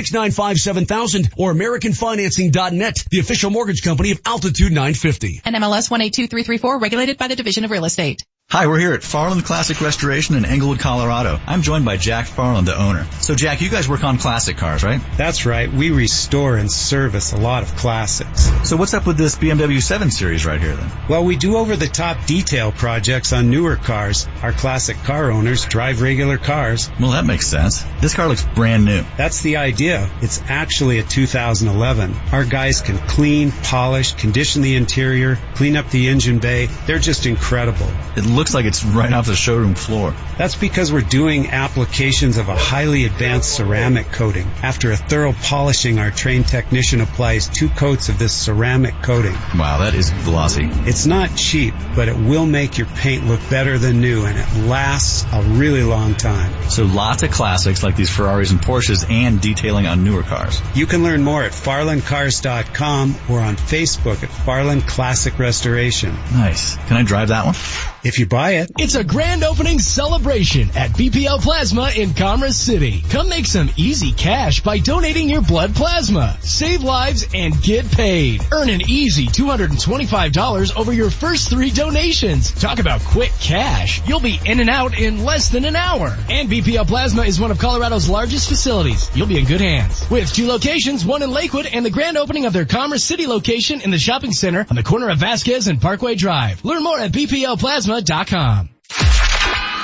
303-695-7000 0.00 1.32
or 1.36 1.54
AmericanFinancing.net, 1.54 3.04
the 3.10 3.20
official 3.20 3.50
mortgage 3.50 3.82
company 3.82 4.12
of 4.12 4.20
Altitude 4.24 4.72
950. 4.72 5.42
And 5.44 5.56
MLS 5.56 5.90
182334 5.90 6.78
regulated 6.78 7.18
by 7.18 7.28
the 7.28 7.36
Division 7.36 7.64
of 7.64 7.70
Real 7.70 7.84
Estate. 7.84 8.22
Hi, 8.52 8.66
we're 8.66 8.80
here 8.80 8.94
at 8.94 9.04
Farland 9.04 9.44
Classic 9.44 9.80
Restoration 9.80 10.34
in 10.34 10.44
Englewood, 10.44 10.80
Colorado. 10.80 11.38
I'm 11.46 11.62
joined 11.62 11.84
by 11.84 11.96
Jack 11.96 12.26
Farland, 12.26 12.66
the 12.66 12.76
owner. 12.76 13.06
So 13.20 13.36
Jack, 13.36 13.60
you 13.60 13.70
guys 13.70 13.88
work 13.88 14.02
on 14.02 14.18
classic 14.18 14.56
cars, 14.56 14.82
right? 14.82 15.00
That's 15.16 15.46
right. 15.46 15.72
We 15.72 15.92
restore 15.92 16.56
and 16.56 16.68
service 16.68 17.32
a 17.32 17.36
lot 17.36 17.62
of 17.62 17.76
classics. 17.76 18.50
So 18.68 18.76
what's 18.76 18.92
up 18.92 19.06
with 19.06 19.16
this 19.16 19.36
BMW 19.36 19.80
7 19.80 20.10
Series 20.10 20.44
right 20.46 20.60
here 20.60 20.74
then? 20.74 20.90
Well, 21.08 21.24
we 21.24 21.36
do 21.36 21.58
over 21.58 21.76
the 21.76 21.86
top 21.86 22.26
detail 22.26 22.72
projects 22.72 23.32
on 23.32 23.50
newer 23.50 23.76
cars. 23.76 24.26
Our 24.42 24.50
classic 24.50 24.96
car 25.04 25.30
owners 25.30 25.64
drive 25.66 26.02
regular 26.02 26.36
cars. 26.36 26.90
Well, 26.98 27.12
that 27.12 27.26
makes 27.26 27.46
sense. 27.46 27.84
This 28.00 28.14
car 28.14 28.26
looks 28.26 28.44
brand 28.56 28.84
new. 28.84 29.04
That's 29.16 29.42
the 29.42 29.58
idea. 29.58 30.10
It's 30.22 30.42
actually 30.48 30.98
a 30.98 31.04
2011. 31.04 32.16
Our 32.32 32.44
guys 32.44 32.80
can 32.80 32.98
clean, 32.98 33.52
polish, 33.52 34.14
condition 34.14 34.62
the 34.62 34.74
interior, 34.74 35.38
clean 35.54 35.76
up 35.76 35.88
the 35.90 36.08
engine 36.08 36.40
bay. 36.40 36.66
They're 36.88 36.98
just 36.98 37.26
incredible. 37.26 37.86
It 38.16 38.39
looks 38.40 38.54
like 38.54 38.64
it's 38.64 38.82
right 38.82 39.12
off 39.12 39.26
the 39.26 39.36
showroom 39.36 39.74
floor. 39.74 40.14
That's 40.38 40.54
because 40.56 40.90
we're 40.90 41.02
doing 41.02 41.50
applications 41.50 42.38
of 42.38 42.48
a 42.48 42.56
highly 42.56 43.04
advanced 43.04 43.54
ceramic 43.54 44.06
coating. 44.12 44.46
After 44.62 44.90
a 44.92 44.96
thorough 44.96 45.34
polishing, 45.34 45.98
our 45.98 46.10
trained 46.10 46.48
technician 46.48 47.02
applies 47.02 47.48
two 47.48 47.68
coats 47.68 48.08
of 48.08 48.18
this 48.18 48.32
ceramic 48.32 48.94
coating. 49.02 49.34
Wow, 49.58 49.80
that 49.80 49.92
is 49.94 50.08
glossy. 50.24 50.66
It's 50.88 51.04
not 51.04 51.36
cheap, 51.36 51.74
but 51.94 52.08
it 52.08 52.16
will 52.16 52.46
make 52.46 52.78
your 52.78 52.86
paint 52.86 53.26
look 53.26 53.40
better 53.50 53.76
than 53.76 54.00
new 54.00 54.24
and 54.24 54.38
it 54.38 54.66
lasts 54.66 55.26
a 55.30 55.42
really 55.42 55.82
long 55.82 56.14
time. 56.14 56.70
So 56.70 56.84
lots 56.84 57.22
of 57.22 57.30
classics 57.30 57.82
like 57.82 57.94
these 57.94 58.08
Ferraris 58.08 58.52
and 58.52 58.60
Porsches 58.60 59.10
and 59.10 59.38
detailing 59.42 59.86
on 59.86 60.02
newer 60.02 60.22
cars. 60.22 60.62
You 60.74 60.86
can 60.86 61.02
learn 61.02 61.22
more 61.22 61.42
at 61.42 61.52
farlandcars.com 61.52 63.16
or 63.28 63.40
on 63.40 63.56
Facebook 63.56 64.22
at 64.22 64.30
Farland 64.30 64.86
Classic 64.86 65.38
Restoration. 65.38 66.14
Nice. 66.32 66.76
Can 66.86 66.96
I 66.96 67.02
drive 67.02 67.28
that 67.28 67.44
one? 67.44 67.54
If 68.02 68.18
you 68.18 68.29
buy 68.30 68.52
it. 68.52 68.70
It's 68.78 68.94
a 68.94 69.02
grand 69.02 69.42
opening 69.42 69.80
celebration 69.80 70.68
at 70.76 70.90
BPL 70.92 71.42
Plasma 71.42 71.90
in 71.96 72.14
Commerce 72.14 72.54
City. 72.56 73.02
Come 73.10 73.28
make 73.28 73.44
some 73.44 73.68
easy 73.76 74.12
cash 74.12 74.62
by 74.62 74.78
donating 74.78 75.28
your 75.28 75.42
blood 75.42 75.74
plasma. 75.74 76.38
Save 76.40 76.84
lives 76.84 77.26
and 77.34 77.60
get 77.60 77.90
paid. 77.90 78.40
Earn 78.52 78.70
an 78.70 78.82
easy 78.82 79.26
$225 79.26 80.76
over 80.76 80.92
your 80.92 81.10
first 81.10 81.50
three 81.50 81.70
donations. 81.70 82.52
Talk 82.52 82.78
about 82.78 83.00
quick 83.00 83.32
cash. 83.40 84.06
You'll 84.06 84.20
be 84.20 84.38
in 84.46 84.60
and 84.60 84.70
out 84.70 84.96
in 84.96 85.24
less 85.24 85.50
than 85.50 85.64
an 85.64 85.74
hour. 85.74 86.16
And 86.28 86.48
BPL 86.48 86.86
Plasma 86.86 87.22
is 87.22 87.40
one 87.40 87.50
of 87.50 87.58
Colorado's 87.58 88.08
largest 88.08 88.48
facilities. 88.48 89.10
You'll 89.16 89.26
be 89.26 89.38
in 89.38 89.44
good 89.44 89.60
hands. 89.60 90.08
With 90.08 90.32
two 90.32 90.46
locations, 90.46 91.04
one 91.04 91.22
in 91.22 91.32
Lakewood 91.32 91.66
and 91.66 91.84
the 91.84 91.90
grand 91.90 92.16
opening 92.16 92.46
of 92.46 92.52
their 92.52 92.64
Commerce 92.64 93.02
City 93.02 93.26
location 93.26 93.80
in 93.80 93.90
the 93.90 93.98
shopping 93.98 94.30
center 94.30 94.64
on 94.70 94.76
the 94.76 94.84
corner 94.84 95.08
of 95.08 95.18
Vasquez 95.18 95.66
and 95.66 95.80
Parkway 95.80 96.14
Drive. 96.14 96.64
Learn 96.64 96.84
more 96.84 96.98
at 97.00 97.10
bplplasma.com. 97.10 98.19
Indeed.com. 98.20 98.68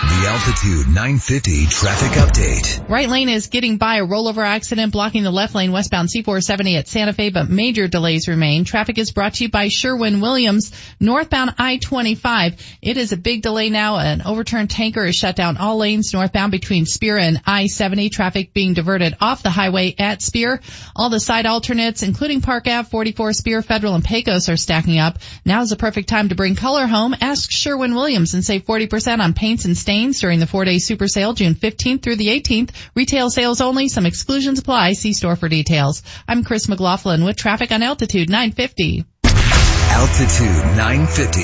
The 0.06 0.28
Altitude 0.28 0.86
950 0.86 1.66
traffic 1.66 2.12
update. 2.12 2.88
Right 2.88 3.08
lane 3.08 3.28
is 3.28 3.48
getting 3.48 3.76
by 3.76 3.96
a 3.96 4.06
rollover 4.06 4.46
accident 4.46 4.92
blocking 4.92 5.24
the 5.24 5.32
left 5.32 5.56
lane 5.56 5.72
westbound 5.72 6.10
C470 6.10 6.78
at 6.78 6.86
Santa 6.86 7.12
Fe, 7.12 7.30
but 7.30 7.50
major 7.50 7.88
delays 7.88 8.28
remain. 8.28 8.62
Traffic 8.62 8.98
is 8.98 9.10
brought 9.10 9.34
to 9.34 9.44
you 9.44 9.50
by 9.50 9.66
Sherwin-Williams, 9.66 10.70
northbound 11.00 11.56
I-25. 11.58 12.60
It 12.82 12.98
is 12.98 13.10
a 13.10 13.16
big 13.16 13.42
delay 13.42 13.68
now. 13.68 13.96
An 13.96 14.22
overturned 14.22 14.70
tanker 14.70 15.04
is 15.04 15.16
shut 15.16 15.34
down 15.34 15.56
all 15.56 15.78
lanes 15.78 16.12
northbound 16.12 16.52
between 16.52 16.86
Spear 16.86 17.18
and 17.18 17.42
I-70. 17.44 18.12
Traffic 18.12 18.52
being 18.52 18.74
diverted 18.74 19.16
off 19.20 19.42
the 19.42 19.50
highway 19.50 19.96
at 19.98 20.22
Spear. 20.22 20.60
All 20.94 21.10
the 21.10 21.18
side 21.18 21.46
alternates, 21.46 22.04
including 22.04 22.42
Park 22.42 22.68
Ave, 22.68 22.88
44 22.88 23.32
Spear, 23.32 23.60
Federal, 23.60 23.96
and 23.96 24.04
Pecos 24.04 24.48
are 24.48 24.56
stacking 24.56 25.00
up. 25.00 25.18
Now 25.44 25.62
is 25.62 25.70
the 25.70 25.76
perfect 25.76 26.08
time 26.08 26.28
to 26.28 26.36
bring 26.36 26.54
color 26.54 26.86
home. 26.86 27.16
Ask 27.20 27.50
Sherwin-Williams 27.50 28.34
and 28.34 28.44
save 28.44 28.64
40% 28.66 29.18
on 29.18 29.34
paints 29.34 29.64
and 29.64 29.76
stains 29.76 29.95
during 30.04 30.40
the 30.40 30.46
four-day 30.46 30.78
super 30.78 31.08
sale 31.08 31.32
June 31.32 31.54
15th 31.54 32.02
through 32.02 32.16
the 32.16 32.28
18th. 32.28 32.70
Retail 32.94 33.30
sales 33.30 33.60
only. 33.60 33.88
Some 33.88 34.06
exclusions 34.06 34.58
apply. 34.58 34.92
See 34.92 35.12
store 35.12 35.36
for 35.36 35.48
details. 35.48 36.02
I'm 36.28 36.44
Chris 36.44 36.68
McLaughlin 36.68 37.24
with 37.24 37.36
traffic 37.36 37.72
on 37.72 37.82
Altitude 37.82 38.28
950. 38.28 39.04
Altitude 39.24 40.76
950, 40.76 41.42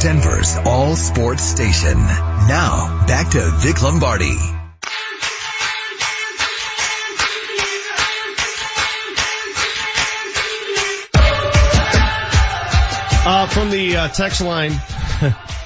Denver's 0.00 0.56
all 0.66 0.94
sports 0.94 1.42
station. 1.42 1.96
Now, 1.96 3.06
back 3.06 3.30
to 3.30 3.50
Vic 3.60 3.82
Lombardi. 3.82 4.36
Uh, 13.26 13.46
from 13.46 13.70
the 13.70 13.96
uh, 13.96 14.08
text 14.08 14.42
line, 14.42 14.72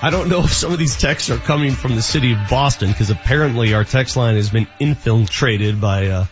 I 0.00 0.10
don't 0.10 0.28
know 0.28 0.44
if 0.44 0.52
some 0.52 0.72
of 0.72 0.78
these 0.78 0.96
texts 0.96 1.28
are 1.28 1.38
coming 1.38 1.72
from 1.72 1.96
the 1.96 2.02
city 2.02 2.32
of 2.32 2.38
Boston 2.48 2.88
because 2.90 3.10
apparently 3.10 3.74
our 3.74 3.82
text 3.82 4.16
line 4.16 4.36
has 4.36 4.48
been 4.48 4.68
infiltrated 4.78 5.80
by 5.80 6.06
uh, 6.06 6.26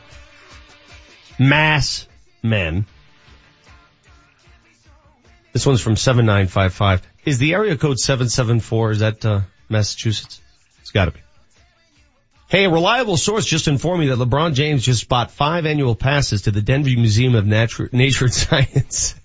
mass 1.37 2.07
men. 2.45 2.87
This 5.53 5.67
one's 5.67 5.81
from 5.81 5.97
7955. 5.97 7.03
Is 7.25 7.39
the 7.39 7.55
area 7.55 7.77
code 7.77 7.99
774, 7.99 8.91
is 8.93 8.99
that 9.01 9.27
uh, 9.27 9.41
Massachusetts? 9.69 10.41
It's 10.83 10.93
gotta 10.93 11.11
be. 11.11 11.21
Hey, 12.49 12.67
a 12.67 12.71
reliable 12.71 13.17
source 13.17 13.45
just 13.45 13.67
informed 13.67 14.01
me 14.01 14.07
that 14.11 14.19
LeBron 14.19 14.55
James 14.55 14.85
just 14.85 15.09
bought 15.09 15.33
five 15.33 15.67
annual 15.67 15.97
passes 15.97 16.43
to 16.43 16.53
the 16.53 16.63
Denver 16.63 16.91
Museum 16.91 17.35
of 17.35 17.45
Nature, 17.45 17.89
Nature 17.91 18.27
and 18.27 18.35
Science. 18.35 19.17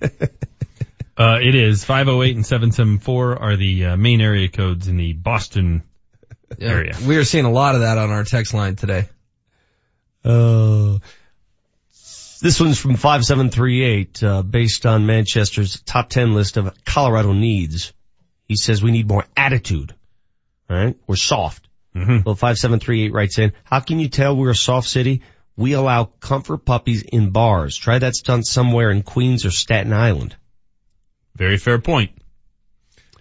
Uh, 1.18 1.40
it 1.42 1.56
is 1.56 1.84
508 1.84 2.36
and 2.36 2.46
774 2.46 3.38
are 3.38 3.56
the 3.58 3.86
uh, 3.88 3.98
main 3.98 4.22
area 4.22 4.48
codes 4.48 4.88
in 4.88 4.98
the 4.98 5.14
Boston 5.14 5.84
area. 6.60 6.94
We 7.06 7.18
are 7.18 7.24
seeing 7.24 7.46
a 7.46 7.52
lot 7.52 7.76
of 7.76 7.82
that 7.82 7.98
on 7.98 8.10
our 8.10 8.24
text 8.24 8.54
line 8.54 8.76
today. 8.76 9.08
Uh, 10.24 11.00
this 12.42 12.60
one's 12.60 12.80
from 12.80 12.96
5738, 12.96 14.24
uh, 14.24 14.42
based 14.42 14.86
on 14.86 15.06
Manchester's 15.06 15.82
top 15.82 16.10
10 16.10 16.34
list 16.34 16.58
of 16.58 16.74
Colorado 16.86 17.34
needs. 17.34 17.94
He 18.48 18.56
says 18.56 18.82
we 18.82 18.92
need 18.92 19.08
more 19.08 19.26
attitude. 19.36 19.94
Alright? 20.70 20.98
We're 21.08 21.18
soft. 21.18 21.68
Mm-hmm. 21.96 22.20
Well, 22.26 22.36
5738 22.36 23.14
writes 23.14 23.38
in, 23.38 23.54
how 23.64 23.82
can 23.82 24.00
you 24.00 24.08
tell 24.08 24.36
we're 24.36 24.52
a 24.52 24.56
soft 24.56 24.88
city? 24.88 25.22
We 25.58 25.74
allow 25.74 26.06
comfort 26.06 26.60
puppies 26.60 27.04
in 27.04 27.32
bars. 27.32 27.76
Try 27.76 28.00
that 28.00 28.16
stunt 28.16 28.48
somewhere 28.48 28.90
in 28.90 29.04
Queens 29.04 29.46
or 29.46 29.52
Staten 29.52 29.94
Island. 29.94 30.36
Very 31.36 31.58
fair 31.58 31.80
point. 31.80 32.12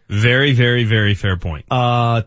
Very, 0.09 0.53
very, 0.53 0.85
very 0.85 1.15
fair 1.15 1.37
point. 1.37 1.67
Uh, 1.71 2.23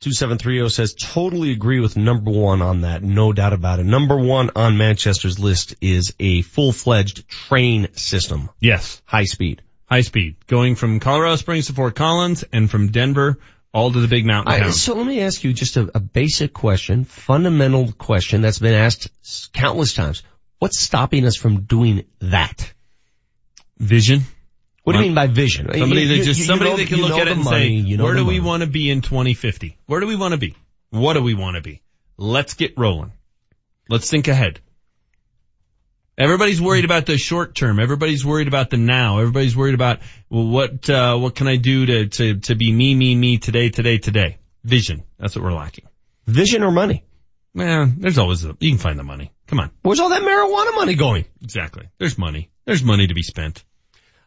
2730 0.00 0.68
says 0.68 0.94
totally 0.94 1.50
agree 1.50 1.80
with 1.80 1.96
number 1.96 2.30
one 2.30 2.62
on 2.62 2.82
that. 2.82 3.02
No 3.02 3.32
doubt 3.32 3.52
about 3.52 3.80
it. 3.80 3.84
Number 3.84 4.16
one 4.16 4.50
on 4.54 4.76
Manchester's 4.76 5.38
list 5.38 5.74
is 5.80 6.14
a 6.20 6.42
full-fledged 6.42 7.28
train 7.28 7.88
system. 7.94 8.50
Yes. 8.60 9.00
High 9.06 9.24
speed. 9.24 9.62
High 9.86 10.02
speed. 10.02 10.36
Going 10.46 10.74
from 10.74 11.00
Colorado 11.00 11.36
Springs 11.36 11.66
to 11.66 11.72
Fort 11.72 11.94
Collins 11.94 12.44
and 12.52 12.70
from 12.70 12.88
Denver 12.88 13.38
all 13.74 13.90
to 13.90 14.00
the 14.00 14.08
big 14.08 14.24
mountain 14.24 14.52
I, 14.52 14.70
so 14.70 14.94
let 14.94 15.06
me 15.06 15.20
ask 15.20 15.42
you 15.42 15.52
just 15.52 15.76
a, 15.76 15.90
a 15.94 16.00
basic 16.00 16.52
question, 16.52 17.04
fundamental 17.04 17.90
question 17.90 18.40
that's 18.40 18.60
been 18.60 18.72
asked 18.72 19.08
countless 19.52 19.94
times. 19.94 20.22
What's 20.60 20.80
stopping 20.80 21.26
us 21.26 21.36
from 21.36 21.62
doing 21.62 22.04
that? 22.20 22.72
Vision. 23.78 24.22
What 24.84 24.92
do 24.92 24.98
you 24.98 25.04
mean 25.06 25.14
by 25.14 25.26
vision? 25.26 25.66
Somebody 25.72 26.02
You- 26.02 26.08
that 26.08 26.16
you- 26.18 26.24
just 26.24 26.40
you 26.40 26.46
somebody 26.46 26.70
know- 26.70 26.76
that 26.76 26.88
can 26.88 27.00
look 27.00 27.18
at 27.18 27.26
it 27.26 27.32
and 27.32 27.44
money, 27.44 27.82
say, 27.82 27.96
where 27.96 28.14
do 28.14 28.24
we 28.24 28.38
want 28.40 28.62
to 28.62 28.68
be 28.68 28.90
in 28.90 29.00
2050? 29.00 29.78
Where 29.86 30.00
do 30.00 30.06
we 30.06 30.14
want 30.16 30.32
to 30.32 30.38
be? 30.38 30.54
What 30.90 31.14
do 31.14 31.22
we 31.22 31.34
want 31.34 31.56
to 31.56 31.62
be? 31.62 31.80
Let's 32.18 32.54
get 32.54 32.74
rolling. 32.76 33.12
Let's 33.88 34.08
think 34.10 34.28
ahead. 34.28 34.60
Everybody's 36.16 36.60
worried 36.62 36.84
about 36.84 37.06
the 37.06 37.18
short 37.18 37.54
term. 37.56 37.80
Everybody's 37.80 38.24
worried 38.24 38.46
about 38.46 38.70
the 38.70 38.76
now. 38.76 39.18
Everybody's 39.18 39.56
worried 39.56 39.74
about 39.74 39.98
well, 40.30 40.46
what 40.46 40.88
uh, 40.88 41.16
what 41.16 41.34
can 41.34 41.48
I 41.48 41.56
do 41.56 41.86
to 41.86 42.06
to 42.06 42.34
to 42.40 42.54
be 42.54 42.70
me 42.70 42.94
me 42.94 43.16
me 43.16 43.38
today 43.38 43.68
today 43.70 43.98
today. 43.98 44.38
Vision. 44.62 45.02
That's 45.18 45.34
what 45.34 45.44
we're 45.44 45.52
lacking. 45.52 45.86
Vision 46.26 46.62
or 46.62 46.70
money? 46.70 47.04
Man, 47.52 47.96
there's 47.98 48.18
always 48.18 48.44
a, 48.44 48.56
you 48.60 48.70
can 48.70 48.78
find 48.78 48.98
the 48.98 49.02
money. 49.04 49.32
Come 49.48 49.60
on. 49.60 49.70
Where's 49.82 49.98
all 50.00 50.10
that 50.10 50.22
marijuana 50.22 50.74
money 50.76 50.94
going? 50.94 51.24
Exactly. 51.42 51.88
There's 51.98 52.16
money. 52.16 52.50
There's 52.64 52.82
money 52.82 53.06
to 53.08 53.14
be 53.14 53.22
spent. 53.22 53.64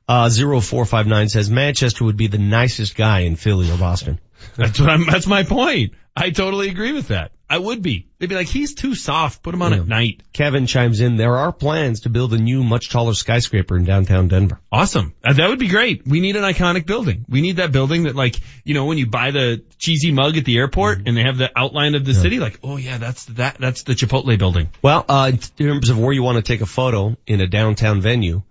Uh, 0.07 0.29
0459 0.29 1.29
says 1.29 1.49
Manchester 1.49 2.05
would 2.05 2.17
be 2.17 2.27
the 2.27 2.37
nicest 2.37 2.95
guy 2.95 3.21
in 3.21 3.35
Philly 3.35 3.69
or 3.71 3.77
Boston. 3.77 4.19
That's 4.55 4.79
what 4.79 4.89
I'm, 4.89 5.05
that's 5.05 5.27
my 5.27 5.43
point. 5.43 5.93
I 6.15 6.29
totally 6.31 6.69
agree 6.69 6.93
with 6.93 7.09
that. 7.09 7.31
I 7.49 7.57
would 7.59 7.81
be. 7.81 8.07
They'd 8.19 8.27
be 8.27 8.35
like, 8.35 8.47
he's 8.47 8.73
too 8.73 8.93
soft. 8.95 9.41
Put 9.43 9.53
him 9.53 9.61
on 9.61 9.71
Yeah. 9.71 9.79
at 9.79 9.87
night. 9.87 10.21
Kevin 10.33 10.65
chimes 10.65 10.99
in, 10.99 11.15
there 11.15 11.37
are 11.37 11.51
plans 11.53 12.01
to 12.01 12.09
build 12.09 12.33
a 12.33 12.37
new, 12.37 12.63
much 12.63 12.89
taller 12.89 13.13
skyscraper 13.13 13.77
in 13.77 13.85
downtown 13.85 14.27
Denver. 14.27 14.59
Awesome. 14.71 15.13
Uh, 15.23 15.33
that 15.33 15.47
would 15.49 15.59
be 15.59 15.67
great. 15.69 16.05
We 16.07 16.19
need 16.19 16.35
an 16.35 16.43
iconic 16.43 16.85
building. 16.85 17.23
We 17.29 17.41
need 17.41 17.57
that 17.57 17.71
building 17.71 18.03
that 18.03 18.15
like, 18.15 18.39
you 18.65 18.73
know, 18.73 18.85
when 18.85 18.97
you 18.97 19.05
buy 19.07 19.31
the 19.31 19.63
cheesy 19.77 20.11
mug 20.11 20.37
at 20.37 20.43
the 20.45 20.57
airport 20.57 21.07
and 21.07 21.15
they 21.15 21.23
have 21.23 21.37
the 21.37 21.49
outline 21.55 21.95
of 21.95 22.03
the 22.03 22.13
city, 22.13 22.39
like, 22.39 22.59
oh 22.63 22.77
yeah, 22.77 22.97
that's 22.97 23.25
that, 23.25 23.57
that's 23.59 23.83
the 23.83 23.93
Chipotle 23.93 24.37
building. 24.37 24.69
Well, 24.81 25.05
uh, 25.07 25.31
in 25.31 25.37
terms 25.37 25.89
of 25.89 25.99
where 25.99 26.11
you 26.13 26.23
want 26.23 26.37
to 26.37 26.41
take 26.41 26.61
a 26.61 26.65
photo 26.65 27.15
in 27.27 27.39
a 27.41 27.47
downtown 27.47 28.01
venue, 28.01 28.41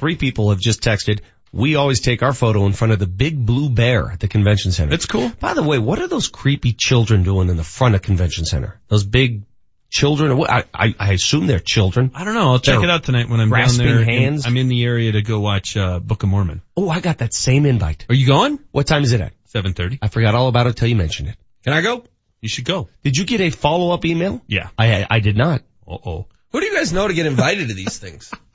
three 0.00 0.16
people 0.16 0.50
have 0.50 0.58
just 0.58 0.80
texted, 0.82 1.20
we 1.52 1.76
always 1.76 2.00
take 2.00 2.22
our 2.22 2.32
photo 2.32 2.66
in 2.66 2.72
front 2.72 2.92
of 2.92 2.98
the 2.98 3.06
big 3.06 3.44
blue 3.44 3.68
bear 3.70 4.10
at 4.10 4.18
the 4.20 4.28
convention 4.28 4.72
center. 4.72 4.94
It's 4.94 5.06
cool. 5.06 5.30
By 5.40 5.54
the 5.54 5.62
way, 5.62 5.78
what 5.78 5.98
are 6.00 6.08
those 6.08 6.28
creepy 6.28 6.72
children 6.72 7.22
doing 7.22 7.48
in 7.48 7.56
the 7.56 7.64
front 7.64 7.94
of 7.94 8.02
convention 8.02 8.44
center? 8.46 8.80
Those 8.88 9.04
big 9.04 9.42
children, 9.90 10.40
I, 10.48 10.64
I, 10.72 10.94
I 10.98 11.12
assume 11.12 11.46
they're 11.48 11.58
children. 11.58 12.12
I 12.14 12.24
don't 12.24 12.34
know. 12.34 12.52
I'll 12.52 12.58
check 12.60 12.76
They're 12.76 12.84
it 12.84 12.90
out 12.90 13.04
tonight 13.04 13.28
when 13.28 13.40
I'm 13.40 13.50
down 13.50 13.76
there. 13.76 13.98
and 13.98 14.10
hands. 14.10 14.46
I'm 14.46 14.56
in 14.56 14.68
the 14.68 14.84
area 14.84 15.12
to 15.12 15.22
go 15.22 15.40
watch, 15.40 15.76
uh, 15.76 15.98
Book 16.00 16.22
of 16.22 16.28
Mormon. 16.30 16.62
Oh, 16.76 16.88
I 16.88 17.00
got 17.00 17.18
that 17.18 17.34
same 17.34 17.66
invite. 17.66 18.06
Are 18.08 18.14
you 18.14 18.26
going? 18.26 18.58
What 18.70 18.86
time 18.86 19.02
is 19.02 19.12
it 19.12 19.20
at? 19.20 19.32
7.30. 19.52 19.98
I 20.00 20.08
forgot 20.08 20.34
all 20.34 20.48
about 20.48 20.66
it 20.68 20.76
till 20.76 20.88
you 20.88 20.96
mentioned 20.96 21.28
it. 21.28 21.36
Can 21.64 21.72
I 21.74 21.82
go? 21.82 22.04
You 22.40 22.48
should 22.48 22.64
go. 22.64 22.88
Did 23.02 23.18
you 23.18 23.24
get 23.26 23.40
a 23.42 23.50
follow-up 23.50 24.04
email? 24.06 24.40
Yeah. 24.46 24.68
I, 24.78 25.02
I, 25.02 25.06
I 25.10 25.20
did 25.20 25.36
not. 25.36 25.62
Uh 25.86 25.98
oh. 26.06 26.26
Who 26.52 26.60
do 26.60 26.66
you 26.66 26.74
guys 26.74 26.92
know 26.92 27.06
to 27.06 27.14
get 27.14 27.26
invited 27.26 27.68
to 27.68 27.74
these 27.74 27.98
things? 27.98 28.32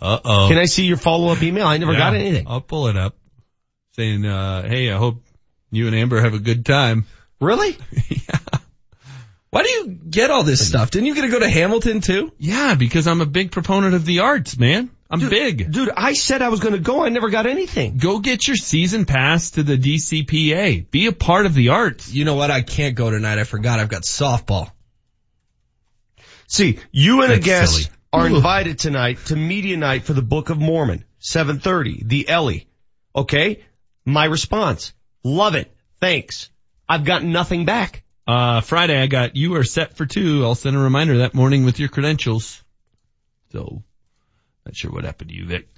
Uh 0.00 0.18
oh. 0.24 0.48
Can 0.48 0.58
I 0.58 0.64
see 0.64 0.84
your 0.84 0.96
follow-up 0.96 1.42
email? 1.42 1.66
I 1.66 1.76
never 1.76 1.92
got 1.92 2.14
anything. 2.14 2.46
I'll 2.48 2.60
pull 2.60 2.88
it 2.88 2.96
up. 2.96 3.16
Saying, 3.96 4.24
uh, 4.24 4.66
hey, 4.66 4.90
I 4.90 4.96
hope 4.96 5.22
you 5.70 5.86
and 5.86 5.94
Amber 5.94 6.20
have 6.20 6.32
a 6.32 6.38
good 6.38 6.64
time. 6.64 7.04
Really? 7.40 7.76
yeah. 8.08 8.38
Why 9.50 9.64
do 9.64 9.68
you 9.68 9.86
get 9.88 10.30
all 10.30 10.44
this 10.44 10.66
stuff? 10.66 10.92
Didn't 10.92 11.06
you 11.06 11.14
get 11.14 11.22
to 11.22 11.28
go 11.28 11.40
to 11.40 11.48
Hamilton 11.48 12.00
too? 12.00 12.32
Yeah, 12.38 12.76
because 12.76 13.08
I'm 13.08 13.20
a 13.20 13.26
big 13.26 13.50
proponent 13.50 13.94
of 13.94 14.04
the 14.04 14.20
arts, 14.20 14.56
man. 14.56 14.90
I'm 15.10 15.28
big. 15.28 15.72
Dude, 15.72 15.90
I 15.94 16.12
said 16.12 16.40
I 16.40 16.50
was 16.50 16.60
going 16.60 16.74
to 16.74 16.80
go. 16.80 17.04
I 17.04 17.08
never 17.08 17.30
got 17.30 17.46
anything. 17.46 17.96
Go 17.96 18.20
get 18.20 18.46
your 18.46 18.56
season 18.56 19.06
pass 19.06 19.52
to 19.52 19.64
the 19.64 19.76
DCPA. 19.76 20.88
Be 20.88 21.06
a 21.06 21.12
part 21.12 21.46
of 21.46 21.54
the 21.54 21.70
arts. 21.70 22.12
You 22.12 22.24
know 22.24 22.36
what? 22.36 22.52
I 22.52 22.62
can't 22.62 22.94
go 22.94 23.10
tonight. 23.10 23.38
I 23.38 23.44
forgot 23.44 23.80
I've 23.80 23.88
got 23.88 24.02
softball. 24.02 24.70
See, 26.46 26.78
you 26.92 27.22
and 27.22 27.32
a 27.32 27.40
guest 27.40 27.72
silly. 27.72 27.96
Are 28.12 28.26
invited 28.26 28.78
tonight 28.78 29.18
to 29.26 29.36
media 29.36 29.76
night 29.76 30.02
for 30.02 30.12
the 30.12 30.22
Book 30.22 30.50
of 30.50 30.58
Mormon, 30.58 31.04
7:30, 31.20 32.06
the 32.06 32.28
Ellie. 32.28 32.66
Okay? 33.14 33.62
My 34.04 34.24
response, 34.24 34.92
love 35.22 35.54
it. 35.54 35.72
Thanks. 36.00 36.50
I've 36.88 37.04
got 37.04 37.22
nothing 37.22 37.66
back. 37.66 38.02
Uh, 38.26 38.60
Friday 38.60 39.00
I 39.00 39.06
got, 39.06 39.36
you 39.36 39.54
are 39.56 39.64
set 39.64 39.96
for 39.96 40.06
two. 40.06 40.44
I'll 40.44 40.54
send 40.54 40.76
a 40.76 40.80
reminder 40.80 41.18
that 41.18 41.34
morning 41.34 41.64
with 41.64 41.78
your 41.78 41.88
credentials. 41.88 42.62
So, 43.52 43.82
not 44.66 44.76
sure 44.76 44.90
what 44.90 45.04
happened 45.04 45.30
to 45.30 45.36
you, 45.36 45.46
Vic. 45.46 45.68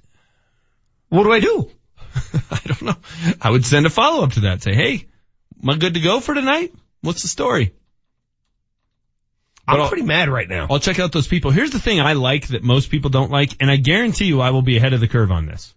What 1.09 1.23
do 1.23 1.31
I 1.31 1.39
do? 1.39 1.69
I 2.51 2.59
don't 2.65 2.81
know. 2.81 2.95
I 3.41 3.49
would 3.49 3.65
send 3.65 3.85
a 3.85 3.89
follow 3.89 4.23
up 4.23 4.33
to 4.33 4.41
that. 4.41 4.61
Say, 4.63 4.73
hey, 4.73 5.07
am 5.61 5.69
I 5.69 5.77
good 5.77 5.95
to 5.95 5.99
go 5.99 6.19
for 6.19 6.33
tonight? 6.33 6.73
What's 7.01 7.21
the 7.21 7.27
story? 7.27 7.73
I'm 9.67 9.81
I'll- 9.81 9.87
pretty 9.87 10.03
mad 10.03 10.29
right 10.29 10.47
now. 10.47 10.67
I'll 10.69 10.79
check 10.79 10.99
out 10.99 11.11
those 11.11 11.27
people. 11.27 11.51
Here's 11.51 11.71
the 11.71 11.79
thing 11.79 12.01
I 12.01 12.13
like 12.13 12.47
that 12.49 12.63
most 12.63 12.89
people 12.89 13.09
don't 13.09 13.31
like, 13.31 13.51
and 13.59 13.71
I 13.71 13.77
guarantee 13.77 14.25
you 14.25 14.41
I 14.41 14.49
will 14.49 14.61
be 14.61 14.77
ahead 14.77 14.93
of 14.93 14.99
the 14.99 15.07
curve 15.07 15.31
on 15.31 15.45
this. 15.45 15.73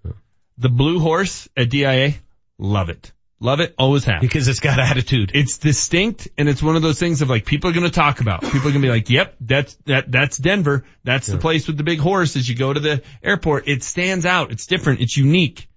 The 0.58 0.68
blue 0.68 0.98
horse 0.98 1.48
at 1.56 1.70
DIA, 1.70 2.14
love 2.58 2.88
it. 2.88 3.12
Love 3.38 3.60
it, 3.60 3.74
always 3.78 4.04
have. 4.04 4.22
Because 4.22 4.48
it's 4.48 4.60
got 4.60 4.78
attitude. 4.78 5.30
It's 5.34 5.58
distinct 5.58 6.26
and 6.38 6.48
it's 6.48 6.62
one 6.62 6.74
of 6.74 6.80
those 6.80 6.98
things 6.98 7.20
of 7.20 7.28
like 7.28 7.44
people 7.44 7.68
are 7.68 7.74
going 7.74 7.84
to 7.84 7.92
talk 7.92 8.22
about. 8.22 8.40
People 8.40 8.60
are 8.60 8.72
going 8.72 8.74
to 8.80 8.80
be 8.80 8.88
like, 8.88 9.10
"Yep, 9.10 9.36
that's 9.42 9.74
that 9.84 10.10
that's 10.10 10.38
Denver. 10.38 10.84
That's 11.04 11.26
the 11.26 11.36
place 11.36 11.66
with 11.66 11.76
the 11.76 11.82
big 11.84 11.98
horse." 11.98 12.34
As 12.36 12.48
you 12.48 12.54
go 12.56 12.72
to 12.72 12.80
the 12.80 13.02
airport, 13.22 13.68
it 13.68 13.82
stands 13.82 14.24
out. 14.24 14.52
It's 14.52 14.66
different. 14.66 15.02
It's 15.02 15.18
unique. 15.18 15.68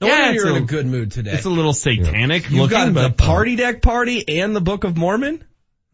No 0.00 0.06
Yeah, 0.06 0.30
you're 0.30 0.50
in 0.50 0.54
a- 0.54 0.58
a 0.58 0.60
good 0.60 0.86
mood 0.86 1.10
today. 1.10 1.32
It's 1.32 1.46
a 1.46 1.50
little 1.50 1.72
satanic 1.72 2.44
You've 2.44 2.60
looking, 2.60 2.76
got 2.78 2.86
the 2.86 2.92
but 2.92 3.04
um, 3.06 3.12
party 3.14 3.56
deck 3.56 3.82
party 3.82 4.40
and 4.40 4.54
the 4.54 4.60
Book 4.60 4.84
of 4.84 4.96
Mormon. 4.96 5.44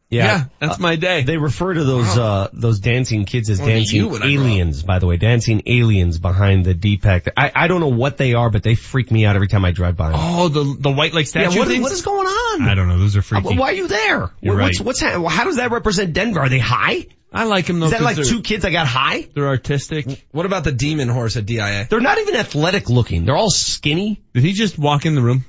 Yeah, 0.09 0.45
that's 0.61 0.79
my 0.79 0.95
day. 0.95 1.25
They 1.25 1.37
refer 1.37 1.75
to 1.75 1.83
those 1.83 2.17
uh 2.17 2.49
those 2.53 2.79
dancing 2.79 3.25
kids 3.25 3.51
as 3.51 3.61
Only 3.61 3.73
dancing 3.73 3.97
you 4.01 4.09
when 4.09 4.23
I 4.23 4.27
grow 4.33 4.43
up. 4.45 4.47
aliens, 4.47 4.83
by 4.85 5.01
the 5.01 5.07
way. 5.09 5.17
Dancing 5.17 5.63
aliens 5.67 6.19
behind 6.19 6.65
the 6.65 6.75
Deepak. 6.75 7.29
I 7.37 7.51
I 7.55 7.67
don't 7.67 7.81
know 7.81 7.89
what 7.89 8.17
they 8.17 8.35
are, 8.35 8.49
but 8.49 8.63
they 8.63 8.77
freak 8.77 9.11
me 9.11 9.27
out 9.27 9.35
every 9.35 9.49
time 9.49 9.65
I 9.65 9.73
drive 9.73 9.97
by. 9.97 10.11
them. 10.13 10.21
Oh, 10.23 10.47
the 10.49 10.77
the 10.79 10.91
white 10.93 11.13
like 11.13 11.27
statue 11.27 11.55
yeah, 11.55 11.59
what, 11.59 11.69
things. 11.69 11.83
what 11.83 11.91
is 11.93 12.03
going 12.03 12.27
on? 12.27 12.63
I 12.69 12.75
don't 12.77 12.87
know. 12.89 12.99
Those 13.01 13.17
are 13.17 13.19
Uh, 13.19 13.23
freaky. 13.23 13.59
Why 13.59 13.71
are 13.71 13.75
you 13.75 13.89
there? 13.89 14.31
You're 14.41 14.57
what's 14.57 14.79
right. 14.79 14.87
what's 14.87 15.01
ha- 15.01 15.29
how 15.29 15.43
does 15.45 15.57
that 15.57 15.73
represent 15.73 16.13
Denver? 16.13 16.39
Are 16.41 16.49
they 16.49 16.61
high? 16.61 17.07
I 17.33 17.43
like 17.45 17.67
them 17.67 17.81
though. 17.81 17.87
Is 17.87 17.93
that 17.93 18.03
like 18.03 18.17
two 18.17 18.43
kids 18.43 18.63
that 18.63 18.71
got 18.71 18.87
high? 18.87 19.27
They're 19.35 19.49
artistic. 19.49 20.25
What 20.31 20.47
about 20.47 20.63
the 20.63 20.73
demon 20.73 21.09
horse 21.09 21.37
at 21.37 21.47
DIA? 21.47 21.89
They're 21.91 22.01
not 22.01 22.19
even 22.19 22.37
athletic 22.37 22.89
looking. 22.89 23.25
They're 23.25 23.37
all 23.37 23.51
skinny, 23.51 24.23
Did 24.35 24.45
he 24.45 24.53
just 24.53 24.79
walk 24.79 25.05
in 25.05 25.17
the 25.17 25.21
room? 25.21 25.45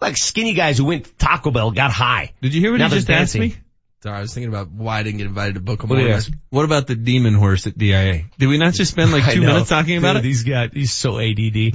like 0.00 0.16
skinny 0.18 0.52
guys 0.52 0.76
who 0.78 0.84
went 0.84 1.06
to 1.06 1.14
Taco 1.14 1.50
Bell 1.50 1.70
got 1.70 1.90
high. 1.90 2.34
Did 2.42 2.52
you 2.54 2.60
hear 2.60 2.70
what 2.70 2.76
Now 2.78 2.84
he 2.84 2.90
they're 2.90 2.98
just 2.98 3.10
asked 3.10 3.32
dancing. 3.34 3.40
me? 3.40 3.56
Sorry, 4.02 4.16
I 4.16 4.20
was 4.20 4.32
thinking 4.32 4.48
about 4.48 4.70
why 4.70 5.00
I 5.00 5.02
didn't 5.02 5.18
get 5.18 5.26
invited 5.26 5.54
to 5.54 5.60
Book 5.60 5.82
of 5.82 5.90
What 5.90 5.96
Mormon. 5.98 6.14
ask? 6.14 6.30
What 6.50 6.64
about 6.64 6.86
the 6.86 6.94
demon 6.94 7.34
horse 7.34 7.66
at 7.66 7.76
DIA? 7.76 8.26
Did 8.38 8.46
we 8.46 8.56
not 8.56 8.72
just 8.74 8.92
spend 8.92 9.10
like 9.10 9.24
two 9.32 9.40
minutes 9.40 9.68
talking 9.68 9.98
about 9.98 10.14
it? 10.16 10.24
He's 10.24 10.44
got 10.44 10.72
he's 10.72 10.92
so 10.92 11.18
ADD. 11.18 11.74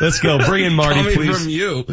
Let's 0.00 0.20
go. 0.20 0.38
Bring 0.38 0.66
in 0.66 0.74
Marty, 0.76 1.00
Coming 1.00 1.14
please. 1.16 1.36
from 1.42 1.48
you. 1.48 1.84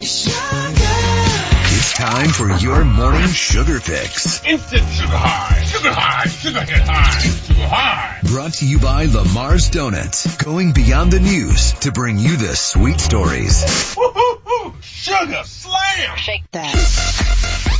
It's 0.00 1.94
time 1.94 2.28
for 2.28 2.50
your 2.58 2.84
morning 2.84 3.28
sugar 3.28 3.80
fix. 3.80 4.44
Instant 4.44 4.86
sugar 4.90 5.08
high, 5.16 5.62
sugar 5.64 5.90
high, 5.92 6.26
sugar 6.28 6.60
hit 6.60 6.82
high, 6.86 7.18
sugar 7.20 7.66
high. 7.66 8.18
Brought 8.24 8.52
to 8.54 8.66
you 8.66 8.78
by 8.78 9.06
Lamar's 9.06 9.70
Donuts. 9.70 10.36
Going 10.36 10.72
beyond 10.72 11.12
the 11.12 11.20
news 11.20 11.72
to 11.80 11.92
bring 11.92 12.18
you 12.18 12.36
the 12.36 12.54
sweet 12.54 13.00
stories. 13.00 13.94
Woo-hoo-hoo, 13.96 14.74
sugar 14.82 15.42
slam. 15.44 16.16
Shake 16.16 16.50
that. 16.52 17.77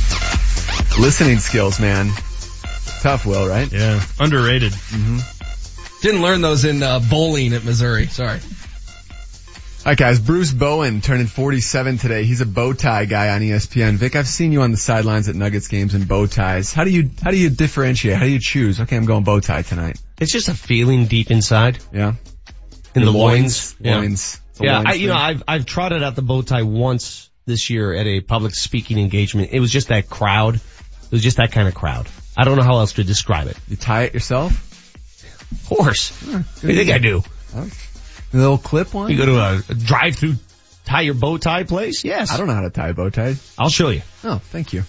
Listening 0.97 1.39
skills, 1.39 1.79
man. 1.79 2.07
Tough, 3.01 3.25
Will, 3.25 3.47
right? 3.47 3.71
Yeah, 3.71 4.01
underrated. 4.19 4.73
Didn't 6.01 6.21
learn 6.21 6.41
those 6.41 6.65
in 6.65 6.83
uh, 6.83 6.99
bowling 6.99 7.53
at 7.53 7.63
Missouri. 7.63 8.07
Sorry. 8.07 8.39
Alright 9.79 9.97
guys, 9.97 10.19
Bruce 10.19 10.51
Bowen 10.51 10.99
turning 10.99 11.27
47 11.27 11.97
today. 11.97 12.25
He's 12.25 12.41
a 12.41 12.45
bow 12.45 12.73
tie 12.73 13.05
guy 13.05 13.29
on 13.29 13.39
ESPN. 13.41 13.93
Vic, 13.95 14.17
I've 14.17 14.27
seen 14.27 14.51
you 14.51 14.61
on 14.63 14.71
the 14.71 14.77
sidelines 14.77 15.29
at 15.29 15.35
Nuggets 15.35 15.69
games 15.69 15.95
in 15.95 16.03
bow 16.03 16.25
ties. 16.27 16.73
How 16.73 16.83
do 16.83 16.89
you, 16.89 17.09
how 17.23 17.31
do 17.31 17.37
you 17.37 17.49
differentiate? 17.49 18.17
How 18.17 18.25
do 18.25 18.29
you 18.31 18.39
choose? 18.41 18.81
Okay, 18.81 18.97
I'm 18.97 19.05
going 19.05 19.23
bow 19.23 19.39
tie 19.39 19.61
tonight. 19.61 19.97
It's 20.19 20.33
just 20.33 20.49
a 20.49 20.53
feeling 20.53 21.05
deep 21.05 21.31
inside 21.31 21.79
Yeah. 21.93 22.15
in 22.93 23.05
the, 23.05 23.11
loins. 23.11 23.75
loins. 23.75 23.75
Yeah. 23.79 23.97
Loins. 23.97 24.41
Yeah, 24.59 24.75
loins 24.79 24.87
I, 24.89 24.93
you 24.95 25.07
know. 25.07 25.15
I've 25.15 25.43
I've 25.47 25.65
trotted 25.65 26.03
out 26.03 26.15
the 26.17 26.21
bow 26.23 26.41
tie 26.41 26.63
once 26.63 27.29
this 27.45 27.69
year 27.69 27.93
at 27.93 28.05
a 28.05 28.19
public 28.19 28.53
speaking 28.55 28.99
engagement. 28.99 29.49
It 29.53 29.61
was 29.61 29.71
just 29.71 29.87
that 29.87 30.09
crowd. 30.09 30.59
It 31.09 31.11
was 31.11 31.23
just 31.23 31.37
that 31.37 31.51
kind 31.51 31.67
of 31.67 31.73
crowd. 31.73 32.07
I 32.37 32.45
don't 32.45 32.57
know 32.57 32.63
how 32.63 32.77
else 32.77 32.93
to 32.93 33.03
describe 33.03 33.47
it. 33.47 33.57
You 33.67 33.75
tie 33.75 34.03
it 34.03 34.13
yourself? 34.13 34.51
Of 35.51 35.65
course. 35.67 36.11
What 36.21 36.45
do 36.61 36.67
you 36.67 36.75
think 36.75 36.91
I 36.91 36.99
do? 36.99 37.23
A 37.55 38.37
little 38.37 38.59
clip 38.59 38.93
one? 38.93 39.09
You 39.09 39.17
go 39.17 39.25
to 39.25 39.39
a, 39.39 39.61
a 39.69 39.73
drive-through 39.73 40.35
tie 40.85 41.01
your 41.01 41.15
bow 41.15 41.37
tie 41.37 41.63
place? 41.63 42.03
Yes. 42.03 42.31
I 42.31 42.37
don't 42.37 42.47
know 42.47 42.53
how 42.53 42.61
to 42.61 42.69
tie 42.69 42.89
a 42.89 42.93
bow 42.93 43.09
tie. 43.09 43.35
I'll 43.57 43.69
show 43.69 43.89
you. 43.89 44.01
Oh, 44.23 44.37
thank 44.37 44.73
you. 44.73 44.83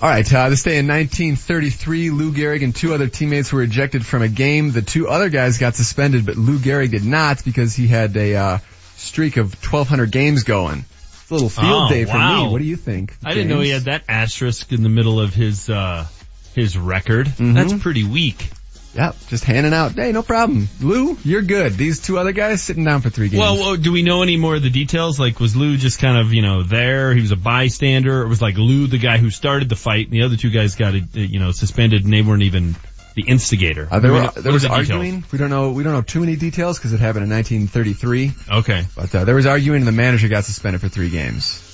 All 0.00 0.08
right, 0.08 0.34
uh, 0.34 0.48
this 0.48 0.64
day 0.64 0.78
in 0.78 0.88
1933, 0.88 2.10
Lou 2.10 2.32
Gehrig 2.32 2.64
and 2.64 2.74
two 2.74 2.92
other 2.92 3.06
teammates 3.06 3.52
were 3.52 3.62
ejected 3.62 4.04
from 4.04 4.22
a 4.22 4.28
game. 4.28 4.72
The 4.72 4.82
two 4.82 5.08
other 5.08 5.28
guys 5.28 5.58
got 5.58 5.76
suspended, 5.76 6.26
but 6.26 6.36
Lou 6.36 6.58
Gehrig 6.58 6.90
did 6.90 7.04
not 7.04 7.44
because 7.44 7.76
he 7.76 7.86
had 7.86 8.16
a 8.16 8.34
uh, 8.34 8.58
streak 8.96 9.36
of 9.36 9.54
1,200 9.54 10.10
games 10.10 10.42
going. 10.42 10.84
Little 11.32 11.48
field 11.48 11.66
Oh, 11.86 11.88
day 11.88 12.04
for 12.04 12.12
wow. 12.16 12.44
me. 12.46 12.52
What 12.52 12.58
do 12.58 12.64
you 12.64 12.76
think? 12.76 13.16
I 13.24 13.34
didn't 13.34 13.48
know 13.48 13.60
he 13.60 13.70
had 13.70 13.82
that 13.84 14.04
asterisk 14.08 14.70
in 14.72 14.82
the 14.82 14.88
middle 14.88 15.18
of 15.20 15.34
his 15.34 15.68
uh 15.70 16.06
his 16.54 16.76
record. 16.76 17.26
Mm-hmm. 17.26 17.54
That's 17.54 17.72
pretty 17.82 18.04
weak. 18.04 18.50
Yep, 18.94 19.16
just 19.28 19.44
handing 19.44 19.72
out. 19.72 19.92
Hey, 19.92 20.12
no 20.12 20.22
problem. 20.22 20.68
Lou, 20.82 21.16
you're 21.24 21.40
good. 21.40 21.72
These 21.78 22.02
two 22.02 22.18
other 22.18 22.32
guys 22.32 22.60
sitting 22.60 22.84
down 22.84 23.00
for 23.00 23.08
three 23.08 23.30
games. 23.30 23.40
Well, 23.40 23.56
well, 23.56 23.76
do 23.76 23.90
we 23.90 24.02
know 24.02 24.22
any 24.22 24.36
more 24.36 24.56
of 24.56 24.62
the 24.62 24.68
details? 24.68 25.18
Like, 25.18 25.40
was 25.40 25.56
Lou 25.56 25.78
just 25.78 25.98
kind 25.98 26.18
of, 26.18 26.34
you 26.34 26.42
know, 26.42 26.62
there? 26.62 27.14
He 27.14 27.22
was 27.22 27.30
a 27.30 27.36
bystander, 27.36 28.20
or 28.20 28.28
was 28.28 28.42
like 28.42 28.58
Lou 28.58 28.86
the 28.88 28.98
guy 28.98 29.16
who 29.16 29.30
started 29.30 29.70
the 29.70 29.76
fight, 29.76 30.04
and 30.08 30.12
the 30.12 30.24
other 30.24 30.36
two 30.36 30.50
guys 30.50 30.74
got, 30.74 30.92
you 31.16 31.40
know, 31.40 31.52
suspended, 31.52 32.04
and 32.04 32.12
they 32.12 32.20
weren't 32.20 32.42
even 32.42 32.76
the 33.14 33.22
instigator? 33.22 33.88
Uh, 33.90 33.98
there, 34.00 34.10
Do 34.10 34.14
we 34.14 34.20
were, 34.20 34.24
know- 34.26 34.30
there 34.42 34.52
was 34.52 34.62
the 34.62 34.68
details? 34.68 34.90
arguing. 34.90 35.24
We 35.32 35.38
don't 35.38 35.50
know. 35.50 35.72
We 35.72 35.82
don't 35.82 35.92
know 35.92 36.02
too 36.02 36.20
many 36.20 36.36
details 36.36 36.78
because 36.78 36.92
it 36.92 37.00
happened 37.00 37.24
in 37.24 37.30
1933. 37.30 38.32
Okay. 38.58 38.84
But 38.96 39.14
uh, 39.14 39.24
there 39.24 39.34
was 39.34 39.46
arguing, 39.46 39.78
and 39.78 39.86
the 39.88 39.92
manager 39.92 40.28
got 40.28 40.44
suspended 40.44 40.80
for 40.80 40.88
three 40.88 41.10
games. 41.10 41.68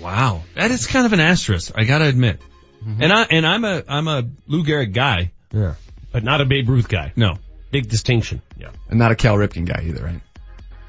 Wow, 0.00 0.42
that 0.54 0.70
is 0.70 0.86
kind 0.86 1.06
of 1.06 1.12
an 1.14 1.20
asterisk. 1.20 1.72
I 1.74 1.84
gotta 1.84 2.04
admit. 2.06 2.40
Mm-hmm. 2.84 3.02
And 3.02 3.12
I 3.12 3.22
and 3.30 3.46
I'm 3.46 3.64
a 3.64 3.82
I'm 3.88 4.08
a 4.08 4.24
Lou 4.46 4.62
Gehrig 4.62 4.92
guy. 4.92 5.32
Yeah. 5.52 5.74
But 6.12 6.22
not 6.22 6.40
a 6.40 6.44
Babe 6.44 6.68
Ruth 6.68 6.88
guy. 6.88 7.12
No. 7.16 7.38
Big 7.70 7.88
distinction. 7.88 8.42
Yeah. 8.58 8.68
And 8.90 8.98
not 8.98 9.10
a 9.10 9.14
Cal 9.16 9.36
Ripken 9.36 9.66
guy 9.66 9.84
either, 9.86 10.04
right? 10.04 10.20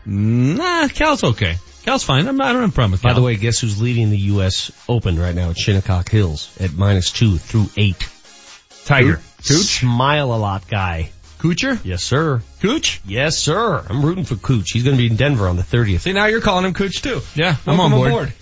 Nah, 0.06 0.88
Cal's 0.90 1.24
okay. 1.24 1.56
Cal's 1.84 2.04
fine. 2.04 2.28
I'm 2.28 2.38
not, 2.38 2.48
I 2.48 2.54
don't 2.54 2.62
have 2.62 2.72
a 2.72 2.74
problem 2.74 2.92
with 2.92 3.02
By 3.02 3.14
the 3.14 3.22
way, 3.22 3.36
guess 3.36 3.60
who's 3.60 3.82
leading 3.82 4.10
the 4.10 4.18
U.S. 4.18 4.72
Open 4.88 5.18
right 5.20 5.34
now 5.36 5.50
at 5.50 5.58
Shinnecock 5.58 6.10
Hills 6.10 6.56
at 6.62 6.74
minus 6.74 7.12
two 7.12 7.38
through 7.38 7.68
eight? 7.78 8.10
Tiger. 8.86 9.22
Cooch? 9.48 9.80
Smile 9.80 10.34
a 10.34 10.38
lot 10.38 10.68
guy. 10.68 11.10
Coocher? 11.40 11.80
Yes, 11.84 12.04
sir. 12.04 12.42
Cooch? 12.62 13.00
Yes, 13.06 13.38
sir. 13.38 13.86
I'm 13.90 14.04
rooting 14.04 14.24
for 14.26 14.36
Cooch. 14.36 14.72
He's 14.72 14.84
going 14.84 14.96
to 14.96 15.02
be 15.02 15.08
in 15.08 15.16
Denver 15.18 15.48
on 15.48 15.56
the 15.56 15.62
30th. 15.64 16.00
See, 16.02 16.14
now 16.14 16.26
you're 16.26 16.42
calling 16.42 16.66
him 16.66 16.74
Cooch 16.74 17.02
too. 17.02 17.22
Yeah, 17.36 17.56
I'm 17.68 17.78
Welcome 17.78 17.94
on 17.94 18.00
board. 18.00 18.08
aboard. 18.12 18.34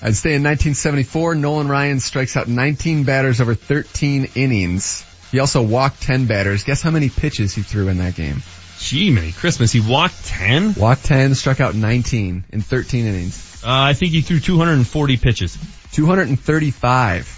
I'd 0.00 0.14
stay 0.14 0.34
in 0.34 0.44
1974. 0.44 1.34
Nolan 1.34 1.66
Ryan 1.68 1.98
strikes 1.98 2.36
out 2.36 2.46
19 2.46 3.02
batters 3.02 3.40
over 3.40 3.54
13 3.56 4.28
innings. 4.36 5.04
He 5.32 5.40
also 5.40 5.60
walked 5.62 6.00
10 6.02 6.26
batters. 6.26 6.62
Guess 6.62 6.82
how 6.82 6.90
many 6.92 7.08
pitches 7.08 7.52
he 7.54 7.62
threw 7.62 7.88
in 7.88 7.98
that 7.98 8.14
game? 8.14 8.42
Gee, 8.78 9.10
Merry 9.10 9.32
Christmas. 9.32 9.72
He 9.72 9.80
walked 9.80 10.24
10? 10.26 10.74
Walked 10.74 11.04
10, 11.04 11.34
struck 11.34 11.60
out 11.60 11.74
19 11.74 12.44
in 12.50 12.60
13 12.60 13.06
innings. 13.06 13.60
Uh, 13.64 13.66
I 13.72 13.92
think 13.94 14.12
he 14.12 14.20
threw 14.20 14.38
240 14.38 15.16
pitches. 15.16 15.58
235. 15.92 17.34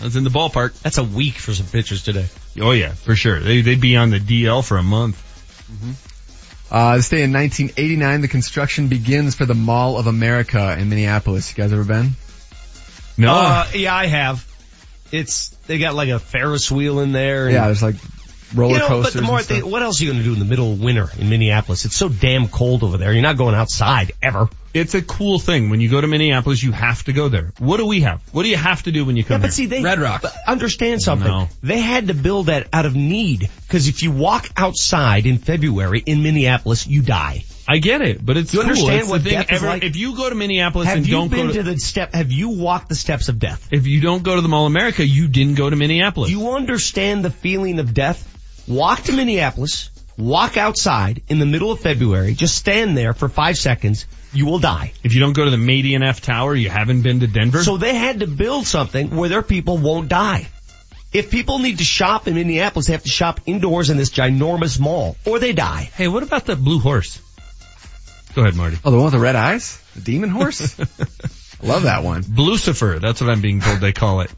I 0.00 0.04
was 0.04 0.16
in 0.16 0.24
the 0.24 0.30
ballpark. 0.30 0.80
That's 0.82 0.98
a 0.98 1.04
week 1.04 1.34
for 1.34 1.52
some 1.54 1.66
pitchers 1.66 2.02
today. 2.02 2.26
Oh 2.60 2.72
yeah, 2.72 2.92
for 2.92 3.14
sure. 3.14 3.38
They, 3.40 3.60
they'd 3.60 3.80
be 3.80 3.96
on 3.96 4.10
the 4.10 4.18
DL 4.18 4.66
for 4.66 4.76
a 4.78 4.82
month. 4.82 5.24
Uh, 6.70 6.96
this 6.96 7.08
day 7.08 7.22
in 7.22 7.32
1989, 7.32 8.20
the 8.20 8.28
construction 8.28 8.88
begins 8.88 9.34
for 9.34 9.46
the 9.46 9.54
Mall 9.54 9.96
of 9.98 10.06
America 10.06 10.76
in 10.78 10.88
Minneapolis. 10.88 11.50
You 11.56 11.62
guys 11.62 11.72
ever 11.72 11.84
been? 11.84 12.10
No. 13.16 13.32
Uh, 13.34 13.66
yeah, 13.74 13.94
I 13.94 14.06
have. 14.06 14.46
It's, 15.10 15.48
they 15.66 15.78
got 15.78 15.94
like 15.94 16.10
a 16.10 16.18
Ferris 16.18 16.70
wheel 16.70 17.00
in 17.00 17.12
there. 17.12 17.46
And, 17.46 17.54
Yeah, 17.54 17.66
there's 17.66 17.82
like 17.82 17.96
roller 18.54 18.74
you 18.74 18.78
know, 18.80 18.88
coasters. 18.88 19.14
but 19.14 19.20
the 19.20 19.26
more 19.26 19.36
I 19.36 19.38
and 19.38 19.46
think, 19.46 19.60
stuff. 19.60 19.72
what 19.72 19.82
else 19.82 20.00
are 20.00 20.04
you 20.04 20.10
going 20.12 20.22
to 20.22 20.28
do 20.28 20.34
in 20.34 20.38
the 20.38 20.44
middle 20.44 20.72
of 20.72 20.80
winter 20.80 21.08
in 21.18 21.30
Minneapolis? 21.30 21.86
It's 21.86 21.96
so 21.96 22.08
damn 22.10 22.48
cold 22.48 22.82
over 22.82 22.98
there. 22.98 23.12
You're 23.12 23.22
not 23.22 23.38
going 23.38 23.54
outside 23.54 24.12
ever. 24.22 24.48
It's 24.78 24.94
a 24.94 25.02
cool 25.02 25.38
thing. 25.38 25.70
When 25.70 25.80
you 25.80 25.88
go 25.88 26.00
to 26.00 26.06
Minneapolis, 26.06 26.62
you 26.62 26.72
have 26.72 27.04
to 27.04 27.12
go 27.12 27.28
there. 27.28 27.52
What 27.58 27.76
do 27.78 27.86
we 27.86 28.00
have? 28.02 28.22
What 28.32 28.44
do 28.44 28.48
you 28.48 28.56
have 28.56 28.82
to 28.84 28.92
do 28.92 29.04
when 29.04 29.16
you 29.16 29.24
come 29.24 29.34
Yeah, 29.34 29.36
come 29.36 29.40
but 29.42 29.46
here? 29.48 29.52
see, 29.52 29.66
they 29.66 29.82
Red 29.82 29.98
Rock. 29.98 30.24
understand 30.46 31.02
something. 31.02 31.28
No. 31.28 31.48
They 31.62 31.78
had 31.80 32.08
to 32.08 32.14
build 32.14 32.46
that 32.46 32.68
out 32.72 32.86
of 32.86 32.94
need 32.94 33.48
because 33.66 33.88
if 33.88 34.02
you 34.02 34.10
walk 34.10 34.48
outside 34.56 35.26
in 35.26 35.38
February 35.38 36.02
in 36.04 36.22
Minneapolis, 36.22 36.86
you 36.86 37.02
die. 37.02 37.44
I 37.70 37.78
get 37.78 38.00
it, 38.00 38.24
but 38.24 38.38
it's 38.38 38.54
You 38.54 38.60
cool. 38.60 38.70
understand 38.70 39.00
It's 39.02 39.10
what 39.10 39.24
the 39.24 39.30
thing. 39.30 39.38
death 39.40 39.52
is 39.52 39.62
like? 39.62 39.82
If 39.82 39.94
you 39.96 40.16
go 40.16 40.28
to 40.30 40.34
Minneapolis 40.34 40.88
Have 40.88 40.96
and 40.98 41.06
you 41.06 41.12
don't 41.12 41.28
been 41.30 41.48
go 41.48 41.52
to 41.52 41.62
the 41.62 41.76
step? 41.78 42.14
Have 42.14 42.32
you 42.32 42.48
walked 42.48 42.88
the 42.88 42.94
steps 42.94 43.28
of 43.28 43.38
death? 43.38 43.68
if 43.70 43.86
you 43.86 44.00
don't 44.00 44.22
go 44.22 44.36
to 44.36 44.40
the 44.40 44.48
Mall 44.48 44.64
of 44.66 44.72
America, 44.72 45.04
you 45.06 45.28
didn't 45.28 45.56
go 45.56 45.68
to 45.68 45.76
Minneapolis. 45.76 46.30
You 46.30 46.52
understand 46.52 47.24
the 47.24 47.30
feeling 47.30 47.78
of 47.78 47.92
death? 47.92 48.24
Walk 48.66 49.02
to 49.04 49.12
Minneapolis, 49.12 49.90
walk 50.18 50.56
outside 50.56 51.22
in 51.28 51.38
the 51.38 51.46
middle 51.46 51.70
of 51.70 51.80
February, 51.80 52.34
just 52.34 52.56
stand 52.56 52.96
there 52.98 53.12
for 53.14 53.28
five 53.28 53.56
seconds, 53.56 54.06
you 54.32 54.44
will 54.46 54.58
die. 54.58 54.92
if 55.04 55.14
you 55.14 55.20
don't 55.20 55.32
go 55.32 55.44
to 55.44 55.50
the 55.50 55.56
Madian 55.56 56.06
F 56.06 56.20
Tower, 56.20 56.54
you 56.54 56.68
haven't 56.68 57.02
been 57.02 57.20
to 57.20 57.26
Denver. 57.26 57.62
So 57.62 57.76
they 57.76 57.94
had 57.94 58.20
to 58.20 58.26
build 58.26 58.66
something 58.66 59.16
where 59.16 59.28
their 59.28 59.42
people 59.42 59.78
won't 59.78 60.08
die. 60.08 60.48
If 61.12 61.30
people 61.30 61.58
need 61.60 61.78
to 61.78 61.84
shop 61.84 62.28
in 62.28 62.34
Minneapolis, 62.34 62.88
they 62.88 62.92
have 62.92 63.04
to 63.04 63.08
shop 63.08 63.40
indoors 63.46 63.88
in 63.88 63.96
this 63.96 64.10
ginormous 64.10 64.78
mall, 64.78 65.16
or 65.24 65.38
they 65.38 65.52
die. 65.54 65.88
hey, 65.94 66.08
what 66.08 66.22
about 66.22 66.44
the 66.44 66.56
blue 66.56 66.80
horse? 66.80 67.20
Go 68.34 68.42
ahead, 68.42 68.56
Marty. 68.56 68.76
Oh, 68.84 68.90
the 68.90 68.96
one 68.96 69.06
with 69.06 69.14
the 69.14 69.18
red 69.18 69.34
eyes? 69.36 69.80
The 69.94 70.02
demon 70.02 70.28
horse? 70.28 70.78
I 70.78 70.84
love 71.66 71.84
that 71.84 72.04
one. 72.04 72.22
Blucifer. 72.22 73.00
That's 73.00 73.22
what 73.22 73.30
I'm 73.30 73.40
being 73.40 73.60
told 73.60 73.80
they 73.80 73.92
call 73.92 74.20
it. 74.20 74.30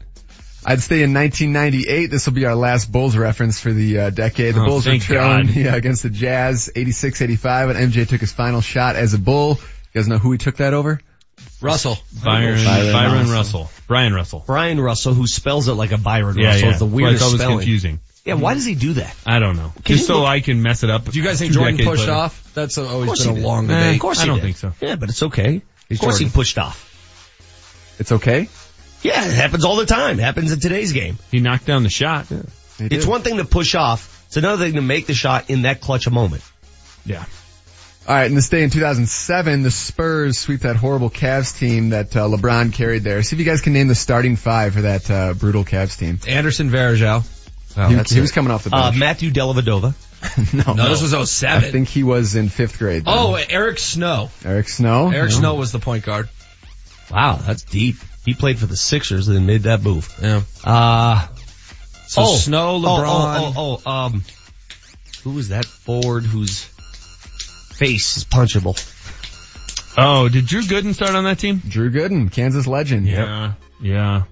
I'd 0.63 0.81
stay 0.81 1.01
in 1.03 1.13
1998. 1.13 2.07
This 2.07 2.25
will 2.27 2.33
be 2.33 2.45
our 2.45 2.55
last 2.55 2.91
Bulls 2.91 3.17
reference 3.17 3.59
for 3.59 3.71
the 3.73 3.99
uh, 3.99 4.09
decade. 4.11 4.53
The 4.55 4.61
Oh, 4.61 4.65
Bulls 4.65 4.85
were 4.85 4.91
thank 4.91 5.03
trailing 5.03 5.49
yeah, 5.49 5.75
against 5.81 6.03
the 6.03 6.09
Jazz 6.09 6.69
86-85 6.75 7.75
and 7.75 7.91
MJ 7.93 8.07
took 8.07 8.21
his 8.21 8.31
final 8.31 8.61
shot 8.61 8.95
as 8.95 9.13
a 9.13 9.17
Bull. 9.19 9.59
You 9.93 10.01
guys 10.01 10.07
know 10.07 10.17
who 10.19 10.31
he 10.31 10.37
took 10.37 10.57
that 10.57 10.73
over? 10.73 11.01
Russell. 11.61 11.97
Byron, 12.23 12.63
Byron 12.63 12.93
Byron, 12.93 13.13
Russell. 13.29 13.33
Russell. 13.61 13.69
Brian 13.87 14.13
Russell. 14.13 14.43
Brian 14.45 14.79
Russell, 14.79 15.13
who 15.15 15.25
spells 15.27 15.67
it 15.67 15.73
like 15.73 15.91
a 15.91 15.97
Byron 15.97 16.37
Yeah, 16.37 16.47
Russell. 16.49 16.61
yeah. 16.63 16.69
It's 16.69 16.79
the 16.79 16.85
Well, 16.85 16.95
weirdest 16.95 17.23
it's 17.25 17.33
spelling. 17.35 17.57
confusing. 17.57 17.99
Yeah, 18.23 18.35
why 18.35 18.53
does 18.53 18.65
he 18.65 18.75
do 18.75 18.93
that? 18.93 19.15
I 19.25 19.39
don't 19.39 19.57
know. 19.57 19.73
Can 19.83 19.95
Just 19.95 20.05
so 20.05 20.19
look- 20.19 20.27
I 20.27 20.41
can 20.41 20.61
mess 20.61 20.83
it 20.83 20.91
up. 20.91 21.05
Do 21.09 21.17
you 21.17 21.25
guys 21.25 21.39
think 21.39 21.53
Jordan 21.53 21.77
pushed 21.83 22.01
later. 22.01 22.11
off? 22.11 22.51
That's 22.53 22.77
always 22.77 23.19
been 23.19 23.29
a 23.29 23.33
he 23.33 23.35
did. 23.39 23.43
long 23.43 23.71
Eh. 23.71 23.93
Of 23.93 23.99
course 23.99 24.19
I 24.19 24.27
don't 24.27 24.35
did. 24.37 24.43
think 24.43 24.57
so. 24.57 24.73
Yeah, 24.79 24.95
but 24.95 25.09
it's 25.09 25.23
okay. 25.23 25.61
Of 25.89 25.99
course 25.99 26.19
Jordan. 26.19 26.27
he 26.27 26.31
pushed 26.33 26.57
off. 26.59 26.87
It's 27.99 28.11
okay. 28.11 28.47
Yeah, 29.03 29.25
it 29.25 29.33
happens 29.33 29.65
all 29.65 29.75
the 29.77 29.85
time. 29.85 30.19
It 30.19 30.23
happens 30.23 30.51
in 30.51 30.59
today's 30.59 30.93
game. 30.93 31.17
He 31.31 31.39
knocked 31.39 31.65
down 31.65 31.83
the 31.83 31.89
shot. 31.89 32.27
He 32.27 32.37
It's 32.79 33.05
one 33.05 33.21
thing 33.21 33.37
to 33.37 33.45
push 33.45 33.73
off. 33.75 34.23
It's 34.27 34.37
another 34.37 34.63
thing 34.63 34.75
to 34.75 34.81
make 34.81 35.07
the 35.07 35.13
shot 35.13 35.49
in 35.49 35.63
that 35.63 35.81
clutch 35.81 36.07
a 36.07 36.11
moment. 36.11 36.43
Yeah. 37.05 37.25
All 38.07 38.15
right, 38.15 38.25
in 38.25 38.33
this 38.35 38.49
day 38.49 38.63
in 38.63 38.69
2007, 38.71 39.61
the 39.61 39.69
Spurs 39.71 40.37
sweep 40.39 40.61
that 40.61 40.75
horrible 40.75 41.09
Cavs 41.09 41.57
team 41.57 41.89
that 41.89 42.15
uh, 42.15 42.27
LeBron 42.27 42.73
carried 42.73 43.03
there. 43.03 43.21
See 43.21 43.35
if 43.35 43.39
you 43.39 43.45
guys 43.45 43.61
can 43.61 43.73
name 43.73 43.87
the 43.87 43.95
starting 43.95 44.35
five 44.35 44.73
for 44.73 44.81
that 44.81 45.09
uh, 45.11 45.33
brutal 45.35 45.63
Cavs 45.63 45.97
team. 45.97 46.19
Anderson 46.27 46.69
Varejao. 46.71 47.21
he, 47.89 47.95
that's 47.95 48.11
he 48.11 48.19
was 48.19 48.31
coming 48.31 48.51
off 48.51 48.63
the 48.63 48.75
Uh, 48.75 48.89
bench. 48.89 48.99
Matthew 48.99 49.31
Dellavedova. 49.31 49.93
no, 50.67 50.73
No, 50.73 50.89
this 50.89 51.01
was 51.01 51.29
07. 51.31 51.63
I 51.63 51.71
think 51.71 51.87
he 51.89 52.03
was 52.03 52.35
in 52.35 52.49
fifth 52.49 52.79
grade. 52.79 53.05
then. 53.05 53.13
Oh, 53.15 53.35
Eric 53.35 53.77
Snow. 53.79 54.29
Eric 54.43 54.69
Snow. 54.69 55.09
Eric 55.11 55.29
No. 55.31 55.35
Snow 55.37 55.55
was 55.55 55.71
the 55.71 55.79
point 55.79 56.03
guard. 56.03 56.29
Wow, 57.11 57.35
that's 57.35 57.63
deep. 57.63 57.97
He 58.25 58.33
played 58.35 58.59
for 58.59 58.67
the 58.67 58.77
Sixers 58.77 59.27
and 59.27 59.47
made 59.47 59.63
that 59.63 59.81
move. 59.81 60.07
Yeah. 60.21 60.41
Uh, 60.63 61.27
So 62.07 62.21
oh, 62.23 62.35
Snow, 62.35 62.75
oh, 62.75 62.79
LeBron. 62.81 63.05
Oh, 63.39 63.53
oh, 63.57 63.81
oh, 63.85 63.91
um, 63.91 64.23
who 65.23 65.31
was 65.31 65.49
that 65.49 65.65
forward 65.65 66.23
whose 66.25 66.63
face 66.63 68.17
is 68.17 68.25
punchable? 68.25 68.75
Oh, 69.97 70.29
did 70.29 70.45
Drew 70.45 70.61
Gooden 70.61 70.93
start 70.93 71.15
on 71.15 71.23
that 71.25 71.39
team? 71.39 71.61
Drew 71.67 71.89
Gooden, 71.91 72.31
Kansas 72.31 72.67
legend. 72.67 73.07
Yeah. 73.07 73.53
Yeah. 73.81 74.23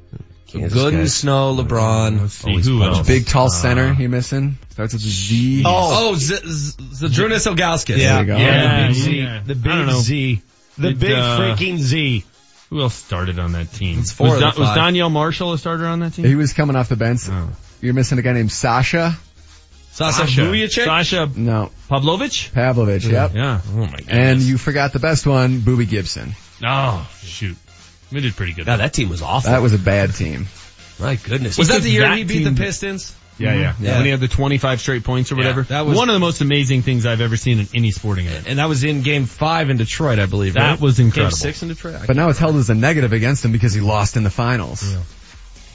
Kansas 0.48 0.78
Gooden, 0.78 0.92
guys. 1.00 1.16
Snow, 1.16 1.56
LeBron. 1.56 2.22
Let's 2.22 2.34
see 2.34 2.50
Always 2.50 2.66
who 2.66 2.80
punch 2.80 2.98
else. 2.98 3.08
Big 3.08 3.26
tall 3.28 3.48
Uh, 3.48 3.50
center 3.50 3.94
you're 4.00 4.10
missing. 4.10 4.58
Starts 4.72 4.94
with 4.94 5.02
a 5.04 5.06
Z. 5.08 5.64
Oh, 5.66 6.16
Z- 6.16 6.36
Z- 6.48 6.78
Zydrunas 7.08 7.46
Ilgauskas. 7.48 7.98
There 7.98 8.20
you 8.20 8.26
go. 8.26 8.38
Yeah, 8.38 8.82
the 8.82 8.88
big 8.88 8.96
Z. 8.96 9.20
yeah. 9.20 9.42
The 9.46 9.54
I 9.72 9.86
big. 9.86 9.96
Z. 9.96 10.42
The 10.78 10.94
big 10.94 11.12
uh, 11.12 11.40
freaking 11.40 11.78
Z. 11.78 12.24
Who 12.70 12.82
else 12.82 12.94
started 12.94 13.40
on 13.40 13.54
that 13.54 13.72
team? 13.74 14.00
It's 14.00 14.12
four 14.12 14.28
was, 14.28 14.36
of 14.36 14.42
Don- 14.42 14.60
was. 14.60 14.78
Donyell 14.78 15.12
Marshall 15.12 15.54
a 15.54 15.58
starter 15.58 15.88
on 15.88 16.02
that 16.02 16.14
team? 16.14 16.26
He 16.26 16.36
was 16.36 16.54
coming 16.54 16.76
off 16.76 16.90
the 16.90 16.96
bench. 16.96 17.22
Oh. 17.28 17.50
You're 17.82 17.96
missing 17.96 18.20
a 18.20 18.22
guy 18.22 18.34
named 18.34 18.52
Sasha. 18.52 19.18
Sasha 19.92 20.28
Sasha. 20.28 20.42
Vujacic? 20.42 20.86
Sasha 20.86 21.32
No, 21.36 21.72
Pavlovic? 21.90 22.52
Pavlovic. 22.52 23.10
Yep. 23.10 23.34
Yeah. 23.34 23.62
Oh 23.72 23.78
my 23.78 23.88
goodness. 23.88 24.08
And 24.10 24.42
you 24.42 24.58
forgot 24.58 24.94
the 24.94 25.00
best 25.00 25.26
one, 25.26 25.60
Boobie 25.60 25.90
Gibson. 25.90 26.36
Oh, 26.64 27.10
shoot. 27.24 27.58
We 28.12 28.22
did 28.22 28.36
pretty 28.36 28.54
good. 28.54 28.66
God, 28.66 28.80
that 28.80 28.94
team 28.94 29.10
was 29.10 29.22
awful. 29.22 29.52
That 29.52 29.62
was 29.62 29.74
a 29.74 29.80
bad 29.80 30.14
team. 30.14 30.48
My 31.00 31.16
goodness. 31.16 31.58
Was 31.58 31.70
that 31.70 31.82
the 31.82 31.90
year 31.90 32.02
that 32.02 32.18
he 32.18 32.24
beat 32.24 32.44
team- 32.44 32.56
the 32.56 32.62
Pistons? 32.62 33.16
Yeah, 33.40 33.54
yeah, 33.54 33.72
mm-hmm. 33.74 33.86
Yeah. 33.86 33.96
When 33.98 34.06
he 34.06 34.12
had 34.12 34.20
the 34.20 34.28
25 34.28 34.82
straight 34.82 35.04
points 35.04 35.32
or 35.32 35.36
whatever. 35.36 35.64
that 35.64 35.86
was- 35.86 35.98
one 35.98 36.10
of 36.10 36.14
the 36.14 36.20
most 36.20 36.42
amazing 36.42 36.82
things 36.82 37.06
I've 37.06 37.22
ever 37.22 37.38
seen 37.38 37.60
in 37.60 37.68
any 37.74 37.92
sporting 37.92 38.28
event. 38.28 38.46
And 38.48 38.60
that 38.60 38.68
was 38.70 38.84
in 38.84 39.02
game 39.02 39.26
five 39.26 39.70
in 39.70 39.78
Detroit, 39.78 40.20
I 40.20 40.26
believe. 40.26 40.54
That 40.54 40.72
right? 40.72 40.82
was 40.82 41.00
incredible. 41.00 41.32
Game 41.32 41.38
six 41.38 41.62
in 41.64 41.70
Detroit? 41.70 42.02
But 42.08 42.16
now 42.16 42.30
it's 42.30 42.40
held 42.40 42.56
as 42.58 42.70
a 42.70 42.76
negative 42.76 43.14
against 43.14 43.44
him 43.46 43.52
because 43.52 43.74
he 43.74 43.82
lost 43.82 44.18
in 44.18 44.24
the 44.24 44.30
finals. 44.30 44.84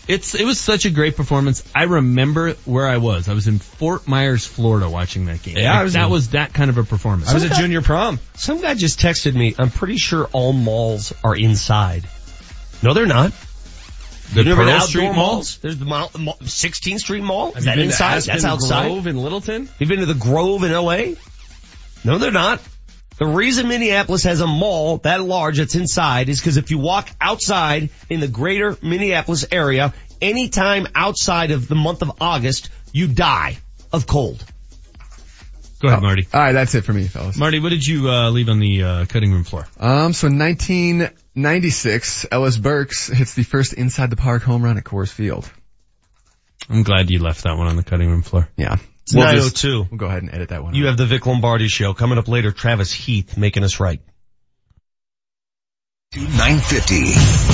It's, 0.06 0.34
it 0.34 0.44
was 0.44 0.60
such 0.60 0.84
a 0.84 0.90
great 0.90 1.16
performance. 1.16 1.64
I 1.74 1.84
remember 1.84 2.52
where 2.66 2.86
I 2.86 2.98
was. 2.98 3.26
I 3.26 3.32
was 3.32 3.48
in 3.48 3.58
Fort 3.58 4.06
Myers, 4.06 4.44
Florida 4.46 4.86
watching 4.90 5.24
that 5.26 5.42
game. 5.42 5.56
Yeah, 5.56 5.70
Like, 5.72 5.80
I 5.80 5.82
was 5.84 5.92
that 5.94 6.04
in- 6.04 6.10
was 6.10 6.28
that 6.30 6.52
kind 6.52 6.68
of 6.68 6.76
a 6.76 6.84
performance. 6.84 7.30
I 7.30 7.34
was 7.34 7.44
at 7.44 7.52
junior 7.56 7.80
prom. 7.80 8.20
Some 8.34 8.60
guy 8.60 8.74
just 8.74 9.00
texted 9.00 9.34
me. 9.34 9.54
I'm 9.58 9.70
pretty 9.70 9.96
sure 9.96 10.26
all 10.32 10.52
malls 10.52 11.14
are 11.24 11.34
inside. 11.34 12.06
No, 12.82 12.92
they're 12.92 13.06
not. 13.06 13.32
The 14.35 14.43
You 14.43 14.48
never 14.51 14.65
been 14.65 14.73
Pearl 14.73 14.81
to 14.81 14.86
Street 14.86 15.02
outdoor 15.05 15.15
Mall? 15.15 15.32
malls? 15.35 15.59
There's 15.59 15.78
the 15.78 15.85
mall, 15.85 16.11
mall, 16.19 16.36
16th 16.43 16.98
Street 16.98 17.23
Mall. 17.23 17.52
Is 17.55 17.65
that 17.65 17.73
you 17.73 17.82
been 17.82 17.89
to 17.89 17.93
inside? 17.93 18.16
Aspen 18.16 18.35
That's 18.35 18.44
outside. 18.44 18.89
Grove 18.89 19.06
in 19.06 19.16
Littleton? 19.23 19.69
You've 19.78 19.89
been 19.89 20.01
to 20.01 20.06
the 20.06 20.15
Grove 20.15 20.65
in 20.65 20.73
LA? 20.73 21.15
No, 22.05 22.19
they're 22.19 22.31
not. 22.31 22.61
The 23.16 23.27
reason 23.27 23.69
Minneapolis 23.69 24.24
has 24.24 24.40
a 24.40 24.47
mall 24.47 24.98
that 24.98 25.23
large 25.23 25.59
that's 25.59 25.77
inside 25.77 26.28
is 26.28 26.40
because 26.40 26.56
if 26.56 26.70
you 26.73 26.78
walk 26.78 27.09
outside 27.20 27.90
in 28.11 28.19
the 28.19 28.27
greater 28.28 28.77
Minneapolis 28.82 29.47
area, 29.52 29.94
anytime 30.20 30.89
outside 30.94 31.52
of 31.52 31.69
the 31.69 31.77
month 31.77 32.02
of 32.02 32.11
August, 32.20 32.70
you 32.93 33.06
die 33.06 33.59
of 33.93 34.06
cold. 34.09 34.44
Go 35.85 35.93
ahead, 35.93 36.02
Marty. 36.02 36.27
All 36.32 36.40
right, 36.40 36.52
that's 36.52 36.74
it 36.74 36.82
for 36.85 36.93
me, 36.93 37.06
fellas. 37.09 37.36
Marty, 37.36 37.61
what 37.61 37.69
did 37.70 37.85
you 37.86 38.09
uh, 38.09 38.31
leave 38.31 38.48
on 38.48 38.59
the 38.59 38.82
uh, 38.82 39.05
cutting 39.06 39.32
room 39.32 39.44
floor? 39.44 39.66
Um, 39.78 40.12
so 40.12 40.27
in 40.28 40.39
1996, 40.39 42.27
Ellis 42.31 42.56
Burks 42.56 43.09
hits 43.09 43.35
the 43.35 43.43
first 43.43 43.73
inside 43.74 44.11
the 44.11 44.16
park 44.16 44.43
home 44.43 44.62
run 44.62 44.78
at 44.78 44.85
Coors 44.85 45.12
Field. 45.12 45.51
I'm 46.70 46.82
glad 46.82 47.11
you 47.11 47.19
left 47.19 47.44
that 47.44 47.56
one 47.56 47.66
on 47.66 47.77
the 47.77 47.82
cutting 47.82 48.09
room 48.09 48.23
floor. 48.23 48.48
Yeah. 48.56 48.77
It's 49.02 49.15
We'll 49.15 49.31
just- 49.32 49.62
902. 49.65 49.89
We'll 49.90 49.98
go 49.98 50.06
ahead 50.06 50.23
and 50.23 50.35
edit 50.35 50.48
that 50.48 50.62
one. 50.62 50.74
You 50.74 50.85
out. 50.85 50.89
have 50.90 50.97
the 50.97 51.06
Vic 51.06 51.27
Lombardi 51.27 51.69
show 51.69 51.93
coming 51.93 52.16
up 52.19 52.28
later. 52.28 52.52
Travis 52.52 52.93
Heath 52.93 53.36
making 53.36 53.62
us 53.65 53.78
right. 53.81 54.01
950. 56.16 57.10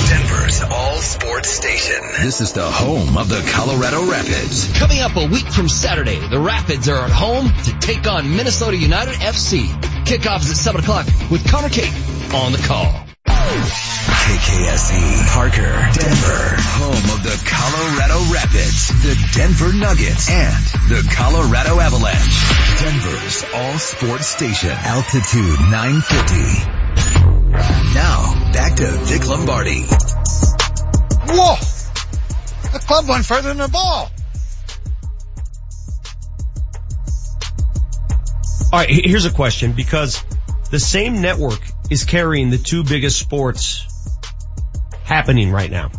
Denver's 0.07 0.61
all 0.61 0.97
sports 0.97 1.49
station. 1.49 1.97
This 2.21 2.41
is 2.41 2.53
the 2.53 2.69
home 2.69 3.17
of 3.17 3.27
the 3.27 3.41
Colorado 3.53 4.05
Rapids. 4.05 4.71
Coming 4.77 4.99
up 4.99 5.15
a 5.15 5.25
week 5.25 5.47
from 5.47 5.67
Saturday, 5.67 6.19
the 6.19 6.39
Rapids 6.39 6.87
are 6.87 7.05
at 7.05 7.09
home 7.09 7.49
to 7.49 7.79
take 7.79 8.05
on 8.05 8.35
Minnesota 8.35 8.77
United 8.77 9.15
FC. 9.15 9.65
Kickoff 10.05 10.41
is 10.41 10.51
at 10.51 10.57
7 10.57 10.81
o'clock 10.81 11.07
with 11.31 11.43
Connor 11.49 11.69
Kate 11.69 11.91
on 12.35 12.51
the 12.51 12.59
call. 12.59 12.85
KKSE, 13.25 14.93
E, 14.93 15.25
Parker, 15.33 15.73
Denver, 15.97 16.55
home 16.77 17.17
of 17.17 17.23
the 17.23 17.41
Colorado 17.41 18.31
Rapids, 18.31 18.89
the 19.01 19.17
Denver 19.33 19.73
Nuggets, 19.73 20.29
and 20.29 20.63
the 20.87 21.01
Colorado 21.15 21.79
Avalanche. 21.79 22.45
Denver's 22.79 23.43
all 23.55 23.79
sports 23.79 24.27
station, 24.27 24.69
altitude 24.69 25.59
950. 25.71 26.80
Now, 27.93 28.51
back 28.53 28.75
to 28.75 28.87
Vic 29.05 29.27
Lombardi. 29.27 29.81
Whoa! 31.27 31.55
The 32.71 32.79
club 32.79 33.07
went 33.07 33.25
further 33.25 33.49
than 33.49 33.57
the 33.57 33.67
ball. 33.67 34.09
All 38.73 38.79
right, 38.79 38.89
here's 38.89 39.25
a 39.25 39.31
question 39.31 39.73
because 39.73 40.23
the 40.69 40.79
same 40.79 41.21
network 41.21 41.59
is 41.89 42.05
carrying 42.05 42.49
the 42.49 42.57
two 42.57 42.85
biggest 42.85 43.19
sports 43.19 43.85
happening 45.03 45.51
right 45.51 45.69
now. 45.69 45.91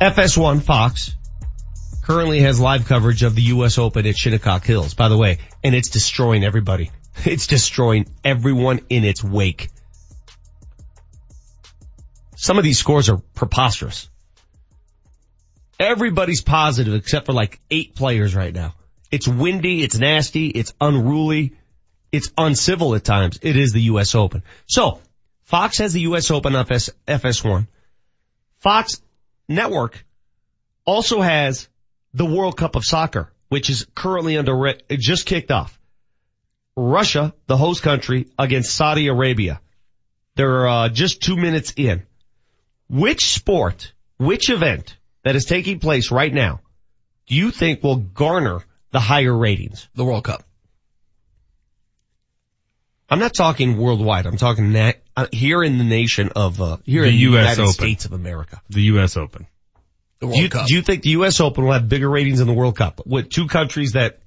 FS1 0.00 0.62
Fox 0.62 1.14
currently 2.02 2.40
has 2.40 2.58
live 2.58 2.86
coverage 2.86 3.22
of 3.22 3.34
the 3.34 3.42
US 3.42 3.76
Open 3.78 4.06
at 4.06 4.16
Shinnecock 4.16 4.64
Hills, 4.64 4.94
by 4.94 5.08
the 5.08 5.16
way, 5.16 5.38
and 5.62 5.74
it's 5.74 5.90
destroying 5.90 6.44
everybody. 6.44 6.90
It's 7.24 7.46
destroying 7.46 8.06
everyone 8.24 8.80
in 8.88 9.04
its 9.04 9.22
wake. 9.22 9.70
Some 12.36 12.58
of 12.58 12.64
these 12.64 12.78
scores 12.78 13.08
are 13.08 13.18
preposterous. 13.18 14.08
Everybody's 15.78 16.42
positive 16.42 16.94
except 16.94 17.26
for 17.26 17.32
like 17.32 17.60
eight 17.70 17.94
players 17.94 18.34
right 18.34 18.52
now. 18.52 18.74
It's 19.10 19.28
windy, 19.28 19.82
it's 19.82 19.98
nasty, 19.98 20.48
it's 20.48 20.72
unruly, 20.80 21.54
it's 22.10 22.32
uncivil 22.36 22.94
at 22.94 23.04
times. 23.04 23.38
It 23.42 23.56
is 23.56 23.72
the 23.72 23.82
US 23.82 24.14
Open. 24.14 24.42
So, 24.66 25.00
Fox 25.44 25.78
has 25.78 25.92
the 25.92 26.00
US 26.00 26.30
Open 26.30 26.54
FS, 26.54 26.90
FS1. 27.06 27.66
Fox 28.58 29.02
Network 29.48 30.04
also 30.84 31.20
has 31.20 31.68
the 32.14 32.24
World 32.24 32.56
Cup 32.56 32.74
of 32.74 32.84
Soccer, 32.84 33.32
which 33.48 33.70
is 33.70 33.86
currently 33.94 34.36
under, 34.36 34.66
it 34.66 34.98
just 34.98 35.26
kicked 35.26 35.50
off. 35.50 35.78
Russia, 36.76 37.34
the 37.46 37.56
host 37.56 37.82
country, 37.82 38.28
against 38.38 38.74
Saudi 38.74 39.08
Arabia. 39.08 39.60
They're 40.36 40.66
uh, 40.68 40.88
just 40.88 41.22
two 41.22 41.36
minutes 41.36 41.74
in. 41.76 42.02
Which 42.88 43.26
sport, 43.26 43.92
which 44.18 44.48
event 44.50 44.96
that 45.22 45.36
is 45.36 45.44
taking 45.44 45.78
place 45.78 46.10
right 46.10 46.32
now 46.32 46.60
do 47.26 47.34
you 47.36 47.50
think 47.50 47.82
will 47.82 47.96
garner 47.96 48.60
the 48.90 49.00
higher 49.00 49.36
ratings? 49.36 49.88
The 49.94 50.04
World 50.04 50.24
Cup. 50.24 50.42
I'm 53.08 53.18
not 53.18 53.34
talking 53.34 53.76
worldwide. 53.76 54.26
I'm 54.26 54.38
talking 54.38 54.72
na- 54.72 54.92
uh, 55.16 55.26
here 55.32 55.62
in 55.62 55.76
the 55.78 55.84
nation 55.84 56.30
of, 56.34 56.60
uh, 56.60 56.78
here 56.84 57.02
The 57.02 57.08
in 57.08 57.14
the 57.14 57.20
US 57.20 57.32
United 57.56 57.60
Open. 57.60 57.72
States 57.72 58.04
of 58.06 58.12
America. 58.12 58.60
The 58.70 58.82
U.S. 58.82 59.16
Open. 59.18 59.46
The 60.20 60.26
Do 60.26 60.28
World 60.28 60.42
you, 60.42 60.48
Cup. 60.48 60.66
do 60.66 60.74
you 60.74 60.82
think 60.82 61.02
the 61.02 61.10
U.S. 61.10 61.38
Open 61.40 61.64
will 61.64 61.72
have 61.72 61.88
bigger 61.88 62.08
ratings 62.08 62.38
than 62.38 62.48
the 62.48 62.54
World 62.54 62.76
Cup? 62.76 63.02
With 63.06 63.28
two 63.28 63.48
countries 63.48 63.92
that, 63.92 64.20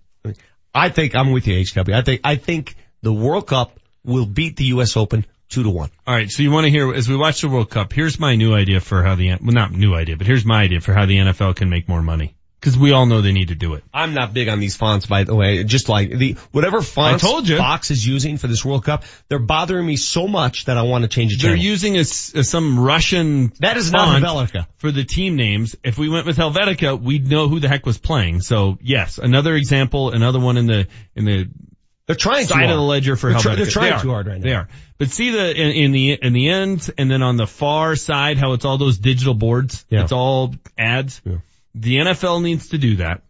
I 0.76 0.89
think, 0.89 1.15
I'm 1.15 1.31
with 1.31 1.47
you, 1.47 1.64
HW. 1.64 1.93
I 1.93 2.02
think, 2.02 2.22
I 2.23 2.35
think 2.35 2.76
the 3.02 3.14
World 3.14 3.47
Cup 3.47 3.80
will 4.03 4.26
beat 4.26 4.57
the 4.57 4.65
U.S. 4.65 4.97
Open 4.97 5.26
two 5.49 5.64
to 5.64 5.69
one. 5.69 5.89
All 6.06 6.14
right, 6.14 6.30
so 6.30 6.43
you 6.43 6.52
want 6.52 6.65
to 6.65 6.69
hear 6.69 6.93
as 6.93 7.07
we 7.07 7.15
watch 7.15 7.41
the 7.41 7.49
World 7.49 7.69
Cup? 7.69 7.93
Here's 7.93 8.19
my 8.19 8.35
new 8.35 8.53
idea 8.53 8.80
for 8.80 9.03
how 9.03 9.15
the 9.15 9.30
well, 9.30 9.53
not 9.53 9.72
new 9.72 9.95
idea, 9.95 10.18
but 10.18 10.27
here's 10.27 10.45
my 10.45 10.61
idea 10.61 10.81
for 10.81 10.93
how 10.93 11.06
the 11.06 11.18
NFL 11.18 11.56
can 11.56 11.69
make 11.69 11.88
more 11.88 12.02
money. 12.02 12.35
Cause 12.66 12.76
we 12.80 12.94
all 12.94 13.06
know 13.06 13.22
they 13.22 13.32
need 13.32 13.50
to 13.50 13.56
do 13.56 13.76
it. 13.76 13.84
I'm 13.94 14.16
not 14.16 14.34
big 14.34 14.48
on 14.50 14.60
these 14.60 14.76
fonts, 14.76 15.06
by 15.06 15.24
the 15.24 15.36
way. 15.36 15.64
Just 15.64 15.88
like 15.88 16.10
the 16.10 16.32
whatever 16.52 16.82
fonts 16.82 17.24
I 17.24 17.28
told 17.28 17.48
you. 17.48 17.58
Fox 17.58 17.92
is 17.92 18.06
using 18.06 18.38
for 18.38 18.48
this 18.48 18.66
World 18.66 18.84
Cup, 18.84 19.04
they're 19.30 19.38
bothering 19.38 19.86
me 19.86 19.98
so 19.98 20.28
much 20.28 20.66
that 20.66 20.76
I 20.76 20.82
want 20.82 21.04
to 21.04 21.08
change 21.08 21.38
the 21.38 21.48
They're 21.48 21.56
using 21.56 21.96
a, 21.98 22.00
a- 22.00 22.04
some 22.44 22.80
Russian 22.80 23.54
That 23.60 23.78
is 23.78 23.92
not 23.92 24.20
font 24.20 24.26
Helvetica. 24.26 24.66
for 24.78 24.92
the 24.92 25.04
team 25.04 25.36
names. 25.36 25.76
If 25.84 26.00
we 26.00 26.10
went 26.10 26.26
with 26.26 26.38
Helvetica, 26.38 27.00
we'd 27.00 27.28
know 27.30 27.48
who 27.50 27.60
the 27.60 27.68
heck 27.70 27.86
was 27.86 28.00
playing. 28.00 28.42
So 28.42 28.80
yes, 28.82 29.20
another 29.20 29.54
example, 29.54 30.10
another 30.10 30.40
one 30.40 30.58
in 30.58 30.66
the 30.66 30.88
in 31.16 31.26
the 31.26 31.48
they're 32.08 32.16
trying 32.16 32.48
side 32.48 32.64
of 32.72 32.78
the 32.78 32.82
ledger 32.82 33.16
for 33.16 33.30
They're 33.30 33.38
Helvetica. 33.38 33.44
try- 33.44 33.56
they're 33.56 33.66
trying 33.68 33.94
They 33.98 34.02
too 34.02 34.10
hard 34.10 34.26
right 34.26 34.38
now. 34.40 34.44
They 34.44 34.54
are. 34.56 34.68
But 34.98 35.10
see 35.10 35.30
the 35.30 35.52
in, 35.56 35.72
in 35.72 35.92
the 35.92 36.14
in 36.14 36.34
the 36.34 36.50
end, 36.50 36.90
and 36.98 37.12
then 37.12 37.22
on 37.22 37.38
the 37.38 37.46
far 37.46 37.96
side, 37.96 38.40
how 38.40 38.54
it's 38.54 38.66
all 38.66 38.80
those 38.80 38.98
digital 38.98 39.36
boards. 39.36 39.86
Yeah. 39.90 40.02
It's 40.02 40.12
all 40.12 40.56
ads. 40.80 41.22
The 41.76 41.97
NFL 41.97 42.41
needs 42.41 42.69
to 42.69 42.77
do 42.77 42.95
that. 42.97 43.22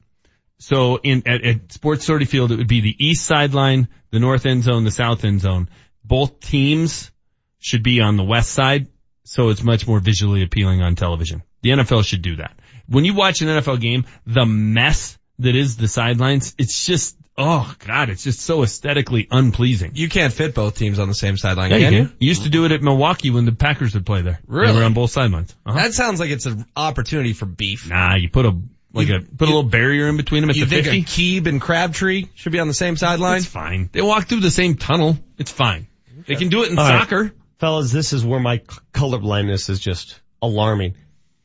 So 0.59 0.97
in 0.97 1.27
at, 1.27 1.43
at 1.43 1.71
Sports 1.71 2.05
Authority 2.05 2.25
Field, 2.25 2.51
it 2.51 2.57
would 2.57 2.67
be 2.67 2.81
the 2.81 2.95
east 2.97 3.25
sideline, 3.25 3.87
the 4.11 4.19
north 4.19 4.45
end 4.45 4.63
zone, 4.63 4.83
the 4.83 4.91
south 4.91 5.25
end 5.25 5.41
zone. 5.41 5.69
Both 6.03 6.39
teams 6.39 7.11
should 7.59 7.83
be 7.83 7.99
on 7.99 8.15
the 8.15 8.23
west 8.23 8.51
side, 8.51 8.87
so 9.23 9.49
it's 9.49 9.63
much 9.63 9.87
more 9.87 9.99
visually 9.99 10.43
appealing 10.43 10.81
on 10.81 10.95
television. 10.95 11.43
The 11.61 11.71
NFL 11.71 12.05
should 12.05 12.21
do 12.21 12.37
that. 12.37 12.57
When 12.87 13.03
you 13.03 13.15
watch 13.15 13.41
an 13.41 13.47
NFL 13.47 13.81
game, 13.81 14.05
the 14.27 14.45
mess 14.45 15.17
that 15.39 15.55
is 15.55 15.75
the 15.77 15.87
sidelines, 15.87 16.53
it's 16.59 16.85
just 16.85 17.17
oh 17.37 17.73
god, 17.85 18.09
it's 18.09 18.23
just 18.23 18.39
so 18.41 18.63
aesthetically 18.63 19.27
unpleasing. 19.31 19.91
You 19.95 20.09
can't 20.09 20.33
fit 20.33 20.53
both 20.55 20.77
teams 20.77 20.99
on 20.99 21.07
the 21.07 21.13
same 21.15 21.37
sideline, 21.37 21.71
Yeah, 21.71 21.77
you 21.77 21.83
can 21.85 21.93
you? 21.93 22.05
can. 22.07 22.15
You 22.19 22.27
used 22.29 22.43
to 22.43 22.49
do 22.49 22.65
it 22.65 22.71
at 22.71 22.81
Milwaukee 22.81 23.29
when 23.29 23.45
the 23.45 23.51
Packers 23.51 23.93
would 23.93 24.05
play 24.05 24.21
there. 24.21 24.39
Really? 24.47 24.71
They 24.73 24.79
were 24.79 24.85
on 24.85 24.93
both 24.93 25.11
sidelines. 25.11 25.55
Uh-huh. 25.65 25.77
That 25.77 25.93
sounds 25.93 26.19
like 26.19 26.29
it's 26.29 26.45
an 26.45 26.65
opportunity 26.75 27.33
for 27.33 27.45
beef. 27.45 27.89
Nah, 27.89 28.15
you 28.15 28.29
put 28.29 28.45
a 28.45 28.57
like 28.93 29.09
a 29.09 29.19
put 29.19 29.41
a 29.49 29.51
little 29.51 29.63
barrier 29.63 30.07
in 30.07 30.15
between 30.17 30.41
them 30.41 30.49
at 30.49 30.55
You 30.55 30.65
the 30.65 30.81
think 30.83 31.07
50. 31.07 31.41
Aqib 31.41 31.47
and 31.47 31.59
Crabtree 31.61 32.27
should 32.35 32.53
be 32.53 32.59
on 32.59 32.67
the 32.69 32.73
same 32.73 32.95
sideline? 32.95 33.37
It's 33.37 33.45
fine. 33.45 33.89
They 33.91 34.01
walk 34.01 34.27
through 34.27 34.39
the 34.39 34.51
same 34.51 34.75
tunnel. 34.75 35.17
It's 35.37 35.51
fine. 35.51 35.87
They 36.27 36.35
can 36.35 36.47
do 36.49 36.63
it 36.63 36.71
in 36.71 36.79
All 36.79 36.87
right. 36.89 36.99
soccer. 37.01 37.33
Fellas, 37.59 37.91
this 37.91 38.13
is 38.13 38.23
where 38.25 38.39
my 38.39 38.57
c- 38.57 38.63
color 38.93 39.17
blindness 39.19 39.69
is 39.69 39.79
just 39.79 40.19
alarming. 40.41 40.95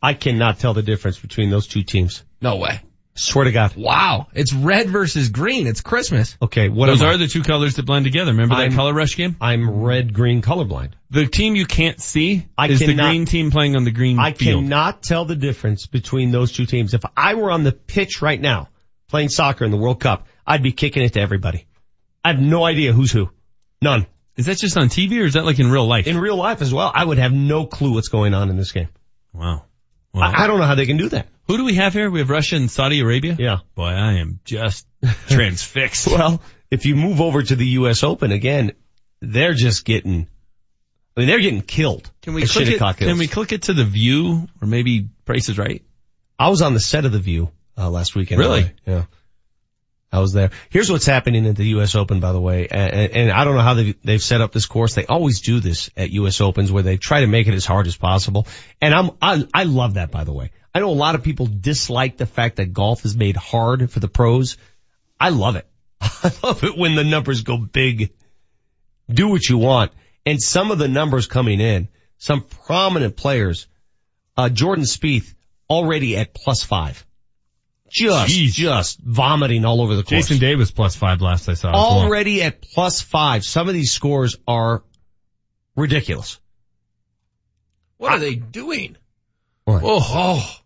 I 0.03 0.15
cannot 0.15 0.59
tell 0.61 0.75
the 0.75 0.83
difference 0.83 1.19
between 1.19 1.51
those 1.51 1.67
two 1.67 1.83
teams. 1.83 2.25
No 2.41 2.57
way. 2.57 2.81
Swear 3.21 3.45
to 3.45 3.53
God. 3.53 3.77
Wow. 3.77 4.29
It's 4.33 4.55
red 4.55 4.89
versus 4.89 5.29
green. 5.29 5.67
It's 5.67 5.83
Christmas. 5.83 6.39
Okay, 6.41 6.71
what 6.71 6.87
Those 6.87 7.03
are 7.03 7.19
the 7.19 7.27
two 7.27 7.43
colors 7.43 7.75
that 7.75 7.85
blend 7.85 8.07
together. 8.07 8.31
Remember 8.31 8.55
that 8.55 8.63
I'm- 8.63 8.73
color 8.73 8.95
rush 8.95 9.15
game? 9.15 9.37
I'm 9.43 9.83
red 9.83 10.15
green 10.15 10.41
colorblind. 10.41 10.93
The 11.11 11.27
team 11.27 11.55
you 11.55 11.67
can't 11.67 12.01
see 12.01 12.47
I 12.57 12.69
is 12.69 12.79
the 12.81 12.95
green 12.95 13.27
team 13.27 13.51
playing 13.51 13.77
on 13.77 13.85
the 13.85 13.91
green 13.91 14.19
I 14.19 14.33
field. 14.33 14.63
cannot 14.63 15.03
tell 15.03 15.27
the 15.27 15.37
difference 15.37 15.85
between 15.85 16.31
those 16.31 16.53
two 16.53 16.65
teams. 16.65 16.95
If 16.95 17.03
I 17.15 17.35
were 17.35 17.51
on 17.51 17.63
the 17.63 17.73
pitch 17.73 18.23
right 18.23 18.41
now 18.41 18.71
playing 19.11 19.29
soccer 19.29 19.67
in 19.67 19.71
the 19.71 19.77
World 19.77 20.01
Cup, 20.01 20.27
I'd 20.47 20.63
be 20.63 20.73
kicking 20.73 21.03
it 21.03 21.13
to 21.13 21.21
everybody. 21.21 21.67
I 22.25 22.33
have 22.33 22.41
no 22.41 22.65
idea 22.65 22.95
who's 22.95 23.13
who. 23.13 23.29
None. 23.83 24.07
Is 24.37 24.47
that 24.47 24.57
just 24.57 24.79
on 24.79 24.89
TV 24.89 25.21
or 25.21 25.25
is 25.27 25.35
that 25.35 25.45
like 25.45 25.59
in 25.59 25.71
real 25.71 25.87
life? 25.87 26.07
In 26.07 26.17
real 26.17 26.37
life 26.37 26.63
as 26.63 26.73
well, 26.73 26.91
I 26.95 27.05
would 27.05 27.19
have 27.19 27.35
no 27.35 27.67
clue 27.67 27.93
what's 27.93 28.09
going 28.09 28.33
on 28.33 28.49
in 28.49 28.57
this 28.57 28.73
game. 28.73 28.89
wow. 29.35 29.65
Well, 30.13 30.25
I, 30.25 30.45
I 30.45 30.47
don't 30.47 30.59
know 30.59 30.67
how 30.67 30.75
they 30.75 30.87
can 30.87 30.97
do 30.97 31.09
that. 31.11 31.29
who 31.47 31.57
do 31.57 31.65
we 31.65 31.75
have 31.75 31.93
here? 31.93 32.11
We 32.11 32.19
have 32.21 32.31
Russia 32.31 32.57
and 32.57 32.71
Saudi 32.71 33.01
Arabia? 33.01 33.37
Yeah. 33.39 33.59
Boy, 33.75 33.89
I 33.89 34.15
am 34.15 34.41
just 34.45 34.87
transfixed. 35.29 36.07
Well, 36.09 36.43
if 36.71 36.87
you 36.87 36.97
move 36.97 37.21
over 37.21 37.43
to 37.43 37.57
the 37.57 37.67
U.S. 37.67 38.03
Open 38.03 38.33
again, 38.33 38.73
they're 39.21 39.55
just 39.55 39.85
getting, 39.85 40.27
I 41.17 41.21
mean, 41.21 41.29
they're 41.29 41.41
getting 41.41 41.63
killed. 41.63 42.11
Can 42.23 42.35
we 42.35 42.47
click 42.47 42.69
it, 42.69 42.79
Hills. 42.79 42.97
can 42.97 43.19
we 43.19 43.29
click 43.29 43.53
it 43.53 43.63
to 43.65 43.73
the 43.73 43.85
view 43.85 44.49
or 44.61 44.67
maybe 44.67 45.09
Price 45.25 45.49
is 45.49 45.59
Right? 45.59 45.83
I 46.39 46.49
was 46.49 46.63
on 46.63 46.75
the 46.75 46.81
set 46.81 47.05
of 47.05 47.13
The 47.13 47.19
View 47.19 47.51
uh, 47.77 47.91
last 47.91 48.15
weekend. 48.15 48.41
Really? 48.41 48.73
Yeah. 48.87 49.05
I 50.13 50.19
was 50.19 50.33
there. 50.33 50.51
Here's 50.71 50.91
what's 50.91 51.07
happening 51.07 51.47
at 51.47 51.55
the 51.55 51.67
U.S. 51.69 51.95
Open, 51.95 52.19
by 52.19 52.33
the 52.33 52.41
way, 52.41 52.67
and, 52.69 53.13
and 53.13 53.31
I 53.31 53.45
don't 53.45 53.55
know 53.55 53.63
how 53.63 53.75
they've, 53.75 54.03
they've 54.03 54.23
set 54.23 54.41
up 54.41 54.51
this 54.51 54.67
course. 54.67 54.95
They 54.95 55.07
always 55.07 55.41
do 55.41 55.61
this 55.61 55.91
at 55.97 56.11
U.S. 56.11 56.41
Opens 56.41 56.73
where 56.73 56.83
they 56.83 56.97
try 56.97 57.21
to 57.21 57.29
make 57.29 57.47
it 57.47 57.55
as 57.55 57.65
hard 57.65 57.87
as 57.87 57.97
possible. 57.97 58.49
And 58.81 58.93
I'm, 58.93 59.11
I, 59.23 59.47
I 59.55 59.65
love 59.65 59.95
that, 59.95 60.11
by 60.11 60.25
the 60.25 60.33
way. 60.33 60.51
I 60.75 60.81
know 60.81 60.91
a 60.91 60.93
lot 60.93 61.15
of 61.15 61.23
people 61.23 61.47
dislike 61.47 62.17
the 62.17 62.27
fact 62.27 62.57
that 62.57 62.73
golf 62.73 63.05
is 63.05 63.17
made 63.17 63.37
hard 63.37 63.91
for 63.91 64.01
the 64.01 64.09
pros. 64.09 64.57
I 65.19 65.29
love 65.29 65.55
it. 65.55 65.67
I 66.01 66.33
love 66.43 66.65
it 66.65 66.77
when 66.77 66.97
the 66.97 67.05
numbers 67.05 67.43
go 67.43 67.57
big. 67.57 68.13
Do 69.09 69.29
what 69.29 69.49
you 69.49 69.59
want. 69.59 69.93
And 70.27 70.41
some 70.41 70.71
of 70.71 70.79
the 70.79 70.89
numbers 70.89 71.27
coming 71.27 71.61
in, 71.61 71.89
some 72.19 72.43
prominent 72.43 73.17
players, 73.17 73.69
uh, 74.37 74.49
Jordan 74.49 74.85
Spieth 74.85 75.35
already 75.69 76.17
at 76.17 76.35
plus 76.35 76.65
five. 76.65 77.07
Just, 77.91 78.33
Jeez. 78.33 78.53
just 78.53 79.01
vomiting 79.01 79.65
all 79.65 79.83
over 79.83 79.97
the 79.97 80.03
course. 80.03 80.29
Jason 80.29 80.39
Davis 80.39 80.71
plus 80.71 80.95
five 80.95 81.21
last 81.21 81.49
I 81.49 81.55
saw. 81.55 81.69
as 81.71 81.75
well. 81.75 81.85
already 81.85 82.43
at 82.43 82.63
plus 82.63 83.01
five. 83.01 83.45
Some 83.45 83.69
of 83.69 83.75
these 83.75 83.91
scores 83.91 84.37
are 84.47 84.83
ridiculous. 85.77 86.39
What 87.99 88.13
are 88.13 88.19
they 88.19 88.35
doing? 88.37 88.97
What? 89.65 89.83
Oh, 89.85 90.01
oh. 90.03 90.60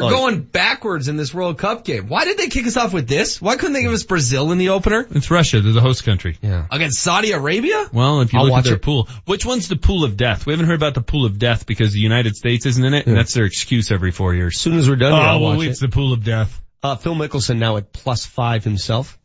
They're 0.00 0.08
Oh. 0.08 0.10
going 0.10 0.40
backwards 0.42 1.08
in 1.08 1.16
this 1.16 1.32
World 1.34 1.58
Cup 1.58 1.84
game. 1.84 2.08
Why 2.08 2.24
did 2.24 2.36
they 2.38 2.48
kick 2.48 2.66
us 2.66 2.76
off 2.76 2.92
with 2.92 3.08
this? 3.08 3.40
Why 3.40 3.56
couldn't 3.56 3.72
they 3.74 3.82
give 3.82 3.92
us 3.92 4.02
Brazil 4.04 4.52
in 4.52 4.58
the 4.58 4.70
opener 4.70 5.06
It's 5.10 5.30
Russia. 5.30 5.60
They're 5.60 5.72
the 5.72 5.80
host 5.80 6.04
country. 6.04 6.36
Yeah. 6.42 6.66
against 6.70 7.00
Saudi 7.00 7.32
Arabia? 7.32 7.88
Well, 7.92 8.20
if 8.20 8.32
you 8.32 8.38
I'll 8.38 8.44
look 8.46 8.52
at 8.52 8.56
watch 8.56 8.64
their 8.64 8.74
it. 8.74 8.82
pool, 8.82 9.08
which 9.26 9.44
one's 9.44 9.68
the 9.68 9.76
pool 9.76 10.04
of 10.04 10.16
death? 10.16 10.46
We 10.46 10.52
haven't 10.52 10.66
heard 10.66 10.76
about 10.76 10.94
the 10.94 11.02
pool 11.02 11.24
of 11.26 11.38
death 11.38 11.66
because 11.66 11.92
the 11.92 12.00
United 12.00 12.36
States 12.36 12.66
isn't 12.66 12.84
in 12.84 12.94
it, 12.94 13.06
and 13.06 13.16
that's 13.16 13.34
their 13.34 13.44
excuse 13.44 13.90
every 13.90 14.10
four 14.12 14.34
years. 14.34 14.56
As 14.56 14.60
soon 14.60 14.78
as 14.78 14.88
we're 14.88 14.96
done, 14.96 15.12
here, 15.12 15.20
I'll 15.22 15.36
oh, 15.38 15.40
well, 15.48 15.56
watch 15.58 15.66
it's 15.68 15.82
it. 15.82 15.90
the 15.90 15.94
pool 15.94 16.12
of 16.12 16.24
death. 16.24 16.60
Uh, 16.82 16.96
Phil 16.96 17.14
Mickelson 17.14 17.58
now 17.58 17.76
at 17.76 17.92
plus 17.92 18.24
five 18.24 18.62
himself 18.64 19.18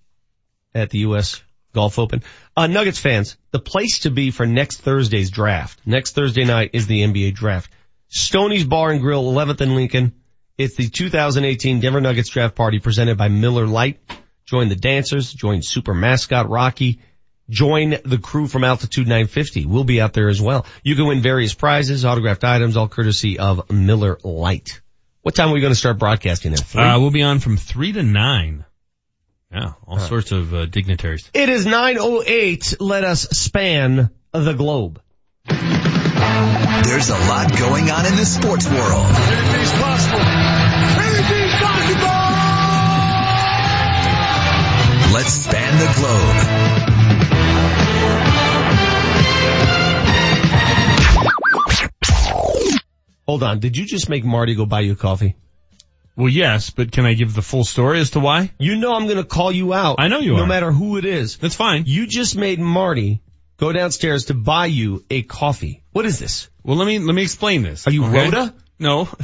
at 0.73 0.89
the 0.89 0.99
U.S. 0.99 1.41
Golf 1.73 1.99
Open. 1.99 2.23
Uh, 2.57 2.67
Nuggets 2.67 2.99
fans, 2.99 3.37
the 3.51 3.59
place 3.59 3.99
to 3.99 4.11
be 4.11 4.31
for 4.31 4.45
next 4.45 4.81
Thursday's 4.81 5.29
draft. 5.31 5.79
Next 5.85 6.13
Thursday 6.15 6.45
night 6.45 6.71
is 6.73 6.87
the 6.87 7.01
NBA 7.03 7.33
draft. 7.35 7.71
Stoney's 8.09 8.63
Bar 8.63 8.91
and 8.91 9.01
Grill, 9.01 9.23
11th 9.23 9.61
and 9.61 9.75
Lincoln. 9.75 10.13
It's 10.57 10.75
the 10.75 10.87
2018 10.87 11.79
Denver 11.79 11.99
Nuggets 11.99 12.29
draft 12.29 12.55
party 12.55 12.79
presented 12.79 13.17
by 13.17 13.27
Miller 13.27 13.65
Lite. 13.65 13.99
Join 14.45 14.69
the 14.69 14.75
dancers, 14.75 15.33
join 15.33 15.63
super 15.63 15.95
mascot 15.95 16.47
Rocky, 16.47 16.99
join 17.49 17.95
the 18.05 18.19
crew 18.19 18.47
from 18.47 18.63
Altitude 18.63 19.07
950. 19.07 19.65
We'll 19.65 19.83
be 19.83 19.99
out 19.99 20.13
there 20.13 20.29
as 20.29 20.39
well. 20.39 20.65
You 20.83 20.95
can 20.95 21.07
win 21.07 21.21
various 21.21 21.55
prizes, 21.55 22.05
autographed 22.05 22.43
items, 22.43 22.77
all 22.77 22.87
courtesy 22.87 23.39
of 23.39 23.71
Miller 23.71 24.19
Lite. 24.23 24.81
What 25.23 25.33
time 25.33 25.49
are 25.49 25.53
we 25.53 25.61
going 25.61 25.73
to 25.73 25.79
start 25.79 25.97
broadcasting? 25.97 26.53
Three? 26.55 26.83
Uh, 26.83 26.99
we'll 26.99 27.09
be 27.09 27.23
on 27.23 27.39
from 27.39 27.57
three 27.57 27.93
to 27.93 28.03
nine. 28.03 28.65
Yeah, 29.51 29.73
all 29.87 29.99
sorts 29.99 30.31
of 30.31 30.53
uh, 30.53 30.65
dignitaries. 30.65 31.29
It 31.33 31.49
is 31.49 31.65
9.08. 31.65 32.77
Let 32.79 33.03
us 33.03 33.21
span 33.29 34.09
the 34.31 34.53
globe. 34.53 35.01
There's 36.85 37.09
a 37.09 37.17
lot 37.17 37.57
going 37.57 37.89
on 37.89 38.05
in 38.05 38.15
the 38.15 38.25
sports 38.25 38.67
world. 38.67 39.05
Anything's 39.05 39.71
possible. 39.71 40.19
Anything's 40.19 41.55
possible! 41.61 42.43
Let's 45.13 45.33
span 45.33 45.79
the 45.79 45.89
globe. 45.97 46.63
Hold 53.25 53.43
on. 53.43 53.59
Did 53.59 53.77
you 53.77 53.85
just 53.85 54.09
make 54.09 54.23
Marty 54.23 54.53
go 54.53 54.65
buy 54.65 54.81
you 54.81 54.95
coffee? 54.95 55.35
Well, 56.15 56.29
yes, 56.29 56.69
but 56.69 56.91
can 56.91 57.07
I 57.07 57.15
give 57.15 57.33
the 57.33 57.41
full 57.41 57.63
story 57.63 57.99
as 57.99 58.11
to 58.11 58.19
why? 58.19 58.51
You 58.59 58.75
know 58.75 58.93
I'm 58.93 59.05
going 59.05 59.17
to 59.17 59.23
call 59.23 59.51
you 59.51 59.73
out. 59.73 59.95
I 59.97 60.09
know 60.09 60.19
you 60.19 60.33
no 60.33 60.37
are. 60.37 60.41
No 60.41 60.45
matter 60.45 60.71
who 60.71 60.97
it 60.97 61.05
is. 61.05 61.37
That's 61.37 61.55
fine. 61.55 61.85
You 61.87 62.05
just 62.05 62.35
made 62.37 62.59
Marty 62.59 63.22
go 63.57 63.71
downstairs 63.71 64.25
to 64.25 64.33
buy 64.33 64.65
you 64.67 65.03
a 65.09 65.21
coffee. 65.21 65.83
What 65.91 66.05
is 66.05 66.19
this? 66.19 66.49
Well, 66.63 66.77
let 66.77 66.85
me 66.87 66.99
let 66.99 67.13
me 67.13 67.21
explain 67.21 67.61
this. 67.63 67.87
Are 67.87 67.91
you 67.91 68.05
okay? 68.05 68.25
Rhoda? 68.25 68.53
No. 68.79 69.07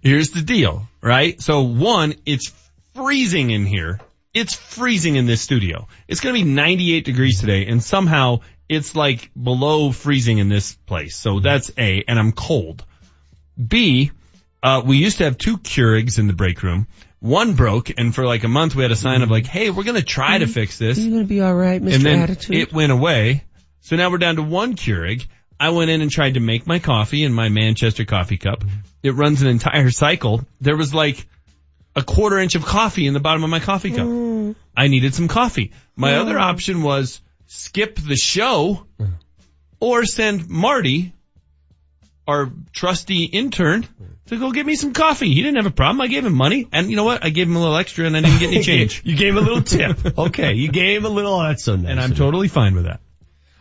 Here's 0.00 0.30
the 0.30 0.42
deal, 0.42 0.88
right? 1.00 1.40
So 1.40 1.62
one, 1.62 2.14
it's 2.24 2.52
freezing 2.94 3.50
in 3.50 3.66
here. 3.66 4.00
It's 4.32 4.54
freezing 4.54 5.16
in 5.16 5.26
this 5.26 5.42
studio. 5.42 5.88
It's 6.08 6.20
going 6.20 6.34
to 6.34 6.42
be 6.42 6.50
98 6.50 7.04
degrees 7.04 7.38
today 7.40 7.66
and 7.66 7.82
somehow 7.82 8.40
it's 8.68 8.96
like 8.96 9.30
below 9.40 9.92
freezing 9.92 10.38
in 10.38 10.48
this 10.48 10.74
place. 10.74 11.16
So 11.16 11.40
that's 11.40 11.70
A, 11.76 12.04
and 12.08 12.18
I'm 12.18 12.32
cold. 12.32 12.84
B, 13.62 14.10
uh, 14.62 14.82
we 14.84 14.96
used 14.96 15.18
to 15.18 15.24
have 15.24 15.36
two 15.36 15.58
Keurigs 15.58 16.18
in 16.18 16.26
the 16.26 16.32
break 16.32 16.62
room. 16.62 16.86
One 17.22 17.54
broke 17.54 17.92
and 17.96 18.12
for 18.12 18.26
like 18.26 18.42
a 18.42 18.48
month 18.48 18.74
we 18.74 18.82
had 18.82 18.90
a 18.90 18.96
sign 18.96 19.22
of 19.22 19.30
like, 19.30 19.46
hey, 19.46 19.70
we're 19.70 19.84
going 19.84 19.96
to 19.96 20.02
try 20.02 20.38
to 20.38 20.44
mm-hmm. 20.44 20.52
fix 20.52 20.76
this. 20.76 20.98
You're 20.98 21.10
going 21.10 21.22
to 21.22 21.28
be 21.28 21.40
all 21.40 21.54
right, 21.54 21.80
Mr. 21.80 21.94
and 21.94 22.02
then 22.02 22.36
it 22.50 22.72
went 22.72 22.90
away. 22.90 23.44
So 23.80 23.94
now 23.94 24.10
we're 24.10 24.18
down 24.18 24.36
to 24.36 24.42
one 24.42 24.74
Keurig. 24.74 25.28
I 25.60 25.70
went 25.70 25.88
in 25.90 26.02
and 26.02 26.10
tried 26.10 26.34
to 26.34 26.40
make 26.40 26.66
my 26.66 26.80
coffee 26.80 27.22
in 27.22 27.32
my 27.32 27.48
Manchester 27.48 28.04
coffee 28.04 28.38
cup. 28.38 28.64
It 29.04 29.14
runs 29.14 29.40
an 29.42 29.48
entire 29.48 29.90
cycle. 29.90 30.44
There 30.60 30.76
was 30.76 30.92
like 30.92 31.24
a 31.94 32.02
quarter 32.02 32.40
inch 32.40 32.56
of 32.56 32.64
coffee 32.64 33.06
in 33.06 33.14
the 33.14 33.20
bottom 33.20 33.44
of 33.44 33.50
my 33.50 33.60
coffee 33.60 33.90
cup. 33.90 34.06
Mm. 34.06 34.56
I 34.76 34.88
needed 34.88 35.14
some 35.14 35.28
coffee. 35.28 35.70
My 35.94 36.14
mm. 36.14 36.20
other 36.20 36.36
option 36.40 36.82
was 36.82 37.20
skip 37.46 37.94
the 37.94 38.16
show 38.16 38.84
mm. 38.98 39.12
or 39.78 40.04
send 40.04 40.48
Marty, 40.48 41.12
our 42.26 42.50
trusty 42.72 43.24
intern, 43.24 43.86
to 44.26 44.38
go 44.38 44.50
get 44.52 44.64
me 44.64 44.74
some 44.76 44.92
coffee. 44.92 45.28
He 45.32 45.42
didn't 45.42 45.56
have 45.56 45.66
a 45.66 45.70
problem. 45.70 46.00
I 46.00 46.06
gave 46.06 46.24
him 46.24 46.34
money. 46.34 46.68
And 46.72 46.88
you 46.90 46.96
know 46.96 47.04
what? 47.04 47.24
I 47.24 47.30
gave 47.30 47.48
him 47.48 47.56
a 47.56 47.60
little 47.60 47.76
extra 47.76 48.06
and 48.06 48.16
I 48.16 48.20
didn't 48.20 48.38
get 48.38 48.48
any 48.52 48.62
change. 48.62 49.02
you 49.04 49.16
gave 49.16 49.36
him 49.36 49.38
a 49.38 49.40
little 49.40 49.62
tip. 49.62 49.98
Okay, 50.18 50.52
you 50.54 50.70
gave 50.70 51.00
him 51.00 51.06
a 51.06 51.14
little, 51.14 51.34
oh, 51.34 51.42
that's 51.42 51.64
so 51.64 51.76
nice. 51.76 51.90
and 51.90 52.00
I'm 52.00 52.14
totally 52.14 52.48
fine 52.48 52.74
with 52.74 52.84
that. 52.84 53.00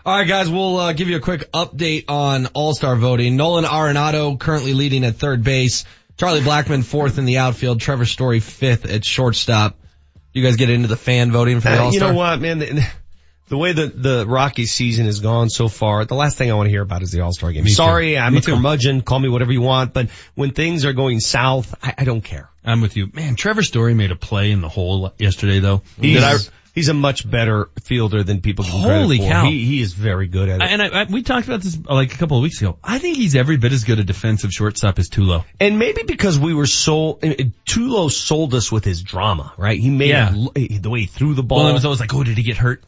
All 0.06 0.18
right, 0.18 0.28
guys, 0.28 0.50
we'll 0.50 0.78
uh, 0.78 0.94
give 0.94 1.10
you 1.10 1.18
a 1.18 1.20
quick 1.20 1.52
update 1.52 2.06
on 2.08 2.48
All-Star 2.48 2.96
voting. 2.96 3.36
Nolan 3.38 3.66
Arenado 3.66 4.40
currently 4.40 4.74
leading 4.74 5.04
at 5.06 5.16
third 5.16 5.44
base. 5.44 5.86
Charlie 6.18 6.42
Blackmon 6.42 6.84
fourth 6.84 7.18
in 7.18 7.26
the 7.26 7.38
outfield. 7.40 7.80
Trevor 7.82 8.06
Story 8.06 8.40
fifth 8.40 8.86
at 8.86 9.04
shortstop. 9.06 9.78
You 10.34 10.44
guys 10.44 10.56
get 10.56 10.70
into 10.70 10.88
the 10.88 10.98
fan 10.98 11.32
voting 11.32 11.60
for 11.62 11.70
the 11.70 11.78
Uh, 11.80 11.84
All-Star? 11.84 12.08
You 12.10 12.14
know 12.14 12.18
what, 12.18 12.40
man? 12.40 12.60
The, 13.52 13.58
way 13.58 13.74
that 13.74 14.02
the 14.02 14.26
Rocky 14.28 14.66
season 14.66 15.06
has 15.06 15.20
gone 15.20 15.50
so 15.50 15.68
far, 15.68 16.06
the 16.06 16.16
last 16.16 16.38
thing 16.38 16.50
I 16.50 16.56
want 16.56 16.68
to 16.68 16.72
hear 16.72 16.82
about 16.82 17.04
is 17.04 17.12
the 17.12 17.22
All-Star 17.22 17.52
game. 17.52 17.64
Me 17.66 17.70
too. 17.70 17.76
Sorry, 17.76 18.18
I'm 18.18 18.34
Me 18.34 18.40
a 18.40 18.42
too. 18.42 18.54
curmudgeon. 18.54 19.02
Call 19.02 19.20
me 19.20 19.30
whatever 19.30 19.52
you 19.52 19.62
want. 19.62 19.94
But 19.94 20.10
when 20.36 20.52
things 20.52 20.86
are 20.86 20.94
going 20.94 21.20
south, 21.20 21.76
I, 21.84 21.94
I 22.00 22.04
don't 22.06 22.22
care. 22.22 22.50
I'm 22.66 22.82
with 22.82 22.96
you. 22.98 23.10
Man, 23.14 23.36
Trevor 23.36 23.64
Story 23.64 23.94
made 23.94 24.12
a 24.12 24.16
play 24.16 24.52
in 24.52 24.62
the 24.62 24.70
hole 24.70 25.14
yesterday 25.18 25.60
though. 25.60 25.82
He's, 26.00 26.24
I- 26.24 26.38
he's 26.74 26.88
a 26.90 26.94
much 26.94 27.30
better 27.30 27.70
fielder 27.84 28.24
than 28.24 28.40
people 28.40 28.64
give 28.64 28.74
credit 28.74 29.02
Holy 29.02 29.18
cow. 29.20 29.46
He, 29.46 29.66
he 29.66 29.82
is 29.82 29.94
very 29.94 30.28
good 30.28 30.48
at 30.48 30.62
it. 30.62 30.70
and 30.72 30.82
I, 30.82 31.02
I, 31.02 31.04
we 31.10 31.22
talked 31.22 31.46
about 31.48 31.62
this 31.62 31.78
like 31.78 32.14
a 32.14 32.18
couple 32.18 32.38
of 32.38 32.44
weeks 32.44 32.62
ago. 32.62 32.78
I 32.84 33.00
think 33.00 33.18
he's 33.18 33.36
every 33.36 33.58
bit 33.58 33.74
as 33.74 33.84
good 33.84 34.00
a 34.00 34.04
defensive 34.06 34.52
shortstop 34.52 34.98
as 35.00 35.10
Tulo. 35.10 35.44
And 35.60 35.78
maybe 35.78 36.04
because 36.04 36.40
we 36.40 36.54
were 36.54 36.68
so, 36.68 37.20
uh, 37.22 37.34
Tulo 37.68 38.10
sold 38.10 38.54
us 38.54 38.72
with 38.72 38.86
his 38.86 39.02
drama, 39.04 39.54
right? 39.58 39.78
He 39.80 39.90
made 39.90 40.10
Yeah. 40.10 40.34
it, 40.56 40.82
the 40.84 40.90
way 40.90 41.02
he 41.02 41.06
threw 41.08 41.34
the 41.34 41.44
ball. 41.44 41.60
Well, 41.60 41.68
it 41.70 41.74
was 41.74 41.84
always 41.84 42.00
like, 42.00 42.14
oh, 42.14 42.24
did 42.24 42.38
he 42.38 42.44
get 42.44 42.56
hurt? 42.58 42.84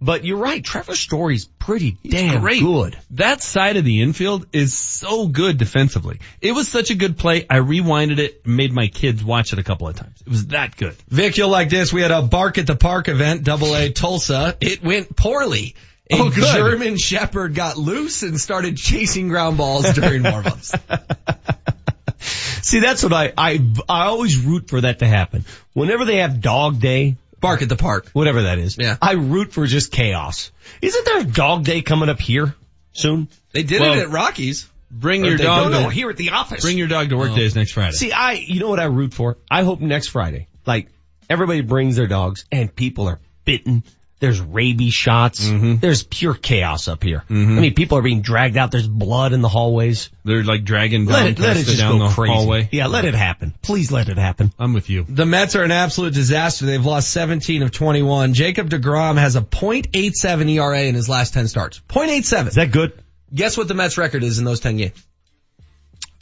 But 0.00 0.24
you're 0.24 0.36
right, 0.38 0.62
Trevor 0.62 0.94
Story's 0.94 1.46
pretty 1.46 1.96
damn 2.06 2.40
great. 2.40 2.60
good. 2.60 2.96
That 3.12 3.42
side 3.42 3.76
of 3.76 3.84
the 3.84 4.02
infield 4.02 4.46
is 4.52 4.76
so 4.76 5.26
good 5.26 5.56
defensively. 5.58 6.20
It 6.40 6.52
was 6.52 6.68
such 6.68 6.90
a 6.90 6.94
good 6.94 7.16
play. 7.16 7.46
I 7.48 7.56
rewinded 7.58 8.18
it 8.18 8.46
made 8.46 8.72
my 8.72 8.88
kids 8.88 9.24
watch 9.24 9.52
it 9.52 9.58
a 9.58 9.62
couple 9.64 9.88
of 9.88 9.96
times. 9.96 10.20
It 10.20 10.28
was 10.28 10.46
that 10.48 10.76
good. 10.76 10.96
Vic, 11.08 11.36
you'll 11.38 11.48
like 11.48 11.70
this. 11.70 11.92
We 11.92 12.02
had 12.02 12.10
a 12.10 12.22
Bark 12.22 12.58
at 12.58 12.66
the 12.66 12.76
Park 12.76 13.08
event, 13.08 13.44
double 13.44 13.74
A 13.74 13.90
Tulsa. 13.90 14.56
It 14.60 14.82
went 14.82 15.16
poorly. 15.16 15.74
A 16.10 16.16
Oh, 16.18 16.30
good. 16.30 16.54
German 16.54 16.96
Shepherd 16.98 17.54
got 17.54 17.76
loose 17.76 18.22
and 18.22 18.38
started 18.40 18.76
chasing 18.76 19.28
ground 19.28 19.56
balls 19.56 19.92
during 19.94 20.22
warm-ups. 20.22 20.72
See, 22.62 22.80
that's 22.80 23.02
what 23.02 23.12
I, 23.12 23.32
I, 23.36 23.60
I 23.88 24.06
always 24.06 24.36
root 24.38 24.68
for 24.68 24.80
that 24.80 25.00
to 25.00 25.06
happen. 25.06 25.44
Whenever 25.72 26.04
they 26.04 26.16
have 26.18 26.40
dog 26.40 26.80
day, 26.80 27.16
Bark 27.40 27.62
at 27.62 27.68
the 27.68 27.76
Park. 27.76 28.08
whatever 28.12 28.42
that 28.42 28.58
is, 28.58 28.76
Yeah. 28.78 28.96
I 29.00 29.12
root 29.12 29.52
for 29.52 29.66
just 29.66 29.92
chaos. 29.92 30.50
Isn't 30.82 31.04
there 31.04 31.20
a 31.20 31.24
dog 31.24 31.64
day 31.64 31.82
coming 31.82 32.08
up 32.08 32.20
here 32.20 32.54
soon? 32.92 33.28
They 33.52 33.62
did 33.62 33.80
Well, 33.80 33.92
it 33.94 33.98
at 33.98 34.10
Rockies. 34.10 34.68
Bring 34.90 35.24
your 35.24 35.36
dog. 35.36 35.70
No, 35.70 35.82
no, 35.82 35.88
here 35.88 36.08
at 36.10 36.16
the 36.16 36.30
office. 36.30 36.62
Bring 36.62 36.78
your 36.78 36.86
dog 36.86 37.10
to 37.10 37.16
work 37.16 37.32
oh. 37.32 37.36
days 37.36 37.54
next 37.54 37.72
Friday. 37.72 37.92
See, 37.92 38.12
I, 38.12 38.32
you 38.32 38.60
know 38.60 38.68
what 38.68 38.80
I 38.80 38.84
root 38.84 39.12
for? 39.12 39.36
I 39.50 39.62
hope 39.62 39.80
next 39.80 40.08
Friday, 40.08 40.48
like, 40.64 40.88
everybody 41.28 41.60
brings 41.60 41.96
their 41.96 42.06
dogs 42.06 42.46
and 42.52 42.74
people 42.74 43.08
are 43.08 43.18
bitten. 43.44 43.82
There's 44.18 44.40
rabies 44.40 44.94
shots. 44.94 45.46
Mm-hmm. 45.46 45.76
There's 45.76 46.02
pure 46.02 46.32
chaos 46.32 46.88
up 46.88 47.02
here. 47.02 47.22
I 47.28 47.32
mean, 47.34 47.74
people 47.74 47.98
are 47.98 48.02
being 48.02 48.22
dragged 48.22 48.56
out. 48.56 48.70
There's 48.70 48.88
blood 48.88 49.34
in 49.34 49.42
the 49.42 49.48
hallways. 49.48 50.08
They're 50.24 50.42
like 50.42 50.64
dragging 50.64 51.04
Let 51.04 51.18
down 51.20 51.26
it, 51.28 51.38
let 51.38 51.56
it 51.58 51.64
just 51.66 51.78
down 51.78 51.98
go 51.98 52.08
the 52.08 52.14
crazy. 52.14 52.32
hallway. 52.32 52.68
Yeah, 52.72 52.86
let 52.86 53.04
it 53.04 53.14
happen. 53.14 53.52
Please 53.60 53.92
let 53.92 54.08
it 54.08 54.16
happen. 54.16 54.52
I'm 54.58 54.72
with 54.72 54.88
you. 54.88 55.04
The 55.06 55.26
Mets 55.26 55.54
are 55.54 55.62
an 55.64 55.70
absolute 55.70 56.14
disaster. 56.14 56.64
They've 56.64 56.84
lost 56.84 57.10
17 57.10 57.62
of 57.62 57.72
21. 57.72 58.32
Jacob 58.32 58.70
DeGrom 58.70 59.18
has 59.18 59.36
a 59.36 59.42
.87 59.42 60.50
ERA 60.50 60.82
in 60.84 60.94
his 60.94 61.10
last 61.10 61.34
10 61.34 61.48
starts. 61.48 61.80
.87. 61.90 62.48
Is 62.48 62.54
that 62.54 62.70
good? 62.70 62.98
Guess 63.34 63.58
what 63.58 63.68
the 63.68 63.74
Mets 63.74 63.98
record 63.98 64.24
is 64.24 64.38
in 64.38 64.46
those 64.46 64.60
10 64.60 64.78
games? 64.78 65.06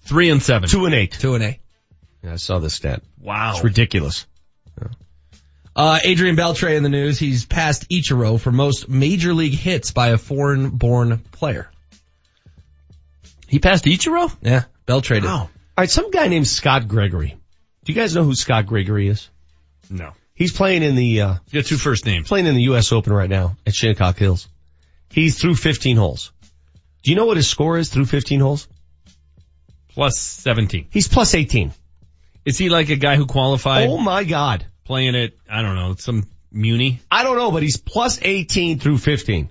Three 0.03 0.31
and 0.31 0.43
seven. 0.43 0.69
Two 0.69 0.85
and 0.87 0.95
eight. 0.95 1.13
Two 1.13 1.35
and 1.35 1.45
eight. 1.45 1.61
Yeah, 2.23 2.33
I 2.33 2.37
saw 2.37 2.59
this 2.59 2.75
stat. 2.75 3.03
Wow. 3.21 3.53
It's 3.55 3.65
ridiculous. 3.65 4.27
Uh, 5.77 5.99
Adrian 6.05 6.37
Beltre 6.37 6.77
in 6.77 6.83
the 6.83 6.89
news. 6.89 7.19
He's 7.19 7.45
passed 7.45 7.89
Ichiro 7.91 8.41
for 8.41 8.53
most 8.53 8.89
major 8.89 9.35
league 9.35 9.55
hits 9.55 9.91
by 9.91 10.09
a 10.09 10.19
foreign 10.19 10.71
born 10.71 11.19
player. 11.33 11.69
He 13.49 13.59
passed 13.59 13.85
Ichiro? 13.85 14.33
Yeah. 14.41 14.65
Beltre 14.87 15.15
did. 15.17 15.25
Wow. 15.25 15.37
All 15.37 15.51
right, 15.79 15.91
some 15.91 16.11
guy 16.11 16.29
named 16.29 16.47
Scott 16.47 16.87
Gregory. 16.87 17.37
Do 17.85 17.93
you 17.93 17.97
guys 18.01 18.15
know 18.15 18.23
who 18.25 18.35
Scott 18.35 18.67
Gregory 18.67 19.09
is? 19.09 19.29
No. 19.91 20.13
He's 20.35 20.53
playing 20.53 20.83
in 20.83 20.95
the 20.95 21.21
uh, 21.21 21.35
He 21.51 21.59
got 21.59 21.67
two 21.67 21.77
first 21.77 22.07
names. 22.07 22.29
playing 22.29 22.47
in 22.47 22.55
the 22.55 22.63
U.S. 22.63 22.93
Open 22.93 23.13
right 23.13 23.31
now 23.31 23.57
at 23.67 23.75
Shinnecock 23.75 24.17
Hills. 24.17 24.49
He's 25.11 25.41
through 25.41 25.55
15 25.57 25.97
holes. 25.97 26.33
Do 27.03 27.11
you 27.11 27.17
know 27.17 27.27
what 27.27 27.37
his 27.37 27.49
score 27.49 27.77
is 27.79 27.91
through 27.91 28.07
15 28.07 28.41
holes? 28.41 28.67
Plus 29.91 30.19
17. 30.19 30.89
He's 30.91 31.07
plus 31.09 31.35
18. 31.35 31.73
Is 32.45 32.59
he 32.59 32.69
like 32.69 32.89
a 32.89 32.97
guy 32.97 33.17
who 33.17 33.27
qualified 33.27 33.89
Oh 33.89 33.99
my 33.99 34.25
God. 34.25 34.67
Playing 34.85 35.15
it, 35.15 35.39
I 35.51 35.63
don't 35.63 35.77
know, 35.77 35.95
some 35.97 36.27
Muni? 36.53 37.01
I 37.11 37.25
don't 37.25 37.37
know, 37.37 37.51
but 37.51 37.63
he's 37.63 37.77
plus 37.77 38.19
18 38.23 38.79
through 38.79 38.99
15. 38.99 39.49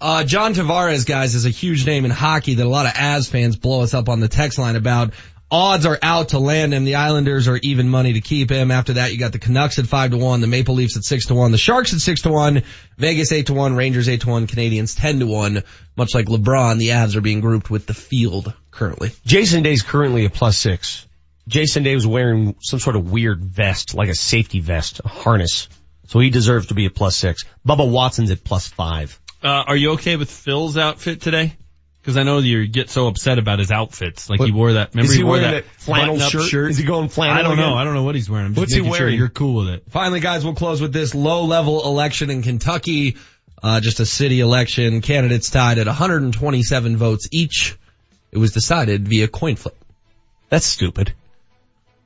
Uh, 0.00 0.24
John 0.24 0.54
Tavares, 0.54 1.06
guys, 1.06 1.34
is 1.34 1.46
a 1.46 1.50
huge 1.50 1.86
name 1.86 2.04
in 2.04 2.10
hockey 2.10 2.54
that 2.54 2.66
a 2.66 2.68
lot 2.68 2.86
of 2.86 2.92
Avs 2.92 3.30
fans 3.30 3.56
blow 3.56 3.82
us 3.82 3.94
up 3.94 4.08
on 4.08 4.20
the 4.20 4.28
text 4.28 4.58
line 4.58 4.76
about. 4.76 5.12
Odds 5.48 5.86
are 5.86 5.98
out 6.02 6.30
to 6.30 6.40
land 6.40 6.74
him. 6.74 6.84
The 6.84 6.96
Islanders 6.96 7.46
are 7.46 7.56
even 7.62 7.88
money 7.88 8.14
to 8.14 8.20
keep 8.20 8.50
him. 8.50 8.72
After 8.72 8.94
that, 8.94 9.12
you 9.12 9.18
got 9.18 9.30
the 9.30 9.38
Canucks 9.38 9.78
at 9.78 9.86
five 9.86 10.10
to 10.10 10.16
one, 10.16 10.40
the 10.40 10.48
Maple 10.48 10.74
Leafs 10.74 10.96
at 10.96 11.04
six 11.04 11.26
to 11.26 11.34
one, 11.34 11.52
the 11.52 11.58
Sharks 11.58 11.94
at 11.94 12.00
six 12.00 12.22
to 12.22 12.30
one, 12.30 12.64
Vegas 12.98 13.30
eight 13.30 13.46
to 13.46 13.54
one, 13.54 13.76
Rangers 13.76 14.08
eight 14.08 14.22
to 14.22 14.28
one, 14.28 14.48
Canadiens 14.48 14.98
ten 14.98 15.20
to 15.20 15.26
one. 15.26 15.62
Much 15.96 16.14
like 16.16 16.26
LeBron, 16.26 16.78
the 16.78 16.88
Avs 16.88 17.14
are 17.14 17.20
being 17.20 17.40
grouped 17.40 17.70
with 17.70 17.86
the 17.86 17.94
field 17.94 18.52
currently. 18.72 19.12
Jason 19.24 19.62
Day's 19.62 19.82
currently 19.82 20.24
a 20.24 20.30
plus 20.30 20.58
six. 20.58 21.05
Jason 21.48 21.82
Day 21.84 21.94
was 21.94 22.06
wearing 22.06 22.56
some 22.60 22.80
sort 22.80 22.96
of 22.96 23.10
weird 23.10 23.44
vest, 23.44 23.94
like 23.94 24.08
a 24.08 24.14
safety 24.14 24.60
vest, 24.60 25.00
a 25.04 25.08
harness. 25.08 25.68
So 26.08 26.18
he 26.20 26.30
deserves 26.30 26.68
to 26.68 26.74
be 26.74 26.86
a 26.86 26.90
plus 26.90 27.16
six. 27.16 27.44
Bubba 27.66 27.88
Watson's 27.90 28.30
at 28.30 28.42
plus 28.44 28.66
five. 28.68 29.18
Uh, 29.42 29.48
are 29.66 29.76
you 29.76 29.92
okay 29.92 30.16
with 30.16 30.30
Phil's 30.30 30.76
outfit 30.76 31.20
today? 31.20 31.54
Cause 32.04 32.16
I 32.16 32.22
know 32.22 32.38
you 32.38 32.68
get 32.68 32.88
so 32.88 33.08
upset 33.08 33.38
about 33.40 33.58
his 33.58 33.72
outfits. 33.72 34.30
Like 34.30 34.38
What- 34.38 34.46
he 34.46 34.52
wore 34.52 34.74
that, 34.74 34.94
remember 34.94 35.10
Is 35.10 35.16
he 35.16 35.24
wore 35.24 35.40
that, 35.40 35.64
flannel 35.76 36.16
button-up 36.18 36.46
shirt? 36.48 36.70
Is 36.70 36.78
he 36.78 36.84
going 36.84 37.08
flannel 37.08 37.36
I 37.36 37.42
don't 37.42 37.56
know. 37.56 37.64
again? 37.70 37.78
I 37.78 37.82
don't 37.84 37.94
know 37.94 38.04
what 38.04 38.14
he's 38.14 38.30
wearing. 38.30 38.54
What's 38.54 38.72
he 38.72 38.78
making 38.80 38.94
sure 38.94 39.06
wearing? 39.06 39.18
you're 39.18 39.28
cool 39.28 39.56
with 39.64 39.74
it. 39.74 39.84
Finally, 39.90 40.20
guys, 40.20 40.44
we'll 40.44 40.54
close 40.54 40.80
with 40.80 40.92
this 40.92 41.16
low 41.16 41.44
level 41.46 41.84
election 41.84 42.30
in 42.30 42.42
Kentucky. 42.42 43.16
Uh, 43.60 43.80
just 43.80 43.98
a 43.98 44.06
city 44.06 44.38
election. 44.38 45.00
Candidates 45.00 45.50
tied 45.50 45.78
at 45.78 45.88
127 45.88 46.96
votes 46.96 47.26
each. 47.32 47.76
It 48.30 48.38
was 48.38 48.52
decided 48.52 49.08
via 49.08 49.26
coin 49.26 49.56
flip. 49.56 49.76
That's 50.48 50.66
stupid. 50.66 51.12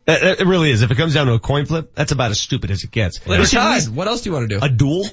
That, 0.06 0.20
that- 0.22 0.40
it 0.40 0.46
really 0.46 0.70
is. 0.70 0.82
If 0.82 0.90
it 0.90 0.96
comes 0.96 1.14
down 1.14 1.26
to 1.26 1.34
a 1.34 1.38
coin 1.40 1.66
flip, 1.66 1.94
that's 1.94 2.12
about 2.12 2.30
as 2.30 2.40
stupid 2.40 2.70
as 2.70 2.84
it 2.84 2.90
gets. 2.90 3.18
They're 3.20 3.36
There 3.38 3.46
should 3.46 3.58
tied. 3.58 3.84
be 3.86 3.90
What 3.92 4.08
else 4.08 4.22
do 4.22 4.30
you 4.30 4.34
want 4.34 4.48
to 4.50 4.58
do? 4.58 4.64
A 4.64 4.68
duel? 4.68 5.04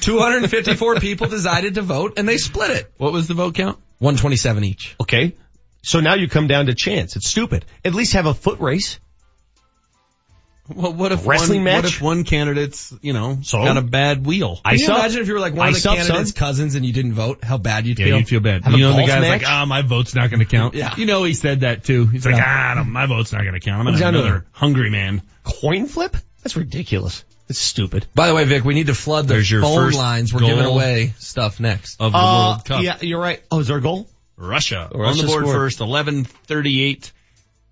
254 0.00 0.96
people 1.00 1.26
decided 1.28 1.74
to 1.74 1.82
vote 1.82 2.14
and 2.18 2.28
they 2.28 2.36
split 2.38 2.70
it. 2.70 2.92
What 2.96 3.12
was 3.12 3.28
the 3.28 3.34
vote 3.34 3.54
count? 3.54 3.78
127 3.98 4.64
each. 4.64 4.96
Okay. 5.00 5.34
So 5.82 6.00
now 6.00 6.14
you 6.14 6.28
come 6.28 6.46
down 6.46 6.66
to 6.66 6.74
chance. 6.74 7.16
It's 7.16 7.28
stupid. 7.28 7.64
At 7.84 7.94
least 7.94 8.12
have 8.14 8.26
a 8.26 8.34
foot 8.34 8.60
race. 8.60 8.98
Well, 10.74 10.92
what 10.92 11.12
if 11.12 11.26
Wrestling 11.26 11.60
one, 11.60 11.64
match? 11.64 11.84
What 11.84 11.92
if 11.92 12.02
one 12.02 12.24
candidate's, 12.24 12.92
you 13.00 13.12
know, 13.14 13.38
So? 13.42 13.58
got 13.64 13.76
a 13.78 13.82
bad 13.82 14.26
wheel? 14.26 14.60
Can 14.64 14.74
you 14.74 14.86
sup. 14.86 14.98
imagine 14.98 15.22
if 15.22 15.28
you 15.28 15.34
were 15.34 15.40
like 15.40 15.54
one 15.54 15.66
I 15.66 15.68
of 15.68 15.74
the 15.74 15.80
sup, 15.80 15.96
candidates' 15.96 16.30
son. 16.30 16.38
cousins 16.38 16.74
and 16.74 16.84
you 16.84 16.92
didn't 16.92 17.14
vote? 17.14 17.42
How 17.42 17.56
bad 17.58 17.86
you'd 17.86 17.98
Yeah, 17.98 18.06
feel? 18.06 18.16
you'd 18.18 18.28
feel 18.28 18.40
bad. 18.40 18.64
Have 18.64 18.74
you 18.74 18.80
know, 18.80 18.92
the 18.94 19.06
guy's 19.06 19.20
match? 19.22 19.42
like, 19.42 19.50
ah, 19.50 19.64
my 19.64 19.82
vote's 19.82 20.14
not 20.14 20.28
going 20.30 20.40
to 20.40 20.46
count. 20.46 20.74
Yeah. 20.74 20.94
You 20.96 21.06
know, 21.06 21.24
he 21.24 21.32
said 21.34 21.60
that 21.60 21.84
too. 21.84 22.06
He's 22.06 22.26
like, 22.26 22.34
ah, 22.36 22.74
no, 22.76 22.84
my 22.84 23.06
vote's 23.06 23.32
not 23.32 23.42
going 23.42 23.54
to 23.54 23.60
count. 23.60 23.80
I'm 23.80 23.86
Comes 23.86 24.00
down 24.00 24.12
to 24.12 24.20
another 24.20 24.44
hungry 24.52 24.90
man. 24.90 25.22
Coin 25.44 25.86
flip? 25.86 26.16
That's 26.42 26.56
ridiculous. 26.56 27.24
It's 27.48 27.58
stupid. 27.58 28.06
By 28.14 28.28
the 28.28 28.34
way, 28.34 28.44
Vic, 28.44 28.62
we 28.64 28.74
need 28.74 28.88
to 28.88 28.94
flood 28.94 29.26
the 29.26 29.34
There's 29.34 29.50
your 29.50 29.62
phone 29.62 29.74
first 29.86 29.96
lines. 29.96 30.34
We're 30.34 30.40
giving 30.40 30.66
away 30.66 31.14
stuff 31.18 31.60
next. 31.60 31.98
Of 31.98 32.12
the 32.12 32.18
Uh, 32.18 32.48
World 32.50 32.64
Cup. 32.66 32.82
Yeah, 32.82 32.98
you're 33.00 33.18
right. 33.20 33.42
Oh, 33.50 33.60
is 33.60 33.68
there 33.68 33.78
a 33.78 33.80
goal? 33.80 34.06
Russia, 34.36 34.90
on 34.94 35.16
the 35.16 35.22
board 35.24 35.44
scored. 35.44 35.46
first, 35.56 35.78
11:38 35.80 37.10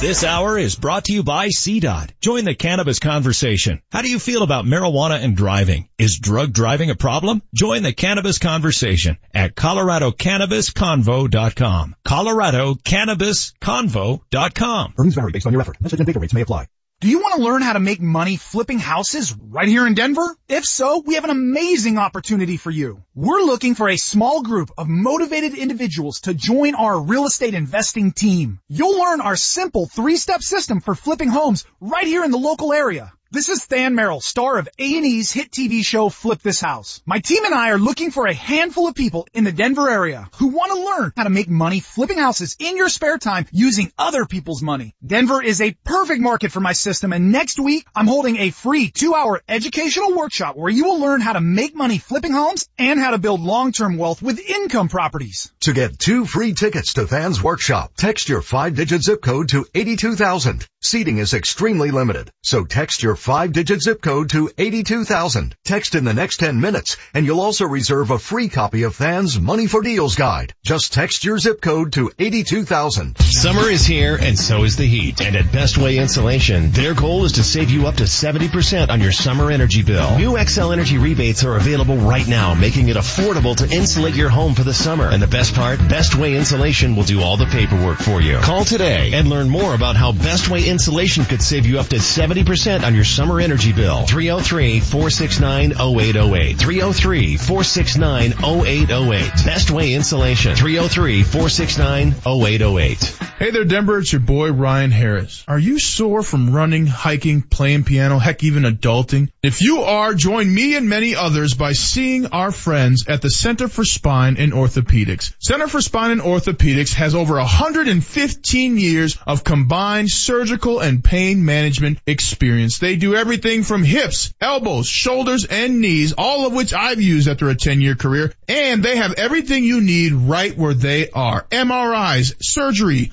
This 0.03 0.25
hour 0.25 0.57
is 0.57 0.75
brought 0.75 1.05
to 1.05 1.13
you 1.13 1.23
by 1.23 1.47
CDOT. 1.47 2.09
Join 2.19 2.43
the 2.43 2.55
cannabis 2.55 2.99
conversation. 2.99 3.81
How 3.89 4.01
do 4.01 4.09
you 4.09 4.19
feel 4.19 4.43
about 4.43 4.65
marijuana 4.65 5.23
and 5.23 5.33
driving? 5.33 5.87
Is 5.97 6.19
drug 6.19 6.51
driving 6.51 6.89
a 6.89 6.95
problem? 6.95 7.41
Join 7.55 7.83
the 7.83 7.93
cannabis 7.93 8.37
conversation 8.37 9.17
at 9.33 9.55
ColoradoCannabisConvo.com. 9.55 11.95
ColoradoCannabisConvo.com. 12.05 14.93
Earnings 14.97 15.15
vary 15.15 15.31
based 15.31 15.47
on 15.47 15.53
your 15.53 15.61
effort. 15.61 15.79
Message 15.79 16.01
and 16.01 16.05
data 16.05 16.19
rates 16.19 16.33
may 16.33 16.41
apply. 16.41 16.67
Do 17.03 17.09
you 17.09 17.19
want 17.19 17.35
to 17.35 17.41
learn 17.41 17.61
how 17.61 17.73
to 17.73 17.81
make 17.81 17.99
money 17.99 18.37
flipping 18.37 18.79
houses 18.79 19.35
right 19.37 19.67
here 19.67 19.85
in 19.85 19.93
Denver? 19.93 20.37
If 20.47 20.63
so, 20.63 21.03
we 21.05 21.15
have 21.15 21.25
an 21.25 21.31
amazing 21.31 21.97
opportunity 21.97 22.55
for 22.55 22.71
you. 22.71 23.03
We're 23.13 23.41
looking 23.41 23.75
for 23.75 23.89
a 23.89 23.97
small 23.97 24.41
group 24.41 24.71
of 24.77 24.87
motivated 24.87 25.53
individuals 25.53 26.21
to 26.21 26.33
join 26.33 26.75
our 26.75 26.97
real 26.97 27.25
estate 27.25 27.55
investing 27.55 28.13
team. 28.13 28.61
You'll 28.69 28.97
learn 28.97 29.19
our 29.19 29.35
simple 29.35 29.85
three-step 29.85 30.41
system 30.43 30.79
for 30.79 30.95
flipping 30.95 31.27
homes 31.27 31.65
right 31.81 32.07
here 32.07 32.23
in 32.23 32.31
the 32.31 32.37
local 32.37 32.71
area. 32.71 33.11
This 33.33 33.49
is 33.49 33.65
Than 33.65 33.95
Merrill, 33.95 34.21
star 34.21 34.59
of 34.59 34.69
A&E's 34.77 35.31
hit 35.31 35.49
TV 35.49 35.83
show 35.83 36.09
Flip 36.09 36.39
This 36.43 36.61
House. 36.61 37.01
My 37.03 37.17
team 37.17 37.43
and 37.45 37.55
I 37.55 37.71
are 37.71 37.79
looking 37.79 38.11
for 38.11 38.27
a 38.27 38.33
handful 38.33 38.87
of 38.87 38.93
people 38.93 39.27
in 39.33 39.43
the 39.43 39.51
Denver 39.51 39.89
area 39.89 40.29
who 40.35 40.49
want 40.49 40.71
to 40.71 40.85
learn 40.85 41.13
how 41.17 41.23
to 41.23 41.31
make 41.31 41.49
money 41.49 41.79
flipping 41.79 42.19
houses 42.19 42.55
in 42.59 42.77
your 42.77 42.89
spare 42.89 43.17
time 43.17 43.47
using 43.51 43.91
other 43.97 44.27
people's 44.27 44.61
money. 44.61 44.93
Denver 45.03 45.41
is 45.41 45.61
a 45.61 45.75
perfect 45.83 46.21
market 46.21 46.51
for 46.51 46.59
my 46.59 46.73
system 46.73 47.11
and 47.11 47.31
next 47.31 47.59
week 47.59 47.87
I'm 47.95 48.05
holding 48.05 48.37
a 48.37 48.51
free 48.51 48.91
two 48.91 49.15
hour 49.15 49.41
educational 49.49 50.15
workshop 50.15 50.55
where 50.55 50.69
you 50.69 50.85
will 50.85 50.99
learn 50.99 51.19
how 51.19 51.33
to 51.33 51.41
make 51.41 51.75
money 51.75 51.97
flipping 51.97 52.33
homes 52.33 52.69
and 52.77 52.99
how 52.99 53.09
to 53.09 53.17
build 53.17 53.41
long-term 53.41 53.97
wealth 53.97 54.21
with 54.21 54.39
income 54.39 54.89
properties. 54.89 55.51
To 55.61 55.73
get 55.73 55.97
two 55.97 56.27
free 56.27 56.53
tickets 56.53 56.93
to 56.93 57.07
Than's 57.07 57.41
workshop, 57.41 57.93
text 57.97 58.29
your 58.29 58.43
five 58.43 58.75
digit 58.75 59.01
zip 59.01 59.23
code 59.23 59.49
to 59.49 59.65
82000. 59.73 60.67
Seating 60.83 61.17
is 61.17 61.33
extremely 61.33 61.89
limited, 61.89 62.29
so 62.43 62.65
text 62.65 63.01
your 63.01 63.15
five 63.23 63.53
digit 63.53 63.81
zip 63.81 64.01
code 64.01 64.31
to 64.31 64.49
82,000. 64.57 65.55
Text 65.63 65.95
in 65.95 66.03
the 66.03 66.13
next 66.13 66.41
10 66.41 66.59
minutes 66.59 66.97
and 67.13 67.25
you'll 67.25 67.39
also 67.39 67.63
reserve 67.63 68.11
a 68.11 68.19
free 68.19 68.49
copy 68.49 68.83
of 68.83 68.97
Than's 68.97 69.39
Money 69.39 69.65
for 69.65 69.81
Deals 69.81 70.15
guide. 70.15 70.53
Just 70.65 70.91
text 70.91 71.23
your 71.23 71.37
zip 71.37 71.61
code 71.61 71.93
to 71.93 72.11
82,000. 72.19 73.17
Summer 73.19 73.69
is 73.69 73.85
here 73.85 74.17
and 74.21 74.37
so 74.37 74.65
is 74.65 74.75
the 74.75 74.85
heat. 74.85 75.21
And 75.21 75.37
at 75.37 75.53
Best 75.53 75.77
Way 75.77 75.99
Insulation, 75.99 76.71
their 76.71 76.93
goal 76.93 77.23
is 77.23 77.31
to 77.33 77.45
save 77.45 77.69
you 77.69 77.87
up 77.87 77.95
to 77.95 78.03
70% 78.03 78.89
on 78.89 78.99
your 78.99 79.13
summer 79.13 79.51
energy 79.51 79.83
bill. 79.83 80.17
New 80.17 80.31
Xcel 80.31 80.73
Energy 80.73 80.97
rebates 80.97 81.45
are 81.45 81.55
available 81.55 81.95
right 81.95 82.27
now, 82.27 82.53
making 82.53 82.89
it 82.89 82.97
affordable 82.97 83.55
to 83.55 83.73
insulate 83.73 84.15
your 84.15 84.29
home 84.29 84.53
for 84.53 84.63
the 84.63 84.73
summer. 84.73 85.07
And 85.07 85.23
the 85.23 85.27
best 85.27 85.55
part, 85.55 85.79
Best 85.87 86.17
Way 86.17 86.35
Insulation 86.35 86.97
will 86.97 87.03
do 87.03 87.21
all 87.21 87.37
the 87.37 87.45
paperwork 87.45 87.99
for 87.99 88.19
you. 88.19 88.39
Call 88.39 88.65
today 88.65 89.13
and 89.13 89.29
learn 89.29 89.47
more 89.47 89.73
about 89.75 89.95
how 89.95 90.11
Best 90.11 90.49
Way 90.49 90.67
Insulation 90.67 91.23
could 91.23 91.41
save 91.41 91.65
you 91.65 91.79
up 91.79 91.87
to 91.87 91.95
70% 91.95 92.83
on 92.83 92.93
your 92.93 93.05
summer 93.13 93.39
energy 93.39 93.71
bill. 93.71 93.99
303-469-0808. 94.07 96.57
303-469-0808. 96.57 99.45
Best 99.45 99.71
Way 99.71 99.93
Insulation. 99.93 100.55
303-469-0808. 100.55 103.22
Hey 103.39 103.49
there, 103.49 103.65
Denver. 103.65 103.97
It's 103.97 104.13
your 104.13 104.21
boy 104.21 104.51
Ryan 104.51 104.91
Harris. 104.91 105.43
Are 105.47 105.57
you 105.57 105.79
sore 105.79 106.21
from 106.21 106.53
running, 106.53 106.85
hiking, 106.85 107.41
playing 107.41 107.83
piano, 107.83 108.19
heck, 108.19 108.43
even 108.43 108.61
adulting? 108.61 109.29
If 109.41 109.59
you 109.59 109.81
are, 109.81 110.13
join 110.13 110.53
me 110.53 110.75
and 110.75 110.87
many 110.87 111.15
others 111.15 111.55
by 111.55 111.73
seeing 111.73 112.27
our 112.27 112.51
friends 112.51 113.07
at 113.07 113.23
the 113.23 113.31
Center 113.31 113.67
for 113.67 113.83
Spine 113.83 114.37
and 114.37 114.53
Orthopedics. 114.53 115.33
Center 115.39 115.67
for 115.67 115.81
Spine 115.81 116.11
and 116.11 116.21
Orthopedics 116.21 116.93
has 116.93 117.15
over 117.15 117.35
115 117.37 118.77
years 118.77 119.17
of 119.25 119.43
combined 119.43 120.11
surgical 120.11 120.79
and 120.79 121.03
pain 121.03 121.43
management 121.43 121.97
experience. 122.05 122.77
They 122.77 122.97
do 122.97 123.15
everything 123.15 123.63
from 123.63 123.83
hips, 123.83 124.31
elbows, 124.39 124.87
shoulders, 124.87 125.45
and 125.45 125.81
knees, 125.81 126.13
all 126.15 126.45
of 126.45 126.53
which 126.53 126.71
I've 126.71 127.01
used 127.01 127.27
after 127.27 127.49
a 127.49 127.55
10 127.55 127.81
year 127.81 127.95
career. 127.95 128.31
And 128.47 128.83
they 128.83 128.97
have 128.97 129.13
everything 129.13 129.63
you 129.63 129.81
need 129.81 130.13
right 130.13 130.55
where 130.55 130.75
they 130.75 131.09
are. 131.09 131.47
MRIs, 131.49 132.35
surgery, 132.39 133.11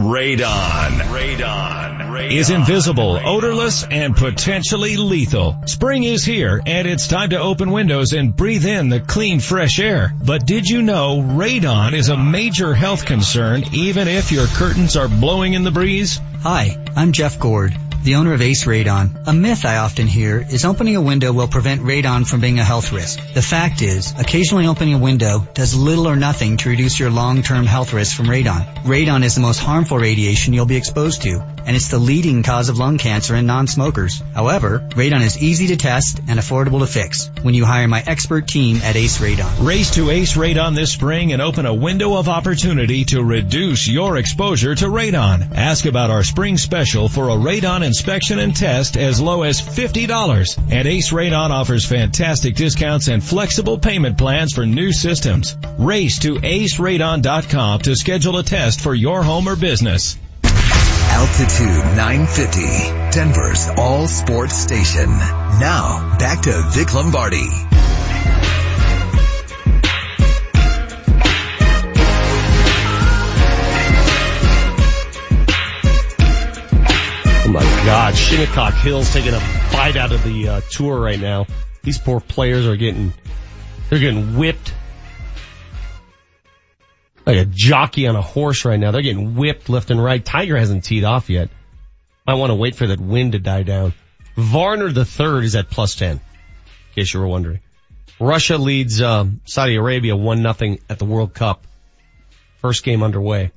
Radon. 0.00 0.90
Radon. 1.08 2.00
Radon. 2.00 2.30
Is 2.30 2.50
invisible, 2.50 3.18
odorless, 3.24 3.82
and 3.82 4.14
potentially 4.14 4.98
lethal. 4.98 5.56
Spring 5.64 6.04
is 6.04 6.22
here, 6.22 6.60
and 6.66 6.86
it's 6.86 7.08
time 7.08 7.30
to 7.30 7.40
open 7.40 7.70
windows 7.70 8.12
and 8.12 8.36
breathe 8.36 8.66
in 8.66 8.90
the 8.90 9.00
clean, 9.00 9.40
fresh 9.40 9.78
air. 9.78 10.12
But 10.22 10.44
did 10.44 10.66
you 10.66 10.82
know 10.82 11.22
radon 11.22 11.94
is 11.94 12.10
a 12.10 12.16
major 12.18 12.74
health 12.74 13.06
concern 13.06 13.64
even 13.72 14.06
if 14.06 14.32
your 14.32 14.46
curtains 14.46 14.98
are 14.98 15.08
blowing 15.08 15.54
in 15.54 15.64
the 15.64 15.70
breeze? 15.70 16.20
Hi, 16.42 16.76
I'm 16.94 17.12
Jeff 17.12 17.38
Gord 17.38 17.76
the 18.06 18.14
owner 18.14 18.32
of 18.32 18.40
Ace 18.40 18.66
Radon. 18.66 19.26
A 19.26 19.32
myth 19.32 19.64
I 19.64 19.78
often 19.78 20.06
hear 20.06 20.38
is 20.38 20.64
opening 20.64 20.94
a 20.94 21.02
window 21.02 21.32
will 21.32 21.48
prevent 21.48 21.82
radon 21.82 22.24
from 22.24 22.40
being 22.40 22.60
a 22.60 22.64
health 22.64 22.92
risk. 22.92 23.18
The 23.34 23.42
fact 23.42 23.82
is, 23.82 24.14
occasionally 24.16 24.68
opening 24.68 24.94
a 24.94 24.98
window 24.98 25.44
does 25.54 25.74
little 25.74 26.06
or 26.06 26.14
nothing 26.14 26.56
to 26.58 26.68
reduce 26.68 27.00
your 27.00 27.10
long-term 27.10 27.66
health 27.66 27.92
risk 27.92 28.16
from 28.16 28.26
radon. 28.26 28.64
Radon 28.84 29.24
is 29.24 29.34
the 29.34 29.40
most 29.40 29.58
harmful 29.58 29.98
radiation 29.98 30.54
you'll 30.54 30.66
be 30.66 30.76
exposed 30.76 31.22
to, 31.22 31.44
and 31.66 31.76
it's 31.76 31.88
the 31.88 31.98
leading 31.98 32.42
cause 32.42 32.68
of 32.68 32.78
lung 32.78 32.96
cancer 32.96 33.34
in 33.34 33.46
non-smokers. 33.46 34.22
However, 34.34 34.86
radon 34.90 35.22
is 35.22 35.42
easy 35.42 35.66
to 35.68 35.76
test 35.76 36.20
and 36.28 36.38
affordable 36.38 36.80
to 36.80 36.86
fix 36.86 37.30
when 37.42 37.54
you 37.54 37.64
hire 37.64 37.88
my 37.88 38.02
expert 38.06 38.46
team 38.46 38.76
at 38.82 38.96
Ace 38.96 39.18
Radon. 39.18 39.66
Race 39.66 39.90
to 39.92 40.10
Ace 40.10 40.36
Radon 40.36 40.74
this 40.74 40.92
spring 40.92 41.32
and 41.32 41.42
open 41.42 41.66
a 41.66 41.74
window 41.74 42.16
of 42.16 42.28
opportunity 42.28 43.04
to 43.06 43.22
reduce 43.22 43.88
your 43.88 44.16
exposure 44.16 44.74
to 44.74 44.86
radon. 44.86 45.54
Ask 45.54 45.86
about 45.86 46.10
our 46.10 46.22
spring 46.22 46.56
special 46.56 47.08
for 47.08 47.28
a 47.28 47.36
radon 47.36 47.84
inspection 47.84 48.38
and 48.38 48.54
test 48.54 48.96
as 48.96 49.20
low 49.20 49.42
as 49.42 49.60
$50. 49.60 50.58
And 50.70 50.86
Ace 50.86 51.10
Radon 51.10 51.50
offers 51.50 51.84
fantastic 51.84 52.54
discounts 52.54 53.08
and 53.08 53.22
flexible 53.22 53.78
payment 53.78 54.18
plans 54.18 54.52
for 54.52 54.64
new 54.64 54.92
systems. 54.92 55.56
Race 55.78 56.20
to 56.20 56.36
aceradon.com 56.36 57.80
to 57.80 57.96
schedule 57.96 58.38
a 58.38 58.42
test 58.42 58.80
for 58.80 58.94
your 58.94 59.22
home 59.22 59.48
or 59.48 59.56
business. 59.56 60.16
Altitude 61.16 61.96
950, 61.96 62.60
Denver's 63.10 63.68
all 63.78 64.06
sports 64.06 64.54
station. 64.54 65.08
Now, 65.08 66.14
back 66.18 66.42
to 66.42 66.52
Vic 66.72 66.92
Lombardi. 66.92 67.48
Oh 77.38 77.50
my 77.50 77.62
God, 77.86 78.14
Shinnecock 78.14 78.74
Hill's 78.74 79.10
taking 79.10 79.32
a 79.32 79.40
bite 79.72 79.96
out 79.96 80.12
of 80.12 80.22
the 80.22 80.48
uh, 80.48 80.60
tour 80.70 81.00
right 81.00 81.18
now. 81.18 81.46
These 81.82 81.96
poor 81.96 82.20
players 82.20 82.66
are 82.66 82.76
getting, 82.76 83.14
they're 83.88 84.00
getting 84.00 84.36
whipped 84.36 84.74
like 87.26 87.38
a 87.38 87.44
jockey 87.44 88.06
on 88.06 88.16
a 88.16 88.22
horse 88.22 88.64
right 88.64 88.78
now. 88.78 88.92
They're 88.92 89.02
getting 89.02 89.34
whipped 89.34 89.68
left 89.68 89.90
and 89.90 90.02
right. 90.02 90.24
Tiger 90.24 90.56
hasn't 90.56 90.84
teed 90.84 91.04
off 91.04 91.28
yet. 91.28 91.50
I 92.26 92.34
want 92.34 92.50
to 92.50 92.54
wait 92.54 92.76
for 92.76 92.86
that 92.86 93.00
wind 93.00 93.32
to 93.32 93.38
die 93.38 93.62
down. 93.64 93.92
Varner 94.36 94.92
the 94.92 95.04
third 95.04 95.44
is 95.44 95.56
at 95.56 95.70
plus 95.70 95.94
10, 95.96 96.16
in 96.16 96.20
case 96.94 97.12
you 97.12 97.20
were 97.20 97.26
wondering. 97.26 97.60
Russia 98.20 98.58
leads 98.58 99.00
um, 99.02 99.40
Saudi 99.44 99.76
Arabia 99.76 100.16
1 100.16 100.42
nothing 100.42 100.78
at 100.88 100.98
the 100.98 101.04
World 101.04 101.34
Cup. 101.34 101.66
First 102.58 102.84
game 102.84 103.02
underway. 103.02 103.52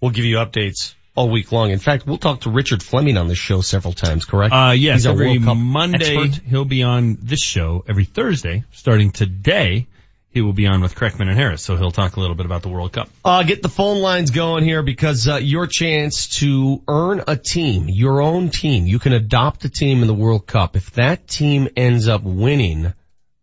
We'll 0.00 0.10
give 0.10 0.24
you 0.24 0.36
updates 0.36 0.94
all 1.14 1.28
week 1.28 1.52
long. 1.52 1.70
In 1.70 1.78
fact, 1.78 2.06
we'll 2.06 2.18
talk 2.18 2.42
to 2.42 2.50
Richard 2.50 2.82
Fleming 2.82 3.16
on 3.16 3.28
this 3.28 3.38
show 3.38 3.60
several 3.60 3.92
times, 3.92 4.24
correct? 4.24 4.54
Uh, 4.54 4.72
yes, 4.76 4.98
He's 4.98 5.06
every 5.06 5.28
World 5.38 5.44
Cup 5.44 5.56
Monday 5.56 6.16
expert. 6.16 6.42
he'll 6.48 6.64
be 6.64 6.82
on 6.82 7.18
this 7.20 7.42
show. 7.42 7.84
Every 7.88 8.04
Thursday, 8.04 8.64
starting 8.72 9.10
today, 9.10 9.86
he 10.32 10.40
will 10.40 10.52
be 10.52 10.66
on 10.66 10.80
with 10.80 10.94
Kreckman 10.94 11.28
and 11.28 11.36
Harris. 11.36 11.62
So 11.62 11.76
he'll 11.76 11.90
talk 11.90 12.16
a 12.16 12.20
little 12.20 12.34
bit 12.34 12.46
about 12.46 12.62
the 12.62 12.68
World 12.68 12.92
Cup. 12.92 13.08
Uh, 13.24 13.42
get 13.42 13.62
the 13.62 13.68
phone 13.68 14.00
lines 14.00 14.30
going 14.30 14.64
here 14.64 14.82
because 14.82 15.28
uh, 15.28 15.36
your 15.36 15.66
chance 15.66 16.40
to 16.40 16.82
earn 16.88 17.22
a 17.28 17.36
team, 17.36 17.86
your 17.88 18.22
own 18.22 18.48
team. 18.48 18.86
You 18.86 18.98
can 18.98 19.12
adopt 19.12 19.64
a 19.64 19.68
team 19.68 20.00
in 20.00 20.06
the 20.06 20.14
World 20.14 20.46
Cup. 20.46 20.74
If 20.74 20.92
that 20.92 21.28
team 21.28 21.68
ends 21.76 22.08
up 22.08 22.22
winning 22.22 22.94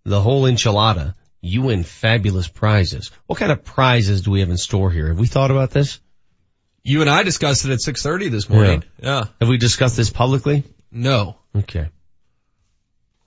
the 0.04 0.22
whole 0.22 0.44
enchilada, 0.44 1.14
you 1.42 1.62
win 1.62 1.84
fabulous 1.84 2.48
prizes. 2.48 3.12
What 3.28 3.38
kind 3.38 3.52
of 3.52 3.64
prizes 3.64 4.24
do 4.24 4.32
we 4.32 4.40
have 4.40 4.50
in 4.50 4.58
store 4.58 4.92
here? 4.92 5.10
Have 5.10 5.20
we 5.20 5.28
thought 5.28 5.52
about 5.52 5.72
this? 5.72 6.00
You 6.84 7.02
and 7.02 7.10
I 7.10 7.24
discussed 7.24 7.66
it 7.66 7.72
at 7.72 7.80
6.30 7.80 8.32
this 8.32 8.50
morning. 8.50 8.84
Yeah. 9.02 9.26
Have 9.40 9.50
we 9.50 9.58
discussed 9.58 9.96
this 9.96 10.10
publicly? 10.10 10.64
No. 10.92 11.38
Okay. 11.56 11.90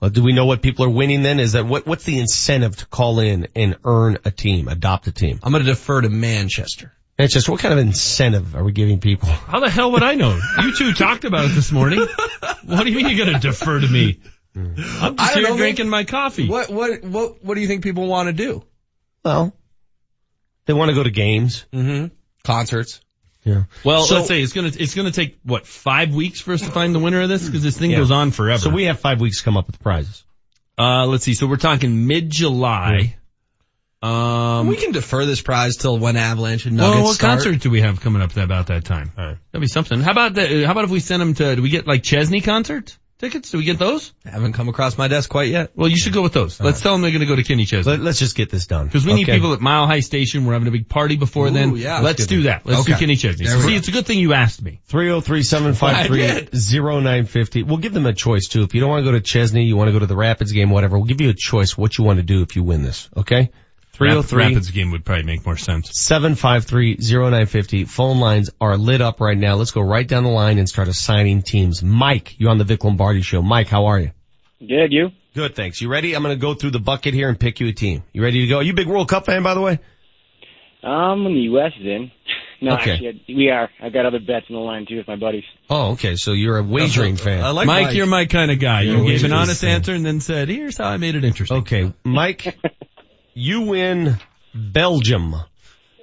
Well, 0.03 0.09
do 0.09 0.21
we 0.21 0.33
know 0.33 0.45
what 0.45 0.61
people 0.61 0.83
are 0.83 0.89
winning 0.89 1.23
then? 1.23 1.39
Is 1.39 1.53
that 1.53 1.65
what, 1.65 1.87
what's 1.87 2.03
the 2.03 2.19
incentive 2.19 2.75
to 2.75 2.85
call 2.87 3.21
in 3.21 3.47
and 3.55 3.77
earn 3.85 4.17
a 4.25 4.31
team, 4.31 4.67
adopt 4.67 5.07
a 5.07 5.13
team? 5.13 5.39
I'm 5.41 5.53
going 5.53 5.63
to 5.63 5.71
defer 5.71 6.01
to 6.01 6.09
Manchester. 6.09 6.91
Manchester, 7.17 7.53
what 7.53 7.61
kind 7.61 7.71
of 7.73 7.79
incentive 7.79 8.53
are 8.53 8.65
we 8.65 8.73
giving 8.73 8.99
people? 8.99 9.29
How 9.29 9.61
the 9.61 9.69
hell 9.69 9.93
would 9.93 10.03
I 10.03 10.15
know? 10.15 10.37
You 10.61 10.75
two 10.75 10.91
talked 10.91 11.23
about 11.23 11.45
it 11.45 11.55
this 11.55 11.71
morning. 11.71 12.05
What 12.65 12.83
do 12.83 12.89
you 12.89 12.97
mean 12.97 13.15
you're 13.15 13.25
going 13.25 13.39
to 13.39 13.47
defer 13.47 13.79
to 13.79 13.87
me? 13.87 14.19
I'm 14.57 14.75
just 14.75 14.99
don't 14.99 15.35
here 15.35 15.49
know, 15.51 15.55
drinking 15.55 15.87
my 15.87 16.03
coffee. 16.03 16.49
What 16.49 16.69
what 16.69 17.01
what 17.03 17.41
what 17.41 17.55
do 17.55 17.61
you 17.61 17.67
think 17.67 17.81
people 17.81 18.07
want 18.07 18.27
to 18.27 18.33
do? 18.33 18.61
Well, 19.23 19.55
they 20.65 20.73
want 20.73 20.89
to 20.89 20.95
go 20.95 21.03
to 21.03 21.11
games. 21.11 21.65
Mm-hmm. 21.71 22.07
Concerts. 22.43 22.99
Yeah. 23.45 23.63
Well, 23.83 24.03
So- 24.05 24.15
let's 24.15 24.27
say 24.27 24.41
it's 24.41 24.53
gonna 24.53 24.71
it's 24.73 24.95
gonna 24.95 25.11
take 25.11 25.37
what 25.43 25.67
five 25.67 26.13
weeks 26.13 26.39
for 26.41 26.53
us 26.53 26.61
to 26.61 26.71
find 26.71 26.95
the 26.95 26.99
winner 26.99 27.21
of 27.21 27.29
this 27.29 27.45
because 27.45 27.61
this 27.63 27.77
thing 27.77 27.91
Yeah. 27.91 27.97
goes 27.97 28.11
on 28.11 28.31
forever. 28.31 28.59
So 28.61 28.69
we 28.69 28.85
have 28.85 28.99
five 28.99 29.19
weeks 29.19 29.39
to 29.39 29.43
come 29.43 29.57
up 29.57 29.67
with 29.67 29.77
the 29.77 29.83
prizes. 29.83 30.23
uh, 30.77 31.05
let's 31.05 31.23
see. 31.23 31.33
So 31.33 31.45
we're 31.47 31.57
talking 31.57 32.07
mid 32.07 32.29
July. 32.29 33.15
Um, 34.01 34.67
we 34.67 34.75
can 34.75 34.91
defer 34.91 35.25
this 35.25 35.41
prize 35.41 35.77
till 35.77 35.97
when 35.97 36.17
Avalanche 36.17 36.65
and 36.65 36.75
Nuggets 36.75 36.95
well, 36.95 37.03
what 37.05 37.15
start. 37.15 37.37
concert 37.43 37.61
do 37.61 37.69
we 37.69 37.79
have 37.81 38.01
coming 38.01 38.21
up 38.21 38.35
at 38.37 38.43
about 38.43 38.67
that 38.67 38.83
time? 38.83 39.11
All 39.17 39.25
right. 39.25 39.37
That'd 39.51 39.61
be 39.61 39.67
something. 39.67 40.01
How 40.01 40.11
about 40.11 40.33
the, 40.33 40.63
how 40.65 40.71
about 40.73 40.83
if 40.83 40.89
we 40.89 40.99
send 40.99 41.21
them 41.21 41.33
to? 41.35 41.55
Do 41.55 41.61
we 41.61 41.69
get 41.69 41.87
like 41.87 42.03
Chesney 42.03 42.41
concert 42.41 42.97
tickets? 43.23 43.51
Do 43.51 43.57
we 43.57 43.63
get 43.63 43.79
those? 43.79 44.13
I 44.25 44.31
Haven't 44.31 44.51
come 44.53 44.69
across 44.69 44.97
my 44.97 45.07
desk 45.07 45.29
quite 45.29 45.49
yet. 45.49 45.71
Well, 45.75 45.87
you 45.87 45.97
should 45.97 46.13
go 46.13 46.21
with 46.21 46.33
those. 46.33 46.59
Let's 46.59 46.81
tell 46.81 46.93
them 46.93 47.01
they're 47.01 47.11
going 47.11 47.21
to 47.21 47.27
go 47.27 47.35
to 47.35 47.43
Kenny 47.43 47.65
Chesney. 47.65 47.97
Let, 47.97 48.07
us 48.07 48.19
just 48.19 48.35
get 48.35 48.49
this 48.49 48.67
done. 48.67 48.87
Because 48.87 49.05
we 49.05 49.13
need 49.13 49.27
people 49.27 49.53
at 49.53 49.61
Mile 49.61 49.87
High 49.87 50.01
Station. 50.01 50.45
We're 50.45 50.53
having 50.53 50.67
a 50.67 50.71
big 50.71 50.89
party 50.89 51.15
before 51.15 51.47
Ooh, 51.47 51.51
then. 51.51 51.75
yeah. 51.75 51.99
Let's 51.99 52.19
Let's 52.19 52.27
do 52.27 52.43
that. 52.43 52.65
Let's 52.65 52.85
do 52.85 52.95
Kenny 52.95 53.15
Chesney. 53.15 53.45
We 53.45 53.61
See, 53.61 53.69
go. 53.69 53.75
it's 53.75 53.87
a 53.87 53.91
good 53.91 54.05
thing 54.05 54.19
you 54.19 54.33
asked 54.33 54.61
me. 54.61 54.81
303-753-0950. 54.89 57.65
We'll 57.65 57.77
give 57.77 57.93
them 57.93 58.05
a 58.05 58.13
choice 58.13 58.47
too. 58.47 58.63
If 58.63 58.73
you 58.73 58.81
don't 58.81 58.89
want 58.89 59.05
to 59.05 59.11
go 59.11 59.13
to 59.13 59.21
Chesney, 59.21 59.63
you 59.63 59.77
want 59.77 59.87
to 59.87 59.93
go 59.93 59.99
to 59.99 60.05
the 60.05 60.15
Rapids 60.15 60.51
game, 60.51 60.69
whatever, 60.69 60.97
we'll 60.97 61.07
give 61.07 61.21
you 61.21 61.29
a 61.29 61.35
choice 61.35 61.77
what 61.77 61.97
you 61.97 62.03
want 62.03 62.17
to 62.17 62.23
do 62.23 62.41
if 62.41 62.55
you 62.55 62.63
win 62.63 62.83
this. 62.83 63.09
Okay? 63.15 63.51
303 63.93 64.37
Rapids 64.43 64.71
game 64.71 64.91
would 64.91 65.05
probably 65.05 65.23
make 65.23 65.45
more 65.45 65.55
sense. 65.57 65.91
753-0950. 65.91 67.87
Phone 67.87 68.19
lines 68.19 68.49
are 68.59 68.75
lit 68.77 69.01
up 69.01 69.21
right 69.21 69.37
now. 69.37 69.55
Let's 69.55 69.71
go 69.71 69.81
right 69.81 70.07
down 70.07 70.23
the 70.23 70.29
line 70.31 70.57
and 70.59 70.67
start 70.67 70.87
assigning 70.87 71.41
teams. 71.43 71.83
Mike, 71.83 72.35
you're 72.39 72.49
on 72.49 72.57
the 72.57 72.63
Vic 72.63 72.83
Lombardi 72.83 73.21
show. 73.21 73.41
Mike, 73.41 73.67
how 73.67 73.85
are 73.85 73.99
you? 73.99 74.11
Good, 74.59 74.91
you? 74.91 75.09
Good, 75.35 75.55
thanks. 75.55 75.81
You 75.81 75.89
ready? 75.89 76.15
I'm 76.15 76.23
going 76.23 76.35
to 76.35 76.41
go 76.41 76.53
through 76.53 76.71
the 76.71 76.79
bucket 76.79 77.13
here 77.13 77.29
and 77.29 77.39
pick 77.39 77.59
you 77.59 77.67
a 77.67 77.73
team. 77.73 78.03
You 78.13 78.23
ready 78.23 78.41
to 78.41 78.47
go? 78.47 78.57
Are 78.57 78.63
you 78.63 78.71
a 78.71 78.75
big 78.75 78.87
World 78.87 79.09
Cup 79.09 79.25
fan, 79.25 79.43
by 79.43 79.53
the 79.53 79.61
way? 79.61 79.79
Um, 80.83 81.23
when 81.23 81.33
the 81.33 81.39
U.S. 81.41 81.71
is 81.79 81.85
in. 81.85 82.11
No, 82.61 82.75
Okay. 82.75 82.93
actually, 82.93 83.23
we 83.27 83.49
are. 83.49 83.69
I've 83.81 83.91
got 83.93 84.05
other 84.05 84.19
bets 84.19 84.45
in 84.47 84.55
the 84.55 84.61
line 84.61 84.85
too 84.87 84.97
with 84.97 85.07
my 85.07 85.17
buddies. 85.17 85.43
Oh, 85.69 85.91
okay. 85.93 86.15
So 86.15 86.31
you're 86.31 86.57
a 86.57 86.63
wagering 86.63 87.17
fan. 87.17 87.43
I 87.43 87.49
like 87.49 87.67
Mike, 87.67 87.93
you're 87.93 88.05
my 88.05 88.25
kind 88.25 88.51
of 88.51 88.59
guy. 88.59 88.81
You're 88.83 88.99
You 88.99 89.05
gave 89.11 89.23
an 89.25 89.33
honest 89.33 89.61
fan. 89.61 89.71
answer 89.75 89.93
and 89.93 90.05
then 90.05 90.21
said, 90.21 90.47
here's 90.49 90.77
how 90.77 90.85
I 90.87 90.95
made 90.97 91.15
it 91.15 91.25
interesting. 91.25 91.57
Okay, 91.57 91.91
Mike, 92.05 92.57
you 93.33 93.61
win 93.61 94.17
Belgium. 94.53 95.31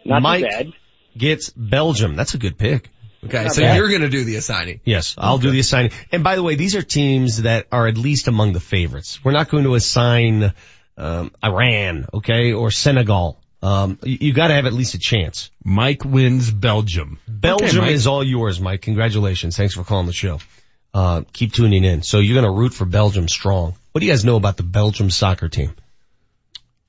Not 0.05 0.19
too 0.19 0.21
Mike 0.23 0.45
bad. 0.45 0.73
gets 1.17 1.51
Belgium. 1.51 2.17
That's 2.17 2.35
a 2.35 2.39
good 2.39 2.59
pick. 2.59 2.89
Okay, 3.25 3.45
Not 3.45 3.53
so 3.53 3.61
bad. 3.63 3.77
you're 3.77 3.89
going 3.91 4.01
to 4.01 4.09
do 4.09 4.25
the 4.25 4.37
assigning. 4.37 4.81
Yes, 4.85 5.15
I'll 5.19 5.37
do 5.39 5.51
the 5.51 5.61
assigning. 5.61 5.93
And 6.11 6.25
by 6.25 6.37
the 6.37 6.43
way, 6.43 6.55
these 6.55 6.75
are 6.75 6.83
teams 6.83 7.43
that 7.43 7.67
are 7.71 7.87
at 7.87 7.99
least 7.99 8.29
among 8.29 8.55
the 8.55 8.61
favorites. 8.61 9.23
We're 9.23 9.33
not 9.33 9.51
going 9.51 9.65
to 9.65 9.75
assign 9.75 10.55
um, 10.97 11.31
Iran, 11.45 12.07
okay, 12.15 12.53
or 12.55 12.71
Senegal. 12.71 13.39
Um, 13.63 13.99
you, 14.03 14.17
you 14.21 14.33
got 14.33 14.49
to 14.49 14.55
have 14.55 14.65
at 14.65 14.73
least 14.73 14.95
a 14.95 14.99
chance. 14.99 15.51
Mike 15.63 16.03
wins 16.03 16.51
Belgium. 16.51 17.19
Belgium 17.29 17.85
Okay, 17.85 17.93
is 17.93 18.07
all 18.07 18.25
yours, 18.25 18.59
Mike. 18.59 18.81
Congratulations. 18.81 19.55
Thanks 19.55 19.75
for 19.75 19.85
calling 19.85 20.07
the 20.07 20.15
show. 20.15 20.39
Uh, 20.95 21.23
keep 21.35 21.53
tuning 21.53 21.85
in. 21.85 22.03
So 22.03 22.21
you're 22.21 22.41
going 22.41 22.51
to 22.51 22.59
root 22.59 22.73
for 22.73 22.87
Belgium 22.87 23.29
strong. 23.29 23.75
What 23.93 24.01
do 24.01 24.07
you 24.07 24.13
guys 24.13 24.25
know 24.25 24.37
about 24.37 24.57
the 24.57 24.63
Belgium 24.63 25.11
soccer 25.11 25.49
team? 25.51 25.75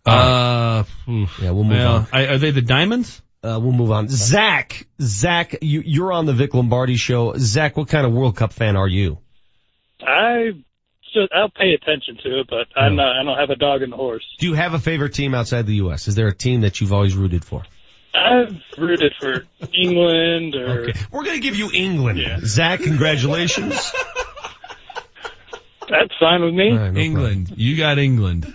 Uh, 0.06 0.84
yeah, 1.08 1.52
we'll 1.52 1.64
move 1.64 1.78
well, 1.78 1.96
on. 1.96 2.08
I, 2.12 2.28
are 2.28 2.38
they 2.38 2.52
the 2.52 2.62
Diamonds? 2.62 3.22
Uh, 3.44 3.60
we'll 3.62 3.72
move 3.72 3.92
on. 3.92 4.08
Zach, 4.08 4.86
Zach, 5.02 5.56
you, 5.62 5.82
you're 5.84 6.12
on 6.12 6.26
the 6.26 6.34
Vic 6.34 6.54
Lombardi 6.54 6.96
show. 6.96 7.34
Zach, 7.38 7.76
what 7.76 7.88
kind 7.88 8.06
of 8.06 8.14
World 8.14 8.36
Cup 8.36 8.54
fan 8.54 8.76
are 8.76 8.88
you? 8.88 9.18
I 10.00 10.52
just 11.14 11.32
I'll 11.34 11.50
pay 11.50 11.74
attention 11.74 12.18
to 12.24 12.40
it, 12.40 12.48
but 12.50 12.68
I'm 12.76 12.96
not. 12.96 13.20
I 13.20 13.24
don't 13.24 13.38
have 13.38 13.50
a 13.50 13.56
dog 13.56 13.82
in 13.82 13.90
the 13.90 13.96
horse. 13.96 14.24
Do 14.40 14.48
you 14.48 14.54
have 14.54 14.74
a 14.74 14.80
favorite 14.80 15.14
team 15.14 15.34
outside 15.34 15.66
the 15.66 15.76
U.S.? 15.76 16.08
Is 16.08 16.16
there 16.16 16.28
a 16.28 16.36
team 16.36 16.62
that 16.62 16.82
you've 16.82 16.94
always 16.94 17.16
rooted 17.16 17.44
for? 17.44 17.64
I've 18.14 18.62
rooted 18.78 19.14
for 19.20 19.46
England 19.74 20.56
or 20.56 20.82
Okay. 20.82 21.00
We're 21.12 21.24
going 21.24 21.38
to 21.38 21.42
give 21.42 21.56
you 21.56 21.72
England. 21.74 22.20
Zach, 22.46 22.82
congratulations. 22.82 23.92
that's 25.92 26.18
fine 26.20 26.42
with 26.42 26.54
me. 26.54 26.70
England. 27.00 27.54
You 27.56 27.78
got 27.78 28.00
England. 28.00 28.52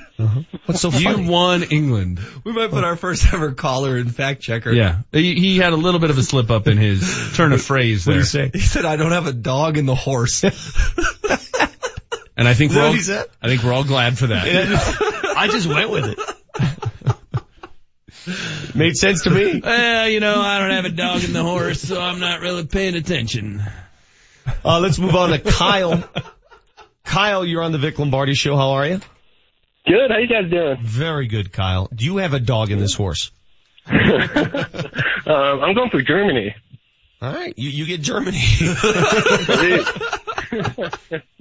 What's 0.65 0.81
so 0.81 0.91
funny? 0.91 1.05
You 1.25 1.31
won 1.31 1.63
England. 1.65 2.19
We 2.45 2.53
might 2.53 2.71
put 2.71 2.83
our 2.83 2.97
first 2.97 3.33
ever 3.33 3.53
caller 3.53 3.97
in 3.99 4.09
fact 4.09 4.41
checker. 4.43 4.73
Yeah. 4.73 5.03
He, 5.13 5.35
he 5.35 5.59
had 5.59 5.73
a 5.73 5.77
little 5.77 6.01
bit 6.01 6.11
of 6.11 6.19
a 6.19 6.23
slip 6.23 6.51
up 6.51 6.67
in 6.67 6.79
his 6.79 7.33
turn 7.35 7.53
of 7.53 7.63
phrase 7.63 8.07
What 8.07 8.15
do 8.15 8.23
there. 8.23 8.45
you 8.45 8.51
say? 8.51 8.51
He 8.53 8.61
said, 8.65 8.85
I 8.85 8.97
don't 8.97 9.13
have 9.13 9.27
a 9.27 9.33
dog 9.33 9.77
in 9.77 9.87
the 9.87 9.95
horse. 9.95 10.43
And 12.39 12.47
I 12.47 12.53
think 12.53 12.73
we're 12.73 12.83
all, 12.83 12.89
what 12.89 12.97
he 12.97 13.03
said? 13.03 13.27
I 13.41 13.49
think 13.49 13.63
we're 13.63 13.73
all 13.73 13.85
glad 13.85 14.19
for 14.19 14.27
that. 14.27 14.45
I 15.39 15.49
just 15.49 15.67
went 15.67 15.89
with 15.91 16.19
it. 16.19 16.19
Made 18.75 18.95
sense 18.97 19.23
to 19.23 19.31
me. 19.31 19.61
well, 19.65 20.09
you 20.09 20.21
know, 20.21 20.39
I 20.41 20.59
don't 20.59 20.73
have 20.73 20.85
a 20.85 20.91
dog 20.91 21.25
in 21.25 21.33
the 21.33 21.43
horse, 21.43 21.81
so 21.81 21.99
I'm 21.99 22.21
not 22.21 22.41
really 22.41 22.67
paying 22.67 22.95
attention. 22.95 23.63
Uh, 24.65 24.81
let's 24.81 24.99
move 24.99 25.17
on 25.17 25.31
to 25.31 25.39
Kyle. 25.39 26.05
Kyle, 27.07 27.44
you're 27.47 27.62
on 27.62 27.73
the 27.73 27.78
Vic 27.78 27.99
Lombardi 27.99 28.35
show. 28.35 28.57
How 28.57 28.73
are 28.73 28.86
you? 28.86 29.01
Good. 29.86 30.10
How 30.10 30.18
you 30.18 30.26
guys 30.28 30.51
doing? 30.51 30.76
Very 30.83 31.26
good, 31.28 31.51
Kyle. 31.52 31.89
Do 31.94 32.05
you 32.05 32.18
have 32.18 32.35
a 32.35 32.41
dog 32.41 32.70
in 32.70 32.78
this 32.78 32.93
horse? 32.94 33.31
Uh, 33.86 33.93
I'm 35.26 35.75
going 35.75 35.91
for 35.91 36.02
Germany. 36.02 36.55
All 37.23 37.33
right, 37.33 37.55
you, 37.57 37.70
you 37.70 37.86
get 37.86 38.02
Germany. 38.02 38.39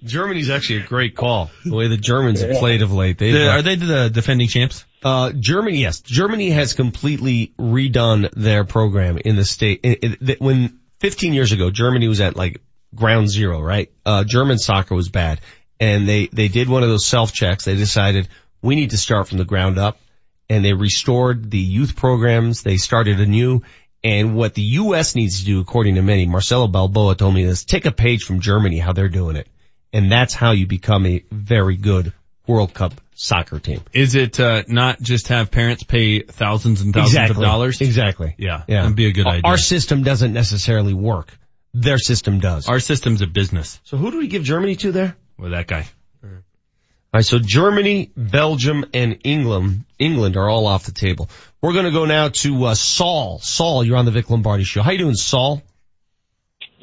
Germany's 0.03 0.49
actually 0.49 0.77
a 0.77 0.83
great 0.83 1.15
call. 1.17 1.51
The 1.65 1.75
way 1.75 1.87
the 1.89 1.97
Germans 1.97 2.39
have 2.41 2.55
played 2.57 2.81
of 2.81 2.93
late. 2.93 3.17
They've, 3.17 3.33
The- 3.33 3.49
uh, 3.51 3.57
are 3.57 3.61
they 3.61 3.75
the 3.75 4.09
defending 4.09 4.47
champs? 4.47 4.85
Uh, 5.03 5.33
Germany, 5.37 5.79
yes. 5.79 5.99
Germany 5.99 6.51
has 6.51 6.73
completely 6.73 7.53
redone 7.59 8.29
their 8.31 8.63
program 8.63 9.17
in 9.17 9.35
the 9.35 9.43
state. 9.43 9.81
It, 9.83 10.03
it, 10.03 10.25
that 10.25 10.39
when 10.41 10.79
15 10.99 11.33
years 11.33 11.51
ago, 11.51 11.69
Germany 11.71 12.07
was 12.07 12.21
at 12.21 12.37
like 12.37 12.61
ground 12.93 13.29
zero, 13.29 13.61
right? 13.61 13.91
Uh, 14.05 14.23
German 14.23 14.57
soccer 14.57 14.95
was 14.95 15.09
bad. 15.09 15.41
And 15.79 16.07
they, 16.07 16.27
they 16.27 16.47
did 16.47 16.69
one 16.69 16.83
of 16.83 16.89
those 16.89 17.05
self 17.05 17.33
checks. 17.33 17.65
They 17.65 17.75
decided 17.75 18.29
we 18.61 18.75
need 18.75 18.91
to 18.91 18.97
start 18.97 19.27
from 19.27 19.37
the 19.37 19.45
ground 19.45 19.77
up. 19.77 19.99
And 20.47 20.63
they 20.63 20.73
restored 20.73 21.49
the 21.49 21.57
youth 21.57 21.95
programs. 21.95 22.61
They 22.61 22.77
started 22.77 23.19
anew. 23.19 23.61
And 24.03 24.35
what 24.35 24.53
the 24.53 24.61
U.S. 24.61 25.15
needs 25.15 25.39
to 25.39 25.45
do, 25.45 25.59
according 25.59 25.95
to 25.95 26.03
many, 26.03 26.27
Marcelo 26.27 26.67
Balboa 26.67 27.15
told 27.15 27.33
me 27.33 27.43
this, 27.43 27.63
take 27.65 27.85
a 27.85 27.91
page 27.91 28.23
from 28.23 28.39
Germany, 28.39 28.77
how 28.77 28.93
they're 28.93 29.09
doing 29.09 29.35
it. 29.35 29.47
And 29.91 30.11
that's 30.11 30.35
how 30.35 30.51
you 30.51 30.67
become 30.67 31.07
a 31.07 31.23
very 31.31 31.75
good 31.75 32.13
World 32.47 32.73
Cup 32.73 32.93
soccer 33.15 33.59
team. 33.59 33.81
Is 33.93 34.13
it 34.13 34.39
uh, 34.39 34.63
not 34.67 35.01
just 35.01 35.29
have 35.29 35.49
parents 35.49 35.83
pay 35.83 36.19
thousands 36.19 36.81
and 36.81 36.93
thousands 36.93 37.13
exactly. 37.13 37.43
of 37.43 37.49
dollars? 37.49 37.81
Exactly. 37.81 38.35
Yeah, 38.37 38.63
Yeah. 38.67 38.81
that'd 38.83 38.95
be 38.95 39.07
a 39.07 39.11
good 39.13 39.25
idea. 39.25 39.41
Our 39.43 39.57
system 39.57 40.03
doesn't 40.03 40.33
necessarily 40.33 40.93
work. 40.93 41.35
Their 41.77 41.97
system 41.97 42.39
does. 42.39 42.69
Our 42.69 42.79
system's 42.79 43.21
a 43.21 43.27
business. 43.27 43.81
so 43.83 43.97
who 43.97 44.09
do 44.09 44.17
we 44.17 44.27
give 44.27 44.43
Germany 44.43 44.77
to 44.77 44.93
there? 44.93 45.17
Well, 45.37 45.51
that 45.51 45.67
guy. 45.67 45.85
All 46.23 47.19
right, 47.19 47.25
so 47.25 47.37
Germany, 47.39 48.11
Belgium, 48.15 48.85
and 48.93 49.19
England, 49.23 49.83
England 49.99 50.37
are 50.37 50.49
all 50.49 50.67
off 50.67 50.85
the 50.85 50.91
table. 50.91 51.29
We're 51.61 51.73
going 51.73 51.85
to 51.85 51.91
go 51.91 52.05
now 52.05 52.29
to 52.29 52.65
uh, 52.65 52.75
Saul. 52.75 53.39
Saul, 53.39 53.83
you're 53.83 53.97
on 53.97 54.05
the 54.05 54.11
Vic 54.11 54.29
Lombardi 54.29 54.63
show. 54.63 54.81
How 54.81 54.91
you 54.91 54.97
doing, 54.97 55.15
Saul? 55.15 55.61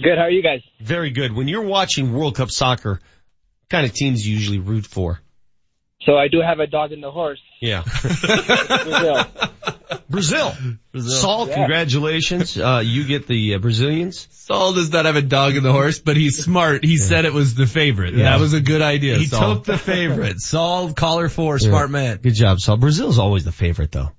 Good. 0.03 0.17
How 0.17 0.25
are 0.25 0.31
you 0.31 0.43
guys? 0.43 0.61
Very 0.81 1.11
good. 1.11 1.33
When 1.33 1.49
you're 1.49 1.63
watching 1.63 2.13
World 2.13 2.37
Cup 2.37 2.51
soccer, 2.51 2.93
what 2.93 3.01
kind 3.71 3.87
of 3.87 3.93
teams 3.95 4.27
you 4.27 4.35
usually 4.35 4.59
root 4.59 4.87
for? 4.87 5.21
So 6.05 6.17
I 6.17 6.29
do 6.29 6.41
have 6.41 6.59
a 6.59 6.67
dog 6.67 6.91
in 6.93 7.01
the 7.01 7.11
horse. 7.11 7.41
Yeah. 7.61 7.83
Brazil. 10.09 10.53
Brazil. 10.91 11.11
Saul, 11.21 11.49
Yeah. 11.49 11.55
congratulations. 11.55 12.59
Uh, 12.59 12.83
you 12.85 13.05
get 13.05 13.27
the 13.27 13.55
uh, 13.55 13.59
Brazilians. 13.59 14.27
Saul 14.31 14.73
does 14.75 14.91
not 14.93 15.05
have 15.05 15.17
a 15.17 15.23
dog 15.23 15.57
in 15.57 15.63
the 15.63 15.73
horse, 15.73 15.99
but 16.01 16.17
he's 16.17 16.43
smart. 16.45 16.85
He 16.85 16.97
said 16.97 17.25
it 17.25 17.33
was 17.33 17.55
the 17.55 17.67
favorite. 17.67 18.15
Yeah. 18.15 18.25
That 18.31 18.41
was 18.41 18.53
a 18.53 18.61
good 18.61 18.83
idea. 18.83 19.17
he 19.19 19.27
Saul. 19.27 19.57
took 19.57 19.65
the 19.65 19.79
favorite. 19.79 20.41
Saul, 20.41 20.93
caller 20.93 21.29
four, 21.29 21.59
smart 21.59 21.91
man. 21.91 22.17
Good 22.19 22.35
job, 22.35 22.59
Saul. 22.61 22.77
Brazil's 22.79 23.19
always 23.19 23.45
the 23.45 23.53
favorite 23.53 23.93
though. 23.93 24.11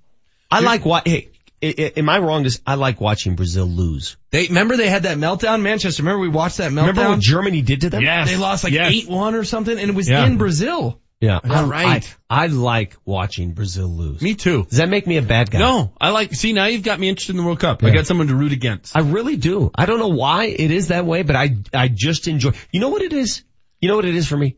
I 0.49 0.61
like 0.61 0.85
what, 0.85 1.07
hey, 1.07 1.31
I- 1.61 1.75
I- 1.77 1.93
am 1.97 2.09
I 2.09 2.19
wrong? 2.19 2.43
Just, 2.43 2.61
I 2.65 2.75
like 2.75 3.01
watching 3.01 3.35
Brazil 3.35 3.65
lose. 3.65 4.17
They 4.31 4.47
remember 4.47 4.77
they 4.77 4.89
had 4.89 5.03
that 5.03 5.17
meltdown, 5.17 5.61
Manchester. 5.61 6.03
Remember 6.03 6.19
we 6.21 6.29
watched 6.29 6.57
that 6.57 6.71
meltdown. 6.71 6.87
Remember 6.87 7.09
what 7.09 7.19
Germany 7.19 7.61
did 7.61 7.81
to 7.81 7.89
them? 7.89 8.03
Yes. 8.03 8.29
They 8.29 8.37
lost 8.37 8.63
like 8.63 8.73
Yes. 8.73 8.91
eight 8.91 9.09
one 9.09 9.35
or 9.35 9.43
something, 9.43 9.77
and 9.77 9.89
it 9.89 9.95
was 9.95 10.07
Yeah. 10.09 10.25
in 10.25 10.37
Brazil. 10.37 10.99
Yeah. 11.23 11.39
Yeah, 11.43 11.61
I, 11.61 11.63
right. 11.63 12.15
I, 12.29 12.43
I 12.43 12.47
like 12.47 12.97
watching 13.05 13.53
Brazil 13.53 13.87
lose. 13.87 14.21
Me 14.21 14.35
too. 14.35 14.65
Does 14.65 14.79
that 14.79 14.89
make 14.89 15.07
me 15.07 15.15
a 15.17 15.21
bad 15.21 15.49
guy? 15.49 15.59
No, 15.59 15.93
I 15.99 16.09
like, 16.09 16.33
see 16.33 16.51
now 16.51 16.65
you've 16.65 16.83
got 16.83 16.99
me 16.99 17.07
interested 17.07 17.31
in 17.31 17.37
the 17.37 17.43
World 17.43 17.61
Cup. 17.61 17.81
I 17.81 17.91
got 17.91 18.05
someone 18.05 18.27
to 18.27 18.35
root 18.35 18.51
against. 18.51 18.95
I 18.95 18.99
really 18.99 19.37
do. 19.37 19.71
I 19.73 19.85
don't 19.85 19.99
know 19.99 20.09
why 20.09 20.45
it 20.45 20.69
is 20.69 20.89
that 20.89 21.05
way, 21.05 21.23
but 21.23 21.37
I, 21.37 21.55
I 21.73 21.87
just 21.87 22.27
enjoy. 22.27 22.51
You 22.71 22.81
know 22.81 22.89
what 22.89 23.01
it 23.01 23.13
is? 23.13 23.43
You 23.79 23.87
know 23.87 23.95
what 23.95 24.05
it 24.05 24.15
is 24.15 24.27
for 24.27 24.37
me? 24.37 24.57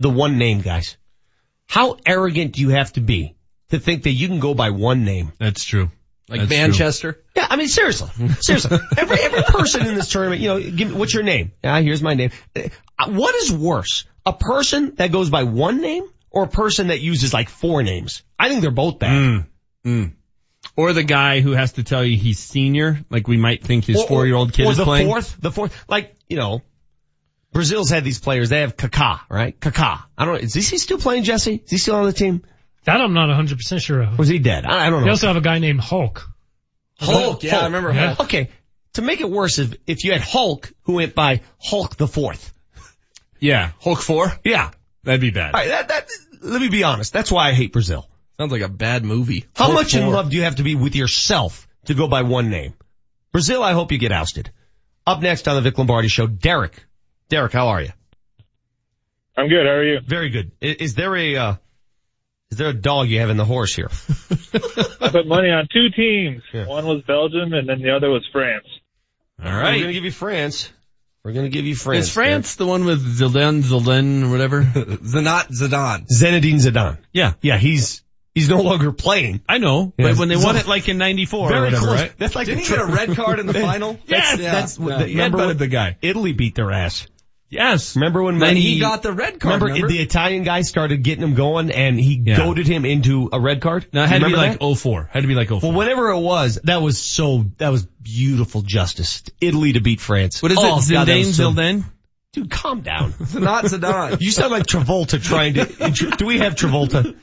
The 0.00 0.10
one 0.10 0.38
name 0.38 0.60
guys. 0.60 0.96
How 1.66 1.96
arrogant 2.04 2.54
do 2.54 2.62
you 2.62 2.70
have 2.70 2.92
to 2.94 3.00
be 3.00 3.36
to 3.70 3.78
think 3.78 4.02
that 4.02 4.10
you 4.10 4.26
can 4.26 4.40
go 4.40 4.54
by 4.54 4.70
one 4.70 5.04
name? 5.04 5.32
That's 5.38 5.64
true. 5.64 5.90
Like 6.28 6.40
That's 6.40 6.50
Manchester. 6.50 7.22
Yeah, 7.36 7.46
I 7.48 7.56
mean 7.56 7.68
seriously, 7.68 8.08
seriously. 8.40 8.78
Every 8.96 9.18
every 9.20 9.42
person 9.42 9.86
in 9.86 9.94
this 9.94 10.08
tournament, 10.10 10.40
you 10.40 10.48
know, 10.48 10.60
give 10.60 10.90
me, 10.90 10.94
what's 10.94 11.12
your 11.12 11.22
name? 11.24 11.52
Yeah, 11.62 11.78
here's 11.80 12.02
my 12.02 12.14
name. 12.14 12.30
Uh, 12.56 12.68
What 13.08 13.34
is 13.34 13.52
worse, 13.52 14.04
a 14.24 14.32
person 14.32 14.94
that 14.96 15.10
goes 15.12 15.30
by 15.30 15.42
one 15.44 15.80
name 15.80 16.04
or 16.30 16.44
a 16.44 16.48
person 16.48 16.88
that 16.88 17.00
uses 17.00 17.32
like 17.32 17.48
four 17.48 17.82
names? 17.82 18.22
I 18.38 18.48
think 18.48 18.60
they're 18.62 18.70
both 18.70 18.98
bad. 18.98 19.10
Mm. 19.12 19.46
Mm. 19.84 20.12
Or 20.76 20.92
the 20.92 21.02
guy 21.02 21.40
who 21.40 21.52
has 21.52 21.72
to 21.72 21.82
tell 21.82 22.04
you 22.04 22.16
he's 22.16 22.38
senior, 22.38 23.00
like 23.10 23.26
we 23.28 23.36
might 23.36 23.62
think 23.64 23.84
his 23.84 23.96
Or- 23.96 24.02
or- 24.02 24.08
four-year-old 24.08 24.52
kid 24.52 24.66
or 24.66 24.70
is 24.72 24.76
the 24.76 24.84
playing. 24.84 25.06
fourth, 25.08 25.36
the 25.40 25.50
fourth, 25.50 25.84
like 25.88 26.14
you 26.28 26.36
know, 26.36 26.62
Brazil's 27.52 27.90
had 27.90 28.04
these 28.04 28.18
players. 28.18 28.48
They 28.48 28.60
have 28.60 28.76
Kaká, 28.76 29.20
right? 29.28 29.58
Kaká. 29.58 30.04
I 30.16 30.24
don't 30.24 30.34
know. 30.34 30.40
Is 30.40 30.54
he 30.54 30.78
still 30.78 30.98
playing, 30.98 31.24
Jesse? 31.24 31.56
Is 31.64 31.70
he 31.70 31.78
still 31.78 31.96
on 31.96 32.06
the 32.06 32.12
team? 32.12 32.42
That 32.84 33.00
I'm 33.00 33.12
not 33.12 33.28
100% 33.28 33.80
sure 33.82 34.02
of. 34.02 34.18
Was 34.18 34.28
he 34.28 34.38
dead? 34.38 34.64
I, 34.64 34.86
I 34.86 34.90
don't 34.90 35.00
know. 35.00 35.04
They 35.06 35.10
also 35.10 35.26
have 35.26 35.36
a 35.36 35.40
guy 35.42 35.58
named 35.58 35.80
Hulk. 35.80 36.26
Hulk, 36.98 37.42
yeah, 37.42 37.58
I 37.60 37.64
remember 37.66 37.92
Yeah. 37.92 38.14
Hulk. 38.14 38.20
Okay. 38.28 38.50
To 38.94 39.02
make 39.02 39.20
it 39.20 39.28
worse, 39.30 39.58
if, 39.58 39.74
if 39.86 40.04
you 40.04 40.12
had 40.12 40.20
Hulk 40.22 40.72
who 40.82 40.94
went 40.94 41.14
by 41.14 41.42
Hulk 41.58 41.96
the 41.96 42.06
fourth. 42.08 42.51
Yeah, 43.42 43.72
Hulk 43.80 44.00
four. 44.00 44.32
Yeah. 44.44 44.70
That'd 45.02 45.20
be 45.20 45.30
bad. 45.30 45.52
All 45.52 45.60
right, 45.60 45.68
that, 45.68 45.88
that, 45.88 46.08
let 46.42 46.60
me 46.60 46.68
be 46.68 46.84
honest. 46.84 47.12
That's 47.12 47.30
why 47.30 47.48
I 47.48 47.52
hate 47.52 47.72
Brazil. 47.72 48.08
Sounds 48.38 48.52
like 48.52 48.62
a 48.62 48.68
bad 48.68 49.04
movie. 49.04 49.46
How 49.56 49.64
Hulk 49.64 49.74
much 49.74 49.96
in 49.96 50.08
love 50.08 50.30
do 50.30 50.36
you 50.36 50.44
have 50.44 50.56
to 50.56 50.62
be 50.62 50.76
with 50.76 50.94
yourself 50.94 51.66
to 51.86 51.94
go 51.94 52.06
by 52.06 52.22
one 52.22 52.50
name? 52.50 52.74
Brazil, 53.32 53.64
I 53.64 53.72
hope 53.72 53.90
you 53.90 53.98
get 53.98 54.12
ousted. 54.12 54.52
Up 55.04 55.20
next 55.20 55.48
on 55.48 55.56
the 55.56 55.60
Vic 55.60 55.76
Lombardi 55.76 56.06
show, 56.06 56.28
Derek. 56.28 56.84
Derek, 57.28 57.52
how 57.52 57.68
are 57.68 57.82
you? 57.82 57.90
I'm 59.36 59.48
good. 59.48 59.66
How 59.66 59.72
are 59.72 59.84
you? 59.84 59.98
Very 60.06 60.30
good. 60.30 60.52
Is, 60.60 60.76
is 60.76 60.94
there 60.94 61.16
a, 61.16 61.36
uh, 61.36 61.54
is 62.52 62.58
there 62.58 62.68
a 62.68 62.74
dog 62.74 63.08
you 63.08 63.18
have 63.18 63.30
in 63.30 63.36
the 63.36 63.44
horse 63.44 63.74
here? 63.74 63.88
I 65.00 65.08
put 65.10 65.26
money 65.26 65.50
on 65.50 65.66
two 65.72 65.90
teams. 65.90 66.42
Yeah. 66.52 66.68
One 66.68 66.86
was 66.86 67.02
Belgium, 67.08 67.52
and 67.54 67.68
then 67.68 67.82
the 67.82 67.90
other 67.90 68.08
was 68.08 68.24
France. 68.30 68.66
All 69.42 69.46
right. 69.46 69.52
We're 69.52 69.62
right. 69.62 69.80
gonna 69.80 69.92
give 69.94 70.04
you 70.04 70.12
France. 70.12 70.70
We're 71.24 71.32
gonna 71.34 71.50
give 71.50 71.64
you 71.66 71.76
France. 71.76 72.06
Is 72.06 72.12
France 72.12 72.56
the 72.56 72.66
one 72.66 72.84
with 72.84 73.00
Zidane, 73.00 73.62
Zidane, 73.62 74.24
or 74.24 74.30
whatever? 74.30 74.62
Zanat 74.64 75.50
Zidane. 75.52 76.06
Zinedine 76.12 76.54
Zidane. 76.56 76.98
yeah, 77.12 77.34
Yeah, 77.40 77.58
he's, 77.58 78.02
he's 78.34 78.48
no 78.48 78.60
longer 78.60 78.90
playing. 78.90 79.40
I 79.48 79.58
know. 79.58 79.92
Yeah. 79.96 80.08
But 80.08 80.18
when 80.18 80.28
they 80.28 80.34
So- 80.34 80.44
won 80.46 80.56
it 80.56 80.66
like 80.66 80.88
in 80.88 80.98
'94 80.98 81.38
or 81.38 81.48
Very 81.48 81.60
whatever, 81.66 81.86
close. 81.86 82.00
right? 82.00 82.12
That's 82.18 82.34
like 82.34 82.46
Didn't 82.46 82.64
the 82.64 82.68
he 82.70 82.74
get 82.74 82.80
a 82.80 82.86
red 82.92 83.14
card 83.14 83.38
in 83.38 83.46
the 83.46 83.54
final? 83.68 84.00
Yes, 84.06 84.36
yeah. 84.40 84.50
that's, 84.52 84.78
Yeah. 84.80 84.98
the, 84.98 85.06
He 85.06 85.12
remember 85.12 85.38
headbutted 85.38 85.46
when 85.46 85.56
the 85.58 85.66
guy. 85.68 85.96
Italy 86.02 86.32
beat 86.32 86.56
their 86.56 86.72
ass. 86.72 87.06
Yes. 87.52 87.94
Remember 87.96 88.22
when 88.22 88.38
Then 88.38 88.48
Money- 88.50 88.60
he 88.62 88.80
got 88.80 89.02
the 89.02 89.12
red 89.12 89.38
card. 89.38 89.56
Remember, 89.62 89.66
Remember, 89.66 89.88
the 89.88 89.98
Italian 90.00 90.42
guy 90.42 90.62
started 90.62 91.02
getting 91.02 91.22
him 91.22 91.34
going 91.34 91.70
and 91.70 92.00
he 92.00 92.22
Yeah. 92.24 92.38
goaded 92.38 92.66
him 92.66 92.84
into 92.86 93.28
a 93.32 93.38
red 93.38 93.60
card? 93.60 93.86
No, 93.92 94.02
it 94.04 94.08
had 94.08 94.22
to 94.22 94.26
be 94.28 94.34
like 94.34 94.58
that? 94.58 94.62
04. 94.76 95.10
Had 95.12 95.20
to 95.20 95.26
be 95.28 95.34
like 95.34 95.48
04. 95.48 95.60
Well, 95.70 95.72
whenever 95.78 96.08
it 96.10 96.18
was, 96.20 96.58
that 96.64 96.80
was 96.80 96.98
so, 96.98 97.44
that 97.58 97.68
was 97.68 97.84
beautiful 98.02 98.62
justice. 98.62 99.22
Italy 99.40 99.74
to 99.74 99.80
beat 99.80 100.00
France. 100.00 100.42
what 100.42 100.50
is 100.50 100.58
Oh, 100.58 100.78
it? 100.78 100.80
Zidane, 100.82 101.24
so- 101.32 101.52
Zidane? 101.52 101.84
Dude, 102.32 102.50
calm 102.50 102.80
down. 102.80 103.12
Not 103.34 103.64
Zidane. 103.66 104.18
You 104.22 104.30
sound 104.30 104.50
like 104.50 104.64
Travolta 104.66 105.22
trying 105.22 105.52
to, 105.54 106.10
do 106.16 106.24
we 106.24 106.38
have 106.38 106.54
Travolta? 106.54 107.14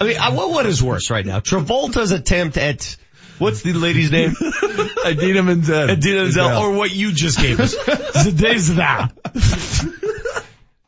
I 0.00 0.04
mean, 0.04 0.16
I, 0.18 0.30
what, 0.30 0.50
what 0.50 0.66
is 0.66 0.82
worse 0.82 1.10
right 1.10 1.24
now? 1.24 1.38
Travolta's 1.38 2.10
attempt 2.10 2.56
at, 2.56 2.96
what's 3.40 3.62
the 3.62 3.72
lady's 3.72 4.12
name? 4.12 4.34
Idina 5.06 5.42
Menzel. 5.42 5.90
Idina 5.90 6.22
Menzel, 6.22 6.58
or 6.58 6.72
what 6.72 6.90
you 6.94 7.12
just 7.12 7.38
gave 7.40 7.58
us. 7.58 7.74
Zidane. 7.76 9.10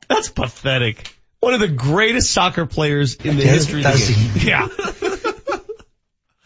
That's 0.09 0.29
pathetic. 0.29 1.17
One 1.41 1.55
of 1.55 1.61
the 1.61 1.69
greatest 1.69 2.31
soccer 2.31 2.67
players 2.67 3.17
in 3.17 3.37
the 3.37 3.43
history 3.43 3.85
of 3.85 3.93
the 3.93 4.33
game. 4.35 4.47
Yeah. 4.49 4.69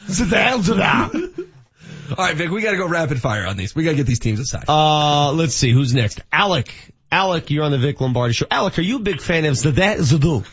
Zidane, 0.06 0.62
Zidane. 0.62 1.48
All 2.10 2.24
right, 2.24 2.36
Vic, 2.36 2.50
we 2.50 2.62
gotta 2.62 2.76
go 2.76 2.88
rapid 2.88 3.20
fire 3.20 3.46
on 3.46 3.56
these. 3.56 3.74
We 3.74 3.82
gotta 3.84 3.96
get 3.96 4.06
these 4.06 4.20
teams 4.20 4.38
aside. 4.38 4.64
Uh, 4.68 5.32
let's 5.32 5.54
see, 5.54 5.72
who's 5.72 5.92
next? 5.92 6.20
Alec. 6.32 6.72
Alec, 7.10 7.50
you're 7.50 7.64
on 7.64 7.72
the 7.72 7.78
Vic 7.78 8.00
Lombardi 8.00 8.32
show. 8.32 8.46
Alec, 8.50 8.78
are 8.78 8.82
you 8.82 8.96
a 8.96 9.00
big 9.00 9.20
fan 9.20 9.44
of 9.44 9.54
Zidane 9.54 9.98
Zidane? 9.98 10.46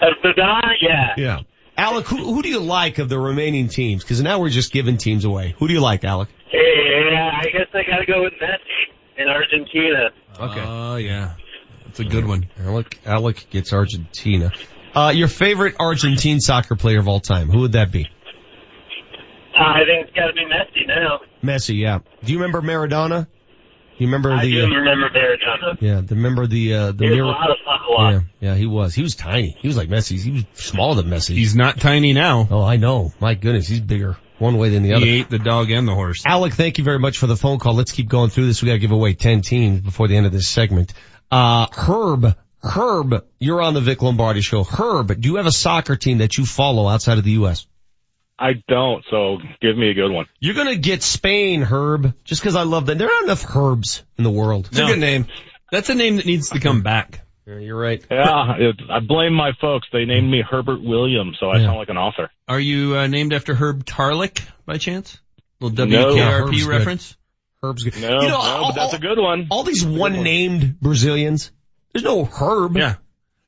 Zidane, 0.00 0.74
yeah. 0.80 1.14
Yeah. 1.16 1.40
Alec, 1.80 2.06
who, 2.08 2.18
who 2.18 2.42
do 2.42 2.50
you 2.50 2.60
like 2.60 2.98
of 2.98 3.08
the 3.08 3.18
remaining 3.18 3.68
teams? 3.68 4.04
Cause 4.04 4.20
now 4.20 4.38
we're 4.38 4.50
just 4.50 4.70
giving 4.70 4.98
teams 4.98 5.24
away. 5.24 5.54
Who 5.58 5.66
do 5.66 5.72
you 5.72 5.80
like, 5.80 6.04
Alec? 6.04 6.28
Yeah, 6.52 7.40
I 7.40 7.44
guess 7.44 7.68
I 7.72 7.82
gotta 7.90 8.04
go 8.04 8.22
with 8.22 8.34
Messi 8.34 8.92
in 9.16 9.28
Argentina. 9.28 10.10
Okay. 10.38 10.60
Oh, 10.62 10.96
yeah. 10.96 11.36
That's 11.86 12.00
a 12.00 12.04
good 12.04 12.26
one. 12.26 12.50
Alec, 12.58 13.00
Alec 13.06 13.46
gets 13.48 13.72
Argentina. 13.72 14.52
Uh, 14.94 15.12
your 15.14 15.28
favorite 15.28 15.76
Argentine 15.80 16.40
soccer 16.40 16.76
player 16.76 16.98
of 16.98 17.08
all 17.08 17.20
time, 17.20 17.48
who 17.48 17.60
would 17.60 17.72
that 17.72 17.90
be? 17.90 18.06
Uh, 19.58 19.62
I 19.62 19.80
think 19.86 20.06
it's 20.06 20.14
gotta 20.14 20.34
be 20.34 20.44
Messi 20.44 20.86
now. 20.86 21.20
Messi, 21.42 21.80
yeah. 21.80 22.00
Do 22.22 22.32
you 22.32 22.40
remember 22.40 22.60
Maradona? 22.60 23.26
You 24.00 24.06
remember 24.06 24.32
I 24.32 24.44
the, 24.44 24.50
do 24.52 24.64
uh, 24.64 24.66
remember 24.68 25.08
Maradona. 25.10 25.76
yeah, 25.80 26.00
the, 26.00 26.14
remember 26.16 26.46
the, 26.46 26.74
uh, 26.74 26.92
the 26.92 27.04
He 27.04 27.10
was 27.10 27.12
a 27.12 27.16
mirror. 27.16 27.26
lot 27.26 27.50
of 27.50 27.56
fun 27.64 27.78
to 27.78 27.84
watch. 27.90 28.22
Yeah, 28.40 28.48
yeah, 28.50 28.54
he 28.56 28.66
was. 28.66 28.94
He 28.94 29.02
was 29.02 29.14
tiny. 29.14 29.56
He 29.60 29.68
was 29.68 29.76
like 29.76 29.88
Messi. 29.88 30.18
He 30.20 30.30
was 30.30 30.44
smaller 30.54 30.94
than 31.02 31.06
Messi. 31.12 31.34
He's 31.34 31.54
not 31.54 31.78
tiny 31.78 32.12
now. 32.12 32.48
oh, 32.50 32.62
I 32.64 32.76
know. 32.76 33.12
My 33.20 33.34
goodness, 33.34 33.68
he's 33.68 33.80
bigger 33.80 34.16
one 34.38 34.56
way 34.56 34.70
than 34.70 34.82
the 34.82 34.94
other. 34.94 35.04
He 35.04 35.20
ate 35.20 35.28
the 35.28 35.38
dog 35.38 35.70
and 35.70 35.86
the 35.86 35.94
horse. 35.94 36.24
Alec, 36.26 36.54
thank 36.54 36.78
you 36.78 36.84
very 36.84 36.98
much 36.98 37.18
for 37.18 37.26
the 37.26 37.36
phone 37.36 37.58
call. 37.58 37.74
Let's 37.74 37.92
keep 37.92 38.08
going 38.08 38.30
through 38.30 38.46
this. 38.46 38.62
We 38.62 38.66
got 38.68 38.72
to 38.72 38.78
give 38.78 38.90
away 38.90 39.12
10 39.12 39.42
teams 39.42 39.80
before 39.82 40.08
the 40.08 40.16
end 40.16 40.24
of 40.24 40.32
this 40.32 40.48
segment. 40.48 40.94
Uh, 41.30 41.66
Herb, 41.76 42.34
Herb, 42.62 43.26
you're 43.38 43.60
on 43.60 43.74
the 43.74 43.80
Vic 43.82 44.00
Lombardi 44.00 44.40
show. 44.40 44.64
Herb, 44.64 45.20
do 45.20 45.28
you 45.28 45.36
have 45.36 45.46
a 45.46 45.52
soccer 45.52 45.94
team 45.96 46.18
that 46.18 46.38
you 46.38 46.46
follow 46.46 46.88
outside 46.88 47.18
of 47.18 47.24
the 47.24 47.32
U.S.? 47.32 47.66
I 48.40 48.54
don't, 48.68 49.04
so 49.10 49.38
give 49.60 49.76
me 49.76 49.90
a 49.90 49.94
good 49.94 50.10
one. 50.10 50.26
You're 50.40 50.54
gonna 50.54 50.76
get 50.76 51.02
Spain, 51.02 51.62
Herb, 51.62 52.14
just 52.24 52.42
cause 52.42 52.56
I 52.56 52.62
love 52.62 52.86
them. 52.86 52.96
There 52.98 53.08
aren't 53.10 53.24
enough 53.24 53.44
Herbs 53.54 54.02
in 54.16 54.24
the 54.24 54.30
world. 54.30 54.68
It's 54.70 54.78
a 54.78 54.86
good 54.86 54.98
name. 54.98 55.26
That's 55.70 55.90
a 55.90 55.94
name 55.94 56.16
that 56.16 56.26
needs 56.26 56.48
to 56.50 56.58
come 56.60 56.82
back. 56.82 57.20
Yeah, 57.46 57.58
You're 57.58 57.78
right. 57.78 58.04
Yeah, 58.10 58.54
it, 58.58 58.76
I 58.90 59.00
blame 59.00 59.34
my 59.34 59.52
folks. 59.60 59.88
They 59.92 60.04
named 60.04 60.30
me 60.30 60.42
Herbert 60.48 60.82
Williams, 60.82 61.36
so 61.38 61.48
I 61.50 61.58
Yeah. 61.58 61.66
sound 61.66 61.78
like 61.78 61.88
an 61.90 61.96
author. 61.98 62.30
Are 62.48 62.58
you 62.60 62.96
uh, 62.96 63.06
named 63.08 63.32
after 63.32 63.54
Herb 63.54 63.84
Tarlek 63.84 64.40
by 64.66 64.78
chance? 64.78 65.18
little 65.60 65.86
No. 65.86 66.14
WKRP 66.14 66.58
good. 66.60 66.66
reference? 66.66 67.16
Herb's 67.62 67.84
good. 67.84 68.00
No, 68.00 68.08
You 68.22 68.28
know, 68.28 68.28
no, 68.28 68.36
all, 68.36 68.68
but 68.72 68.76
that's 68.80 68.94
a 68.94 68.98
good 68.98 69.18
one. 69.18 69.48
all 69.50 69.64
these 69.64 69.84
one-named 69.84 70.80
Brazilians. 70.80 71.50
There's 71.92 72.04
no 72.04 72.24
Herb. 72.24 72.76
Yeah. 72.76 72.94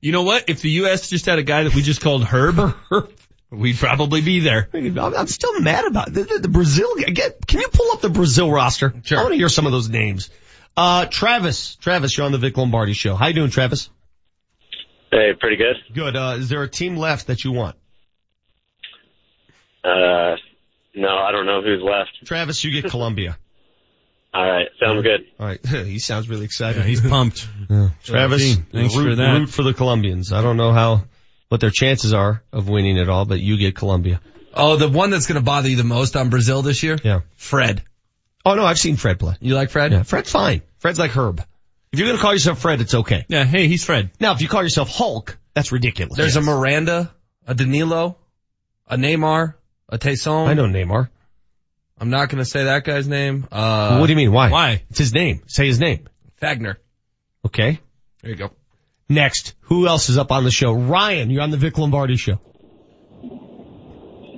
You 0.01 0.13
know 0.13 0.23
what? 0.25 0.49
If 0.51 0.61
the 0.63 0.71
U.S. 0.71 1.09
just 1.09 1.27
had 1.27 1.39
a 1.39 1.43
guy 1.45 1.63
that 1.63 1.75
we 1.75 1.81
just 1.83 2.01
called 2.03 2.25
Herb, 2.25 2.57
we'd 3.53 3.77
probably 3.77 4.21
be 4.23 4.41
there. 4.41 4.69
I'm, 4.73 4.99
I'm 4.99 5.27
still 5.27 5.61
mad 5.61 5.85
about 5.85 6.13
the, 6.13 6.25
the, 6.25 6.39
the 6.41 6.49
Brazil. 6.49 6.95
Get, 6.97 7.47
can 7.47 7.61
you 7.61 7.69
pull 7.69 7.93
up 7.93 8.01
the 8.01 8.11
Brazil 8.11 8.51
roster? 8.51 8.93
Sure. 9.05 9.19
I 9.19 9.23
want 9.23 9.33
to 9.33 9.39
hear 9.39 9.49
some 9.49 9.67
of 9.67 9.73
those 9.73 9.89
names. 9.89 10.31
Uh, 10.77 11.07
Travis, 11.07 11.77
Travis, 11.77 12.17
you're 12.17 12.27
on 12.27 12.33
the 12.33 12.39
Vic 12.39 12.57
Lombardi 12.57 12.95
show. 12.95 13.15
How 13.15 13.29
you 13.29 13.35
doing, 13.35 13.51
Travis? 13.51 13.91
Hey, 15.11 15.33
pretty 15.39 15.57
good. 15.57 15.77
Good. 15.95 16.17
Uh, 16.17 16.37
is 16.39 16.49
there 16.49 16.63
a 16.63 16.69
team 16.69 16.97
left 16.97 17.27
that 17.27 17.45
you 17.45 17.53
want? 17.53 17.77
Uh, 19.85 20.37
no, 20.95 21.09
I 21.09 21.33
don't 21.33 21.47
know 21.47 21.61
who's 21.63 21.83
left. 21.83 22.27
Travis, 22.27 22.65
you 22.65 22.71
get 22.81 22.91
Colombia. 22.91 23.37
All 24.35 24.51
right, 24.51 24.69
sounds 24.81 25.03
good. 25.03 25.27
All 25.39 25.47
right. 25.47 25.67
he 25.67 25.99
sounds 25.99 26.29
really 26.29 26.47
excited. 26.47 26.79
Yeah, 26.79 26.87
he's 26.87 27.03
pumped. 27.03 27.47
Travis, 28.05 28.57
Thanks 28.73 28.97
root, 28.97 29.11
for 29.11 29.17
that. 29.17 29.39
root 29.41 29.51
for 29.51 29.63
the 29.63 29.75
Colombians. 29.75 30.33
I 30.33 30.41
don't 30.41 30.57
know 30.57 30.73
how, 30.73 31.05
what 31.53 31.61
their 31.61 31.69
chances 31.69 32.15
are 32.15 32.43
of 32.51 32.71
winning 32.71 32.97
it 32.97 33.11
all, 33.11 33.27
but 33.27 33.39
you 33.39 33.59
get 33.59 33.77
Colombia. 33.77 34.23
Oh, 34.55 34.77
the 34.77 34.89
one 34.89 35.11
that's 35.11 35.27
gonna 35.27 35.43
bother 35.43 35.69
you 35.69 35.77
the 35.77 35.85
most 35.85 36.17
on 36.17 36.31
Brazil 36.31 36.63
this 36.63 36.83
year? 36.83 36.97
Yeah. 37.05 37.21
Fred. 37.37 37.83
Oh 38.43 38.55
no, 38.55 38.65
I've 38.65 38.79
seen 38.79 38.97
Fred 38.97 39.19
play. 39.19 39.35
You 39.39 39.55
like 39.55 39.69
Fred? 39.69 39.93
Yeah, 39.93 40.03
Fred's 40.03 40.31
fine. 40.31 40.63
Fred's 40.79 40.99
like 40.99 41.11
Herb. 41.11 41.45
If 41.93 41.99
you're 41.99 42.09
gonna 42.09 42.23
call 42.23 42.33
yourself 42.33 42.59
Fred, 42.59 42.81
it's 42.81 42.95
okay. 42.95 43.27
Yeah, 43.29 43.45
hey, 43.45 43.69
he's 43.69 43.85
Fred. 43.85 44.13
Now, 44.19 44.33
if 44.33 44.41
you 44.41 44.49
call 44.49 44.63
yourself 44.63 44.89
Hulk, 44.89 45.37
that's 45.53 45.73
ridiculous. 45.73 46.17
There's 46.17 46.37
a 46.37 46.41
Miranda, 46.41 47.13
a 47.47 47.55
Danilo, 47.55 48.17
a 48.87 48.97
Neymar, 48.97 49.53
a 49.91 49.99
Taison. 49.99 50.49
I 50.49 50.55
know 50.55 50.65
Neymar. 50.65 51.11
I'm 51.99 52.09
not 52.09 52.31
gonna 52.31 52.47
say 52.47 52.65
that 52.65 52.85
guy's 52.85 53.07
name. 53.07 53.47
Uh, 53.53 53.99
what 53.99 54.07
do 54.07 54.13
you 54.15 54.17
mean? 54.17 54.33
Why? 54.33 54.49
Why? 54.49 54.85
It's 54.89 54.99
his 54.99 55.13
name. 55.13 55.43
Say 55.49 55.67
his 55.67 55.79
name. 55.79 56.09
Fagner. 56.41 56.77
Okay. 57.45 57.79
There 58.23 58.31
you 58.31 58.39
go. 58.39 58.53
Next, 59.15 59.55
who 59.63 59.87
else 59.87 60.09
is 60.09 60.17
up 60.19 60.33
on 60.33 60.45
the 60.45 60.51
show? 60.51 60.73
Ryan, 60.73 61.31
you're 61.31 61.43
on 61.43 61.51
the 61.51 61.57
Vic 61.57 61.77
Lombardi 61.79 62.17
show. 62.17 62.39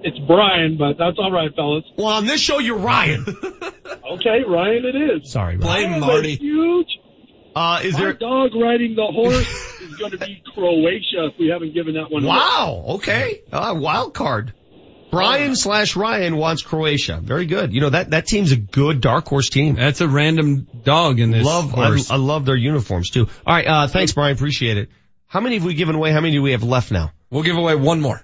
It's 0.06 0.18
Brian, 0.26 0.76
but 0.76 0.98
that's 0.98 1.16
all 1.18 1.32
right, 1.32 1.54
fellas. 1.54 1.84
Well, 1.96 2.08
on 2.08 2.26
this 2.26 2.40
show, 2.40 2.58
you're 2.58 2.78
Ryan. 2.78 3.24
Okay, 4.10 4.42
Ryan, 4.46 4.84
it 4.84 4.96
is. 5.22 5.32
Sorry, 5.32 5.56
Ryan. 5.56 5.60
Blame 5.60 5.86
I 5.86 5.92
have 5.94 6.02
a 6.02 6.06
Marty. 6.06 6.36
huge. 6.36 6.86
Uh, 7.56 7.80
is 7.82 7.94
My 7.94 8.00
there? 8.00 8.12
dog 8.12 8.50
riding 8.54 8.94
the 8.94 9.06
horse 9.06 9.80
is 9.80 9.96
going 9.96 10.10
to 10.12 10.18
be 10.18 10.42
Croatia 10.54 11.26
if 11.32 11.38
we 11.38 11.48
haven't 11.48 11.72
given 11.74 11.94
that 11.94 12.10
one. 12.10 12.22
away. 12.24 12.28
Wow. 12.36 12.84
Okay. 12.96 13.40
Uh, 13.50 13.74
wild 13.76 14.12
card. 14.14 14.52
Brian 15.14 15.56
slash 15.56 15.96
Ryan 15.96 16.36
wants 16.36 16.62
Croatia. 16.62 17.20
Very 17.22 17.46
good. 17.46 17.72
You 17.72 17.80
know 17.80 17.90
that 17.90 18.10
that 18.10 18.26
team's 18.26 18.52
a 18.52 18.56
good 18.56 19.00
dark 19.00 19.26
horse 19.26 19.48
team. 19.48 19.74
That's 19.74 20.00
a 20.00 20.08
random 20.08 20.66
dog 20.84 21.20
in 21.20 21.30
this 21.30 21.44
Love, 21.44 21.74
I. 21.74 21.96
I 22.10 22.16
love 22.16 22.44
their 22.44 22.56
uniforms 22.56 23.10
too. 23.10 23.28
All 23.46 23.54
right, 23.54 23.66
uh, 23.66 23.86
thanks, 23.88 24.12
Brian. 24.12 24.34
Appreciate 24.34 24.76
it. 24.76 24.90
How 25.26 25.40
many 25.40 25.56
have 25.56 25.64
we 25.64 25.74
given 25.74 25.94
away? 25.94 26.12
How 26.12 26.20
many 26.20 26.32
do 26.32 26.42
we 26.42 26.52
have 26.52 26.62
left 26.62 26.90
now? 26.92 27.12
We'll 27.30 27.42
give 27.42 27.56
away 27.56 27.74
one 27.74 28.00
more. 28.00 28.22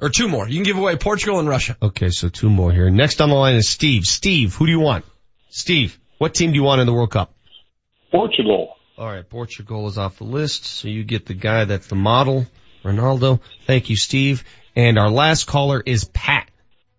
Or 0.00 0.08
two 0.08 0.28
more. 0.28 0.48
You 0.48 0.54
can 0.54 0.64
give 0.64 0.78
away 0.78 0.96
Portugal 0.96 1.40
and 1.40 1.48
Russia. 1.48 1.76
Okay, 1.82 2.10
so 2.10 2.28
two 2.28 2.48
more 2.48 2.72
here. 2.72 2.88
Next 2.88 3.20
on 3.20 3.30
the 3.30 3.34
line 3.34 3.56
is 3.56 3.68
Steve. 3.68 4.04
Steve, 4.04 4.54
who 4.54 4.66
do 4.66 4.72
you 4.72 4.80
want? 4.80 5.04
Steve, 5.50 5.98
what 6.18 6.34
team 6.34 6.50
do 6.50 6.56
you 6.56 6.62
want 6.62 6.80
in 6.80 6.86
the 6.86 6.92
World 6.92 7.10
Cup? 7.10 7.34
Portugal. 8.12 8.76
All 8.96 9.06
right, 9.06 9.28
Portugal 9.28 9.86
is 9.88 9.98
off 9.98 10.18
the 10.18 10.24
list, 10.24 10.66
so 10.66 10.88
you 10.88 11.04
get 11.04 11.26
the 11.26 11.34
guy 11.34 11.64
that's 11.64 11.86
the 11.86 11.96
model, 11.96 12.46
Ronaldo. 12.84 13.40
Thank 13.66 13.90
you, 13.90 13.96
Steve. 13.96 14.44
And 14.76 14.98
our 14.98 15.10
last 15.10 15.46
caller 15.46 15.82
is 15.84 16.04
Pat. 16.04 16.48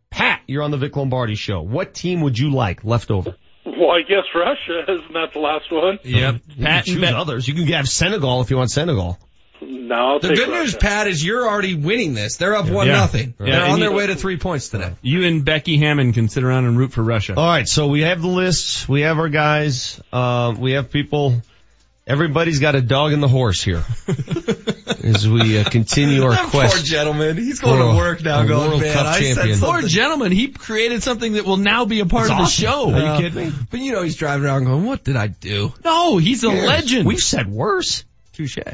Pat, 0.10 0.42
you're 0.48 0.64
on 0.64 0.72
the 0.72 0.78
Vic 0.78 0.96
Lombardi 0.96 1.36
show. 1.36 1.62
What 1.62 1.94
team 1.94 2.22
would 2.22 2.38
you 2.38 2.52
like 2.52 2.84
left 2.84 3.12
over? 3.12 3.36
Well, 3.66 3.92
I 3.92 4.02
guess 4.02 4.24
Russia 4.36 4.84
isn't 4.92 5.14
that 5.14 5.34
the 5.34 5.40
last 5.40 5.72
one? 5.72 6.00
Yep. 6.04 6.36
You 6.56 6.66
can 6.66 6.84
choose 6.84 7.04
others. 7.14 7.48
You 7.48 7.54
can 7.54 7.68
have 7.68 7.88
Senegal 7.88 8.42
if 8.42 8.50
you 8.50 8.58
want 8.58 8.72
Senegal. 8.72 9.18
No, 9.62 9.96
I'll 9.96 10.20
The 10.20 10.30
take 10.30 10.38
good 10.38 10.50
Russia. 10.50 10.62
news, 10.64 10.76
Pat, 10.78 11.08
is 11.08 11.24
you're 11.24 11.48
already 11.48 11.76
winning 11.76 12.14
this. 12.14 12.38
They're 12.38 12.56
up 12.56 12.70
one 12.70 12.88
Yeah. 12.88 12.94
nothing. 12.94 13.34
Yeah, 13.40 13.46
They're 13.46 13.64
and 13.64 13.74
on 13.74 13.80
their 13.82 13.90
you- 13.90 13.96
way 13.96 14.08
to 14.08 14.16
three 14.16 14.38
points 14.38 14.70
today. 14.70 14.94
You 15.02 15.26
and 15.26 15.44
Becky 15.46 15.78
Hammon 15.78 16.14
can 16.14 16.30
sit 16.30 16.44
around 16.44 16.66
and 16.66 16.78
root 16.78 16.94
for 16.94 17.04
Russia. 17.04 17.36
All 17.38 17.46
right, 17.46 17.68
so 17.68 17.88
we 17.88 18.02
have 18.02 18.22
the 18.22 18.28
lists. 18.30 18.88
We 18.88 19.02
have 19.02 19.20
our 19.20 19.30
guys. 19.30 20.02
Uh, 20.14 20.56
we 20.58 20.72
have 20.74 20.92
people. 20.92 21.42
Everybody's 22.08 22.60
got 22.60 22.76
a 22.76 22.82
dog 22.82 23.12
in 23.14 23.20
the 23.20 23.28
horse 23.28 23.62
here 23.62 23.84
as 25.16 25.28
we 25.28 25.60
uh, 25.60 25.64
continue 25.70 26.24
our 26.24 26.32
That 26.36 26.50
quest. 26.50 26.76
poor 26.76 26.84
gentleman. 26.84 27.38
He's 27.38 27.60
going 27.60 27.80
for 27.82 27.92
to 27.92 27.98
work 27.98 28.24
now 28.24 28.44
going, 28.46 28.70
World 28.70 28.82
man, 28.82 28.94
Cup 28.94 29.06
I 29.08 29.20
said 29.22 29.36
champion. 29.36 29.58
something- 29.58 29.80
Poor 29.82 29.88
gentleman, 29.90 30.32
he 30.32 30.48
created 30.50 31.04
something 31.04 31.34
that 31.34 31.46
will 31.46 31.58
now 31.58 31.86
be 31.86 32.00
a 32.00 32.06
part 32.06 32.26
It's 32.26 32.32
of 32.32 32.38
the 32.38 32.46
show. 32.46 32.92
Are 32.94 33.16
you 33.18 33.22
kidding 33.30 33.50
me? 33.50 33.54
But 33.70 33.80
you 33.80 33.92
know 33.92 34.04
he's 34.04 34.16
driving 34.16 34.46
around 34.46 34.66
going, 34.66 34.86
what 34.86 35.04
did 35.04 35.16
I 35.16 35.28
do? 35.28 35.74
No, 35.84 36.18
he's 36.18 36.44
a 36.44 36.50
legend. 36.50 37.06
We've 37.08 37.20
said 37.20 37.48
worse. 37.48 38.04
Touche. 38.34 38.58
Are 38.58 38.74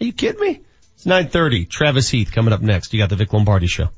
you 0.00 0.12
kidding 0.12 0.40
me? 0.40 0.60
It's 0.94 1.04
9.30. 1.04 1.68
Travis 1.68 2.08
Heath 2.10 2.32
coming 2.32 2.52
up 2.52 2.60
next. 2.62 2.92
You 2.92 2.98
got 3.00 3.10
the 3.10 3.16
Vic 3.16 3.32
Lombardi 3.32 3.66
show. 3.66 3.88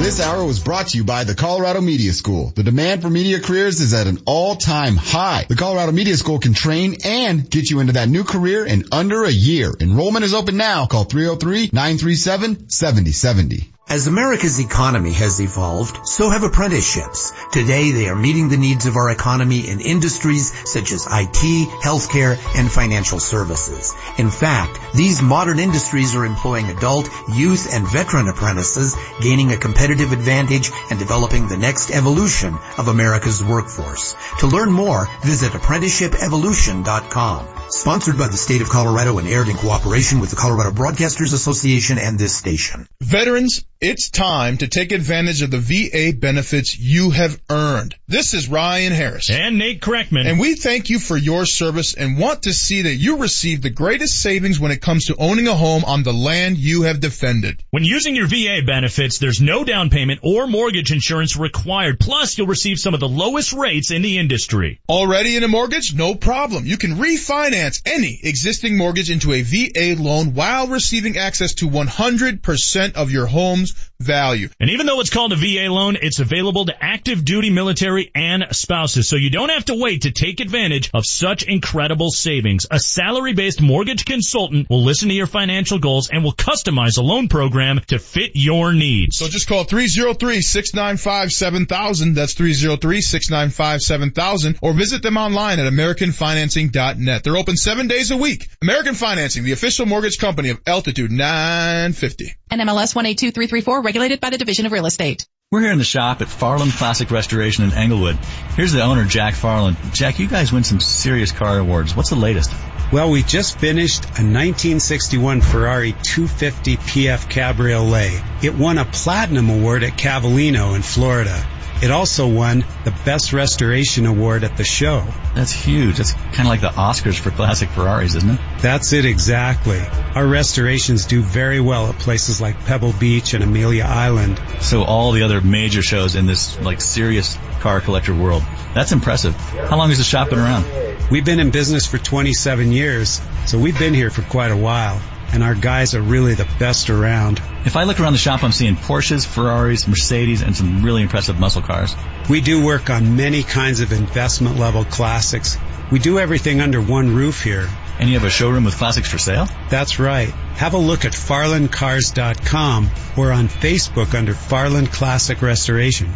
This 0.00 0.18
hour 0.18 0.42
was 0.44 0.58
brought 0.58 0.88
to 0.88 0.96
you 0.96 1.04
by 1.04 1.24
the 1.24 1.34
Colorado 1.34 1.82
Media 1.82 2.14
School. 2.14 2.54
The 2.56 2.62
demand 2.62 3.02
for 3.02 3.10
media 3.10 3.38
careers 3.38 3.80
is 3.80 3.92
at 3.92 4.06
an 4.06 4.18
all-time 4.24 4.96
high. 4.96 5.44
The 5.46 5.56
Colorado 5.56 5.92
Media 5.92 6.16
School 6.16 6.38
can 6.38 6.54
train 6.54 6.96
and 7.04 7.48
get 7.48 7.70
you 7.70 7.80
into 7.80 7.92
that 7.92 8.08
new 8.08 8.24
career 8.24 8.64
in 8.64 8.86
under 8.90 9.24
a 9.24 9.30
year. 9.30 9.74
Enrollment 9.78 10.24
is 10.24 10.32
open 10.32 10.56
now. 10.56 10.86
Call 10.86 11.04
303-937-7070. 11.04 13.66
As 13.90 14.06
America's 14.06 14.60
economy 14.60 15.10
has 15.14 15.40
evolved, 15.40 16.06
so 16.06 16.30
have 16.30 16.44
apprenticeships. 16.44 17.32
Today 17.50 17.90
they 17.90 18.08
are 18.08 18.14
meeting 18.14 18.48
the 18.48 18.56
needs 18.56 18.86
of 18.86 18.94
our 18.94 19.10
economy 19.10 19.68
in 19.68 19.80
industries 19.80 20.52
such 20.64 20.92
as 20.92 21.08
IT, 21.10 21.68
healthcare, 21.82 22.38
and 22.56 22.70
financial 22.70 23.18
services. 23.18 23.92
In 24.16 24.30
fact, 24.30 24.78
these 24.94 25.20
modern 25.20 25.58
industries 25.58 26.14
are 26.14 26.24
employing 26.24 26.66
adult, 26.66 27.10
youth, 27.34 27.74
and 27.74 27.84
veteran 27.84 28.28
apprentices, 28.28 28.94
gaining 29.20 29.50
a 29.50 29.56
competitive 29.56 30.12
advantage 30.12 30.70
and 30.88 31.00
developing 31.00 31.48
the 31.48 31.56
next 31.56 31.90
evolution 31.90 32.56
of 32.78 32.86
America's 32.86 33.42
workforce. 33.42 34.14
To 34.38 34.46
learn 34.46 34.70
more, 34.70 35.08
visit 35.24 35.50
apprenticeshipevolution.com. 35.50 37.59
Sponsored 37.72 38.18
by 38.18 38.26
the 38.26 38.36
state 38.36 38.62
of 38.62 38.68
Colorado 38.68 39.18
and 39.18 39.28
aired 39.28 39.46
in 39.46 39.56
cooperation 39.56 40.18
with 40.18 40.30
the 40.30 40.36
Colorado 40.36 40.72
Broadcasters 40.72 41.32
Association 41.32 41.98
and 41.98 42.18
this 42.18 42.34
station. 42.34 42.88
Veterans, 43.00 43.64
it's 43.80 44.10
time 44.10 44.56
to 44.58 44.66
take 44.66 44.90
advantage 44.90 45.40
of 45.40 45.52
the 45.52 45.58
VA 45.58 46.16
benefits 46.18 46.76
you 46.76 47.10
have 47.10 47.40
earned. 47.48 47.94
This 48.08 48.34
is 48.34 48.48
Ryan 48.48 48.92
Harris. 48.92 49.30
And 49.30 49.56
Nate 49.56 49.80
Kreckman. 49.80 50.26
And 50.26 50.40
we 50.40 50.56
thank 50.56 50.90
you 50.90 50.98
for 50.98 51.16
your 51.16 51.46
service 51.46 51.94
and 51.94 52.18
want 52.18 52.42
to 52.42 52.52
see 52.52 52.82
that 52.82 52.94
you 52.94 53.18
receive 53.18 53.62
the 53.62 53.70
greatest 53.70 54.20
savings 54.20 54.58
when 54.58 54.72
it 54.72 54.82
comes 54.82 55.06
to 55.06 55.16
owning 55.16 55.46
a 55.46 55.54
home 55.54 55.84
on 55.84 56.02
the 56.02 56.12
land 56.12 56.58
you 56.58 56.82
have 56.82 56.98
defended. 56.98 57.62
When 57.70 57.84
using 57.84 58.16
your 58.16 58.26
VA 58.26 58.62
benefits, 58.66 59.18
there's 59.18 59.40
no 59.40 59.62
down 59.62 59.90
payment 59.90 60.20
or 60.24 60.48
mortgage 60.48 60.92
insurance 60.92 61.36
required. 61.36 62.00
Plus, 62.00 62.36
you'll 62.36 62.48
receive 62.48 62.78
some 62.78 62.94
of 62.94 63.00
the 63.00 63.08
lowest 63.08 63.52
rates 63.52 63.92
in 63.92 64.02
the 64.02 64.18
industry. 64.18 64.80
Already 64.88 65.36
in 65.36 65.44
a 65.44 65.48
mortgage? 65.48 65.94
No 65.94 66.16
problem. 66.16 66.66
You 66.66 66.76
can 66.76 66.96
refinance 66.96 67.59
any 67.86 68.20
existing 68.22 68.76
mortgage 68.76 69.10
into 69.10 69.32
a 69.32 69.42
VA 69.42 70.00
loan 70.00 70.34
while 70.34 70.66
receiving 70.68 71.16
access 71.16 71.54
to 71.54 71.68
100% 71.68 72.94
of 72.94 73.10
your 73.10 73.26
home's 73.26 73.89
value. 74.00 74.48
And 74.58 74.70
even 74.70 74.86
though 74.86 75.00
it's 75.00 75.10
called 75.10 75.32
a 75.32 75.36
VA 75.36 75.70
loan, 75.70 75.96
it's 76.00 76.18
available 76.18 76.64
to 76.66 76.82
active 76.82 77.24
duty 77.24 77.50
military 77.50 78.10
and 78.14 78.46
spouses. 78.50 79.08
So 79.08 79.16
you 79.16 79.30
don't 79.30 79.50
have 79.50 79.66
to 79.66 79.74
wait 79.74 80.02
to 80.02 80.10
take 80.10 80.40
advantage 80.40 80.90
of 80.94 81.04
such 81.06 81.42
incredible 81.42 82.10
savings. 82.10 82.66
A 82.70 82.78
salary-based 82.78 83.60
mortgage 83.60 84.04
consultant 84.04 84.70
will 84.70 84.82
listen 84.82 85.08
to 85.08 85.14
your 85.14 85.26
financial 85.26 85.78
goals 85.78 86.10
and 86.10 86.24
will 86.24 86.32
customize 86.32 86.98
a 86.98 87.02
loan 87.02 87.28
program 87.28 87.80
to 87.88 87.98
fit 87.98 88.32
your 88.34 88.72
needs. 88.72 89.18
So 89.18 89.28
just 89.28 89.48
call 89.48 89.64
303-695-7000. 89.64 92.14
That's 92.14 92.34
303-695-7000 92.34 94.58
or 94.62 94.72
visit 94.72 95.02
them 95.02 95.16
online 95.16 95.60
at 95.60 95.72
AmericanFinancing.net. 95.72 97.24
They're 97.24 97.36
open 97.36 97.56
seven 97.56 97.88
days 97.88 98.10
a 98.10 98.16
week. 98.16 98.48
American 98.62 98.94
Financing, 98.94 99.44
the 99.44 99.52
official 99.52 99.86
mortgage 99.86 100.18
company 100.18 100.50
of 100.50 100.60
Altitude 100.66 101.10
950. 101.10 102.34
NMLS 102.50 102.96
182334, 102.96 103.82
regulated 103.82 104.20
by 104.20 104.30
the 104.30 104.38
Division 104.38 104.66
of 104.66 104.72
Real 104.72 104.86
Estate. 104.86 105.26
We're 105.52 105.62
here 105.62 105.72
in 105.72 105.78
the 105.78 105.84
shop 105.84 106.20
at 106.20 106.28
Farland 106.28 106.72
Classic 106.72 107.10
Restoration 107.10 107.64
in 107.64 107.72
Englewood. 107.72 108.16
Here's 108.56 108.72
the 108.72 108.82
owner, 108.82 109.04
Jack 109.04 109.34
Farland. 109.34 109.76
Jack, 109.92 110.18
you 110.18 110.28
guys 110.28 110.52
win 110.52 110.62
some 110.62 110.80
serious 110.80 111.32
car 111.32 111.58
awards. 111.58 111.96
What's 111.96 112.10
the 112.10 112.16
latest? 112.16 112.52
Well, 112.92 113.10
we 113.10 113.22
just 113.22 113.58
finished 113.58 114.04
a 114.04 114.26
1961 114.26 115.40
Ferrari 115.40 115.92
250 115.92 116.76
PF 116.76 117.28
Cabriolet. 117.30 118.44
It 118.44 118.54
won 118.54 118.78
a 118.78 118.84
platinum 118.84 119.48
award 119.48 119.84
at 119.84 119.92
Cavallino 119.92 120.74
in 120.74 120.82
Florida. 120.82 121.44
It 121.82 121.90
also 121.90 122.28
won 122.28 122.64
the 122.84 122.90
Best 123.06 123.32
Restoration 123.32 124.04
Award 124.04 124.44
at 124.44 124.56
the 124.58 124.64
show. 124.64 125.02
That's 125.34 125.50
huge. 125.50 125.96
That's 125.96 126.12
kind 126.12 126.40
of 126.40 126.46
like 126.46 126.60
the 126.60 126.68
Oscars 126.68 127.18
for 127.18 127.30
classic 127.30 127.70
Ferraris, 127.70 128.14
isn't 128.16 128.30
it? 128.30 128.40
That's 128.58 128.92
it 128.92 129.06
exactly. 129.06 129.80
Our 130.14 130.26
restorations 130.26 131.06
do 131.06 131.22
very 131.22 131.58
well 131.58 131.88
at 131.88 131.98
places 131.98 132.38
like 132.38 132.66
Pebble 132.66 132.92
Beach 132.92 133.32
and 133.32 133.42
Amelia 133.42 133.84
Island. 133.84 134.40
So 134.60 134.84
all 134.84 135.12
the 135.12 135.22
other 135.22 135.40
major 135.40 135.80
shows 135.80 136.16
in 136.16 136.26
this 136.26 136.60
like 136.60 136.82
serious 136.82 137.38
car 137.60 137.80
collector 137.80 138.14
world. 138.14 138.42
That's 138.74 138.92
impressive. 138.92 139.34
How 139.34 139.78
long 139.78 139.88
has 139.88 139.98
the 139.98 140.04
shop 140.04 140.30
been 140.30 140.38
around? 140.38 140.66
We've 141.10 141.24
been 141.24 141.40
in 141.40 141.50
business 141.50 141.86
for 141.86 141.98
27 141.98 142.72
years, 142.72 143.20
so 143.46 143.58
we've 143.58 143.78
been 143.78 143.94
here 143.94 144.10
for 144.10 144.22
quite 144.22 144.50
a 144.50 144.56
while. 144.56 145.00
And 145.32 145.42
our 145.42 145.54
guys 145.54 145.94
are 145.94 146.02
really 146.02 146.34
the 146.34 146.48
best 146.58 146.90
around. 146.90 147.40
If 147.64 147.76
I 147.76 147.84
look 147.84 148.00
around 148.00 148.14
the 148.14 148.18
shop, 148.18 148.42
I'm 148.42 148.52
seeing 148.52 148.76
Porsches, 148.76 149.26
Ferraris, 149.26 149.86
Mercedes, 149.86 150.42
and 150.42 150.56
some 150.56 150.82
really 150.82 151.02
impressive 151.02 151.38
muscle 151.38 151.62
cars. 151.62 151.94
We 152.28 152.40
do 152.40 152.64
work 152.64 152.90
on 152.90 153.16
many 153.16 153.42
kinds 153.42 153.80
of 153.80 153.92
investment 153.92 154.58
level 154.58 154.84
classics. 154.84 155.56
We 155.90 155.98
do 155.98 156.18
everything 156.18 156.60
under 156.60 156.80
one 156.80 157.14
roof 157.14 157.42
here. 157.42 157.68
And 157.98 158.08
you 158.08 158.18
have 158.18 158.26
a 158.26 158.30
showroom 158.30 158.64
with 158.64 158.76
classics 158.76 159.10
for 159.10 159.18
sale? 159.18 159.46
That's 159.68 159.98
right. 159.98 160.30
Have 160.30 160.74
a 160.74 160.78
look 160.78 161.04
at 161.04 161.12
farlandcars.com 161.12 162.90
or 163.16 163.30
on 163.30 163.48
Facebook 163.48 164.14
under 164.14 164.32
Farland 164.32 164.90
Classic 164.90 165.42
Restoration. 165.42 166.14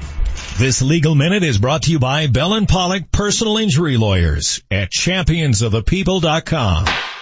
This 0.58 0.82
legal 0.82 1.14
minute 1.14 1.42
is 1.42 1.58
brought 1.58 1.82
to 1.82 1.90
you 1.90 1.98
by 1.98 2.28
Bell 2.28 2.54
and 2.54 2.68
Pollock 2.68 3.10
Personal 3.12 3.58
Injury 3.58 3.96
Lawyers 3.96 4.62
at 4.70 4.90
championsofthepeople.com. 4.90 7.13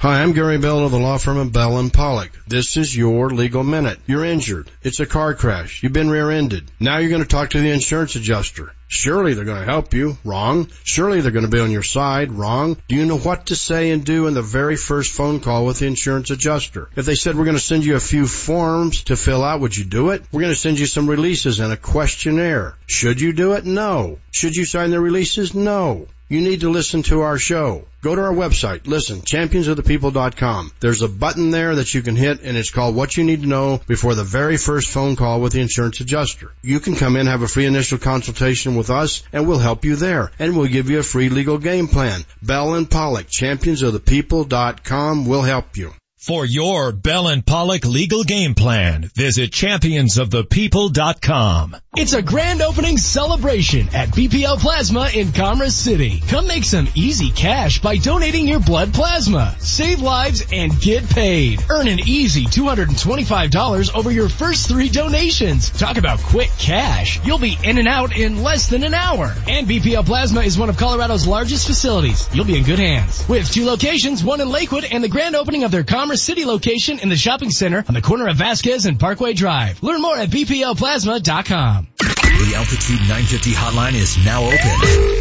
Hi, 0.00 0.22
I'm 0.22 0.32
Gary 0.32 0.56
Bell 0.56 0.86
of 0.86 0.92
the 0.92 0.98
law 0.98 1.18
firm 1.18 1.36
of 1.36 1.52
Bell 1.52 1.76
and 1.76 1.92
Pollock. 1.92 2.30
This 2.46 2.78
is 2.78 2.96
your 2.96 3.28
legal 3.28 3.62
minute. 3.62 4.00
You're 4.06 4.24
injured. 4.24 4.70
It's 4.82 4.98
a 4.98 5.04
car 5.04 5.34
crash. 5.34 5.82
You've 5.82 5.92
been 5.92 6.08
rear-ended. 6.08 6.70
Now 6.80 6.96
you're 6.96 7.10
going 7.10 7.20
to 7.20 7.28
talk 7.28 7.50
to 7.50 7.60
the 7.60 7.70
insurance 7.70 8.16
adjuster. 8.16 8.72
Surely 8.88 9.34
they're 9.34 9.44
going 9.44 9.60
to 9.60 9.70
help 9.70 9.92
you. 9.92 10.16
Wrong. 10.24 10.68
Surely 10.84 11.20
they're 11.20 11.32
going 11.32 11.44
to 11.44 11.50
be 11.50 11.60
on 11.60 11.70
your 11.70 11.82
side. 11.82 12.32
Wrong. 12.32 12.78
Do 12.88 12.94
you 12.96 13.04
know 13.04 13.18
what 13.18 13.48
to 13.48 13.56
say 13.56 13.90
and 13.90 14.02
do 14.02 14.26
in 14.26 14.32
the 14.32 14.40
very 14.40 14.76
first 14.76 15.12
phone 15.12 15.38
call 15.38 15.66
with 15.66 15.80
the 15.80 15.86
insurance 15.86 16.30
adjuster? 16.30 16.88
If 16.96 17.04
they 17.04 17.14
said 17.14 17.36
we're 17.36 17.44
going 17.44 17.58
to 17.58 17.62
send 17.62 17.84
you 17.84 17.96
a 17.96 18.00
few 18.00 18.26
forms 18.26 19.04
to 19.04 19.16
fill 19.16 19.44
out, 19.44 19.60
would 19.60 19.76
you 19.76 19.84
do 19.84 20.12
it? 20.12 20.24
We're 20.32 20.40
going 20.40 20.54
to 20.54 20.58
send 20.58 20.78
you 20.78 20.86
some 20.86 21.10
releases 21.10 21.60
and 21.60 21.74
a 21.74 21.76
questionnaire. 21.76 22.74
Should 22.86 23.20
you 23.20 23.34
do 23.34 23.52
it? 23.52 23.66
No. 23.66 24.18
Should 24.30 24.56
you 24.56 24.64
sign 24.64 24.92
the 24.92 24.98
releases? 24.98 25.54
No. 25.54 26.08
You 26.30 26.40
need 26.40 26.60
to 26.60 26.70
listen 26.70 27.02
to 27.04 27.22
our 27.22 27.38
show. 27.38 27.86
Go 28.02 28.14
to 28.14 28.22
our 28.22 28.32
website, 28.32 28.86
listen, 28.86 29.22
championsofthepeople.com. 29.22 30.70
There's 30.78 31.02
a 31.02 31.08
button 31.08 31.50
there 31.50 31.74
that 31.74 31.92
you 31.92 32.02
can 32.02 32.14
hit 32.14 32.42
and 32.42 32.56
it's 32.56 32.70
called 32.70 32.94
what 32.94 33.16
you 33.16 33.24
need 33.24 33.42
to 33.42 33.48
know 33.48 33.80
before 33.88 34.14
the 34.14 34.22
very 34.22 34.56
first 34.56 34.90
phone 34.90 35.16
call 35.16 35.40
with 35.40 35.54
the 35.54 35.60
insurance 35.60 35.98
adjuster. 35.98 36.52
You 36.62 36.78
can 36.78 36.94
come 36.94 37.16
in, 37.16 37.26
have 37.26 37.42
a 37.42 37.48
free 37.48 37.66
initial 37.66 37.98
consultation 37.98 38.76
with 38.76 38.90
us 38.90 39.24
and 39.32 39.48
we'll 39.48 39.58
help 39.58 39.84
you 39.84 39.96
there 39.96 40.30
and 40.38 40.56
we'll 40.56 40.68
give 40.68 40.88
you 40.88 41.00
a 41.00 41.02
free 41.02 41.30
legal 41.30 41.58
game 41.58 41.88
plan. 41.88 42.24
Bell 42.40 42.74
and 42.74 42.88
Pollock, 42.88 43.26
championsofthepeople.com 43.26 45.26
will 45.26 45.42
help 45.42 45.76
you. 45.76 45.92
For 46.20 46.44
your 46.44 46.92
Bell 46.92 47.28
and 47.28 47.46
Pollock 47.46 47.86
legal 47.86 48.24
game 48.24 48.54
plan, 48.54 49.10
visit 49.14 49.52
championsofthepeople.com. 49.52 51.76
It's 51.96 52.12
a 52.12 52.20
grand 52.20 52.60
opening 52.60 52.98
celebration 52.98 53.88
at 53.94 54.10
BPL 54.10 54.60
Plasma 54.60 55.08
in 55.14 55.32
Commerce 55.32 55.74
City. 55.74 56.22
Come 56.28 56.46
make 56.46 56.64
some 56.64 56.88
easy 56.94 57.30
cash 57.30 57.80
by 57.80 57.96
donating 57.96 58.46
your 58.46 58.60
blood 58.60 58.92
plasma. 58.92 59.56
Save 59.60 60.02
lives 60.02 60.44
and 60.52 60.78
get 60.78 61.08
paid. 61.08 61.64
Earn 61.70 61.88
an 61.88 62.00
easy 62.06 62.44
$225 62.44 63.96
over 63.96 64.10
your 64.10 64.28
first 64.28 64.68
three 64.68 64.90
donations. 64.90 65.70
Talk 65.70 65.96
about 65.96 66.18
quick 66.18 66.50
cash. 66.58 67.18
You'll 67.26 67.38
be 67.38 67.56
in 67.64 67.78
and 67.78 67.88
out 67.88 68.14
in 68.14 68.42
less 68.42 68.68
than 68.68 68.84
an 68.84 68.92
hour. 68.92 69.34
And 69.48 69.66
BPL 69.66 70.04
Plasma 70.04 70.42
is 70.42 70.58
one 70.58 70.68
of 70.68 70.76
Colorado's 70.76 71.26
largest 71.26 71.66
facilities. 71.66 72.28
You'll 72.34 72.44
be 72.44 72.58
in 72.58 72.64
good 72.64 72.78
hands. 72.78 73.26
With 73.26 73.50
two 73.50 73.64
locations, 73.64 74.22
one 74.22 74.42
in 74.42 74.50
Lakewood 74.50 74.84
and 74.84 75.02
the 75.02 75.08
grand 75.08 75.34
opening 75.34 75.64
of 75.64 75.70
their 75.70 75.82
Commerce 75.82 76.09
City 76.16 76.44
location 76.44 76.98
in 76.98 77.08
the 77.08 77.16
shopping 77.16 77.50
center 77.50 77.84
on 77.86 77.94
the 77.94 78.02
corner 78.02 78.26
of 78.28 78.36
Vasquez 78.36 78.86
and 78.86 78.98
Parkway 78.98 79.32
Drive. 79.32 79.80
Learn 79.82 80.02
more 80.02 80.16
at 80.16 80.30
bplplasma.com. 80.30 81.88
The 81.98 82.54
Altitude 82.56 83.00
950 83.00 83.52
hotline 83.52 83.94
is 83.94 84.18
now 84.24 84.44
open. 84.44 84.58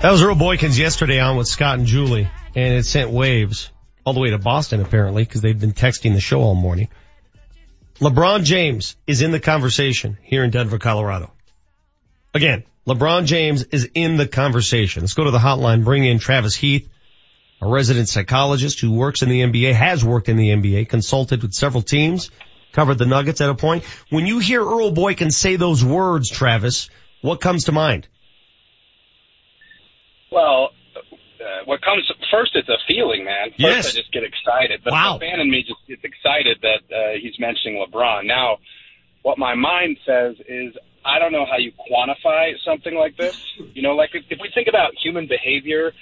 That 0.00 0.12
was 0.12 0.22
Earl 0.22 0.34
Boykins 0.34 0.78
yesterday 0.78 1.20
on 1.20 1.36
with 1.36 1.46
Scott 1.46 1.78
and 1.78 1.86
Julie, 1.86 2.26
and 2.56 2.74
it 2.74 2.86
sent 2.86 3.10
waves 3.10 3.70
all 4.02 4.14
the 4.14 4.20
way 4.20 4.30
to 4.30 4.38
Boston 4.38 4.80
apparently 4.80 5.24
because 5.24 5.42
they've 5.42 5.60
been 5.60 5.74
texting 5.74 6.14
the 6.14 6.20
show 6.20 6.40
all 6.40 6.54
morning. 6.54 6.88
LeBron 7.98 8.44
James 8.44 8.96
is 9.06 9.20
in 9.20 9.30
the 9.30 9.38
conversation 9.38 10.16
here 10.22 10.42
in 10.42 10.48
Denver, 10.48 10.78
Colorado. 10.78 11.30
Again, 12.32 12.64
LeBron 12.88 13.26
James 13.26 13.62
is 13.64 13.90
in 13.94 14.16
the 14.16 14.26
conversation. 14.26 15.02
Let's 15.02 15.12
go 15.12 15.24
to 15.24 15.30
the 15.30 15.38
hotline, 15.38 15.84
bring 15.84 16.06
in 16.06 16.18
Travis 16.18 16.56
Heath, 16.56 16.88
a 17.60 17.68
resident 17.68 18.08
psychologist 18.08 18.80
who 18.80 18.92
works 18.92 19.20
in 19.20 19.28
the 19.28 19.42
NBA, 19.42 19.74
has 19.74 20.02
worked 20.02 20.30
in 20.30 20.38
the 20.38 20.48
NBA, 20.48 20.88
consulted 20.88 21.42
with 21.42 21.52
several 21.52 21.82
teams, 21.82 22.30
covered 22.72 22.96
the 22.96 23.04
Nuggets 23.04 23.42
at 23.42 23.50
a 23.50 23.54
point. 23.54 23.84
When 24.08 24.26
you 24.26 24.38
hear 24.38 24.62
Earl 24.62 24.92
Boykins 24.92 25.34
say 25.34 25.56
those 25.56 25.84
words, 25.84 26.30
Travis, 26.30 26.88
what 27.20 27.42
comes 27.42 27.64
to 27.64 27.72
mind? 27.72 28.08
Well, 30.32 30.70
uh, 30.96 31.64
what 31.64 31.82
comes 31.82 32.08
first 32.30 32.54
is 32.54 32.68
a 32.68 32.78
feeling, 32.86 33.24
man. 33.24 33.50
First 33.50 33.58
Yes. 33.60 33.94
I 33.94 33.98
just 33.98 34.12
get 34.12 34.22
excited. 34.22 34.82
The, 34.84 34.92
Wow. 34.92 35.14
the 35.18 35.26
fan 35.26 35.40
in 35.40 35.50
me 35.50 35.64
just 35.66 35.80
gets 35.88 36.04
excited 36.04 36.58
that 36.62 36.94
uh, 36.94 37.18
he's 37.20 37.38
mentioning 37.40 37.84
LeBron. 37.84 38.26
Now, 38.26 38.58
what 39.22 39.38
my 39.38 39.54
mind 39.54 39.98
says 40.06 40.36
is 40.48 40.74
I 41.04 41.18
don't 41.18 41.32
know 41.32 41.46
how 41.50 41.56
you 41.56 41.72
quantify 41.72 42.52
something 42.64 42.94
like 42.94 43.16
this. 43.16 43.36
You 43.74 43.82
know, 43.82 43.94
like 43.96 44.10
if, 44.14 44.24
if 44.30 44.38
we 44.40 44.50
think 44.54 44.68
about 44.68 44.92
human 45.02 45.26
behavior, 45.26 45.92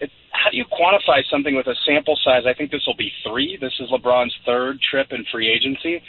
it, 0.00 0.10
how 0.32 0.50
do 0.50 0.56
you 0.56 0.64
quantify 0.66 1.22
something 1.30 1.54
with 1.54 1.66
a 1.68 1.74
sample 1.86 2.18
size? 2.22 2.42
I 2.46 2.52
think 2.52 2.70
this 2.70 2.82
will 2.86 2.96
be 2.96 3.12
three. 3.26 3.56
This 3.60 3.72
is 3.80 3.90
LeBron's 3.90 4.34
third 4.44 4.80
trip 4.90 5.12
in 5.12 5.24
free 5.32 5.48
agency. 5.50 6.02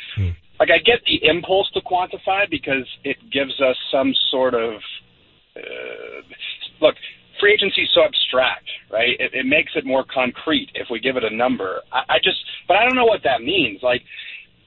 Like 0.59 0.71
I 0.71 0.79
get 0.79 1.03
the 1.05 1.23
impulse 1.27 1.69
to 1.71 1.81
quantify 1.81 2.49
because 2.49 2.87
it 3.03 3.17
gives 3.31 3.61
us 3.61 3.77
some 3.91 4.13
sort 4.31 4.55
of 4.55 4.81
uh, 5.55 6.21
look, 6.81 6.95
free 7.39 7.53
agency 7.53 7.83
is 7.83 7.89
so 7.93 8.01
abstract, 8.01 8.67
right? 8.91 9.15
It, 9.19 9.33
it 9.33 9.45
makes 9.45 9.71
it 9.75 9.85
more 9.85 10.03
concrete 10.03 10.69
if 10.75 10.87
we 10.89 10.99
give 10.99 11.17
it 11.17 11.23
a 11.23 11.35
number. 11.35 11.81
I, 11.91 12.15
I 12.15 12.17
just, 12.23 12.37
but 12.67 12.77
I 12.77 12.85
don't 12.85 12.95
know 12.95 13.05
what 13.05 13.23
that 13.23 13.41
means. 13.41 13.81
Like 13.83 14.01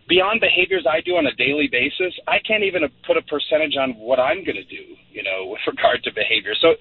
beyond 0.08 0.40
behaviors 0.40 0.86
I 0.88 1.00
do 1.00 1.16
on 1.16 1.26
a 1.26 1.34
daily 1.34 1.68
basis, 1.70 2.14
I 2.26 2.38
can't 2.46 2.64
even 2.64 2.82
put 3.06 3.16
a 3.16 3.22
percentage 3.22 3.76
on 3.76 3.92
what 3.92 4.18
I'm 4.18 4.44
going 4.44 4.56
to 4.56 4.64
do, 4.64 4.96
you 5.10 5.22
know, 5.22 5.46
with 5.46 5.60
regard 5.66 6.02
to 6.04 6.10
behavior. 6.14 6.54
So 6.60 6.74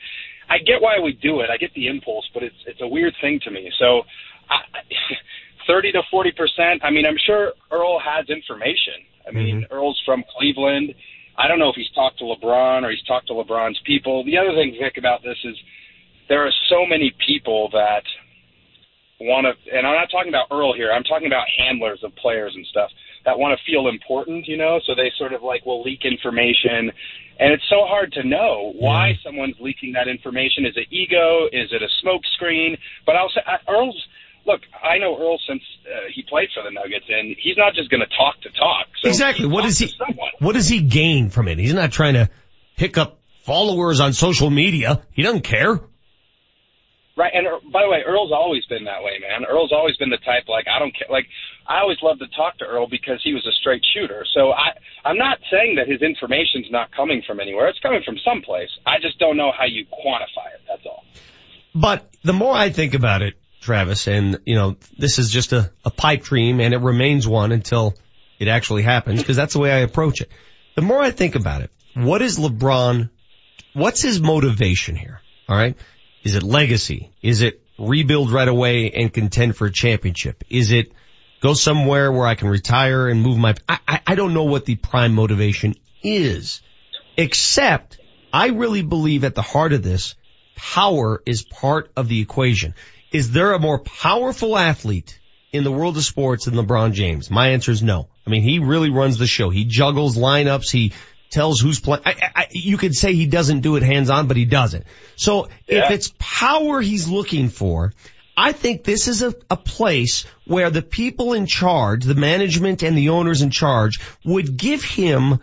I 0.49 0.59
get 0.59 0.81
why 0.81 0.99
we 0.99 1.13
do 1.13 1.41
it. 1.41 1.49
I 1.49 1.57
get 1.57 1.73
the 1.73 1.87
impulse, 1.87 2.27
but 2.33 2.43
it's 2.43 2.61
it's 2.65 2.81
a 2.81 2.87
weird 2.87 3.15
thing 3.21 3.39
to 3.43 3.51
me. 3.51 3.71
So. 3.79 4.03
I, 4.49 4.61
30 5.67 5.91
to 5.91 6.01
40 6.09 6.31
percent. 6.31 6.81
I 6.81 6.89
mean, 6.89 7.05
I'm 7.05 7.17
sure 7.25 7.51
Earl 7.69 7.99
has 7.99 8.29
information. 8.29 9.03
I 9.27 9.31
mean, 9.31 9.63
mm-hmm. 9.63 9.73
Earl's 9.73 10.01
from 10.05 10.23
Cleveland. 10.37 10.95
I 11.37 11.47
don't 11.47 11.59
know 11.59 11.69
if 11.69 11.75
he's 11.75 11.91
talked 11.93 12.17
to 12.19 12.25
LeBron 12.25 12.83
or 12.83 12.89
he's 12.89 13.03
talked 13.03 13.27
to 13.27 13.33
LeBron's 13.33 13.79
people. 13.85 14.23
The 14.25 14.37
other 14.37 14.55
thing, 14.55 14.75
Vic, 14.81 14.97
about 14.97 15.21
this 15.21 15.37
is 15.43 15.55
there 16.29 16.45
are 16.45 16.51
so 16.69 16.85
many 16.85 17.13
people 17.25 17.69
that 17.71 18.03
want 19.19 19.47
to, 19.47 19.75
and 19.75 19.87
I'm 19.87 19.95
not 19.95 20.09
talking 20.11 20.29
about 20.29 20.47
Earl 20.51 20.73
here. 20.75 20.91
I'm 20.91 21.03
talking 21.03 21.27
about 21.27 21.45
handlers 21.57 22.03
of 22.03 22.15
players 22.15 22.53
and 22.55 22.65
stuff 22.67 22.89
that 23.25 23.37
want 23.39 23.57
to 23.57 23.71
feel 23.71 23.87
important, 23.87 24.47
you 24.47 24.57
know. 24.57 24.79
So 24.85 24.93
they 24.95 25.11
sort 25.17 25.33
of 25.33 25.41
like 25.43 25.65
will 25.65 25.81
leak 25.81 26.01
information, 26.05 26.91
and 27.39 27.53
it's 27.53 27.63
so 27.69 27.85
hard 27.85 28.11
to 28.13 28.23
know 28.23 28.73
why 28.77 29.17
someone's 29.23 29.55
leaking 29.59 29.93
that 29.93 30.07
information. 30.07 30.65
Is 30.65 30.75
it 30.75 30.87
ego? 30.91 31.47
Is 31.51 31.69
it 31.71 31.81
a 31.81 31.89
smoke 32.01 32.21
screen? 32.35 32.77
But 33.05 33.15
I'll 33.15 33.29
say 33.29 33.41
I- 33.45 33.71
Earl's. 33.71 33.97
Look, 34.45 34.61
I 34.81 34.97
know 34.97 35.17
Earl 35.19 35.37
since 35.45 35.61
uh, 35.85 36.07
he 36.15 36.23
played 36.23 36.47
for 36.55 36.63
the 36.63 36.71
Nuggets, 36.71 37.03
and 37.09 37.35
he's 37.37 37.57
not 37.57 37.73
just 37.73 37.89
going 37.89 37.99
to 37.99 38.07
talk 38.15 38.39
to 38.43 38.49
talk. 38.51 38.87
So 39.01 39.09
exactly. 39.09 39.45
What 39.45 39.65
does 39.65 39.77
he, 39.77 39.93
what 40.39 40.53
does 40.53 40.69
he 40.69 40.83
gain 40.83 41.29
from 41.31 41.49
it? 41.49 41.59
He's 41.59 41.73
not 41.73 41.91
trying 41.91 42.13
to 42.13 42.29
pick 42.77 42.97
up 42.97 43.19
followers 43.43 43.99
on 43.99 44.13
social 44.13 44.49
media. 44.49 45.01
He 45.11 45.23
doesn't 45.23 45.41
care. 45.41 45.81
Right, 47.17 47.31
and 47.33 47.47
uh, 47.47 47.57
by 47.73 47.81
the 47.81 47.89
way, 47.89 48.03
Earl's 48.05 48.31
always 48.31 48.63
been 48.65 48.83
that 48.83 49.01
way, 49.01 49.17
man. 49.19 49.43
Earl's 49.49 49.73
always 49.73 49.97
been 49.97 50.11
the 50.11 50.21
type 50.21 50.47
like 50.47 50.65
I 50.69 50.77
don't 50.77 50.93
care. 50.95 51.07
Like 51.09 51.25
I 51.65 51.79
always 51.79 51.97
loved 52.03 52.19
to 52.19 52.27
talk 52.27 52.59
to 52.59 52.65
Earl 52.65 52.87
because 52.87 53.19
he 53.23 53.33
was 53.33 53.43
a 53.47 53.51
straight 53.59 53.83
shooter. 53.91 54.23
So 54.35 54.51
I, 54.51 54.77
I'm 55.03 55.17
not 55.17 55.39
saying 55.49 55.77
that 55.77 55.87
his 55.87 56.03
information's 56.03 56.67
not 56.69 56.91
coming 56.95 57.23
from 57.25 57.39
anywhere. 57.39 57.69
It's 57.69 57.79
coming 57.79 58.01
from 58.05 58.17
someplace. 58.23 58.69
I 58.85 58.99
just 59.01 59.17
don't 59.17 59.35
know 59.35 59.51
how 59.51 59.65
you 59.65 59.85
quantify 59.85 60.53
it. 60.53 60.61
That's 60.67 60.85
all. 60.85 61.03
But 61.73 62.07
the 62.23 62.33
more 62.33 62.53
I 62.53 62.69
think 62.69 62.93
about 62.93 63.23
it, 63.23 63.33
Travis, 63.61 64.07
and 64.07 64.39
you 64.45 64.53
know, 64.53 64.77
this 64.99 65.17
is 65.17 65.31
just 65.31 65.53
a, 65.53 65.71
a 65.83 65.89
pipe 65.89 66.21
dream 66.21 66.59
and 66.59 66.71
it 66.75 66.81
remains 66.81 67.27
one 67.27 67.51
until 67.51 67.95
it 68.37 68.47
actually 68.47 68.83
happens 68.83 69.19
because 69.19 69.35
that's 69.35 69.53
the 69.53 69.59
way 69.59 69.71
I 69.71 69.79
approach 69.79 70.21
it. 70.21 70.29
The 70.75 70.83
more 70.83 71.01
I 71.01 71.09
think 71.09 71.33
about 71.33 71.61
it, 71.61 71.71
what 71.95 72.21
is 72.21 72.37
LeBron, 72.37 73.09
what's 73.73 74.03
his 74.03 74.21
motivation 74.21 74.95
here? 74.95 75.19
All 75.49 75.57
right. 75.57 75.75
Is 76.23 76.35
it 76.35 76.43
legacy? 76.43 77.11
Is 77.21 77.41
it 77.41 77.61
rebuild 77.77 78.31
right 78.31 78.47
away 78.47 78.91
and 78.91 79.13
contend 79.13 79.55
for 79.55 79.67
a 79.67 79.71
championship? 79.71 80.43
Is 80.49 80.71
it 80.71 80.91
go 81.41 81.53
somewhere 81.53 82.11
where 82.11 82.27
I 82.27 82.35
can 82.35 82.49
retire 82.49 83.07
and 83.07 83.21
move 83.21 83.37
my, 83.37 83.55
I, 83.67 83.79
I, 83.87 84.01
I 84.07 84.15
don't 84.15 84.33
know 84.33 84.45
what 84.45 84.65
the 84.65 84.75
prime 84.75 85.13
motivation 85.13 85.75
is, 86.03 86.61
except 87.15 87.99
I 88.33 88.47
really 88.47 88.81
believe 88.81 89.23
at 89.23 89.35
the 89.35 89.41
heart 89.41 89.73
of 89.73 89.83
this, 89.83 90.15
power 90.55 91.21
is 91.25 91.43
part 91.43 91.91
of 91.95 92.07
the 92.07 92.19
equation. 92.19 92.73
Is 93.11 93.31
there 93.31 93.53
a 93.53 93.59
more 93.59 93.79
powerful 93.79 94.57
athlete 94.57 95.19
in 95.53 95.63
the 95.63 95.71
world 95.71 95.97
of 95.97 96.03
sports 96.03 96.45
than 96.45 96.55
LeBron 96.55 96.93
James? 96.93 97.29
My 97.29 97.49
answer 97.49 97.71
is 97.71 97.81
no. 97.81 98.09
I 98.25 98.29
mean, 98.29 98.41
he 98.41 98.59
really 98.59 98.89
runs 98.89 99.17
the 99.17 99.27
show. 99.27 99.49
He 99.49 99.65
juggles 99.65 100.17
lineups. 100.17 100.71
He 100.71 100.93
tells 101.29 101.59
who's 101.59 101.79
playing. 101.79 102.03
I, 102.05 102.15
I, 102.35 102.47
you 102.51 102.77
could 102.77 102.95
say 102.95 103.13
he 103.13 103.27
doesn't 103.27 103.61
do 103.61 103.75
it 103.75 103.83
hands 103.83 104.09
on, 104.09 104.27
but 104.27 104.37
he 104.37 104.45
does 104.45 104.73
it. 104.73 104.85
So 105.15 105.49
if 105.67 105.91
it's 105.91 106.13
power 106.19 106.81
he's 106.81 107.07
looking 107.07 107.49
for, 107.49 107.93
I 108.35 108.51
think 108.51 108.83
this 108.83 109.07
is 109.07 109.23
a, 109.23 109.33
a 109.49 109.57
place 109.57 110.25
where 110.45 110.69
the 110.69 110.83
people 110.83 111.33
in 111.33 111.47
charge, 111.47 112.03
the 112.03 112.15
management 112.15 112.83
and 112.83 112.97
the 112.97 113.09
owners 113.09 113.41
in 113.41 113.49
charge 113.49 113.99
would 114.23 114.57
give 114.57 114.83
him 114.83 115.39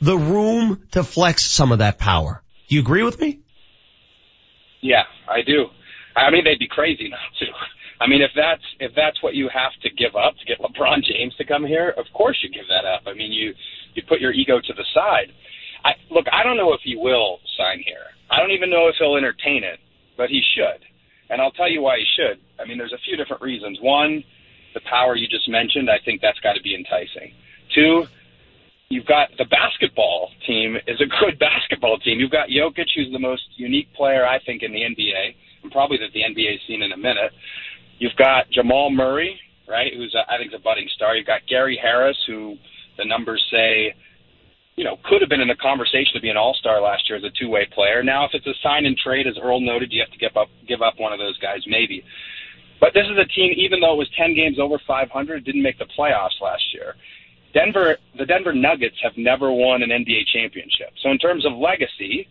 the 0.00 0.16
room 0.16 0.82
to 0.92 1.04
flex 1.04 1.44
some 1.44 1.72
of 1.72 1.78
that 1.78 1.98
power. 1.98 2.42
Do 2.68 2.74
you 2.74 2.80
agree 2.80 3.02
with 3.02 3.20
me? 3.20 3.40
Yeah, 4.80 5.04
I 5.28 5.42
do. 5.42 5.66
I 6.16 6.30
mean, 6.30 6.44
they'd 6.44 6.58
be 6.58 6.68
crazy 6.68 7.08
not 7.08 7.20
to. 7.38 7.46
I 8.00 8.08
mean, 8.08 8.20
if 8.20 8.32
that's 8.34 8.64
if 8.80 8.92
that's 8.96 9.22
what 9.22 9.34
you 9.34 9.48
have 9.54 9.72
to 9.82 9.90
give 9.90 10.16
up 10.16 10.34
to 10.36 10.44
get 10.44 10.58
LeBron 10.58 11.04
James 11.04 11.36
to 11.36 11.44
come 11.44 11.64
here, 11.64 11.90
of 11.90 12.06
course 12.12 12.36
you 12.42 12.50
give 12.50 12.66
that 12.68 12.84
up. 12.84 13.02
I 13.06 13.14
mean, 13.14 13.30
you 13.30 13.54
you 13.94 14.02
put 14.08 14.20
your 14.20 14.32
ego 14.32 14.60
to 14.60 14.72
the 14.72 14.84
side. 14.94 15.32
I 15.84 15.92
look, 16.10 16.26
I 16.32 16.42
don't 16.42 16.56
know 16.56 16.72
if 16.72 16.80
he 16.84 16.96
will 16.96 17.38
sign 17.58 17.82
here. 17.84 18.06
I 18.30 18.38
don't 18.38 18.52
even 18.52 18.70
know 18.70 18.88
if 18.88 18.94
he'll 18.98 19.16
entertain 19.16 19.64
it, 19.64 19.78
but 20.16 20.30
he 20.30 20.40
should. 20.54 20.80
And 21.30 21.40
I'll 21.40 21.52
tell 21.52 21.70
you 21.70 21.82
why 21.82 21.98
he 21.98 22.06
should. 22.16 22.40
I 22.60 22.66
mean, 22.66 22.78
there's 22.78 22.92
a 22.92 23.02
few 23.04 23.16
different 23.16 23.42
reasons. 23.42 23.78
One, 23.80 24.22
the 24.74 24.80
power 24.88 25.16
you 25.16 25.28
just 25.28 25.48
mentioned, 25.48 25.90
I 25.90 25.98
think 26.04 26.20
that's 26.20 26.38
got 26.40 26.54
to 26.54 26.62
be 26.62 26.74
enticing. 26.74 27.32
Two, 27.74 28.04
you've 28.88 29.06
got 29.06 29.28
the 29.38 29.46
basketball 29.46 30.30
team 30.46 30.76
is 30.86 31.00
a 31.00 31.08
good 31.24 31.38
basketball 31.38 31.98
team. 31.98 32.20
You've 32.20 32.30
got 32.30 32.48
Jokic, 32.48 32.88
who's 32.94 33.12
the 33.12 33.18
most 33.18 33.42
unique 33.56 33.92
player 33.94 34.26
I 34.26 34.38
think 34.44 34.62
in 34.62 34.72
the 34.72 34.80
NBA, 34.80 35.34
and 35.62 35.72
probably 35.72 35.98
that 35.98 36.12
the 36.12 36.20
NBA's 36.20 36.60
seen 36.66 36.82
in 36.82 36.92
a 36.92 36.96
minute. 36.96 37.32
You've 37.98 38.16
got 38.16 38.50
Jamal 38.50 38.90
Murray, 38.90 39.38
right, 39.68 39.92
who's 39.94 40.14
a, 40.14 40.30
I 40.30 40.38
think 40.38 40.52
a 40.52 40.58
budding 40.58 40.88
star. 40.94 41.16
You've 41.16 41.26
got 41.26 41.46
Gary 41.48 41.78
Harris, 41.80 42.16
who 42.26 42.56
the 42.98 43.04
numbers 43.04 43.42
say, 43.50 43.94
you 44.76 44.84
know, 44.84 44.96
could 45.04 45.20
have 45.20 45.28
been 45.28 45.40
in 45.40 45.48
the 45.48 45.56
conversation 45.56 46.14
to 46.14 46.20
be 46.20 46.30
an 46.30 46.36
all-star 46.36 46.80
last 46.80 47.08
year 47.08 47.18
as 47.18 47.24
a 47.24 47.30
two-way 47.38 47.68
player. 47.74 48.02
Now, 48.02 48.24
if 48.24 48.30
it's 48.32 48.46
a 48.46 48.54
sign 48.62 48.86
and 48.86 48.96
trade, 48.96 49.26
as 49.26 49.34
Earl 49.42 49.60
noted, 49.60 49.92
you 49.92 50.00
have 50.00 50.10
to 50.12 50.18
give 50.18 50.36
up, 50.36 50.48
give 50.66 50.80
up 50.80 50.94
one 50.98 51.12
of 51.12 51.18
those 51.18 51.36
guys, 51.38 51.60
maybe. 51.66 52.04
But 52.80 52.94
this 52.94 53.04
is 53.04 53.16
a 53.16 53.26
team, 53.26 53.54
even 53.56 53.80
though 53.80 53.92
it 53.94 53.98
was 53.98 54.10
10 54.18 54.34
games 54.34 54.58
over 54.58 54.80
500, 54.86 55.44
didn't 55.44 55.62
make 55.62 55.78
the 55.78 55.86
playoffs 55.96 56.40
last 56.42 56.64
year. 56.74 56.96
Denver, 57.54 57.96
the 58.18 58.26
Denver 58.26 58.52
Nuggets 58.52 58.96
have 59.02 59.12
never 59.16 59.52
won 59.52 59.82
an 59.82 59.90
NBA 59.90 60.26
championship. 60.32 60.90
So 61.02 61.10
in 61.10 61.18
terms 61.18 61.46
of 61.46 61.52
legacy, 61.52 62.26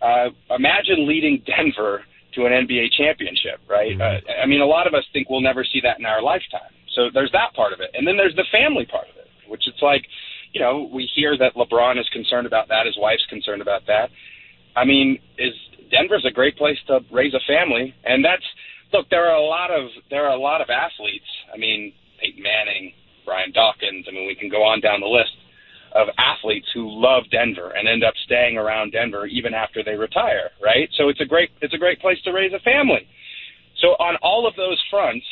uh, 0.00 0.28
imagine 0.54 1.08
leading 1.08 1.42
Denver 1.46 2.04
to 2.34 2.46
an 2.46 2.52
NBA 2.52 2.92
championship, 2.96 3.58
right? 3.68 3.98
Mm-hmm. 3.98 4.30
Uh, 4.30 4.42
I 4.42 4.46
mean, 4.46 4.60
a 4.60 4.66
lot 4.66 4.86
of 4.86 4.94
us 4.94 5.04
think 5.12 5.30
we'll 5.30 5.40
never 5.40 5.64
see 5.64 5.80
that 5.82 5.98
in 5.98 6.06
our 6.06 6.22
lifetime. 6.22 6.70
So 6.94 7.10
there's 7.12 7.32
that 7.32 7.54
part 7.54 7.72
of 7.72 7.80
it. 7.80 7.90
And 7.94 8.06
then 8.06 8.16
there's 8.16 8.36
the 8.36 8.46
family 8.52 8.86
part 8.86 9.08
of 9.08 9.16
it, 9.16 9.17
which 9.48 9.66
it's 9.66 9.82
like, 9.82 10.04
you 10.52 10.60
know, 10.60 10.88
we 10.92 11.08
hear 11.14 11.36
that 11.38 11.54
LeBron 11.54 11.98
is 11.98 12.08
concerned 12.12 12.46
about 12.46 12.68
that. 12.68 12.86
His 12.86 12.96
wife's 12.98 13.26
concerned 13.28 13.62
about 13.62 13.86
that. 13.86 14.10
I 14.76 14.84
mean, 14.84 15.18
is 15.36 15.52
Denver's 15.90 16.24
a 16.26 16.30
great 16.30 16.56
place 16.56 16.78
to 16.86 17.00
raise 17.12 17.34
a 17.34 17.40
family. 17.46 17.94
And 18.04 18.24
that's, 18.24 18.44
look, 18.92 19.08
there 19.10 19.26
are 19.28 19.36
a 19.36 19.44
lot 19.44 19.70
of, 19.70 19.88
there 20.10 20.26
are 20.26 20.36
a 20.36 20.40
lot 20.40 20.60
of 20.60 20.68
athletes. 20.70 21.28
I 21.52 21.58
mean, 21.58 21.92
Peyton 22.20 22.42
Manning, 22.42 22.92
Brian 23.24 23.52
Dawkins. 23.52 24.06
I 24.08 24.12
mean, 24.12 24.26
we 24.26 24.34
can 24.34 24.48
go 24.48 24.62
on 24.62 24.80
down 24.80 25.00
the 25.00 25.06
list 25.06 25.32
of 25.94 26.08
athletes 26.18 26.66
who 26.74 26.88
love 26.88 27.24
Denver 27.30 27.72
and 27.76 27.88
end 27.88 28.04
up 28.04 28.14
staying 28.24 28.58
around 28.58 28.92
Denver 28.92 29.26
even 29.26 29.54
after 29.54 29.82
they 29.82 29.96
retire, 29.96 30.50
right? 30.62 30.88
So 30.96 31.08
it's 31.08 31.20
a 31.20 31.24
great 31.24 31.50
it's 31.62 31.74
a 31.74 31.78
great 31.78 32.00
place 32.00 32.18
to 32.24 32.32
raise 32.32 32.52
a 32.52 32.60
family. 32.60 33.08
So 33.80 33.88
on 33.98 34.16
all 34.22 34.46
of 34.46 34.54
those 34.56 34.80
fronts, 34.90 35.24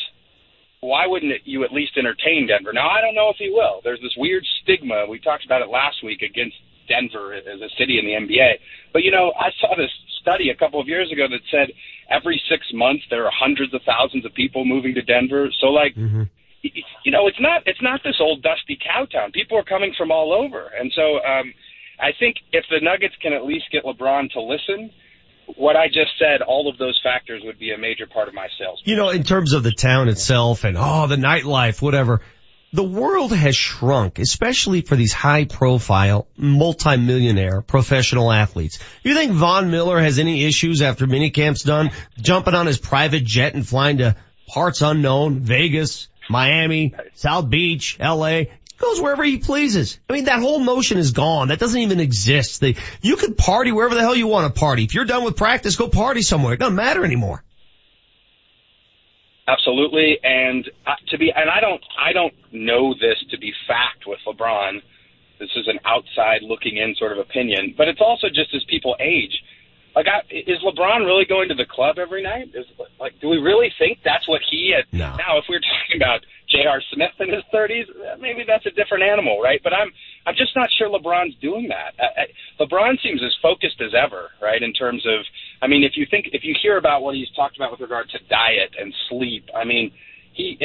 why 0.87 1.07
wouldn't 1.07 1.33
it, 1.33 1.43
you 1.45 1.65
at 1.65 1.73
least 1.73 1.99
entertain 1.99 2.47
Denver? 2.47 2.73
Now 2.73 2.89
I 2.89 3.01
don't 3.01 3.15
know 3.15 3.29
if 3.31 3.37
he 3.37 3.51
will. 3.51 3.81
There's 3.83 4.01
this 4.01 4.15
weird 4.17 4.45
stigma. 4.63 5.07
We 5.09 5.19
talked 5.19 5.45
about 5.45 5.63
it 5.63 5.69
last 5.69 6.03
week 6.03 6.23
against 6.23 6.57
Denver 6.89 7.35
as 7.35 7.61
a 7.61 7.71
city 7.79 7.99
in 7.99 8.07
the 8.07 8.15
NBA. 8.15 8.63
But 8.93 9.03
you 9.03 9.11
know, 9.11 9.33
I 9.39 9.51
saw 9.61 9.75
this 9.77 9.91
study 10.23 10.51
a 10.51 10.57
couple 10.57 10.81
of 10.81 10.89
years 10.89 11.11
ago 11.13 11.27
that 11.29 11.41
said 11.51 11.75
every 12.11 12.41
6 12.49 12.67
months 12.75 13.05
there 13.11 13.27
are 13.27 13.33
hundreds 13.35 13.75
of 13.75 13.83
thousands 13.87 14.25
of 14.25 14.33
people 14.35 14.65
moving 14.65 14.95
to 14.95 15.03
Denver. 15.03 15.51
So 15.61 15.67
like 15.67 15.95
you 17.05 17.13
know, 17.13 17.27
it's 17.27 17.41
not 17.41 17.63
it's 17.67 17.83
not 17.83 18.01
this 18.05 18.17
old 18.21 18.43
dusty 18.43 18.79
cow 18.79 19.07
town. 19.07 19.33
People 19.33 19.59
are 19.59 19.65
coming 19.65 19.93
from 19.97 20.11
all 20.11 20.33
over, 20.33 20.71
and 20.79 20.91
so 20.95 21.23
um, 21.23 21.53
I 22.01 22.11
think 22.19 22.37
if 22.53 22.65
the 22.71 22.81
Nuggets 22.83 23.15
can 23.23 23.33
at 23.33 23.45
least 23.45 23.67
get 23.73 23.85
LeBron 23.85 24.31
to 24.33 24.41
listen, 24.41 24.91
what 25.57 25.77
I 25.77 25.87
just 25.87 26.19
said, 26.19 26.43
all 26.43 26.69
of 26.69 26.79
those 26.79 26.99
factors 27.03 27.43
would 27.45 27.59
be 27.59 27.73
a 27.73 27.79
major 27.79 28.07
part 28.07 28.29
of 28.29 28.35
my 28.35 28.49
sales. 28.59 28.83
You 28.85 28.97
know, 28.97 29.11
in 29.11 29.23
terms 29.23 29.53
of 29.53 29.63
the 29.63 29.73
town 29.73 30.09
itself 30.09 30.65
and 30.65 30.77
oh, 30.79 31.07
the 31.07 31.17
nightlife, 31.17 31.81
whatever. 31.81 32.21
The 32.73 32.83
world 32.83 33.33
has 33.33 33.57
shrunk, 33.57 34.19
especially 34.19 34.83
for 34.83 34.97
these 34.97 35.13
high 35.13 35.45
profile, 35.45 36.27
multimillionaire 36.37 37.63
professional 37.63 38.31
athletes. 38.31 38.81
You 39.03 39.15
think 39.15 39.33
Von 39.33 39.71
Miller 39.71 40.01
has 40.01 40.19
any 40.19 40.45
issues 40.45 40.83
after 40.83 41.07
minicamp's 41.07 41.63
done, 41.63 41.91
jumping 42.19 42.55
on 42.55 42.67
his 42.67 42.79
private 42.79 43.25
jet 43.25 43.55
and 43.55 43.67
flying 43.67 43.99
to 43.99 44.17
parts 44.49 44.83
unknown, 44.83 45.41
Vegas, 45.41 46.09
Miami, 46.29 46.95
South 47.15 47.49
Beach, 47.49 47.99
LA. 48.01 48.43
He 48.77 48.85
goes 48.85 49.01
wherever 49.01 49.25
he 49.25 49.39
pleases. 49.39 49.99
I 50.09 50.13
mean, 50.13 50.25
that 50.27 50.41
whole 50.41 50.61
notion 50.61 50.99
is 50.99 51.13
gone. 51.13 51.49
That 51.49 51.59
doesn't 51.59 51.81
even 51.81 51.99
exist. 51.99 52.61
They, 52.61 52.77
you 53.01 53.17
could 53.17 53.39
party 53.39 53.73
wherever 53.73 53.95
the 53.95 54.03
hell 54.03 54.15
you 54.15 54.27
want 54.27 54.53
to 54.53 54.59
party. 54.59 54.85
If 54.85 54.95
you're 54.95 55.07
done 55.07 55.25
with 55.25 55.37
practice, 55.37 55.77
go 55.77 55.89
party 55.89 56.21
somewhere. 56.21 56.55
It 56.55 56.61
doesn't 56.61 56.75
matter 56.75 57.05
anymore. 57.05 57.43
Absolutely, 59.49 60.19
and 60.25 60.69
uh, 60.87 60.95
to 61.11 61.19
be, 61.19 61.33
and 61.35 61.49
I 61.49 61.61
don't, 61.61 61.81
I 61.97 62.13
don't 62.13 62.35
know 62.53 62.95
this 62.95 63.17
to 63.31 63.39
be 63.39 63.53
fact 63.69 64.05
with 64.05 64.19
LeBron. 64.27 64.83
This 65.39 65.51
is 65.55 65.69
an 65.69 65.79
outside 65.85 66.43
looking 66.43 66.79
in 66.79 66.97
sort 66.97 67.13
of 67.13 67.19
opinion, 67.19 67.75
but 67.79 67.87
it's 67.87 68.01
also 68.01 68.27
just 68.29 68.53
as 68.55 68.65
people 68.69 68.97
age. 68.99 69.41
Like, 69.95 70.07
I, 70.09 70.21
is 70.35 70.59
LeBron 70.67 71.07
really 71.07 71.25
going 71.25 71.49
to 71.49 71.55
the 71.55 71.65
club 71.65 71.99
every 71.99 72.23
night? 72.23 72.51
Is 72.55 72.67
like, 72.99 73.21
do 73.21 73.29
we 73.29 73.39
really 73.39 73.73
think 73.79 74.01
that's 74.05 74.29
what 74.29 74.43
he? 74.51 74.75
Had, 74.75 74.85
no. 74.93 75.15
Now, 75.17 75.39
if 75.39 75.45
we're 75.49 75.61
talking 75.61 75.97
about 75.97 76.21
J.R. 76.49 76.81
Smith 76.95 77.13
in 77.19 77.33
his 77.33 77.43
30s, 77.53 77.87
maybe 78.21 78.45
that's 78.47 78.67
a 78.67 78.71
different 78.71 79.03
animal, 79.03 79.41
right? 79.43 79.61
But 79.63 79.73
I'm, 79.73 79.91
I'm 80.27 80.35
just 80.37 80.55
not 80.55 80.69
sure 80.79 80.89
LeBron's 80.89 81.35
doing 81.41 81.69
that. 81.69 81.95
I, 81.99 82.23
I, 82.23 82.65
LeBron 82.65 83.03
seems 83.03 83.21
as 83.25 83.35
focused 83.43 83.81
as 83.81 83.93
ever, 83.95 84.31
right? 84.41 84.63
In 84.63 84.73
terms 84.73 85.05
of, 85.07 85.25
I 85.61 85.67
mean, 85.67 85.83
if 85.83 85.97
you 85.97 86.07
think, 86.11 86.31
if 86.33 86.45
you 86.45 86.55
hear 86.63 86.79
about 86.79 87.03
what 87.03 87.15
he's 87.15 87.31
talked 87.35 87.57
about 87.57 87.73
with 87.73 87.81
regard 87.81 88.09
to 88.11 88.19
diet 88.31 88.75
and 88.79 88.95
sleep, 89.09 89.49
I 89.55 89.65
mean, 89.65 89.93
he 90.37 90.59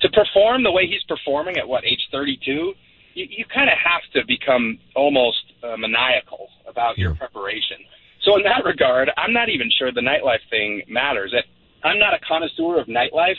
to 0.00 0.08
perform 0.10 0.62
the 0.62 0.72
way 0.72 0.86
he's 0.86 1.04
performing 1.06 1.58
at 1.58 1.68
what 1.68 1.84
age 1.84 2.00
32, 2.10 2.72
you, 3.14 3.26
you 3.28 3.44
kind 3.52 3.68
of 3.68 3.76
have 3.76 4.02
to 4.14 4.26
become 4.26 4.78
almost 4.96 5.44
uh, 5.62 5.76
maniacal 5.76 6.48
about 6.66 6.96
your 6.98 7.14
preparation. 7.14 7.76
So 8.24 8.36
in 8.36 8.42
that 8.44 8.64
regard, 8.64 9.10
I'm 9.16 9.32
not 9.32 9.48
even 9.48 9.70
sure 9.78 9.92
the 9.92 10.00
nightlife 10.00 10.42
thing 10.50 10.82
matters. 10.88 11.34
I'm 11.84 11.98
not 11.98 12.14
a 12.14 12.18
connoisseur 12.26 12.80
of 12.80 12.88
nightlife, 12.88 13.38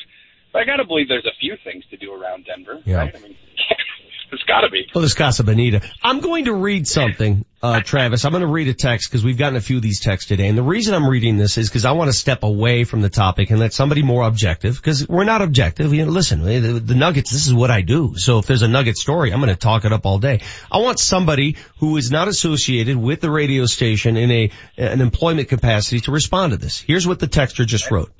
but 0.51 0.61
I 0.61 0.65
got 0.65 0.77
to 0.77 0.85
believe 0.85 1.07
there's 1.07 1.25
a 1.25 1.37
few 1.39 1.55
things 1.63 1.83
to 1.91 1.97
do 1.97 2.13
around 2.13 2.45
Denver. 2.45 2.81
Yeah. 2.85 2.97
Right? 2.97 3.15
I 3.15 3.19
mean, 3.19 3.35
there's 4.29 4.43
got 4.47 4.61
to 4.61 4.69
be. 4.69 4.87
Well, 4.93 5.01
this 5.01 5.13
Casa 5.13 5.43
Bonita. 5.43 5.81
I'm 6.03 6.21
going 6.21 6.45
to 6.45 6.53
read 6.53 6.87
something, 6.87 7.45
uh, 7.61 7.81
Travis. 7.81 8.25
I'm 8.25 8.31
going 8.31 8.41
to 8.41 8.47
read 8.47 8.67
a 8.67 8.73
text 8.73 9.09
because 9.09 9.23
we've 9.23 9.37
gotten 9.37 9.55
a 9.55 9.61
few 9.61 9.77
of 9.77 9.83
these 9.83 9.99
texts 9.99 10.27
today. 10.27 10.47
And 10.47 10.57
the 10.57 10.63
reason 10.63 10.93
I'm 10.93 11.07
reading 11.07 11.37
this 11.37 11.57
is 11.57 11.69
because 11.69 11.85
I 11.85 11.91
want 11.91 12.09
to 12.09 12.17
step 12.17 12.43
away 12.43 12.83
from 12.83 13.01
the 13.01 13.09
topic 13.09 13.51
and 13.51 13.59
let 13.59 13.73
somebody 13.73 14.01
more 14.01 14.23
objective 14.23 14.75
because 14.75 15.07
we're 15.07 15.23
not 15.23 15.41
objective. 15.41 15.93
You 15.93 16.05
know, 16.05 16.11
listen, 16.11 16.43
the, 16.43 16.79
the 16.79 16.95
Nuggets, 16.95 17.31
this 17.31 17.47
is 17.47 17.53
what 17.53 17.69
I 17.69 17.81
do. 17.81 18.13
So 18.17 18.39
if 18.39 18.45
there's 18.45 18.63
a 18.63 18.67
Nugget 18.67 18.97
story, 18.97 19.31
I'm 19.31 19.39
going 19.39 19.53
to 19.53 19.59
talk 19.59 19.85
it 19.85 19.93
up 19.93 20.05
all 20.05 20.19
day. 20.19 20.41
I 20.71 20.79
want 20.79 20.99
somebody 20.99 21.57
who 21.79 21.97
is 21.97 22.11
not 22.11 22.27
associated 22.27 22.97
with 22.97 23.21
the 23.21 23.31
radio 23.31 23.65
station 23.65 24.17
in 24.17 24.31
a, 24.31 24.51
an 24.77 25.01
employment 25.01 25.49
capacity 25.49 26.01
to 26.01 26.11
respond 26.11 26.53
to 26.53 26.57
this. 26.57 26.79
Here's 26.79 27.07
what 27.07 27.19
the 27.19 27.27
texter 27.27 27.65
just 27.65 27.91
wrote. 27.91 28.11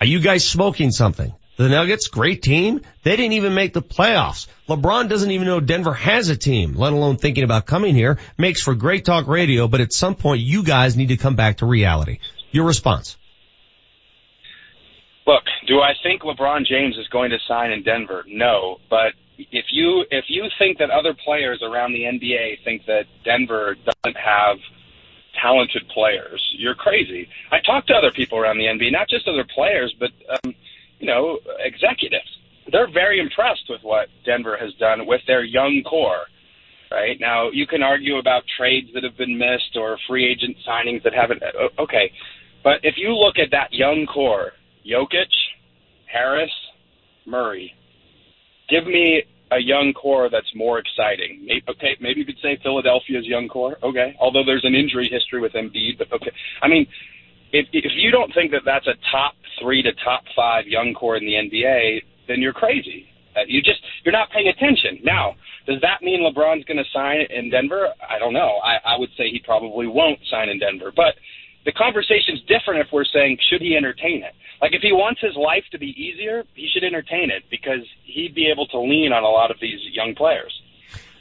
Are 0.00 0.06
you 0.06 0.20
guys 0.20 0.46
smoking 0.46 0.92
something? 0.92 1.32
The 1.58 1.68
Nuggets, 1.68 2.06
great 2.06 2.40
team. 2.40 2.82
They 3.02 3.16
didn't 3.16 3.32
even 3.32 3.52
make 3.52 3.72
the 3.72 3.82
playoffs. 3.82 4.46
LeBron 4.68 5.08
doesn't 5.08 5.32
even 5.32 5.48
know 5.48 5.58
Denver 5.58 5.92
has 5.92 6.28
a 6.28 6.36
team, 6.36 6.74
let 6.74 6.92
alone 6.92 7.16
thinking 7.16 7.42
about 7.42 7.66
coming 7.66 7.96
here. 7.96 8.18
Makes 8.38 8.62
for 8.62 8.76
great 8.76 9.04
talk 9.04 9.26
radio, 9.26 9.66
but 9.66 9.80
at 9.80 9.92
some 9.92 10.14
point 10.14 10.40
you 10.40 10.62
guys 10.62 10.96
need 10.96 11.08
to 11.08 11.16
come 11.16 11.34
back 11.34 11.56
to 11.56 11.66
reality. 11.66 12.20
Your 12.52 12.64
response. 12.64 13.16
Look, 15.26 15.42
do 15.66 15.80
I 15.80 15.94
think 16.00 16.22
LeBron 16.22 16.64
James 16.64 16.96
is 16.96 17.08
going 17.08 17.30
to 17.30 17.38
sign 17.48 17.72
in 17.72 17.82
Denver? 17.82 18.24
No, 18.28 18.78
but 18.88 19.14
if 19.36 19.66
you 19.72 20.04
if 20.12 20.26
you 20.28 20.46
think 20.60 20.78
that 20.78 20.90
other 20.90 21.12
players 21.12 21.60
around 21.60 21.92
the 21.92 22.02
NBA 22.02 22.62
think 22.62 22.86
that 22.86 23.06
Denver 23.24 23.74
doesn't 23.74 24.16
have 24.16 24.58
talented 25.42 25.88
players, 25.92 26.40
you're 26.56 26.76
crazy. 26.76 27.28
I 27.50 27.58
talk 27.58 27.86
to 27.86 27.94
other 27.94 28.12
people 28.12 28.38
around 28.38 28.58
the 28.58 28.66
NBA, 28.66 28.92
not 28.92 29.08
just 29.08 29.26
other 29.26 29.44
players, 29.44 29.92
but 29.98 30.10
um, 30.44 30.54
you 30.98 31.06
know, 31.06 31.38
executives. 31.60 32.28
They're 32.70 32.90
very 32.92 33.20
impressed 33.20 33.64
with 33.68 33.80
what 33.82 34.08
Denver 34.26 34.56
has 34.60 34.74
done 34.74 35.06
with 35.06 35.20
their 35.26 35.44
young 35.44 35.82
core. 35.88 36.26
Right 36.90 37.18
now, 37.20 37.50
you 37.50 37.66
can 37.66 37.82
argue 37.82 38.16
about 38.16 38.42
trades 38.56 38.88
that 38.94 39.04
have 39.04 39.16
been 39.16 39.36
missed 39.36 39.76
or 39.76 39.98
free 40.08 40.30
agent 40.30 40.56
signings 40.66 41.02
that 41.04 41.12
haven't. 41.12 41.42
Uh, 41.42 41.66
uh, 41.66 41.82
okay, 41.82 42.10
but 42.64 42.80
if 42.82 42.94
you 42.96 43.14
look 43.14 43.38
at 43.38 43.50
that 43.50 43.72
young 43.72 44.06
core, 44.06 44.52
Jokic, 44.86 45.28
Harris, 46.10 46.50
Murray, 47.26 47.74
give 48.70 48.86
me 48.86 49.22
a 49.50 49.58
young 49.58 49.92
core 49.92 50.28
that's 50.30 50.50
more 50.54 50.78
exciting. 50.78 51.44
Maybe, 51.44 51.62
okay, 51.68 51.96
maybe 52.00 52.20
you 52.20 52.26
could 52.26 52.40
say 52.42 52.58
Philadelphia's 52.62 53.26
young 53.26 53.48
core. 53.48 53.76
Okay, 53.82 54.16
although 54.18 54.44
there's 54.44 54.64
an 54.64 54.74
injury 54.74 55.08
history 55.10 55.40
with 55.40 55.52
Embiid, 55.52 55.98
but 55.98 56.12
okay. 56.12 56.32
I 56.62 56.68
mean, 56.68 56.86
if 57.52 57.66
if 57.72 57.92
you 57.96 58.10
don't 58.10 58.32
think 58.34 58.50
that 58.52 58.62
that's 58.64 58.86
a 58.86 58.94
top 59.10 59.34
three 59.60 59.82
to 59.82 59.92
top 60.04 60.24
five 60.34 60.66
young 60.66 60.94
core 60.94 61.16
in 61.16 61.24
the 61.24 61.34
NBA, 61.34 62.02
then 62.26 62.40
you're 62.40 62.52
crazy. 62.52 63.08
Uh, 63.36 63.40
you 63.46 63.62
just 63.62 63.80
you're 64.04 64.12
not 64.12 64.30
paying 64.30 64.48
attention. 64.48 65.00
Now, 65.04 65.36
does 65.66 65.80
that 65.82 66.02
mean 66.02 66.20
LeBron's 66.20 66.64
going 66.64 66.78
to 66.78 66.90
sign 66.92 67.26
in 67.30 67.50
Denver? 67.50 67.88
I 68.02 68.18
don't 68.18 68.32
know. 68.32 68.58
I, 68.64 68.94
I 68.94 68.98
would 68.98 69.10
say 69.16 69.30
he 69.30 69.40
probably 69.44 69.86
won't 69.86 70.18
sign 70.30 70.48
in 70.48 70.58
Denver, 70.58 70.92
but 70.94 71.14
the 71.64 71.72
conversation's 71.72 72.40
different 72.48 72.80
if 72.80 72.88
we're 72.92 73.04
saying 73.04 73.38
should 73.50 73.60
he 73.60 73.76
entertain 73.76 74.22
it. 74.22 74.32
Like 74.60 74.72
if 74.72 74.82
he 74.82 74.92
wants 74.92 75.20
his 75.20 75.36
life 75.36 75.64
to 75.72 75.78
be 75.78 75.88
easier, 75.88 76.44
he 76.54 76.68
should 76.72 76.82
entertain 76.82 77.30
it 77.30 77.44
because 77.50 77.84
he'd 78.04 78.34
be 78.34 78.50
able 78.50 78.66
to 78.68 78.80
lean 78.80 79.12
on 79.12 79.22
a 79.22 79.28
lot 79.28 79.50
of 79.50 79.58
these 79.60 79.78
young 79.92 80.14
players. 80.14 80.52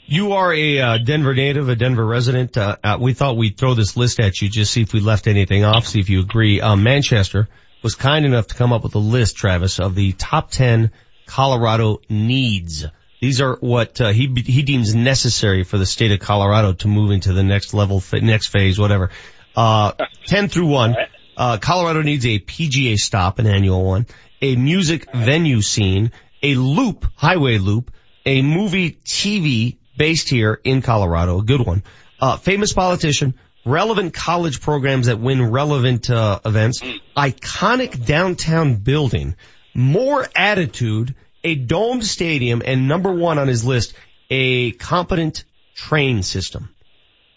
You 0.06 0.34
are 0.34 0.54
a 0.54 0.80
uh, 0.80 0.98
Denver 1.00 1.36
native, 1.36 1.68
a 1.68 1.76
Denver 1.76 2.06
resident. 2.06 2.56
Uh, 2.56 2.78
uh, 2.82 2.98
we 3.00 3.12
thought 3.14 3.36
we'd 3.36 3.58
throw 3.58 3.74
this 3.74 3.98
list 3.98 4.22
at 4.22 4.42
you, 4.42 4.48
just 4.48 4.72
see 4.72 4.82
if 4.82 4.94
we 4.94 5.02
left 5.02 5.28
anything 5.28 5.66
off, 5.66 5.86
see 5.86 6.00
if 6.00 6.10
you 6.10 6.22
agree. 6.22 6.62
Um, 6.62 6.82
Manchester 6.82 7.50
was 7.82 7.96
kind 7.96 8.26
enough 8.26 8.48
to 8.48 8.56
come 8.56 8.74
up 8.74 8.84
with 8.84 8.96
a 8.96 9.00
list, 9.00 9.38
Travis, 9.38 9.80
of 9.80 9.96
the 9.96 10.14
top 10.14 10.52
10 10.52 10.92
Colorado 11.26 12.02
needs. 12.10 12.86
These 13.22 13.42
are 13.42 13.56
what 13.56 14.00
uh, 14.00 14.10
he 14.10 14.28
he 14.46 14.62
deems 14.62 14.94
necessary 14.96 15.64
for 15.64 15.78
the 15.78 15.86
state 15.86 16.12
of 16.12 16.20
Colorado 16.20 16.74
to 16.74 16.88
move 16.88 17.12
into 17.12 17.34
the 17.34 17.44
next 17.44 17.74
level, 17.74 18.02
next 18.14 18.48
phase, 18.48 18.80
whatever. 18.80 19.10
Uh, 19.56 19.94
10 20.26 20.50
through 20.50 20.68
1. 20.68 20.96
Uh, 21.36 21.58
Colorado 21.58 22.02
needs 22.02 22.26
a 22.26 22.40
PGA 22.40 22.96
stop, 22.96 23.38
an 23.38 23.46
annual 23.46 23.84
one, 23.84 24.08
a 24.42 24.56
music 24.56 25.08
venue 25.14 25.62
scene, 25.62 26.12
a 26.42 26.56
loop, 26.56 27.06
highway 27.16 27.60
loop, 27.60 27.92
a 28.26 28.42
movie 28.42 28.98
TV 29.06 29.78
based 29.96 30.30
here 30.30 30.60
in 30.64 30.82
Colorado, 30.82 31.40
a 31.40 31.44
good 31.44 31.62
one, 31.62 31.84
uh, 32.20 32.38
famous 32.38 32.74
politician, 32.74 33.36
relevant 33.68 34.14
college 34.14 34.62
programs 34.62 35.08
that 35.08 35.20
win 35.20 35.52
relevant 35.52 36.10
uh, 36.10 36.40
events, 36.46 36.82
iconic 37.16 38.06
downtown 38.06 38.76
building, 38.76 39.36
more 39.74 40.26
attitude, 40.36 41.16
a 41.44 41.56
domed 41.56 42.06
stadium, 42.06 42.62
and 42.66 42.88
number 42.88 43.12
one 43.12 43.38
on 43.40 43.48
his 43.48 43.64
list, 43.66 43.94
a 44.30 44.72
competent 44.74 45.44
train 45.76 46.24
system. 46.24 46.70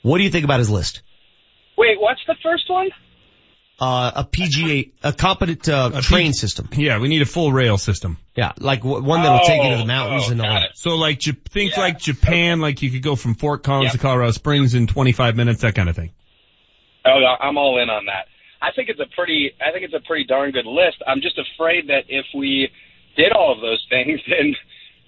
What 0.02 0.18
do 0.18 0.24
you 0.24 0.30
think 0.30 0.44
about 0.44 0.60
his 0.60 0.70
list? 0.70 1.02
Wait, 1.76 2.00
what's 2.00 2.20
the 2.26 2.36
first 2.42 2.70
one? 2.70 2.88
Uh, 3.82 4.10
a 4.16 4.24
PGA, 4.24 4.90
a 5.02 5.10
competent 5.12 5.66
uh, 5.66 6.02
train 6.02 6.34
system. 6.34 6.68
Yeah, 6.72 6.98
we 6.98 7.08
need 7.08 7.22
a 7.22 7.26
full 7.26 7.50
rail 7.50 7.78
system. 7.78 8.18
Yeah, 8.36 8.52
like 8.58 8.82
w- 8.82 9.02
one 9.02 9.22
that'll 9.22 9.46
take 9.46 9.62
you 9.62 9.70
to 9.70 9.76
the 9.76 9.82
Oh, 9.84 9.86
mountains 9.86 10.24
oh, 10.28 10.32
and 10.32 10.42
all 10.42 10.48
that. 10.50 10.76
So 10.76 10.96
like 10.96 11.18
J- 11.18 11.32
things 11.32 11.78
like 11.78 11.98
Japan, 11.98 12.60
like 12.60 12.82
you 12.82 12.90
could 12.90 13.02
go 13.02 13.16
from 13.16 13.34
Fort 13.34 13.62
Collins 13.62 13.84
Yep. 13.86 13.92
to 13.92 13.98
Colorado 13.98 14.32
Springs 14.32 14.74
in 14.74 14.86
25 14.86 15.34
minutes, 15.34 15.62
that 15.62 15.74
kind 15.74 15.88
of 15.88 15.96
thing. 15.96 16.10
Oh, 17.04 17.20
I'm 17.40 17.56
all 17.56 17.80
in 17.80 17.88
on 17.90 18.06
that. 18.06 18.26
I 18.62 18.72
think 18.72 18.88
it's 18.88 19.00
a 19.00 19.08
pretty, 19.14 19.52
I 19.60 19.72
think 19.72 19.84
it's 19.84 19.94
a 19.94 20.06
pretty 20.06 20.24
darn 20.24 20.50
good 20.50 20.66
list. 20.66 21.02
I'm 21.06 21.20
just 21.20 21.38
afraid 21.38 21.88
that 21.88 22.04
if 22.08 22.26
we 22.34 22.68
did 23.16 23.32
all 23.32 23.52
of 23.52 23.60
those 23.60 23.84
things, 23.88 24.20
then 24.28 24.54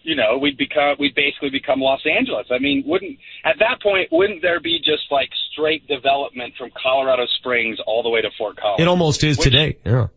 you 0.02 0.16
know 0.16 0.38
we'd 0.38 0.56
become, 0.56 0.96
we'd 0.98 1.14
basically 1.14 1.50
become 1.50 1.80
Los 1.80 2.00
Angeles. 2.06 2.46
I 2.50 2.58
mean, 2.58 2.82
wouldn't 2.86 3.18
at 3.44 3.56
that 3.58 3.82
point 3.82 4.08
wouldn't 4.10 4.42
there 4.42 4.60
be 4.60 4.78
just 4.78 5.04
like 5.10 5.28
straight 5.52 5.86
development 5.86 6.54
from 6.56 6.70
Colorado 6.80 7.26
Springs 7.38 7.78
all 7.86 8.02
the 8.02 8.10
way 8.10 8.22
to 8.22 8.30
Fort 8.38 8.56
Collins? 8.56 8.80
It 8.80 8.88
almost 8.88 9.22
is 9.24 9.38
Which- 9.38 9.50
today. 9.50 9.78
Yeah. 9.84 10.08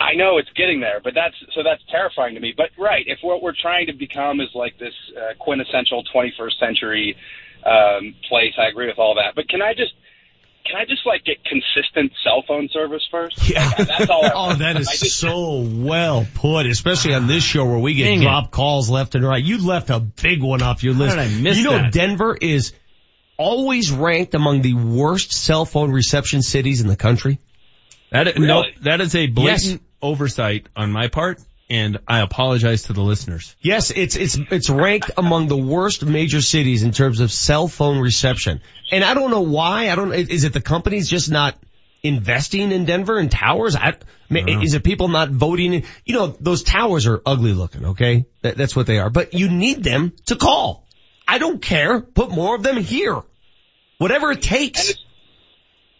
I 0.00 0.14
know 0.14 0.38
it's 0.38 0.50
getting 0.54 0.80
there, 0.80 1.00
but 1.02 1.14
that's 1.14 1.34
so 1.54 1.62
that's 1.64 1.82
terrifying 1.90 2.34
to 2.34 2.40
me. 2.40 2.54
But 2.56 2.70
right, 2.78 3.04
if 3.06 3.18
what 3.22 3.42
we're 3.42 3.56
trying 3.60 3.86
to 3.86 3.92
become 3.92 4.40
is 4.40 4.48
like 4.54 4.78
this 4.78 4.94
uh, 5.16 5.34
quintessential 5.40 6.04
21st 6.14 6.58
century 6.60 7.16
um, 7.66 8.14
place, 8.28 8.52
I 8.58 8.68
agree 8.68 8.86
with 8.86 8.98
all 8.98 9.16
that. 9.16 9.34
But 9.34 9.48
can 9.48 9.62
I 9.62 9.74
just 9.74 9.92
can 10.64 10.76
I 10.76 10.84
just 10.84 11.04
like 11.06 11.24
get 11.24 11.38
consistent 11.44 12.12
cell 12.24 12.42
phone 12.46 12.68
service 12.72 13.02
first? 13.10 13.48
Yeah. 13.48 13.64
Like, 13.78 13.88
that's 13.88 14.10
all. 14.10 14.22
Oh, 14.34 14.54
that 14.54 14.76
is 14.80 14.88
just- 14.88 15.18
so 15.18 15.60
well 15.60 16.26
put, 16.34 16.66
especially 16.66 17.14
on 17.14 17.26
this 17.26 17.44
show 17.44 17.64
where 17.64 17.78
we 17.78 17.94
get 17.94 18.04
Dang 18.04 18.20
it. 18.20 18.24
drop 18.24 18.50
calls 18.50 18.88
left 18.90 19.14
and 19.14 19.24
right. 19.24 19.42
You 19.42 19.58
left 19.66 19.90
a 19.90 20.00
big 20.00 20.42
one 20.42 20.62
off 20.62 20.82
your 20.82 20.94
list. 20.94 21.16
did 21.16 21.22
I 21.24 21.28
miss 21.40 21.58
you 21.58 21.64
know, 21.64 21.72
that? 21.72 21.92
Denver 21.92 22.36
is 22.40 22.72
always 23.36 23.90
ranked 23.90 24.34
among 24.34 24.62
the 24.62 24.74
worst 24.74 25.32
cell 25.32 25.64
phone 25.64 25.90
reception 25.90 26.42
cities 26.42 26.80
in 26.80 26.86
the 26.88 26.96
country. 26.96 27.38
That 28.10 28.38
no, 28.38 28.64
that 28.82 29.00
is 29.00 29.14
a 29.14 29.26
blatant 29.26 29.80
oversight 30.02 30.66
on 30.76 30.92
my 30.92 31.08
part, 31.08 31.40
and 31.72 31.98
I 32.06 32.20
apologize 32.20 32.82
to 32.84 32.92
the 32.92 33.00
listeners. 33.00 33.56
Yes, 33.60 33.90
it's 33.90 34.14
it's 34.14 34.36
it's 34.50 34.68
ranked 34.68 35.10
among 35.16 35.48
the 35.48 35.56
worst 35.56 36.04
major 36.04 36.42
cities 36.42 36.82
in 36.82 36.92
terms 36.92 37.20
of 37.20 37.32
cell 37.32 37.66
phone 37.66 37.98
reception. 37.98 38.60
And 38.90 39.02
I 39.02 39.14
don't 39.14 39.30
know 39.30 39.40
why. 39.40 39.88
I 39.90 39.94
don't. 39.94 40.12
Is 40.12 40.44
it 40.44 40.52
the 40.52 40.60
companies 40.60 41.08
just 41.08 41.30
not 41.30 41.56
investing 42.02 42.72
in 42.72 42.84
Denver 42.84 43.18
and 43.18 43.30
towers? 43.30 43.74
I, 43.74 43.94
I 44.30 44.60
is 44.62 44.74
it 44.74 44.84
people 44.84 45.08
not 45.08 45.30
voting? 45.30 45.72
in- 45.72 45.84
You 46.04 46.14
know, 46.14 46.26
those 46.40 46.62
towers 46.62 47.06
are 47.06 47.22
ugly 47.24 47.54
looking. 47.54 47.86
Okay, 47.86 48.26
that, 48.42 48.58
that's 48.58 48.76
what 48.76 48.86
they 48.86 48.98
are. 48.98 49.08
But 49.08 49.32
you 49.32 49.48
need 49.48 49.82
them 49.82 50.12
to 50.26 50.36
call. 50.36 50.86
I 51.26 51.38
don't 51.38 51.62
care. 51.62 52.00
Put 52.02 52.30
more 52.30 52.54
of 52.54 52.62
them 52.62 52.76
here. 52.76 53.22
Whatever 53.96 54.32
it 54.32 54.42
takes. 54.42 54.90
it's, 54.90 54.98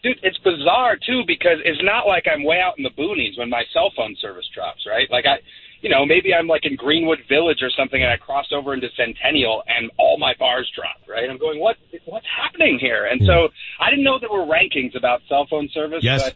dude, 0.03 0.19
it's 0.21 0.37
bizarre 0.39 0.97
too 0.97 1.23
because 1.25 1.59
it's 1.65 1.81
not 1.81 2.05
like 2.05 2.25
I'm 2.31 2.43
way 2.43 2.59
out 2.59 2.77
in 2.77 2.83
the 2.83 2.91
boonies 2.91 3.39
when 3.39 3.49
my 3.49 3.63
cell 3.73 3.91
phone 3.95 4.15
service 4.21 4.45
drops, 4.53 4.85
right? 4.87 5.07
Like 5.09 5.25
I, 5.25 5.37
you 5.83 5.89
know, 5.89 6.05
maybe 6.05 6.33
I'm 6.33 6.47
like 6.47 6.63
in 6.63 6.75
Greenwood 6.77 7.19
Village 7.27 7.59
or 7.61 7.69
something, 7.77 8.01
and 8.01 8.09
I 8.09 8.15
cross 8.17 8.47
over 8.55 8.73
into 8.73 8.87
Centennial, 8.95 9.61
and 9.67 9.91
all 9.99 10.17
my 10.17 10.33
bars 10.39 10.71
drop, 10.75 10.95
right? 11.07 11.29
I'm 11.29 11.37
going, 11.37 11.59
what, 11.59 11.75
what's 12.05 12.25
happening 12.25 12.79
here? 12.79 13.05
And 13.05 13.21
so 13.25 13.49
I 13.79 13.89
didn't 13.91 14.05
know 14.05 14.17
there 14.17 14.31
were 14.31 14.47
rankings 14.47 14.95
about 14.97 15.21
cell 15.27 15.45
phone 15.49 15.67
service, 15.73 15.99
Yes. 16.01 16.23
but 16.23 16.33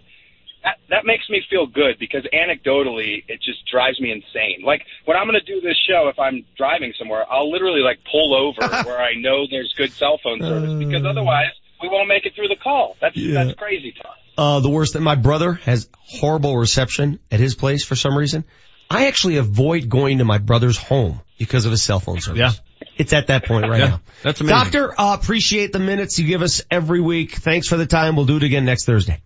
that, 0.63 0.77
that 0.89 1.05
makes 1.05 1.29
me 1.29 1.41
feel 1.49 1.65
good 1.65 1.95
because 1.97 2.23
anecdotally, 2.33 3.23
it 3.27 3.41
just 3.41 3.59
drives 3.71 3.99
me 4.01 4.11
insane. 4.11 4.63
Like 4.65 4.81
when 5.05 5.15
I'm 5.15 5.27
going 5.27 5.39
to 5.39 5.45
do 5.45 5.61
this 5.61 5.77
show, 5.87 6.09
if 6.09 6.19
I'm 6.19 6.43
driving 6.57 6.93
somewhere, 6.99 7.23
I'll 7.31 7.49
literally 7.49 7.81
like 7.81 7.99
pull 8.11 8.35
over 8.35 8.61
where 8.85 8.99
I 8.99 9.13
know 9.15 9.45
there's 9.49 9.73
good 9.77 9.91
cell 9.93 10.19
phone 10.21 10.41
service 10.41 10.73
because 10.77 11.05
otherwise 11.07 11.51
we 11.81 11.87
won't 11.89 12.09
make 12.09 12.25
it 12.25 12.33
through 12.35 12.49
the 12.49 12.55
call. 12.61 12.97
That's 12.99 13.15
Yeah. 13.15 13.43
that's 13.45 13.57
crazy 13.57 13.93
talk. 14.01 14.15
Uh, 14.37 14.59
the 14.59 14.69
worst 14.69 14.93
thing, 14.93 15.03
my 15.03 15.15
brother 15.15 15.53
has 15.53 15.89
horrible 15.95 16.57
reception 16.57 17.19
at 17.31 17.39
his 17.39 17.55
place 17.55 17.83
for 17.85 17.95
some 17.95 18.15
reason. 18.17 18.43
I 18.89 19.07
actually 19.07 19.37
avoid 19.37 19.89
going 19.89 20.19
to 20.19 20.25
my 20.25 20.37
brother's 20.37 20.77
home 20.77 21.21
because 21.37 21.65
of 21.65 21.71
his 21.71 21.81
cell 21.81 21.99
phone 21.99 22.21
service. 22.21 22.39
Yeah. 22.39 22.51
It's 22.97 23.13
at 23.13 23.27
that 23.27 23.45
point 23.45 23.67
right 23.67 23.79
Yeah, 23.79 23.87
now. 23.87 24.01
that's 24.23 24.41
amazing. 24.41 24.57
Doctor, 24.57 24.99
uh, 24.99 25.13
appreciate 25.19 25.71
the 25.71 25.79
minutes 25.79 26.17
you 26.17 26.25
give 26.27 26.41
us 26.41 26.63
every 26.71 26.99
week. 27.01 27.33
Thanks 27.35 27.67
for 27.67 27.77
the 27.77 27.85
time. 27.85 28.15
We'll 28.15 28.25
do 28.25 28.37
it 28.37 28.43
again 28.43 28.65
next 28.65 28.85
Thursday. 28.85 29.21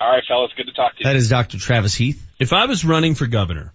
All 0.00 0.10
right, 0.10 0.22
fellas, 0.26 0.50
good 0.56 0.66
to 0.66 0.72
talk 0.72 0.92
to 0.96 0.98
you. 1.00 1.04
That 1.04 1.14
is 1.16 1.28
Dr. 1.28 1.58
Travis 1.58 1.94
Heath. 1.94 2.26
If 2.40 2.52
I 2.52 2.66
was 2.66 2.84
running 2.84 3.14
for 3.14 3.26
governor, 3.26 3.72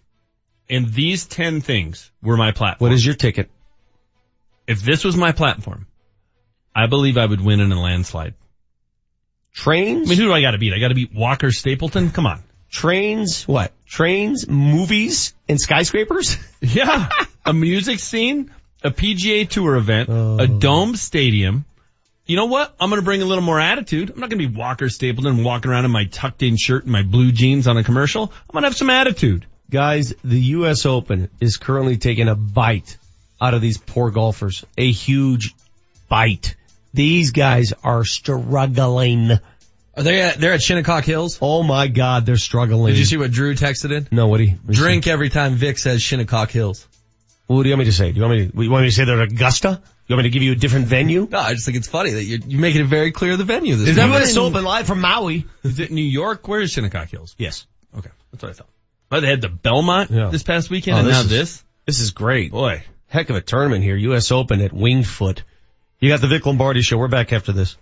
and 0.70 0.92
these 0.92 1.26
10 1.26 1.62
things 1.62 2.12
were 2.22 2.36
my 2.36 2.52
platform. 2.52 2.90
What 2.90 2.94
is 2.94 3.06
your 3.06 3.16
ticket? 3.16 3.50
If 4.68 4.82
this 4.82 5.06
was 5.06 5.16
my 5.16 5.32
platform, 5.32 5.88
I 6.76 6.88
believe 6.88 7.18
I 7.18 7.26
would 7.26 7.40
win 7.40 7.62
in 7.62 7.72
a 7.72 7.82
landslide. 7.82 8.34
Trains? 9.54 10.08
I 10.08 10.10
mean, 10.10 10.20
who 10.20 10.26
do 10.26 10.34
I 10.34 10.42
gotta 10.42 10.58
beat? 10.58 10.74
I 10.74 10.80
gotta 10.80 10.96
beat 10.96 11.14
Walker 11.14 11.52
Stapleton? 11.52 12.12
Come 12.12 12.26
on. 12.28 12.44
Trains? 12.70 13.48
What? 13.48 13.72
Trains, 13.86 14.48
movies, 14.48 15.34
and 15.48 15.60
skyscrapers? 15.60 16.38
Yeah. 16.62 17.10
a 17.46 17.54
music 17.54 18.00
scene, 18.00 18.52
a 18.84 18.90
PGA 18.92 19.48
tour 19.48 19.76
event, 19.76 20.10
Oh. 20.10 20.38
a 20.40 20.48
dome 20.48 20.96
stadium. 20.96 21.66
You 22.26 22.36
know 22.36 22.48
what? 22.48 22.76
I'm 22.80 22.90
gonna 22.90 23.04
bring 23.04 23.22
a 23.22 23.26
little 23.26 23.44
more 23.44 23.60
attitude. 23.60 24.10
I'm 24.10 24.20
not 24.20 24.30
gonna 24.30 24.46
be 24.48 24.54
Walker 24.54 24.90
Stapleton 24.90 25.44
walking 25.44 25.72
around 25.72 25.86
in 25.86 25.92
my 25.92 26.06
tucked 26.06 26.44
in 26.44 26.58
shirt 26.58 26.84
and 26.84 26.92
my 26.92 27.04
blue 27.04 27.32
jeans 27.32 27.68
on 27.68 27.78
a 27.78 27.84
commercial. 27.84 28.24
I'm 28.24 28.54
gonna 28.54 28.68
have 28.68 28.76
some 28.76 28.90
attitude. 28.90 29.46
Guys, 29.70 30.14
the 30.24 30.40
U.S. 30.58 30.86
Open 30.86 31.30
is 31.40 31.58
currently 31.58 31.98
taking 31.98 32.28
a 32.28 32.36
bite 32.36 32.98
out 33.40 33.54
of 33.54 33.62
these 33.62 33.78
poor 33.78 34.12
golfers. 34.12 34.66
A 34.78 34.92
huge 34.92 35.54
bite. 36.10 36.56
These 36.94 37.32
guys 37.32 37.72
are 37.84 38.04
struggling. 38.04 39.32
Are 39.98 40.04
they 40.04 40.22
at, 40.22 40.38
they're 40.40 40.54
at 40.54 40.62
Shinnecock 40.62 41.04
Hills? 41.06 41.40
Oh 41.42 41.64
my 41.64 41.88
God, 41.88 42.26
they're 42.26 42.38
struggling. 42.38 42.94
Did 42.94 43.00
you 43.00 43.06
see 43.06 43.18
what 43.18 43.32
Drew 43.32 43.56
texted 43.56 43.92
in? 43.92 44.08
No, 44.12 44.28
what 44.28 44.40
what 44.40 44.52
Drink 44.76 45.08
every 45.08 45.30
time 45.30 45.56
Vic 45.56 45.78
says 45.80 46.02
Shinnecock 46.02 46.52
Hills. 46.52 46.88
What 47.48 47.64
do 47.64 47.70
you 47.70 47.74
want 47.76 47.80
me 47.80 47.86
to 47.86 47.94
say? 47.94 48.12
Do 48.12 48.20
you 48.20 48.26
want 48.28 48.40
me 48.40 48.48
to, 48.50 48.64
you 48.64 48.70
want 48.70 48.84
me 48.84 48.90
to 48.90 48.96
say 48.96 49.06
they're 49.06 49.22
at 49.22 49.32
Augusta? 49.32 49.82
You 50.08 50.16
want 50.16 50.24
me 50.26 50.30
to 50.30 50.34
give 50.34 50.44
you 50.44 50.52
a 50.52 50.56
different 50.56 50.86
venue? 50.88 51.28
No, 51.32 51.40
I 51.40 51.54
just 51.54 51.66
think 51.66 51.78
it's 51.78 51.88
funny 51.88 52.12
that 52.12 52.24
you're, 52.24 52.40
you're 52.46 52.62
making 52.62 52.82
it 52.82 52.88
very 52.88 53.12
clear 53.12 53.36
the 53.38 53.44
venue 53.44 53.76
this 53.76 53.90
Is 53.90 53.96
that 53.96 54.04
time. 54.04 54.12
what 54.12 54.22
U.S. 54.22 54.38
Open 54.38 54.64
live 54.64 54.86
from 54.86 55.02
Maui. 55.02 55.46
Is 55.64 55.80
it 55.80 55.92
New 55.92 56.04
York? 56.04 56.48
Where 56.48 56.62
is 56.62 56.72
Shinnecock 56.72 57.10
Hills? 57.10 57.36
Yes. 57.38 57.66
Okay. 57.98 58.10
That's 58.32 58.44
what 58.44 58.50
I 58.50 58.54
thought. 58.54 58.70
But 59.10 59.22
they 59.22 59.28
had 59.30 59.42
the 59.42 59.50
Belmont 59.50 60.12
Yeah. 60.12 60.28
this 60.30 60.44
past 60.44 60.70
weekend 60.70 60.98
Oh, 60.98 61.00
and 61.00 61.08
this 61.08 61.16
now 61.16 61.22
is- 61.22 61.30
this. 61.30 61.64
This 61.86 62.00
is 62.02 62.12
great. 62.12 62.52
Boy. 62.52 62.84
Heck 63.08 63.30
of 63.30 63.38
a 63.38 63.42
tournament 63.42 63.82
here. 63.84 63.96
U.S. 63.96 64.32
Open 64.32 64.60
at 64.62 64.74
Winged 64.74 65.08
Foot. 65.08 65.44
You 66.02 66.10
got 66.10 66.20
the 66.22 66.28
Vic 66.28 66.46
Lombardi 66.46 66.82
show. 66.82 66.98
We're 66.98 67.08
back 67.08 67.32
after 67.34 67.54
this. 67.54 67.78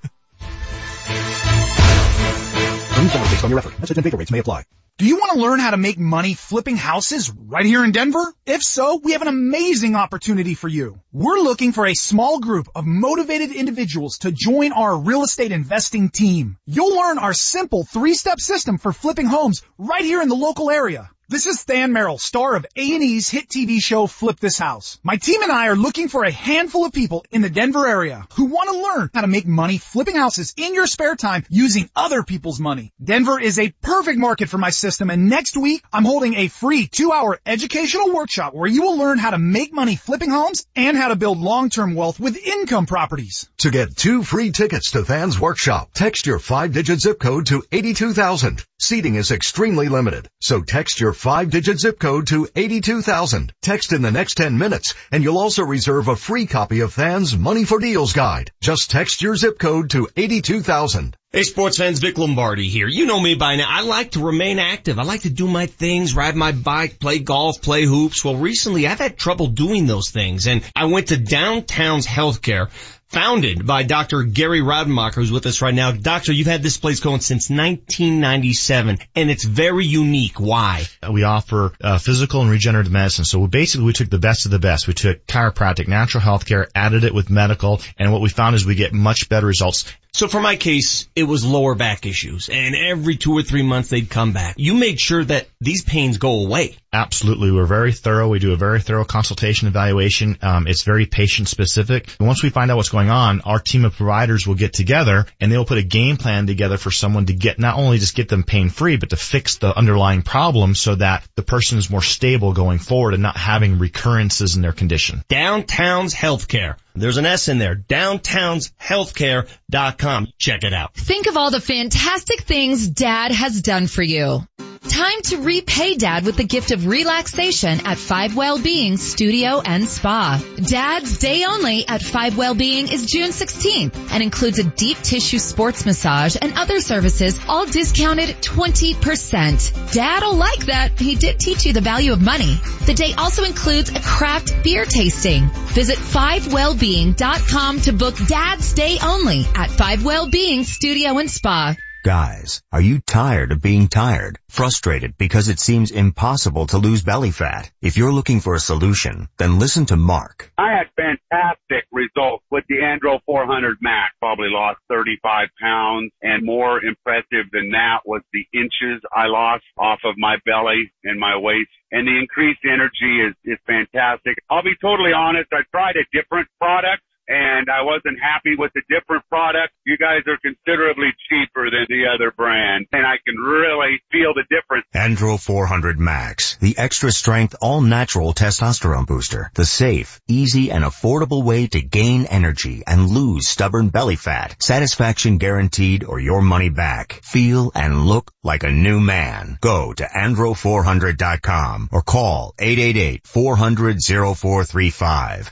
Based 3.13 3.43
on 3.43 3.49
your 3.49 3.59
effort. 3.59 3.79
Message 3.79 3.97
and 3.97 4.03
Vigor 4.03 4.17
rates 4.17 4.31
may 4.31 4.39
apply. 4.39 4.63
Do 4.97 5.05
you 5.05 5.17
want 5.17 5.33
to 5.33 5.41
learn 5.41 5.59
how 5.59 5.71
to 5.71 5.77
make 5.77 5.99
money 5.99 6.35
flipping 6.35 6.77
houses 6.77 7.29
right 7.29 7.65
here 7.65 7.83
in 7.83 7.91
Denver? 7.91 8.33
If 8.45 8.63
so, 8.63 9.01
we 9.03 9.11
have 9.11 9.21
an 9.21 9.27
amazing 9.27 9.93
opportunity 9.95 10.53
for 10.53 10.69
you. 10.69 11.01
We're 11.11 11.39
looking 11.39 11.73
for 11.73 11.85
a 11.85 11.93
small 11.93 12.39
group 12.39 12.69
of 12.73 12.85
motivated 12.85 13.51
individuals 13.51 14.19
to 14.19 14.31
join 14.31 14.71
our 14.71 14.97
real 14.97 15.23
estate 15.23 15.51
investing 15.51 16.07
team. 16.07 16.55
You'll 16.65 16.95
learn 16.95 17.17
our 17.17 17.33
simple 17.33 17.83
three-step 17.83 18.39
system 18.39 18.77
for 18.77 18.93
flipping 18.93 19.25
homes 19.25 19.63
right 19.77 20.05
here 20.05 20.21
in 20.21 20.29
the 20.29 20.35
local 20.35 20.71
area. 20.71 21.09
This 21.27 21.47
is 21.47 21.65
Than 21.65 21.91
Merrill, 21.91 22.19
star 22.19 22.55
of 22.55 22.67
A&E's 22.75 23.31
hit 23.31 23.49
TV 23.49 23.81
show 23.81 24.05
Flip 24.05 24.39
This 24.39 24.59
House. 24.59 24.99
My 25.01 25.15
team 25.15 25.41
and 25.41 25.51
I 25.51 25.69
are 25.69 25.75
looking 25.75 26.07
for 26.07 26.23
a 26.23 26.29
handful 26.29 26.85
of 26.85 26.93
people 26.93 27.25
in 27.31 27.41
the 27.41 27.49
Denver 27.49 27.87
area 27.87 28.27
who 28.35 28.45
want 28.45 28.69
to 28.69 28.79
learn 28.79 29.09
how 29.11 29.21
to 29.21 29.27
make 29.27 29.47
money 29.47 29.79
flipping 29.79 30.17
houses 30.17 30.53
in 30.55 30.75
your 30.75 30.85
spare 30.85 31.15
time 31.15 31.43
using 31.49 31.89
other 31.95 32.21
people's 32.21 32.59
money. 32.59 32.93
Denver 33.03 33.39
is 33.39 33.57
a 33.57 33.73
perfect 33.81 34.19
market 34.19 34.49
for 34.49 34.59
my 34.59 34.69
system 34.69 35.09
and 35.09 35.27
next 35.27 35.57
week 35.57 35.83
I'm 35.91 36.05
holding 36.05 36.35
a 36.35 36.47
free 36.47 36.85
two 36.85 37.11
hour 37.11 37.39
educational 37.43 38.13
workshop 38.13 38.53
where 38.53 38.69
you 38.69 38.83
will 38.83 38.99
learn 38.99 39.17
how 39.17 39.31
to 39.31 39.39
make 39.39 39.73
money 39.73 39.95
flipping 39.95 40.29
homes 40.29 40.67
and 40.75 40.95
how 40.95 41.07
to 41.07 41.15
build 41.15 41.39
long-term 41.39 41.95
wealth 41.95 42.19
with 42.19 42.37
income 42.37 42.85
properties. 42.85 43.49
To 43.59 43.71
get 43.71 43.97
two 43.97 44.21
free 44.21 44.51
tickets 44.51 44.91
to 44.91 45.03
Than's 45.03 45.39
Workshop, 45.39 45.89
text 45.95 46.27
your 46.27 46.37
five-digit 46.37 46.99
zip 46.99 47.19
code 47.19 47.47
to 47.47 47.63
82,000. 47.71 48.63
Seating 48.77 49.15
is 49.15 49.31
extremely 49.31 49.89
limited, 49.89 50.27
so 50.39 50.61
text 50.61 50.99
your 50.99 51.14
five-digit 51.15 51.79
zip 51.79 51.99
code 51.99 52.27
to 52.27 52.47
82,000. 52.55 53.53
Text 53.61 53.93
in 53.93 54.01
the 54.01 54.11
next 54.11 54.35
10 54.35 54.57
minutes, 54.57 54.93
and 55.11 55.23
you'll 55.23 55.37
also 55.37 55.63
reserve 55.63 56.07
a 56.07 56.15
free 56.15 56.45
copy 56.45 56.81
of 56.81 56.93
Than's 56.93 57.37
Money 57.37 57.63
for 57.63 57.79
Deals 57.79 58.13
Guide. 58.13 58.51
Just 58.61 58.91
text 58.91 59.21
your 59.21 59.35
zip 59.35 59.57
code 59.57 59.89
to 59.91 60.07
82,000. 60.15 61.15
Hey 61.35 61.43
sports 61.43 61.79
fans, 61.79 61.99
Vic 61.99 62.17
Lombardi 62.17 62.69
here. 62.69 62.87
You 62.87 63.05
know 63.05 63.19
me 63.19 63.35
by 63.35 63.57
now. 63.57 63.65
I 63.67 63.81
like 63.81 64.11
to 64.11 64.23
remain 64.23 64.57
active. 64.57 64.97
I 64.99 65.03
like 65.03 65.23
to 65.23 65.29
do 65.29 65.47
my 65.47 65.65
things, 65.65 66.15
ride 66.15 66.37
my 66.37 66.53
bike, 66.53 66.97
play 66.97 67.19
golf, 67.19 67.61
play 67.61 67.83
hoops. 67.83 68.23
Well 68.23 68.37
recently 68.37 68.87
I've 68.87 68.99
had 68.99 69.17
trouble 69.17 69.47
doing 69.47 69.85
those 69.85 70.11
things 70.11 70.47
and 70.47 70.63
I 70.73 70.85
went 70.85 71.09
to 71.09 71.17
Downtown's 71.17 72.07
Healthcare, 72.07 72.69
founded 73.15 73.65
by 73.65 73.83
Dr. 73.83 74.23
Gary 74.23 74.61
Rademacher, 74.61 75.21
who's 75.21 75.31
with 75.31 75.45
us 75.45 75.61
right 75.61 75.73
now. 75.73 75.89
Doctor, 75.93 76.33
you've 76.33 76.47
had 76.47 76.61
this 76.61 76.77
place 76.77 76.99
going 76.99 77.21
since 77.21 77.49
1997, 77.49 78.99
and 79.15 79.31
it's 79.31 79.45
very 79.45 79.85
unique. 79.85 80.37
Why? 80.37 80.83
We 81.09 81.23
offer 81.23 81.71
uh, 81.79 81.97
physical 81.97 82.41
and 82.41 82.51
regenerative 82.51 82.91
medicine. 82.91 83.23
So 83.23 83.39
we 83.39 83.47
basically 83.47 83.85
we 83.85 83.93
took 83.93 84.09
the 84.09 84.19
best 84.19 84.43
of 84.43 84.51
the 84.51 84.59
best. 84.59 84.85
We 84.85 84.93
took 84.93 85.25
chiropractic, 85.27 85.87
natural 85.87 86.21
health 86.21 86.45
care, 86.45 86.67
added 86.75 87.05
it 87.05 87.13
with 87.13 87.29
medical, 87.29 87.79
and 87.97 88.11
what 88.11 88.19
we 88.19 88.27
found 88.27 88.53
is 88.53 88.65
we 88.65 88.75
get 88.75 88.91
much 88.91 89.29
better 89.29 89.47
results. 89.47 89.85
So 90.15 90.29
for 90.29 90.39
my 90.39 90.55
case, 90.55 91.09
it 91.13 91.23
was 91.23 91.43
lower 91.43 91.75
back 91.75 92.05
issues, 92.05 92.47
and 92.47 92.73
every 92.73 93.17
two 93.17 93.33
or 93.33 93.43
three 93.43 93.63
months 93.63 93.89
they'd 93.89 94.09
come 94.09 94.31
back. 94.31 94.55
You 94.57 94.73
made 94.73 94.97
sure 94.97 95.25
that 95.25 95.49
these 95.59 95.83
pains 95.83 96.19
go 96.19 96.45
away. 96.45 96.77
Absolutely. 96.93 97.51
We're 97.51 97.65
very 97.65 97.91
thorough. 97.91 98.29
We 98.29 98.39
do 98.39 98.53
a 98.53 98.55
very 98.55 98.79
thorough 98.79 99.03
consultation 99.03 99.67
evaluation. 99.67 100.37
Um, 100.41 100.67
it's 100.67 100.83
very 100.83 101.05
patient 101.05 101.49
specific. 101.49 102.15
And 102.17 102.27
once 102.27 102.41
we 102.41 102.49
find 102.49 102.71
out 102.71 102.77
what's 102.77 102.87
going 102.87 103.09
on, 103.09 103.41
our 103.41 103.59
team 103.59 103.83
of 103.83 103.97
providers 103.97 104.47
will 104.47 104.55
get 104.55 104.71
together 104.71 105.25
and 105.41 105.51
they'll 105.51 105.65
put 105.65 105.79
a 105.79 105.83
game 105.83 106.15
plan 106.15 106.47
together 106.47 106.77
for 106.77 106.91
someone 106.91 107.25
to 107.25 107.33
get 107.33 107.59
not 107.59 107.77
only 107.77 107.97
just 107.97 108.15
get 108.15 108.29
them 108.29 108.43
pain 108.43 108.69
free, 108.69 108.95
but 108.95 109.09
to 109.09 109.17
fix 109.17 109.57
the 109.57 109.77
underlying 109.77 110.21
problem 110.21 110.75
so 110.75 110.95
that 110.95 111.27
the 111.35 111.43
person 111.43 111.77
is 111.77 111.89
more 111.89 112.01
stable 112.01 112.53
going 112.53 112.79
forward 112.79 113.15
and 113.15 113.21
not 113.21 113.35
having 113.35 113.79
recurrences 113.79 114.55
in 114.55 114.61
their 114.61 114.71
condition. 114.71 115.21
Downtown's 115.27 116.13
Healthcare. 116.13 116.77
There's 116.95 117.17
an 117.17 117.25
S 117.25 117.49
in 117.49 117.57
there. 117.57 117.75
Downtownshealthcare.com. 117.75 120.27
Check 120.37 120.63
it 120.63 120.73
out. 120.73 120.93
Think 120.93 121.27
of 121.27 121.35
all 121.37 121.51
the 121.51 121.59
fantastic 121.59 122.41
things 122.41 122.87
dad 122.87 123.31
has 123.31 123.61
done 123.61 123.87
for 123.87 124.01
you. 124.01 124.47
Time 124.89 125.21
to 125.23 125.37
repay 125.37 125.95
dad 125.95 126.25
with 126.25 126.37
the 126.37 126.43
gift 126.43 126.71
of 126.71 126.85
relaxation 126.85 127.85
at 127.85 127.97
Five 127.97 128.35
Wellbeing 128.35 128.97
Studio 128.97 129.59
and 129.59 129.87
Spa. 129.87 130.41
Dad's 130.57 131.17
day 131.17 131.43
only 131.43 131.87
at 131.87 132.03
Five 132.03 132.37
Wellbeing 132.37 132.87
is 132.91 133.07
June 133.07 133.31
16th 133.31 134.11
and 134.11 134.21
includes 134.21 134.59
a 134.59 134.63
deep 134.63 134.97
tissue 134.99 135.39
sports 135.39 135.85
massage 135.85 136.37
and 136.39 136.53
other 136.53 136.79
services 136.79 137.39
all 137.47 137.65
discounted 137.65 138.29
20%. 138.41 139.91
Dad'll 139.91 140.35
like 140.35 140.65
that. 140.67 140.99
He 140.99 141.15
did 141.15 141.39
teach 141.39 141.65
you 141.65 141.73
the 141.73 141.81
value 141.81 142.13
of 142.13 142.21
money. 142.21 142.55
The 142.85 142.93
day 142.93 143.13
also 143.17 143.43
includes 143.43 143.89
a 143.89 143.99
craft 143.99 144.63
beer 144.63 144.85
tasting. 144.85 145.47
Visit 145.73 145.97
5wellbeing.com 145.97 147.81
to 147.81 147.91
book 147.91 148.15
dad's 148.27 148.73
day 148.73 148.97
only 149.03 149.45
at 149.55 149.71
Five 149.71 150.05
Wellbeing 150.05 150.63
Studio 150.63 151.17
and 151.17 151.29
Spa. 151.29 151.75
Guys, 152.05 152.61
are 152.71 152.81
you 152.81 152.99
tired 152.99 153.51
of 153.51 153.63
being 153.63 153.87
tired? 153.87 154.37
Frustrated 154.47 155.17
because 155.17 155.49
it 155.49 155.59
seems 155.59 155.89
impossible 155.89 156.67
to 156.67 156.77
lose 156.77 157.01
belly 157.01 157.31
fat? 157.31 157.71
If 157.81 157.97
you're 157.97 158.13
looking 158.13 158.41
for 158.41 158.53
a 158.53 158.59
solution, 158.59 159.27
then 159.37 159.57
listen 159.57 159.87
to 159.87 159.95
Mark. 159.95 160.51
I 160.55 160.69
had 160.77 160.93
fantastic 160.95 161.89
results 161.91 162.43
with 162.51 162.63
the 162.69 162.75
Andro 162.75 163.21
400 163.25 163.77
Max. 163.81 164.13
Probably 164.19 164.49
lost 164.51 164.81
35 164.87 165.47
pounds 165.59 166.11
and 166.21 166.45
more 166.45 166.77
impressive 166.77 167.49
than 167.51 167.71
that 167.71 168.01
was 168.05 168.21
the 168.31 168.45
inches 168.53 169.01
I 169.11 169.25
lost 169.25 169.63
off 169.75 170.01
of 170.05 170.13
my 170.15 170.35
belly 170.45 170.93
and 171.03 171.19
my 171.19 171.35
waist. 171.35 171.71
And 171.91 172.07
the 172.07 172.19
increased 172.19 172.61
energy 172.65 173.25
is, 173.25 173.33
is 173.43 173.57
fantastic. 173.65 174.37
I'll 174.47 174.61
be 174.61 174.77
totally 174.79 175.11
honest. 175.11 175.49
I 175.51 175.63
tried 175.71 175.95
a 175.95 176.05
different 176.13 176.49
product 176.61 177.01
and 177.27 177.69
I 177.69 177.83
wasn't 177.83 178.19
happy 178.21 178.55
with 178.57 178.71
the 178.73 178.81
different 178.89 179.27
product. 179.29 179.73
You 179.85 179.97
guys 179.97 180.21
are 180.27 180.37
considerably 180.37 181.11
cheaper 181.29 181.69
than 181.69 181.85
the 181.89 182.05
other 182.13 182.31
brand 182.31 182.87
and 182.91 183.05
I 183.05 183.17
can 183.25 183.35
really 183.35 184.01
feel 184.11 184.33
the 184.33 184.43
difference. 184.49 184.85
Andro 184.95 185.39
400 185.39 185.99
Max, 185.99 186.57
the 186.57 186.77
extra 186.77 187.11
strength 187.11 187.55
all 187.61 187.81
natural 187.81 188.33
testosterone 188.33 189.07
booster, 189.07 189.51
the 189.53 189.65
safe, 189.65 190.19
easy 190.27 190.71
and 190.71 190.83
affordable 190.83 191.43
way 191.43 191.67
to 191.67 191.81
gain 191.81 192.25
energy 192.25 192.83
and 192.85 193.09
lose 193.09 193.47
stubborn 193.47 193.89
belly 193.89 194.15
fat. 194.15 194.55
Satisfaction 194.61 195.37
guaranteed 195.37 196.03
or 196.03 196.19
your 196.19 196.41
money 196.41 196.69
back. 196.69 197.21
Feel 197.23 197.71
and 197.73 198.05
look 198.05 198.31
like 198.43 198.63
a 198.63 198.71
new 198.71 198.99
man. 198.99 199.57
Go 199.61 199.93
to 199.93 200.03
andro400.com 200.03 201.89
or 201.91 202.01
call 202.01 202.53
888-400-0435. 202.59 205.51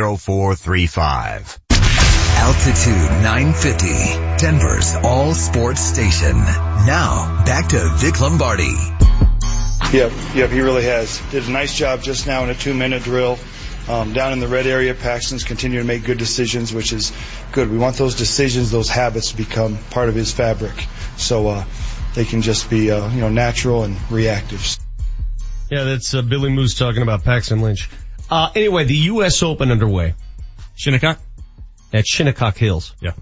888-400-0435. 0.00 1.58
Altitude 2.40 3.10
950, 3.22 3.88
Denver's 4.42 4.94
all 4.94 5.34
sports 5.34 5.80
station. 5.80 6.36
Now, 6.36 7.42
back 7.44 7.68
to 7.68 7.90
Vic 7.96 8.20
Lombardi. 8.20 8.74
Yep, 9.92 10.12
yep, 10.34 10.50
he 10.50 10.60
really 10.60 10.84
has. 10.84 11.20
Did 11.30 11.46
a 11.48 11.50
nice 11.50 11.76
job 11.76 12.02
just 12.02 12.26
now 12.26 12.44
in 12.44 12.50
a 12.50 12.54
two 12.54 12.74
minute 12.74 13.02
drill. 13.02 13.38
Um, 13.88 14.12
down 14.12 14.32
in 14.32 14.40
the 14.40 14.48
red 14.48 14.66
area, 14.66 14.94
Paxton's 14.94 15.44
continue 15.44 15.80
to 15.80 15.84
make 15.84 16.04
good 16.04 16.18
decisions, 16.18 16.72
which 16.72 16.92
is 16.92 17.12
good. 17.52 17.70
We 17.70 17.78
want 17.78 17.96
those 17.96 18.14
decisions, 18.14 18.70
those 18.70 18.88
habits 18.88 19.30
to 19.30 19.36
become 19.36 19.78
part 19.90 20.08
of 20.08 20.14
his 20.14 20.32
fabric. 20.32 20.86
So, 21.16 21.48
uh, 21.48 21.64
they 22.14 22.24
can 22.24 22.42
just 22.42 22.70
be, 22.70 22.90
uh, 22.90 23.10
you 23.10 23.20
know, 23.20 23.28
natural 23.30 23.84
and 23.84 23.96
reactive. 24.10 24.76
Yeah, 25.70 25.84
that's 25.84 26.14
uh, 26.14 26.22
Billy 26.22 26.50
Moose 26.50 26.74
talking 26.74 27.02
about 27.02 27.24
Paxton 27.24 27.60
Lynch. 27.60 27.88
Uh, 28.30 28.50
anyway, 28.54 28.84
the 28.84 28.96
U.S. 28.96 29.42
Open 29.42 29.70
underway. 29.70 30.14
Shinnecock? 30.76 31.18
At 31.92 32.06
Shinnecock 32.06 32.56
Hills. 32.56 32.94
Yeah. 33.00 33.12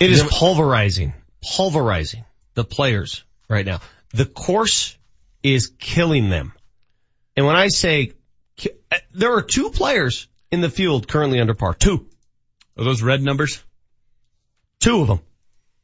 It 0.00 0.10
is 0.10 0.24
pulverizing, 0.24 1.14
pulverizing 1.40 2.24
the 2.54 2.64
players 2.64 3.22
right 3.48 3.64
now. 3.64 3.80
The 4.12 4.26
course 4.26 4.98
is 5.42 5.72
killing 5.78 6.30
them. 6.30 6.52
And 7.36 7.46
when 7.46 7.54
I 7.54 7.68
say, 7.68 8.12
there 9.12 9.34
are 9.34 9.42
two 9.42 9.70
players 9.70 10.26
in 10.50 10.60
the 10.60 10.70
field 10.70 11.06
currently 11.06 11.40
under 11.40 11.54
par. 11.54 11.74
Two. 11.74 12.08
Are 12.76 12.84
those 12.84 13.02
red 13.02 13.22
numbers? 13.22 13.62
Two 14.80 15.00
of 15.00 15.06
them. 15.08 15.20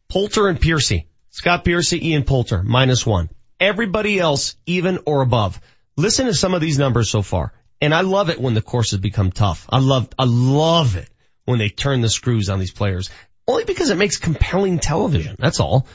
Poulter 0.08 0.48
and 0.48 0.60
Piercy. 0.60 1.06
Scott 1.30 1.64
Piercy, 1.64 2.08
Ian 2.10 2.24
Poulter, 2.24 2.64
minus 2.64 3.06
one. 3.06 3.30
Everybody 3.60 4.18
else, 4.18 4.56
even 4.66 4.98
or 5.06 5.22
above. 5.22 5.60
Listen 6.00 6.26
to 6.26 6.34
some 6.34 6.54
of 6.54 6.62
these 6.62 6.78
numbers 6.78 7.10
so 7.10 7.20
far. 7.20 7.52
And 7.82 7.94
I 7.94 8.00
love 8.00 8.30
it 8.30 8.40
when 8.40 8.54
the 8.54 8.62
courses 8.62 8.98
become 8.98 9.30
tough. 9.30 9.66
I 9.68 9.80
love, 9.80 10.08
I 10.18 10.24
love 10.24 10.96
it 10.96 11.08
when 11.44 11.58
they 11.58 11.68
turn 11.68 12.00
the 12.00 12.08
screws 12.08 12.48
on 12.48 12.58
these 12.58 12.72
players. 12.72 13.10
Only 13.46 13.64
because 13.64 13.90
it 13.90 13.98
makes 13.98 14.16
compelling 14.16 14.78
television. 14.78 15.36
That's 15.38 15.60
all. 15.60 15.86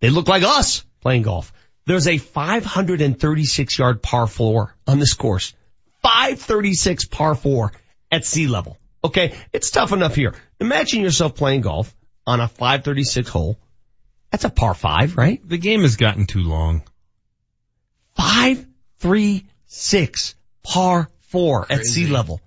They 0.00 0.10
look 0.10 0.28
like 0.28 0.42
us 0.42 0.84
playing 1.00 1.22
golf. 1.22 1.50
There's 1.86 2.06
a 2.06 2.18
536 2.18 3.78
yard 3.78 4.02
par 4.02 4.26
four 4.26 4.74
on 4.86 4.98
this 4.98 5.14
course. 5.14 5.54
536 6.02 7.06
par 7.06 7.34
four 7.34 7.72
at 8.12 8.26
sea 8.26 8.48
level. 8.48 8.76
Okay. 9.02 9.34
It's 9.52 9.70
tough 9.70 9.92
enough 9.92 10.14
here. 10.14 10.34
Imagine 10.60 11.00
yourself 11.00 11.36
playing 11.36 11.62
golf 11.62 11.94
on 12.26 12.40
a 12.40 12.48
536 12.48 13.30
hole. 13.30 13.58
That's 14.30 14.44
a 14.44 14.50
par 14.50 14.74
five, 14.74 15.16
right? 15.16 15.40
The 15.46 15.58
game 15.58 15.82
has 15.82 15.96
gotten 15.96 16.26
too 16.26 16.42
long. 16.42 16.82
Five, 18.14 18.66
three, 18.98 19.46
six, 19.74 20.34
par 20.62 21.08
four 21.28 21.66
at 21.70 21.84
sea 21.84 22.06
level. 22.06 22.40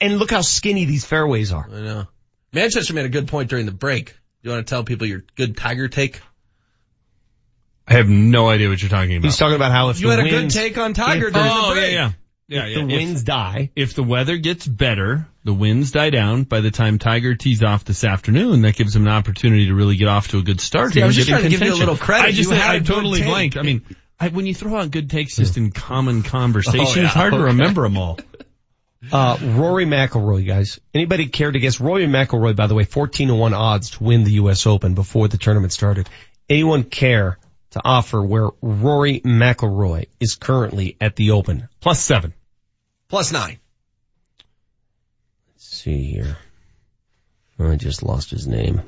And 0.00 0.18
look 0.18 0.30
how 0.30 0.40
skinny 0.40 0.84
these 0.84 1.04
fairways 1.04 1.52
are. 1.52 1.66
I 1.70 1.80
know. 1.80 2.04
Manchester 2.52 2.94
made 2.94 3.04
a 3.06 3.10
good 3.10 3.28
point 3.28 3.50
during 3.50 3.66
the 3.66 3.72
break. 3.72 4.06
Do 4.08 4.14
you 4.42 4.50
want 4.50 4.66
to 4.66 4.70
tell 4.70 4.84
people 4.84 5.06
your 5.06 5.24
good 5.36 5.56
Tiger 5.56 5.88
take? 5.88 6.20
I 7.88 7.94
have 7.94 8.08
no 8.08 8.48
idea 8.48 8.68
what 8.68 8.80
you're 8.82 8.88
talking 8.90 9.16
about. 9.16 9.26
He's 9.26 9.36
talking 9.36 9.54
about 9.56 9.70
how 9.72 9.90
if 9.90 10.00
You 10.00 10.08
the 10.08 10.16
had 10.16 10.26
a 10.26 10.30
good 10.30 10.50
take 10.50 10.76
on 10.76 10.92
Tiger 10.92 11.28
if- 11.28 11.34
during 11.34 11.48
oh, 11.50 11.68
the 11.68 11.74
break. 11.74 11.92
yeah, 11.92 11.98
yeah. 11.98 12.12
Yeah, 12.48 12.64
if 12.66 12.68
yeah. 12.76 12.84
the 12.84 12.90
If- 12.90 12.96
winds 12.98 13.22
die. 13.24 13.70
If 13.76 13.94
the 13.94 14.02
weather 14.02 14.36
gets 14.36 14.66
better, 14.66 15.26
the 15.44 15.52
winds 15.54 15.90
die 15.92 16.10
down 16.10 16.44
by 16.44 16.60
the 16.60 16.70
time 16.70 16.98
Tiger 16.98 17.34
tees 17.34 17.62
off 17.62 17.84
this 17.84 18.04
afternoon, 18.04 18.62
that 18.62 18.76
gives 18.76 18.94
him 18.94 19.02
an 19.02 19.12
opportunity 19.12 19.66
to 19.66 19.74
really 19.74 19.96
get 19.96 20.08
off 20.08 20.28
to 20.28 20.38
a 20.38 20.42
good 20.42 20.60
start 20.60 20.92
See, 20.92 21.00
here. 21.00 21.04
I 21.04 21.06
was 21.08 21.16
just 21.16 21.26
get 21.28 21.34
in 21.34 21.40
trying 21.40 21.52
to 21.52 21.58
give 21.58 21.66
you 21.66 21.74
a 21.74 21.78
little 21.78 21.96
credit. 21.96 22.26
I 22.28 22.32
just, 22.32 22.50
You 22.50 22.56
had 22.56 22.70
I 22.70 22.74
a 22.74 22.78
good 22.80 22.86
totally 22.86 23.20
take. 23.20 23.28
blanked. 23.28 23.56
I 23.56 23.62
mean, 23.62 23.82
I, 24.18 24.28
when 24.28 24.46
you 24.46 24.54
throw 24.54 24.76
out 24.76 24.90
good 24.90 25.10
takes 25.10 25.36
just 25.36 25.56
in 25.56 25.70
common 25.72 26.22
conversation, 26.22 26.80
Oh, 26.86 26.94
yeah. 26.94 27.04
it's 27.04 27.14
hard 27.14 27.32
to 27.34 27.40
remember 27.40 27.82
them 27.82 27.96
all. 27.98 28.18
Uh, 29.12 29.36
Rory 29.40 29.84
McIlroy, 29.84 30.44
guys. 30.44 30.80
Anybody 30.92 31.28
care 31.28 31.52
to 31.52 31.58
guess? 31.60 31.80
Rory 31.80 32.06
McIlroy, 32.06 32.56
by 32.56 32.66
the 32.66 32.74
way, 32.74 32.82
14 32.82 33.28
to 33.28 33.34
1 33.36 33.54
odds 33.54 33.90
to 33.90 34.02
win 34.02 34.24
the 34.24 34.32
U.S. 34.32 34.66
Open 34.66 34.94
before 34.94 35.28
the 35.28 35.36
tournament 35.38 35.72
started. 35.72 36.08
Anyone 36.48 36.82
care 36.82 37.38
to 37.72 37.82
offer 37.84 38.20
where 38.24 38.48
Rory 38.62 39.20
McIlroy 39.20 40.06
is 40.18 40.34
currently 40.34 40.96
at 41.00 41.14
the 41.14 41.32
Open? 41.32 41.68
Plus 41.80 42.00
seven. 42.00 42.32
Plus 43.08 43.30
nine. 43.32 43.58
Let's 45.52 45.66
see 45.68 46.10
here. 46.10 46.36
Oh, 47.60 47.70
I 47.70 47.76
just 47.76 48.02
lost 48.02 48.30
his 48.30 48.48
name. 48.48 48.80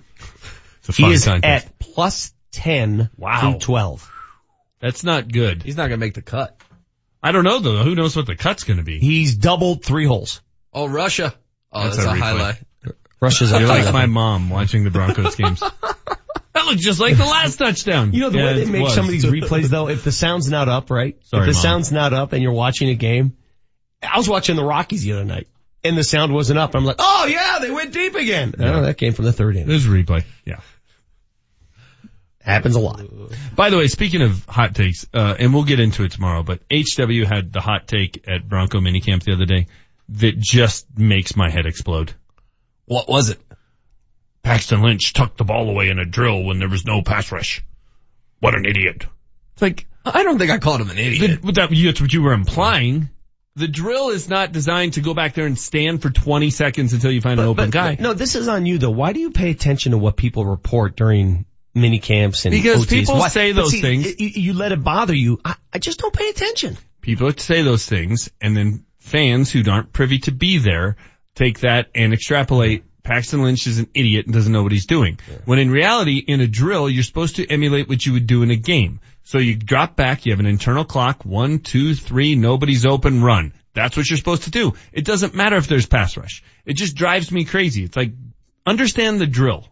It's 0.81 0.89
a 0.89 0.93
He 0.93 1.13
is 1.13 1.27
contest. 1.27 1.67
at 1.67 1.79
plus 1.79 2.33
10 2.53 3.11
Wow. 3.17 3.41
through 3.53 3.61
12. 3.61 4.13
That's 4.81 5.03
not 5.05 5.31
good. 5.31 5.63
He's 5.63 5.77
not 5.77 5.89
going 5.89 5.99
to 6.01 6.07
make 6.07 6.15
the 6.15 6.23
cut. 6.23 6.57
I 7.23 7.33
don't 7.33 7.45
know 7.45 7.59
though. 7.59 7.83
Who 7.83 7.95
knows 7.95 8.15
what 8.17 8.27
the 8.27 8.37
cut's 8.37 8.65
going 8.65 8.77
to 8.79 8.85
be? 8.85 8.99
He's 9.01 9.35
doubled 9.37 9.85
three 9.85 10.07
holes. 10.07 10.41
Oh, 10.73 10.87
Russia. 10.87 11.35
Oh, 11.73 11.85
That's 11.85 11.97
that's, 11.97 12.09
a 12.09 12.13
a, 12.13 12.15
highlight. 12.15 12.57
Russia's 13.21 13.51
You're 13.59 13.67
like 13.67 13.93
my 13.93 14.07
mom 14.07 14.51
watching 14.51 14.85
the 14.85 14.91
Broncos 14.91 15.35
games. 15.37 15.63
That 16.55 16.67
looks 16.67 16.83
just 16.83 16.99
like 16.99 17.17
the 17.17 17.25
last 17.25 17.57
touchdown. 17.57 18.13
You 18.13 18.21
know 18.23 18.31
the 18.31 18.39
Yeah, 18.39 18.47
way 18.47 18.65
they 18.65 18.71
make 18.71 18.83
was. 18.83 18.95
some 18.95 19.05
of 19.05 19.13
these 19.13 19.25
replays 19.27 19.67
though, 19.69 19.89
if 19.89 20.03
the 20.03 20.11
sound's 20.11 20.51
not 20.51 20.69
up, 20.69 20.91
right? 20.91 21.17
Sorry, 21.27 21.43
if 21.43 21.47
the 21.47 21.53
Mom. 21.53 21.63
sound's 21.63 21.93
not 21.93 22.13
up 22.13 22.33
and 22.33 22.43
you're 22.43 22.53
watching 22.53 22.89
a 22.89 22.95
game, 22.97 23.37
I 24.03 24.17
was 24.17 24.29
watching 24.29 24.57
the 24.57 24.65
Rockies 24.65 25.03
the 25.05 25.13
other 25.13 25.25
night 25.25 25.47
and 25.85 25.97
the 25.97 26.03
sound 26.03 26.33
wasn't 26.35 26.59
up. 26.59 26.75
I'm 26.75 26.85
like, 26.85 26.97
oh 26.99 27.27
yeah, 27.27 27.59
they 27.61 27.71
went 27.71 27.93
deep 27.93 28.17
again. 28.17 28.55
Oh, 28.59 28.83
that 28.83 28.99
came 28.99 29.13
from 29.13 29.27
the 29.27 29.33
third 29.33 29.55
inning. 29.55 29.69
There's 29.69 29.87
a 29.87 29.89
replay. 29.89 30.25
Yeah. 30.45 30.59
Happens 32.49 32.77
a 32.77 32.81
lot. 32.81 33.03
By 33.55 33.69
the 33.71 33.77
way, 33.77 33.89
speaking 33.89 34.23
of 34.23 34.45
hot 34.47 34.75
takes, 34.75 35.07
uh, 35.13 35.37
and 35.39 35.53
we'll 35.53 35.65
get 35.65 35.81
into 35.81 36.03
it 36.05 36.13
tomorrow, 36.13 36.43
but 36.43 36.61
HW 36.73 37.25
had 37.27 37.53
the 37.53 37.61
hot 37.61 37.87
take 37.87 38.25
at 38.27 38.49
Bronco 38.49 38.81
minicamp 38.81 39.23
the 39.23 39.35
other 39.35 39.45
day 39.45 39.67
that 40.11 40.39
just 40.39 40.87
makes 40.97 41.37
my 41.37 41.51
head 41.51 41.67
explode. 41.67 42.15
What 42.87 43.07
was 43.07 43.29
it? 43.29 43.39
Paxton 44.43 44.81
Lynch 44.81 45.13
tucked 45.13 45.37
the 45.37 45.45
ball 45.45 45.69
away 45.69 45.91
in 45.91 45.99
a 45.99 46.07
drill 46.07 46.43
when 46.43 46.59
there 46.59 46.71
was 46.71 46.87
no 46.87 47.03
pass 47.03 47.31
rush. 47.31 47.63
What 48.41 48.55
an 48.55 48.65
idiot. 48.65 49.05
It's 49.53 49.63
like, 49.63 49.87
I 50.05 50.23
don't 50.23 50.39
think 50.39 50.51
I 50.51 50.57
called 50.59 50.81
him 50.81 50.89
an 50.89 50.97
idiot. 50.97 51.43
The, 51.43 51.53
that, 51.53 51.71
that's 51.71 52.01
what 52.01 52.13
you 52.13 52.23
were 52.23 52.33
implying. 52.33 53.11
The 53.57 53.69
drill 53.69 54.09
is 54.11 54.29
not 54.29 54.53
designed 54.53 54.95
to 54.95 55.01
go 55.03 55.13
back 55.13 55.35
there 55.35 55.45
and 55.45 55.59
stand 55.59 56.01
for 56.01 56.09
20 56.09 56.49
seconds 56.51 56.93
until 56.95 57.11
you 57.11 57.21
find 57.21 57.41
an 57.41 57.47
open 57.47 57.67
But- 57.67 57.73
guy. 57.73 57.95
but 57.97 58.01
no, 58.03 58.15
this 58.15 58.37
is 58.37 58.49
on 58.49 58.65
you 58.65 58.79
though. 58.79 58.89
Why 58.91 59.13
do 59.13 59.21
you 59.21 59.33
pay 59.33 59.51
attention 59.51 59.93
to 59.93 59.99
what 59.99 60.17
people 60.17 60.47
report 60.47 60.97
during 60.97 61.45
mini 61.81 61.99
camps 61.99 62.45
and 62.45 62.53
Because 62.53 62.85
OTs? 62.87 62.89
people 62.91 63.17
Why- 63.19 63.29
say 63.29 63.53
those 63.53 63.71
see, 63.73 63.81
things. 63.81 64.05
y- 64.07 64.15
y- 64.19 64.33
You, 64.35 64.53
let 64.55 64.73
it 64.73 64.83
bother 64.83 65.15
you. 65.15 65.41
I, 65.45 65.55
I 65.73 65.79
just 65.79 65.99
don't 65.99 66.13
pay 66.15 66.29
attention. 66.29 66.77
People 67.01 67.33
say 67.37 67.63
those 67.63 67.87
things 67.87 68.31
and 68.41 68.57
then 68.57 68.85
fans 68.99 69.51
who 69.51 69.63
aren't 69.71 69.93
privy 69.93 70.19
to 70.21 70.33
be 70.33 70.59
there 70.59 70.97
take 71.35 71.61
that 71.61 71.89
and 71.95 72.13
extrapolate 72.13 72.85
Paxton 73.05 73.43
Lynch 73.43 73.67
is 73.67 73.79
an 73.79 73.89
idiot 73.95 74.27
and 74.27 74.35
doesn't 74.35 74.53
know 74.53 74.63
what 74.63 74.73
he's 74.73 74.85
doing. 74.87 75.19
When 75.47 75.59
in 75.59 75.71
reality, 75.71 76.19
in 76.19 76.41
a 76.43 76.47
drill, 76.47 76.91
you're 76.91 77.03
supposed 77.05 77.37
to 77.37 77.47
emulate 77.47 77.89
what 77.89 78.05
you 78.05 78.13
would 78.13 78.27
do 78.27 78.43
in 78.43 78.51
a 78.51 78.57
game. 78.57 79.01
So 79.23 79.39
you 79.39 79.57
drop 79.57 79.97
back, 79.97 80.27
you 80.27 80.33
have 80.33 80.41
an 80.41 80.47
internal 80.47 80.85
clock, 80.85 81.25
one, 81.25 81.61
two, 81.61 81.95
three, 81.95 82.35
nobody's 82.35 82.85
open, 82.85 83.23
run. 83.23 83.55
That's 83.73 83.97
what 83.97 84.11
you're 84.11 84.17
supposed 84.19 84.43
to 84.45 84.51
do. 84.51 84.75
It 84.93 85.05
doesn't 85.07 85.35
matter 85.35 85.57
if 85.57 85.69
there's 85.69 85.87
pass 85.87 86.17
rush. 86.19 86.43
It 86.67 86.75
just 86.75 86.97
drives 86.97 87.31
me 87.33 87.45
crazy. 87.45 87.85
It's 87.85 87.97
like, 87.97 88.13
understand 88.67 89.21
the 89.21 89.27
drill. 89.27 89.67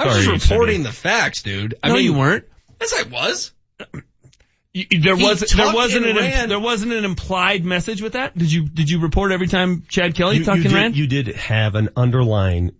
I 0.00 0.06
was 0.06 0.24
Sorry, 0.24 0.36
just 0.38 0.50
reporting 0.50 0.82
the 0.82 0.92
facts, 0.92 1.42
dude. 1.42 1.74
I 1.82 1.88
no, 1.88 1.94
mean, 1.94 2.04
you 2.04 2.14
weren't. 2.14 2.44
Yes, 2.80 2.94
I 2.98 3.02
was. 3.08 3.52
You- 4.72 4.86
you- 4.90 5.00
There 5.00 5.16
He 5.16 5.22
was 5.24 5.40
there 5.40 5.72
wasn't 5.74 6.06
an 6.06 6.16
ran. 6.16 6.48
there 6.48 6.60
wasn't 6.60 6.92
an 6.92 7.04
implied 7.04 7.64
message 7.64 8.00
with 8.02 8.12
that. 8.14 8.36
Did 8.38 8.52
you 8.52 8.68
did 8.68 8.88
you 8.88 9.00
report 9.00 9.32
every 9.32 9.48
time 9.48 9.82
Chad 9.88 10.14
Kelly 10.14 10.38
You, 10.38 10.44
tucked 10.44 10.58
you 10.58 10.62
did, 10.64 10.72
ran? 10.72 10.94
you 10.94 11.06
did 11.06 11.26
have 11.28 11.74
an 11.74 11.90
underlying 11.96 12.70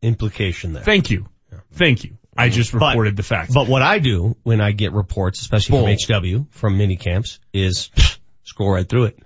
implication 0.00 0.72
there. 0.72 0.82
Thank 0.84 1.10
you, 1.10 1.26
thank 1.72 2.04
you. 2.04 2.16
I 2.36 2.48
just 2.48 2.72
But- 2.72 2.90
reported 2.90 3.16
the 3.16 3.22
facts. 3.24 3.52
But 3.52 3.66
what 3.68 3.82
I 3.82 3.98
do 3.98 4.36
when 4.44 4.60
I 4.60 4.70
get 4.72 4.92
reports, 4.92 5.40
especially 5.42 5.72
Bull. 5.72 5.82
from 5.86 6.22
HW, 6.24 6.46
from 6.50 6.78
mini 6.78 6.96
camps, 6.96 7.40
is 7.52 7.90
scroll 8.44 8.70
right 8.70 8.88
through 8.88 9.06
it. 9.06 9.18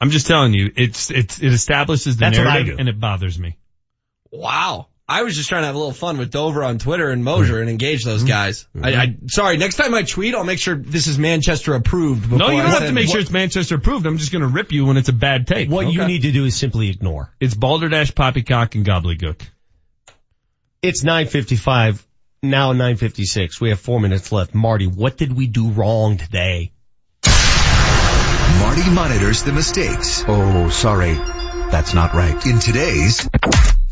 I'm 0.00 0.10
just 0.10 0.26
telling 0.26 0.54
you, 0.54 0.72
it's 0.74 1.10
it's 1.10 1.38
it 1.40 1.52
establishes 1.52 2.16
the 2.16 2.20
That's 2.20 2.38
what 2.38 2.46
I 2.46 2.52
narrative 2.54 2.76
do. 2.76 2.80
and 2.80 2.88
it 2.88 2.98
bothers 2.98 3.38
me. 3.38 3.58
Wow. 4.32 4.86
I 5.10 5.24
was 5.24 5.36
just 5.36 5.48
trying 5.48 5.62
to 5.62 5.66
have 5.66 5.74
a 5.74 5.78
little 5.78 5.92
fun 5.92 6.18
with 6.18 6.30
Dover 6.30 6.62
on 6.62 6.78
Twitter 6.78 7.10
and 7.10 7.24
Moser 7.24 7.60
and 7.60 7.68
engage 7.68 8.04
those 8.04 8.20
mm-hmm. 8.20 8.28
guys. 8.28 8.68
I, 8.76 8.78
mm-hmm. 8.78 9.00
I, 9.00 9.16
sorry, 9.26 9.56
next 9.56 9.74
time 9.74 9.92
I 9.92 10.04
tweet, 10.04 10.36
I'll 10.36 10.44
make 10.44 10.60
sure 10.60 10.76
this 10.76 11.08
is 11.08 11.18
Manchester 11.18 11.74
approved. 11.74 12.30
No, 12.30 12.48
you 12.48 12.62
don't 12.62 12.70
have 12.70 12.86
to 12.86 12.92
make 12.92 13.06
it. 13.06 13.10
sure 13.10 13.20
it's 13.20 13.30
Manchester 13.30 13.74
approved. 13.74 14.06
I'm 14.06 14.18
just 14.18 14.30
going 14.30 14.42
to 14.42 14.48
rip 14.48 14.70
you 14.70 14.86
when 14.86 14.96
it's 14.96 15.08
a 15.08 15.12
bad 15.12 15.48
take. 15.48 15.68
What 15.68 15.92
you 15.92 16.06
need 16.06 16.22
to 16.22 16.30
do 16.30 16.44
is 16.44 16.54
simply 16.54 16.90
ignore. 16.90 17.34
It's 17.40 17.54
balderdash, 17.54 18.14
poppycock, 18.14 18.76
and 18.76 18.86
gobbledygook. 18.86 19.42
It's 20.80 21.02
9.55, 21.02 22.04
now 22.44 22.72
9.56. 22.72 23.60
We 23.60 23.70
have 23.70 23.80
four 23.80 23.98
minutes 23.98 24.30
left. 24.30 24.54
Marty, 24.54 24.86
what 24.86 25.16
did 25.16 25.36
we 25.36 25.48
do 25.48 25.70
wrong 25.70 26.18
today? 26.18 26.70
Marty 28.60 28.88
monitors 28.90 29.42
the 29.42 29.52
mistakes. 29.52 30.24
Oh, 30.28 30.68
sorry. 30.68 31.14
That's 31.14 31.94
not 31.94 32.14
right. 32.14 32.46
In 32.46 32.60
today's 32.60 33.28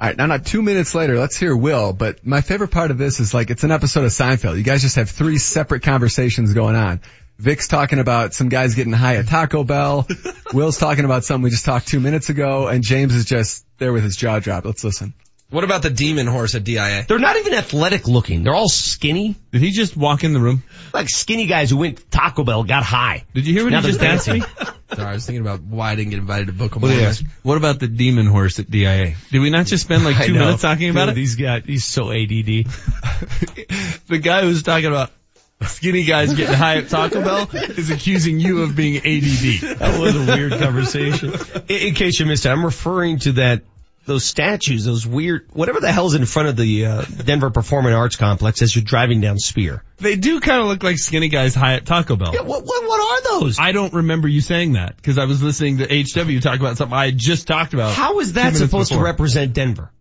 All 0.00 0.06
right, 0.06 0.16
now 0.16 0.26
not 0.26 0.46
two 0.46 0.62
minutes 0.62 0.94
later, 0.94 1.18
let's 1.18 1.36
hear 1.36 1.56
Will. 1.56 1.92
But 1.92 2.24
my 2.24 2.40
favorite 2.40 2.70
part 2.70 2.92
of 2.92 2.98
this 2.98 3.18
is 3.18 3.34
like 3.34 3.50
it's 3.50 3.64
an 3.64 3.72
episode 3.72 4.04
of 4.04 4.10
Seinfeld. 4.10 4.56
You 4.56 4.62
guys 4.62 4.80
just 4.80 4.94
have 4.94 5.10
three 5.10 5.38
separate 5.38 5.82
conversations 5.82 6.54
going 6.54 6.76
on. 6.76 7.00
Vic's 7.36 7.66
talking 7.66 7.98
about 7.98 8.32
some 8.32 8.48
guys 8.48 8.76
getting 8.76 8.92
high 8.92 9.16
at 9.16 9.26
Taco 9.26 9.64
Bell. 9.64 10.06
Will's 10.54 10.78
talking 10.78 11.04
about 11.04 11.24
something 11.24 11.42
we 11.42 11.50
just 11.50 11.64
talked 11.64 11.88
two 11.88 11.98
minutes 11.98 12.28
ago, 12.28 12.68
and 12.68 12.84
James 12.84 13.12
is 13.12 13.24
just 13.24 13.64
there 13.78 13.92
with 13.92 14.04
his 14.04 14.16
jaw 14.16 14.38
dropped. 14.38 14.66
Let's 14.66 14.84
listen. 14.84 15.14
What 15.50 15.64
about 15.64 15.80
the 15.80 15.88
demon 15.88 16.26
horse 16.26 16.54
at 16.54 16.64
DIA? 16.64 17.06
They're 17.08 17.18
not 17.18 17.36
even 17.36 17.54
athletic 17.54 18.06
looking. 18.06 18.42
They're 18.42 18.54
all 18.54 18.68
skinny. 18.68 19.34
Did 19.50 19.62
he 19.62 19.70
just 19.70 19.96
walk 19.96 20.22
in 20.22 20.34
the 20.34 20.40
room? 20.40 20.62
Like 20.92 21.08
skinny 21.08 21.46
guys 21.46 21.70
who 21.70 21.78
went 21.78 21.96
to 21.96 22.04
Taco 22.10 22.44
Bell, 22.44 22.64
got 22.64 22.82
high. 22.82 23.24
Did 23.32 23.46
you 23.46 23.54
hear 23.54 23.64
what 23.64 23.70
Now 23.72 23.80
he 23.80 23.86
just 23.86 24.02
asked 24.02 24.28
me? 24.28 24.40
dancing. 24.40 24.74
Sorry, 24.94 25.08
I 25.08 25.12
was 25.12 25.24
thinking 25.24 25.40
about 25.40 25.62
why 25.62 25.92
I 25.92 25.94
didn't 25.94 26.10
get 26.10 26.18
invited 26.18 26.48
to 26.48 26.52
book 26.52 26.76
a 26.76 26.78
What, 26.78 26.88
did 26.88 27.14
he 27.14 27.26
what 27.42 27.56
about 27.56 27.80
the 27.80 27.88
demon 27.88 28.26
horse 28.26 28.58
at 28.58 28.70
DIA? 28.70 29.14
Did 29.30 29.38
we 29.38 29.48
not 29.48 29.64
just 29.66 29.84
spend 29.84 30.04
like 30.04 30.16
two 30.26 30.34
minutes 30.34 30.60
talking 30.60 30.90
about 30.90 31.06
Dude, 31.06 31.12
it? 31.12 31.16
These 31.16 31.36
guys, 31.36 31.62
he's 31.64 31.84
so 31.84 32.10
ADD. 32.10 32.28
the 34.06 34.20
guy 34.22 34.42
who's 34.42 34.62
talking 34.62 34.86
about 34.86 35.12
skinny 35.62 36.04
guys 36.04 36.34
getting 36.34 36.54
high 36.54 36.76
at 36.76 36.90
Taco 36.90 37.22
Bell 37.22 37.48
is 37.52 37.90
accusing 37.90 38.38
you 38.38 38.62
of 38.62 38.76
being 38.76 38.96
ADD. 38.98 39.78
That 39.78 39.98
was 39.98 40.14
a 40.14 40.26
weird 40.26 40.52
conversation. 40.52 41.32
In, 41.68 41.88
in 41.88 41.94
case 41.94 42.20
you 42.20 42.26
missed 42.26 42.44
it, 42.44 42.50
I'm 42.50 42.64
referring 42.64 43.18
to 43.20 43.32
that 43.32 43.62
those 44.08 44.24
statues, 44.24 44.84
those 44.84 45.06
weird, 45.06 45.46
whatever 45.52 45.78
the 45.78 45.92
hell's 45.92 46.14
in 46.14 46.26
front 46.26 46.48
of 46.48 46.56
the 46.56 46.86
uh, 46.86 47.02
Denver 47.02 47.50
Performing 47.50 47.94
Arts 47.94 48.16
Complex 48.16 48.62
as 48.62 48.74
you're 48.74 48.84
driving 48.84 49.20
down 49.20 49.38
Speer. 49.38 49.84
They 49.98 50.16
do 50.16 50.40
kind 50.40 50.60
of 50.60 50.66
look 50.66 50.82
like 50.82 50.98
skinny 50.98 51.28
guys 51.28 51.54
high 51.54 51.74
at 51.74 51.86
Taco 51.86 52.16
Bell. 52.16 52.34
Yeah, 52.34 52.40
what, 52.40 52.64
what, 52.64 52.88
what 52.88 53.00
are 53.00 53.40
those? 53.40 53.58
I 53.60 53.72
don't 53.72 53.92
remember 53.92 54.26
you 54.26 54.40
saying 54.40 54.72
that 54.72 54.96
because 54.96 55.18
I 55.18 55.26
was 55.26 55.42
listening 55.42 55.78
to 55.78 55.84
HW 55.84 56.40
talk 56.40 56.58
about 56.58 56.76
something 56.76 56.96
I 56.96 57.12
just 57.12 57.46
talked 57.46 57.74
about. 57.74 57.94
How 57.94 58.18
is 58.18 58.32
that 58.32 58.56
supposed 58.56 58.90
before. 58.90 59.04
to 59.04 59.08
represent 59.08 59.52
Denver? 59.52 59.92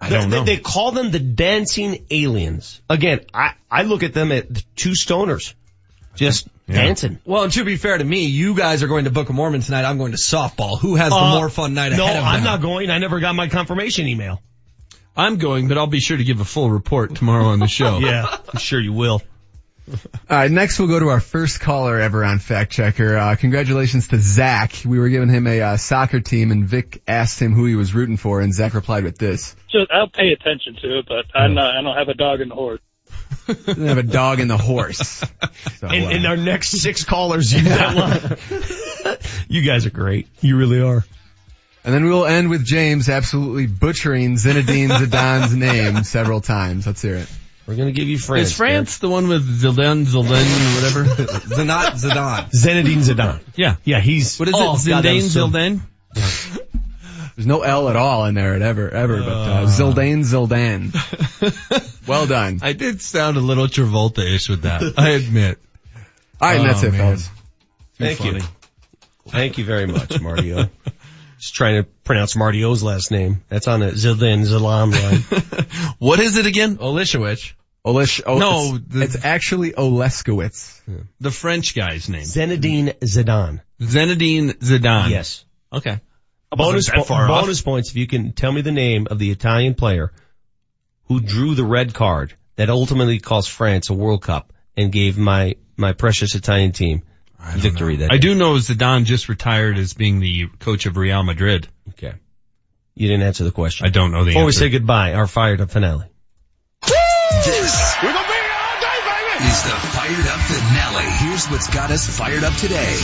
I 0.00 0.08
don't 0.10 0.30
they, 0.30 0.36
know. 0.36 0.44
They 0.44 0.56
call 0.56 0.92
them 0.92 1.10
the 1.10 1.18
dancing 1.18 2.06
aliens. 2.10 2.82
Again, 2.88 3.20
I, 3.32 3.54
I 3.70 3.82
look 3.82 4.02
at 4.02 4.12
them 4.12 4.32
at 4.32 4.46
two 4.74 4.90
stoners 4.90 5.54
just 6.14 6.48
dancing. 6.72 7.18
Well, 7.24 7.44
and 7.44 7.52
to 7.52 7.64
be 7.64 7.76
fair 7.76 7.98
to 7.98 8.04
me, 8.04 8.24
you 8.26 8.54
guys 8.54 8.82
are 8.82 8.88
going 8.88 9.04
to 9.04 9.10
Book 9.10 9.28
of 9.28 9.34
Mormon 9.34 9.60
tonight. 9.60 9.84
I'm 9.84 9.98
going 9.98 10.12
to 10.12 10.18
softball. 10.18 10.78
Who 10.80 10.94
has 10.96 11.10
the 11.10 11.16
Uh, 11.16 11.34
more 11.38 11.48
fun 11.50 11.74
night 11.74 11.92
no, 11.92 12.04
ahead 12.04 12.16
of 12.18 12.22
No, 12.24 12.28
I'm 12.28 12.34
them? 12.36 12.44
not 12.44 12.60
going. 12.62 12.90
I 12.90 12.98
never 12.98 13.20
got 13.20 13.34
my 13.34 13.48
confirmation 13.48 14.06
email. 14.06 14.40
I'm 15.16 15.36
going, 15.38 15.68
but 15.68 15.76
I'll 15.76 15.86
be 15.86 16.00
sure 16.00 16.16
to 16.16 16.24
give 16.24 16.40
a 16.40 16.44
full 16.44 16.70
report 16.70 17.14
tomorrow 17.16 17.46
on 17.46 17.58
the 17.58 17.66
show. 17.78 17.98
yeah, 17.98 18.24
I'm 18.52 18.58
sure 18.60 18.80
you 18.80 18.92
will. 18.92 19.22
All 19.90 19.96
right, 20.36 20.48
next 20.50 20.78
we'll 20.78 20.86
go 20.86 21.00
to 21.00 21.08
our 21.08 21.18
first 21.18 21.58
caller 21.58 21.98
ever 21.98 22.24
on 22.24 22.38
Fact 22.38 22.70
Checker. 22.70 23.16
Uh, 23.16 23.34
congratulations 23.34 24.06
to 24.08 24.18
Zach. 24.18 24.72
We 24.86 25.00
were 25.00 25.08
giving 25.08 25.28
him 25.28 25.48
a 25.48 25.60
uh, 25.60 25.76
soccer 25.78 26.20
team, 26.20 26.52
and 26.52 26.64
Vic 26.64 27.02
asked 27.08 27.40
him 27.42 27.54
who 27.54 27.64
he 27.66 27.74
was 27.74 27.92
rooting 27.92 28.16
for, 28.16 28.40
and 28.40 28.54
Zach 28.54 28.74
replied 28.74 29.02
with 29.02 29.18
this: 29.18 29.56
Just 29.68 29.90
I'll 29.90 30.08
pay 30.08 30.28
attention 30.30 30.76
to 30.82 30.98
it, 31.00 31.06
but 31.08 31.24
I'm 31.34 31.54
not. 31.54 31.76
I 31.76 31.82
don't 31.82 31.96
have 31.96 32.08
a 32.08 32.14
dog 32.14 32.40
in 32.40 32.50
the 32.50 32.54
horse. 32.54 32.78
"Doesn't 33.46 33.86
have 33.86 33.98
a 33.98 34.02
dog 34.02 34.40
and 34.40 34.50
the 34.50 34.56
horse." 34.56 35.22
So, 35.78 35.86
And, 35.86 36.04
uh, 36.04 36.08
and 36.08 36.26
our 36.26 36.36
next 36.36 36.70
six 36.70 37.04
callers 37.04 37.52
use 37.52 37.64
that 37.64 37.94
line. 39.06 39.16
you 39.48 39.62
guys 39.62 39.86
are 39.86 39.90
great. 39.90 40.28
You 40.40 40.56
really 40.56 40.80
are. 40.80 41.04
And 41.82 41.94
then 41.94 42.04
we'll 42.04 42.26
end 42.26 42.50
with 42.50 42.64
James 42.64 43.08
absolutely 43.08 43.66
butchering 43.66 44.34
Zinedine 44.36 44.88
Zidane's 44.88 45.54
name 45.54 46.04
several 46.04 46.40
times. 46.40 46.86
Let's 46.86 47.00
hear 47.00 47.16
it. 47.16 47.28
We're 47.66 47.76
gonna 47.76 47.92
give 47.92 48.08
you 48.08 48.18
France. 48.18 48.48
Is 48.48 48.56
France 48.56 48.98
the 48.98 49.08
one 49.08 49.28
with 49.28 49.46
Zidane, 49.46 50.04
Zidane, 50.04 50.74
whatever? 50.74 51.04
Zanat 51.54 51.92
Zidane. 51.92 52.50
Zinedine 52.50 52.98
Zidane. 52.98 53.40
Yeah. 53.54 53.76
Yeah, 53.84 54.00
he's. 54.00 54.38
What 54.38 54.48
is 54.48 54.54
oh, 54.56 54.74
it? 54.74 54.88
God, 54.88 55.04
that 55.04 55.04
Zidane, 55.04 55.22
was 55.22 55.36
Zidane? 55.36 56.66
There's 57.40 57.46
no 57.46 57.62
L 57.62 57.88
at 57.88 57.96
all 57.96 58.26
in 58.26 58.34
there 58.34 58.52
at 58.52 58.60
ever, 58.60 58.90
ever, 58.90 59.16
but 59.20 59.28
uh, 59.32 59.64
Zildane 59.66 60.24
Zildan. 60.26 60.92
well 62.06 62.26
done. 62.26 62.58
I 62.62 62.74
did 62.74 63.00
sound 63.00 63.38
a 63.38 63.40
little 63.40 63.66
Travolta-ish 63.66 64.50
with 64.50 64.62
that. 64.64 64.82
I 64.98 65.08
admit. 65.12 65.58
All 66.38 66.48
right, 66.50 66.60
and 66.60 66.68
that's 66.68 66.84
Oh, 66.84 66.88
it, 66.88 66.90
man. 66.90 67.00
fellas. 67.00 67.30
Thank 67.96 68.18
funny. 68.18 68.40
you. 68.40 68.46
Thank 69.28 69.56
you 69.56 69.64
very 69.64 69.86
much, 69.86 70.20
Marty-O. 70.20 70.66
Just 71.38 71.54
trying 71.54 71.82
to 71.82 71.88
pronounce 72.04 72.36
Marty-O's 72.36 72.82
last 72.82 73.10
name. 73.10 73.42
That's 73.48 73.68
on 73.68 73.80
a 73.80 73.92
Zidane 73.92 74.44
Zalam 74.46 74.92
line. 74.92 75.94
What 75.98 76.20
is 76.20 76.36
it 76.36 76.44
again? 76.44 76.76
Olishewich. 76.76 77.54
Olish, 77.86 78.20
oh, 78.26 78.36
No, 78.36 78.74
it's, 78.74 78.84
the- 78.94 79.02
it's 79.02 79.24
actually 79.24 79.72
Oleskowitz. 79.72 80.78
The 81.22 81.30
French 81.30 81.74
guy's 81.74 82.10
name. 82.10 82.20
Zinedine 82.24 82.98
Zidane. 82.98 83.62
Zinedine 83.80 84.52
Zidane. 84.58 85.08
Yes. 85.08 85.46
Okay. 85.72 86.00
Bonus, 86.50 86.90
po- 86.90 87.04
bonus 87.04 87.62
points 87.62 87.90
if 87.90 87.96
you 87.96 88.06
can 88.06 88.32
tell 88.32 88.50
me 88.50 88.60
the 88.60 88.72
name 88.72 89.06
of 89.10 89.18
the 89.18 89.30
Italian 89.30 89.74
player 89.74 90.12
who 91.04 91.20
drew 91.20 91.54
the 91.54 91.64
red 91.64 91.94
card 91.94 92.34
that 92.56 92.70
ultimately 92.70 93.20
cost 93.20 93.50
France 93.50 93.88
a 93.88 93.94
World 93.94 94.22
Cup 94.22 94.52
and 94.76 94.90
gave 94.90 95.16
my, 95.16 95.56
my 95.76 95.92
precious 95.92 96.34
Italian 96.34 96.72
team 96.72 97.02
victory 97.56 97.96
that 97.96 98.12
I 98.12 98.18
do 98.18 98.34
know 98.34 98.54
Zidane 98.54 99.04
just 99.04 99.28
retired 99.28 99.78
as 99.78 99.94
being 99.94 100.20
the 100.20 100.48
coach 100.58 100.86
of 100.86 100.96
Real 100.96 101.22
Madrid. 101.22 101.68
Okay. 101.90 102.14
You 102.94 103.08
didn't 103.08 103.22
answer 103.22 103.44
the 103.44 103.52
question. 103.52 103.86
I 103.86 103.90
don't 103.90 104.10
know 104.10 104.24
the 104.24 104.30
answer. 104.30 104.38
Before 104.38 104.46
we 104.46 104.52
say 104.52 104.68
goodbye, 104.68 105.14
our 105.14 105.26
fired 105.26 105.60
up 105.60 105.70
finale. 105.70 106.06
This 106.82 107.64
is 109.40 109.62
the 109.62 109.99
fired 110.10 110.26
up 110.26 110.40
finale. 110.40 111.10
Here's 111.18 111.46
what's 111.46 111.72
got 111.72 111.90
us 111.90 112.06
fired 112.18 112.42
up 112.42 112.52
today. 112.54 112.96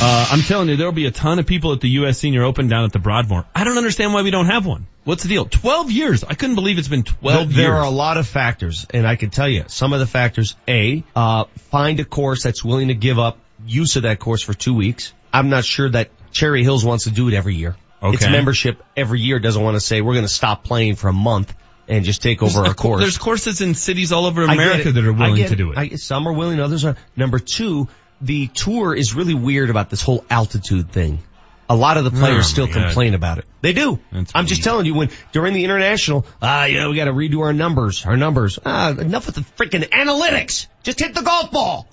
Uh, 0.00 0.28
I'm 0.30 0.40
telling 0.42 0.68
you, 0.68 0.76
there'll 0.76 0.92
be 0.92 1.06
a 1.06 1.10
ton 1.10 1.38
of 1.40 1.46
people 1.46 1.72
at 1.72 1.80
the 1.80 1.88
U.S. 1.90 2.18
Senior 2.18 2.44
Open 2.44 2.68
down 2.68 2.84
at 2.84 2.92
the 2.92 3.00
Broadmoor. 3.00 3.44
I 3.54 3.64
don't 3.64 3.76
understand 3.76 4.14
why 4.14 4.22
we 4.22 4.30
don't 4.30 4.46
have 4.46 4.64
one. 4.64 4.86
What's 5.04 5.24
the 5.24 5.28
deal? 5.28 5.46
12 5.46 5.90
years. 5.90 6.22
I 6.22 6.34
couldn't 6.34 6.54
believe 6.54 6.78
it's 6.78 6.86
been 6.88 7.02
12 7.02 7.22
Well, 7.22 7.42
years. 7.44 7.56
there 7.56 7.74
are 7.74 7.84
a 7.84 7.90
lot 7.90 8.16
of 8.16 8.28
factors, 8.28 8.86
and 8.90 9.06
I 9.06 9.16
can 9.16 9.30
tell 9.30 9.48
you 9.48 9.64
some 9.66 9.92
of 9.92 9.98
the 9.98 10.06
factors. 10.06 10.54
A, 10.68 11.02
uh, 11.16 11.44
find 11.70 11.98
a 11.98 12.04
course 12.04 12.44
that's 12.44 12.64
willing 12.64 12.88
to 12.88 12.94
give 12.94 13.18
up 13.18 13.38
use 13.66 13.96
of 13.96 14.02
that 14.02 14.20
course 14.20 14.42
for 14.42 14.54
two 14.54 14.74
weeks. 14.74 15.12
I'm 15.32 15.48
not 15.48 15.64
sure 15.64 15.88
that 15.90 16.10
Cherry 16.30 16.62
Hills 16.62 16.84
wants 16.84 17.04
to 17.04 17.10
do 17.10 17.26
it 17.28 17.34
every 17.34 17.56
year. 17.56 17.76
Its 18.02 18.28
membership 18.28 18.84
every 18.96 19.20
year 19.20 19.40
doesn't 19.40 19.60
want 19.60 19.74
to 19.74 19.80
say 19.80 20.00
we're 20.00 20.12
going 20.14 20.26
to 20.26 20.32
stop 20.32 20.62
playing 20.62 20.94
for 20.94 21.08
a 21.08 21.12
month 21.12 21.52
and 21.88 22.04
just 22.04 22.22
take 22.22 22.42
over 22.42 22.52
There's 22.52 22.68
a 22.68 22.70
a 22.70 22.74
co- 22.74 22.82
course. 22.82 23.00
There's 23.02 23.18
courses 23.18 23.60
in 23.60 23.74
cities 23.74 24.12
all 24.12 24.26
over 24.26 24.42
America 24.44 24.90
that 24.92 25.04
are 25.04 25.12
willing 25.12 25.46
to 25.46 25.56
do 25.56 25.72
it. 25.72 25.78
I, 25.78 25.88
some 25.96 26.26
are 26.26 26.32
willing, 26.32 26.60
others 26.60 26.84
are. 26.84 26.96
Number 27.16 27.38
two, 27.38 27.88
the 28.20 28.48
tour 28.48 28.94
is 28.94 29.14
really 29.14 29.34
weird 29.34 29.70
about 29.70 29.90
this 29.90 30.02
whole 30.02 30.24
altitude 30.30 30.90
thing. 30.90 31.20
A 31.68 31.74
lot 31.74 31.96
of 31.96 32.04
the 32.04 32.12
players 32.12 32.44
Oh, 32.44 32.48
still 32.48 32.66
God. 32.68 32.74
complain 32.74 33.14
about 33.14 33.38
it. 33.38 33.44
They 33.60 33.72
do. 33.72 33.98
That's 34.12 34.30
I'm 34.36 34.46
just 34.46 34.62
telling 34.62 34.86
you 34.86 34.94
when, 34.94 35.10
during 35.32 35.52
the 35.52 35.64
international, 35.64 36.24
ah, 36.40 36.66
you 36.66 36.78
know, 36.78 36.90
we 36.90 36.96
gotta 36.96 37.12
redo 37.12 37.40
our 37.40 37.52
numbers, 37.52 38.06
our 38.06 38.16
numbers. 38.16 38.58
Ah, 38.64 38.90
enough 38.90 39.26
with 39.26 39.34
the 39.34 39.40
freaking 39.40 39.82
analytics. 39.88 40.68
Just 40.84 41.00
hit 41.00 41.12
the 41.14 41.22
golf 41.22 41.50
ball. 41.50 41.88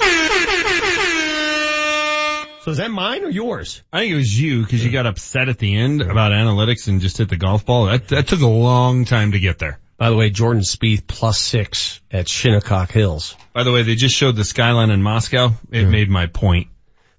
So 2.61 2.71
is 2.71 2.77
that 2.77 2.91
mine 2.91 3.25
or 3.25 3.29
yours? 3.29 3.83
I 3.91 3.99
think 3.99 4.13
it 4.13 4.15
was 4.15 4.39
you 4.39 4.61
because 4.61 4.85
you 4.85 4.89
got 4.91 5.05
upset 5.05 5.49
at 5.49 5.57
the 5.59 5.75
end 5.75 6.01
about 6.01 6.31
analytics 6.31 6.87
and 6.87 7.01
just 7.01 7.17
hit 7.17 7.27
the 7.27 7.35
golf 7.35 7.65
ball. 7.65 7.87
That, 7.87 8.07
that 8.09 8.27
took 8.27 8.39
a 8.39 8.47
long 8.47 9.03
time 9.03 9.33
to 9.33 9.39
get 9.39 9.59
there. 9.59 9.79
By 10.03 10.09
the 10.09 10.17
way, 10.17 10.31
Jordan 10.31 10.63
Spieth 10.63 11.07
plus 11.07 11.39
six 11.39 12.01
at 12.11 12.27
Shinnecock 12.27 12.91
Hills. 12.91 13.37
By 13.53 13.63
the 13.63 13.71
way, 13.71 13.83
they 13.83 13.95
just 13.95 14.13
showed 14.13 14.35
the 14.35 14.43
skyline 14.43 14.89
in 14.89 15.01
Moscow. 15.01 15.51
It 15.71 15.87
made 15.87 16.09
my 16.09 16.25
point. 16.25 16.67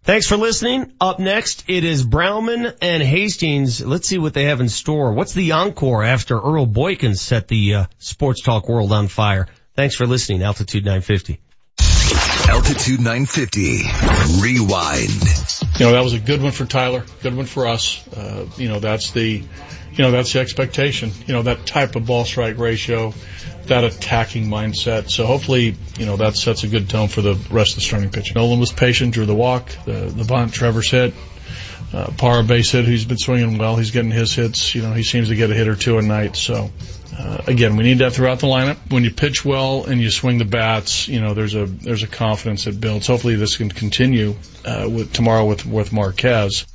Thanks 0.03 0.27
for 0.27 0.37
listening. 0.37 0.93
Up 1.01 1.19
next, 1.19 1.65
it 1.67 1.83
is 1.83 2.05
Browman 2.05 2.75
and 2.83 3.03
Hastings. 3.03 3.83
Let's 3.83 4.07
see 4.07 4.19
what 4.19 4.35
they 4.35 4.45
have 4.45 4.61
in 4.61 4.69
store. 4.69 5.15
What's 5.15 5.33
the 5.33 5.53
encore 5.53 6.05
after 6.05 6.39
Earl 6.39 6.67
Boykins 6.67 7.21
set 7.21 7.49
the 7.49 7.75
uh, 7.75 7.87
sports 7.97 8.43
talk 8.43 8.69
world 8.69 8.93
on 8.93 9.09
fire? 9.09 9.47
Thanks 9.73 9.97
for 9.97 10.05
listening. 10.05 10.43
Altitude 10.43 10.85
950. 10.85 11.41
Altitude 12.51 13.01
950. 13.01 13.83
Rewind. 14.43 15.11
You 15.79 15.87
know, 15.87 15.93
that 15.93 16.05
was 16.05 16.13
a 16.13 16.21
good 16.21 16.43
one 16.43 16.53
for 16.53 16.67
Tyler, 16.67 17.03
good 17.23 17.35
one 17.35 17.47
for 17.47 17.67
us. 17.67 18.07
Uh, 18.09 18.45
you 18.59 18.69
know, 18.69 18.79
that's 18.79 19.13
the, 19.13 19.43
you 19.97 20.03
know, 20.05 20.11
that's 20.11 20.33
the 20.33 20.41
expectation. 20.41 21.13
You 21.27 21.35
know, 21.35 21.43
that 21.43 21.67
type 21.67 21.95
of 21.95 22.07
ball 22.07 22.25
strike 22.25 22.59
ratio, 22.59 23.15
that 23.67 23.85
attacking 23.85 24.47
mindset. 24.47 25.11
So 25.11 25.25
hopefully, 25.25 25.77
you 25.99 26.07
know, 26.07 26.17
that 26.17 26.37
sets 26.37 26.65
a 26.65 26.69
good 26.69 26.89
tone 26.91 27.09
for 27.09 27.23
the 27.23 27.35
rest 27.51 27.71
of 27.71 27.77
the 27.77 27.81
starting 27.83 28.11
pitch. 28.11 28.35
Nolan 28.35 28.61
was 28.61 28.73
patient, 28.73 29.15
drew 29.15 29.27
the 29.27 29.35
walk, 29.35 29.69
the, 29.85 29.93
the 29.93 30.25
bunt, 30.25 30.53
Trevor's 30.53 30.91
hit. 30.91 31.15
Uh, 31.93 32.11
Parra 32.19 32.43
base 32.43 32.73
hit, 32.73 32.87
He's 32.87 33.05
been 33.05 33.19
swinging 33.19 33.57
well. 33.57 33.77
He's 33.77 33.93
getting 33.93 34.11
his 34.11 34.35
hits. 34.35 34.75
You 34.75 34.83
know, 34.83 34.93
he 34.95 35.05
seems 35.05 35.29
to 35.29 35.37
get 35.37 35.51
a 35.51 35.55
hit 35.55 35.69
or 35.69 35.77
two 35.77 35.97
a 35.99 36.03
night. 36.03 36.35
So, 36.35 36.71
uh, 37.17 37.43
again, 37.47 37.77
we 37.77 37.85
need 37.85 37.99
that 37.99 38.13
throughout 38.13 38.41
the 38.41 38.49
lineup. 38.49 38.79
When 38.91 39.05
you 39.05 39.13
pitch 39.13 39.45
well 39.45 39.85
and 39.85 40.01
you 40.01 40.11
swing 40.11 40.39
the 40.39 40.45
bats, 40.45 41.07
you 41.07 41.21
know, 41.21 41.35
there's 41.35 41.55
a, 41.55 41.67
there's 41.67 42.03
a 42.03 42.09
confidence 42.09 42.65
that 42.65 42.81
builds. 42.81 43.07
Hopefully 43.07 43.37
this 43.37 43.57
can 43.57 43.71
continue, 43.71 44.35
uh, 44.65 44.89
with 44.91 45.13
tomorrow 45.13 45.45
with, 45.45 45.65
with 45.65 45.93
Marquez. 45.93 46.67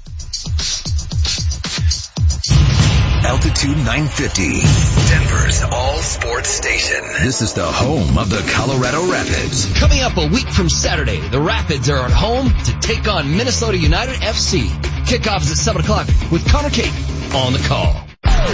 Altitude 3.30 3.78
950. 3.78 4.62
Denver's 5.08 5.62
all 5.62 5.98
sports 6.00 6.50
station. 6.50 7.00
This 7.22 7.44
is 7.44 7.54
the 7.54 7.64
home 7.64 8.18
of 8.18 8.32
the 8.32 8.42
Colorado 8.56 9.06
Rapids. 9.06 9.72
Coming 9.78 10.02
up 10.02 10.18
a 10.18 10.28
week 10.30 10.48
from 10.48 10.68
Saturday, 10.68 11.20
the 11.20 11.40
Rapids 11.40 11.92
are 11.92 12.06
at 12.06 12.12
home 12.12 12.50
to 12.50 12.80
take 12.80 13.08
on 13.08 13.38
Minnesota 13.38 13.78
United 13.78 14.16
FC. 14.16 14.70
Kickoff 15.06 15.44
is 15.44 15.52
at 15.52 15.58
7 15.58 15.84
o'clock 15.84 16.08
with 16.32 16.50
Connor 16.50 16.72
Cape 16.72 16.92
on 17.36 17.54
the 17.54 17.64
call. 17.68 18.09